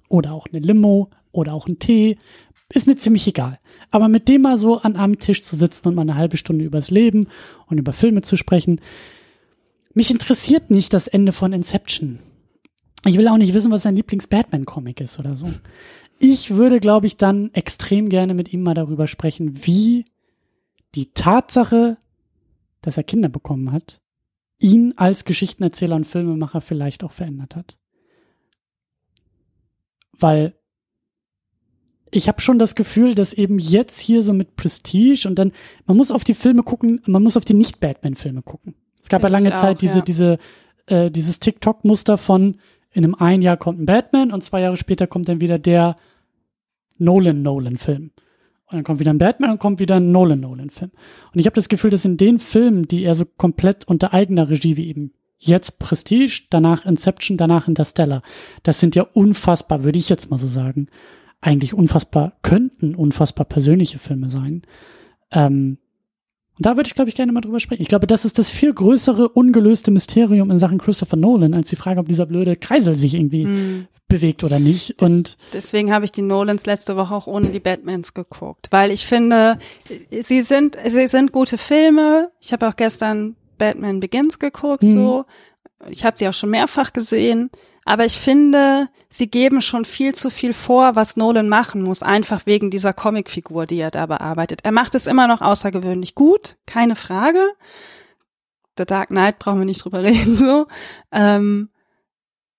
Oder 0.08 0.34
auch 0.34 0.46
eine 0.52 0.60
Limo 0.60 1.10
oder 1.32 1.54
auch 1.54 1.66
einen 1.66 1.80
Tee. 1.80 2.18
Ist 2.72 2.86
mir 2.86 2.96
ziemlich 2.96 3.26
egal. 3.26 3.58
Aber 3.90 4.08
mit 4.08 4.28
dem 4.28 4.44
mal 4.44 4.58
so 4.58 4.78
an 4.78 4.96
einem 4.96 5.18
Tisch 5.18 5.44
zu 5.44 5.56
sitzen 5.56 5.88
und 5.88 5.96
mal 5.96 6.04
eine 6.04 6.16
halbe 6.16 6.38
Stunde 6.38 6.64
übers 6.64 6.92
Leben 6.92 7.28
und 7.66 7.80
über 7.80 7.94
Filme 7.94 8.22
zu 8.22 8.38
sprechen. 8.38 8.82
Mich 9.96 10.12
interessiert 10.12 10.70
nicht 10.70 10.94
das 10.94 11.08
Ende 11.08 11.32
von 11.32 11.54
Inception. 11.54 12.20
Ich 13.06 13.18
will 13.18 13.28
auch 13.30 13.38
nicht 13.38 13.56
wissen, 13.56 13.72
was 13.72 13.84
sein 13.84 13.96
Lieblings-Batman-Comic 13.96 15.02
ist 15.02 15.18
oder 15.18 15.36
so 15.36 15.48
ich 16.20 16.52
würde, 16.52 16.80
glaube 16.80 17.08
ich, 17.08 17.18
dann 17.18 17.52
extrem 17.54 18.10
gerne 18.10 18.34
mit 18.34 18.52
ihm 18.52 18.62
mal 18.62 18.74
darüber 18.74 19.08
sprechen, 19.08 19.66
wie 19.66 20.06
die 20.94 21.12
Tatsache, 21.14 21.98
dass 22.82 22.98
er 22.98 23.04
Kinder 23.04 23.30
bekommen 23.30 23.72
hat, 23.72 24.02
ihn 24.60 24.94
als 24.98 25.24
Geschichtenerzähler 25.24 25.96
und 25.96 26.06
Filmemacher 26.06 26.62
vielleicht 26.62 27.04
auch 27.04 27.14
verändert 27.14 27.56
hat. 27.56 27.78
Weil 30.12 30.56
ich 32.12 32.28
habe 32.28 32.42
schon 32.42 32.60
das 32.60 32.76
Gefühl, 32.76 33.16
dass 33.16 33.34
eben 33.34 33.60
jetzt 33.60 34.00
hier 34.00 34.22
so 34.22 34.34
mit 34.34 34.56
Prestige 34.58 35.26
und 35.28 35.36
dann, 35.36 35.54
man 35.86 35.96
muss 35.96 36.12
auf 36.12 36.24
die 36.24 36.34
Filme 36.34 36.64
gucken, 36.64 37.02
man 37.06 37.24
muss 37.24 37.38
auf 37.38 37.46
die 37.46 37.54
Nicht-Batman-Filme 37.54 38.42
gucken. 38.42 38.76
Es 39.02 39.08
gab 39.08 39.24
ja 39.24 39.30
lange 39.30 39.54
Zeit 39.54 39.78
auch, 39.78 39.80
diese, 39.80 40.00
ja. 40.00 40.06
diese, 40.06 40.40
äh, 40.88 41.12
dieses 41.12 41.40
TikTok-Muster 41.40 42.18
von 42.18 42.58
in 42.92 43.04
einem 43.04 43.16
ein 43.16 43.42
Jahr 43.42 43.58
kommt 43.58 43.80
ein 43.80 43.86
Batman 43.86 44.32
und 44.32 44.44
zwei 44.44 44.62
Jahre 44.62 44.78
später 44.78 45.08
kommt 45.08 45.30
dann 45.30 45.42
wieder 45.42 45.60
der 45.60 45.96
Nolan-Nolan-Film. 46.98 48.12
Und 48.66 48.76
dann 48.76 48.84
kommt 48.84 49.00
wieder 49.00 49.14
ein 49.14 49.18
Batman 49.18 49.52
und 49.52 49.60
kommt 49.60 49.80
wieder 49.80 49.96
ein 49.96 50.12
Nolan-Nolan-Film. 50.12 50.92
Und 51.34 51.40
ich 51.40 51.46
habe 51.46 51.56
das 51.56 51.70
Gefühl, 51.70 51.90
dass 51.92 52.06
in 52.06 52.18
den 52.18 52.40
Filmen, 52.40 52.88
die 52.88 53.04
er 53.04 53.16
so 53.16 53.26
komplett 53.26 53.88
unter 53.88 54.14
eigener 54.14 54.50
Regie 54.50 54.78
wie 54.78 54.88
eben 54.88 55.14
jetzt 55.38 55.80
Prestige, 55.80 56.44
danach 56.50 56.86
Inception, 56.86 57.38
danach 57.38 57.68
Interstellar, 57.68 58.22
das 58.64 58.80
sind 58.80 58.96
ja 58.96 59.04
unfassbar, 59.04 59.84
würde 59.84 59.98
ich 59.98 60.10
jetzt 60.10 60.30
mal 60.30 60.38
so 60.38 60.48
sagen, 60.48 60.88
eigentlich 61.42 61.74
unfassbar, 61.74 62.34
könnten 62.42 62.96
unfassbar 62.96 63.46
persönliche 63.46 63.98
Filme 63.98 64.30
sein. 64.30 64.64
Ähm, 65.32 65.78
und 66.60 66.66
da 66.66 66.76
würde 66.76 66.88
ich, 66.88 66.96
glaube 66.96 67.10
ich, 67.10 67.16
gerne 67.16 67.32
mal 67.32 67.40
drüber 67.40 67.62
sprechen. 67.62 67.82
Ich 67.82 67.88
glaube, 67.88 68.06
das 68.06 68.26
ist 68.26 68.38
das 68.38 68.50
viel 68.50 68.74
größere, 68.74 69.30
ungelöste 69.30 69.92
Mysterium 69.92 70.52
in 70.52 70.60
Sachen 70.60 70.78
Christopher 70.78 71.16
Nolan, 71.16 71.54
als 71.54 71.70
die 71.70 71.78
Frage, 71.78 72.02
ob 72.02 72.10
dieser 72.10 72.26
blöde 72.26 72.58
Kreisel 72.58 72.98
sich 72.98 73.14
irgendwie 73.14 73.46
mm 73.46 73.88
bewegt 74.10 74.44
oder 74.44 74.60
nicht. 74.60 75.02
Das, 75.02 75.10
und 75.10 75.38
deswegen 75.54 75.94
habe 75.94 76.04
ich 76.04 76.12
die 76.12 76.24
Nolans 76.24 76.66
letzte 76.66 76.98
Woche 76.98 77.14
auch 77.14 77.28
ohne 77.28 77.50
die 77.50 77.60
Batmans 77.60 78.14
geguckt, 78.14 78.68
weil 78.72 78.92
ich 78.92 79.06
finde, 79.06 79.60
sie 80.10 80.42
sind 80.42 80.76
sie 80.84 81.08
sind 81.08 81.32
gute 81.32 81.58
Filme. 81.58 82.32
Ich 82.42 82.52
habe 82.52 82.68
auch 82.68 82.76
gestern 82.76 83.36
Batman 83.58 84.00
Begins 84.00 84.40
geguckt, 84.40 84.84
mhm. 84.84 84.94
so. 84.94 85.26
Ich 85.90 86.04
habe 86.04 86.18
sie 86.18 86.28
auch 86.28 86.34
schon 86.34 86.50
mehrfach 86.50 86.92
gesehen, 86.92 87.52
aber 87.90 88.06
ich 88.06 88.20
finde, 88.20 88.88
sie 89.10 89.32
geben 89.32 89.64
schon 89.64 89.84
viel 89.84 90.14
zu 90.14 90.30
viel 90.30 90.54
vor, 90.54 90.96
was 90.96 91.18
Nolan 91.18 91.50
machen 91.50 91.82
muss, 91.82 92.04
einfach 92.04 92.46
wegen 92.46 92.70
dieser 92.70 92.94
Comicfigur, 92.94 93.66
die 93.66 93.80
er 93.80 93.90
da 93.90 94.06
bearbeitet. 94.06 94.60
Er 94.62 94.72
macht 94.72 94.94
es 94.94 95.08
immer 95.08 95.28
noch 95.28 95.42
außergewöhnlich 95.42 96.14
gut, 96.14 96.58
keine 96.68 96.96
Frage. 96.96 97.44
The 98.78 98.86
Dark 98.86 99.08
Knight 99.08 99.40
brauchen 99.40 99.58
wir 99.58 99.66
nicht 99.66 99.84
drüber 99.84 100.04
reden, 100.04 100.38
so. 100.38 100.68
Ähm, 101.12 101.70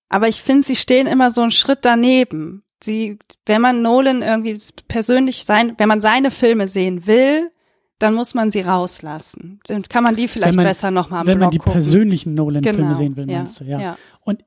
aber 0.09 0.27
ich 0.27 0.41
finde, 0.41 0.67
sie 0.67 0.75
stehen 0.75 1.07
immer 1.07 1.31
so 1.31 1.43
einen 1.43 1.51
Schritt 1.51 1.79
daneben. 1.83 2.63
Sie, 2.83 3.17
wenn 3.45 3.61
man 3.61 3.81
Nolan 3.81 4.23
irgendwie 4.23 4.59
persönlich 4.89 5.45
sein, 5.45 5.75
wenn 5.77 5.87
man 5.87 6.01
seine 6.01 6.31
Filme 6.31 6.67
sehen 6.67 7.07
will, 7.07 7.51
dann 7.99 8.15
muss 8.15 8.33
man 8.33 8.51
sie 8.51 8.61
rauslassen. 8.61 9.61
Dann 9.67 9.83
kann 9.83 10.03
man 10.03 10.17
die 10.17 10.27
vielleicht 10.27 10.57
man, 10.57 10.65
besser 10.65 10.91
nochmal 10.91 11.25
Wenn 11.25 11.37
Blog 11.37 11.45
man 11.45 11.51
die 11.51 11.57
gucken. 11.59 11.71
persönlichen 11.71 12.33
Nolan-Filme 12.33 12.79
genau. 12.79 12.93
sehen 12.95 13.15
will, 13.15 13.27
meinst 13.27 13.61
ja, 13.61 13.65
du, 13.65 13.71
ja. 13.71 13.79
ja. 13.79 13.97
Und 14.25 14.43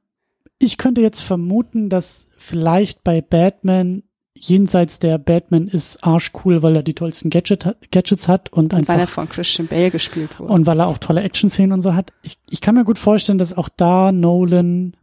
ich 0.58 0.78
könnte 0.78 1.00
jetzt 1.00 1.20
vermuten, 1.20 1.88
dass 1.88 2.28
vielleicht 2.36 3.04
bei 3.04 3.20
Batman 3.20 4.02
jenseits 4.36 4.98
der 4.98 5.18
Batman 5.18 5.68
ist 5.68 6.02
arschcool, 6.04 6.62
weil 6.62 6.76
er 6.76 6.82
die 6.82 6.94
tollsten 6.94 7.30
Gadget, 7.30 7.76
Gadgets 7.90 8.28
hat 8.28 8.52
und, 8.52 8.72
und 8.72 8.74
einfach. 8.74 8.94
Weil 8.94 9.00
er 9.00 9.06
von 9.06 9.28
Christian 9.28 9.68
Bale 9.68 9.90
gespielt 9.90 10.38
wurde. 10.38 10.52
Und 10.52 10.66
weil 10.66 10.80
er 10.80 10.88
auch 10.88 10.98
tolle 10.98 11.22
Action-Szenen 11.22 11.72
und 11.72 11.82
so 11.82 11.94
hat. 11.94 12.12
Ich, 12.22 12.38
ich 12.50 12.60
kann 12.60 12.74
mir 12.74 12.84
gut 12.84 12.98
vorstellen, 12.98 13.38
dass 13.38 13.56
auch 13.56 13.68
da 13.68 14.12
Nolan 14.12 14.96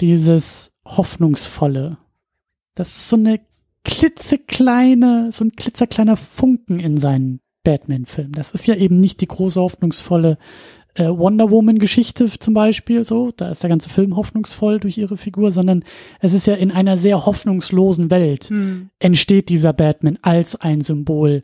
dieses 0.00 0.72
hoffnungsvolle, 0.84 1.98
das 2.74 2.96
ist 2.96 3.08
so 3.08 3.16
eine 3.16 3.40
klitzekleine, 3.84 5.30
so 5.32 5.44
ein 5.44 5.52
klitzekleiner 5.52 6.16
Funken 6.16 6.78
in 6.78 6.98
seinen 6.98 7.40
Batman-Filmen. 7.64 8.32
Das 8.32 8.52
ist 8.52 8.66
ja 8.66 8.74
eben 8.74 8.98
nicht 8.98 9.20
die 9.20 9.28
große 9.28 9.60
hoffnungsvolle 9.60 10.38
äh, 10.94 11.08
Wonder 11.08 11.50
Woman-Geschichte 11.50 12.26
zum 12.38 12.54
Beispiel, 12.54 13.04
so, 13.04 13.30
da 13.34 13.50
ist 13.50 13.62
der 13.62 13.70
ganze 13.70 13.88
Film 13.88 14.16
hoffnungsvoll 14.16 14.78
durch 14.78 14.98
ihre 14.98 15.16
Figur, 15.16 15.50
sondern 15.50 15.84
es 16.20 16.34
ist 16.34 16.46
ja 16.46 16.54
in 16.54 16.70
einer 16.70 16.96
sehr 16.96 17.24
hoffnungslosen 17.24 18.10
Welt 18.10 18.46
hm. 18.50 18.90
entsteht 18.98 19.48
dieser 19.48 19.72
Batman 19.72 20.18
als 20.22 20.56
ein 20.56 20.80
Symbol 20.80 21.42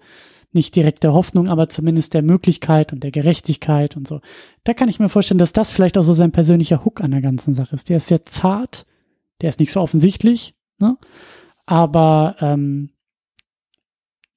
nicht 0.53 0.75
direkt 0.77 1.05
der 1.05 1.13
Hoffnung, 1.13 1.49
aber 1.49 1.69
zumindest 1.69 2.15
der 2.15 2.23
Möglichkeit 2.23 2.93
und 2.93 3.05
der 3.05 3.11
Gerechtigkeit 3.11 3.97
und 3.97 4.09
so. 4.09 4.21
Da 4.65 4.73
kann 4.75 4.89
ich 4.89 4.99
mir 4.99 5.11
vorstellen, 5.11 5.39
dass 5.39 5.53
das 5.53 5.71
vielleicht 5.71 5.99
auch 5.99 6.03
so 6.03 6.15
sein 6.15 6.33
persönlicher 6.33 6.85
Hook 6.85 7.03
an 7.03 7.11
der 7.11 7.21
ganzen 7.21 7.55
Sache 7.55 7.75
ist. 7.75 7.89
Der 7.91 7.99
ist 7.99 8.09
sehr 8.09 8.25
zart, 8.25 8.87
der 9.43 9.51
ist 9.51 9.61
nicht 9.61 9.73
so 9.73 9.81
offensichtlich, 9.81 10.55
ne? 10.79 10.97
aber 11.67 12.37
ähm, 12.41 12.91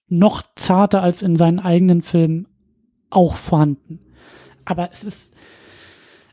noch 0.08 0.44
zarter 0.56 1.02
als 1.02 1.22
in 1.22 1.38
seinen 1.38 1.60
eigenen 1.60 2.02
Filmen 2.02 2.48
auch 3.10 3.36
vorhanden 3.36 4.00
aber 4.66 4.90
es 4.92 5.04
ist, 5.04 5.34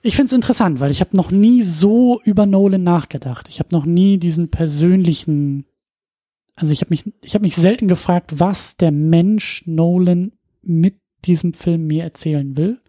ich 0.02 0.16
finde 0.16 0.26
es 0.26 0.32
interessant, 0.32 0.80
weil 0.80 0.90
ich 0.90 1.00
habe 1.00 1.16
noch 1.16 1.30
nie 1.30 1.62
so 1.62 2.20
über 2.24 2.46
Nolan 2.46 2.82
nachgedacht. 2.82 3.48
Ich 3.48 3.58
habe 3.58 3.70
noch 3.72 3.84
nie 3.84 4.18
diesen 4.18 4.50
persönlichen, 4.50 5.66
also 6.54 6.72
ich 6.72 6.80
habe 6.80 6.90
mich, 6.90 7.04
ich 7.22 7.34
habe 7.34 7.42
mich 7.42 7.56
selten 7.56 7.88
gefragt, 7.88 8.38
was 8.38 8.76
der 8.76 8.92
Mensch 8.92 9.64
Nolan 9.66 10.32
mit 10.62 10.96
diesem 11.24 11.52
Film 11.52 11.86
mir 11.86 12.04
erzählen 12.04 12.56
will, 12.56 12.80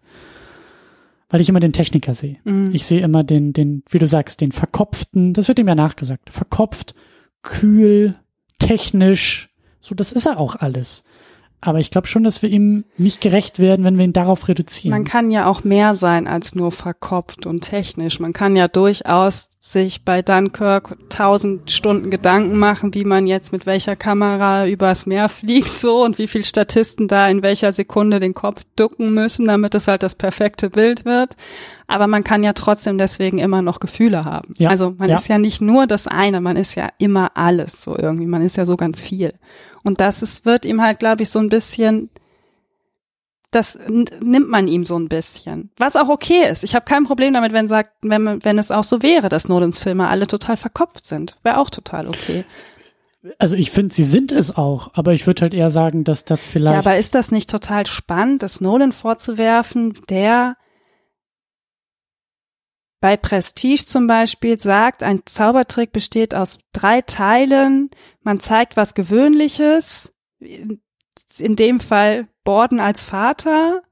weil 1.28 1.40
ich 1.40 1.48
immer 1.48 1.60
den 1.60 1.72
Techniker 1.72 2.14
sehe. 2.14 2.38
Mhm. 2.44 2.70
Ich 2.72 2.86
sehe 2.86 3.00
immer 3.00 3.24
den, 3.24 3.52
den, 3.52 3.82
wie 3.88 3.98
du 3.98 4.06
sagst, 4.06 4.40
den 4.40 4.52
verkopften. 4.52 5.32
Das 5.32 5.48
wird 5.48 5.58
ihm 5.58 5.68
ja 5.68 5.74
nachgesagt, 5.74 6.30
verkopft, 6.30 6.94
kühl, 7.42 8.12
technisch. 8.58 9.48
So, 9.80 9.94
das 9.94 10.12
ist 10.12 10.26
er 10.26 10.38
auch 10.38 10.56
alles. 10.56 11.04
Aber 11.62 11.78
ich 11.78 11.90
glaube 11.90 12.06
schon, 12.06 12.24
dass 12.24 12.40
wir 12.40 12.48
ihm 12.48 12.84
nicht 12.96 13.20
gerecht 13.20 13.58
werden, 13.58 13.84
wenn 13.84 13.98
wir 13.98 14.04
ihn 14.04 14.14
darauf 14.14 14.48
reduzieren. 14.48 14.90
Man 14.96 15.04
kann 15.04 15.30
ja 15.30 15.46
auch 15.46 15.62
mehr 15.62 15.94
sein 15.94 16.26
als 16.26 16.54
nur 16.54 16.72
verkopft 16.72 17.44
und 17.46 17.60
technisch. 17.60 18.18
Man 18.18 18.32
kann 18.32 18.56
ja 18.56 18.66
durchaus 18.66 19.50
sich 19.58 20.02
bei 20.04 20.22
Dunkirk 20.22 20.96
tausend 21.10 21.70
Stunden 21.70 22.10
Gedanken 22.10 22.58
machen, 22.58 22.94
wie 22.94 23.04
man 23.04 23.26
jetzt 23.26 23.52
mit 23.52 23.66
welcher 23.66 23.94
Kamera 23.94 24.66
übers 24.66 25.04
Meer 25.04 25.28
fliegt 25.28 25.68
so 25.76 26.02
und 26.02 26.16
wie 26.16 26.28
viel 26.28 26.46
Statisten 26.46 27.08
da 27.08 27.28
in 27.28 27.42
welcher 27.42 27.72
Sekunde 27.72 28.20
den 28.20 28.32
Kopf 28.32 28.62
ducken 28.76 29.12
müssen, 29.12 29.46
damit 29.46 29.74
es 29.74 29.86
halt 29.86 30.02
das 30.02 30.14
perfekte 30.14 30.70
Bild 30.70 31.04
wird. 31.04 31.36
Aber 31.88 32.06
man 32.06 32.24
kann 32.24 32.42
ja 32.42 32.54
trotzdem 32.54 32.96
deswegen 32.96 33.38
immer 33.38 33.60
noch 33.60 33.80
Gefühle 33.80 34.24
haben. 34.24 34.54
Ja. 34.56 34.70
Also 34.70 34.94
man 34.96 35.10
ja. 35.10 35.16
ist 35.16 35.28
ja 35.28 35.38
nicht 35.38 35.60
nur 35.60 35.86
das 35.86 36.06
eine, 36.06 36.40
man 36.40 36.56
ist 36.56 36.74
ja 36.74 36.88
immer 36.98 37.32
alles 37.34 37.82
so 37.82 37.98
irgendwie. 37.98 38.26
Man 38.26 38.42
ist 38.42 38.56
ja 38.56 38.64
so 38.64 38.76
ganz 38.76 39.02
viel. 39.02 39.34
Und 39.82 40.00
das 40.00 40.22
ist, 40.22 40.44
wird 40.44 40.64
ihm 40.64 40.80
halt, 40.80 40.98
glaube 40.98 41.22
ich, 41.22 41.30
so 41.30 41.38
ein 41.38 41.48
bisschen, 41.48 42.10
das 43.50 43.78
nimmt 43.86 44.48
man 44.48 44.68
ihm 44.68 44.84
so 44.84 44.98
ein 44.98 45.08
bisschen. 45.08 45.70
Was 45.76 45.96
auch 45.96 46.08
okay 46.08 46.48
ist. 46.50 46.64
Ich 46.64 46.74
habe 46.74 46.84
kein 46.84 47.04
Problem 47.04 47.32
damit, 47.32 47.52
wenn 47.52 47.68
sagt, 47.68 47.92
wenn, 48.02 48.44
wenn 48.44 48.58
es 48.58 48.70
auch 48.70 48.84
so 48.84 49.02
wäre, 49.02 49.28
dass 49.28 49.48
Nolans 49.48 49.80
Filme 49.80 50.08
alle 50.08 50.26
total 50.26 50.56
verkopft 50.56 51.06
sind. 51.06 51.38
Wäre 51.42 51.58
auch 51.58 51.70
total 51.70 52.08
okay. 52.08 52.44
Also 53.38 53.54
ich 53.54 53.70
finde, 53.70 53.94
sie 53.94 54.04
sind 54.04 54.32
es 54.32 54.56
auch, 54.56 54.92
aber 54.94 55.12
ich 55.12 55.26
würde 55.26 55.42
halt 55.42 55.54
eher 55.54 55.68
sagen, 55.68 56.04
dass 56.04 56.24
das 56.24 56.42
vielleicht. 56.42 56.72
Ja, 56.72 56.78
aber 56.78 56.98
ist 56.98 57.14
das 57.14 57.30
nicht 57.30 57.50
total 57.50 57.86
spannend, 57.86 58.42
das 58.42 58.62
Nolan 58.62 58.92
vorzuwerfen, 58.92 59.98
der 60.08 60.56
bei 63.00 63.16
Prestige 63.16 63.84
zum 63.86 64.06
Beispiel 64.06 64.60
sagt, 64.60 65.02
ein 65.02 65.22
Zaubertrick 65.24 65.92
besteht 65.92 66.34
aus 66.34 66.58
drei 66.72 67.00
Teilen. 67.00 67.90
Man 68.22 68.40
zeigt 68.40 68.76
was 68.76 68.94
Gewöhnliches, 68.94 70.12
in 70.38 71.56
dem 71.56 71.80
Fall 71.80 72.28
Borden 72.44 72.78
als 72.78 73.04
Vater. 73.04 73.82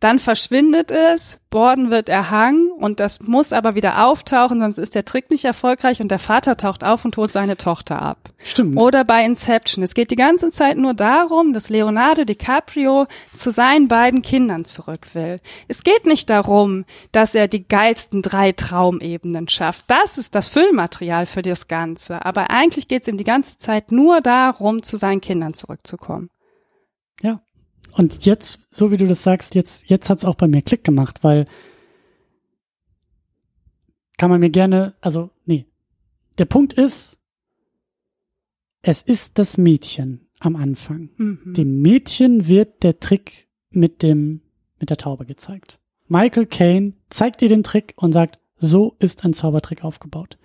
Dann 0.00 0.20
verschwindet 0.20 0.92
es, 0.92 1.40
Borden 1.50 1.90
wird 1.90 2.08
erhangen 2.08 2.70
und 2.70 3.00
das 3.00 3.20
muss 3.20 3.52
aber 3.52 3.74
wieder 3.74 4.06
auftauchen, 4.06 4.60
sonst 4.60 4.78
ist 4.78 4.94
der 4.94 5.04
Trick 5.04 5.28
nicht 5.28 5.44
erfolgreich 5.44 6.00
und 6.00 6.08
der 6.08 6.20
Vater 6.20 6.56
taucht 6.56 6.84
auf 6.84 7.04
und 7.04 7.16
holt 7.16 7.32
seine 7.32 7.56
Tochter 7.56 8.00
ab. 8.00 8.30
Stimmt. 8.38 8.80
Oder 8.80 9.04
bei 9.04 9.24
Inception. 9.24 9.82
Es 9.82 9.94
geht 9.94 10.12
die 10.12 10.16
ganze 10.16 10.52
Zeit 10.52 10.76
nur 10.76 10.94
darum, 10.94 11.52
dass 11.52 11.68
Leonardo 11.68 12.24
DiCaprio 12.24 13.06
zu 13.32 13.50
seinen 13.50 13.88
beiden 13.88 14.22
Kindern 14.22 14.64
zurück 14.64 15.14
will. 15.14 15.40
Es 15.66 15.82
geht 15.82 16.06
nicht 16.06 16.30
darum, 16.30 16.84
dass 17.10 17.34
er 17.34 17.48
die 17.48 17.66
geilsten 17.66 18.22
drei 18.22 18.52
Traumebenen 18.52 19.48
schafft. 19.48 19.84
Das 19.88 20.16
ist 20.16 20.36
das 20.36 20.46
Füllmaterial 20.46 21.26
für 21.26 21.42
das 21.42 21.66
Ganze. 21.66 22.24
Aber 22.24 22.50
eigentlich 22.50 22.86
geht 22.86 23.02
es 23.02 23.08
ihm 23.08 23.18
die 23.18 23.24
ganze 23.24 23.58
Zeit 23.58 23.90
nur 23.90 24.20
darum, 24.20 24.84
zu 24.84 24.96
seinen 24.96 25.20
Kindern 25.20 25.54
zurückzukommen. 25.54 26.30
Ja. 27.20 27.40
Und 27.98 28.24
jetzt, 28.24 28.60
so 28.70 28.92
wie 28.92 28.96
du 28.96 29.08
das 29.08 29.24
sagst, 29.24 29.56
jetzt, 29.56 29.90
jetzt 29.90 30.08
hat's 30.08 30.24
auch 30.24 30.36
bei 30.36 30.46
mir 30.46 30.62
Klick 30.62 30.84
gemacht, 30.84 31.24
weil 31.24 31.46
kann 34.16 34.30
man 34.30 34.38
mir 34.38 34.50
gerne, 34.50 34.94
also, 35.00 35.30
nee. 35.46 35.66
Der 36.38 36.44
Punkt 36.44 36.74
ist, 36.74 37.18
es 38.82 39.02
ist 39.02 39.40
das 39.40 39.58
Mädchen 39.58 40.28
am 40.38 40.54
Anfang. 40.54 41.10
Mhm. 41.16 41.54
Dem 41.56 41.82
Mädchen 41.82 42.46
wird 42.46 42.84
der 42.84 43.00
Trick 43.00 43.48
mit 43.70 44.04
dem, 44.04 44.42
mit 44.78 44.90
der 44.90 44.96
Taube 44.96 45.26
gezeigt. 45.26 45.80
Michael 46.06 46.46
Caine 46.46 46.92
zeigt 47.10 47.42
ihr 47.42 47.48
den 47.48 47.64
Trick 47.64 47.94
und 47.96 48.12
sagt, 48.12 48.38
so 48.58 48.94
ist 49.00 49.24
ein 49.24 49.34
Zaubertrick 49.34 49.82
aufgebaut. 49.82 50.38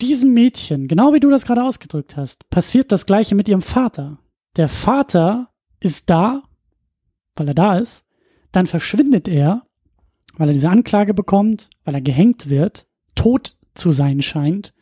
Diesem 0.00 0.32
Mädchen, 0.32 0.88
genau 0.88 1.12
wie 1.12 1.20
du 1.20 1.28
das 1.28 1.44
gerade 1.44 1.64
ausgedrückt 1.64 2.16
hast, 2.16 2.48
passiert 2.48 2.92
das 2.92 3.04
gleiche 3.04 3.34
mit 3.34 3.46
ihrem 3.46 3.60
Vater 3.62 4.18
der 4.58 4.68
Vater 4.68 5.48
ist 5.80 6.10
da, 6.10 6.42
weil 7.36 7.48
er 7.48 7.54
da 7.54 7.78
ist, 7.78 8.04
dann 8.52 8.66
verschwindet 8.66 9.28
er, 9.28 9.62
weil 10.36 10.48
er 10.48 10.52
diese 10.52 10.68
Anklage 10.68 11.14
bekommt, 11.14 11.70
weil 11.84 11.94
er 11.94 12.00
gehängt 12.00 12.50
wird, 12.50 12.86
tot 13.14 13.56
zu 13.74 13.90
sein 13.90 14.20
scheint. 14.20 14.74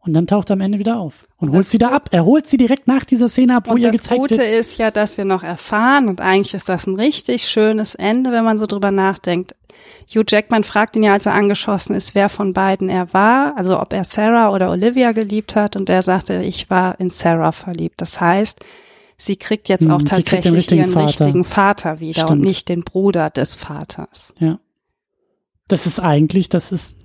Und 0.00 0.12
dann 0.12 0.26
taucht 0.26 0.50
er 0.50 0.54
am 0.54 0.60
Ende 0.60 0.78
wieder 0.78 0.98
auf 0.98 1.26
und 1.38 1.52
holt 1.52 1.66
sie 1.66 1.78
da 1.78 1.88
ab. 1.88 2.10
Er 2.12 2.26
holt 2.26 2.46
sie 2.46 2.58
direkt 2.58 2.86
nach 2.86 3.04
dieser 3.04 3.30
Szene 3.30 3.56
ab, 3.56 3.70
wo 3.70 3.76
ihr 3.76 3.90
gezeigt 3.90 4.20
wird. 4.20 4.30
Das 4.32 4.38
Gute 4.38 4.50
ist 4.50 4.78
ja, 4.78 4.90
dass 4.90 5.16
wir 5.16 5.24
noch 5.24 5.42
erfahren, 5.42 6.08
und 6.08 6.20
eigentlich 6.20 6.52
ist 6.52 6.68
das 6.68 6.86
ein 6.86 6.96
richtig 6.96 7.48
schönes 7.48 7.94
Ende, 7.94 8.30
wenn 8.30 8.44
man 8.44 8.58
so 8.58 8.66
drüber 8.66 8.90
nachdenkt. 8.90 9.54
Hugh 10.06 10.24
Jackman 10.28 10.62
fragt 10.62 10.96
ihn 10.96 11.04
ja, 11.04 11.14
als 11.14 11.24
er 11.24 11.32
angeschossen 11.32 11.94
ist, 11.94 12.14
wer 12.14 12.28
von 12.28 12.52
beiden 12.52 12.90
er 12.90 13.14
war, 13.14 13.56
also 13.56 13.80
ob 13.80 13.94
er 13.94 14.04
Sarah 14.04 14.50
oder 14.50 14.70
Olivia 14.70 15.12
geliebt 15.12 15.56
hat, 15.56 15.74
und 15.74 15.88
er 15.88 16.02
sagte, 16.02 16.42
ich 16.42 16.68
war 16.68 17.00
in 17.00 17.08
Sarah 17.08 17.52
verliebt. 17.52 18.02
Das 18.02 18.20
heißt, 18.20 18.62
sie 19.16 19.36
kriegt 19.36 19.68
jetzt 19.68 19.88
auch 19.88 19.98
hm, 19.98 20.06
tatsächlich 20.06 20.52
richtigen 20.52 20.82
ihren 20.82 20.92
Vater. 20.92 21.06
richtigen 21.06 21.44
Vater 21.44 22.00
wieder 22.00 22.22
Stimmt. 22.22 22.30
und 22.30 22.40
nicht 22.40 22.68
den 22.68 22.80
Bruder 22.80 23.30
des 23.30 23.54
Vaters. 23.54 24.34
Ja. 24.38 24.60
Das 25.68 25.86
ist 25.86 26.00
eigentlich, 26.00 26.48
das 26.48 26.72
ist, 26.72 26.98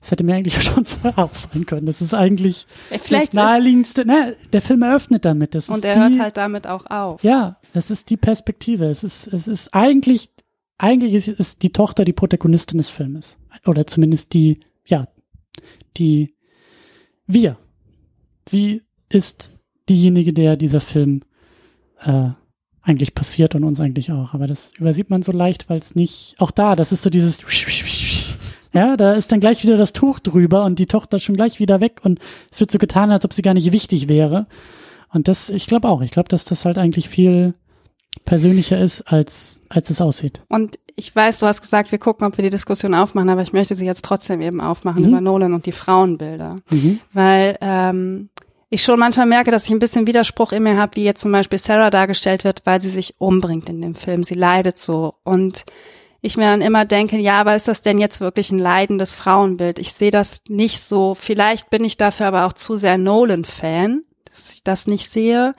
das 0.00 0.10
hätte 0.10 0.24
mir 0.24 0.34
eigentlich 0.34 0.62
schon 0.62 0.84
vorher 0.84 1.24
auffallen 1.24 1.66
können. 1.66 1.86
Das 1.86 2.00
ist 2.00 2.14
eigentlich 2.14 2.66
Vielleicht 2.88 3.28
das 3.28 3.34
naheliegendste, 3.34 4.06
ne, 4.06 4.36
der 4.52 4.62
Film 4.62 4.82
eröffnet 4.82 5.24
damit. 5.24 5.54
Das 5.54 5.68
und 5.68 5.84
er 5.84 5.94
die, 5.94 6.00
hört 6.00 6.20
halt 6.20 6.36
damit 6.36 6.66
auch 6.66 6.86
auf. 6.86 7.22
Ja, 7.22 7.58
es 7.72 7.90
ist 7.90 8.10
die 8.10 8.16
Perspektive. 8.16 8.86
Es 8.86 9.04
ist, 9.04 9.26
es 9.26 9.48
ist 9.48 9.74
eigentlich, 9.74 10.30
eigentlich 10.78 11.14
ist, 11.14 11.28
ist 11.28 11.62
die 11.62 11.72
Tochter 11.72 12.04
die 12.04 12.12
Protagonistin 12.12 12.78
des 12.78 12.90
Filmes. 12.90 13.36
Oder 13.66 13.86
zumindest 13.86 14.32
die, 14.32 14.60
ja, 14.84 15.08
die, 15.96 16.34
wir. 17.26 17.58
Sie 18.46 18.82
ist 19.08 19.53
diejenige, 19.88 20.32
der 20.32 20.56
dieser 20.56 20.80
Film 20.80 21.22
äh, 22.02 22.30
eigentlich 22.82 23.14
passiert 23.14 23.54
und 23.54 23.64
uns 23.64 23.80
eigentlich 23.80 24.12
auch. 24.12 24.34
Aber 24.34 24.46
das 24.46 24.72
übersieht 24.78 25.10
man 25.10 25.22
so 25.22 25.32
leicht, 25.32 25.68
weil 25.68 25.78
es 25.78 25.94
nicht, 25.94 26.36
auch 26.38 26.50
da, 26.50 26.76
das 26.76 26.92
ist 26.92 27.02
so 27.02 27.10
dieses, 27.10 27.42
ja, 28.72 28.96
da 28.96 29.14
ist 29.14 29.32
dann 29.32 29.40
gleich 29.40 29.62
wieder 29.62 29.76
das 29.76 29.92
Tuch 29.92 30.18
drüber 30.18 30.64
und 30.64 30.78
die 30.78 30.86
Tochter 30.86 31.18
schon 31.18 31.36
gleich 31.36 31.58
wieder 31.60 31.80
weg 31.80 32.00
und 32.02 32.20
es 32.50 32.60
wird 32.60 32.70
so 32.70 32.78
getan, 32.78 33.10
als 33.10 33.24
ob 33.24 33.32
sie 33.32 33.42
gar 33.42 33.54
nicht 33.54 33.72
wichtig 33.72 34.08
wäre. 34.08 34.44
Und 35.12 35.28
das, 35.28 35.48
ich 35.48 35.66
glaube 35.66 35.88
auch, 35.88 36.02
ich 36.02 36.10
glaube, 36.10 36.28
dass 36.28 36.44
das 36.44 36.64
halt 36.64 36.76
eigentlich 36.76 37.08
viel 37.08 37.54
persönlicher 38.24 38.78
ist, 38.78 39.02
als, 39.02 39.60
als 39.68 39.90
es 39.90 40.00
aussieht. 40.00 40.42
Und 40.48 40.78
ich 40.96 41.14
weiß, 41.14 41.40
du 41.40 41.46
hast 41.46 41.60
gesagt, 41.60 41.90
wir 41.90 41.98
gucken, 41.98 42.26
ob 42.26 42.36
wir 42.36 42.42
die 42.42 42.50
Diskussion 42.50 42.94
aufmachen, 42.94 43.28
aber 43.28 43.42
ich 43.42 43.52
möchte 43.52 43.74
sie 43.74 43.86
jetzt 43.86 44.04
trotzdem 44.04 44.40
eben 44.40 44.60
aufmachen 44.60 45.02
mhm. 45.02 45.08
über 45.08 45.20
Nolan 45.20 45.54
und 45.54 45.66
die 45.66 45.72
Frauenbilder. 45.72 46.56
Mhm. 46.70 47.00
Weil 47.12 47.58
ähm, 47.60 48.28
ich 48.74 48.82
schon 48.82 48.98
manchmal 48.98 49.26
merke, 49.26 49.50
dass 49.50 49.66
ich 49.66 49.70
ein 49.70 49.78
bisschen 49.78 50.06
Widerspruch 50.06 50.52
in 50.52 50.64
mir 50.64 50.76
habe, 50.76 50.96
wie 50.96 51.04
jetzt 51.04 51.22
zum 51.22 51.32
Beispiel 51.32 51.58
Sarah 51.58 51.90
dargestellt 51.90 52.44
wird, 52.44 52.62
weil 52.64 52.80
sie 52.80 52.90
sich 52.90 53.14
umbringt 53.18 53.68
in 53.68 53.80
dem 53.80 53.94
Film. 53.94 54.24
Sie 54.24 54.34
leidet 54.34 54.78
so. 54.78 55.14
Und 55.22 55.64
ich 56.20 56.36
mir 56.36 56.46
dann 56.46 56.60
immer 56.60 56.84
denke, 56.84 57.16
ja, 57.18 57.40
aber 57.40 57.54
ist 57.54 57.68
das 57.68 57.82
denn 57.82 57.98
jetzt 57.98 58.20
wirklich 58.20 58.50
ein 58.50 58.58
leidendes 58.58 59.12
Frauenbild? 59.12 59.78
Ich 59.78 59.92
sehe 59.92 60.10
das 60.10 60.40
nicht 60.48 60.80
so. 60.80 61.14
Vielleicht 61.14 61.70
bin 61.70 61.84
ich 61.84 61.96
dafür 61.96 62.26
aber 62.26 62.46
auch 62.46 62.52
zu 62.52 62.76
sehr 62.76 62.98
Nolan-Fan, 62.98 64.02
dass 64.24 64.54
ich 64.54 64.64
das 64.64 64.86
nicht 64.86 65.10
sehe. 65.10 65.54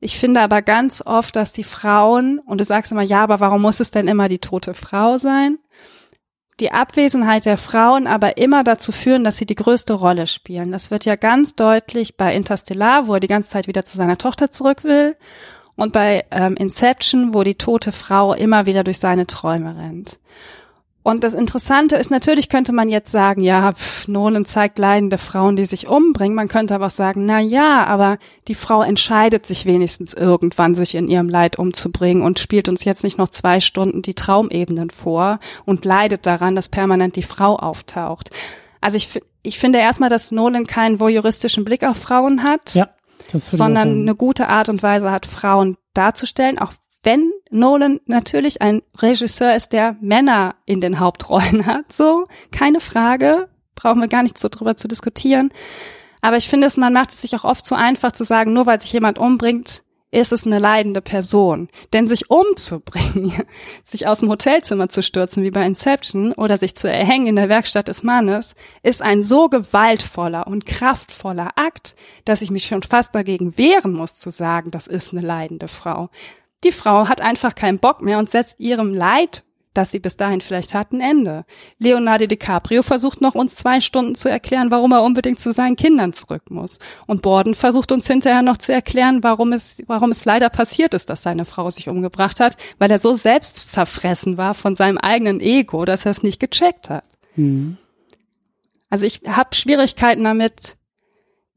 Ich 0.00 0.18
finde 0.18 0.40
aber 0.40 0.62
ganz 0.62 1.02
oft, 1.04 1.36
dass 1.36 1.52
die 1.52 1.64
Frauen, 1.64 2.40
und 2.40 2.60
du 2.60 2.64
sagst 2.64 2.90
immer, 2.92 3.02
ja, 3.02 3.22
aber 3.22 3.40
warum 3.40 3.62
muss 3.62 3.80
es 3.80 3.90
denn 3.90 4.08
immer 4.08 4.28
die 4.28 4.38
tote 4.38 4.74
Frau 4.74 5.18
sein? 5.18 5.58
Die 6.60 6.72
Abwesenheit 6.72 7.44
der 7.44 7.56
Frauen 7.56 8.06
aber 8.08 8.36
immer 8.36 8.64
dazu 8.64 8.90
führen, 8.90 9.22
dass 9.22 9.36
sie 9.36 9.46
die 9.46 9.54
größte 9.54 9.92
Rolle 9.92 10.26
spielen. 10.26 10.72
Das 10.72 10.90
wird 10.90 11.04
ja 11.04 11.14
ganz 11.14 11.54
deutlich 11.54 12.16
bei 12.16 12.34
Interstellar, 12.34 13.06
wo 13.06 13.14
er 13.14 13.20
die 13.20 13.28
ganze 13.28 13.50
Zeit 13.50 13.68
wieder 13.68 13.84
zu 13.84 13.96
seiner 13.96 14.18
Tochter 14.18 14.50
zurück 14.50 14.82
will 14.82 15.16
und 15.76 15.92
bei 15.92 16.24
ähm, 16.32 16.56
Inception, 16.56 17.32
wo 17.32 17.44
die 17.44 17.54
tote 17.54 17.92
Frau 17.92 18.34
immer 18.34 18.66
wieder 18.66 18.82
durch 18.82 18.98
seine 18.98 19.28
Träume 19.28 19.76
rennt. 19.76 20.18
Und 21.08 21.24
das 21.24 21.32
Interessante 21.32 21.96
ist, 21.96 22.10
natürlich 22.10 22.50
könnte 22.50 22.74
man 22.74 22.90
jetzt 22.90 23.10
sagen, 23.10 23.40
ja, 23.40 23.72
pff, 23.72 24.08
Nolan 24.08 24.44
zeigt 24.44 24.78
leidende 24.78 25.16
Frauen, 25.16 25.56
die 25.56 25.64
sich 25.64 25.88
umbringen. 25.88 26.34
Man 26.36 26.48
könnte 26.48 26.74
aber 26.74 26.86
auch 26.86 26.90
sagen, 26.90 27.24
na 27.24 27.40
ja, 27.40 27.86
aber 27.86 28.18
die 28.46 28.54
Frau 28.54 28.82
entscheidet 28.82 29.46
sich 29.46 29.64
wenigstens 29.64 30.12
irgendwann, 30.12 30.74
sich 30.74 30.94
in 30.94 31.08
ihrem 31.08 31.30
Leid 31.30 31.58
umzubringen 31.58 32.22
und 32.22 32.40
spielt 32.40 32.68
uns 32.68 32.84
jetzt 32.84 33.04
nicht 33.04 33.16
noch 33.16 33.30
zwei 33.30 33.58
Stunden 33.60 34.02
die 34.02 34.12
Traumebenen 34.12 34.90
vor 34.90 35.40
und 35.64 35.86
leidet 35.86 36.26
daran, 36.26 36.54
dass 36.54 36.68
permanent 36.68 37.16
die 37.16 37.22
Frau 37.22 37.56
auftaucht. 37.56 38.28
Also 38.82 38.98
ich, 38.98 39.18
ich 39.42 39.58
finde 39.58 39.78
erstmal, 39.78 40.10
dass 40.10 40.30
Nolan 40.30 40.66
keinen 40.66 41.00
voyeuristischen 41.00 41.64
Blick 41.64 41.84
auf 41.84 41.96
Frauen 41.96 42.42
hat. 42.42 42.74
Ja 42.74 42.90
sondern 43.30 44.02
eine 44.02 44.14
gute 44.14 44.48
Art 44.48 44.68
und 44.70 44.82
Weise 44.82 45.10
hat, 45.10 45.26
Frauen 45.26 45.76
darzustellen, 45.92 46.58
auch 46.58 46.72
wenn 47.02 47.32
Nolan 47.50 48.00
natürlich 48.06 48.60
ein 48.60 48.82
Regisseur 48.96 49.54
ist, 49.54 49.72
der 49.72 49.96
Männer 50.00 50.56
in 50.66 50.80
den 50.80 50.98
Hauptrollen 51.00 51.66
hat, 51.66 51.92
so, 51.92 52.26
keine 52.50 52.80
Frage, 52.80 53.48
brauchen 53.74 54.00
wir 54.00 54.08
gar 54.08 54.22
nicht 54.22 54.38
so 54.38 54.48
drüber 54.48 54.76
zu 54.76 54.88
diskutieren. 54.88 55.50
Aber 56.20 56.36
ich 56.36 56.48
finde, 56.48 56.68
man 56.76 56.92
macht 56.92 57.10
es 57.10 57.22
sich 57.22 57.36
auch 57.36 57.44
oft 57.44 57.64
zu 57.64 57.76
einfach 57.76 58.12
zu 58.12 58.24
sagen, 58.24 58.52
nur 58.52 58.66
weil 58.66 58.80
sich 58.80 58.92
jemand 58.92 59.18
umbringt, 59.18 59.84
ist 60.10 60.32
es 60.32 60.46
eine 60.46 60.58
leidende 60.58 61.00
Person. 61.00 61.68
Denn 61.92 62.08
sich 62.08 62.30
umzubringen, 62.30 63.44
sich 63.84 64.06
aus 64.06 64.20
dem 64.20 64.30
Hotelzimmer 64.30 64.88
zu 64.88 65.02
stürzen 65.02 65.42
wie 65.42 65.50
bei 65.50 65.64
Inception 65.66 66.32
oder 66.32 66.56
sich 66.56 66.76
zu 66.76 66.90
erhängen 66.90 67.26
in 67.26 67.36
der 67.36 67.48
Werkstatt 67.48 67.88
des 67.88 68.02
Mannes, 68.02 68.54
ist 68.82 69.02
ein 69.02 69.22
so 69.22 69.48
gewaltvoller 69.48 70.46
und 70.46 70.66
kraftvoller 70.66 71.52
Akt, 71.56 71.94
dass 72.24 72.42
ich 72.42 72.50
mich 72.50 72.66
schon 72.66 72.82
fast 72.82 73.14
dagegen 73.14 73.58
wehren 73.58 73.92
muss 73.92 74.14
zu 74.14 74.30
sagen, 74.30 74.70
das 74.70 74.86
ist 74.86 75.12
eine 75.12 75.24
leidende 75.24 75.68
Frau. 75.68 76.08
Die 76.64 76.72
Frau 76.72 77.08
hat 77.08 77.20
einfach 77.20 77.54
keinen 77.54 77.78
Bock 77.78 78.02
mehr 78.02 78.18
und 78.18 78.30
setzt 78.30 78.58
ihrem 78.58 78.92
Leid 78.92 79.44
das 79.78 79.92
sie 79.92 80.00
bis 80.00 80.16
dahin 80.16 80.40
vielleicht 80.40 80.74
hat, 80.74 80.92
ein 80.92 81.00
Ende. 81.00 81.44
Leonardo 81.78 82.26
DiCaprio 82.26 82.82
versucht 82.82 83.20
noch 83.20 83.34
uns 83.34 83.54
zwei 83.54 83.80
Stunden 83.80 84.14
zu 84.16 84.28
erklären, 84.28 84.70
warum 84.70 84.92
er 84.92 85.02
unbedingt 85.02 85.38
zu 85.38 85.52
seinen 85.52 85.76
Kindern 85.76 86.12
zurück 86.12 86.50
muss. 86.50 86.78
Und 87.06 87.22
Borden 87.22 87.54
versucht 87.54 87.92
uns 87.92 88.06
hinterher 88.06 88.42
noch 88.42 88.56
zu 88.56 88.72
erklären, 88.72 89.22
warum 89.22 89.52
es, 89.52 89.80
warum 89.86 90.10
es 90.10 90.24
leider 90.24 90.48
passiert 90.50 90.94
ist, 90.94 91.10
dass 91.10 91.22
seine 91.22 91.44
Frau 91.44 91.70
sich 91.70 91.88
umgebracht 91.88 92.40
hat, 92.40 92.56
weil 92.78 92.90
er 92.90 92.98
so 92.98 93.14
selbst 93.14 93.72
zerfressen 93.72 94.36
war 94.36 94.54
von 94.54 94.74
seinem 94.74 94.98
eigenen 94.98 95.40
Ego, 95.40 95.84
dass 95.84 96.04
er 96.04 96.10
es 96.10 96.22
nicht 96.22 96.40
gecheckt 96.40 96.90
hat. 96.90 97.04
Mhm. 97.36 97.76
Also 98.90 99.06
ich 99.06 99.20
habe 99.26 99.54
Schwierigkeiten 99.54 100.24
damit, 100.24 100.77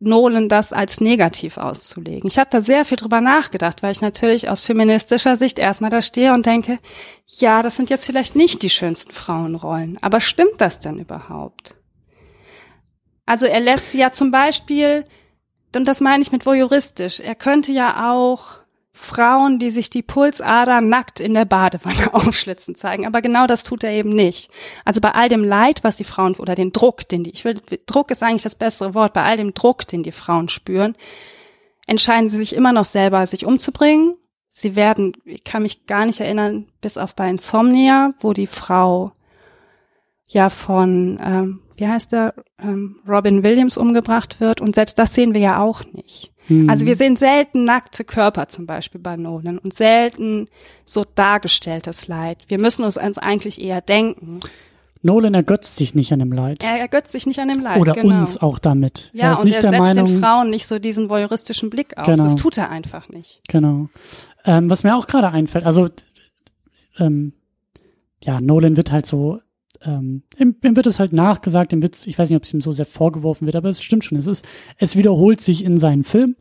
Nolan 0.02 0.50
das 0.50 0.74
als 0.74 1.00
negativ 1.00 1.58
auszulegen. 1.58 2.28
Ich 2.28 2.40
habe 2.40 2.50
da 2.50 2.60
sehr 2.60 2.86
viel 2.86 2.98
drüber 2.98 3.22
nachgedacht, 3.22 3.84
weil 3.84 3.92
ich 3.92 4.02
natürlich 4.02 4.50
aus 4.50 4.64
feministischer 4.64 5.36
Sicht 5.36 5.60
erstmal 5.60 5.92
da 5.92 6.02
stehe 6.02 6.34
und 6.34 6.46
denke, 6.46 6.80
ja, 7.28 7.62
das 7.62 7.76
sind 7.76 7.92
jetzt 7.92 8.08
vielleicht 8.08 8.36
nicht 8.36 8.64
die 8.64 8.72
schönsten 8.72 9.14
Frauenrollen, 9.14 10.00
aber 10.02 10.20
stimmt 10.20 10.60
das 10.60 10.80
denn 10.80 10.98
überhaupt? 10.98 11.76
Also 13.28 13.46
er 13.46 13.60
lässt 13.60 13.92
sie 13.92 14.00
ja 14.00 14.12
zum 14.12 14.32
Beispiel, 14.32 15.06
und 15.76 15.88
das 15.88 16.02
meine 16.02 16.24
ich 16.24 16.32
mit 16.32 16.48
voyeuristisch, 16.48 17.20
er 17.20 17.36
könnte 17.36 17.72
ja 17.72 18.12
auch 18.12 18.61
Frauen, 18.94 19.58
die 19.58 19.70
sich 19.70 19.90
die 19.90 20.02
Pulsader 20.02 20.82
nackt 20.82 21.20
in 21.20 21.34
der 21.34 21.46
Badewanne 21.46 22.14
aufschlitzen 22.14 22.76
zeigen. 22.76 23.06
Aber 23.06 23.22
genau 23.22 23.48
das 23.48 23.64
tut 23.64 23.84
er 23.84 23.92
eben 23.92 24.10
nicht. 24.10 24.52
Also 24.84 25.02
bei 25.02 25.12
all 25.12 25.30
dem 25.30 25.44
Leid, 25.44 25.84
was 25.84 25.96
die 25.96 26.04
Frauen 26.04 26.36
oder 26.36 26.56
den 26.56 26.74
Druck, 26.74 27.08
den 27.08 27.24
die, 27.24 27.32
ich 27.32 27.46
will, 27.46 27.62
Druck 27.86 28.12
ist 28.12 28.22
eigentlich 28.22 28.44
das 28.44 28.56
bessere 28.56 28.94
Wort, 28.94 29.14
bei 29.14 29.24
all 29.24 29.38
dem 29.38 29.54
Druck, 29.54 29.88
den 29.88 30.04
die 30.04 30.12
Frauen 30.12 30.50
spüren, 30.50 30.96
entscheiden 31.88 32.30
sie 32.30 32.38
sich 32.38 32.56
immer 32.56 32.74
noch 32.74 32.86
selber, 32.86 33.26
sich 33.26 33.46
umzubringen. 33.46 34.16
Sie 34.50 34.76
werden, 34.76 35.14
ich 35.24 35.46
kann 35.46 35.64
mich 35.64 35.86
gar 35.88 36.06
nicht 36.06 36.20
erinnern, 36.20 36.68
bis 36.82 36.98
auf 36.98 37.16
bei 37.16 37.30
Insomnia, 37.30 38.14
wo 38.20 38.34
die 38.34 38.48
Frau 38.48 39.14
ja 40.28 40.50
von, 40.50 41.20
ähm, 41.24 41.62
wie 41.82 41.88
heißt 41.88 42.12
der, 42.12 42.36
ähm, 42.62 42.98
Robin 43.08 43.42
Williams 43.42 43.76
umgebracht 43.76 44.40
wird. 44.40 44.62
Und 44.62 44.76
selbst 44.76 45.00
das 45.00 45.16
sehen 45.16 45.34
wir 45.34 45.42
ja 45.42 45.60
auch 45.60 45.84
nicht. 45.94 46.32
Mhm. 46.48 46.70
Also 46.70 46.86
wir 46.86 46.96
sehen 46.96 47.16
selten 47.16 47.66
nackte 47.66 48.04
Körper 48.04 48.48
zum 48.50 48.68
Beispiel 48.68 49.02
bei 49.02 49.18
Nolan 49.18 49.58
und 49.58 49.74
selten 49.74 50.48
so 50.86 51.04
dargestelltes 51.16 52.08
Leid. 52.08 52.38
Wir 52.48 52.60
müssen 52.60 52.84
uns 52.84 52.98
eigentlich 52.98 53.60
eher 53.60 53.82
denken. 53.82 54.42
Nolan 55.02 55.34
ergötzt 55.34 55.76
sich 55.76 55.96
nicht 55.96 56.14
an 56.14 56.20
dem 56.20 56.32
Leid. 56.32 56.64
Er 56.64 56.80
ergötzt 56.80 57.12
sich 57.12 57.26
nicht 57.26 57.40
an 57.40 57.48
dem 57.48 57.62
Leid. 57.62 57.80
Oder 57.80 57.94
genau. 57.94 58.20
uns 58.20 58.40
auch 58.40 58.60
damit. 58.60 59.10
Ja, 59.14 59.26
er 59.26 59.32
ist 59.32 59.40
und 59.40 59.46
nicht 59.46 59.56
er 59.56 59.62
setzt 59.64 59.80
Meinung, 59.80 60.06
den 60.06 60.20
Frauen 60.20 60.50
nicht 60.52 60.68
so 60.68 60.78
diesen 60.78 61.10
voyeuristischen 61.10 61.72
Blick 61.72 61.98
auf. 61.98 62.06
Genau. 62.06 62.24
Das 62.26 62.36
tut 62.36 62.60
er 62.60 62.70
einfach 62.70 63.10
nicht. 63.10 63.42
Genau. 63.48 63.90
Ähm, 64.46 64.70
was 64.70 64.84
mir 64.84 64.96
auch 64.96 65.08
gerade 65.08 65.30
einfällt, 65.30 65.66
also 65.66 65.90
ähm, 67.00 67.34
ja, 68.24 68.40
Nolan 68.40 68.78
wird 68.78 68.92
halt 68.92 69.08
so 69.08 69.40
ähm, 69.84 70.24
ihm, 70.38 70.56
wird 70.62 70.88
es 70.88 71.00
halt 71.00 71.14
nachgesagt, 71.14 71.74
ihm 71.74 71.82
wird, 71.82 72.06
ich 72.06 72.18
weiß 72.18 72.30
nicht, 72.30 72.38
ob 72.38 72.44
es 72.44 72.54
ihm 72.54 72.62
so 72.62 72.72
sehr 72.72 72.86
vorgeworfen 72.86 73.46
wird, 73.46 73.56
aber 73.56 73.70
es 73.70 73.84
stimmt 73.84 74.06
schon. 74.06 74.18
Es 74.18 74.28
ist, 74.28 74.46
es 74.78 74.96
wiederholt 74.96 75.42
sich 75.42 75.64
in 75.64 75.78
seinen 75.78 76.04
Filmen, 76.04 76.36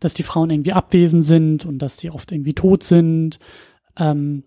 dass 0.00 0.14
die 0.14 0.22
Frauen 0.22 0.50
irgendwie 0.50 0.72
abwesend 0.72 1.24
sind 1.24 1.66
und 1.66 1.78
dass 1.78 1.96
die 1.96 2.10
oft 2.10 2.32
irgendwie 2.32 2.54
tot 2.54 2.82
sind. 2.84 3.38
Ähm, 3.98 4.44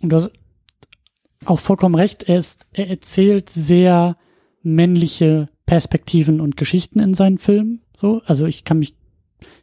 und 0.00 0.10
du 0.10 0.16
hast 0.16 0.32
auch 1.44 1.60
vollkommen 1.60 1.94
recht, 1.94 2.24
er, 2.24 2.38
ist, 2.38 2.66
er 2.72 2.88
erzählt 2.88 3.50
sehr 3.50 4.16
männliche 4.62 5.48
Perspektiven 5.66 6.40
und 6.40 6.56
Geschichten 6.56 7.00
in 7.00 7.14
seinen 7.14 7.38
Filmen. 7.38 7.82
So, 7.96 8.22
also 8.26 8.46
ich 8.46 8.64
kann 8.64 8.78
mich, 8.78 8.94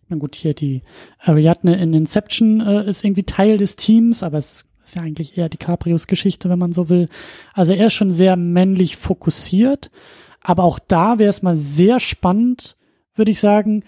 na 0.07 0.18
gut, 0.18 0.36
hier 0.36 0.53
die 0.53 0.82
Ariadne 1.19 1.76
in 1.77 1.94
Inception 1.94 2.61
äh, 2.61 2.88
ist 2.90 3.03
irgendwie 3.03 3.23
Teil 3.23 3.57
des 3.57 3.76
Teams, 3.76 4.23
aber 4.23 4.38
es 4.38 4.65
ist 4.85 4.95
ja 4.95 5.01
eigentlich 5.01 5.37
eher 5.37 5.49
DiCaprios 5.49 6.07
Geschichte, 6.07 6.49
wenn 6.49 6.59
man 6.59 6.73
so 6.73 6.89
will. 6.89 7.09
Also 7.53 7.73
er 7.73 7.87
ist 7.87 7.93
schon 7.93 8.11
sehr 8.11 8.35
männlich 8.35 8.97
fokussiert. 8.97 9.91
Aber 10.41 10.63
auch 10.63 10.79
da 10.79 11.17
wäre 11.17 11.29
es 11.29 11.41
mal 11.41 11.55
sehr 11.55 11.99
spannend, 11.99 12.77
würde 13.15 13.31
ich 13.31 13.39
sagen, 13.39 13.83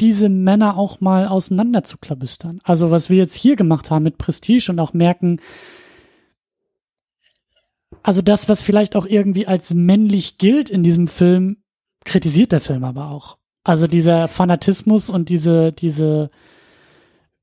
diese 0.00 0.28
Männer 0.28 0.78
auch 0.78 1.00
mal 1.00 1.26
auseinander 1.26 1.84
zu 1.84 1.98
klabüstern. 1.98 2.60
Also 2.64 2.90
was 2.90 3.10
wir 3.10 3.18
jetzt 3.18 3.34
hier 3.34 3.56
gemacht 3.56 3.90
haben 3.90 4.04
mit 4.04 4.16
Prestige 4.16 4.70
und 4.70 4.80
auch 4.80 4.94
merken, 4.94 5.40
also 8.02 8.22
das, 8.22 8.48
was 8.48 8.62
vielleicht 8.62 8.96
auch 8.96 9.06
irgendwie 9.06 9.46
als 9.46 9.74
männlich 9.74 10.38
gilt 10.38 10.70
in 10.70 10.82
diesem 10.82 11.08
Film, 11.08 11.58
kritisiert 12.04 12.52
der 12.52 12.60
Film 12.60 12.84
aber 12.84 13.10
auch. 13.10 13.38
Also 13.64 13.86
dieser 13.86 14.28
Fanatismus 14.28 15.10
und 15.10 15.28
diese, 15.28 15.72
diese, 15.72 16.30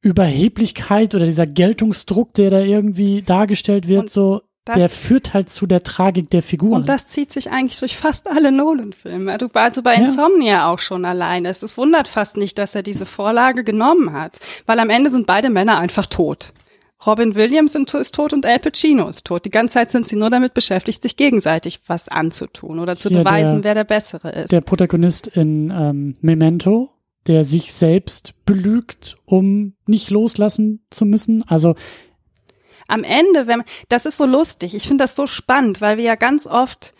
Überheblichkeit 0.01 1.15
oder 1.15 1.26
dieser 1.26 1.47
Geltungsdruck, 1.47 2.34
der 2.34 2.51
da 2.51 2.59
irgendwie 2.59 3.22
dargestellt 3.22 3.88
wird, 3.88 4.03
und 4.03 4.11
so, 4.11 4.41
der 4.67 4.89
führt 4.89 5.34
halt 5.34 5.51
zu 5.51 5.67
der 5.67 5.84
Tragik 5.84 6.30
der 6.30 6.41
Figuren. 6.41 6.81
Und 6.81 6.89
das 6.89 7.07
zieht 7.07 7.31
sich 7.31 7.51
eigentlich 7.51 7.80
durch 7.80 7.97
fast 7.97 8.27
alle 8.27 8.51
Nolan-Filme. 8.51 9.38
Also 9.53 9.81
bei 9.81 9.95
Insomnia 9.95 10.53
ja. 10.53 10.72
auch 10.72 10.80
schon 10.80 11.05
alleine. 11.05 11.49
Es 11.49 11.77
wundert 11.77 12.07
fast 12.07 12.38
nicht, 12.38 12.57
dass 12.57 12.73
er 12.73 12.81
diese 12.81 13.05
Vorlage 13.05 13.63
genommen 13.63 14.13
hat, 14.13 14.39
weil 14.65 14.80
am 14.80 14.89
Ende 14.89 15.11
sind 15.11 15.27
beide 15.27 15.49
Männer 15.49 15.77
einfach 15.77 16.07
tot. 16.07 16.53
Robin 17.05 17.35
Williams 17.35 17.76
ist 17.76 18.15
tot 18.15 18.34
und 18.34 18.45
Al 18.45 18.57
Pacino 18.57 19.07
ist 19.07 19.26
tot. 19.26 19.45
Die 19.45 19.51
ganze 19.51 19.73
Zeit 19.73 19.91
sind 19.91 20.07
sie 20.07 20.15
nur 20.15 20.30
damit 20.30 20.53
beschäftigt, 20.53 21.03
sich 21.03 21.17
gegenseitig 21.17 21.81
was 21.88 22.09
anzutun 22.09 22.80
oder 22.80 22.95
zu 22.95 23.09
Hier 23.09 23.19
beweisen, 23.19 23.61
der, 23.61 23.63
wer 23.63 23.73
der 23.76 23.84
Bessere 23.84 24.31
ist. 24.31 24.51
Der 24.51 24.61
Protagonist 24.61 25.27
in 25.27 25.72
ähm, 25.72 26.15
Memento, 26.22 26.94
der 27.27 27.43
sich 27.43 27.73
selbst 27.73 28.34
belügt, 28.45 29.18
um 29.26 29.73
nicht 29.85 30.10
loslassen 30.10 30.85
zu 30.89 31.06
müssen. 31.06 31.43
Also 31.47 31.76
am 32.88 33.03
Ende, 33.03 33.47
wenn 33.47 33.64
das 33.89 34.06
ist 34.06 34.18
so 34.18 34.26
lustig, 34.26 34.76
ich 34.76 34.88
finde 34.88 35.03
das 35.03 35.15
so 35.15 35.27
spannend, 35.27 35.81
weil 35.81 35.97
wir 35.97 36.03
ja 36.03 36.15
ganz 36.15 36.45
oft 36.45 36.93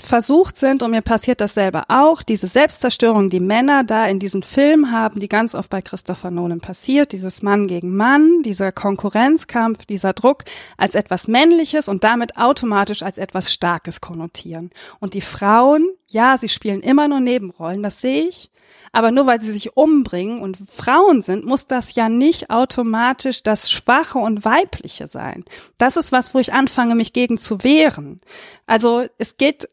versucht 0.00 0.58
sind, 0.58 0.82
und 0.82 0.90
mir 0.90 1.00
passiert 1.00 1.40
das 1.40 1.54
selber 1.54 1.84
auch, 1.88 2.22
diese 2.22 2.48
Selbstzerstörung, 2.48 3.30
die 3.30 3.38
Männer 3.38 3.84
da 3.84 4.06
in 4.06 4.18
diesen 4.18 4.42
Film 4.42 4.90
haben, 4.90 5.20
die 5.20 5.28
ganz 5.28 5.54
oft 5.54 5.70
bei 5.70 5.80
Christopher 5.80 6.32
Nolan 6.32 6.60
passiert, 6.60 7.12
dieses 7.12 7.42
Mann 7.42 7.68
gegen 7.68 7.94
Mann, 7.94 8.42
dieser 8.42 8.72
Konkurrenzkampf, 8.72 9.86
dieser 9.86 10.12
Druck 10.12 10.42
als 10.76 10.96
etwas 10.96 11.28
Männliches 11.28 11.88
und 11.88 12.02
damit 12.02 12.36
automatisch 12.36 13.04
als 13.04 13.16
etwas 13.16 13.52
Starkes 13.52 14.00
konnotieren. 14.00 14.70
Und 14.98 15.14
die 15.14 15.20
Frauen, 15.20 15.88
ja, 16.08 16.36
sie 16.36 16.48
spielen 16.48 16.80
immer 16.80 17.06
nur 17.06 17.20
Nebenrollen, 17.20 17.84
das 17.84 18.00
sehe 18.00 18.26
ich, 18.26 18.50
aber 18.92 19.10
nur 19.10 19.26
weil 19.26 19.40
sie 19.40 19.52
sich 19.52 19.76
umbringen 19.76 20.40
und 20.40 20.58
Frauen 20.70 21.22
sind, 21.22 21.44
muss 21.44 21.66
das 21.66 21.94
ja 21.94 22.08
nicht 22.08 22.50
automatisch 22.50 23.42
das 23.42 23.70
Schwache 23.70 24.18
und 24.18 24.44
Weibliche 24.44 25.06
sein. 25.06 25.44
Das 25.78 25.96
ist 25.96 26.12
was, 26.12 26.34
wo 26.34 26.38
ich 26.38 26.52
anfange, 26.52 26.94
mich 26.94 27.12
gegen 27.12 27.38
zu 27.38 27.62
wehren. 27.62 28.20
Also 28.66 29.06
es 29.18 29.36
geht, 29.36 29.68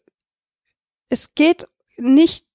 es 1.10 1.34
geht 1.34 1.68
nicht 1.98 2.47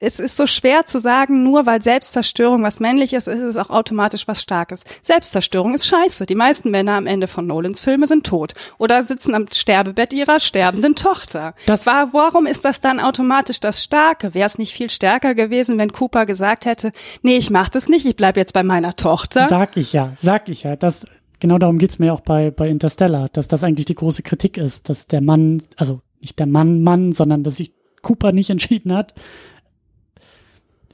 es 0.00 0.20
ist 0.20 0.36
so 0.36 0.46
schwer 0.46 0.86
zu 0.86 1.00
sagen, 1.00 1.42
nur 1.42 1.66
weil 1.66 1.82
Selbstzerstörung 1.82 2.62
was 2.62 2.78
männliches 2.78 3.26
ist, 3.26 3.38
ist 3.38 3.42
es 3.42 3.56
auch 3.56 3.70
automatisch 3.70 4.28
was 4.28 4.40
Starkes. 4.40 4.84
Selbstzerstörung 5.02 5.74
ist 5.74 5.86
scheiße. 5.86 6.24
Die 6.24 6.36
meisten 6.36 6.70
Männer 6.70 6.92
am 6.92 7.06
Ende 7.06 7.26
von 7.26 7.46
Nolans 7.46 7.80
Filme 7.80 8.06
sind 8.06 8.24
tot 8.24 8.54
oder 8.78 9.02
sitzen 9.02 9.34
am 9.34 9.46
Sterbebett 9.52 10.12
ihrer 10.12 10.38
sterbenden 10.38 10.94
Tochter. 10.94 11.54
Das 11.66 11.86
war, 11.86 12.12
warum 12.12 12.46
ist 12.46 12.64
das 12.64 12.80
dann 12.80 13.00
automatisch 13.00 13.58
das 13.58 13.82
Starke? 13.82 14.34
Wäre 14.34 14.46
es 14.46 14.58
nicht 14.58 14.72
viel 14.72 14.88
stärker 14.88 15.34
gewesen, 15.34 15.78
wenn 15.78 15.92
Cooper 15.92 16.26
gesagt 16.26 16.64
hätte, 16.64 16.92
nee, 17.22 17.36
ich 17.36 17.50
mach 17.50 17.68
das 17.68 17.88
nicht, 17.88 18.06
ich 18.06 18.14
bleib 18.14 18.36
jetzt 18.36 18.52
bei 18.54 18.62
meiner 18.62 18.94
Tochter? 18.94 19.48
Sag 19.48 19.76
ich 19.76 19.92
ja, 19.92 20.12
sag 20.22 20.48
ich 20.48 20.62
ja. 20.62 20.76
Das, 20.76 21.06
genau 21.40 21.58
darum 21.58 21.78
geht's 21.78 21.98
mir 21.98 22.14
auch 22.14 22.20
bei, 22.20 22.52
bei 22.52 22.68
Interstellar, 22.68 23.28
dass 23.30 23.48
das 23.48 23.64
eigentlich 23.64 23.86
die 23.86 23.96
große 23.96 24.22
Kritik 24.22 24.58
ist, 24.58 24.88
dass 24.88 25.08
der 25.08 25.22
Mann, 25.22 25.60
also 25.76 26.02
nicht 26.20 26.38
der 26.38 26.46
Mann 26.46 26.82
Mann, 26.82 27.12
sondern 27.12 27.42
dass 27.42 27.56
sich 27.56 27.72
Cooper 28.02 28.30
nicht 28.30 28.50
entschieden 28.50 28.94
hat, 28.94 29.14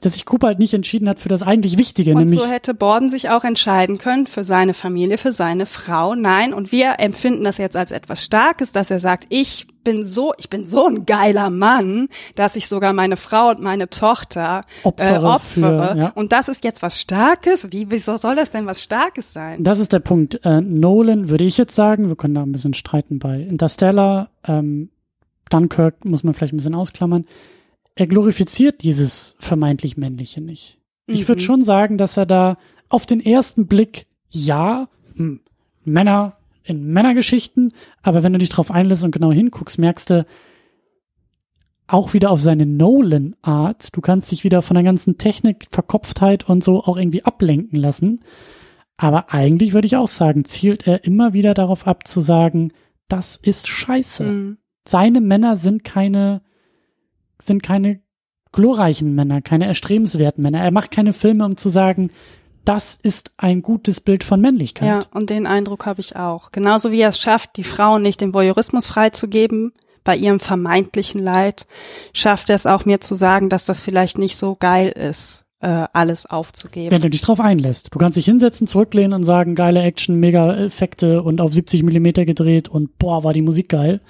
dass 0.05 0.15
sich 0.15 0.25
Cooper 0.25 0.49
halt 0.49 0.59
nicht 0.59 0.75
entschieden 0.75 1.09
hat 1.09 1.19
für 1.19 1.29
das 1.29 1.43
eigentlich 1.43 1.79
Wichtige. 1.79 2.13
Und 2.13 2.19
nämlich 2.19 2.39
so 2.39 2.47
hätte 2.47 2.75
Borden 2.75 3.09
sich 3.09 3.31
auch 3.31 3.45
entscheiden 3.45 3.99
können 3.99 4.27
für 4.27 4.45
seine 4.45 4.75
Familie, 4.75 5.19
für 5.19 5.33
seine 5.33 5.67
Frau. 5.67 6.15
Nein, 6.15 6.53
und 6.53 6.73
wir 6.73 6.97
empfinden 6.99 7.45
das 7.45 7.59
jetzt 7.59 7.77
als 7.77 7.91
etwas 7.91 8.23
Starkes, 8.23 8.73
dass 8.73 8.91
er 8.91 9.01
sagt, 9.01 9.27
ich 9.31 9.67
bin 9.83 10.05
so, 10.05 10.33
ich 10.39 10.51
bin 10.51 10.65
so 10.65 10.87
ein 10.87 11.07
geiler 11.07 11.51
Mann, 11.51 12.09
dass 12.35 12.57
ich 12.57 12.69
sogar 12.69 12.93
meine 12.93 13.17
Frau 13.17 13.51
und 13.51 13.61
meine 13.61 13.89
Tochter 13.89 14.65
opfere. 14.83 15.25
Äh, 15.25 15.29
opfere. 15.29 15.93
Für, 15.93 15.99
ja. 15.99 16.13
Und 16.15 16.33
das 16.33 16.49
ist 16.49 16.65
jetzt 16.65 16.83
was 16.83 17.01
Starkes? 17.01 17.71
Wie, 17.71 17.91
wieso 17.91 18.17
soll 18.17 18.37
das 18.37 18.51
denn 18.51 18.67
was 18.67 18.83
Starkes 18.83 19.33
sein? 19.33 19.63
Das 19.63 19.79
ist 19.79 19.93
der 19.93 20.01
Punkt. 20.01 20.41
Äh, 20.45 20.61
Nolan 20.61 21.29
würde 21.29 21.45
ich 21.45 21.59
jetzt 21.59 21.75
sagen, 21.75 22.09
wir 22.09 22.17
können 22.17 22.35
da 22.35 22.43
ein 22.43 22.53
bisschen 22.53 22.75
streiten 22.75 23.19
bei 23.19 23.41
Interstellar, 23.41 24.31
ähm, 24.47 24.91
Dunkirk 25.51 26.05
muss 26.05 26.25
man 26.25 26.35
vielleicht 26.35 26.55
ein 26.55 26.57
bisschen 26.57 26.75
ausklammern 26.75 27.27
er 27.95 28.07
glorifiziert 28.07 28.83
dieses 28.83 29.37
vermeintlich 29.39 29.97
Männliche 29.97 30.41
nicht. 30.41 30.79
Mhm. 31.07 31.15
Ich 31.15 31.29
würde 31.29 31.43
schon 31.43 31.63
sagen, 31.65 31.99
dass 31.99 32.17
er 32.17 32.27
da 32.27 32.59
auf 32.89 33.07
den 33.07 33.21
ersten 33.21 33.67
Blick, 33.67 34.07
ja, 34.31 34.89
hm, 35.15 35.41
Männer 35.85 36.37
in 36.65 36.87
Männergeschichten, 36.87 37.73
aber 38.03 38.23
wenn 38.23 38.33
du 38.33 38.39
dich 38.39 38.49
drauf 38.49 38.71
einlässt 38.71 39.05
und 39.05 39.11
genau 39.11 39.33
hinguckst, 39.33 39.79
merkst 39.79 40.11
du 40.11 40.27
auch 41.87 42.15
wieder 42.15 42.31
auf 42.31 42.41
seine 42.41 42.65
Nolan-Art, 42.65 43.95
du 43.95 44.01
kannst 44.01 44.33
dich 44.33 44.43
wieder 44.45 44.63
von 44.63 44.75
der 44.75 44.85
ganzen 44.85 45.19
Technik, 45.19 45.67
Verkopftheit 45.71 46.49
und 46.49 46.65
so 46.65 46.83
auch 46.83 46.97
irgendwie 46.97 47.25
ablenken 47.25 47.79
lassen. 47.79 48.21
Aber 48.97 49.33
eigentlich 49.33 49.75
würde 49.75 49.87
ich 49.87 49.97
auch 49.97 50.09
sagen, 50.09 50.45
zielt 50.45 50.87
er 50.87 51.05
immer 51.05 51.35
wieder 51.35 51.53
darauf 51.53 51.87
ab 51.87 52.07
zu 52.09 52.21
sagen, 52.21 52.73
das 53.09 53.37
ist 53.37 53.69
scheiße. 53.69 54.25
Mhm. 54.25 54.59
Seine 54.87 55.21
Männer 55.21 55.57
sind 55.57 55.85
keine 55.85 56.43
sind 57.41 57.63
keine 57.63 58.01
glorreichen 58.53 59.15
Männer, 59.15 59.43
keine 59.43 59.67
erstrebenswerten 59.67 60.43
Männer. 60.43 60.61
Er 60.61 60.71
macht 60.71 60.91
keine 60.91 61.13
Filme, 61.13 61.45
um 61.45 61.57
zu 61.57 61.69
sagen, 61.69 62.11
das 62.65 62.99
ist 63.03 63.33
ein 63.37 63.63
gutes 63.63 64.01
Bild 64.01 64.25
von 64.25 64.41
Männlichkeit. 64.41 64.89
Ja, 64.89 65.03
und 65.13 65.31
den 65.31 65.47
Eindruck 65.47 65.87
habe 65.87 66.01
ich 66.01 66.17
auch. 66.17 66.51
Genauso 66.51 66.91
wie 66.91 67.01
er 67.01 67.11
es 67.11 67.19
schafft, 67.19 67.57
die 67.57 67.65
Frauen 67.65 68.03
nicht 68.03 68.21
dem 68.21 68.33
Voyeurismus 68.33 68.87
freizugeben, 68.87 69.73
bei 70.03 70.17
ihrem 70.17 70.39
vermeintlichen 70.39 71.23
Leid, 71.23 71.67
schafft 72.13 72.51
er 72.51 72.57
es 72.57 72.67
auch 72.67 72.85
mir 72.85 73.01
zu 73.01 73.15
sagen, 73.15 73.49
dass 73.49 73.65
das 73.65 73.83
vielleicht 73.83 74.19
nicht 74.19 74.37
so 74.37 74.55
geil 74.55 74.89
ist, 74.91 75.45
äh, 75.61 75.87
alles 75.93 76.27
aufzugeben. 76.27 76.91
Wenn 76.91 77.01
du 77.01 77.09
dich 77.09 77.23
drauf 77.23 77.41
einlässt. 77.41 77.89
Du 77.91 77.99
kannst 77.99 78.17
dich 78.17 78.27
hinsetzen, 78.27 78.67
zurücklehnen 78.67 79.15
und 79.15 79.25
sagen, 79.25 79.55
geile 79.55 79.81
Action, 79.81 80.21
mega 80.21 80.55
Effekte 80.55 81.23
und 81.23 81.41
auf 81.41 81.55
70 81.55 81.83
Millimeter 81.83 82.27
gedreht 82.27 82.69
und 82.69 82.99
boah, 82.99 83.25
war 83.25 83.33
die 83.33 83.43
Musik 83.43 83.71
geil. 83.71 84.01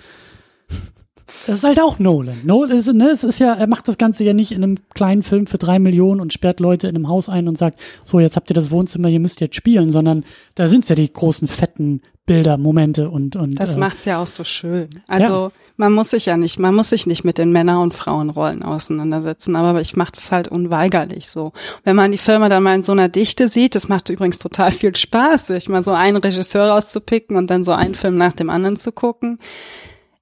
Das 1.46 1.58
ist 1.58 1.64
halt 1.64 1.80
auch 1.80 1.98
Nolan. 1.98 2.40
Nolan 2.44 2.76
ist, 2.76 2.92
ne, 2.92 3.10
es 3.10 3.24
ist 3.24 3.38
ja, 3.38 3.54
er 3.54 3.66
macht 3.66 3.88
das 3.88 3.98
Ganze 3.98 4.24
ja 4.24 4.34
nicht 4.34 4.52
in 4.52 4.62
einem 4.62 4.78
kleinen 4.94 5.22
Film 5.22 5.46
für 5.46 5.58
drei 5.58 5.78
Millionen 5.78 6.20
und 6.20 6.32
sperrt 6.32 6.60
Leute 6.60 6.88
in 6.88 6.96
einem 6.96 7.08
Haus 7.08 7.28
ein 7.28 7.48
und 7.48 7.56
sagt, 7.56 7.80
so, 8.04 8.20
jetzt 8.20 8.36
habt 8.36 8.50
ihr 8.50 8.54
das 8.54 8.70
Wohnzimmer, 8.70 9.08
ihr 9.08 9.20
müsst 9.20 9.40
jetzt 9.40 9.56
spielen, 9.56 9.90
sondern 9.90 10.24
da 10.54 10.68
sind's 10.68 10.88
ja 10.88 10.96
die 10.96 11.12
großen, 11.12 11.48
fetten 11.48 12.02
Bilder, 12.26 12.56
Momente 12.56 13.10
und, 13.10 13.36
und. 13.36 13.60
Das 13.60 13.74
äh, 13.74 13.78
macht's 13.78 14.06
ja 14.06 14.18
auch 14.18 14.26
so 14.26 14.44
schön. 14.44 14.88
Also, 15.06 15.32
ja. 15.34 15.52
man 15.76 15.92
muss 15.92 16.10
sich 16.10 16.24
ja 16.24 16.38
nicht, 16.38 16.58
man 16.58 16.74
muss 16.74 16.88
sich 16.88 17.06
nicht 17.06 17.22
mit 17.22 17.36
den 17.36 17.52
Männer- 17.52 17.82
und 17.82 17.92
Frauenrollen 17.92 18.62
auseinandersetzen, 18.62 19.56
aber 19.56 19.82
ich 19.82 19.94
mache 19.94 20.12
das 20.12 20.32
halt 20.32 20.48
unweigerlich 20.48 21.28
so. 21.28 21.52
Wenn 21.82 21.96
man 21.96 22.12
die 22.12 22.18
Filme 22.18 22.48
dann 22.48 22.62
mal 22.62 22.76
in 22.76 22.82
so 22.82 22.92
einer 22.92 23.10
Dichte 23.10 23.48
sieht, 23.48 23.74
das 23.74 23.88
macht 23.88 24.08
übrigens 24.08 24.38
total 24.38 24.72
viel 24.72 24.96
Spaß, 24.96 25.48
sich 25.48 25.68
mal 25.68 25.84
so 25.84 25.92
einen 25.92 26.16
Regisseur 26.16 26.70
rauszupicken 26.70 27.36
und 27.36 27.50
dann 27.50 27.62
so 27.62 27.72
einen 27.72 27.94
Film 27.94 28.16
nach 28.16 28.32
dem 28.32 28.48
anderen 28.48 28.76
zu 28.76 28.90
gucken 28.90 29.38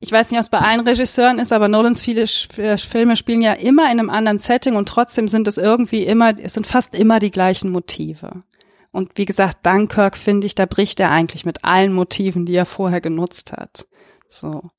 ich 0.03 0.11
weiß 0.11 0.33
nicht, 0.33 0.39
was 0.41 0.51
bei 0.51 0.59
allen 0.59 0.81
Regisseuren 0.81 1.39
ist, 1.39 1.53
aber 1.53 1.69
Nolans 1.69 2.03
viele 2.03 2.23
äh, 2.57 2.77
Filme 2.77 3.15
spielen 3.15 3.41
ja 3.41 3.53
immer 3.53 3.85
in 3.85 4.01
einem 4.01 4.11
anderen 4.11 4.41
Setting 4.41 4.75
und 4.75 4.89
trotzdem 4.89 5.29
sind 5.29 5.47
es 5.47 5.59
irgendwie 5.59 6.03
immer, 6.03 6.37
es 6.41 6.55
sind 6.55 6.67
fast 6.67 6.97
immer 6.97 7.21
die 7.21 7.31
gleichen 7.31 7.71
Motive. 7.71 8.43
Und 8.91 9.13
wie 9.15 9.27
gesagt, 9.27 9.65
Dunkirk 9.65 10.17
finde 10.17 10.49
ich, 10.49 10.57
da 10.57 10.67
bricht 10.67 10.99
er 10.99 11.13
eigentlich 11.13 11.45
mit 11.45 11.65
allen 11.65 11.93
Motiven, 11.93 12.47
die 12.47 12.57
er 12.57 12.67
vorher 12.67 13.01
genutzt 13.01 13.53
hat. 13.53 13.87
So. 14.29 14.71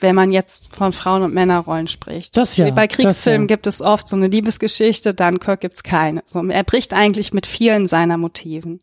Wenn 0.00 0.14
man 0.14 0.32
jetzt 0.32 0.74
von 0.74 0.94
Frauen- 0.94 1.22
und 1.22 1.34
Männerrollen 1.34 1.86
spricht. 1.86 2.38
Das 2.38 2.56
ja. 2.56 2.70
Bei 2.70 2.86
Kriegsfilmen 2.86 3.48
ja. 3.48 3.54
gibt 3.54 3.66
es 3.66 3.82
oft 3.82 4.08
so 4.08 4.16
eine 4.16 4.28
Liebesgeschichte, 4.28 5.12
Dunkirk 5.12 5.60
gibt's 5.60 5.82
keine. 5.82 6.22
So, 6.24 6.42
er 6.42 6.64
bricht 6.64 6.94
eigentlich 6.94 7.34
mit 7.34 7.46
vielen 7.46 7.86
seiner 7.86 8.16
Motiven. 8.16 8.80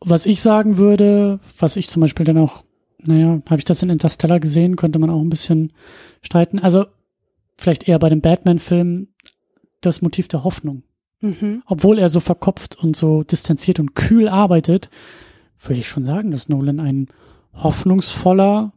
Was 0.00 0.26
ich 0.26 0.42
sagen 0.42 0.76
würde, 0.76 1.40
was 1.58 1.74
ich 1.74 1.90
zum 1.90 2.02
Beispiel 2.02 2.24
dann 2.24 2.38
auch 2.38 2.62
naja, 3.04 3.40
habe 3.48 3.58
ich 3.58 3.64
das 3.64 3.82
in 3.82 3.90
Interstellar 3.90 4.40
gesehen, 4.40 4.76
könnte 4.76 4.98
man 4.98 5.10
auch 5.10 5.20
ein 5.20 5.30
bisschen 5.30 5.72
streiten. 6.22 6.58
Also 6.58 6.86
vielleicht 7.56 7.88
eher 7.88 7.98
bei 7.98 8.08
dem 8.08 8.20
Batman-Film 8.20 9.08
das 9.80 10.02
Motiv 10.02 10.28
der 10.28 10.44
Hoffnung. 10.44 10.82
Mhm. 11.20 11.62
Obwohl 11.66 11.98
er 11.98 12.08
so 12.08 12.20
verkopft 12.20 12.76
und 12.76 12.96
so 12.96 13.22
distanziert 13.22 13.80
und 13.80 13.94
kühl 13.94 14.28
arbeitet, 14.28 14.90
würde 15.58 15.80
ich 15.80 15.88
schon 15.88 16.04
sagen, 16.04 16.30
dass 16.30 16.48
Nolan 16.48 16.80
ein 16.80 17.08
hoffnungsvoller, 17.54 18.72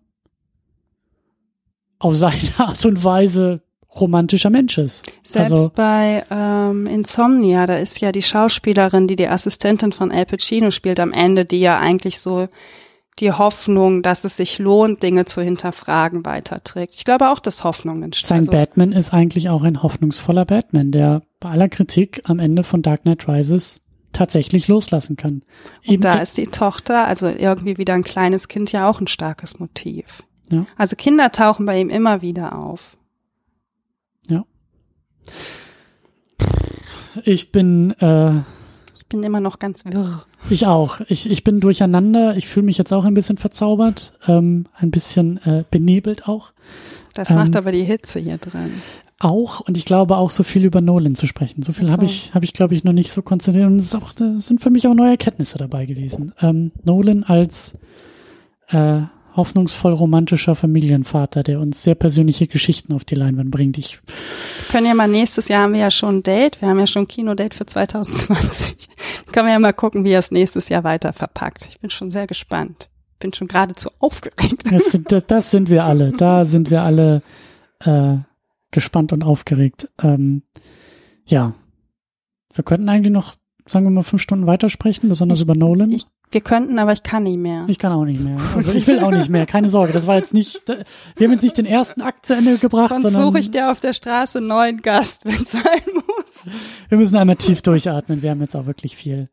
auf 2.00 2.16
seine 2.16 2.50
Art 2.58 2.86
und 2.86 3.04
Weise 3.04 3.62
romantischer 3.96 4.50
Mensch 4.50 4.78
ist. 4.78 5.04
Selbst 5.22 5.52
also, 5.52 5.72
bei 5.74 6.26
ähm, 6.30 6.88
Insomnia, 6.88 7.66
da 7.66 7.78
ist 7.78 8.02
ja 8.02 8.12
die 8.12 8.24
Schauspielerin, 8.24 9.08
die 9.08 9.16
die 9.16 9.28
Assistentin 9.28 9.92
von 9.92 10.12
Al 10.12 10.26
Pacino 10.26 10.72
spielt 10.72 11.00
am 11.00 11.14
Ende, 11.14 11.46
die 11.46 11.60
ja 11.60 11.80
eigentlich 11.80 12.20
so 12.20 12.50
die 13.20 13.32
Hoffnung, 13.32 14.02
dass 14.02 14.24
es 14.24 14.38
sich 14.38 14.60
lohnt, 14.60 15.04
Dinge 15.04 15.26
zu 15.26 15.42
hinterfragen, 15.42 16.26
weiterträgt. 16.26 16.96
Ich 16.96 17.06
glaube 17.06 17.30
auch, 17.30 17.40
dass 17.40 17.64
Hoffnung 17.64 18.02
entsteht. 18.02 18.28
Sein 18.28 18.40
also, 18.40 18.52
Batman 18.52 18.92
ist 18.92 19.14
eigentlich 19.14 19.50
auch 19.50 19.64
ein 19.64 19.84
hoffnungsvoller 19.84 20.46
Batman, 20.46 20.92
der 20.92 21.22
bei 21.40 21.50
aller 21.50 21.70
Kritik 21.70 22.22
am 22.26 22.40
Ende 22.40 22.64
von 22.64 22.82
Dark 22.82 23.04
Knight 23.04 23.28
Rises 23.28 23.82
tatsächlich 24.14 24.68
loslassen 24.68 25.16
kann. 25.16 25.44
Und 25.86 25.94
Eben 25.94 26.02
da 26.02 26.16
ist 26.20 26.38
die 26.38 26.48
Tochter, 26.48 27.06
also 27.08 27.28
irgendwie 27.28 27.78
wieder 27.78 27.94
ein 27.94 28.04
kleines 28.04 28.48
Kind, 28.48 28.72
ja 28.72 28.90
auch 28.90 29.02
ein 29.02 29.08
starkes 29.08 29.60
Motiv. 29.60 30.24
Ja. 30.50 30.66
Also 30.78 30.96
Kinder 30.96 31.32
tauchen 31.32 31.66
bei 31.66 31.80
ihm 31.80 31.90
immer 31.90 32.22
wieder 32.22 32.58
auf. 32.58 32.98
Ja. 34.28 34.46
Ich 37.24 37.52
bin 37.52 37.92
äh, 38.00 38.40
ich 38.96 39.08
bin 39.08 39.24
immer 39.24 39.40
noch 39.40 39.60
ganz 39.60 39.84
wirr. 39.86 40.26
Ich 40.50 40.68
auch. 40.68 41.02
Ich, 41.08 41.30
ich 41.30 41.44
bin 41.44 41.60
durcheinander. 41.60 42.36
Ich 42.38 42.48
fühle 42.48 42.66
mich 42.66 42.78
jetzt 42.78 42.94
auch 42.94 43.06
ein 43.06 43.14
bisschen 43.14 43.38
verzaubert, 43.38 44.14
ähm, 44.28 44.66
ein 44.76 44.92
bisschen 44.92 45.38
äh, 45.46 45.64
benebelt 45.70 46.28
auch. 46.28 46.52
Das 47.14 47.30
ähm, 47.30 47.38
macht 47.38 47.56
aber 47.56 47.72
die 47.72 47.84
Hitze 47.84 48.20
hier 48.20 48.38
dran. 48.38 48.72
Auch 49.20 49.62
und 49.62 49.78
ich 49.78 49.86
glaube 49.86 50.18
auch 50.18 50.32
so 50.32 50.44
viel 50.44 50.66
über 50.66 50.82
Nolan 50.82 51.16
zu 51.16 51.28
sprechen. 51.28 51.64
So 51.64 51.72
viel 51.72 51.90
habe 51.90 52.04
ich, 52.04 52.34
habe 52.34 52.44
ich 52.44 52.54
glaube 52.54 52.76
ich 52.76 52.84
noch 52.84 52.92
nicht 52.92 53.14
so 53.14 53.22
konzentriert 53.22 53.68
und 53.68 53.78
es 53.78 53.86
ist 53.86 53.96
auch, 53.96 54.12
das 54.12 54.48
sind 54.48 54.62
für 54.62 54.70
mich 54.70 54.86
auch 54.86 54.94
neue 54.94 55.12
Erkenntnisse 55.12 55.58
dabei 55.58 55.86
gewesen. 55.86 56.34
Ähm, 56.42 56.72
Nolan 56.84 57.24
als 57.24 57.78
äh, 58.68 59.02
hoffnungsvoll 59.36 59.94
romantischer 59.94 60.56
Familienvater, 60.56 61.44
der 61.44 61.60
uns 61.60 61.84
sehr 61.84 61.96
persönliche 61.96 62.48
Geschichten 62.48 62.94
auf 62.94 63.06
die 63.06 63.16
Leinwand 63.16 63.52
bringt. 63.52 63.78
Ich 63.78 64.00
können 64.70 64.88
ja 64.88 64.94
mal 64.94 65.08
nächstes 65.08 65.48
Jahr 65.48 65.64
haben 65.64 65.74
wir 65.74 65.82
ja 65.82 65.92
schon 65.92 66.18
ein 66.18 66.24
Date, 66.24 66.62
wir 66.62 66.70
haben 66.70 66.80
ja 66.80 66.88
schon 66.88 67.04
ein 67.04 67.08
Kinodate 67.08 67.56
für 67.56 67.66
2020. 67.66 68.90
können 69.32 69.48
wir 69.48 69.54
ja 69.54 69.60
mal 69.60 69.74
gucken, 69.74 70.04
wie 70.04 70.12
er 70.12 70.20
es 70.20 70.32
nächstes 70.32 70.70
Jahr 70.70 70.84
weiter 70.84 71.14
verpackt. 71.14 71.68
Ich 71.70 71.80
bin 71.80 71.90
schon 71.90 72.12
sehr 72.12 72.28
gespannt. 72.28 72.90
bin 73.20 73.34
schon 73.34 73.48
geradezu 73.48 73.90
aufgeregt. 74.00 74.64
Das, 74.72 74.98
das, 75.08 75.26
das, 75.26 75.52
sind 75.52 75.70
wir 75.70 75.84
alle. 75.84 76.12
Da 76.12 76.46
sind 76.46 76.70
wir 76.70 76.82
alle 76.82 77.22
äh, 77.80 78.18
gespannt 78.72 79.14
und 79.14 79.24
aufgeregt. 79.24 79.90
Ähm, 80.02 80.44
ja. 81.26 81.54
Wir 82.54 82.64
könnten 82.64 82.90
eigentlich 82.90 83.14
noch, 83.14 83.36
sagen 83.66 83.86
wir 83.86 83.92
mal, 83.92 84.04
fünf 84.04 84.22
Stunden 84.22 84.46
weitersprechen, 84.46 85.10
besonders 85.10 85.40
ich, 85.40 85.46
über 85.46 85.56
Nolan. 85.56 85.92
Ich, 85.92 86.06
wir 86.34 86.42
könnten, 86.42 86.80
aber 86.80 86.94
ich 86.94 87.04
kann 87.04 87.24
nicht 87.24 87.38
mehr. 87.38 87.66
Ich 87.68 87.80
kann 87.80 87.92
auch 87.92 88.06
nicht 88.06 88.20
mehr. 88.22 88.38
Also 88.56 88.72
ich 88.72 88.88
will 88.88 89.00
auch 89.00 89.12
nicht 89.12 89.30
mehr. 89.30 89.46
Keine 89.46 89.70
Sorge. 89.70 89.94
Das 89.94 90.08
war 90.08 90.16
jetzt 90.18 90.34
nicht, 90.34 90.62
wir 90.68 91.28
haben 91.28 91.32
jetzt 91.34 91.44
nicht 91.44 91.58
den 91.58 91.66
ersten 91.66 92.02
Akt 92.02 92.26
zu 92.26 92.36
Ende 92.36 92.58
gebracht, 92.58 92.90
Sonst 92.90 93.04
sondern. 93.04 93.24
suche 93.24 93.40
ich 93.40 93.52
dir 93.52 93.72
auf 93.72 93.80
der 93.80 93.94
Straße 93.94 94.40
einen 94.40 94.48
neuen 94.48 94.82
Gast, 94.82 95.26
wenn 95.26 95.42
es 95.42 95.52
sein 95.52 95.64
muss. 95.94 96.46
Wir 96.90 96.98
müssen 96.98 97.16
einmal 97.16 97.36
tief 97.36 97.62
durchatmen. 97.62 98.22
Wir 98.22 98.32
haben 98.32 98.42
jetzt 98.42 98.56
auch 98.56 98.66
wirklich 98.66 98.96
viel 98.96 99.30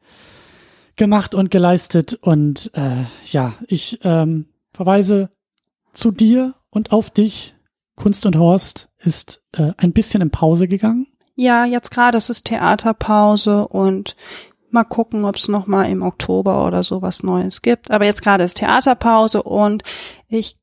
gemacht 0.97 1.35
und 1.35 1.51
geleistet. 1.51 2.19
Und 2.21 2.71
äh, 2.75 3.05
ja, 3.27 3.55
ich 3.67 4.01
ähm, 4.03 4.47
verweise 4.73 5.31
zu 5.93 6.11
dir 6.11 6.55
und 6.71 6.93
auf 6.93 7.11
dich. 7.11 7.55
Kunst 7.97 8.25
und 8.25 8.37
Horst 8.37 8.89
ist 8.99 9.43
äh, 9.53 9.73
ein 9.77 9.93
bisschen 9.93 10.23
in 10.23 10.31
Pause 10.31 10.69
gegangen. 10.69 11.07
Ja, 11.37 11.65
jetzt 11.65 11.91
gerade 11.91 12.19
ist 12.19 12.31
es 12.31 12.43
Theaterpause 12.45 13.67
und 13.69 14.17
mal 14.73 14.85
gucken, 14.85 15.25
ob 15.25 15.37
es 15.37 15.49
noch 15.49 15.67
mal 15.67 15.85
im 15.85 16.03
Oktober 16.03 16.67
oder 16.67 16.83
so 16.83 17.03
was 17.03 17.23
Neues 17.23 17.63
gibt. 17.63 17.91
Aber 17.91 18.05
jetzt 18.05 18.23
gerade 18.23 18.45
ist 18.45 18.59
Theaterpause 18.59 19.43
und 19.43 19.83
ich 20.29 20.57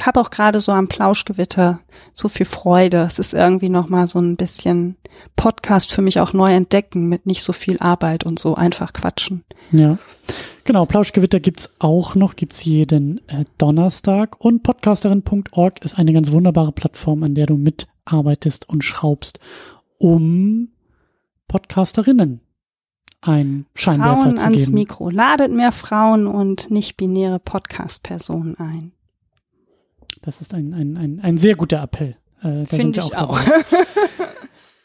habe 0.00 0.20
auch 0.20 0.30
gerade 0.30 0.60
so 0.60 0.72
am 0.72 0.88
Plauschgewitter 0.88 1.80
so 2.12 2.28
viel 2.28 2.46
Freude. 2.46 2.98
Es 2.98 3.18
ist 3.18 3.32
irgendwie 3.32 3.68
noch 3.68 3.88
mal 3.88 4.06
so 4.08 4.18
ein 4.18 4.36
bisschen 4.36 4.96
Podcast 5.36 5.92
für 5.92 6.02
mich 6.02 6.20
auch 6.20 6.32
neu 6.32 6.52
entdecken 6.52 7.08
mit 7.08 7.26
nicht 7.26 7.42
so 7.42 7.52
viel 7.52 7.78
Arbeit 7.80 8.24
und 8.24 8.38
so 8.38 8.54
einfach 8.54 8.92
quatschen. 8.92 9.44
Ja. 9.72 9.98
Genau, 10.64 10.84
Plauschgewitter 10.84 11.40
gibt's 11.40 11.74
auch 11.78 12.14
noch, 12.14 12.36
gibt's 12.36 12.64
jeden 12.64 13.26
äh, 13.28 13.44
Donnerstag 13.56 14.44
und 14.44 14.62
podcasterin.org 14.62 15.84
ist 15.84 15.98
eine 15.98 16.12
ganz 16.12 16.30
wunderbare 16.30 16.72
Plattform, 16.72 17.22
an 17.22 17.34
der 17.34 17.46
du 17.46 17.56
mitarbeitest 17.56 18.68
und 18.68 18.82
schraubst, 18.82 19.38
um 19.98 20.68
Podcasterinnen 21.48 22.40
ein 23.20 23.66
Scheinwerfer 23.74 24.22
Frauen 24.22 24.36
zu 24.36 24.44
ans 24.44 24.66
geben. 24.66 24.74
Mikro. 24.74 25.10
Ladet 25.10 25.52
mehr 25.52 25.72
Frauen 25.72 26.26
und 26.26 26.70
nicht-binäre 26.70 27.38
Podcast-Personen 27.38 28.56
ein. 28.58 28.92
Das 30.22 30.40
ist 30.40 30.54
ein, 30.54 30.72
ein, 30.74 30.96
ein, 30.96 31.20
ein 31.20 31.38
sehr 31.38 31.56
guter 31.56 31.82
Appell. 31.82 32.16
Äh, 32.42 32.66
Finde 32.66 33.00
ich 33.00 33.16
auch. 33.16 33.30
auch. 33.30 33.40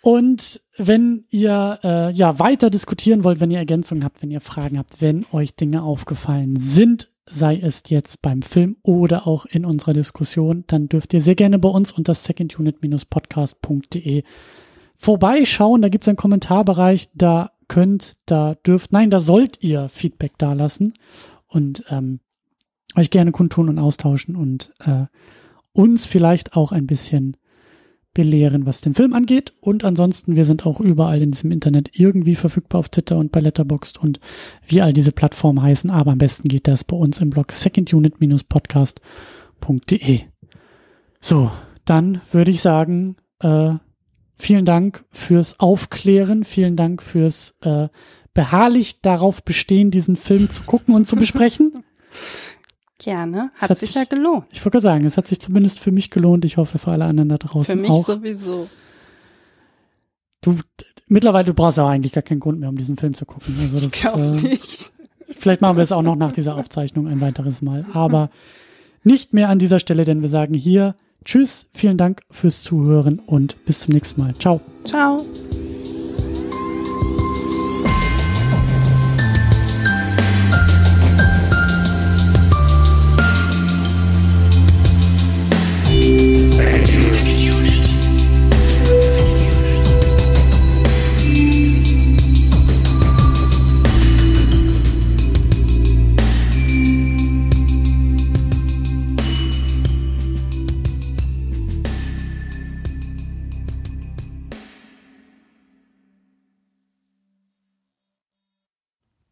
Und 0.02 0.62
wenn 0.78 1.26
ihr 1.30 1.80
äh, 1.84 2.12
ja 2.12 2.40
weiter 2.40 2.72
diskutieren 2.72 3.24
wollt, 3.24 3.40
wenn 3.40 3.52
ihr 3.52 3.60
Ergänzungen 3.60 4.04
habt, 4.04 4.24
wenn 4.24 4.32
ihr 4.32 4.42
Fragen 4.42 4.80
habt, 4.80 5.00
wenn 5.00 5.28
euch 5.32 5.56
Dinge 5.56 5.84
aufgefallen 5.84 6.58
sind, 6.60 7.12
sei 7.30 7.60
es 7.60 7.84
jetzt 7.88 8.24
beim 8.24 8.42
Film 8.42 8.78
oder 8.82 9.28
auch 9.28 9.46
in 9.46 9.64
unserer 9.64 9.94
Diskussion, 9.94 10.64
dann 10.68 10.90
dürft 10.90 11.14
ihr 11.14 11.22
sehr 11.22 11.36
gerne 11.36 11.60
bei 11.60 11.70
uns 11.70 11.92
unter 11.92 12.16
secondunit-podcast.de 12.16 14.24
vorbeischauen. 14.98 15.84
Da 15.84 15.90
gibt's 15.90 16.08
einen 16.08 16.18
Kommentarbereich, 16.18 17.10
da 17.14 17.52
könnt, 17.72 18.18
da 18.26 18.56
dürft, 18.56 18.92
nein, 18.92 19.10
da 19.10 19.22
sollt 19.22 19.64
ihr 19.64 19.88
Feedback 19.88 20.38
dalassen 20.38 20.94
und 21.48 21.86
ähm, 21.90 22.20
euch 22.98 23.10
gerne 23.10 23.32
kundtun 23.32 23.70
und 23.70 23.80
austauschen 23.80 24.36
und 24.36 24.74
äh, 24.80 25.06
uns 25.72 26.06
vielleicht 26.06 26.58
auch 26.58 26.74
ein 26.74 26.86
bisschen 26.86 27.38
belehren, 28.14 28.66
was 28.66 28.82
den 28.82 28.94
Film 28.94 29.14
angeht. 29.14 29.54
Und 29.62 29.86
ansonsten, 29.86 30.36
wir 30.36 30.44
sind 30.44 30.66
auch 30.66 30.82
überall 30.82 31.22
in 31.22 31.32
diesem 31.32 31.50
Internet 31.50 31.98
irgendwie 31.98 32.36
verfügbar 32.36 32.80
auf 32.80 32.90
Twitter 32.90 33.18
und 33.18 33.32
bei 33.32 33.40
Letterboxd 33.40 34.00
und 34.00 34.20
wie 34.68 34.82
all 34.82 34.92
diese 34.92 35.14
Plattformen 35.14 35.62
heißen. 35.62 35.90
Aber 35.90 36.12
am 36.12 36.18
besten 36.18 36.50
geht 36.50 36.68
das 36.68 36.84
bei 36.84 36.98
uns 36.98 37.22
im 37.22 37.30
Blog 37.30 37.54
secondunit-podcast.de. 37.54 40.20
So, 41.22 41.52
dann 41.86 42.20
würde 42.34 42.52
ich 42.52 42.62
sagen, 42.62 43.16
äh, 43.40 43.76
vielen 44.42 44.66
Dank 44.66 45.06
fürs 45.12 45.60
Aufklären, 45.60 46.44
vielen 46.44 46.76
Dank 46.76 47.02
fürs 47.02 47.56
äh, 47.62 47.88
beharrlich 48.34 49.02
darauf 49.02 49.44
bestehen, 49.44 49.92
diesen 49.92 50.16
Film 50.16 50.50
zu 50.50 50.64
gucken 50.64 50.96
und 50.96 51.08
zu 51.08 51.16
besprechen. 51.16 51.84
Gerne. 53.00 53.52
Hat, 53.56 53.72
hat 53.72 53.78
sich 53.80 53.96
ja 53.96 54.04
gelohnt. 54.04 54.46
Ich 54.52 54.64
wollte 54.64 54.80
sagen, 54.80 55.06
es 55.06 55.18
hat 55.18 55.28
sich 55.28 55.40
zumindest 55.40 55.80
für 55.80 55.92
mich 55.92 56.12
gelohnt. 56.12 56.46
Ich 56.46 56.58
hoffe 56.58 56.78
für 56.78 56.92
alle 56.92 57.06
anderen 57.06 57.30
da 57.30 57.38
draußen 57.38 57.74
auch. 57.74 57.78
Für 57.78 57.82
mich 57.82 57.90
auch. 57.90 58.04
sowieso. 58.04 58.70
Du, 60.42 60.60
mittlerweile, 61.08 61.46
du 61.46 61.54
brauchst 61.56 61.80
auch 61.80 61.88
eigentlich 61.88 62.14
gar 62.14 62.22
keinen 62.22 62.40
Grund 62.40 62.60
mehr, 62.60 62.70
um 62.70 62.78
diesen 62.78 62.98
Film 62.98 63.16
zu 63.16 63.26
gucken. 63.26 63.56
Also 63.60 63.76
das, 63.76 63.86
ich 63.86 63.92
glaube 63.92 64.22
äh, 64.22 64.50
nicht. 64.50 64.94
Vielleicht 65.30 65.62
machen 65.62 65.78
wir 65.78 65.84
es 65.84 65.92
auch 65.92 66.04
noch 66.04 66.16
nach 66.16 66.32
dieser 66.32 66.56
Aufzeichnung 66.56 67.08
ein 67.08 67.22
weiteres 67.22 67.64
Mal. 67.64 67.86
Aber 67.94 68.30
nicht 69.04 69.34
mehr 69.34 69.50
an 69.50 69.58
dieser 69.58 69.80
Stelle, 69.80 70.06
denn 70.06 70.22
wir 70.22 70.30
sagen 70.30 70.54
hier 70.54 70.96
Tschüss, 71.24 71.68
vielen 71.74 71.98
Dank 71.98 72.22
fürs 72.32 72.64
Zuhören 72.64 73.20
und 73.20 73.64
bis 73.66 73.82
zum 73.82 73.94
nächsten 73.94 74.22
Mal. 74.22 74.34
Ciao. 74.36 74.60
Ciao. 74.86 75.24